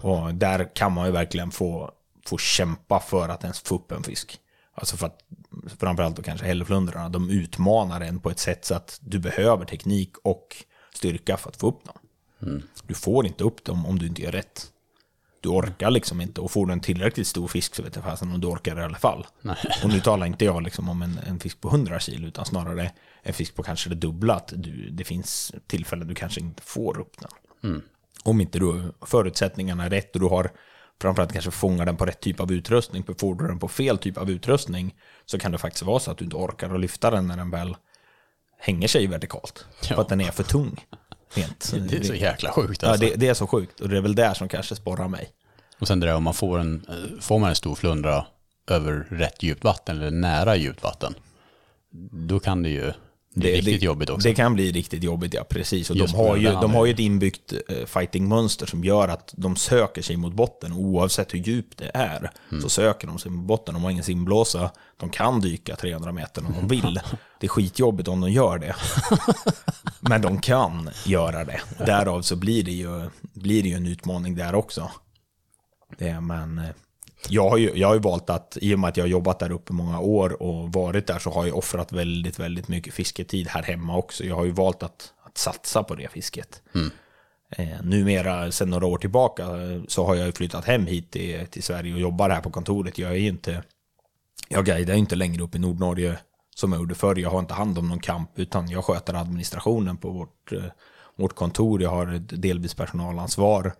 Och 0.00 0.34
där 0.34 0.74
kan 0.74 0.92
man 0.92 1.06
ju 1.06 1.12
verkligen 1.12 1.50
få, 1.50 1.90
få 2.26 2.38
kämpa 2.38 3.00
för 3.00 3.28
att 3.28 3.42
ens 3.42 3.60
få 3.60 3.74
upp 3.74 3.92
en 3.92 4.02
fisk. 4.02 4.38
Alltså 4.74 4.96
för 4.96 5.06
att 5.06 5.18
framförallt 5.80 6.16
då 6.16 6.22
kanske 6.22 6.46
hälleflundrarna, 6.46 7.08
de 7.08 7.30
utmanar 7.30 8.00
en 8.00 8.20
på 8.20 8.30
ett 8.30 8.38
sätt 8.38 8.64
så 8.64 8.74
att 8.74 8.98
du 9.02 9.18
behöver 9.18 9.64
teknik 9.64 10.12
och 10.22 10.56
styrka 10.94 11.36
för 11.36 11.48
att 11.50 11.56
få 11.56 11.68
upp 11.68 11.84
dem. 11.84 11.94
Du 12.82 12.94
får 12.94 13.26
inte 13.26 13.44
upp 13.44 13.64
dem 13.64 13.86
om 13.86 13.98
du 13.98 14.06
inte 14.06 14.22
gör 14.22 14.32
rätt. 14.32 14.66
Du 15.40 15.48
orkar 15.48 15.90
liksom 15.90 16.20
inte 16.20 16.40
och 16.40 16.50
får 16.50 16.66
du 16.66 16.72
en 16.72 16.80
tillräckligt 16.80 17.26
stor 17.26 17.48
fisk 17.48 17.74
så 17.74 17.82
vet 17.82 17.96
jag 17.96 18.04
fasen 18.04 18.32
om 18.32 18.40
du 18.40 18.46
orkar 18.46 18.80
i 18.80 18.82
alla 18.82 18.98
fall. 18.98 19.26
Nej. 19.42 19.56
Och 19.82 19.88
nu 19.88 20.00
talar 20.00 20.26
inte 20.26 20.44
jag 20.44 20.62
liksom 20.62 20.88
om 20.88 21.02
en, 21.02 21.18
en 21.26 21.40
fisk 21.40 21.60
på 21.60 21.68
100 21.68 22.00
kilo 22.00 22.28
utan 22.28 22.44
snarare 22.44 22.92
en 23.28 23.34
fisk 23.34 23.54
på 23.54 23.62
kanske 23.62 23.88
det 23.88 23.94
dubbla. 23.94 24.34
Att 24.34 24.52
du, 24.56 24.90
det 24.90 25.04
finns 25.04 25.52
tillfällen 25.66 26.08
du 26.08 26.14
kanske 26.14 26.40
inte 26.40 26.62
får 26.62 26.98
upp 27.00 27.12
den. 27.20 27.82
Om 28.24 28.40
inte 28.40 28.58
du 28.58 28.92
förutsättningarna 29.06 29.84
är 29.84 29.90
rätt 29.90 30.14
och 30.14 30.20
du 30.20 30.26
har 30.26 30.50
framförallt 31.00 31.32
kanske 31.32 31.50
fångar 31.50 31.86
den 31.86 31.96
på 31.96 32.06
rätt 32.06 32.20
typ 32.20 32.40
av 32.40 32.52
utrustning. 32.52 33.04
För 33.04 33.14
får 33.14 33.34
du 33.34 33.46
den 33.46 33.58
på 33.58 33.68
fel 33.68 33.98
typ 33.98 34.18
av 34.18 34.30
utrustning 34.30 34.94
så 35.26 35.38
kan 35.38 35.52
det 35.52 35.58
faktiskt 35.58 35.84
vara 35.84 36.00
så 36.00 36.10
att 36.10 36.18
du 36.18 36.24
inte 36.24 36.36
orkar 36.36 36.74
att 36.74 36.80
lyfta 36.80 37.10
den 37.10 37.26
när 37.26 37.36
den 37.36 37.50
väl 37.50 37.76
hänger 38.58 38.88
sig 38.88 39.06
vertikalt. 39.06 39.66
Ja. 39.80 39.94
För 39.94 40.02
att 40.02 40.08
den 40.08 40.20
är 40.20 40.30
för 40.30 40.42
tung. 40.42 40.84
Rent. 41.34 41.72
Det 41.90 41.96
är 41.96 42.02
så 42.02 42.14
jäkla 42.14 42.52
sjukt 42.52 42.82
Ja, 42.82 42.88
alltså. 42.88 43.04
det, 43.04 43.14
det 43.14 43.28
är 43.28 43.34
så 43.34 43.46
sjukt 43.46 43.80
och 43.80 43.88
det 43.88 43.96
är 43.96 44.00
väl 44.00 44.14
där 44.14 44.34
som 44.34 44.48
kanske 44.48 44.74
sporrar 44.76 45.08
mig. 45.08 45.30
Och 45.80 45.88
sen 45.88 46.00
det 46.00 46.06
där 46.06 46.14
om 46.14 46.22
man 46.22 46.34
får 46.34 46.58
en, 46.58 46.86
eh, 46.88 47.20
får 47.20 47.38
man 47.38 47.48
en 47.48 47.56
stor 47.56 47.74
flundra 47.74 48.26
över 48.70 49.06
rätt 49.10 49.42
djupt 49.42 49.64
vatten 49.64 49.96
eller 49.96 50.10
nära 50.10 50.56
djupt 50.56 50.82
vatten. 50.82 51.14
Då 52.12 52.40
kan 52.40 52.62
det 52.62 52.68
ju 52.68 52.92
bli 53.38 53.52
riktigt 53.56 53.82
jobbigt 53.82 54.10
också. 54.10 54.28
Det 54.28 54.34
kan 54.34 54.54
bli 54.54 54.72
riktigt 54.72 55.02
jobbigt, 55.02 55.34
ja 55.34 55.44
precis. 55.44 55.90
Och 55.90 55.96
de 55.96 56.02
Just 56.02 56.14
har, 56.14 56.36
ju, 56.36 56.50
de 56.50 56.74
har 56.74 56.86
ju 56.86 56.92
ett 56.92 56.98
inbyggt 56.98 57.52
eh, 57.68 57.86
fightingmönster 57.86 58.66
som 58.66 58.84
gör 58.84 59.08
att 59.08 59.34
de 59.36 59.56
söker 59.56 60.02
sig 60.02 60.16
mot 60.16 60.32
botten. 60.34 60.72
Oavsett 60.72 61.34
hur 61.34 61.38
djupt 61.38 61.78
det 61.78 61.90
är 61.94 62.30
Mm. 62.50 62.62
så 62.62 62.68
söker 62.68 63.06
de 63.06 63.18
sig 63.18 63.30
mot 63.30 63.46
botten. 63.46 63.74
De 63.74 63.82
har 63.84 63.90
ingen 63.90 64.04
simblåsa. 64.04 64.70
De 64.96 65.10
kan 65.10 65.40
dyka 65.40 65.76
300 65.76 66.12
meter 66.12 66.46
om 66.46 66.52
de 66.60 66.68
vill. 66.68 67.00
Det 67.40 67.46
är 67.46 67.48
skitjobbigt 67.48 68.08
om 68.08 68.20
de 68.20 68.30
gör 68.32 68.58
det. 68.58 68.74
Men 70.00 70.22
de 70.22 70.40
kan 70.40 70.90
göra 71.06 71.44
det. 71.44 71.60
Därav 71.86 72.22
så 72.22 72.36
blir 72.36 72.62
det 72.62 72.72
ju, 72.72 73.10
blir 73.20 73.62
det 73.62 73.68
ju 73.68 73.74
en 73.74 73.86
utmaning 73.86 74.34
där 74.34 74.54
också. 74.54 74.90
Det, 75.98 76.20
men 76.20 76.58
eh, 76.58 76.64
jag 77.28 77.50
har, 77.50 77.56
ju, 77.56 77.72
jag 77.74 77.88
har 77.88 77.94
ju 77.94 78.00
valt 78.00 78.30
att, 78.30 78.58
i 78.60 78.74
och 78.74 78.78
med 78.78 78.88
att 78.88 78.96
jag 78.96 79.04
har 79.04 79.08
jobbat 79.08 79.38
där 79.38 79.52
uppe 79.52 79.72
många 79.72 80.00
år 80.00 80.42
och 80.42 80.72
varit 80.72 81.06
där 81.06 81.18
så 81.18 81.30
har 81.30 81.46
jag 81.46 81.56
offrat 81.56 81.92
väldigt, 81.92 82.38
väldigt 82.38 82.68
mycket 82.68 82.94
fisketid 82.94 83.48
här 83.48 83.62
hemma 83.62 83.96
också. 83.96 84.24
Jag 84.24 84.36
har 84.36 84.44
ju 84.44 84.50
valt 84.50 84.82
att, 84.82 85.12
att 85.22 85.38
satsa 85.38 85.82
på 85.82 85.94
det 85.94 86.08
fisket. 86.08 86.62
Eh, 87.50 87.82
numera, 87.82 88.52
sedan 88.52 88.70
några 88.70 88.86
år 88.86 88.98
tillbaka, 88.98 89.46
så 89.88 90.06
har 90.06 90.14
jag 90.14 90.26
ju 90.26 90.32
flyttat 90.32 90.64
hem 90.64 90.86
hit 90.86 91.10
till, 91.10 91.46
till 91.46 91.62
Sverige 91.62 91.94
och 91.94 92.00
jobbar 92.00 92.30
här 92.30 92.40
på 92.40 92.50
kontoret. 92.50 92.98
Jag 92.98 93.10
är 93.10 93.16
ju 93.16 93.28
inte, 93.28 93.62
jag 94.48 94.64
guidar 94.64 94.94
inte 94.94 95.16
längre 95.16 95.42
upp 95.42 95.54
i 95.54 95.58
Nordnorge 95.58 96.18
som 96.54 96.72
jag 96.72 96.80
gjorde 96.80 96.94
förr. 96.94 97.16
Jag 97.16 97.30
har 97.30 97.38
inte 97.38 97.54
hand 97.54 97.78
om 97.78 97.88
någon 97.88 98.00
kamp, 98.00 98.30
utan 98.38 98.68
jag 98.68 98.84
sköter 98.84 99.14
administrationen 99.14 99.96
på 99.96 100.10
vårt, 100.10 100.52
eh, 100.52 100.64
vårt 101.16 101.34
kontor. 101.34 101.82
Jag 101.82 101.90
har 101.90 102.14
ett 102.14 102.42
delvis 102.42 102.74
personalansvar. 102.74 103.74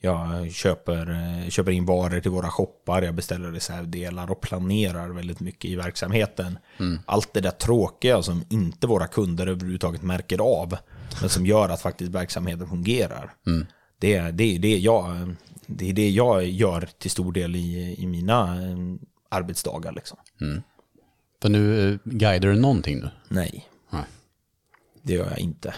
Jag 0.00 0.52
köper, 0.52 1.10
eh, 1.10 1.48
köper 1.48 1.72
in 1.72 1.84
varor 1.86 2.20
till 2.20 2.30
våra 2.30 2.50
shoppar, 2.50 3.02
jag 3.02 3.14
beställer 3.14 3.50
reservdelar 3.52 4.30
och 4.30 4.40
planerar 4.40 5.08
väldigt 5.08 5.40
mycket 5.40 5.70
i 5.70 5.76
verksamheten. 5.76 6.58
Allt 7.06 7.32
det 7.34 7.40
där 7.40 7.50
tråkiga 7.50 8.22
som 8.22 8.44
inte 8.48 8.86
våra 8.86 9.06
kunder 9.06 9.46
överhuvudtaget 9.46 10.02
märker 10.02 10.38
av, 10.62 10.76
men 11.20 11.28
som 11.30 11.46
gör 11.46 11.68
att 11.68 11.80
faktiskt 11.80 12.10
verksamheten 12.12 12.68
fungerar. 12.68 13.34
Det, 13.98 14.14
är- 14.14 14.32
det, 14.32 14.44
är 14.54 14.58
det, 14.58 14.78
jag, 14.78 15.34
det 15.66 15.88
är 15.90 15.92
det 15.92 16.10
jag 16.10 16.44
gör 16.46 16.88
till 16.98 17.10
stor 17.10 17.32
del 17.32 17.56
i, 17.56 17.94
i 17.98 18.06
mina 18.06 18.62
eh, 18.62 18.76
arbetsdagar. 19.28 19.92
Liksom. 19.92 20.18
För 21.42 21.48
nu 21.48 21.90
eh, 21.92 21.98
guidar 22.04 22.48
du 22.48 22.54
någonting 22.60 22.98
nu. 22.98 23.10
Nej, 23.28 23.68
Nej. 23.90 24.04
det 25.02 25.12
gör 25.12 25.30
jag 25.30 25.38
inte. 25.38 25.74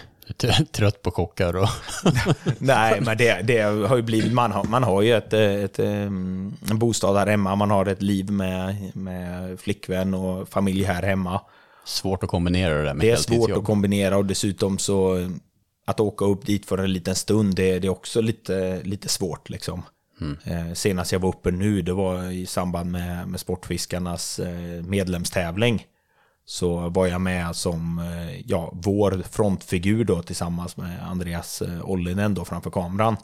Trött 0.71 1.01
på 1.01 1.11
kockar 1.11 1.55
och... 1.55 1.69
Nej, 2.59 3.01
men 3.01 3.17
det, 3.17 3.41
det 3.41 3.61
har 3.61 3.95
ju 3.95 4.01
blivit, 4.01 4.33
man 4.33 4.51
har, 4.51 4.63
man 4.63 4.83
har 4.83 5.01
ju 5.01 5.13
ett, 5.13 5.33
ett, 5.33 5.79
em, 5.79 6.53
en 6.69 6.79
bostad 6.79 7.17
här 7.17 7.27
hemma, 7.27 7.55
man 7.55 7.71
har 7.71 7.85
ett 7.85 8.01
liv 8.01 8.31
med, 8.31 8.91
med 8.95 9.59
flickvän 9.59 10.13
och 10.13 10.49
familj 10.49 10.83
här 10.83 11.03
hemma. 11.03 11.41
Svårt 11.85 12.23
att 12.23 12.29
kombinera 12.29 12.77
det 12.77 12.83
där 12.83 12.93
med 12.93 13.05
Det 13.05 13.11
är 13.11 13.15
svårt 13.15 13.51
att 13.51 13.63
kombinera 13.63 14.17
och 14.17 14.25
dessutom 14.25 14.77
så 14.77 15.29
att 15.85 15.99
åka 15.99 16.25
upp 16.25 16.45
dit 16.45 16.65
för 16.65 16.77
en 16.77 16.93
liten 16.93 17.15
stund, 17.15 17.55
det, 17.55 17.79
det 17.79 17.87
är 17.87 17.91
också 17.91 18.21
lite, 18.21 18.81
lite 18.83 19.09
svårt 19.09 19.49
liksom. 19.49 19.83
Eh, 20.43 20.73
senast 20.73 21.11
jag 21.11 21.19
var 21.19 21.29
uppe 21.29 21.51
nu, 21.51 21.81
det 21.81 21.93
var 21.93 22.31
i 22.31 22.45
samband 22.45 22.91
med, 22.91 23.27
med 23.27 23.39
Sportfiskarnas 23.39 24.39
eh, 24.39 24.83
medlemstävling. 24.83 25.85
Så 26.49 26.89
var 26.89 27.07
jag 27.07 27.21
med 27.21 27.55
som 27.55 27.99
eh, 27.99 28.41
ja, 28.45 28.71
vår 28.73 29.23
frontfigur 29.31 30.03
då 30.03 30.21
tillsammans 30.21 30.77
med 30.77 31.03
Andreas 31.07 31.61
eh, 31.61 31.89
Ollinen 31.89 32.33
då 32.33 32.45
framför 32.45 32.69
kameran. 32.69 33.17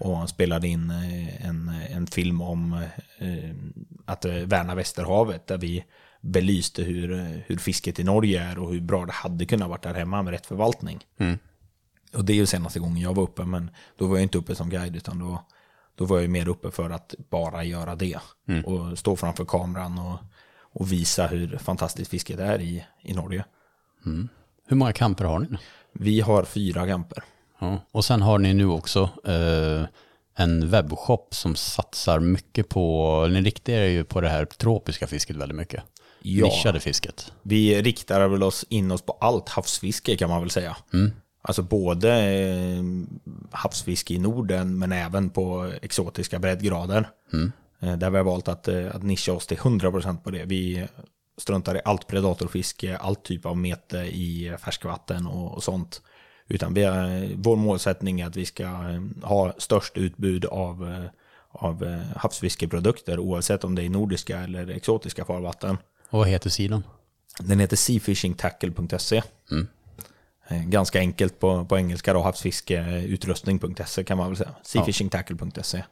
Och 0.00 0.28
spelade 0.28 0.68
in 0.68 0.90
eh, 0.90 1.46
en, 1.46 1.68
en 1.90 2.06
film 2.06 2.40
om 2.42 2.72
eh, 3.18 3.50
att 4.04 4.24
värna 4.24 4.74
Västerhavet 4.74 5.46
där 5.46 5.58
vi 5.58 5.84
belyste 6.20 6.82
hur, 6.82 7.42
hur 7.46 7.56
fisket 7.56 7.98
i 7.98 8.04
Norge 8.04 8.42
är 8.42 8.58
och 8.58 8.72
hur 8.72 8.80
bra 8.80 9.06
det 9.06 9.12
hade 9.12 9.46
kunnat 9.46 9.68
varit 9.68 9.82
där 9.82 9.94
hemma 9.94 10.22
med 10.22 10.30
rätt 10.30 10.46
förvaltning. 10.46 10.98
Och 12.14 12.24
det 12.24 12.32
är 12.32 12.36
ju 12.36 12.46
senaste 12.46 12.78
gången 12.80 13.02
jag 13.02 13.14
var 13.14 13.22
uppe, 13.22 13.44
men 13.44 13.70
då 13.98 14.06
var 14.06 14.16
jag 14.16 14.22
inte 14.22 14.38
uppe 14.38 14.54
som 14.54 14.70
guide, 14.70 14.96
utan 14.96 15.18
då, 15.18 15.44
då 15.94 16.04
var 16.04 16.20
jag 16.20 16.30
mer 16.30 16.48
uppe 16.48 16.70
för 16.70 16.90
att 16.90 17.14
bara 17.30 17.64
göra 17.64 17.94
det. 17.94 18.18
Och 18.64 18.98
stå 18.98 19.16
framför 19.16 19.44
kameran 19.44 19.98
och, 19.98 20.18
och 20.78 20.92
visa 20.92 21.26
hur 21.26 21.58
fantastiskt 21.58 22.10
fisket 22.10 22.40
är 22.40 22.60
i, 22.60 22.84
i 23.02 23.14
Norge. 23.14 23.44
Hur 24.66 24.76
många 24.76 24.92
kamper 24.92 25.24
har 25.24 25.38
ni 25.38 25.46
nu? 25.50 25.58
Vi 25.92 26.20
har 26.20 26.44
fyra 26.44 26.86
camper. 26.86 27.24
Ja. 27.58 27.80
Och 27.92 28.04
sen 28.04 28.22
har 28.22 28.38
ni 28.38 28.54
nu 28.54 28.66
också 28.66 29.10
eh, 29.24 29.86
en 30.36 30.70
webbshop 30.70 31.34
som 31.34 31.56
satsar 31.56 32.20
mycket 32.20 32.68
på, 32.68 33.26
ni 33.30 33.42
riktar 33.42 33.72
er 33.72 33.88
ju 33.88 34.04
på 34.04 34.20
det 34.20 34.28
här 34.28 34.44
tropiska 34.44 35.06
fisket 35.06 35.36
väldigt 35.36 35.56
mycket. 35.56 35.82
Ja. 36.22 36.46
Nischade 36.46 36.80
fisket. 36.80 37.32
Vi 37.42 37.82
riktar 37.82 38.28
väl 38.28 38.42
oss 38.42 38.64
in 38.68 38.90
oss 38.90 39.02
på 39.02 39.12
allt 39.20 39.48
havsfiske 39.48 40.16
kan 40.16 40.30
man 40.30 40.40
väl 40.40 40.50
säga. 40.50 40.76
Alltså 41.42 41.62
både 41.62 42.14
eh, 42.14 42.82
havsfiske 43.50 44.14
i 44.14 44.18
Norden 44.18 44.78
men 44.78 44.92
även 44.92 45.30
på 45.30 45.72
exotiska 45.82 46.38
breddgrader. 46.38 47.08
Eh, 47.32 47.38
Där 47.80 48.10
vi 48.10 48.16
har 48.16 48.24
valt 48.24 48.48
att, 48.48 48.68
eh, 48.68 48.94
att 48.94 49.02
nischa 49.02 49.32
oss 49.32 49.46
till 49.46 49.58
100% 49.58 50.24
på 50.24 50.30
det. 50.30 50.44
Vi 50.44 50.86
struntar 51.38 51.76
i 51.76 51.80
allt 51.84 52.06
predatorfiske, 52.06 52.96
all 52.96 53.16
typ 53.16 53.46
av 53.46 53.56
mete 53.56 53.98
i 53.98 54.56
färskvatten 54.58 55.26
och, 55.26 55.54
och 55.54 55.62
sånt. 55.62 56.02
Utan 56.48 56.74
vi 56.74 56.84
vår 57.36 57.56
målsättning 57.56 58.20
är 58.20 58.26
att 58.26 58.36
vi 58.36 58.46
ska 58.46 58.62
eh, 58.62 59.00
ha 59.22 59.54
störst 59.58 59.96
utbud 59.96 60.44
av, 60.44 60.88
eh, 60.88 61.10
av 61.48 61.84
eh, 61.84 62.16
havsfiskeprodukter 62.16 63.18
oavsett 63.18 63.64
om 63.64 63.74
det 63.74 63.82
är 63.82 63.88
nordiska 63.88 64.38
eller 64.38 64.68
exotiska 64.68 65.24
farvatten. 65.24 65.78
Och 66.10 66.18
vad 66.18 66.28
heter 66.28 66.50
sidan? 66.50 66.82
Den 67.40 67.60
heter 67.60 67.76
seafishingtackle.se. 67.76 69.22
Eh, 70.48 70.62
Ganska 70.62 70.98
enkelt 70.98 71.40
på, 71.40 71.64
på 71.64 71.78
engelska 71.78 72.12
då, 72.12 72.22
havsfiskeutrustning.se 72.22 74.04
kan 74.04 74.18
man 74.18 74.26
väl 74.26 74.36
säga. 74.36 74.54
Seafishingtackle.se. 74.62 75.84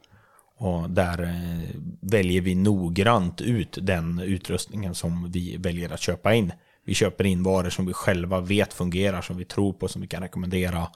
Och 0.59 0.91
där 0.91 1.23
eh, 1.23 1.81
väljer 2.01 2.41
vi 2.41 2.55
noggrant 2.55 3.41
ut 3.41 3.79
den 3.83 4.19
utrustningen 4.19 4.95
som 4.95 5.31
vi 5.31 5.57
väljer 5.57 5.93
att 5.93 6.01
köpa 6.01 6.35
in. 6.35 6.53
Vi 6.85 6.95
köper 6.95 7.27
in 7.27 7.43
varor 7.43 7.71
som 7.71 7.87
vi 7.87 7.93
själva 7.93 8.41
vet 8.41 8.73
fungerar, 8.73 9.23
som 9.23 9.37
vi 9.37 9.45
tror 9.45 9.73
på, 9.73 9.89
som 9.89 10.03
vi 10.03 10.09
kan 10.09 10.23
rekommendera. 10.23 10.89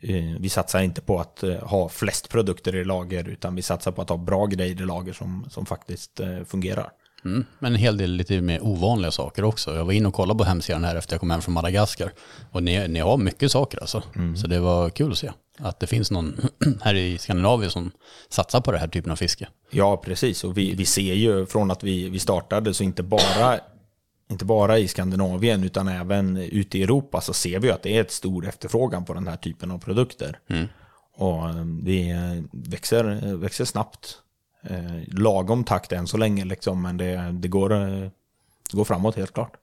Eh, 0.00 0.36
vi 0.38 0.48
satsar 0.48 0.82
inte 0.82 1.00
på 1.00 1.20
att 1.20 1.42
eh, 1.42 1.54
ha 1.54 1.88
flest 1.88 2.28
produkter 2.28 2.76
i 2.76 2.84
lager, 2.84 3.28
utan 3.28 3.54
vi 3.54 3.62
satsar 3.62 3.92
på 3.92 4.02
att 4.02 4.08
ha 4.08 4.16
bra 4.16 4.46
grejer 4.46 4.82
i 4.82 4.84
lager 4.86 5.12
som, 5.12 5.46
som 5.50 5.66
faktiskt 5.66 6.20
fungerar. 6.46 6.90
Mm. 7.24 7.44
Men 7.58 7.72
en 7.72 7.78
hel 7.78 7.96
del 7.96 8.10
lite 8.10 8.40
mer 8.40 8.64
ovanliga 8.64 9.10
saker 9.10 9.44
också. 9.44 9.74
Jag 9.74 9.84
var 9.84 9.92
inne 9.92 10.08
och 10.08 10.14
kollade 10.14 10.38
på 10.38 10.44
hemsidan 10.44 10.84
här 10.84 10.96
efter 10.96 11.14
jag 11.14 11.20
kom 11.20 11.30
hem 11.30 11.42
från 11.42 11.54
Madagaskar. 11.54 12.12
Och 12.50 12.62
ni, 12.62 12.88
ni 12.88 13.00
har 13.00 13.16
mycket 13.16 13.52
saker 13.52 13.80
alltså. 13.80 14.02
Så 14.36 14.46
det 14.46 14.60
var 14.60 14.90
kul 14.90 15.12
att 15.12 15.18
se 15.18 15.30
att 15.58 15.80
det 15.80 15.86
finns 15.86 16.10
någon 16.10 16.40
här 16.80 16.94
i 16.94 17.18
Skandinavien 17.18 17.70
som 17.70 17.90
satsar 18.28 18.60
på 18.60 18.72
den 18.72 18.80
här 18.80 18.88
typen 18.88 19.12
av 19.12 19.16
fiske. 19.16 19.48
Ja, 19.70 19.96
precis. 19.96 20.44
Och 20.44 20.58
vi, 20.58 20.74
vi 20.74 20.86
ser 20.86 21.14
ju 21.14 21.46
från 21.46 21.70
att 21.70 21.82
vi, 21.82 22.08
vi 22.08 22.18
startade, 22.18 22.74
så 22.74 22.84
inte 22.84 23.02
bara, 23.02 23.58
inte 24.30 24.44
bara 24.44 24.78
i 24.78 24.88
Skandinavien 24.88 25.64
utan 25.64 25.88
även 25.88 26.36
ute 26.36 26.78
i 26.78 26.82
Europa 26.82 27.20
så 27.20 27.32
ser 27.32 27.58
vi 27.58 27.70
att 27.70 27.82
det 27.82 27.96
är 27.96 28.00
ett 28.00 28.12
stor 28.12 28.48
efterfrågan 28.48 29.04
på 29.04 29.14
den 29.14 29.28
här 29.28 29.36
typen 29.36 29.70
av 29.70 29.78
produkter. 29.78 30.38
Och 31.16 31.48
eh, 31.48 31.64
vi 31.82 32.10
eh, 32.10 32.44
växer, 32.52 33.36
växer 33.36 33.64
snabbt. 33.64 34.18
Eh, 34.62 35.02
lagom 35.06 35.64
takt 35.64 35.92
än 35.92 36.06
så 36.06 36.16
länge, 36.16 36.44
liksom, 36.44 36.82
men 36.82 36.96
det, 36.96 37.32
det, 37.32 37.48
går, 37.48 37.72
eh, 37.72 38.10
det 38.70 38.76
går 38.76 38.84
framåt 38.84 39.16
helt 39.16 39.32
klart. 39.32 39.56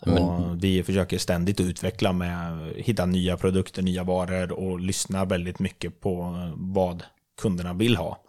Och 0.00 0.64
vi 0.64 0.82
försöker 0.82 1.18
ständigt 1.18 1.60
utveckla 1.60 2.12
med 2.12 2.72
hitta 2.76 3.06
nya 3.06 3.36
produkter, 3.36 3.82
nya 3.82 4.04
varor 4.04 4.52
och 4.52 4.80
lyssna 4.80 5.24
väldigt 5.24 5.58
mycket 5.58 6.00
på 6.00 6.34
vad 6.56 7.02
kunderna 7.42 7.72
vill 7.74 7.96
ha. 7.96 8.20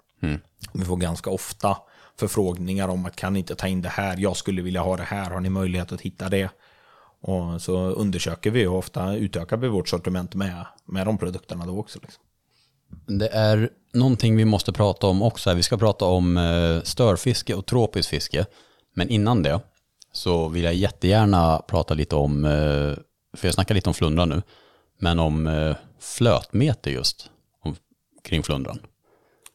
Vi 0.74 0.86
får 0.86 0.98
ganska 0.98 1.30
ofta 1.30 1.78
förfrågningar 2.20 2.88
om 2.88 3.06
att 3.06 3.16
kan 3.16 3.34
ni 3.34 3.40
inte 3.40 3.56
ta 3.56 3.68
in 3.68 3.82
det 3.82 3.90
här, 3.90 4.18
jag 4.18 4.38
skulle 4.38 4.62
vilja 4.62 4.82
ha 4.82 4.98
det 4.98 5.04
här, 5.04 5.30
har 5.30 5.40
ni 5.40 5.50
möjlighet 5.50 5.92
att 5.92 6.02
hitta 6.02 6.30
det? 6.30 6.50
Och 7.22 7.62
så 7.62 7.78
undersöker 7.78 8.52
vi 8.52 8.68
och 8.68 8.78
ofta 8.78 9.16
utökar 9.16 9.58
vi 9.58 9.68
vårt 9.68 9.88
sortiment 9.90 10.36
med, 10.36 10.66
med 10.86 11.08
de 11.08 11.18
produkterna 11.18 11.66
då 11.66 11.80
också. 11.80 12.00
Liksom. 12.02 12.24
Det 13.08 13.28
är 13.28 13.70
någonting 13.96 14.36
vi 14.36 14.46
måste 14.46 14.72
prata 14.72 15.08
om 15.08 15.22
också. 15.22 15.54
Vi 15.54 15.64
ska 15.64 15.78
prata 15.78 16.06
om 16.06 16.38
eh, 16.38 16.82
störfiske 16.84 17.54
och 17.54 17.66
tropiskt 17.66 18.10
fiske. 18.10 18.46
Men 18.96 19.10
innan 19.10 19.44
det 19.44 19.60
så 20.12 20.48
vill 20.48 20.64
jag 20.64 20.74
jättegärna 20.74 21.62
prata 21.68 21.94
lite 21.94 22.16
om, 22.16 22.46
eh, 22.46 22.52
för 23.38 23.48
jag 23.48 23.54
snackar 23.54 23.76
lite 23.76 23.90
om 23.90 23.94
flundran 23.94 24.30
nu, 24.30 24.42
men 25.00 25.20
om 25.20 25.48
eh, 25.48 25.76
flötmeter 26.00 26.92
just 26.92 27.30
om, 27.64 27.76
kring 28.24 28.44
flundran. 28.44 28.80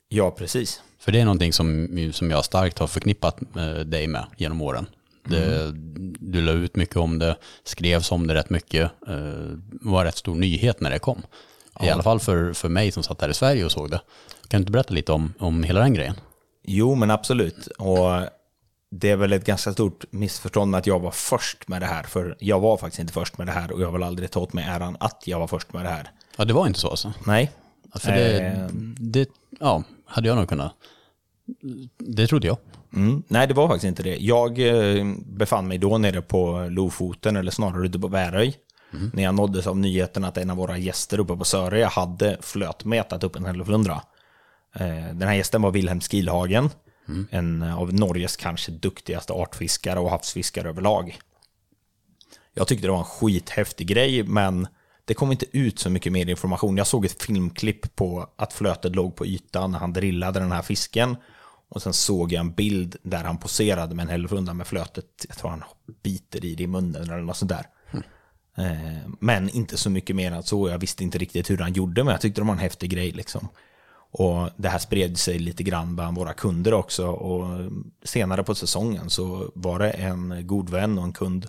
Ja, 0.08 0.30
precis. 0.30 0.82
För 0.98 1.12
det 1.12 1.20
är 1.20 1.24
någonting 1.24 1.52
som, 1.52 1.88
som 2.12 2.30
jag 2.30 2.44
starkt 2.44 2.78
har 2.78 2.86
förknippat 2.86 3.38
dig 3.86 4.06
med 4.06 4.26
genom 4.36 4.62
åren. 4.62 4.86
Det, 5.24 5.72
Du 6.20 6.40
la 6.40 6.52
ut 6.52 6.76
mycket 6.76 6.96
om 6.96 7.18
det, 7.18 7.36
skrevs 7.64 8.12
om 8.12 8.26
det 8.26 8.34
rätt 8.34 8.50
mycket, 8.50 8.90
var 9.70 10.04
rätt 10.04 10.16
stor 10.16 10.34
nyhet 10.34 10.80
när 10.80 10.90
det 10.90 10.98
kom. 10.98 11.22
I 11.82 11.90
alla 11.90 12.02
fall 12.02 12.20
för, 12.20 12.52
för 12.52 12.68
mig 12.68 12.92
som 12.92 13.02
satt 13.02 13.18
där 13.18 13.28
i 13.28 13.34
Sverige 13.34 13.64
och 13.64 13.72
såg 13.72 13.90
det. 13.90 14.00
Kan 14.48 14.58
du 14.58 14.62
inte 14.62 14.72
berätta 14.72 14.94
lite 14.94 15.12
om, 15.12 15.34
om 15.38 15.62
hela 15.62 15.80
den 15.80 15.94
grejen? 15.94 16.14
Jo, 16.62 16.94
men 16.94 17.10
absolut. 17.10 17.66
Och 17.66 18.06
det 18.90 19.10
är 19.10 19.16
väl 19.16 19.32
ett 19.32 19.44
ganska 19.44 19.72
stort 19.72 20.04
missförstånd 20.10 20.76
att 20.76 20.86
jag 20.86 21.00
var 21.00 21.10
först 21.10 21.68
med 21.68 21.82
det 21.82 21.86
här. 21.86 22.02
För 22.02 22.36
jag 22.40 22.60
var 22.60 22.76
faktiskt 22.76 23.00
inte 23.00 23.12
först 23.12 23.38
med 23.38 23.46
det 23.46 23.52
här 23.52 23.72
och 23.72 23.80
jag 23.80 23.92
vill 23.92 24.02
aldrig 24.02 24.30
ta 24.30 24.40
åt 24.40 24.52
mig 24.52 24.64
äran 24.64 24.96
att 25.00 25.22
jag 25.26 25.38
var 25.38 25.46
först 25.46 25.72
med 25.72 25.84
det 25.84 25.88
här. 25.88 26.10
Ja, 26.36 26.44
det 26.44 26.52
var 26.52 26.66
inte 26.66 26.80
så 26.80 26.88
alltså? 26.88 27.12
Nej. 27.26 27.50
För 27.94 28.12
det, 28.12 28.40
Eh. 28.40 28.66
det 28.98 29.28
ja, 29.60 29.82
hade 30.04 30.28
jag 30.28 30.36
nog 30.36 30.48
kunnat. 30.48 30.72
Det 31.98 32.26
trodde 32.26 32.46
jag. 32.46 32.56
Mm, 32.94 33.22
nej, 33.28 33.46
det 33.46 33.54
var 33.54 33.68
faktiskt 33.68 33.84
inte 33.88 34.02
det. 34.02 34.16
Jag 34.16 34.58
eh, 34.98 35.04
befann 35.26 35.68
mig 35.68 35.78
då 35.78 35.98
nere 35.98 36.22
på 36.22 36.66
Lofoten, 36.70 37.36
eller 37.36 37.50
snarare 37.50 37.86
ute 37.86 37.98
på 37.98 38.08
Väröj. 38.08 38.56
När 39.12 39.22
jag 39.22 39.34
nåddes 39.34 39.66
av 39.66 39.78
nyheten 39.78 40.24
att 40.24 40.36
en 40.36 40.50
av 40.50 40.56
våra 40.56 40.78
gäster 40.78 41.20
uppe 41.20 41.36
på 41.36 41.44
Sörö 41.44 41.84
hade 41.84 42.38
flötmetat 42.40 43.24
upp 43.24 43.36
en 43.36 43.44
hälleflundra. 43.44 44.02
Eh, 44.74 45.14
den 45.14 45.22
här 45.22 45.34
gästen 45.34 45.62
var 45.62 45.70
Wilhelm 45.70 46.00
Skilhagen. 46.00 46.70
En 47.30 47.62
av 47.62 47.94
Norges 47.94 48.36
kanske 48.36 48.72
duktigaste 48.72 49.32
artfiskare 49.32 50.00
och 50.00 50.10
havsfiskare 50.10 50.68
överlag. 50.68 51.18
Jag 52.54 52.68
tyckte 52.68 52.86
det 52.86 52.90
var 52.90 52.98
en 52.98 53.04
skithäftig 53.04 53.86
grej, 53.86 54.22
men 54.22 54.66
det 55.04 55.14
kom 55.14 55.32
inte 55.32 55.46
ut 55.58 55.78
så 55.78 55.90
mycket 55.90 56.12
mer 56.12 56.28
information. 56.28 56.76
Jag 56.76 56.86
såg 56.86 57.04
ett 57.04 57.22
filmklipp 57.22 57.96
på 57.96 58.30
att 58.36 58.52
flötet 58.52 58.96
låg 58.96 59.16
på 59.16 59.26
ytan 59.26 59.72
när 59.72 59.78
han 59.78 59.92
drillade 59.92 60.40
den 60.40 60.52
här 60.52 60.62
fisken. 60.62 61.16
Och 61.68 61.82
sen 61.82 61.92
såg 61.92 62.32
jag 62.32 62.40
en 62.40 62.52
bild 62.52 62.96
där 63.02 63.24
han 63.24 63.38
poserade 63.38 63.94
med 63.94 64.02
en 64.02 64.08
hälleflundra 64.08 64.54
med 64.54 64.66
flötet. 64.66 65.06
Jag 65.28 65.38
tror 65.38 65.50
han 65.50 65.64
biter 66.02 66.44
i 66.44 66.54
det 66.54 66.62
i 66.62 66.66
munnen 66.66 67.02
eller 67.02 67.22
något 67.22 67.36
sånt 67.36 67.48
där. 67.48 67.66
Eh, 68.60 69.10
Men 69.20 69.48
inte 69.48 69.76
så 69.76 69.90
mycket 69.90 70.16
mer 70.16 70.32
än 70.32 70.42
så. 70.42 70.68
Jag 70.68 70.78
visste 70.78 71.04
inte 71.04 71.18
riktigt 71.18 71.50
hur 71.50 71.58
han 71.58 71.72
gjorde, 71.72 72.04
men 72.04 72.12
jag 72.12 72.20
tyckte 72.20 72.40
det 72.40 72.44
var 72.46 72.52
en 72.52 72.58
häftig 72.58 72.90
grej. 72.90 73.10
Liksom. 73.10 73.48
Och 74.12 74.48
det 74.56 74.68
här 74.68 74.78
spred 74.78 75.18
sig 75.18 75.38
lite 75.38 75.62
grann 75.62 75.96
bland 75.96 76.16
våra 76.16 76.32
kunder 76.32 76.74
också. 76.74 77.06
Och 77.06 77.70
senare 78.04 78.42
på 78.42 78.54
säsongen 78.54 79.10
så 79.10 79.50
var 79.54 79.78
det 79.78 79.90
en 79.90 80.46
god 80.46 80.70
vän 80.70 80.98
och 80.98 81.04
en 81.04 81.12
kund 81.12 81.46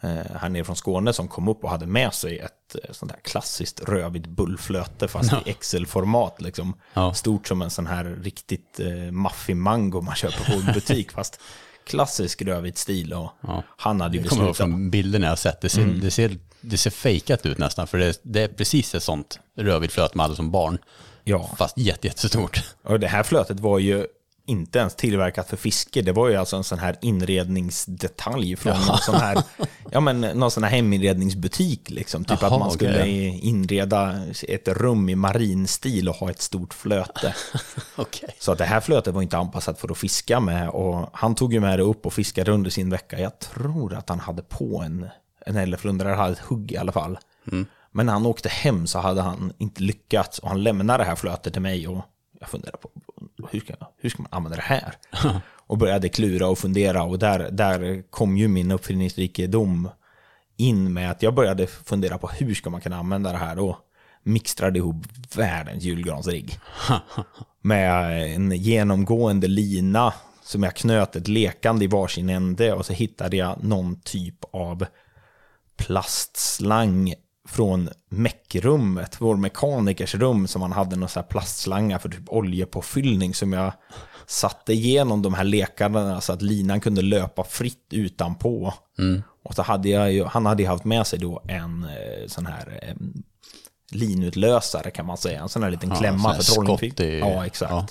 eh, 0.00 0.36
här 0.40 0.48
nere 0.48 0.64
från 0.64 0.76
Skåne 0.76 1.12
som 1.12 1.28
kom 1.28 1.48
upp 1.48 1.64
och 1.64 1.70
hade 1.70 1.86
med 1.86 2.14
sig 2.14 2.38
ett 2.38 2.74
eh, 2.84 2.92
sånt 2.92 3.12
här 3.12 3.20
klassiskt 3.20 3.88
rödvitt 3.88 4.26
bullflöte 4.26 5.08
fast 5.08 5.32
i 5.32 5.50
Excel-format. 5.50 6.40
Liksom. 6.40 6.74
Ja. 6.94 7.14
Stort 7.14 7.48
som 7.48 7.62
en 7.62 7.70
sån 7.70 7.86
här 7.86 8.04
riktigt 8.04 8.80
eh, 8.80 9.12
maffig 9.12 9.56
mango 9.56 10.00
man 10.00 10.14
köper 10.14 10.44
på 10.44 10.52
en 10.68 10.74
butik. 10.74 11.12
fast 11.18 11.40
klassisk 11.88 12.42
rödvit 12.42 12.78
stil. 12.78 13.12
Och 13.12 13.30
Han 13.76 14.00
hade 14.00 14.16
ju 14.16 14.22
Jag 14.22 14.28
kommer 14.30 14.42
ihåg 14.42 14.50
beslutat. 14.52 14.70
från 14.70 14.90
bilderna 14.90 15.26
jag 15.26 15.38
sett. 15.38 15.60
Det 15.60 15.68
ser, 15.68 15.84
det 15.86 16.10
ser, 16.10 16.36
det 16.60 16.76
ser 16.76 16.90
fejkat 16.90 17.46
ut 17.46 17.58
nästan. 17.58 17.86
För 17.86 17.98
det, 17.98 18.20
det 18.22 18.42
är 18.42 18.48
precis 18.48 18.94
ett 18.94 19.02
sånt 19.02 19.40
rödvitt 19.56 19.92
flöt 19.92 20.14
man 20.14 20.24
hade 20.24 20.36
som 20.36 20.50
barn. 20.50 20.78
Ja. 21.24 21.50
Fast 21.58 21.78
jätte, 21.78 22.06
jättestort. 22.06 22.64
Och 22.84 23.00
det 23.00 23.08
här 23.08 23.22
flötet 23.22 23.60
var 23.60 23.78
ju 23.78 24.06
inte 24.48 24.78
ens 24.78 24.94
tillverkat 24.94 25.48
för 25.48 25.56
fiske. 25.56 26.02
Det 26.02 26.12
var 26.12 26.28
ju 26.28 26.36
alltså 26.36 26.56
en 26.56 26.64
sån 26.64 26.78
här 26.78 26.96
inredningsdetalj 27.00 28.56
från 28.56 28.86
någon 28.86 28.98
sån 28.98 29.14
här, 29.14 29.42
ja 29.90 30.00
men 30.00 30.20
någon 30.20 30.50
sån 30.50 30.62
här 30.62 30.70
heminredningsbutik 30.70 31.90
liksom. 31.90 32.24
Typ 32.24 32.42
Jaha, 32.42 32.54
att 32.54 32.60
man 32.60 32.70
skulle 32.70 33.00
okej. 33.00 33.40
inreda 33.42 34.20
ett 34.48 34.68
rum 34.68 35.08
i 35.08 35.14
marinstil 35.14 36.08
och 36.08 36.14
ha 36.14 36.30
ett 36.30 36.42
stort 36.42 36.74
flöte. 36.74 37.34
Okej. 37.96 38.36
Så 38.38 38.52
att 38.52 38.58
det 38.58 38.64
här 38.64 38.80
flötet 38.80 39.14
var 39.14 39.22
inte 39.22 39.38
anpassat 39.38 39.80
för 39.80 39.90
att 39.90 39.98
fiska 39.98 40.40
med. 40.40 40.68
Och 40.68 41.10
han 41.12 41.34
tog 41.34 41.52
ju 41.52 41.60
med 41.60 41.78
det 41.78 41.82
upp 41.82 42.06
och 42.06 42.12
fiskade 42.12 42.50
under 42.52 42.70
sin 42.70 42.90
vecka. 42.90 43.20
Jag 43.20 43.38
tror 43.38 43.94
att 43.94 44.08
han 44.08 44.20
hade 44.20 44.42
på 44.42 44.82
en, 44.86 45.08
en 45.46 45.56
hälleflundra, 45.56 46.14
hade 46.14 46.32
ett 46.32 46.38
hugg 46.38 46.72
i 46.72 46.76
alla 46.76 46.92
fall. 46.92 47.18
Men 47.92 48.06
när 48.06 48.12
han 48.12 48.26
åkte 48.26 48.48
hem 48.48 48.86
så 48.86 48.98
hade 48.98 49.22
han 49.22 49.52
inte 49.58 49.82
lyckats. 49.82 50.38
Och 50.38 50.48
han 50.48 50.62
lämnade 50.62 51.04
det 51.04 51.08
här 51.08 51.16
flötet 51.16 51.52
till 51.52 51.62
mig. 51.62 51.88
Och 51.88 52.04
jag 52.40 52.48
funderade 52.48 52.78
på 52.78 52.90
hur 53.50 53.60
ska, 53.60 53.74
hur 53.96 54.10
ska 54.10 54.22
man 54.22 54.32
använda 54.32 54.56
det 54.56 54.62
här? 54.62 54.94
och 55.68 55.78
började 55.78 56.08
klura 56.08 56.48
och 56.48 56.58
fundera. 56.58 57.02
Och 57.02 57.18
där, 57.18 57.50
där 57.50 58.02
kom 58.10 58.36
ju 58.36 58.48
min 58.48 58.70
uppfinningsrikedom 58.70 59.88
in 60.56 60.92
med 60.92 61.10
att 61.10 61.22
jag 61.22 61.34
började 61.34 61.66
fundera 61.66 62.18
på 62.18 62.28
hur 62.28 62.54
ska 62.54 62.70
man 62.70 62.80
kunna 62.80 62.96
använda 62.96 63.32
det 63.32 63.38
här. 63.38 63.58
Och 63.58 63.76
mixtrade 64.22 64.78
ihop 64.78 64.96
världens 65.36 65.84
julgransrigg 65.84 66.58
med 67.62 68.22
en 68.34 68.52
genomgående 68.52 69.48
lina 69.48 70.12
som 70.42 70.62
jag 70.62 70.76
knöt 70.76 71.16
ett 71.16 71.28
lekande 71.28 71.84
i 71.84 71.88
varsin 71.88 72.30
ände 72.30 72.72
och 72.72 72.86
så 72.86 72.92
hittade 72.92 73.36
jag 73.36 73.64
någon 73.64 74.00
typ 74.00 74.44
av 74.50 74.86
plastslang 75.76 77.14
från 77.50 77.88
meckrummet, 78.08 79.16
vår 79.20 79.36
mekanikers 79.36 80.14
rum, 80.14 80.46
som 80.46 80.62
han 80.62 80.72
hade 80.72 80.96
någon 80.96 81.08
här 81.14 81.22
plastslangar 81.22 81.98
för 81.98 82.08
typ 82.08 82.28
oljepåfyllning 82.28 83.34
som 83.34 83.52
jag 83.52 83.72
satte 84.26 84.72
igenom 84.72 85.22
de 85.22 85.34
här 85.34 85.44
lekarna 85.44 86.20
så 86.20 86.32
att 86.32 86.42
linan 86.42 86.80
kunde 86.80 87.02
löpa 87.02 87.44
fritt 87.44 87.86
utanpå. 87.90 88.74
Och 89.44 89.54
så 89.54 89.62
hade 89.62 89.88
jag 89.88 90.12
ju, 90.12 90.24
han 90.24 90.46
hade 90.46 90.62
ju 90.62 90.68
haft 90.68 90.84
med 90.84 91.06
sig 91.06 91.18
då 91.18 91.42
en 91.48 91.84
eh, 91.84 92.26
sån 92.26 92.46
här 92.46 92.78
eh, 92.82 92.94
linutlösare 93.90 94.90
kan 94.90 95.06
man 95.06 95.16
säga. 95.16 95.40
En 95.42 95.48
sån 95.48 95.62
här 95.62 95.70
liten 95.70 95.88
Ja, 95.90 95.96
klämma 95.96 96.34
för 96.34 96.42
i- 97.00 97.18
Ja, 97.18 97.46
exakt. 97.46 97.70
ja. 97.72 97.86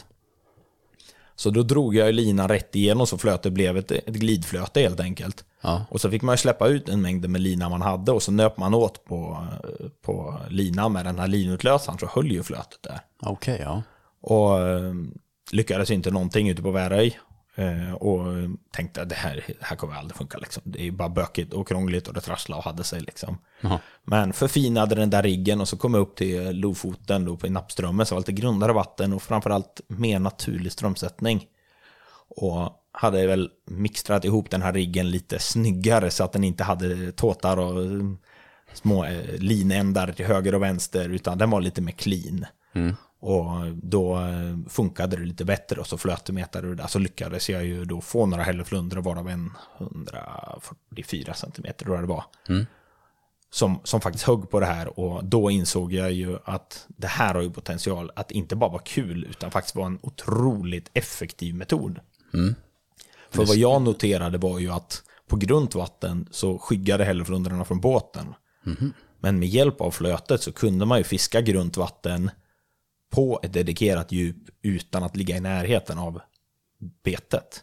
Så 1.36 1.50
då 1.50 1.64
drog 1.64 1.96
jag 1.96 2.14
linan 2.16 2.48
rätt 2.48 2.76
igenom 2.76 3.08
så 3.08 3.18
flötet 3.18 3.54
blev 3.54 3.78
ett, 3.78 3.92
ett 3.92 4.06
glidflöte 4.08 4.80
helt 4.82 5.00
enkelt. 5.00 5.46
Ja. 5.62 5.86
Och 5.90 6.02
så 6.02 6.10
fick 6.10 6.22
man 6.22 6.34
ju 6.34 6.38
släppa 6.38 6.68
ut 6.68 6.90
en 6.90 7.02
mängd 7.02 7.30
med 7.30 7.42
lina 7.42 7.70
man 7.70 7.82
hade 7.82 8.12
och 8.12 8.24
så 8.24 8.32
nöp 8.32 8.58
man 8.58 8.74
åt 8.74 9.06
på, 9.06 9.48
på 10.02 10.40
linan 10.50 10.94
med 10.94 11.06
den 11.06 11.20
här 11.20 11.28
linutlösaren 11.28 12.00
så 12.00 12.08
höll 12.08 12.32
ju 12.32 12.44
flötet 12.44 12.80
där. 12.82 13.00
Okej, 13.22 13.62
ja. 13.64 13.82
Och 14.22 14.60
eh, 14.60 14.94
lyckades 15.52 15.92
inte 15.92 16.12
någonting 16.12 16.50
ute 16.50 16.62
på 16.62 16.72
Väröj. 16.72 17.20
Eh, 17.56 17.94
och 17.94 18.26
tänkte 18.72 19.02
att 19.02 19.10
det 19.10 19.16
här, 19.16 19.44
det 19.48 19.66
här 19.66 19.76
kommer 19.76 19.96
aldrig 19.96 20.18
funka. 20.18 20.38
Liksom. 20.38 20.64
Det 20.66 20.88
är 20.88 20.92
bara 20.92 21.10
bökigt 21.10 21.54
och 21.54 21.68
krångligt 21.68 22.08
och 22.08 22.14
det 22.14 22.22
trasslade 22.22 22.58
och 22.58 22.64
hade 22.64 22.84
sig. 22.84 23.00
Liksom. 23.02 23.38
Jaha. 23.62 23.80
Men 24.04 24.34
förfinade 24.34 24.96
den 24.96 25.10
där 25.10 25.24
riggen 25.24 25.62
och 25.62 25.68
så 25.68 25.78
kom 25.78 25.94
jag 25.94 26.02
upp 26.02 26.16
till 26.16 26.60
Lofoten 26.60 27.26
då 27.26 27.38
på 27.38 27.50
Nappströmmen. 27.50 28.06
Så 28.06 28.16
var 28.16 28.22
det 28.22 28.32
lite 28.32 28.42
grundare 28.42 28.74
vatten 28.74 29.14
och 29.14 29.22
framförallt 29.22 29.82
mer 29.88 30.20
naturlig 30.20 30.72
strömsättning. 30.72 31.46
Och 32.30 32.72
hade 33.00 33.28
väl 33.28 33.50
mixtrat 33.66 34.26
ihop 34.26 34.50
den 34.50 34.62
här 34.62 34.74
riggen 34.74 35.12
lite 35.12 35.40
snyggare 35.40 36.12
så 36.12 36.24
att 36.24 36.34
den 36.34 36.44
inte 36.44 36.64
hade 36.64 37.12
tåtar 37.12 37.58
och 37.58 37.86
eh, 37.86 38.02
små 38.74 39.06
eh, 39.06 39.38
linändar 39.38 40.12
till 40.12 40.26
höger 40.26 40.56
och 40.56 40.62
vänster 40.62 41.10
utan 41.10 41.38
den 41.38 41.50
var 41.50 41.62
lite 41.62 41.82
mer 41.82 41.92
clean. 41.92 42.46
Och 43.20 43.76
då 43.76 44.18
eh, 44.18 44.70
funkade 44.70 45.16
det 45.16 45.26
lite 45.26 45.46
bättre 45.46 45.82
och 45.82 45.88
så 45.88 45.98
flötemetade 45.98 46.68
det 46.68 46.76
där 46.76 46.88
så 46.88 47.00
lyckades 47.00 47.50
jag 47.50 47.66
ju 47.66 47.86
då 47.86 48.02
få 48.02 48.26
några 48.26 48.44
hälleflundror 48.44 49.02
varav 49.02 49.30
en 49.30 49.52
144 49.80 51.34
centimeter 51.34 51.86
tror 51.86 51.96
jag 51.96 52.04
det 52.04 52.10
var. 52.10 52.24
Som, 53.50 53.80
som 53.84 54.02
faktiskt 54.02 54.26
högg 54.26 54.50
på 54.50 54.60
det 54.60 54.66
här 54.66 55.00
och 55.00 55.26
då 55.26 55.52
insåg 55.52 55.94
jag 55.94 56.12
ju 56.12 56.38
att 56.46 56.86
det 56.88 57.08
här 57.08 57.34
har 57.34 57.42
ju 57.42 57.52
potential 57.52 58.12
att 58.16 58.32
inte 58.32 58.56
bara 58.56 58.70
vara 58.70 58.82
kul 58.82 59.24
utan 59.30 59.52
faktiskt 59.52 59.76
vara 59.76 59.88
en 59.88 60.00
otroligt 60.02 60.90
effektiv 60.94 61.56
metod. 61.56 62.00
För 63.30 63.46
vad 63.46 63.56
jag 63.56 63.82
noterade 63.82 64.38
var 64.38 64.60
ju 64.60 64.72
att 64.72 65.04
på 65.28 65.36
grunt 65.36 65.76
vatten 65.76 66.28
så 66.32 66.58
skyggade 66.60 67.06
hälleflundrorna 67.06 67.66
från 67.66 67.82
båten. 67.82 68.34
Men 69.20 69.40
med 69.40 69.50
hjälp 69.50 69.82
av 69.82 69.92
flötet 69.92 70.42
så 70.42 70.52
kunde 70.52 70.86
man 70.86 70.98
ju 70.98 71.04
fiska 71.04 71.42
grunt 71.42 71.78
vatten 71.78 72.32
på 73.12 73.40
ett 73.44 73.54
dedikerat 73.54 74.12
djup 74.12 74.38
utan 74.62 75.04
att 75.04 75.16
ligga 75.16 75.38
i 75.38 75.40
närheten 75.40 75.98
av 75.98 76.22
betet. 77.04 77.62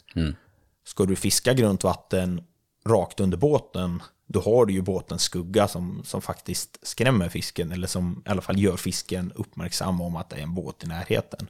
Ska 0.84 1.04
du 1.04 1.16
fiska 1.16 1.52
grunt 1.54 1.84
vatten 1.84 2.42
rakt 2.86 3.20
under 3.20 3.38
båten, 3.38 4.02
då 4.26 4.40
har 4.40 4.66
du 4.66 4.72
ju 4.72 4.82
båtens 4.82 5.22
skugga 5.22 5.68
som, 5.68 6.02
som 6.04 6.22
faktiskt 6.22 6.78
skrämmer 6.86 7.28
fisken, 7.28 7.72
eller 7.72 7.86
som 7.86 8.22
i 8.26 8.28
alla 8.30 8.42
fall 8.42 8.58
gör 8.58 8.76
fisken 8.76 9.32
uppmärksam 9.34 10.00
om 10.00 10.16
att 10.16 10.30
det 10.30 10.36
är 10.36 10.42
en 10.42 10.54
båt 10.54 10.84
i 10.84 10.86
närheten. 10.86 11.48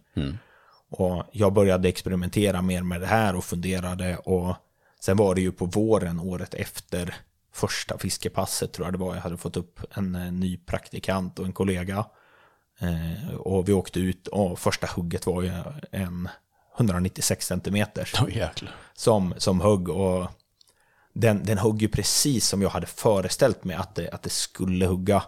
Och 0.96 1.24
jag 1.32 1.52
började 1.52 1.88
experimentera 1.88 2.62
mer 2.62 2.82
med 2.82 3.00
det 3.00 3.06
här 3.06 3.36
och 3.36 3.44
funderade 3.44 4.16
och 4.16 4.54
sen 5.00 5.16
var 5.16 5.34
det 5.34 5.40
ju 5.40 5.52
på 5.52 5.64
våren 5.64 6.20
året 6.20 6.54
efter 6.54 7.14
första 7.52 7.98
fiskepasset 7.98 8.72
tror 8.72 8.86
jag 8.86 8.94
det 8.94 8.98
var. 8.98 9.14
Jag 9.14 9.22
hade 9.22 9.36
fått 9.36 9.56
upp 9.56 9.80
en, 9.96 10.14
eh, 10.14 10.32
ny 10.32 10.56
praktikant 10.56 11.38
och 11.38 11.46
en 11.46 11.52
kollega. 11.52 12.04
Eh, 12.78 13.34
och 13.34 13.68
vi 13.68 13.72
åkte 13.72 14.00
ut 14.00 14.28
och 14.28 14.58
första 14.58 14.86
hugget 14.86 15.26
var 15.26 15.42
ju 15.42 15.52
en 15.90 16.28
196 16.78 17.46
centimeter 17.46 18.10
Åh 18.22 18.36
jäklar. 18.36 18.74
som, 18.94 19.34
som 19.36 19.60
högg 19.60 19.88
och 19.88 20.30
den, 21.12 21.44
den 21.44 21.58
högg 21.58 21.82
ju 21.82 21.88
precis 21.88 22.48
som 22.48 22.62
jag 22.62 22.70
hade 22.70 22.86
föreställt 22.86 23.64
mig 23.64 23.76
att 23.76 23.94
det, 23.94 24.10
att 24.10 24.22
det 24.22 24.30
skulle 24.30 24.86
hugga. 24.86 25.22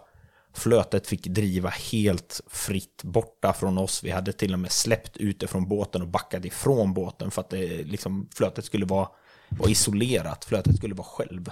Flötet 0.57 1.07
fick 1.07 1.23
driva 1.27 1.69
helt 1.69 2.41
fritt 2.49 3.01
borta 3.03 3.53
från 3.53 3.77
oss. 3.77 4.03
Vi 4.03 4.11
hade 4.11 4.33
till 4.33 4.53
och 4.53 4.59
med 4.59 4.71
släppt 4.71 5.17
ute 5.17 5.47
från 5.47 5.67
båten 5.69 6.01
och 6.01 6.07
backat 6.07 6.45
ifrån 6.45 6.93
båten 6.93 7.31
för 7.31 7.41
att 7.41 7.49
det, 7.49 7.83
liksom, 7.83 8.29
flötet 8.35 8.65
skulle 8.65 8.85
vara, 8.85 9.07
vara 9.49 9.69
isolerat. 9.69 10.45
Flötet 10.45 10.75
skulle 10.77 10.95
vara 10.95 11.07
själv. 11.07 11.45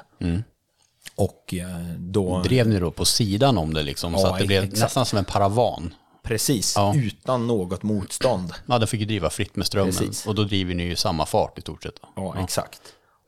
Och 1.15 1.53
eh, 1.53 1.80
då... 1.98 2.41
Drev 2.41 2.68
ni 2.68 2.80
då 2.80 2.91
på 2.91 3.06
sidan 3.06 3.57
om 3.57 3.73
det 3.73 3.84
liksom? 3.84 4.14
så 4.14 4.19
Ja, 4.19 4.34
att 4.34 4.40
det 4.40 4.48
blev 4.48 4.64
exakt. 4.64 4.82
nästan 4.82 5.06
som 5.06 5.18
en 5.19 5.26
paravan. 5.26 5.94
Precis, 6.23 6.73
Ja. 6.76 6.95
utan 6.95 7.48
något 7.48 7.84
motstånd. 7.84 8.53
Ja, 8.65 8.80
den 8.80 8.88
fick 8.88 8.99
ju 8.99 9.06
driva 9.06 9.30
fritt 9.30 9.56
med 9.56 9.65
strömmen. 9.68 9.94
Precis. 9.94 10.27
Och 10.27 10.36
då 10.36 10.44
driver 10.44 10.73
ni 10.76 10.84
ju 10.84 10.95
samma 10.95 11.26
fart 11.26 11.57
i 11.57 11.61
stort 11.61 11.84
sett. 11.84 11.95
då. 12.02 12.07
Ja, 12.15 12.44
exakt. 12.44 12.82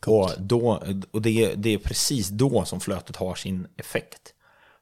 Och, 0.05 0.31
då, 0.37 0.83
och 1.11 1.21
det, 1.21 1.43
är, 1.45 1.55
det 1.55 1.73
är 1.73 1.77
precis 1.77 2.27
då 2.29 2.65
som 2.65 2.79
flötet 2.79 3.15
har 3.15 3.35
sin 3.35 3.67
effekt. 3.77 4.33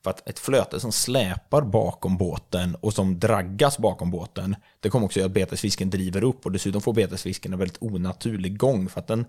För 0.06 0.12
att 0.12 0.30
ett 0.30 0.40
flöte 0.40 0.80
som 0.80 0.92
släpar 0.92 1.62
bakom 1.62 2.18
båten 2.18 2.76
och 2.76 2.94
som 2.94 3.20
draggas 3.20 3.78
bakom 3.78 4.12
båten, 4.12 4.56
det 4.80 4.90
kommer 4.90 5.06
också 5.06 5.20
göra 5.20 5.28
att 5.28 5.34
betesfisken 5.34 5.90
driver 5.90 6.24
upp 6.24 6.46
och 6.46 6.52
dessutom 6.52 6.82
får 6.82 6.94
betesfisken 6.94 7.54
en 7.54 7.60
väldigt 7.60 7.82
onaturlig 7.82 8.58
gång 8.58 8.90
för 8.90 9.00
att 9.00 9.08
den, 9.08 9.26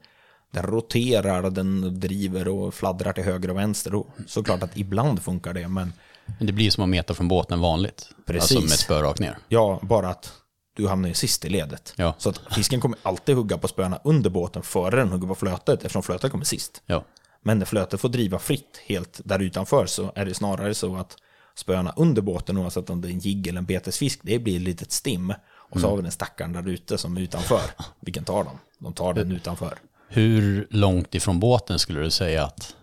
den 0.50 0.66
roterar, 0.66 1.50
den 1.50 2.00
driver 2.00 2.48
och 2.48 2.74
fladdrar 2.74 3.12
till 3.12 3.24
höger 3.24 3.50
och 3.50 3.56
vänster. 3.56 3.94
Och 3.94 4.06
såklart 4.26 4.62
att 4.62 4.76
ibland 4.76 5.22
funkar 5.22 5.54
det, 5.54 5.68
men 5.68 5.92
Men 6.38 6.46
det 6.46 6.52
blir 6.52 6.70
som 6.70 6.84
att 6.84 6.90
meta 6.90 7.14
från 7.14 7.28
båten 7.28 7.60
vanligt. 7.60 8.08
Precis. 8.26 8.56
Alltså 8.56 8.60
med 8.60 8.78
spö 8.78 9.02
rakt 9.02 9.20
ner. 9.20 9.38
ja, 9.48 9.80
bara 9.82 10.08
att 10.08 10.32
du 10.76 10.88
hamnar 10.88 11.08
ju 11.08 11.14
sist 11.14 11.44
i 11.44 11.48
ledet. 11.48 11.92
Ja. 11.96 12.14
Så 12.18 12.28
att 12.28 12.40
fisken 12.50 12.80
kommer 12.80 12.98
alltid 13.02 13.34
hugga 13.34 13.58
på 13.58 13.68
spöna 13.68 14.00
under 14.04 14.30
båten 14.30 14.62
före 14.62 14.96
den 14.96 15.08
hugger 15.08 15.28
på 15.28 15.34
flötet 15.34 15.74
eftersom 15.74 16.02
flötet 16.02 16.30
kommer 16.32 16.44
sist. 16.44 16.82
Ja. 16.86 17.04
Men 17.46 17.58
när 17.58 17.66
flötet 17.66 18.00
får 18.00 18.08
driva 18.08 18.38
fritt 18.38 18.80
helt 18.86 19.20
där 19.24 19.38
utanför 19.42 19.86
så 19.86 20.12
är 20.14 20.24
det 20.26 20.34
snarare 20.34 20.74
så 20.74 20.96
att 20.96 21.16
spöna 21.54 21.92
under 21.96 22.22
båten, 22.22 22.56
oavsett 22.58 22.90
om 22.90 23.00
det 23.00 23.08
är 23.08 23.12
en 23.12 23.18
jigg 23.18 23.46
eller 23.46 23.58
en 23.58 23.64
betesfisk, 23.66 24.20
det 24.22 24.38
blir 24.38 24.56
ett 24.56 24.62
litet 24.62 24.92
stim. 24.92 25.32
Och 25.48 25.80
så 25.80 25.88
har 25.90 25.96
vi 25.96 26.02
den 26.02 26.12
stackaren 26.12 26.52
där 26.52 26.68
ute 26.68 26.98
som 26.98 27.16
är 27.16 27.20
utanför. 27.20 27.60
Vilken 28.00 28.24
tar 28.24 28.44
dem? 28.44 28.58
De 28.78 28.92
tar 28.92 29.14
den 29.14 29.32
utanför. 29.32 29.78
Hur 30.08 30.66
långt 30.70 31.14
ifrån 31.14 31.40
båten 31.40 31.78
skulle 31.78 32.00
du 32.00 32.10
säga 32.10 32.44
att 32.44 32.76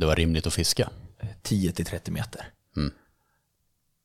det 0.00 0.06
var 0.06 0.16
rimligt 0.16 0.46
att 0.46 0.54
fiska? 0.54 0.90
10-30 1.42 2.10
meter. 2.10 2.46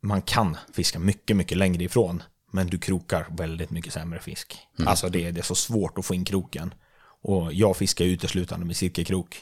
Man 0.04 0.22
kan 0.22 0.58
fiska 0.74 1.00
mycket, 1.00 1.36
mycket 1.38 1.58
längre 1.58 1.84
ifrån, 1.84 2.24
men 2.52 2.68
du 2.68 2.78
krokar 2.78 3.28
väldigt 3.38 3.70
mycket 3.72 3.94
sämre 3.94 4.20
fisk. 4.20 4.58
Alltså 4.86 5.10
det, 5.10 5.26
är- 5.26 5.32
det 5.32 5.40
är 5.42 5.44
så 5.44 5.56
svårt 5.56 5.98
att 5.98 6.06
få 6.06 6.16
in 6.16 6.26
kroken. 6.26 6.74
Och 7.22 7.54
jag 7.54 7.78
fiskar 7.78 8.06
uteslutande 8.06 8.66
med 8.66 8.76
silkekrok. 8.78 9.38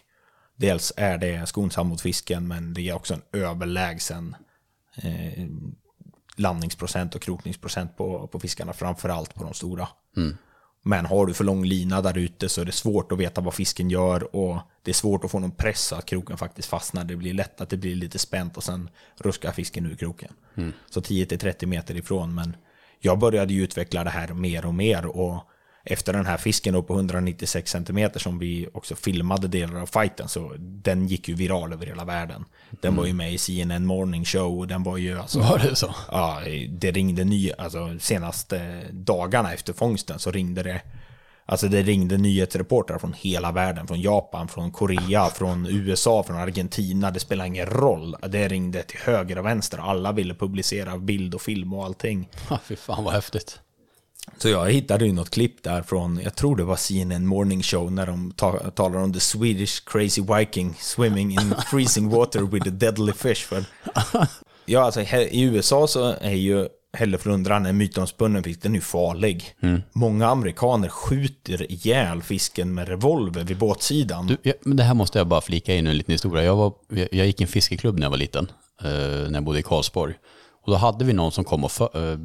Dels 0.55 0.93
är 0.97 1.17
det 1.17 1.47
skonsamt 1.47 1.89
mot 1.89 2.01
fisken, 2.01 2.47
men 2.47 2.73
det 2.73 2.89
är 2.89 2.93
också 2.93 3.13
en 3.13 3.21
överlägsen 3.31 4.35
eh, 4.95 5.47
landningsprocent 6.35 7.15
och 7.15 7.21
krokningsprocent 7.21 7.97
på, 7.97 8.27
på 8.27 8.39
fiskarna, 8.39 8.73
framförallt 8.73 9.35
på 9.35 9.43
de 9.43 9.53
stora. 9.53 9.87
Men 10.85 11.05
har 11.05 11.25
du 11.25 11.33
för 11.33 11.43
lång 11.43 11.65
lina 11.65 12.01
där 12.01 12.17
ute 12.17 12.49
så 12.49 12.61
är 12.61 12.65
det 12.65 12.71
svårt 12.71 13.11
att 13.11 13.17
veta 13.17 13.41
vad 13.41 13.53
fisken 13.53 13.89
gör 13.89 14.35
och 14.35 14.59
det 14.81 14.91
är 14.91 14.95
svårt 14.95 15.25
att 15.25 15.31
få 15.31 15.39
någon 15.39 15.51
press 15.51 15.81
så 15.81 15.95
att 15.95 16.05
kroken 16.05 16.37
faktiskt 16.37 16.69
fastnar. 16.69 17.03
Det 17.03 17.15
blir 17.15 17.33
lätt 17.33 17.61
att 17.61 17.69
det 17.69 17.77
blir 17.77 17.95
lite 17.95 18.19
spänt 18.19 18.57
och 18.57 18.63
sen 18.63 18.89
ruskar 19.17 19.51
fisken 19.51 19.85
ur 19.85 19.95
kroken. 19.95 20.33
Så 20.89 20.99
10-30 21.01 21.65
meter 21.65 21.95
ifrån. 21.95 22.35
Men 22.35 22.55
jag 22.99 23.19
började 23.19 23.53
ju 23.53 23.63
utveckla 23.63 24.03
det 24.03 24.09
här 24.09 24.33
mer 24.33 24.65
och 24.65 24.73
mer 24.73 25.05
och 25.05 25.47
efter 25.85 26.13
den 26.13 26.25
här 26.25 26.37
fisken 26.37 26.83
på 26.83 26.93
196 26.93 27.71
cm 27.71 28.09
som 28.15 28.39
vi 28.39 28.67
också 28.73 28.95
filmade 28.95 29.47
delar 29.47 29.81
av 29.81 29.85
fighten 29.85 30.27
så 30.27 30.53
den 30.59 31.07
gick 31.07 31.27
ju 31.27 31.35
viral 31.35 31.73
över 31.73 31.85
hela 31.85 32.05
världen. 32.05 32.45
Den 32.81 32.95
var 32.95 33.05
ju 33.05 33.13
med 33.13 33.33
i 33.33 33.37
CNN 33.37 33.85
Morning 33.85 34.25
Show 34.25 34.59
och 34.59 34.67
den 34.67 34.83
var 34.83 34.97
ju 34.97 35.19
alltså 35.19 35.39
Var 35.39 35.57
det 35.57 35.75
så? 35.75 35.95
Ja, 36.11 36.41
det 36.69 36.91
ringde 36.91 37.23
ny, 37.23 37.51
alltså 37.57 37.99
senaste 37.99 38.83
dagarna 38.91 39.53
efter 39.53 39.73
fångsten 39.73 40.19
så 40.19 40.31
ringde 40.31 40.63
det 40.63 40.81
Alltså 41.45 41.67
det 41.67 41.81
ringde 41.81 42.17
nyhetsreportrar 42.17 42.99
från 42.99 43.13
hela 43.13 43.51
världen, 43.51 43.87
från 43.87 44.01
Japan, 44.01 44.47
från 44.47 44.71
Korea, 44.71 45.29
från 45.29 45.65
USA, 45.65 46.23
från 46.23 46.37
Argentina. 46.37 47.11
Det 47.11 47.19
spelar 47.19 47.45
ingen 47.45 47.65
roll. 47.65 48.15
Det 48.27 48.47
ringde 48.47 48.83
till 48.83 48.99
höger 48.99 49.37
och 49.37 49.45
vänster. 49.45 49.77
Alla 49.77 50.11
ville 50.11 50.35
publicera 50.35 50.97
bild 50.97 51.35
och 51.35 51.41
film 51.41 51.73
och 51.73 51.85
allting. 51.85 52.29
Ja, 52.49 52.59
fy 52.63 52.75
fan 52.75 53.03
vad 53.03 53.13
häftigt. 53.13 53.59
Så 54.37 54.49
jag 54.49 54.71
hittade 54.71 55.05
ju 55.05 55.13
något 55.13 55.29
klipp 55.29 55.63
där 55.63 55.81
från, 55.81 56.19
jag 56.23 56.35
tror 56.35 56.55
det 56.55 56.63
var 56.63 56.75
CNN 56.75 57.27
Morning 57.27 57.63
Show, 57.63 57.91
när 57.91 58.05
de 58.07 58.31
ta, 58.31 58.51
talar 58.57 58.99
om 58.99 59.13
the 59.13 59.19
Swedish 59.19 59.83
crazy 59.85 60.21
viking 60.37 60.75
swimming 60.79 61.31
in 61.31 61.55
freezing 61.71 62.09
water 62.09 62.41
with 62.41 62.67
a 62.67 62.71
deadly 62.71 63.13
fish. 63.13 63.45
För, 63.47 63.65
ja, 64.65 64.81
alltså 64.83 65.01
i 65.01 65.41
USA 65.41 65.87
så 65.87 66.15
är 66.21 66.31
ju 66.33 66.67
hälleflundran 66.97 67.65
en 67.65 67.77
mytomspunnen 67.77 68.43
fisk, 68.43 68.61
den 68.61 68.71
är 68.71 68.75
ju 68.75 68.81
farlig. 68.81 69.55
Många 69.93 70.27
amerikaner 70.27 70.89
skjuter 70.89 71.71
ihjäl 71.71 72.21
fisken 72.21 72.73
med 72.73 72.87
revolver 72.87 73.43
vid 73.43 73.57
båtsidan. 73.57 74.27
Du, 74.27 74.37
ja, 74.41 74.53
men 74.61 74.77
det 74.77 74.83
här 74.83 74.93
måste 74.93 75.17
jag 75.17 75.27
bara 75.27 75.41
flika 75.41 75.75
in 75.75 75.87
en 75.87 75.97
liten 75.97 76.11
historia. 76.11 76.43
Jag, 76.43 76.55
var, 76.55 76.73
jag 76.89 77.07
jag 77.11 77.25
gick 77.25 77.39
i 77.41 77.43
en 77.43 77.47
fiskeklubb 77.47 77.95
när 77.99 78.05
jag 78.05 78.09
var 78.11 78.17
liten. 78.17 78.51
eh, 78.83 78.89
när 78.89 79.33
jag 79.33 79.43
bodde 79.43 79.59
i 79.59 79.63
Karlsborg. 79.63 80.13
Och 80.65 80.71
då 80.71 80.77
hade 80.77 81.05
vi 81.05 81.13
någon 81.13 81.31
som 81.31 81.43
kom 81.43 81.63
och 81.63 81.71
för, 81.71 82.11
eh, 82.11 82.17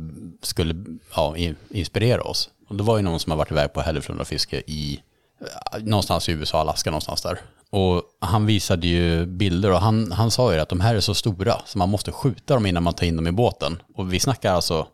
skulle 0.43 0.85
ja, 1.17 1.37
in, 1.37 1.57
inspirera 1.71 2.23
oss. 2.23 2.51
Och 2.69 2.77
det 2.77 2.83
var 2.83 2.97
ju 2.97 3.03
någon 3.03 3.21
som 3.21 3.31
har 3.31 3.37
varit 3.37 3.51
iväg 3.51 3.73
på 3.73 3.81
hälleflundrafiske 3.81 4.63
i 4.67 5.01
eh, 5.41 5.83
någonstans 5.83 6.29
i 6.29 6.33
USA, 6.33 6.61
Alaska 6.61 6.91
någonstans 6.91 7.23
där. 7.23 7.41
Och 7.71 8.03
han 8.21 8.47
visade 8.47 8.87
ju 8.87 9.27
bilder 9.27 9.73
och 9.73 9.81
han, 9.81 10.13
han 10.13 10.31
sa 10.31 10.55
ju 10.55 10.61
att 10.61 10.69
de 10.69 10.81
här 10.81 10.95
är 10.95 11.01
så 11.01 11.15
stora 11.15 11.61
så 11.67 11.79
man 11.79 11.89
måste 11.89 12.13
skjuta 12.13 12.55
dem 12.55 12.67
innan 12.67 12.83
man 12.83 12.95
tar 12.95 13.07
in 13.07 13.17
dem 13.17 13.27
i 13.27 13.33
båten. 13.33 13.83
Och 13.95 14.13
vi 14.13 14.21
snackar 14.21 14.53
alltså, 14.53 14.87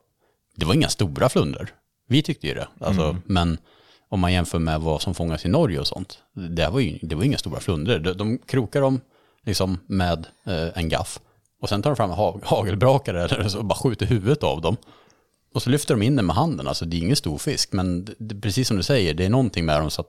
det 0.56 0.66
var 0.66 0.74
inga 0.74 0.88
stora 0.88 1.28
flundror. 1.28 1.68
Vi 2.08 2.22
tyckte 2.22 2.46
ju 2.46 2.54
det. 2.54 2.68
Alltså, 2.80 3.16
Men 3.26 3.58
om 4.08 4.20
man 4.20 4.32
jämför 4.32 4.58
med 4.58 4.80
vad 4.80 5.02
som 5.02 5.14
fångas 5.14 5.44
i 5.44 5.48
Norge 5.48 5.80
och 5.80 5.86
sånt, 5.86 6.18
det 6.32 6.68
var 6.68 6.80
ju 6.80 6.98
det 7.02 7.14
var 7.14 7.24
inga 7.24 7.38
stora 7.38 7.60
flundror. 7.60 7.98
De, 7.98 8.12
de 8.12 8.38
krokar 8.38 8.80
dem 8.80 9.00
liksom 9.44 9.78
med 9.86 10.26
eh, 10.44 10.68
en 10.74 10.88
gaff 10.88 11.20
och 11.64 11.70
sen 11.70 11.82
tar 11.82 11.90
de 11.90 11.96
fram 11.96 12.10
en 12.10 12.16
ha, 12.16 12.38
hagelbrakare 12.42 13.24
eller 13.30 13.48
så 13.48 13.58
och 13.58 13.64
bara 13.64 13.78
skjuter 13.78 14.06
huvudet 14.06 14.42
av 14.42 14.60
dem. 14.60 14.76
Och 15.54 15.62
så 15.62 15.70
lyfter 15.70 15.94
de 15.94 16.02
in 16.02 16.16
den 16.16 16.26
med 16.26 16.36
handen, 16.36 16.68
alltså 16.68 16.84
det 16.84 16.96
är 16.96 16.98
ingen 16.98 17.16
stor 17.16 17.38
fisk, 17.38 17.72
men 17.72 18.04
det, 18.18 18.40
precis 18.40 18.68
som 18.68 18.76
du 18.76 18.82
säger, 18.82 19.14
det 19.14 19.24
är 19.24 19.30
någonting 19.30 19.64
med 19.64 19.80
dem 19.80 19.90
så 19.90 20.00
att, 20.00 20.08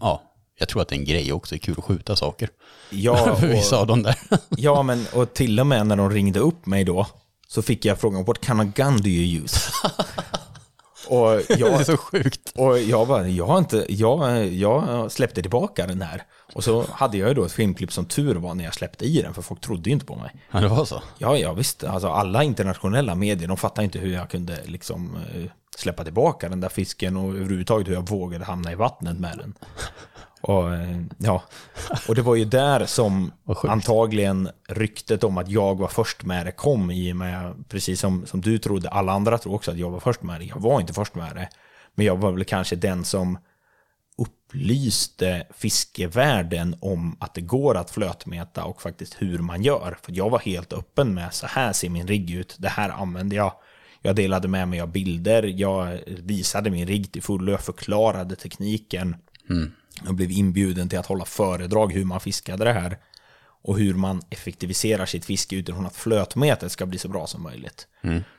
ja, 0.00 0.22
jag 0.58 0.68
tror 0.68 0.82
att 0.82 0.88
det 0.88 0.94
är 0.94 0.98
en 0.98 1.04
grej 1.04 1.32
också, 1.32 1.54
det 1.54 1.56
är 1.56 1.60
kul 1.60 1.74
att 1.78 1.84
skjuta 1.84 2.16
saker. 2.16 2.48
Ja, 2.90 3.36
För 3.40 3.46
vissa 3.46 3.76
av 3.78 3.86
dem 3.86 4.02
där. 4.02 4.18
ja, 4.48 4.82
men 4.82 5.06
och 5.14 5.34
till 5.34 5.60
och 5.60 5.66
med 5.66 5.86
när 5.86 5.96
de 5.96 6.10
ringde 6.10 6.40
upp 6.40 6.66
mig 6.66 6.84
då, 6.84 7.06
så 7.48 7.62
fick 7.62 7.84
jag 7.84 7.98
frågan, 7.98 8.24
what 8.24 8.44
kind 8.44 8.60
of 8.60 8.66
gun 8.74 8.96
do 8.96 9.08
you 9.08 9.42
use? 9.44 9.60
Och, 11.08 11.28
det 11.48 11.50
är 11.50 11.58
jag, 11.58 11.86
så 11.86 11.96
sjukt. 11.96 12.52
och 12.54 12.78
jag 12.78 13.08
bara, 13.08 13.28
jag 13.28 13.46
har 13.46 13.58
inte, 13.58 13.86
jag, 13.88 14.46
jag 14.46 15.12
släppte 15.12 15.42
tillbaka 15.42 15.86
den 15.86 16.02
här. 16.02 16.22
Och 16.54 16.64
så 16.64 16.84
hade 16.92 17.18
jag 17.18 17.28
ju 17.28 17.34
då 17.34 17.44
ett 17.44 17.52
filmklipp 17.52 17.92
som 17.92 18.04
tur 18.04 18.34
var 18.34 18.54
när 18.54 18.64
jag 18.64 18.74
släppte 18.74 19.04
i 19.04 19.22
den, 19.22 19.34
för 19.34 19.42
folk 19.42 19.60
trodde 19.60 19.90
ju 19.90 19.94
inte 19.94 20.06
på 20.06 20.16
mig. 20.16 20.30
Ja, 20.50 20.60
det 20.60 20.68
var 20.68 20.84
så. 20.84 21.02
Ja, 21.18 21.36
ja 21.36 21.52
visst. 21.52 21.84
Alltså, 21.84 22.08
alla 22.08 22.42
internationella 22.42 23.14
medier, 23.14 23.48
de 23.48 23.56
fattar 23.56 23.82
inte 23.82 23.98
hur 23.98 24.14
jag 24.14 24.30
kunde 24.30 24.58
liksom 24.64 25.16
eh, 25.34 25.50
släppa 25.76 26.04
tillbaka 26.04 26.48
den 26.48 26.60
där 26.60 26.68
fisken 26.68 27.16
och 27.16 27.34
överhuvudtaget 27.34 27.88
hur 27.88 27.94
jag 27.94 28.08
vågade 28.08 28.44
hamna 28.44 28.72
i 28.72 28.74
vattnet 28.74 29.18
med 29.18 29.38
den. 29.38 29.54
Och, 30.40 30.74
eh, 30.74 31.00
ja. 31.18 31.42
och 32.08 32.14
det 32.14 32.22
var 32.22 32.34
ju 32.34 32.44
där 32.44 32.86
som 32.86 33.32
antagligen 33.62 34.48
ryktet 34.68 35.24
om 35.24 35.38
att 35.38 35.48
jag 35.50 35.78
var 35.78 35.88
först 35.88 36.24
med 36.24 36.46
det 36.46 36.52
kom 36.52 36.90
i 36.90 37.12
och 37.12 37.16
med, 37.16 37.64
precis 37.68 38.00
som, 38.00 38.26
som 38.26 38.40
du 38.40 38.58
trodde, 38.58 38.88
alla 38.88 39.12
andra 39.12 39.38
tror 39.38 39.54
också 39.54 39.70
att 39.70 39.78
jag 39.78 39.90
var 39.90 40.00
först 40.00 40.22
med 40.22 40.40
det. 40.40 40.44
Jag 40.44 40.60
var 40.60 40.80
inte 40.80 40.92
först 40.92 41.14
med 41.14 41.34
det. 41.34 41.48
Men 41.94 42.06
jag 42.06 42.16
var 42.16 42.32
väl 42.32 42.44
kanske 42.44 42.76
den 42.76 43.04
som 43.04 43.38
upplyste 44.18 45.46
fiskevärlden 45.50 46.76
om 46.80 47.16
att 47.20 47.34
det 47.34 47.40
går 47.40 47.76
att 47.76 47.90
flötmäta 47.90 48.64
och 48.64 48.82
faktiskt 48.82 49.16
hur 49.18 49.38
man 49.38 49.62
gör. 49.62 49.96
För 50.02 50.12
jag 50.12 50.30
var 50.30 50.38
helt 50.38 50.72
öppen 50.72 51.14
med 51.14 51.34
så 51.34 51.46
här 51.46 51.72
ser 51.72 51.90
min 51.90 52.06
rigg 52.06 52.30
ut, 52.30 52.56
det 52.58 52.68
här 52.68 52.88
använder 52.88 53.36
jag. 53.36 53.52
Jag 54.02 54.16
delade 54.16 54.48
med 54.48 54.68
mig 54.68 54.80
av 54.80 54.92
bilder, 54.92 55.42
jag 55.42 55.98
visade 56.06 56.70
min 56.70 56.86
rigg 56.86 57.12
till 57.12 57.22
fullo, 57.22 57.52
jag 57.52 57.60
förklarade 57.60 58.36
tekniken. 58.36 59.16
Jag 60.04 60.14
blev 60.14 60.30
inbjuden 60.30 60.88
till 60.88 60.98
att 60.98 61.06
hålla 61.06 61.24
föredrag 61.24 61.92
hur 61.92 62.04
man 62.04 62.20
fiskade 62.20 62.64
det 62.64 62.72
här. 62.72 62.98
Och 63.62 63.78
hur 63.78 63.94
man 63.94 64.22
effektiviserar 64.30 65.06
sitt 65.06 65.24
fiske 65.24 65.56
utifrån 65.56 65.86
att 65.86 65.96
flötmetet 65.96 66.72
ska 66.72 66.86
bli 66.86 66.98
så 66.98 67.08
bra 67.08 67.26
som 67.26 67.42
möjligt. 67.42 67.86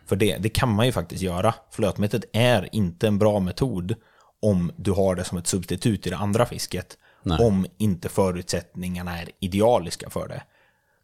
För 0.05 0.15
det, 0.15 0.37
det 0.37 0.49
kan 0.49 0.69
man 0.69 0.85
ju 0.85 0.91
faktiskt 0.91 1.21
göra. 1.21 1.53
Flötmetet 1.71 2.23
är 2.33 2.69
inte 2.75 3.07
en 3.07 3.19
bra 3.19 3.39
metod 3.39 3.95
om 4.41 4.71
du 4.77 4.91
har 4.91 5.15
det 5.15 5.23
som 5.23 5.37
ett 5.37 5.47
substitut 5.47 6.07
i 6.07 6.09
det 6.09 6.17
andra 6.17 6.45
fisket. 6.45 6.97
Nej. 7.23 7.45
Om 7.45 7.65
inte 7.77 8.09
förutsättningarna 8.09 9.21
är 9.21 9.29
idealiska 9.39 10.09
för 10.09 10.27
det. 10.27 10.43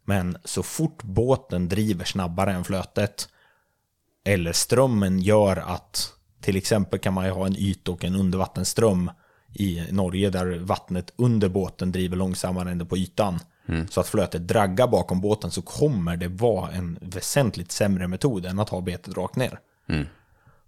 Men 0.04 0.36
så 0.44 0.62
fort 0.62 1.02
båten 1.02 1.68
driver 1.68 2.04
snabbare 2.04 2.52
än 2.52 2.64
flötet 2.64 3.28
eller 4.24 4.52
strömmen 4.52 5.18
gör 5.18 5.56
att 5.56 6.12
till 6.40 6.56
exempel 6.56 6.98
kan 6.98 7.14
man 7.14 7.24
ju 7.24 7.30
ha 7.30 7.46
en 7.46 7.56
yt 7.56 7.88
och 7.88 8.04
en 8.04 8.16
undervattensström 8.16 9.10
i 9.54 9.86
Norge 9.90 10.30
där 10.30 10.58
vattnet 10.58 11.12
under 11.16 11.48
båten 11.48 11.92
driver 11.92 12.16
långsammare 12.16 12.70
än 12.70 12.78
det 12.78 12.84
på 12.84 12.96
ytan. 12.96 13.38
Så 13.90 14.00
att 14.00 14.08
flötet 14.08 14.48
draggar 14.48 14.86
bakom 14.88 15.20
båten 15.20 15.50
så 15.50 15.62
kommer 15.62 16.16
det 16.16 16.28
vara 16.28 16.72
en 16.72 16.98
väsentligt 17.00 17.72
sämre 17.72 18.08
metod 18.08 18.46
än 18.46 18.58
att 18.58 18.68
ha 18.68 18.80
betet 18.80 19.16
rakt 19.16 19.36
ner. 19.36 19.58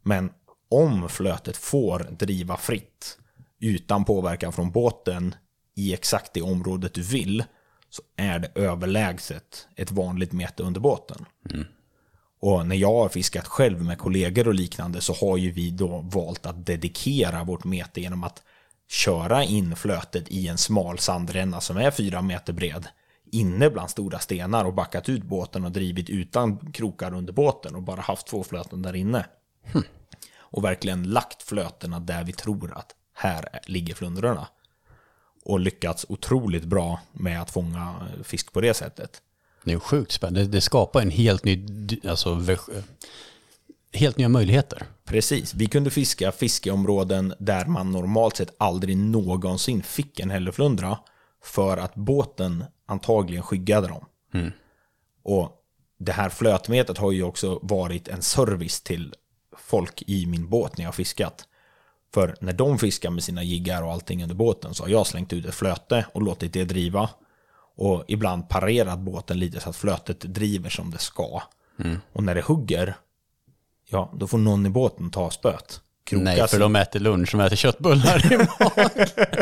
Men 0.02 0.30
om 0.70 1.08
flötet 1.08 1.56
får 1.56 1.98
driva 1.98 2.56
fritt 2.56 3.18
utan 3.60 4.04
påverkan 4.04 4.52
från 4.52 4.70
båten 4.70 5.34
i 5.76 5.94
exakt 5.94 6.32
det 6.32 6.42
området 6.42 6.94
du 6.94 7.02
vill 7.02 7.44
så 7.90 8.02
är 8.16 8.38
det 8.38 8.50
överlägset 8.54 9.68
ett 9.76 9.92
vanligt 9.92 10.32
mete 10.32 10.62
under 10.62 10.80
båten. 10.80 11.24
Och 12.40 12.66
när 12.66 12.76
jag 12.76 12.92
har 12.92 13.08
fiskat 13.08 13.46
själv 13.46 13.84
med 13.84 13.98
kollegor 13.98 14.48
och 14.48 14.54
liknande 14.54 15.00
så 15.00 15.12
har 15.12 15.36
ju 15.36 15.50
vi 15.50 15.70
då 15.70 16.00
valt 16.00 16.46
att 16.46 16.66
dedikera 16.66 17.44
vårt 17.44 17.64
mete 17.64 18.00
genom 18.00 18.24
att 18.24 18.42
köra 18.88 19.44
in 19.44 19.76
flötet 19.76 20.28
i 20.28 20.48
en 20.48 20.58
smal 20.58 20.98
sandränna 20.98 21.60
som 21.60 21.76
är 21.76 21.90
fyra 21.90 22.22
meter 22.22 22.52
bred 22.52 22.88
inne 23.32 23.70
bland 23.70 23.90
stora 23.90 24.18
stenar 24.18 24.64
och 24.64 24.74
backat 24.74 25.08
ut 25.08 25.22
båten 25.22 25.64
och 25.64 25.72
drivit 25.72 26.10
utan 26.10 26.72
krokar 26.72 27.14
under 27.14 27.32
båten 27.32 27.74
och 27.74 27.82
bara 27.82 28.00
haft 28.00 28.26
två 28.26 28.44
flöten 28.44 28.82
där 28.82 28.96
inne. 28.96 29.26
Och 30.38 30.64
verkligen 30.64 31.02
lagt 31.02 31.42
flötena 31.42 32.00
där 32.00 32.24
vi 32.24 32.32
tror 32.32 32.72
att 32.72 32.94
här 33.14 33.60
ligger 33.66 33.94
flundrorna. 33.94 34.48
Och 35.44 35.60
lyckats 35.60 36.06
otroligt 36.08 36.64
bra 36.64 37.00
med 37.12 37.42
att 37.42 37.50
fånga 37.50 37.94
eh, 38.16 38.22
fisk 38.22 38.52
på 38.52 38.60
det 38.60 38.74
sättet. 38.74 39.22
Det 39.64 39.72
är 39.72 39.78
sjukt 39.78 40.12
spännande. 40.12 40.44
Det, 40.44 40.60
skapar 40.60 41.02
en 41.02 41.10
helt 41.10 41.44
ny, 41.44 41.66
alltså, 42.08 42.34
helt 43.96 44.16
nya 44.16 44.28
möjligheter. 44.28 44.82
Precis, 45.04 45.54
vi 45.54 45.66
kunde 45.66 45.90
fiska 45.90 46.32
fiskeområden 46.32 47.34
där 47.38 47.66
man 47.66 47.90
normalt 47.90 48.36
sett 48.36 48.54
aldrig 48.58 48.96
någonsin 48.96 49.82
fick 49.82 50.20
en 50.20 50.30
hälleflundra 50.30 50.98
för 51.44 51.76
att 51.76 51.94
båten 51.94 52.64
antagligen 52.86 53.42
skyggade 53.42 53.88
dem. 53.88 54.04
Och 55.22 55.52
det 55.98 56.12
här 56.12 56.28
flötmetet 56.28 56.98
har 56.98 57.12
ju 57.12 57.22
också 57.22 57.58
varit 57.62 58.08
en 58.08 58.22
service 58.22 58.80
till 58.80 59.14
folk 59.58 60.02
i 60.06 60.26
min 60.26 60.48
båt 60.48 60.78
när 60.78 60.84
jag 60.84 60.88
har 60.88 60.92
fiskat. 60.92 61.48
För 62.14 62.36
när 62.40 62.52
de 62.52 62.78
fiskar 62.78 63.10
med 63.10 63.22
sina 63.24 63.42
jiggar 63.42 63.82
och 63.82 63.92
allting 63.92 64.22
under 64.22 64.34
båten 64.34 64.74
så 64.74 64.84
har 64.84 64.90
jag 64.90 65.06
slängt 65.06 65.32
ut 65.32 65.46
ett 65.46 65.54
flöte 65.54 66.06
och 66.14 66.22
låtit 66.22 66.52
det 66.52 66.64
driva. 66.64 67.10
Och 67.76 68.04
ibland 68.08 68.48
parerat 68.48 68.98
båten 68.98 69.38
lite 69.38 69.60
så 69.60 69.70
att 69.70 69.76
flötet 69.76 70.20
driver 70.20 70.70
som 70.70 70.90
det 70.90 70.98
ska. 70.98 71.42
Och 72.12 72.24
när 72.24 72.34
det 72.34 72.44
hugger, 72.44 72.96
ja, 73.90 74.12
då 74.14 74.26
får 74.26 74.38
någon 74.38 74.66
i 74.66 74.70
båten 74.70 75.10
ta 75.10 75.30
spöet. 75.30 75.80
Kroka 76.04 76.24
Nej, 76.24 76.36
för 76.40 76.46
sig. 76.46 76.58
de 76.58 76.76
äter 76.76 77.00
lunch 77.00 77.34
och 77.34 77.40
äter 77.42 77.56
köttbullar 77.56 78.32
imorgon. 78.32 78.90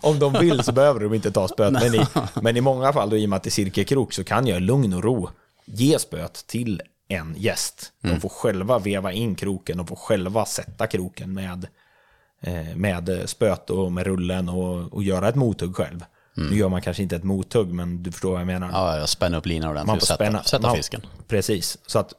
Om 0.00 0.18
de 0.18 0.32
vill 0.32 0.62
så 0.62 0.72
behöver 0.72 1.00
de 1.00 1.14
inte 1.14 1.30
ta 1.30 1.48
spöet. 1.48 1.72
Men 1.72 1.94
i, 1.94 2.06
men 2.42 2.56
i 2.56 2.60
många 2.60 2.92
fall, 2.92 3.10
då, 3.10 3.16
i 3.16 3.24
och 3.26 3.30
med 3.30 3.36
att 3.36 3.42
det 3.42 3.48
är 3.48 3.50
cirkelkrok, 3.50 4.12
så 4.12 4.24
kan 4.24 4.46
jag 4.46 4.56
i 4.56 4.60
lugn 4.60 4.92
och 4.92 5.04
ro 5.04 5.30
ge 5.64 5.98
spöet 5.98 6.44
till 6.46 6.82
en 7.08 7.34
gäst. 7.38 7.92
De 8.02 8.20
får 8.20 8.28
själva 8.28 8.78
veva 8.78 9.12
in 9.12 9.34
kroken, 9.34 9.76
de 9.76 9.86
får 9.86 9.96
själva 9.96 10.44
sätta 10.44 10.86
kroken 10.86 11.34
med, 11.34 11.66
eh, 12.42 12.76
med 12.76 13.22
spöet 13.26 13.70
och 13.70 13.92
med 13.92 14.06
rullen 14.06 14.48
och, 14.48 14.92
och 14.94 15.02
göra 15.02 15.28
ett 15.28 15.34
mothugg 15.34 15.76
själv. 15.76 16.04
Nu 16.34 16.56
gör 16.56 16.68
man 16.68 16.82
kanske 16.82 17.02
inte 17.02 17.16
ett 17.16 17.24
mothugg, 17.24 17.72
men 17.72 18.02
du 18.02 18.12
förstår 18.12 18.30
vad 18.30 18.40
jag 18.40 18.46
menar. 18.46 18.70
ja, 18.72 18.98
jag 18.98 19.08
spänner 19.08 19.38
upp 19.38 19.46
linan 19.46 19.70
ordentligt 19.70 19.86
Man 19.86 19.96
och 19.96 20.02
sätta, 20.02 20.42
sätta 20.42 20.66
man- 20.66 20.76
fisken. 20.76 21.06
Precis, 21.28 21.78
så 21.86 21.98
att 21.98 22.12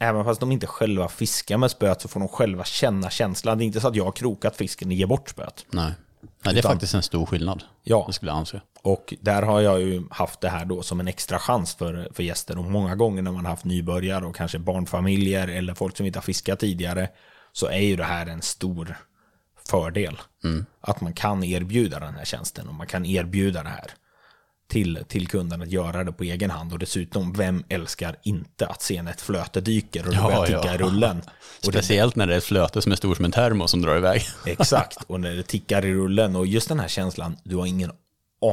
även 0.00 0.24
fast 0.24 0.40
de 0.40 0.52
inte 0.52 0.66
själva 0.66 1.08
fiskar 1.08 1.58
med 1.58 1.70
spöet 1.70 2.00
så 2.00 2.08
får 2.08 2.20
de 2.20 2.28
själva 2.28 2.64
känna 2.64 3.10
känslan. 3.10 3.58
Det 3.58 3.64
är 3.64 3.66
inte 3.66 3.80
så 3.80 3.88
att 3.88 3.96
jag 3.96 4.04
har 4.04 4.12
krokat 4.12 4.56
fisken 4.56 4.88
och 4.88 4.94
ger 4.94 5.06
bort 5.06 5.28
spöet. 5.28 5.66
Nej. 5.70 5.92
Nej, 6.22 6.30
det 6.42 6.50
är 6.50 6.58
Utan- 6.58 6.72
faktiskt 6.72 6.94
en 6.94 7.02
stor 7.02 7.26
skillnad. 7.26 7.62
Ja. 7.82 8.04
Det 8.06 8.12
skulle 8.12 8.30
jag 8.30 8.38
anse. 8.38 8.60
Och 8.82 9.14
där 9.20 9.42
har 9.42 9.60
jag 9.60 9.80
ju 9.80 10.02
haft 10.10 10.40
det 10.40 10.48
här 10.48 10.64
då 10.64 10.82
som 10.82 11.00
en 11.00 11.08
extra 11.08 11.38
chans 11.38 11.74
för, 11.74 12.08
för 12.12 12.22
gäster. 12.22 12.58
Och 12.58 12.64
många 12.64 12.94
gånger 12.96 13.22
när 13.22 13.32
man 13.32 13.44
har 13.44 13.50
haft 13.50 13.64
nybörjare 13.64 14.26
och 14.26 14.36
kanske 14.36 14.58
barnfamiljer 14.58 15.48
eller 15.48 15.74
folk 15.74 15.96
som 15.96 16.06
inte 16.06 16.18
har 16.18 16.22
fiskat 16.22 16.60
tidigare 16.60 17.08
så 17.52 17.66
är 17.66 17.78
ju 17.80 17.96
det 17.96 18.04
här 18.04 18.26
en 18.26 18.42
stor 18.42 18.96
fördel. 19.68 20.18
Att 20.80 21.00
man 21.00 21.12
kan 21.12 21.44
erbjuda 21.44 22.00
den 22.00 22.14
här 22.14 22.24
tjänsten 22.24 22.68
och 22.68 22.74
man 22.74 22.86
kan 22.86 23.06
erbjuda 23.06 23.62
det 23.62 23.68
här 23.68 23.90
till, 24.70 24.98
till 25.08 25.28
kunden 25.28 25.62
att 25.62 25.70
göra 25.70 26.04
det 26.04 26.12
på 26.12 26.24
egen 26.24 26.50
hand. 26.50 26.72
Och 26.72 26.78
dessutom, 26.78 27.32
vem 27.32 27.64
älskar 27.68 28.16
inte 28.22 28.66
att 28.66 28.82
se 28.82 29.02
när 29.02 29.10
ett 29.10 29.20
flöte 29.20 29.60
dyker 29.60 30.04
och 30.04 30.10
det 30.10 30.16
Ja, 30.16 30.22
börjar 30.22 30.46
ticka 30.46 30.60
ja. 30.64 30.74
i 30.74 30.78
rullen? 30.78 31.22
Och 31.66 31.72
Speciellt 31.72 32.16
när 32.16 32.26
det 32.26 32.34
är 32.34 32.38
ett 32.38 32.44
flöte 32.44 32.82
som 32.82 32.92
är 32.92 32.96
stor 32.96 33.14
som 33.14 33.24
en 33.24 33.32
termos 33.32 33.70
som 33.70 33.82
drar 33.82 33.96
iväg. 33.96 34.22
Exakt, 34.46 35.02
och 35.06 35.20
när 35.20 35.34
det 35.34 35.42
tickar 35.42 35.84
i 35.84 35.94
rullen 35.94 36.36
och 36.36 36.46
just 36.46 36.68
den 36.68 36.80
här 36.80 36.88
känslan, 36.88 37.36
du 37.44 37.56
har 37.56 37.66
ingen 37.66 37.90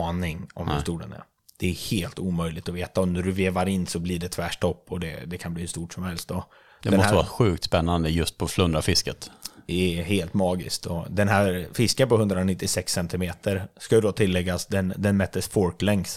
aning 0.10 0.48
om 0.54 0.68
hur 0.68 0.82
stor 0.82 1.00
den 1.00 1.14
är. 1.14 1.24
Det 1.60 1.70
är 1.70 1.74
helt 1.74 2.20
omöjligt 2.20 2.70
att 2.70 2.76
veta 2.76 3.02
och 3.02 3.08
när 3.08 3.24
du 3.24 3.32
vevar 3.32 3.66
in 3.66 3.88
så 3.88 4.00
blir 4.00 4.20
det 4.20 4.30
tvärstopp 4.30 4.86
och 4.90 5.00
det, 5.00 5.26
det 5.26 5.38
kan 5.38 5.54
bli 5.54 5.62
hur 5.64 5.68
stort 5.68 5.94
som 5.94 6.04
helst. 6.04 6.28
Då. 6.28 6.46
Det 6.84 6.90
den 6.90 6.98
måste 6.98 7.08
här 7.08 7.16
vara 7.16 7.26
sjukt 7.26 7.64
spännande 7.64 8.10
just 8.10 8.38
på 8.38 8.48
flundrafisket. 8.48 9.32
Är 9.68 10.04
helt 10.04 10.34
magiskt. 10.34 10.86
Och 10.86 11.06
den 11.10 11.28
här 11.28 11.68
fisken 11.74 12.10
på 12.10 12.16
196 12.16 12.94
cm 12.94 13.32
ska 13.78 13.96
ju 13.96 14.02
då 14.02 14.12
tilläggas, 14.12 14.66
den, 14.66 14.94
den 14.98 15.18
mättes 15.18 15.48
fork 15.48 15.82
length. 15.82 16.12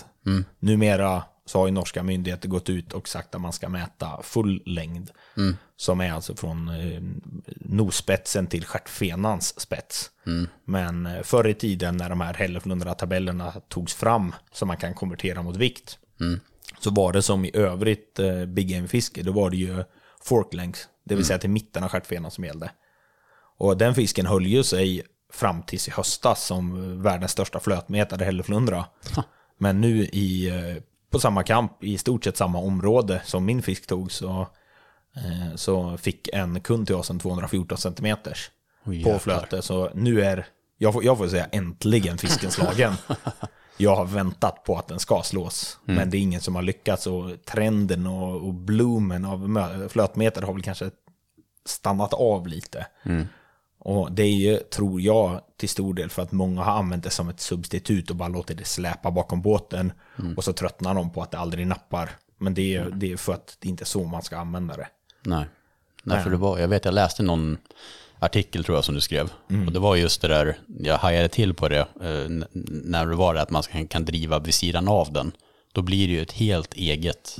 Numera 0.59 1.23
så 1.47 1.59
har 1.59 1.67
ju 1.67 1.73
norska 1.73 2.03
myndigheter 2.03 2.49
gått 2.49 2.71
ut 2.71 2.93
och 2.93 3.09
sagt 3.09 3.35
att 3.35 3.41
man 3.41 3.53
ska 3.53 3.69
mäta 3.69 4.23
full 4.23 4.63
längd. 4.67 5.11
Som 5.77 6.01
är 6.01 6.13
alltså 6.13 6.37
från 6.37 6.69
eh, 6.69 7.03
nosspetsen 7.57 8.47
till 8.47 8.65
stjärtfenans 8.65 9.61
spets. 9.61 10.11
Men 10.65 11.07
eh, 11.07 11.23
förr 11.23 11.47
i 11.47 11.55
tiden 11.55 11.97
när 11.97 12.09
de 12.09 12.21
här 12.21 12.35
Hälleflundra-tabellerna 12.35 13.53
togs 13.69 13.95
fram 13.95 14.35
som 14.53 14.69
man 14.69 14.77
kan 14.77 14.95
konvertera 14.95 15.43
mot 15.43 15.57
vikt. 15.57 15.99
Så 16.81 16.91
var 16.91 17.13
det 17.13 17.23
som 17.23 17.45
i 17.45 17.51
övrigt 17.55 18.19
eh, 18.19 18.45
Big 18.45 18.69
Game-fiske, 18.69 19.23
då 19.23 19.33
var 19.33 19.51
det 19.51 19.57
ju 19.57 19.85
fork 20.23 20.55
length, 20.55 20.81
det 21.05 21.15
vill 21.15 21.25
säga 21.25 21.39
till 21.39 21.51
mitten 21.51 21.85
av 21.85 21.89
stjärtfenan 21.89 22.31
som 22.31 22.45
gällde. 22.45 22.71
Och 23.61 23.77
den 23.77 23.95
fisken 23.95 24.27
höll 24.27 24.47
ju 24.47 24.62
sig 24.62 25.03
fram 25.32 25.62
tills 25.62 25.89
i 25.89 25.91
höstas 25.91 26.45
som 26.45 27.03
världens 27.03 27.32
största 27.32 27.61
flötmetare 27.61 28.24
hälleflundra. 28.24 28.85
Men 29.59 29.81
nu 29.81 30.05
i, 30.05 30.49
eh, 30.49 30.82
på 31.11 31.19
samma 31.20 31.43
kamp, 31.43 31.85
i 31.85 31.99
stort 31.99 32.24
sett 32.24 32.37
samma 32.37 32.59
område 32.59 33.23
som 33.24 33.45
min 33.45 33.62
fisk 33.62 33.87
tog, 33.87 34.12
så, 34.12 34.41
eh, 35.16 35.57
så 35.57 35.97
fick 35.97 36.28
en 36.28 36.61
kund 36.61 36.87
till 36.87 36.97
oss 36.97 37.11
en 37.11 37.19
214 37.19 37.78
centimeters 37.78 38.51
Oj, 38.85 39.05
på 39.05 39.19
flöte. 39.19 39.62
Så 39.62 39.91
nu 39.95 40.23
är, 40.23 40.47
jag 40.78 40.93
får, 40.93 41.05
jag 41.05 41.19
får 41.19 41.28
säga 41.28 41.47
äntligen 41.53 42.19
fisken 42.19 42.51
slagen. 42.51 42.93
Jag 43.77 43.97
har 43.97 44.05
väntat 44.05 44.65
på 44.65 44.77
att 44.77 44.89
den 44.89 44.99
ska 44.99 45.23
slås, 45.23 45.78
men 45.85 46.11
det 46.11 46.16
är 46.16 46.20
ingen 46.20 46.41
som 46.41 46.55
har 46.55 46.62
lyckats. 46.62 47.07
Och 47.07 47.45
trenden 47.45 48.07
och, 48.07 48.47
och 48.47 48.55
bloomen 48.55 49.24
av 49.24 49.89
flötmeter 49.89 50.43
har 50.43 50.53
väl 50.53 50.62
kanske 50.62 50.91
stannat 51.66 52.15
av 52.15 52.47
lite. 52.47 52.87
Och 53.82 54.12
det 54.12 54.23
är 54.23 54.35
ju, 54.35 54.57
tror 54.59 55.01
jag, 55.01 55.40
till 55.57 55.69
stor 55.69 55.94
del 55.94 56.11
för 56.11 56.23
att 56.23 56.32
många 56.32 56.62
har 56.62 56.73
använt 56.73 57.05
det 57.05 57.11
som 57.11 57.28
ett 57.28 57.40
substitut 57.40 58.11
och 58.11 58.16
bara 58.16 58.28
låter 58.28 58.55
det 58.55 58.65
släpa 58.65 59.11
bakom 59.11 59.43
båten. 59.43 59.93
Och 60.36 60.44
så 60.44 60.52
tröttnar 60.52 60.94
de 60.94 61.12
på 61.12 61.23
att 61.23 61.31
det 61.31 61.39
aldrig 61.39 61.66
nappar. 61.66 62.11
Men 62.39 62.55
det 62.55 62.77
är, 62.77 62.90
det 62.90 63.12
är 63.12 63.16
för 63.16 63.32
att 63.32 63.57
det 63.61 63.69
inte 63.69 63.82
är 63.82 63.86
så 63.86 64.05
man 64.05 64.23
ska 64.23 64.36
använda 64.36 64.77
det. 64.77 64.89
Nej. 65.23 65.44
Nej, 66.02 66.23
för 66.23 66.31
det 66.31 66.36
var, 66.36 66.59
jag 66.59 66.69
vet, 66.69 66.85
jag 66.85 66.94
läste 66.94 67.23
någon 67.23 67.59
artikel 68.19 68.65
tror 68.65 68.77
jag 68.77 68.85
som 68.85 68.94
du 68.94 69.01
skrev. 69.01 69.32
Och 69.66 69.73
det 69.73 69.78
var 69.78 69.97
just 69.97 70.23
det 70.23 70.28
där, 70.28 70.59
jag 70.81 70.98
hajade 70.98 71.28
till 71.28 71.55
på 71.55 71.69
det, 71.69 71.81
eh, 71.81 72.47
när 72.52 73.07
det 73.07 73.16
var 73.16 73.35
det 73.35 73.43
att 73.43 73.51
man 73.51 73.62
kan, 73.62 73.86
kan 73.86 74.05
driva 74.05 74.39
vid 74.39 74.55
sidan 74.55 74.89
av 74.89 75.12
den. 75.12 75.32
Då 75.73 75.82
blir 75.82 76.07
det 76.07 76.12
ju 76.12 76.23
ett 76.23 76.32
helt 76.32 76.74
eget 76.74 77.39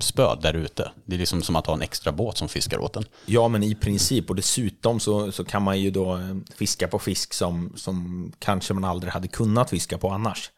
spö 0.00 0.34
där 0.34 0.54
ute. 0.54 0.92
Det 1.04 1.14
är 1.14 1.18
liksom 1.18 1.42
som 1.42 1.56
att 1.56 1.66
ha 1.66 1.74
en 1.74 1.82
extra 1.82 2.12
båt 2.12 2.38
som 2.38 2.48
fiskar 2.48 2.78
åt 2.78 2.92
den. 2.92 3.04
Ja, 3.26 3.48
men 3.48 3.62
i 3.62 3.74
princip. 3.74 4.30
Och 4.30 4.36
dessutom 4.36 5.00
så, 5.00 5.32
så 5.32 5.44
kan 5.44 5.62
man 5.62 5.80
ju 5.80 5.90
då 5.90 6.16
eh, 6.16 6.36
fiska 6.56 6.88
på 6.88 6.98
fisk 6.98 7.34
som, 7.34 7.72
som 7.76 8.32
kanske 8.38 8.74
man 8.74 8.84
aldrig 8.84 9.12
hade 9.12 9.28
kunnat 9.28 9.70
fiska 9.70 9.98
på 9.98 10.10
annars. 10.10 10.50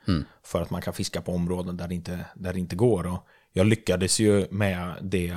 För 0.43 0.63
att 0.63 0.71
man 0.71 0.83
kan 0.83 0.95
fiska 0.95 1.21
på 1.23 1.35
områden 1.35 1.77
där 1.77 1.89
det 1.89 1.95
inte, 1.95 2.25
där 2.35 2.53
det 2.53 2.59
inte 2.61 2.77
går. 2.77 3.07
Och 3.07 3.27
jag 3.53 3.67
lyckades 3.67 4.21
ju 4.21 4.47
med 4.51 4.95
det 5.03 5.31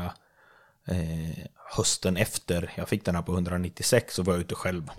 eh, 0.88 1.46
hösten 1.76 2.18
efter 2.18 2.74
jag 2.76 2.90
fick 2.90 3.06
den 3.06 3.16
här 3.16 3.22
på 3.22 3.34
196 3.34 4.16
så 4.16 4.24
var 4.24 4.38
ute 4.38 4.56
själv 4.56 4.90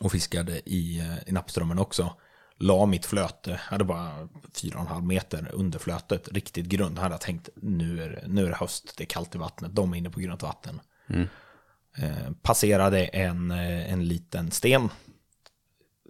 och 0.00 0.12
fiskade 0.12 0.60
i, 0.64 0.98
eh, 0.98 1.28
i 1.28 1.32
Nappströmmen 1.32 1.78
också. 1.78 2.12
La 2.56 2.86
mitt 2.86 3.06
flöte, 3.06 3.60
hade 3.62 3.84
bara 3.84 4.28
4,5 4.52 5.06
meter 5.06 5.50
under 5.52 5.78
flötet, 5.78 6.28
riktigt 6.32 6.66
grund. 6.66 6.98
Hade 6.98 7.14
jag 7.14 7.20
tänkt 7.20 7.48
nu 7.54 8.02
är, 8.02 8.08
det- 8.10 8.28
nu 8.28 8.44
är 8.46 8.48
det 8.50 8.56
höst, 8.56 8.94
det 8.96 9.04
är 9.04 9.06
kallt 9.06 9.34
i 9.34 9.38
vattnet, 9.38 9.74
de 9.74 9.92
är 9.92 9.96
inne 9.98 10.10
på 10.10 10.20
grunt 10.20 10.42
vatten. 10.42 10.80
Eh, 11.96 12.30
passerade 12.42 13.04
en, 13.04 13.50
eh, 13.50 13.92
en 13.92 14.08
liten 14.08 14.50
sten, 14.50 14.88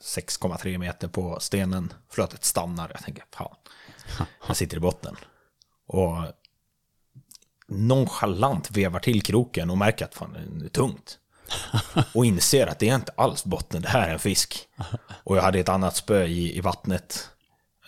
6,3 0.03 0.79
meter 0.79 1.09
på 1.09 1.41
stenen, 1.41 1.93
flötet 2.11 2.45
stannar. 2.45 2.91
Jag 2.95 3.03
tänker, 3.03 3.25
fan, 3.35 3.57
jag 4.47 4.57
sitter 4.57 4.77
i 4.77 4.81
botten. 4.81 5.17
Och 5.87 6.17
nonchalant 7.69 8.71
vevar 8.71 9.01
till 9.01 9.23
kroken 9.23 9.71
och 9.71 9.79
märker 9.79 10.05
att 10.05 10.15
fan, 10.15 10.37
det 10.59 10.65
är 10.65 10.69
tungt. 10.69 11.19
Och 12.13 12.25
inser 12.25 12.67
att 12.67 12.79
det 12.79 12.89
är 12.89 12.95
inte 12.95 13.13
alls 13.17 13.45
botten, 13.45 13.83
det 13.83 13.89
här 13.89 14.09
är 14.09 14.13
en 14.13 14.19
fisk. 14.19 14.69
Och 15.25 15.37
jag 15.37 15.43
hade 15.43 15.59
ett 15.59 15.69
annat 15.69 15.97
spö 15.97 16.25
i, 16.25 16.57
i 16.57 16.61
vattnet 16.61 17.31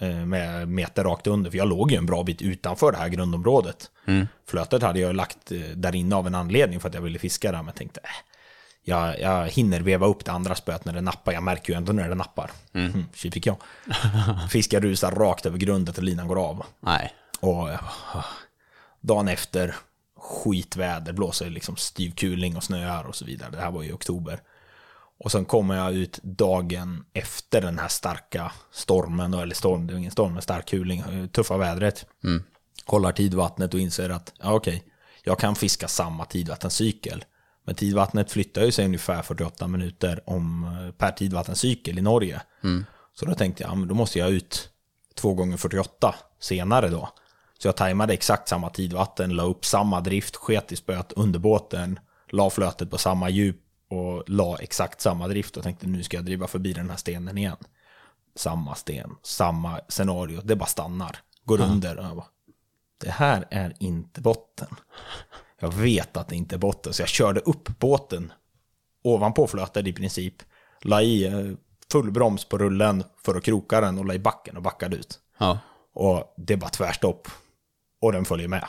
eh, 0.00 0.08
med 0.08 0.68
meter 0.68 1.04
rakt 1.04 1.26
under, 1.26 1.50
för 1.50 1.58
jag 1.58 1.68
låg 1.68 1.90
ju 1.90 1.96
en 1.96 2.06
bra 2.06 2.22
bit 2.22 2.42
utanför 2.42 2.92
det 2.92 2.98
här 2.98 3.08
grundområdet. 3.08 3.90
Flötet 4.48 4.82
hade 4.82 5.00
jag 5.00 5.16
lagt 5.16 5.52
eh, 5.52 5.58
där 5.58 5.94
inne 5.94 6.16
av 6.16 6.26
en 6.26 6.34
anledning 6.34 6.80
för 6.80 6.88
att 6.88 6.94
jag 6.94 7.02
ville 7.02 7.18
fiska 7.18 7.52
där, 7.52 7.58
men 7.58 7.66
jag 7.66 7.74
tänkte, 7.74 8.00
äh, 8.00 8.08
jag, 8.86 9.20
jag 9.20 9.48
hinner 9.48 9.80
veva 9.80 10.06
upp 10.06 10.24
det 10.24 10.32
andra 10.32 10.54
spöet 10.54 10.84
när 10.84 10.92
det 10.92 11.00
nappar, 11.00 11.32
jag 11.32 11.42
märker 11.42 11.72
ju 11.72 11.76
ändå 11.76 11.92
när 11.92 12.08
det 12.08 12.14
nappar. 12.14 12.50
Mm. 12.72 13.04
Tji 13.14 13.30
fick 13.30 13.46
jag. 13.46 13.56
Fiskar 14.50 14.80
rusar 14.80 15.10
rakt 15.10 15.46
över 15.46 15.58
grundet 15.58 15.98
och 15.98 16.04
linan 16.04 16.28
går 16.28 16.48
av. 16.48 16.64
Nej. 16.80 17.12
Och 17.40 17.70
eh, 17.70 17.80
dagen 19.00 19.28
efter, 19.28 19.74
skitväder, 20.24 21.12
blåser 21.12 21.50
liksom 21.50 21.76
styvkuling 21.76 22.56
och 22.56 22.64
snöar 22.64 23.04
och 23.04 23.16
så 23.16 23.24
vidare. 23.24 23.50
Det 23.50 23.60
här 23.60 23.70
var 23.70 23.82
i 23.84 23.92
oktober. 23.92 24.40
Och 25.18 25.32
sen 25.32 25.44
kommer 25.44 25.76
jag 25.76 25.94
ut 25.94 26.20
dagen 26.22 27.04
efter 27.12 27.60
den 27.60 27.78
här 27.78 27.88
starka 27.88 28.52
stormen, 28.72 29.34
eller 29.34 29.54
storm, 29.54 29.86
det 29.86 29.92
var 29.92 29.98
ingen 29.98 30.10
storm, 30.10 30.32
men 30.32 30.42
stark 30.42 30.68
kuling, 30.68 31.00
eh, 31.00 31.26
tuffa 31.26 31.56
vädret. 31.56 32.06
Kollar 32.86 33.12
tidvattnet 33.12 33.74
och 33.74 33.80
inser 33.80 34.10
att, 34.10 34.32
ja 34.42 34.52
okej, 34.52 34.84
jag 35.22 35.38
kan 35.38 35.54
fiska 35.54 35.88
samma 35.88 36.24
tidvattencykel. 36.24 37.24
Men 37.66 37.74
tidvattnet 37.74 38.32
flyttar 38.32 38.64
ju 38.64 38.72
sig 38.72 38.84
ungefär 38.84 39.22
48 39.22 39.66
minuter 39.68 40.20
om, 40.26 40.64
eh, 40.64 40.90
per 40.92 41.10
tidvattencykel 41.10 41.98
i 41.98 42.02
Norge. 42.02 42.42
Så 43.14 43.26
då 43.26 43.34
tänkte 43.34 43.62
jag, 43.62 43.70
ja, 43.70 43.74
men 43.74 43.88
då 43.88 43.94
måste 43.94 44.18
jag 44.18 44.30
ut 44.30 44.68
2 45.14 45.34
gånger 45.34 45.56
48 45.56 46.14
senare 46.40 46.88
då. 46.88 47.08
Så 47.64 47.68
jag 47.68 47.76
tajmade 47.76 48.12
exakt 48.12 48.48
samma 48.48 48.70
tidvatten, 48.70 49.36
la 49.36 49.42
upp 49.42 49.64
samma 49.64 50.00
drift, 50.00 50.36
sket 50.36 50.72
i 50.72 50.76
spöet 50.76 51.12
under 51.12 51.38
båten, 51.38 51.98
la 52.30 52.50
flötet 52.50 52.90
på 52.90 52.98
samma 52.98 53.28
djup 53.28 53.60
och 53.88 54.30
la 54.30 54.58
exakt 54.58 55.00
samma 55.00 55.28
drift 55.28 55.56
och 55.56 55.62
tänkte 55.62 55.86
nu 55.86 56.02
ska 56.02 56.16
jag 56.16 56.24
driva 56.24 56.46
förbi 56.46 56.72
den 56.72 56.90
här 56.90 56.96
stenen 56.96 57.38
igen. 57.38 57.56
Samma 58.36 58.74
sten, 58.74 59.16
samma 59.22 59.80
scenario, 59.88 60.40
det 60.40 60.56
bara 60.56 60.66
stannar, 60.66 61.16
går 61.44 61.60
under. 61.60 61.98
Och 61.98 62.04
jag 62.04 62.16
bara, 62.16 62.26
det 63.04 63.10
här 63.10 63.46
är 63.50 63.74
inte 63.78 64.20
botten. 64.20 64.76
Jag 65.60 65.74
vet 65.74 66.16
att 66.16 66.28
det 66.28 66.36
inte 66.36 66.56
är 66.56 66.58
botten, 66.58 66.92
så 66.92 67.02
jag 67.02 67.08
körde 67.08 67.40
upp 67.40 67.78
båten 67.78 68.32
ovanpå 69.04 69.46
flötet 69.46 69.86
i 69.86 69.92
princip. 69.92 70.42
La 70.82 71.02
i 71.02 71.26
eh, 71.26 71.56
full 71.92 72.10
broms 72.10 72.44
på 72.44 72.58
rullen 72.58 73.04
för 73.22 73.34
att 73.34 73.44
kroka 73.44 73.80
den 73.80 73.98
och 73.98 74.04
la 74.04 74.14
i 74.14 74.18
backen 74.18 74.56
och 74.56 74.62
backade 74.62 74.96
ut. 74.96 75.20
Ja. 75.38 75.58
Och 75.94 76.34
det 76.36 76.56
bara 76.56 76.70
tvärstopp. 76.70 77.28
Och 78.04 78.12
den 78.12 78.24
följer 78.24 78.48
med. 78.48 78.64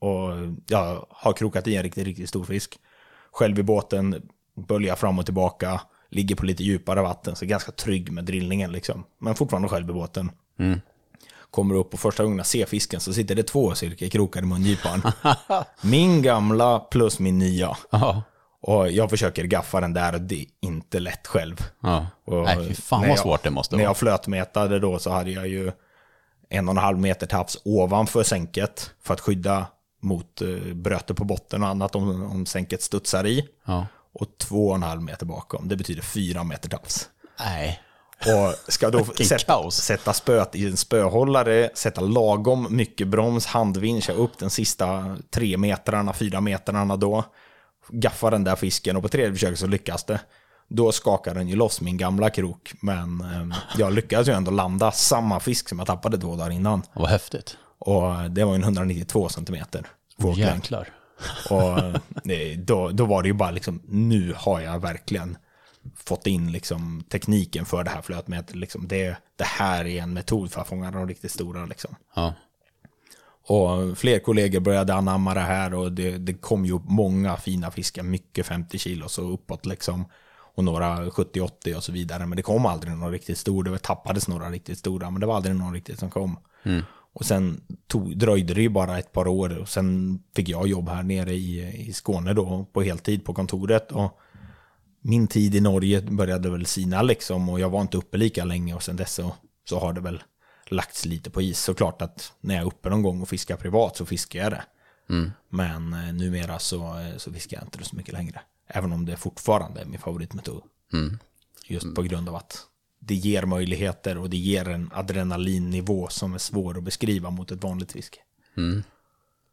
Och 0.00 0.30
jag 0.66 1.06
har 1.10 1.32
krokat 1.32 1.66
i 1.66 1.76
en 1.76 1.82
riktigt, 1.82 2.04
riktigt 2.04 2.28
stor 2.28 2.44
fisk. 2.44 2.78
Själv 3.32 3.58
i 3.58 3.62
båten, 3.62 4.22
böljar 4.68 4.96
fram 4.96 5.18
och 5.18 5.24
tillbaka, 5.24 5.80
ligger 6.10 6.34
på 6.36 6.46
lite 6.46 6.62
djupare 6.64 7.02
vatten, 7.02 7.36
så 7.36 7.46
ganska 7.46 7.72
trygg 7.72 8.12
med 8.12 8.24
drillningen 8.24 8.72
liksom. 8.72 9.04
Men 9.20 9.34
fortfarande 9.34 9.68
själv 9.68 9.90
i 9.90 9.92
båten. 9.92 10.30
Kommer 11.50 11.74
upp 11.74 11.94
och 11.94 12.00
första 12.00 12.22
gången 12.22 12.38
jag 12.38 12.46
ser 12.46 12.66
fisken 12.66 13.00
så 13.00 13.12
sitter 13.12 13.34
det 13.34 13.42
två 13.42 13.74
silkekrokar 13.74 14.42
i 14.42 14.46
mungipan. 14.46 15.02
Min 15.82 16.22
gamla 16.22 16.78
plus 16.80 17.18
min 17.18 17.38
nya. 17.38 17.76
Ja. 17.90 18.22
Och 18.60 18.90
jag 18.90 19.10
försöker 19.10 19.44
gaffa 19.44 19.80
den 19.80 19.92
där 19.92 20.14
och 20.14 20.20
det 20.20 20.40
är 20.40 20.46
inte 20.60 21.00
lätt 21.00 21.26
själv. 21.26 21.56
ja. 21.82 22.06
Och 22.24 22.42
Nej, 22.42 22.68
fy 22.68 22.74
fan 22.74 23.00
när 23.00 23.08
vad 23.08 23.16
jag- 23.16 23.22
svårt 23.22 23.42
det 23.42 23.50
måste 23.50 23.76
När 23.76 23.82
vara. 23.82 23.90
jag 23.90 23.96
flötmätade 23.96 24.78
då 24.78 24.98
så 24.98 25.10
hade 25.10 25.30
jag 25.30 25.48
ju 25.48 25.72
en 26.48 26.68
och 26.68 26.72
en 26.72 26.78
halv 26.78 26.98
meter 26.98 27.26
tafs 27.26 27.58
ovanför 27.64 28.22
sänket 28.22 28.90
för 29.02 29.14
att 29.14 29.20
skydda 29.20 29.66
mot 30.00 30.42
eh, 30.42 30.74
bröte 30.74 31.14
på 31.14 31.24
botten 31.24 31.62
och 31.62 31.68
annat 31.68 31.94
om, 31.94 32.22
om 32.22 32.46
sänket 32.46 32.82
studsar 32.82 33.26
i. 33.26 33.48
Ja. 33.64 33.86
Och 34.12 34.38
två 34.38 34.68
och 34.68 34.74
en 34.74 34.82
halv 34.82 35.02
meter 35.02 35.26
bakom, 35.26 35.68
det 35.68 35.76
betyder 35.76 36.02
fyra 36.02 36.44
meter 36.44 36.68
tafs. 36.68 37.08
Nej. 37.38 37.80
Och 38.26 38.72
ska 38.72 38.90
då 38.90 39.04
sätta, 39.04 39.70
sätta 39.70 40.12
spöet 40.12 40.54
i 40.54 40.66
en 40.66 40.76
spöhållare, 40.76 41.70
sätta 41.74 42.00
lagom 42.00 42.66
mycket 42.70 43.08
broms, 43.08 43.46
handvinsch, 43.46 44.04
köra 44.04 44.16
upp 44.16 44.38
den 44.38 44.50
sista 44.50 45.16
tre 45.30 45.56
metrarna, 45.56 46.12
fyra 46.12 46.40
metrarna 46.40 46.96
då. 46.96 47.24
Gaffa 47.88 48.30
den 48.30 48.44
där 48.44 48.56
fisken 48.56 48.96
och 48.96 49.02
på 49.02 49.08
tredje 49.08 49.32
försöket 49.32 49.58
så 49.58 49.66
lyckas 49.66 50.04
det. 50.04 50.20
Då 50.68 50.92
skakar 50.92 51.34
den 51.34 51.48
ju 51.48 51.56
loss 51.56 51.80
min 51.80 51.96
gamla 51.96 52.30
krok, 52.30 52.72
men 52.80 53.20
eh, 53.20 53.56
jag 53.78 53.92
lyckades 53.92 54.28
ju 54.28 54.32
ändå 54.32 54.50
landa 54.50 54.92
samma 54.92 55.40
fisk 55.40 55.68
som 55.68 55.78
jag 55.78 55.86
tappade 55.86 56.18
två 56.18 56.36
dagar 56.36 56.50
innan. 56.50 56.82
Vad 56.92 57.08
häftigt. 57.08 57.56
Och 57.78 58.30
det 58.30 58.44
var 58.44 58.52
ju 58.52 58.56
en 58.56 58.62
192 58.62 59.28
centimeter. 59.28 59.86
våglängd. 60.16 60.54
Jäklar. 60.54 60.88
Och 61.50 61.78
eh, 62.30 62.58
då, 62.58 62.88
då 62.88 63.04
var 63.04 63.22
det 63.22 63.28
ju 63.28 63.34
bara 63.34 63.50
liksom, 63.50 63.82
nu 63.88 64.34
har 64.36 64.60
jag 64.60 64.78
verkligen 64.78 65.36
fått 65.96 66.26
in 66.26 66.52
liksom 66.52 67.04
tekniken 67.08 67.64
för 67.64 67.84
det 67.84 67.90
här 67.90 68.02
flötmetet. 68.02 68.56
Liksom 68.56 68.88
det, 68.88 69.16
det 69.36 69.44
här 69.44 69.84
är 69.84 70.02
en 70.02 70.12
metod 70.12 70.52
för 70.52 70.60
att 70.60 70.68
fånga 70.68 70.90
de 70.90 71.08
riktigt 71.08 71.32
stora. 71.32 71.66
Liksom. 71.66 71.96
Ja. 72.14 72.34
Och 73.48 73.98
fler 73.98 74.18
kollegor 74.18 74.60
började 74.60 74.94
anamma 74.94 75.34
det 75.34 75.40
här 75.40 75.74
och 75.74 75.92
det, 75.92 76.18
det 76.18 76.34
kom 76.34 76.64
ju 76.64 76.72
upp 76.72 76.84
många 76.84 77.36
fina 77.36 77.70
fiskar, 77.70 78.02
mycket 78.02 78.46
50 78.46 78.78
kilo 78.78 79.08
så 79.08 79.22
uppåt 79.22 79.66
liksom. 79.66 80.04
Och 80.58 80.64
några 80.64 81.06
70-80 81.06 81.74
och 81.76 81.84
så 81.84 81.92
vidare. 81.92 82.26
Men 82.26 82.36
det 82.36 82.42
kom 82.42 82.66
aldrig 82.66 82.96
någon 82.96 83.12
riktigt 83.12 83.38
stor. 83.38 83.64
Det 83.64 83.78
tappades 83.78 84.28
några 84.28 84.50
riktigt 84.50 84.78
stora, 84.78 85.10
men 85.10 85.20
det 85.20 85.26
var 85.26 85.36
aldrig 85.36 85.56
någon 85.56 85.74
riktigt 85.74 85.98
som 85.98 86.10
kom. 86.10 86.38
Och 87.12 87.24
sen 87.24 87.60
tog, 87.86 88.16
dröjde 88.18 88.54
det 88.54 88.62
ju 88.62 88.68
bara 88.68 88.98
ett 88.98 89.12
par 89.12 89.28
år 89.28 89.58
och 89.58 89.68
sen 89.68 90.18
fick 90.36 90.48
jag 90.48 90.68
jobb 90.68 90.88
här 90.88 91.02
nere 91.02 91.32
i, 91.32 91.84
i 91.88 91.92
Skåne 91.92 92.34
då 92.34 92.66
på 92.72 92.82
heltid 92.82 93.24
på 93.24 93.34
kontoret. 93.34 93.92
Och 93.92 94.18
min 95.00 95.28
tid 95.28 95.54
i 95.54 95.60
Norge 95.60 96.02
började 96.02 96.50
väl 96.50 96.66
sina 96.66 97.02
liksom 97.02 97.48
och 97.48 97.60
jag 97.60 97.70
var 97.70 97.80
inte 97.80 97.96
uppe 97.96 98.16
lika 98.16 98.44
länge 98.44 98.74
och 98.74 98.82
sen 98.82 98.96
dess 98.96 99.14
så, 99.14 99.34
så 99.68 99.78
har 99.78 99.92
det 99.92 100.00
väl 100.00 100.22
lagts 100.68 101.04
lite 101.04 101.30
på 101.30 101.42
is. 101.42 101.60
Såklart 101.60 102.02
att 102.02 102.32
när 102.40 102.54
jag 102.54 102.62
är 102.62 102.66
uppe 102.66 102.90
någon 102.90 103.02
gång 103.02 103.22
och 103.22 103.28
fiskar 103.28 103.56
privat 103.56 103.96
så 103.96 104.06
fiskar 104.06 104.40
jag 104.40 104.52
det. 104.52 104.62
Mm. 105.10 105.30
Men 105.48 105.92
eh, 105.92 106.12
numera 106.12 106.58
så, 106.58 106.98
eh, 106.98 107.16
så 107.16 107.32
fiskar 107.32 107.56
jag 107.56 107.66
inte 107.66 107.78
det 107.78 107.84
så 107.84 107.96
mycket 107.96 108.14
längre. 108.14 108.40
Även 108.68 108.92
om 108.92 109.06
det 109.06 109.16
fortfarande 109.16 109.80
är 109.80 109.84
min 109.84 110.00
favoritmetod. 110.00 110.62
Mm. 110.92 111.18
Just 111.66 111.94
på 111.94 112.02
grund 112.02 112.28
av 112.28 112.36
att 112.36 112.66
det 112.98 113.14
ger 113.14 113.42
möjligheter 113.42 114.18
och 114.18 114.30
det 114.30 114.36
ger 114.36 114.68
en 114.68 114.90
adrenalinnivå 114.94 116.08
som 116.08 116.34
är 116.34 116.38
svår 116.38 116.78
att 116.78 116.84
beskriva 116.84 117.30
mot 117.30 117.50
ett 117.50 117.62
vanligt 117.62 117.92
fiske. 117.92 118.18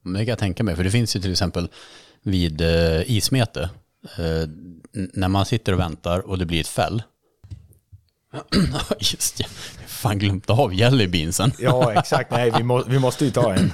Men 0.01 0.13
det 0.13 0.19
kan 0.19 0.27
jag 0.27 0.39
tänka 0.39 0.63
mig, 0.63 0.75
för 0.75 0.83
det 0.83 0.91
finns 0.91 1.15
ju 1.15 1.19
till 1.19 1.31
exempel 1.31 1.69
vid 2.21 2.61
eh, 2.61 3.11
ismete, 3.11 3.69
eh, 4.17 4.49
när 4.91 5.27
man 5.27 5.45
sitter 5.45 5.73
och 5.73 5.79
väntar 5.79 6.19
och 6.19 6.37
det 6.37 6.45
blir 6.45 6.59
ett 6.59 6.67
fäll. 6.67 7.03
Just 8.99 9.37
det, 9.37 9.43
jag 9.81 9.89
fan 9.89 10.19
glömt 10.19 10.49
av 10.49 10.73
jellybeansen. 10.73 11.51
Ja, 11.59 11.93
exakt. 11.93 12.31
Nej, 12.31 12.51
vi, 12.57 12.63
må, 12.63 12.83
vi 12.83 12.99
måste 12.99 13.25
ju 13.25 13.31
ta 13.31 13.53
en. 13.53 13.73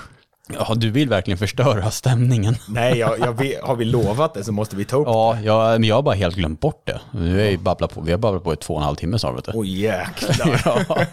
Ja, 0.59 0.75
du 0.75 0.91
vill 0.91 1.09
verkligen 1.09 1.37
förstöra 1.37 1.91
stämningen. 1.91 2.55
Nej, 2.67 2.97
jag, 2.97 3.19
jag 3.19 3.37
vet, 3.37 3.61
har 3.63 3.75
vi 3.75 3.85
lovat 3.85 4.33
det 4.33 4.43
så 4.43 4.51
måste 4.51 4.75
vi 4.75 4.85
ta 4.85 4.97
upp 4.97 5.07
Ja, 5.07 5.39
jag, 5.43 5.81
men 5.81 5.89
jag 5.89 5.95
har 5.95 6.01
bara 6.01 6.15
helt 6.15 6.35
glömt 6.35 6.59
bort 6.59 6.81
det. 6.85 7.01
Nu 7.11 7.47
är 7.47 7.57
babblat 7.57 7.93
på, 7.93 8.01
vi 8.01 8.11
har 8.11 8.19
babblat 8.19 8.43
på 8.43 8.53
i 8.53 8.55
två 8.55 8.73
och 8.73 8.79
en 8.79 8.85
halv 8.85 8.95
timme 8.95 9.19
snart. 9.19 9.45
Du. 9.45 9.51
Oj, 9.55 9.81
jäklar. 9.81 10.61
Ja. 10.87 11.05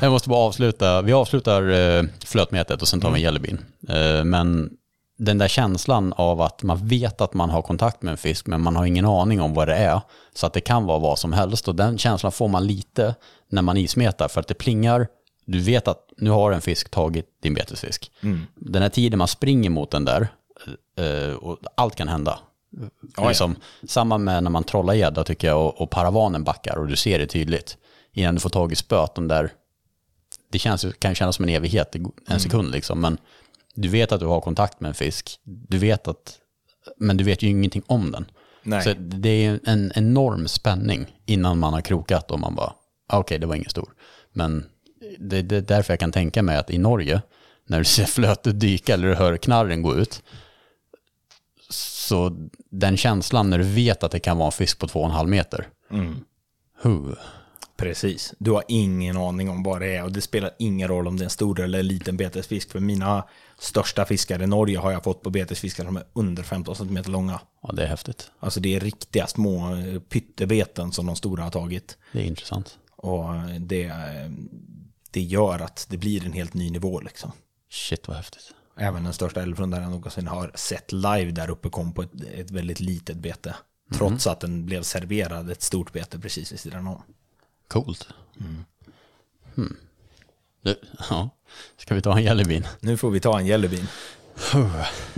Jag 0.00 0.12
måste 0.12 0.28
bara 0.28 0.40
avsluta, 0.40 1.02
vi 1.02 1.12
avslutar 1.12 1.70
eh, 1.70 2.02
flötmetet 2.24 2.82
och 2.82 2.88
sen 2.88 3.00
tar 3.00 3.10
vi 3.10 3.16
en 3.16 3.22
jellybean. 3.22 3.58
Eh, 3.88 4.24
men 4.24 4.70
den 5.18 5.38
där 5.38 5.48
känslan 5.48 6.12
av 6.12 6.40
att 6.40 6.62
man 6.62 6.88
vet 6.88 7.20
att 7.20 7.34
man 7.34 7.50
har 7.50 7.62
kontakt 7.62 8.02
med 8.02 8.12
en 8.12 8.18
fisk 8.18 8.46
men 8.46 8.60
man 8.60 8.76
har 8.76 8.84
ingen 8.86 9.04
aning 9.04 9.40
om 9.40 9.54
vad 9.54 9.68
det 9.68 9.74
är. 9.74 10.00
Så 10.34 10.46
att 10.46 10.52
det 10.52 10.60
kan 10.60 10.84
vara 10.86 10.98
vad 10.98 11.18
som 11.18 11.32
helst 11.32 11.68
och 11.68 11.74
den 11.74 11.98
känslan 11.98 12.32
får 12.32 12.48
man 12.48 12.66
lite 12.66 13.14
när 13.48 13.62
man 13.62 13.76
ismetar 13.76 14.28
för 14.28 14.40
att 14.40 14.48
det 14.48 14.54
plingar. 14.54 15.06
Du 15.44 15.58
vet 15.58 15.88
att 15.88 16.12
nu 16.16 16.30
har 16.30 16.52
en 16.52 16.60
fisk 16.60 16.90
tagit 16.90 17.26
din 17.42 17.54
betesfisk. 17.54 18.12
Den 18.54 18.82
här 18.82 18.88
tiden 18.88 19.18
man 19.18 19.28
springer 19.28 19.70
mot 19.70 19.90
den 19.90 20.04
där 20.04 20.28
eh, 20.96 21.34
och 21.34 21.58
allt 21.74 21.96
kan 21.96 22.08
hända. 22.08 22.38
ja. 23.16 23.28
liksom, 23.28 23.56
Samma 23.88 24.18
med 24.18 24.42
när 24.42 24.50
man 24.50 24.64
trollar 24.64 24.94
gädda 24.94 25.24
tycker 25.24 25.48
jag 25.48 25.66
och, 25.66 25.80
och 25.80 25.90
paravanen 25.90 26.44
backar 26.44 26.78
och 26.78 26.86
du 26.86 26.96
ser 26.96 27.18
det 27.18 27.26
tydligt. 27.26 27.76
Innan 28.12 28.34
du 28.34 28.40
får 28.40 28.50
tag 28.50 28.72
i 28.72 28.76
spöt, 28.76 29.14
de 29.14 29.28
där, 29.28 29.52
det 30.50 30.58
känns, 30.58 30.86
kan 30.98 31.14
kännas 31.14 31.36
som 31.36 31.44
en 31.44 31.48
evighet, 31.48 31.96
en 32.28 32.40
sekund 32.40 32.70
liksom, 32.70 33.00
men 33.00 33.18
du 33.74 33.88
vet 33.88 34.12
att 34.12 34.20
du 34.20 34.26
har 34.26 34.40
kontakt 34.40 34.80
med 34.80 34.88
en 34.88 34.94
fisk, 34.94 35.40
du 35.44 35.78
vet 35.78 36.08
att, 36.08 36.38
men 36.96 37.16
du 37.16 37.24
vet 37.24 37.42
ju 37.42 37.48
ingenting 37.48 37.82
om 37.86 38.12
den. 38.12 38.26
Nej. 38.62 38.82
Så 38.82 38.94
det 38.98 39.28
är 39.28 39.60
en 39.64 39.92
enorm 39.94 40.48
spänning 40.48 41.06
innan 41.26 41.58
man 41.58 41.72
har 41.72 41.80
krokat 41.80 42.30
och 42.30 42.40
man 42.40 42.54
bara, 42.54 42.72
ah, 43.08 43.18
okej 43.18 43.38
det 43.38 43.46
var 43.46 43.54
ingen 43.54 43.70
stor. 43.70 43.88
Men 44.32 44.66
det, 45.18 45.42
det 45.42 45.56
är 45.56 45.60
därför 45.60 45.92
jag 45.92 46.00
kan 46.00 46.12
tänka 46.12 46.42
mig 46.42 46.56
att 46.56 46.70
i 46.70 46.78
Norge, 46.78 47.22
när 47.66 47.78
du 47.78 47.84
ser 47.84 48.04
flötet 48.06 48.60
dyka 48.60 48.94
eller 48.94 49.08
du 49.08 49.14
hör 49.14 49.36
knarren 49.36 49.82
gå 49.82 49.96
ut, 49.96 50.22
så 51.70 52.48
den 52.70 52.96
känslan 52.96 53.50
när 53.50 53.58
du 53.58 53.64
vet 53.64 54.02
att 54.02 54.10
det 54.10 54.20
kan 54.20 54.38
vara 54.38 54.46
en 54.46 54.52
fisk 54.52 54.78
på 54.78 54.88
två 54.88 55.00
och 55.00 55.06
en 55.06 55.12
halv 55.12 55.28
meter. 55.28 55.68
Huh. 56.82 57.14
Precis. 57.76 58.34
Du 58.38 58.50
har 58.50 58.64
ingen 58.68 59.16
aning 59.16 59.50
om 59.50 59.62
vad 59.62 59.80
det 59.80 59.96
är 59.96 60.04
och 60.04 60.12
det 60.12 60.20
spelar 60.20 60.50
ingen 60.58 60.88
roll 60.88 61.06
om 61.06 61.16
det 61.16 61.22
är 61.22 61.24
en 61.24 61.30
stor 61.30 61.60
eller 61.60 61.82
liten 61.82 62.16
betesfisk. 62.16 62.70
För 62.70 62.80
mina 62.80 63.24
största 63.58 64.04
fiskar 64.04 64.42
i 64.42 64.46
Norge 64.46 64.78
har 64.78 64.92
jag 64.92 65.04
fått 65.04 65.22
på 65.22 65.30
betesfiskar 65.30 65.84
som 65.84 65.96
är 65.96 66.04
under 66.12 66.42
15 66.42 66.76
cm 66.76 66.98
långa. 67.06 67.40
Ja, 67.62 67.72
det 67.72 67.82
är 67.82 67.86
häftigt. 67.86 68.30
Alltså 68.38 68.60
det 68.60 68.74
är 68.74 68.80
riktiga 68.80 69.26
små 69.26 69.74
eh, 69.74 70.00
pyttebeten 70.00 70.92
som 70.92 71.06
de 71.06 71.16
stora 71.16 71.42
har 71.42 71.50
tagit. 71.50 71.98
Det 72.12 72.20
är 72.20 72.24
intressant. 72.24 72.78
Och 72.96 73.24
det, 73.60 73.84
eh, 73.84 74.30
det 75.14 75.20
gör 75.20 75.58
att 75.58 75.86
det 75.90 75.96
blir 75.96 76.26
en 76.26 76.32
helt 76.32 76.54
ny 76.54 76.70
nivå 76.70 77.00
liksom. 77.00 77.32
Shit 77.70 78.08
vad 78.08 78.16
häftigt. 78.16 78.54
Även 78.76 79.04
den 79.04 79.12
största 79.12 79.42
älvfrundan 79.42 79.82
jag 79.82 79.90
någonsin 79.90 80.26
har 80.26 80.52
sett 80.54 80.92
live 80.92 81.30
där 81.30 81.50
uppe 81.50 81.68
kom 81.68 81.94
på 81.94 82.02
ett, 82.02 82.10
ett 82.34 82.50
väldigt 82.50 82.80
litet 82.80 83.16
bete. 83.16 83.54
Trots 83.92 84.26
att 84.26 84.40
den 84.40 84.66
blev 84.66 84.82
serverad 84.82 85.50
ett 85.50 85.62
stort 85.62 85.92
bete 85.92 86.18
precis 86.18 86.52
vid 86.52 86.60
sidan 86.60 86.86
om. 86.86 87.02
Coolt. 87.68 88.08
Hmm. 89.54 89.76
Du, 90.62 90.80
ja. 91.10 91.30
Ska 91.76 91.94
vi 91.94 92.02
ta 92.02 92.16
en 92.16 92.24
jellybean? 92.24 92.66
Nu 92.80 92.96
får 92.96 93.10
vi 93.10 93.20
ta 93.20 93.38
en 93.38 93.46
jellybean. 93.46 93.86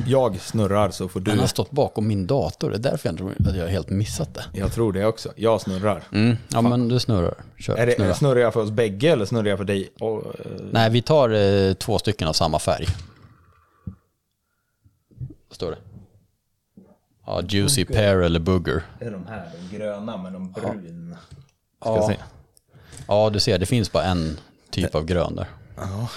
Jag 0.07 0.41
snurrar 0.41 0.91
så 0.91 1.09
får 1.09 1.21
Den 1.21 1.35
du. 1.35 1.41
har 1.41 1.47
stått 1.49 1.71
bakom 1.71 2.07
min 2.07 2.27
dator, 2.27 2.71
det 2.71 2.77
är 2.77 2.91
därför 2.91 3.09
jag 3.09 3.17
tror 3.19 3.35
att 3.49 3.57
jag 3.57 3.63
har 3.65 3.69
helt 3.69 3.91
missat 3.91 4.35
det. 4.35 4.45
Jag 4.53 4.73
tror 4.73 4.93
det 4.93 5.05
också. 5.07 5.33
Jag 5.37 5.61
snurrar. 5.61 6.03
Mm. 6.13 6.37
Ja 6.49 6.61
men 6.63 6.89
du 6.89 7.01
snurrar. 7.01 7.35
Kör, 7.59 7.77
Är 7.77 7.87
det, 7.87 7.95
snurra. 7.95 8.15
snurrar 8.15 8.41
jag 8.41 8.53
för 8.53 8.61
oss 8.63 8.71
bägge 8.71 9.09
eller 9.13 9.25
snurrar 9.25 9.47
jag 9.49 9.59
för 9.59 9.65
dig? 9.65 9.91
Och, 10.01 10.27
eh, 10.27 10.51
Nej, 10.73 10.91
vi 10.91 11.03
tar 11.03 11.31
eh, 11.31 11.73
två 11.75 11.99
stycken 11.99 12.29
av 12.29 12.33
samma 12.33 12.59
färg. 12.59 12.87
Vad 15.49 15.55
står 15.55 15.71
det? 15.71 15.79
Ja, 17.27 17.43
juicy 17.49 17.85
pear 17.85 18.17
eller 18.17 18.41
booger. 18.41 18.83
är 19.01 19.11
de 19.11 19.27
här 19.27 19.51
de 19.71 19.77
gröna 19.77 20.17
med 20.17 20.33
de 20.33 20.53
brun? 20.53 21.17
Ska 21.81 21.97
Ja. 21.97 22.09
se. 22.09 22.17
Ja, 23.09 23.31
du 23.31 23.41
ser, 23.41 23.59
det 23.59 23.67
finns 23.67 23.93
bara 23.93 24.05
en 24.05 24.39
typ 24.71 24.95
av 24.95 25.05
grön 25.05 25.37
där. 25.37 25.47
Ja. 25.77 26.09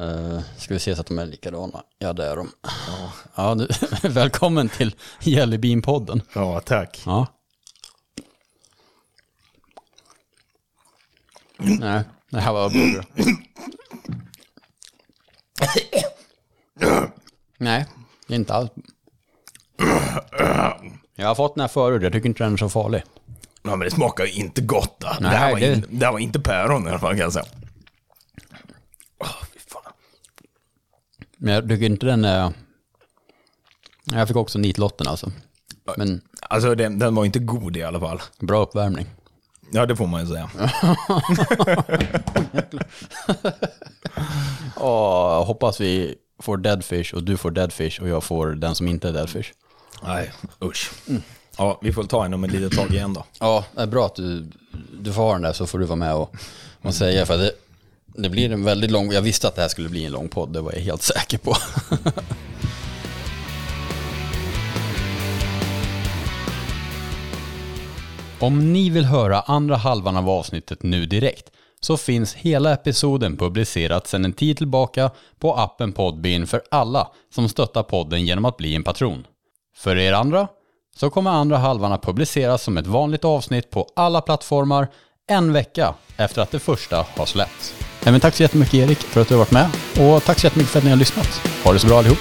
Uh, 0.00 0.40
ska 0.58 0.74
vi 0.74 0.80
se 0.80 0.94
så 0.94 1.00
att 1.00 1.06
de 1.06 1.18
är 1.18 1.26
likadana? 1.26 1.82
Ja, 1.98 2.12
det 2.12 2.26
är 2.26 2.36
de. 2.36 2.50
Ja, 3.34 3.54
du, 3.54 3.68
välkommen 4.08 4.68
till 4.68 4.94
Jellybean-podden. 5.20 6.20
ja, 6.34 6.60
tack. 6.60 7.02
Ja. 7.06 7.26
Nej, 11.58 12.02
det 12.30 12.40
här 12.40 12.52
var 12.52 12.70
booger. 12.70 13.04
Nej, 17.58 17.86
inte 18.28 18.54
alls. 18.54 18.70
Jag 21.14 21.28
har 21.28 21.34
fått 21.34 21.54
den 21.54 21.60
här 21.60 21.68
förut, 21.68 22.02
jag 22.02 22.12
tycker 22.12 22.28
inte 22.28 22.44
den 22.44 22.52
är 22.52 22.56
så 22.56 22.68
farlig. 22.68 23.02
Ja, 23.62 23.70
men 23.76 23.80
det 23.80 23.90
smakar 23.90 24.24
ju 24.24 24.32
inte 24.32 24.60
gott. 24.60 25.00
Då. 25.00 25.06
det, 25.08 25.16
Nej, 25.20 25.36
här 25.36 25.52
var 25.52 25.60
det- 25.60 25.72
In, 25.74 25.86
det 25.90 26.04
här 26.06 26.12
var 26.12 26.18
inte 26.18 26.40
päron 26.40 26.86
i 26.86 26.90
alla 26.90 26.98
fall 26.98 27.10
kan 27.10 27.18
jag 27.18 27.32
säga. 27.32 27.46
Men 31.36 31.54
jag 31.54 31.68
tycker 31.68 31.86
inte 31.86 32.06
den 32.06 32.24
är... 32.24 32.52
Jag 34.04 34.28
fick 34.28 34.36
också 34.36 34.58
nitlotten 34.58 35.08
alltså. 35.08 35.32
Men 35.96 36.20
Alltså 36.40 36.74
den, 36.74 36.98
den 36.98 37.14
var 37.14 37.24
inte 37.24 37.38
god 37.38 37.76
i 37.76 37.82
alla 37.82 38.00
fall. 38.00 38.22
bra 38.40 38.62
uppvärmning. 38.62 39.06
Ja, 39.72 39.86
det 39.86 39.96
får 39.96 40.06
man 40.06 40.20
ju 40.20 40.26
säga. 40.26 40.50
Och 44.76 45.46
hoppas 45.46 45.80
vi 45.80 46.14
får 46.42 46.56
deadfish 46.56 47.14
och 47.14 47.22
du 47.22 47.36
får 47.36 47.50
deadfish 47.50 48.00
och 48.00 48.08
jag 48.08 48.24
får 48.24 48.46
den 48.46 48.74
som 48.74 48.88
inte 48.88 49.08
är 49.08 49.12
deadfish. 49.12 49.52
Nej, 50.02 50.32
usch. 50.64 50.90
Ja, 51.58 51.78
vi 51.82 51.92
får 51.92 52.04
ta 52.04 52.24
en 52.24 52.34
om 52.34 52.44
ett 52.44 52.52
litet 52.52 52.78
tag 52.78 52.90
igen 52.90 53.14
då. 53.14 53.24
Ja, 53.40 53.64
det 53.74 53.82
är 53.82 53.86
bra 53.86 54.06
att 54.06 54.14
du, 54.14 54.46
du 55.00 55.12
får 55.12 55.22
ha 55.22 55.32
den 55.32 55.42
där 55.42 55.52
så 55.52 55.66
får 55.66 55.78
du 55.78 55.84
vara 55.86 55.96
med 55.96 56.14
och, 56.14 56.34
och 56.82 56.94
säga. 56.94 57.26
För 57.26 57.38
det, 57.38 57.52
det 58.16 58.28
blir 58.28 58.52
en 58.52 58.64
väldigt 58.64 58.90
lång, 58.90 59.12
jag 59.12 59.22
visste 59.22 59.48
att 59.48 59.54
det 59.54 59.62
här 59.62 59.68
skulle 59.68 59.88
bli 59.88 60.04
en 60.04 60.12
lång 60.12 60.28
podd, 60.28 60.52
det 60.52 60.60
var 60.60 60.72
jag 60.72 60.80
helt 60.80 61.02
säker 61.02 61.38
på. 61.38 61.56
Om 68.40 68.72
ni 68.72 68.90
vill 68.90 69.04
höra 69.04 69.40
andra 69.40 69.76
halvan 69.76 70.16
av 70.16 70.30
avsnittet 70.30 70.82
nu 70.82 71.06
direkt 71.06 71.50
så 71.80 71.96
finns 71.96 72.34
hela 72.34 72.72
episoden 72.72 73.36
publicerat 73.36 74.06
sedan 74.06 74.24
en 74.24 74.32
tid 74.32 74.56
tillbaka 74.56 75.10
på 75.38 75.54
appen 75.54 75.92
Podbean 75.92 76.46
för 76.46 76.62
alla 76.70 77.10
som 77.34 77.48
stöttar 77.48 77.82
podden 77.82 78.26
genom 78.26 78.44
att 78.44 78.56
bli 78.56 78.74
en 78.74 78.84
patron. 78.84 79.26
För 79.76 79.96
er 79.96 80.12
andra 80.12 80.48
så 80.96 81.10
kommer 81.10 81.30
andra 81.30 81.56
halvan 81.56 81.92
att 81.92 82.02
publiceras 82.02 82.62
som 82.62 82.76
ett 82.78 82.86
vanligt 82.86 83.24
avsnitt 83.24 83.70
på 83.70 83.88
alla 83.96 84.20
plattformar 84.20 84.88
en 85.28 85.52
vecka 85.52 85.94
efter 86.16 86.42
att 86.42 86.50
det 86.50 86.58
första 86.58 87.06
har 87.16 87.26
släppts. 87.26 87.85
Även 88.06 88.20
tack 88.20 88.34
så 88.34 88.42
jättemycket 88.42 88.74
Erik 88.74 88.98
för 88.98 89.20
att 89.20 89.28
du 89.28 89.34
har 89.34 89.38
varit 89.38 89.50
med 89.50 89.70
och 89.98 90.24
tack 90.24 90.38
så 90.38 90.46
jättemycket 90.46 90.72
för 90.72 90.78
att 90.78 90.84
ni 90.84 90.90
har 90.90 90.96
lyssnat. 90.96 91.40
Ha 91.64 91.72
det 91.72 91.78
så 91.78 91.86
bra 91.86 91.98
allihop. 91.98 92.18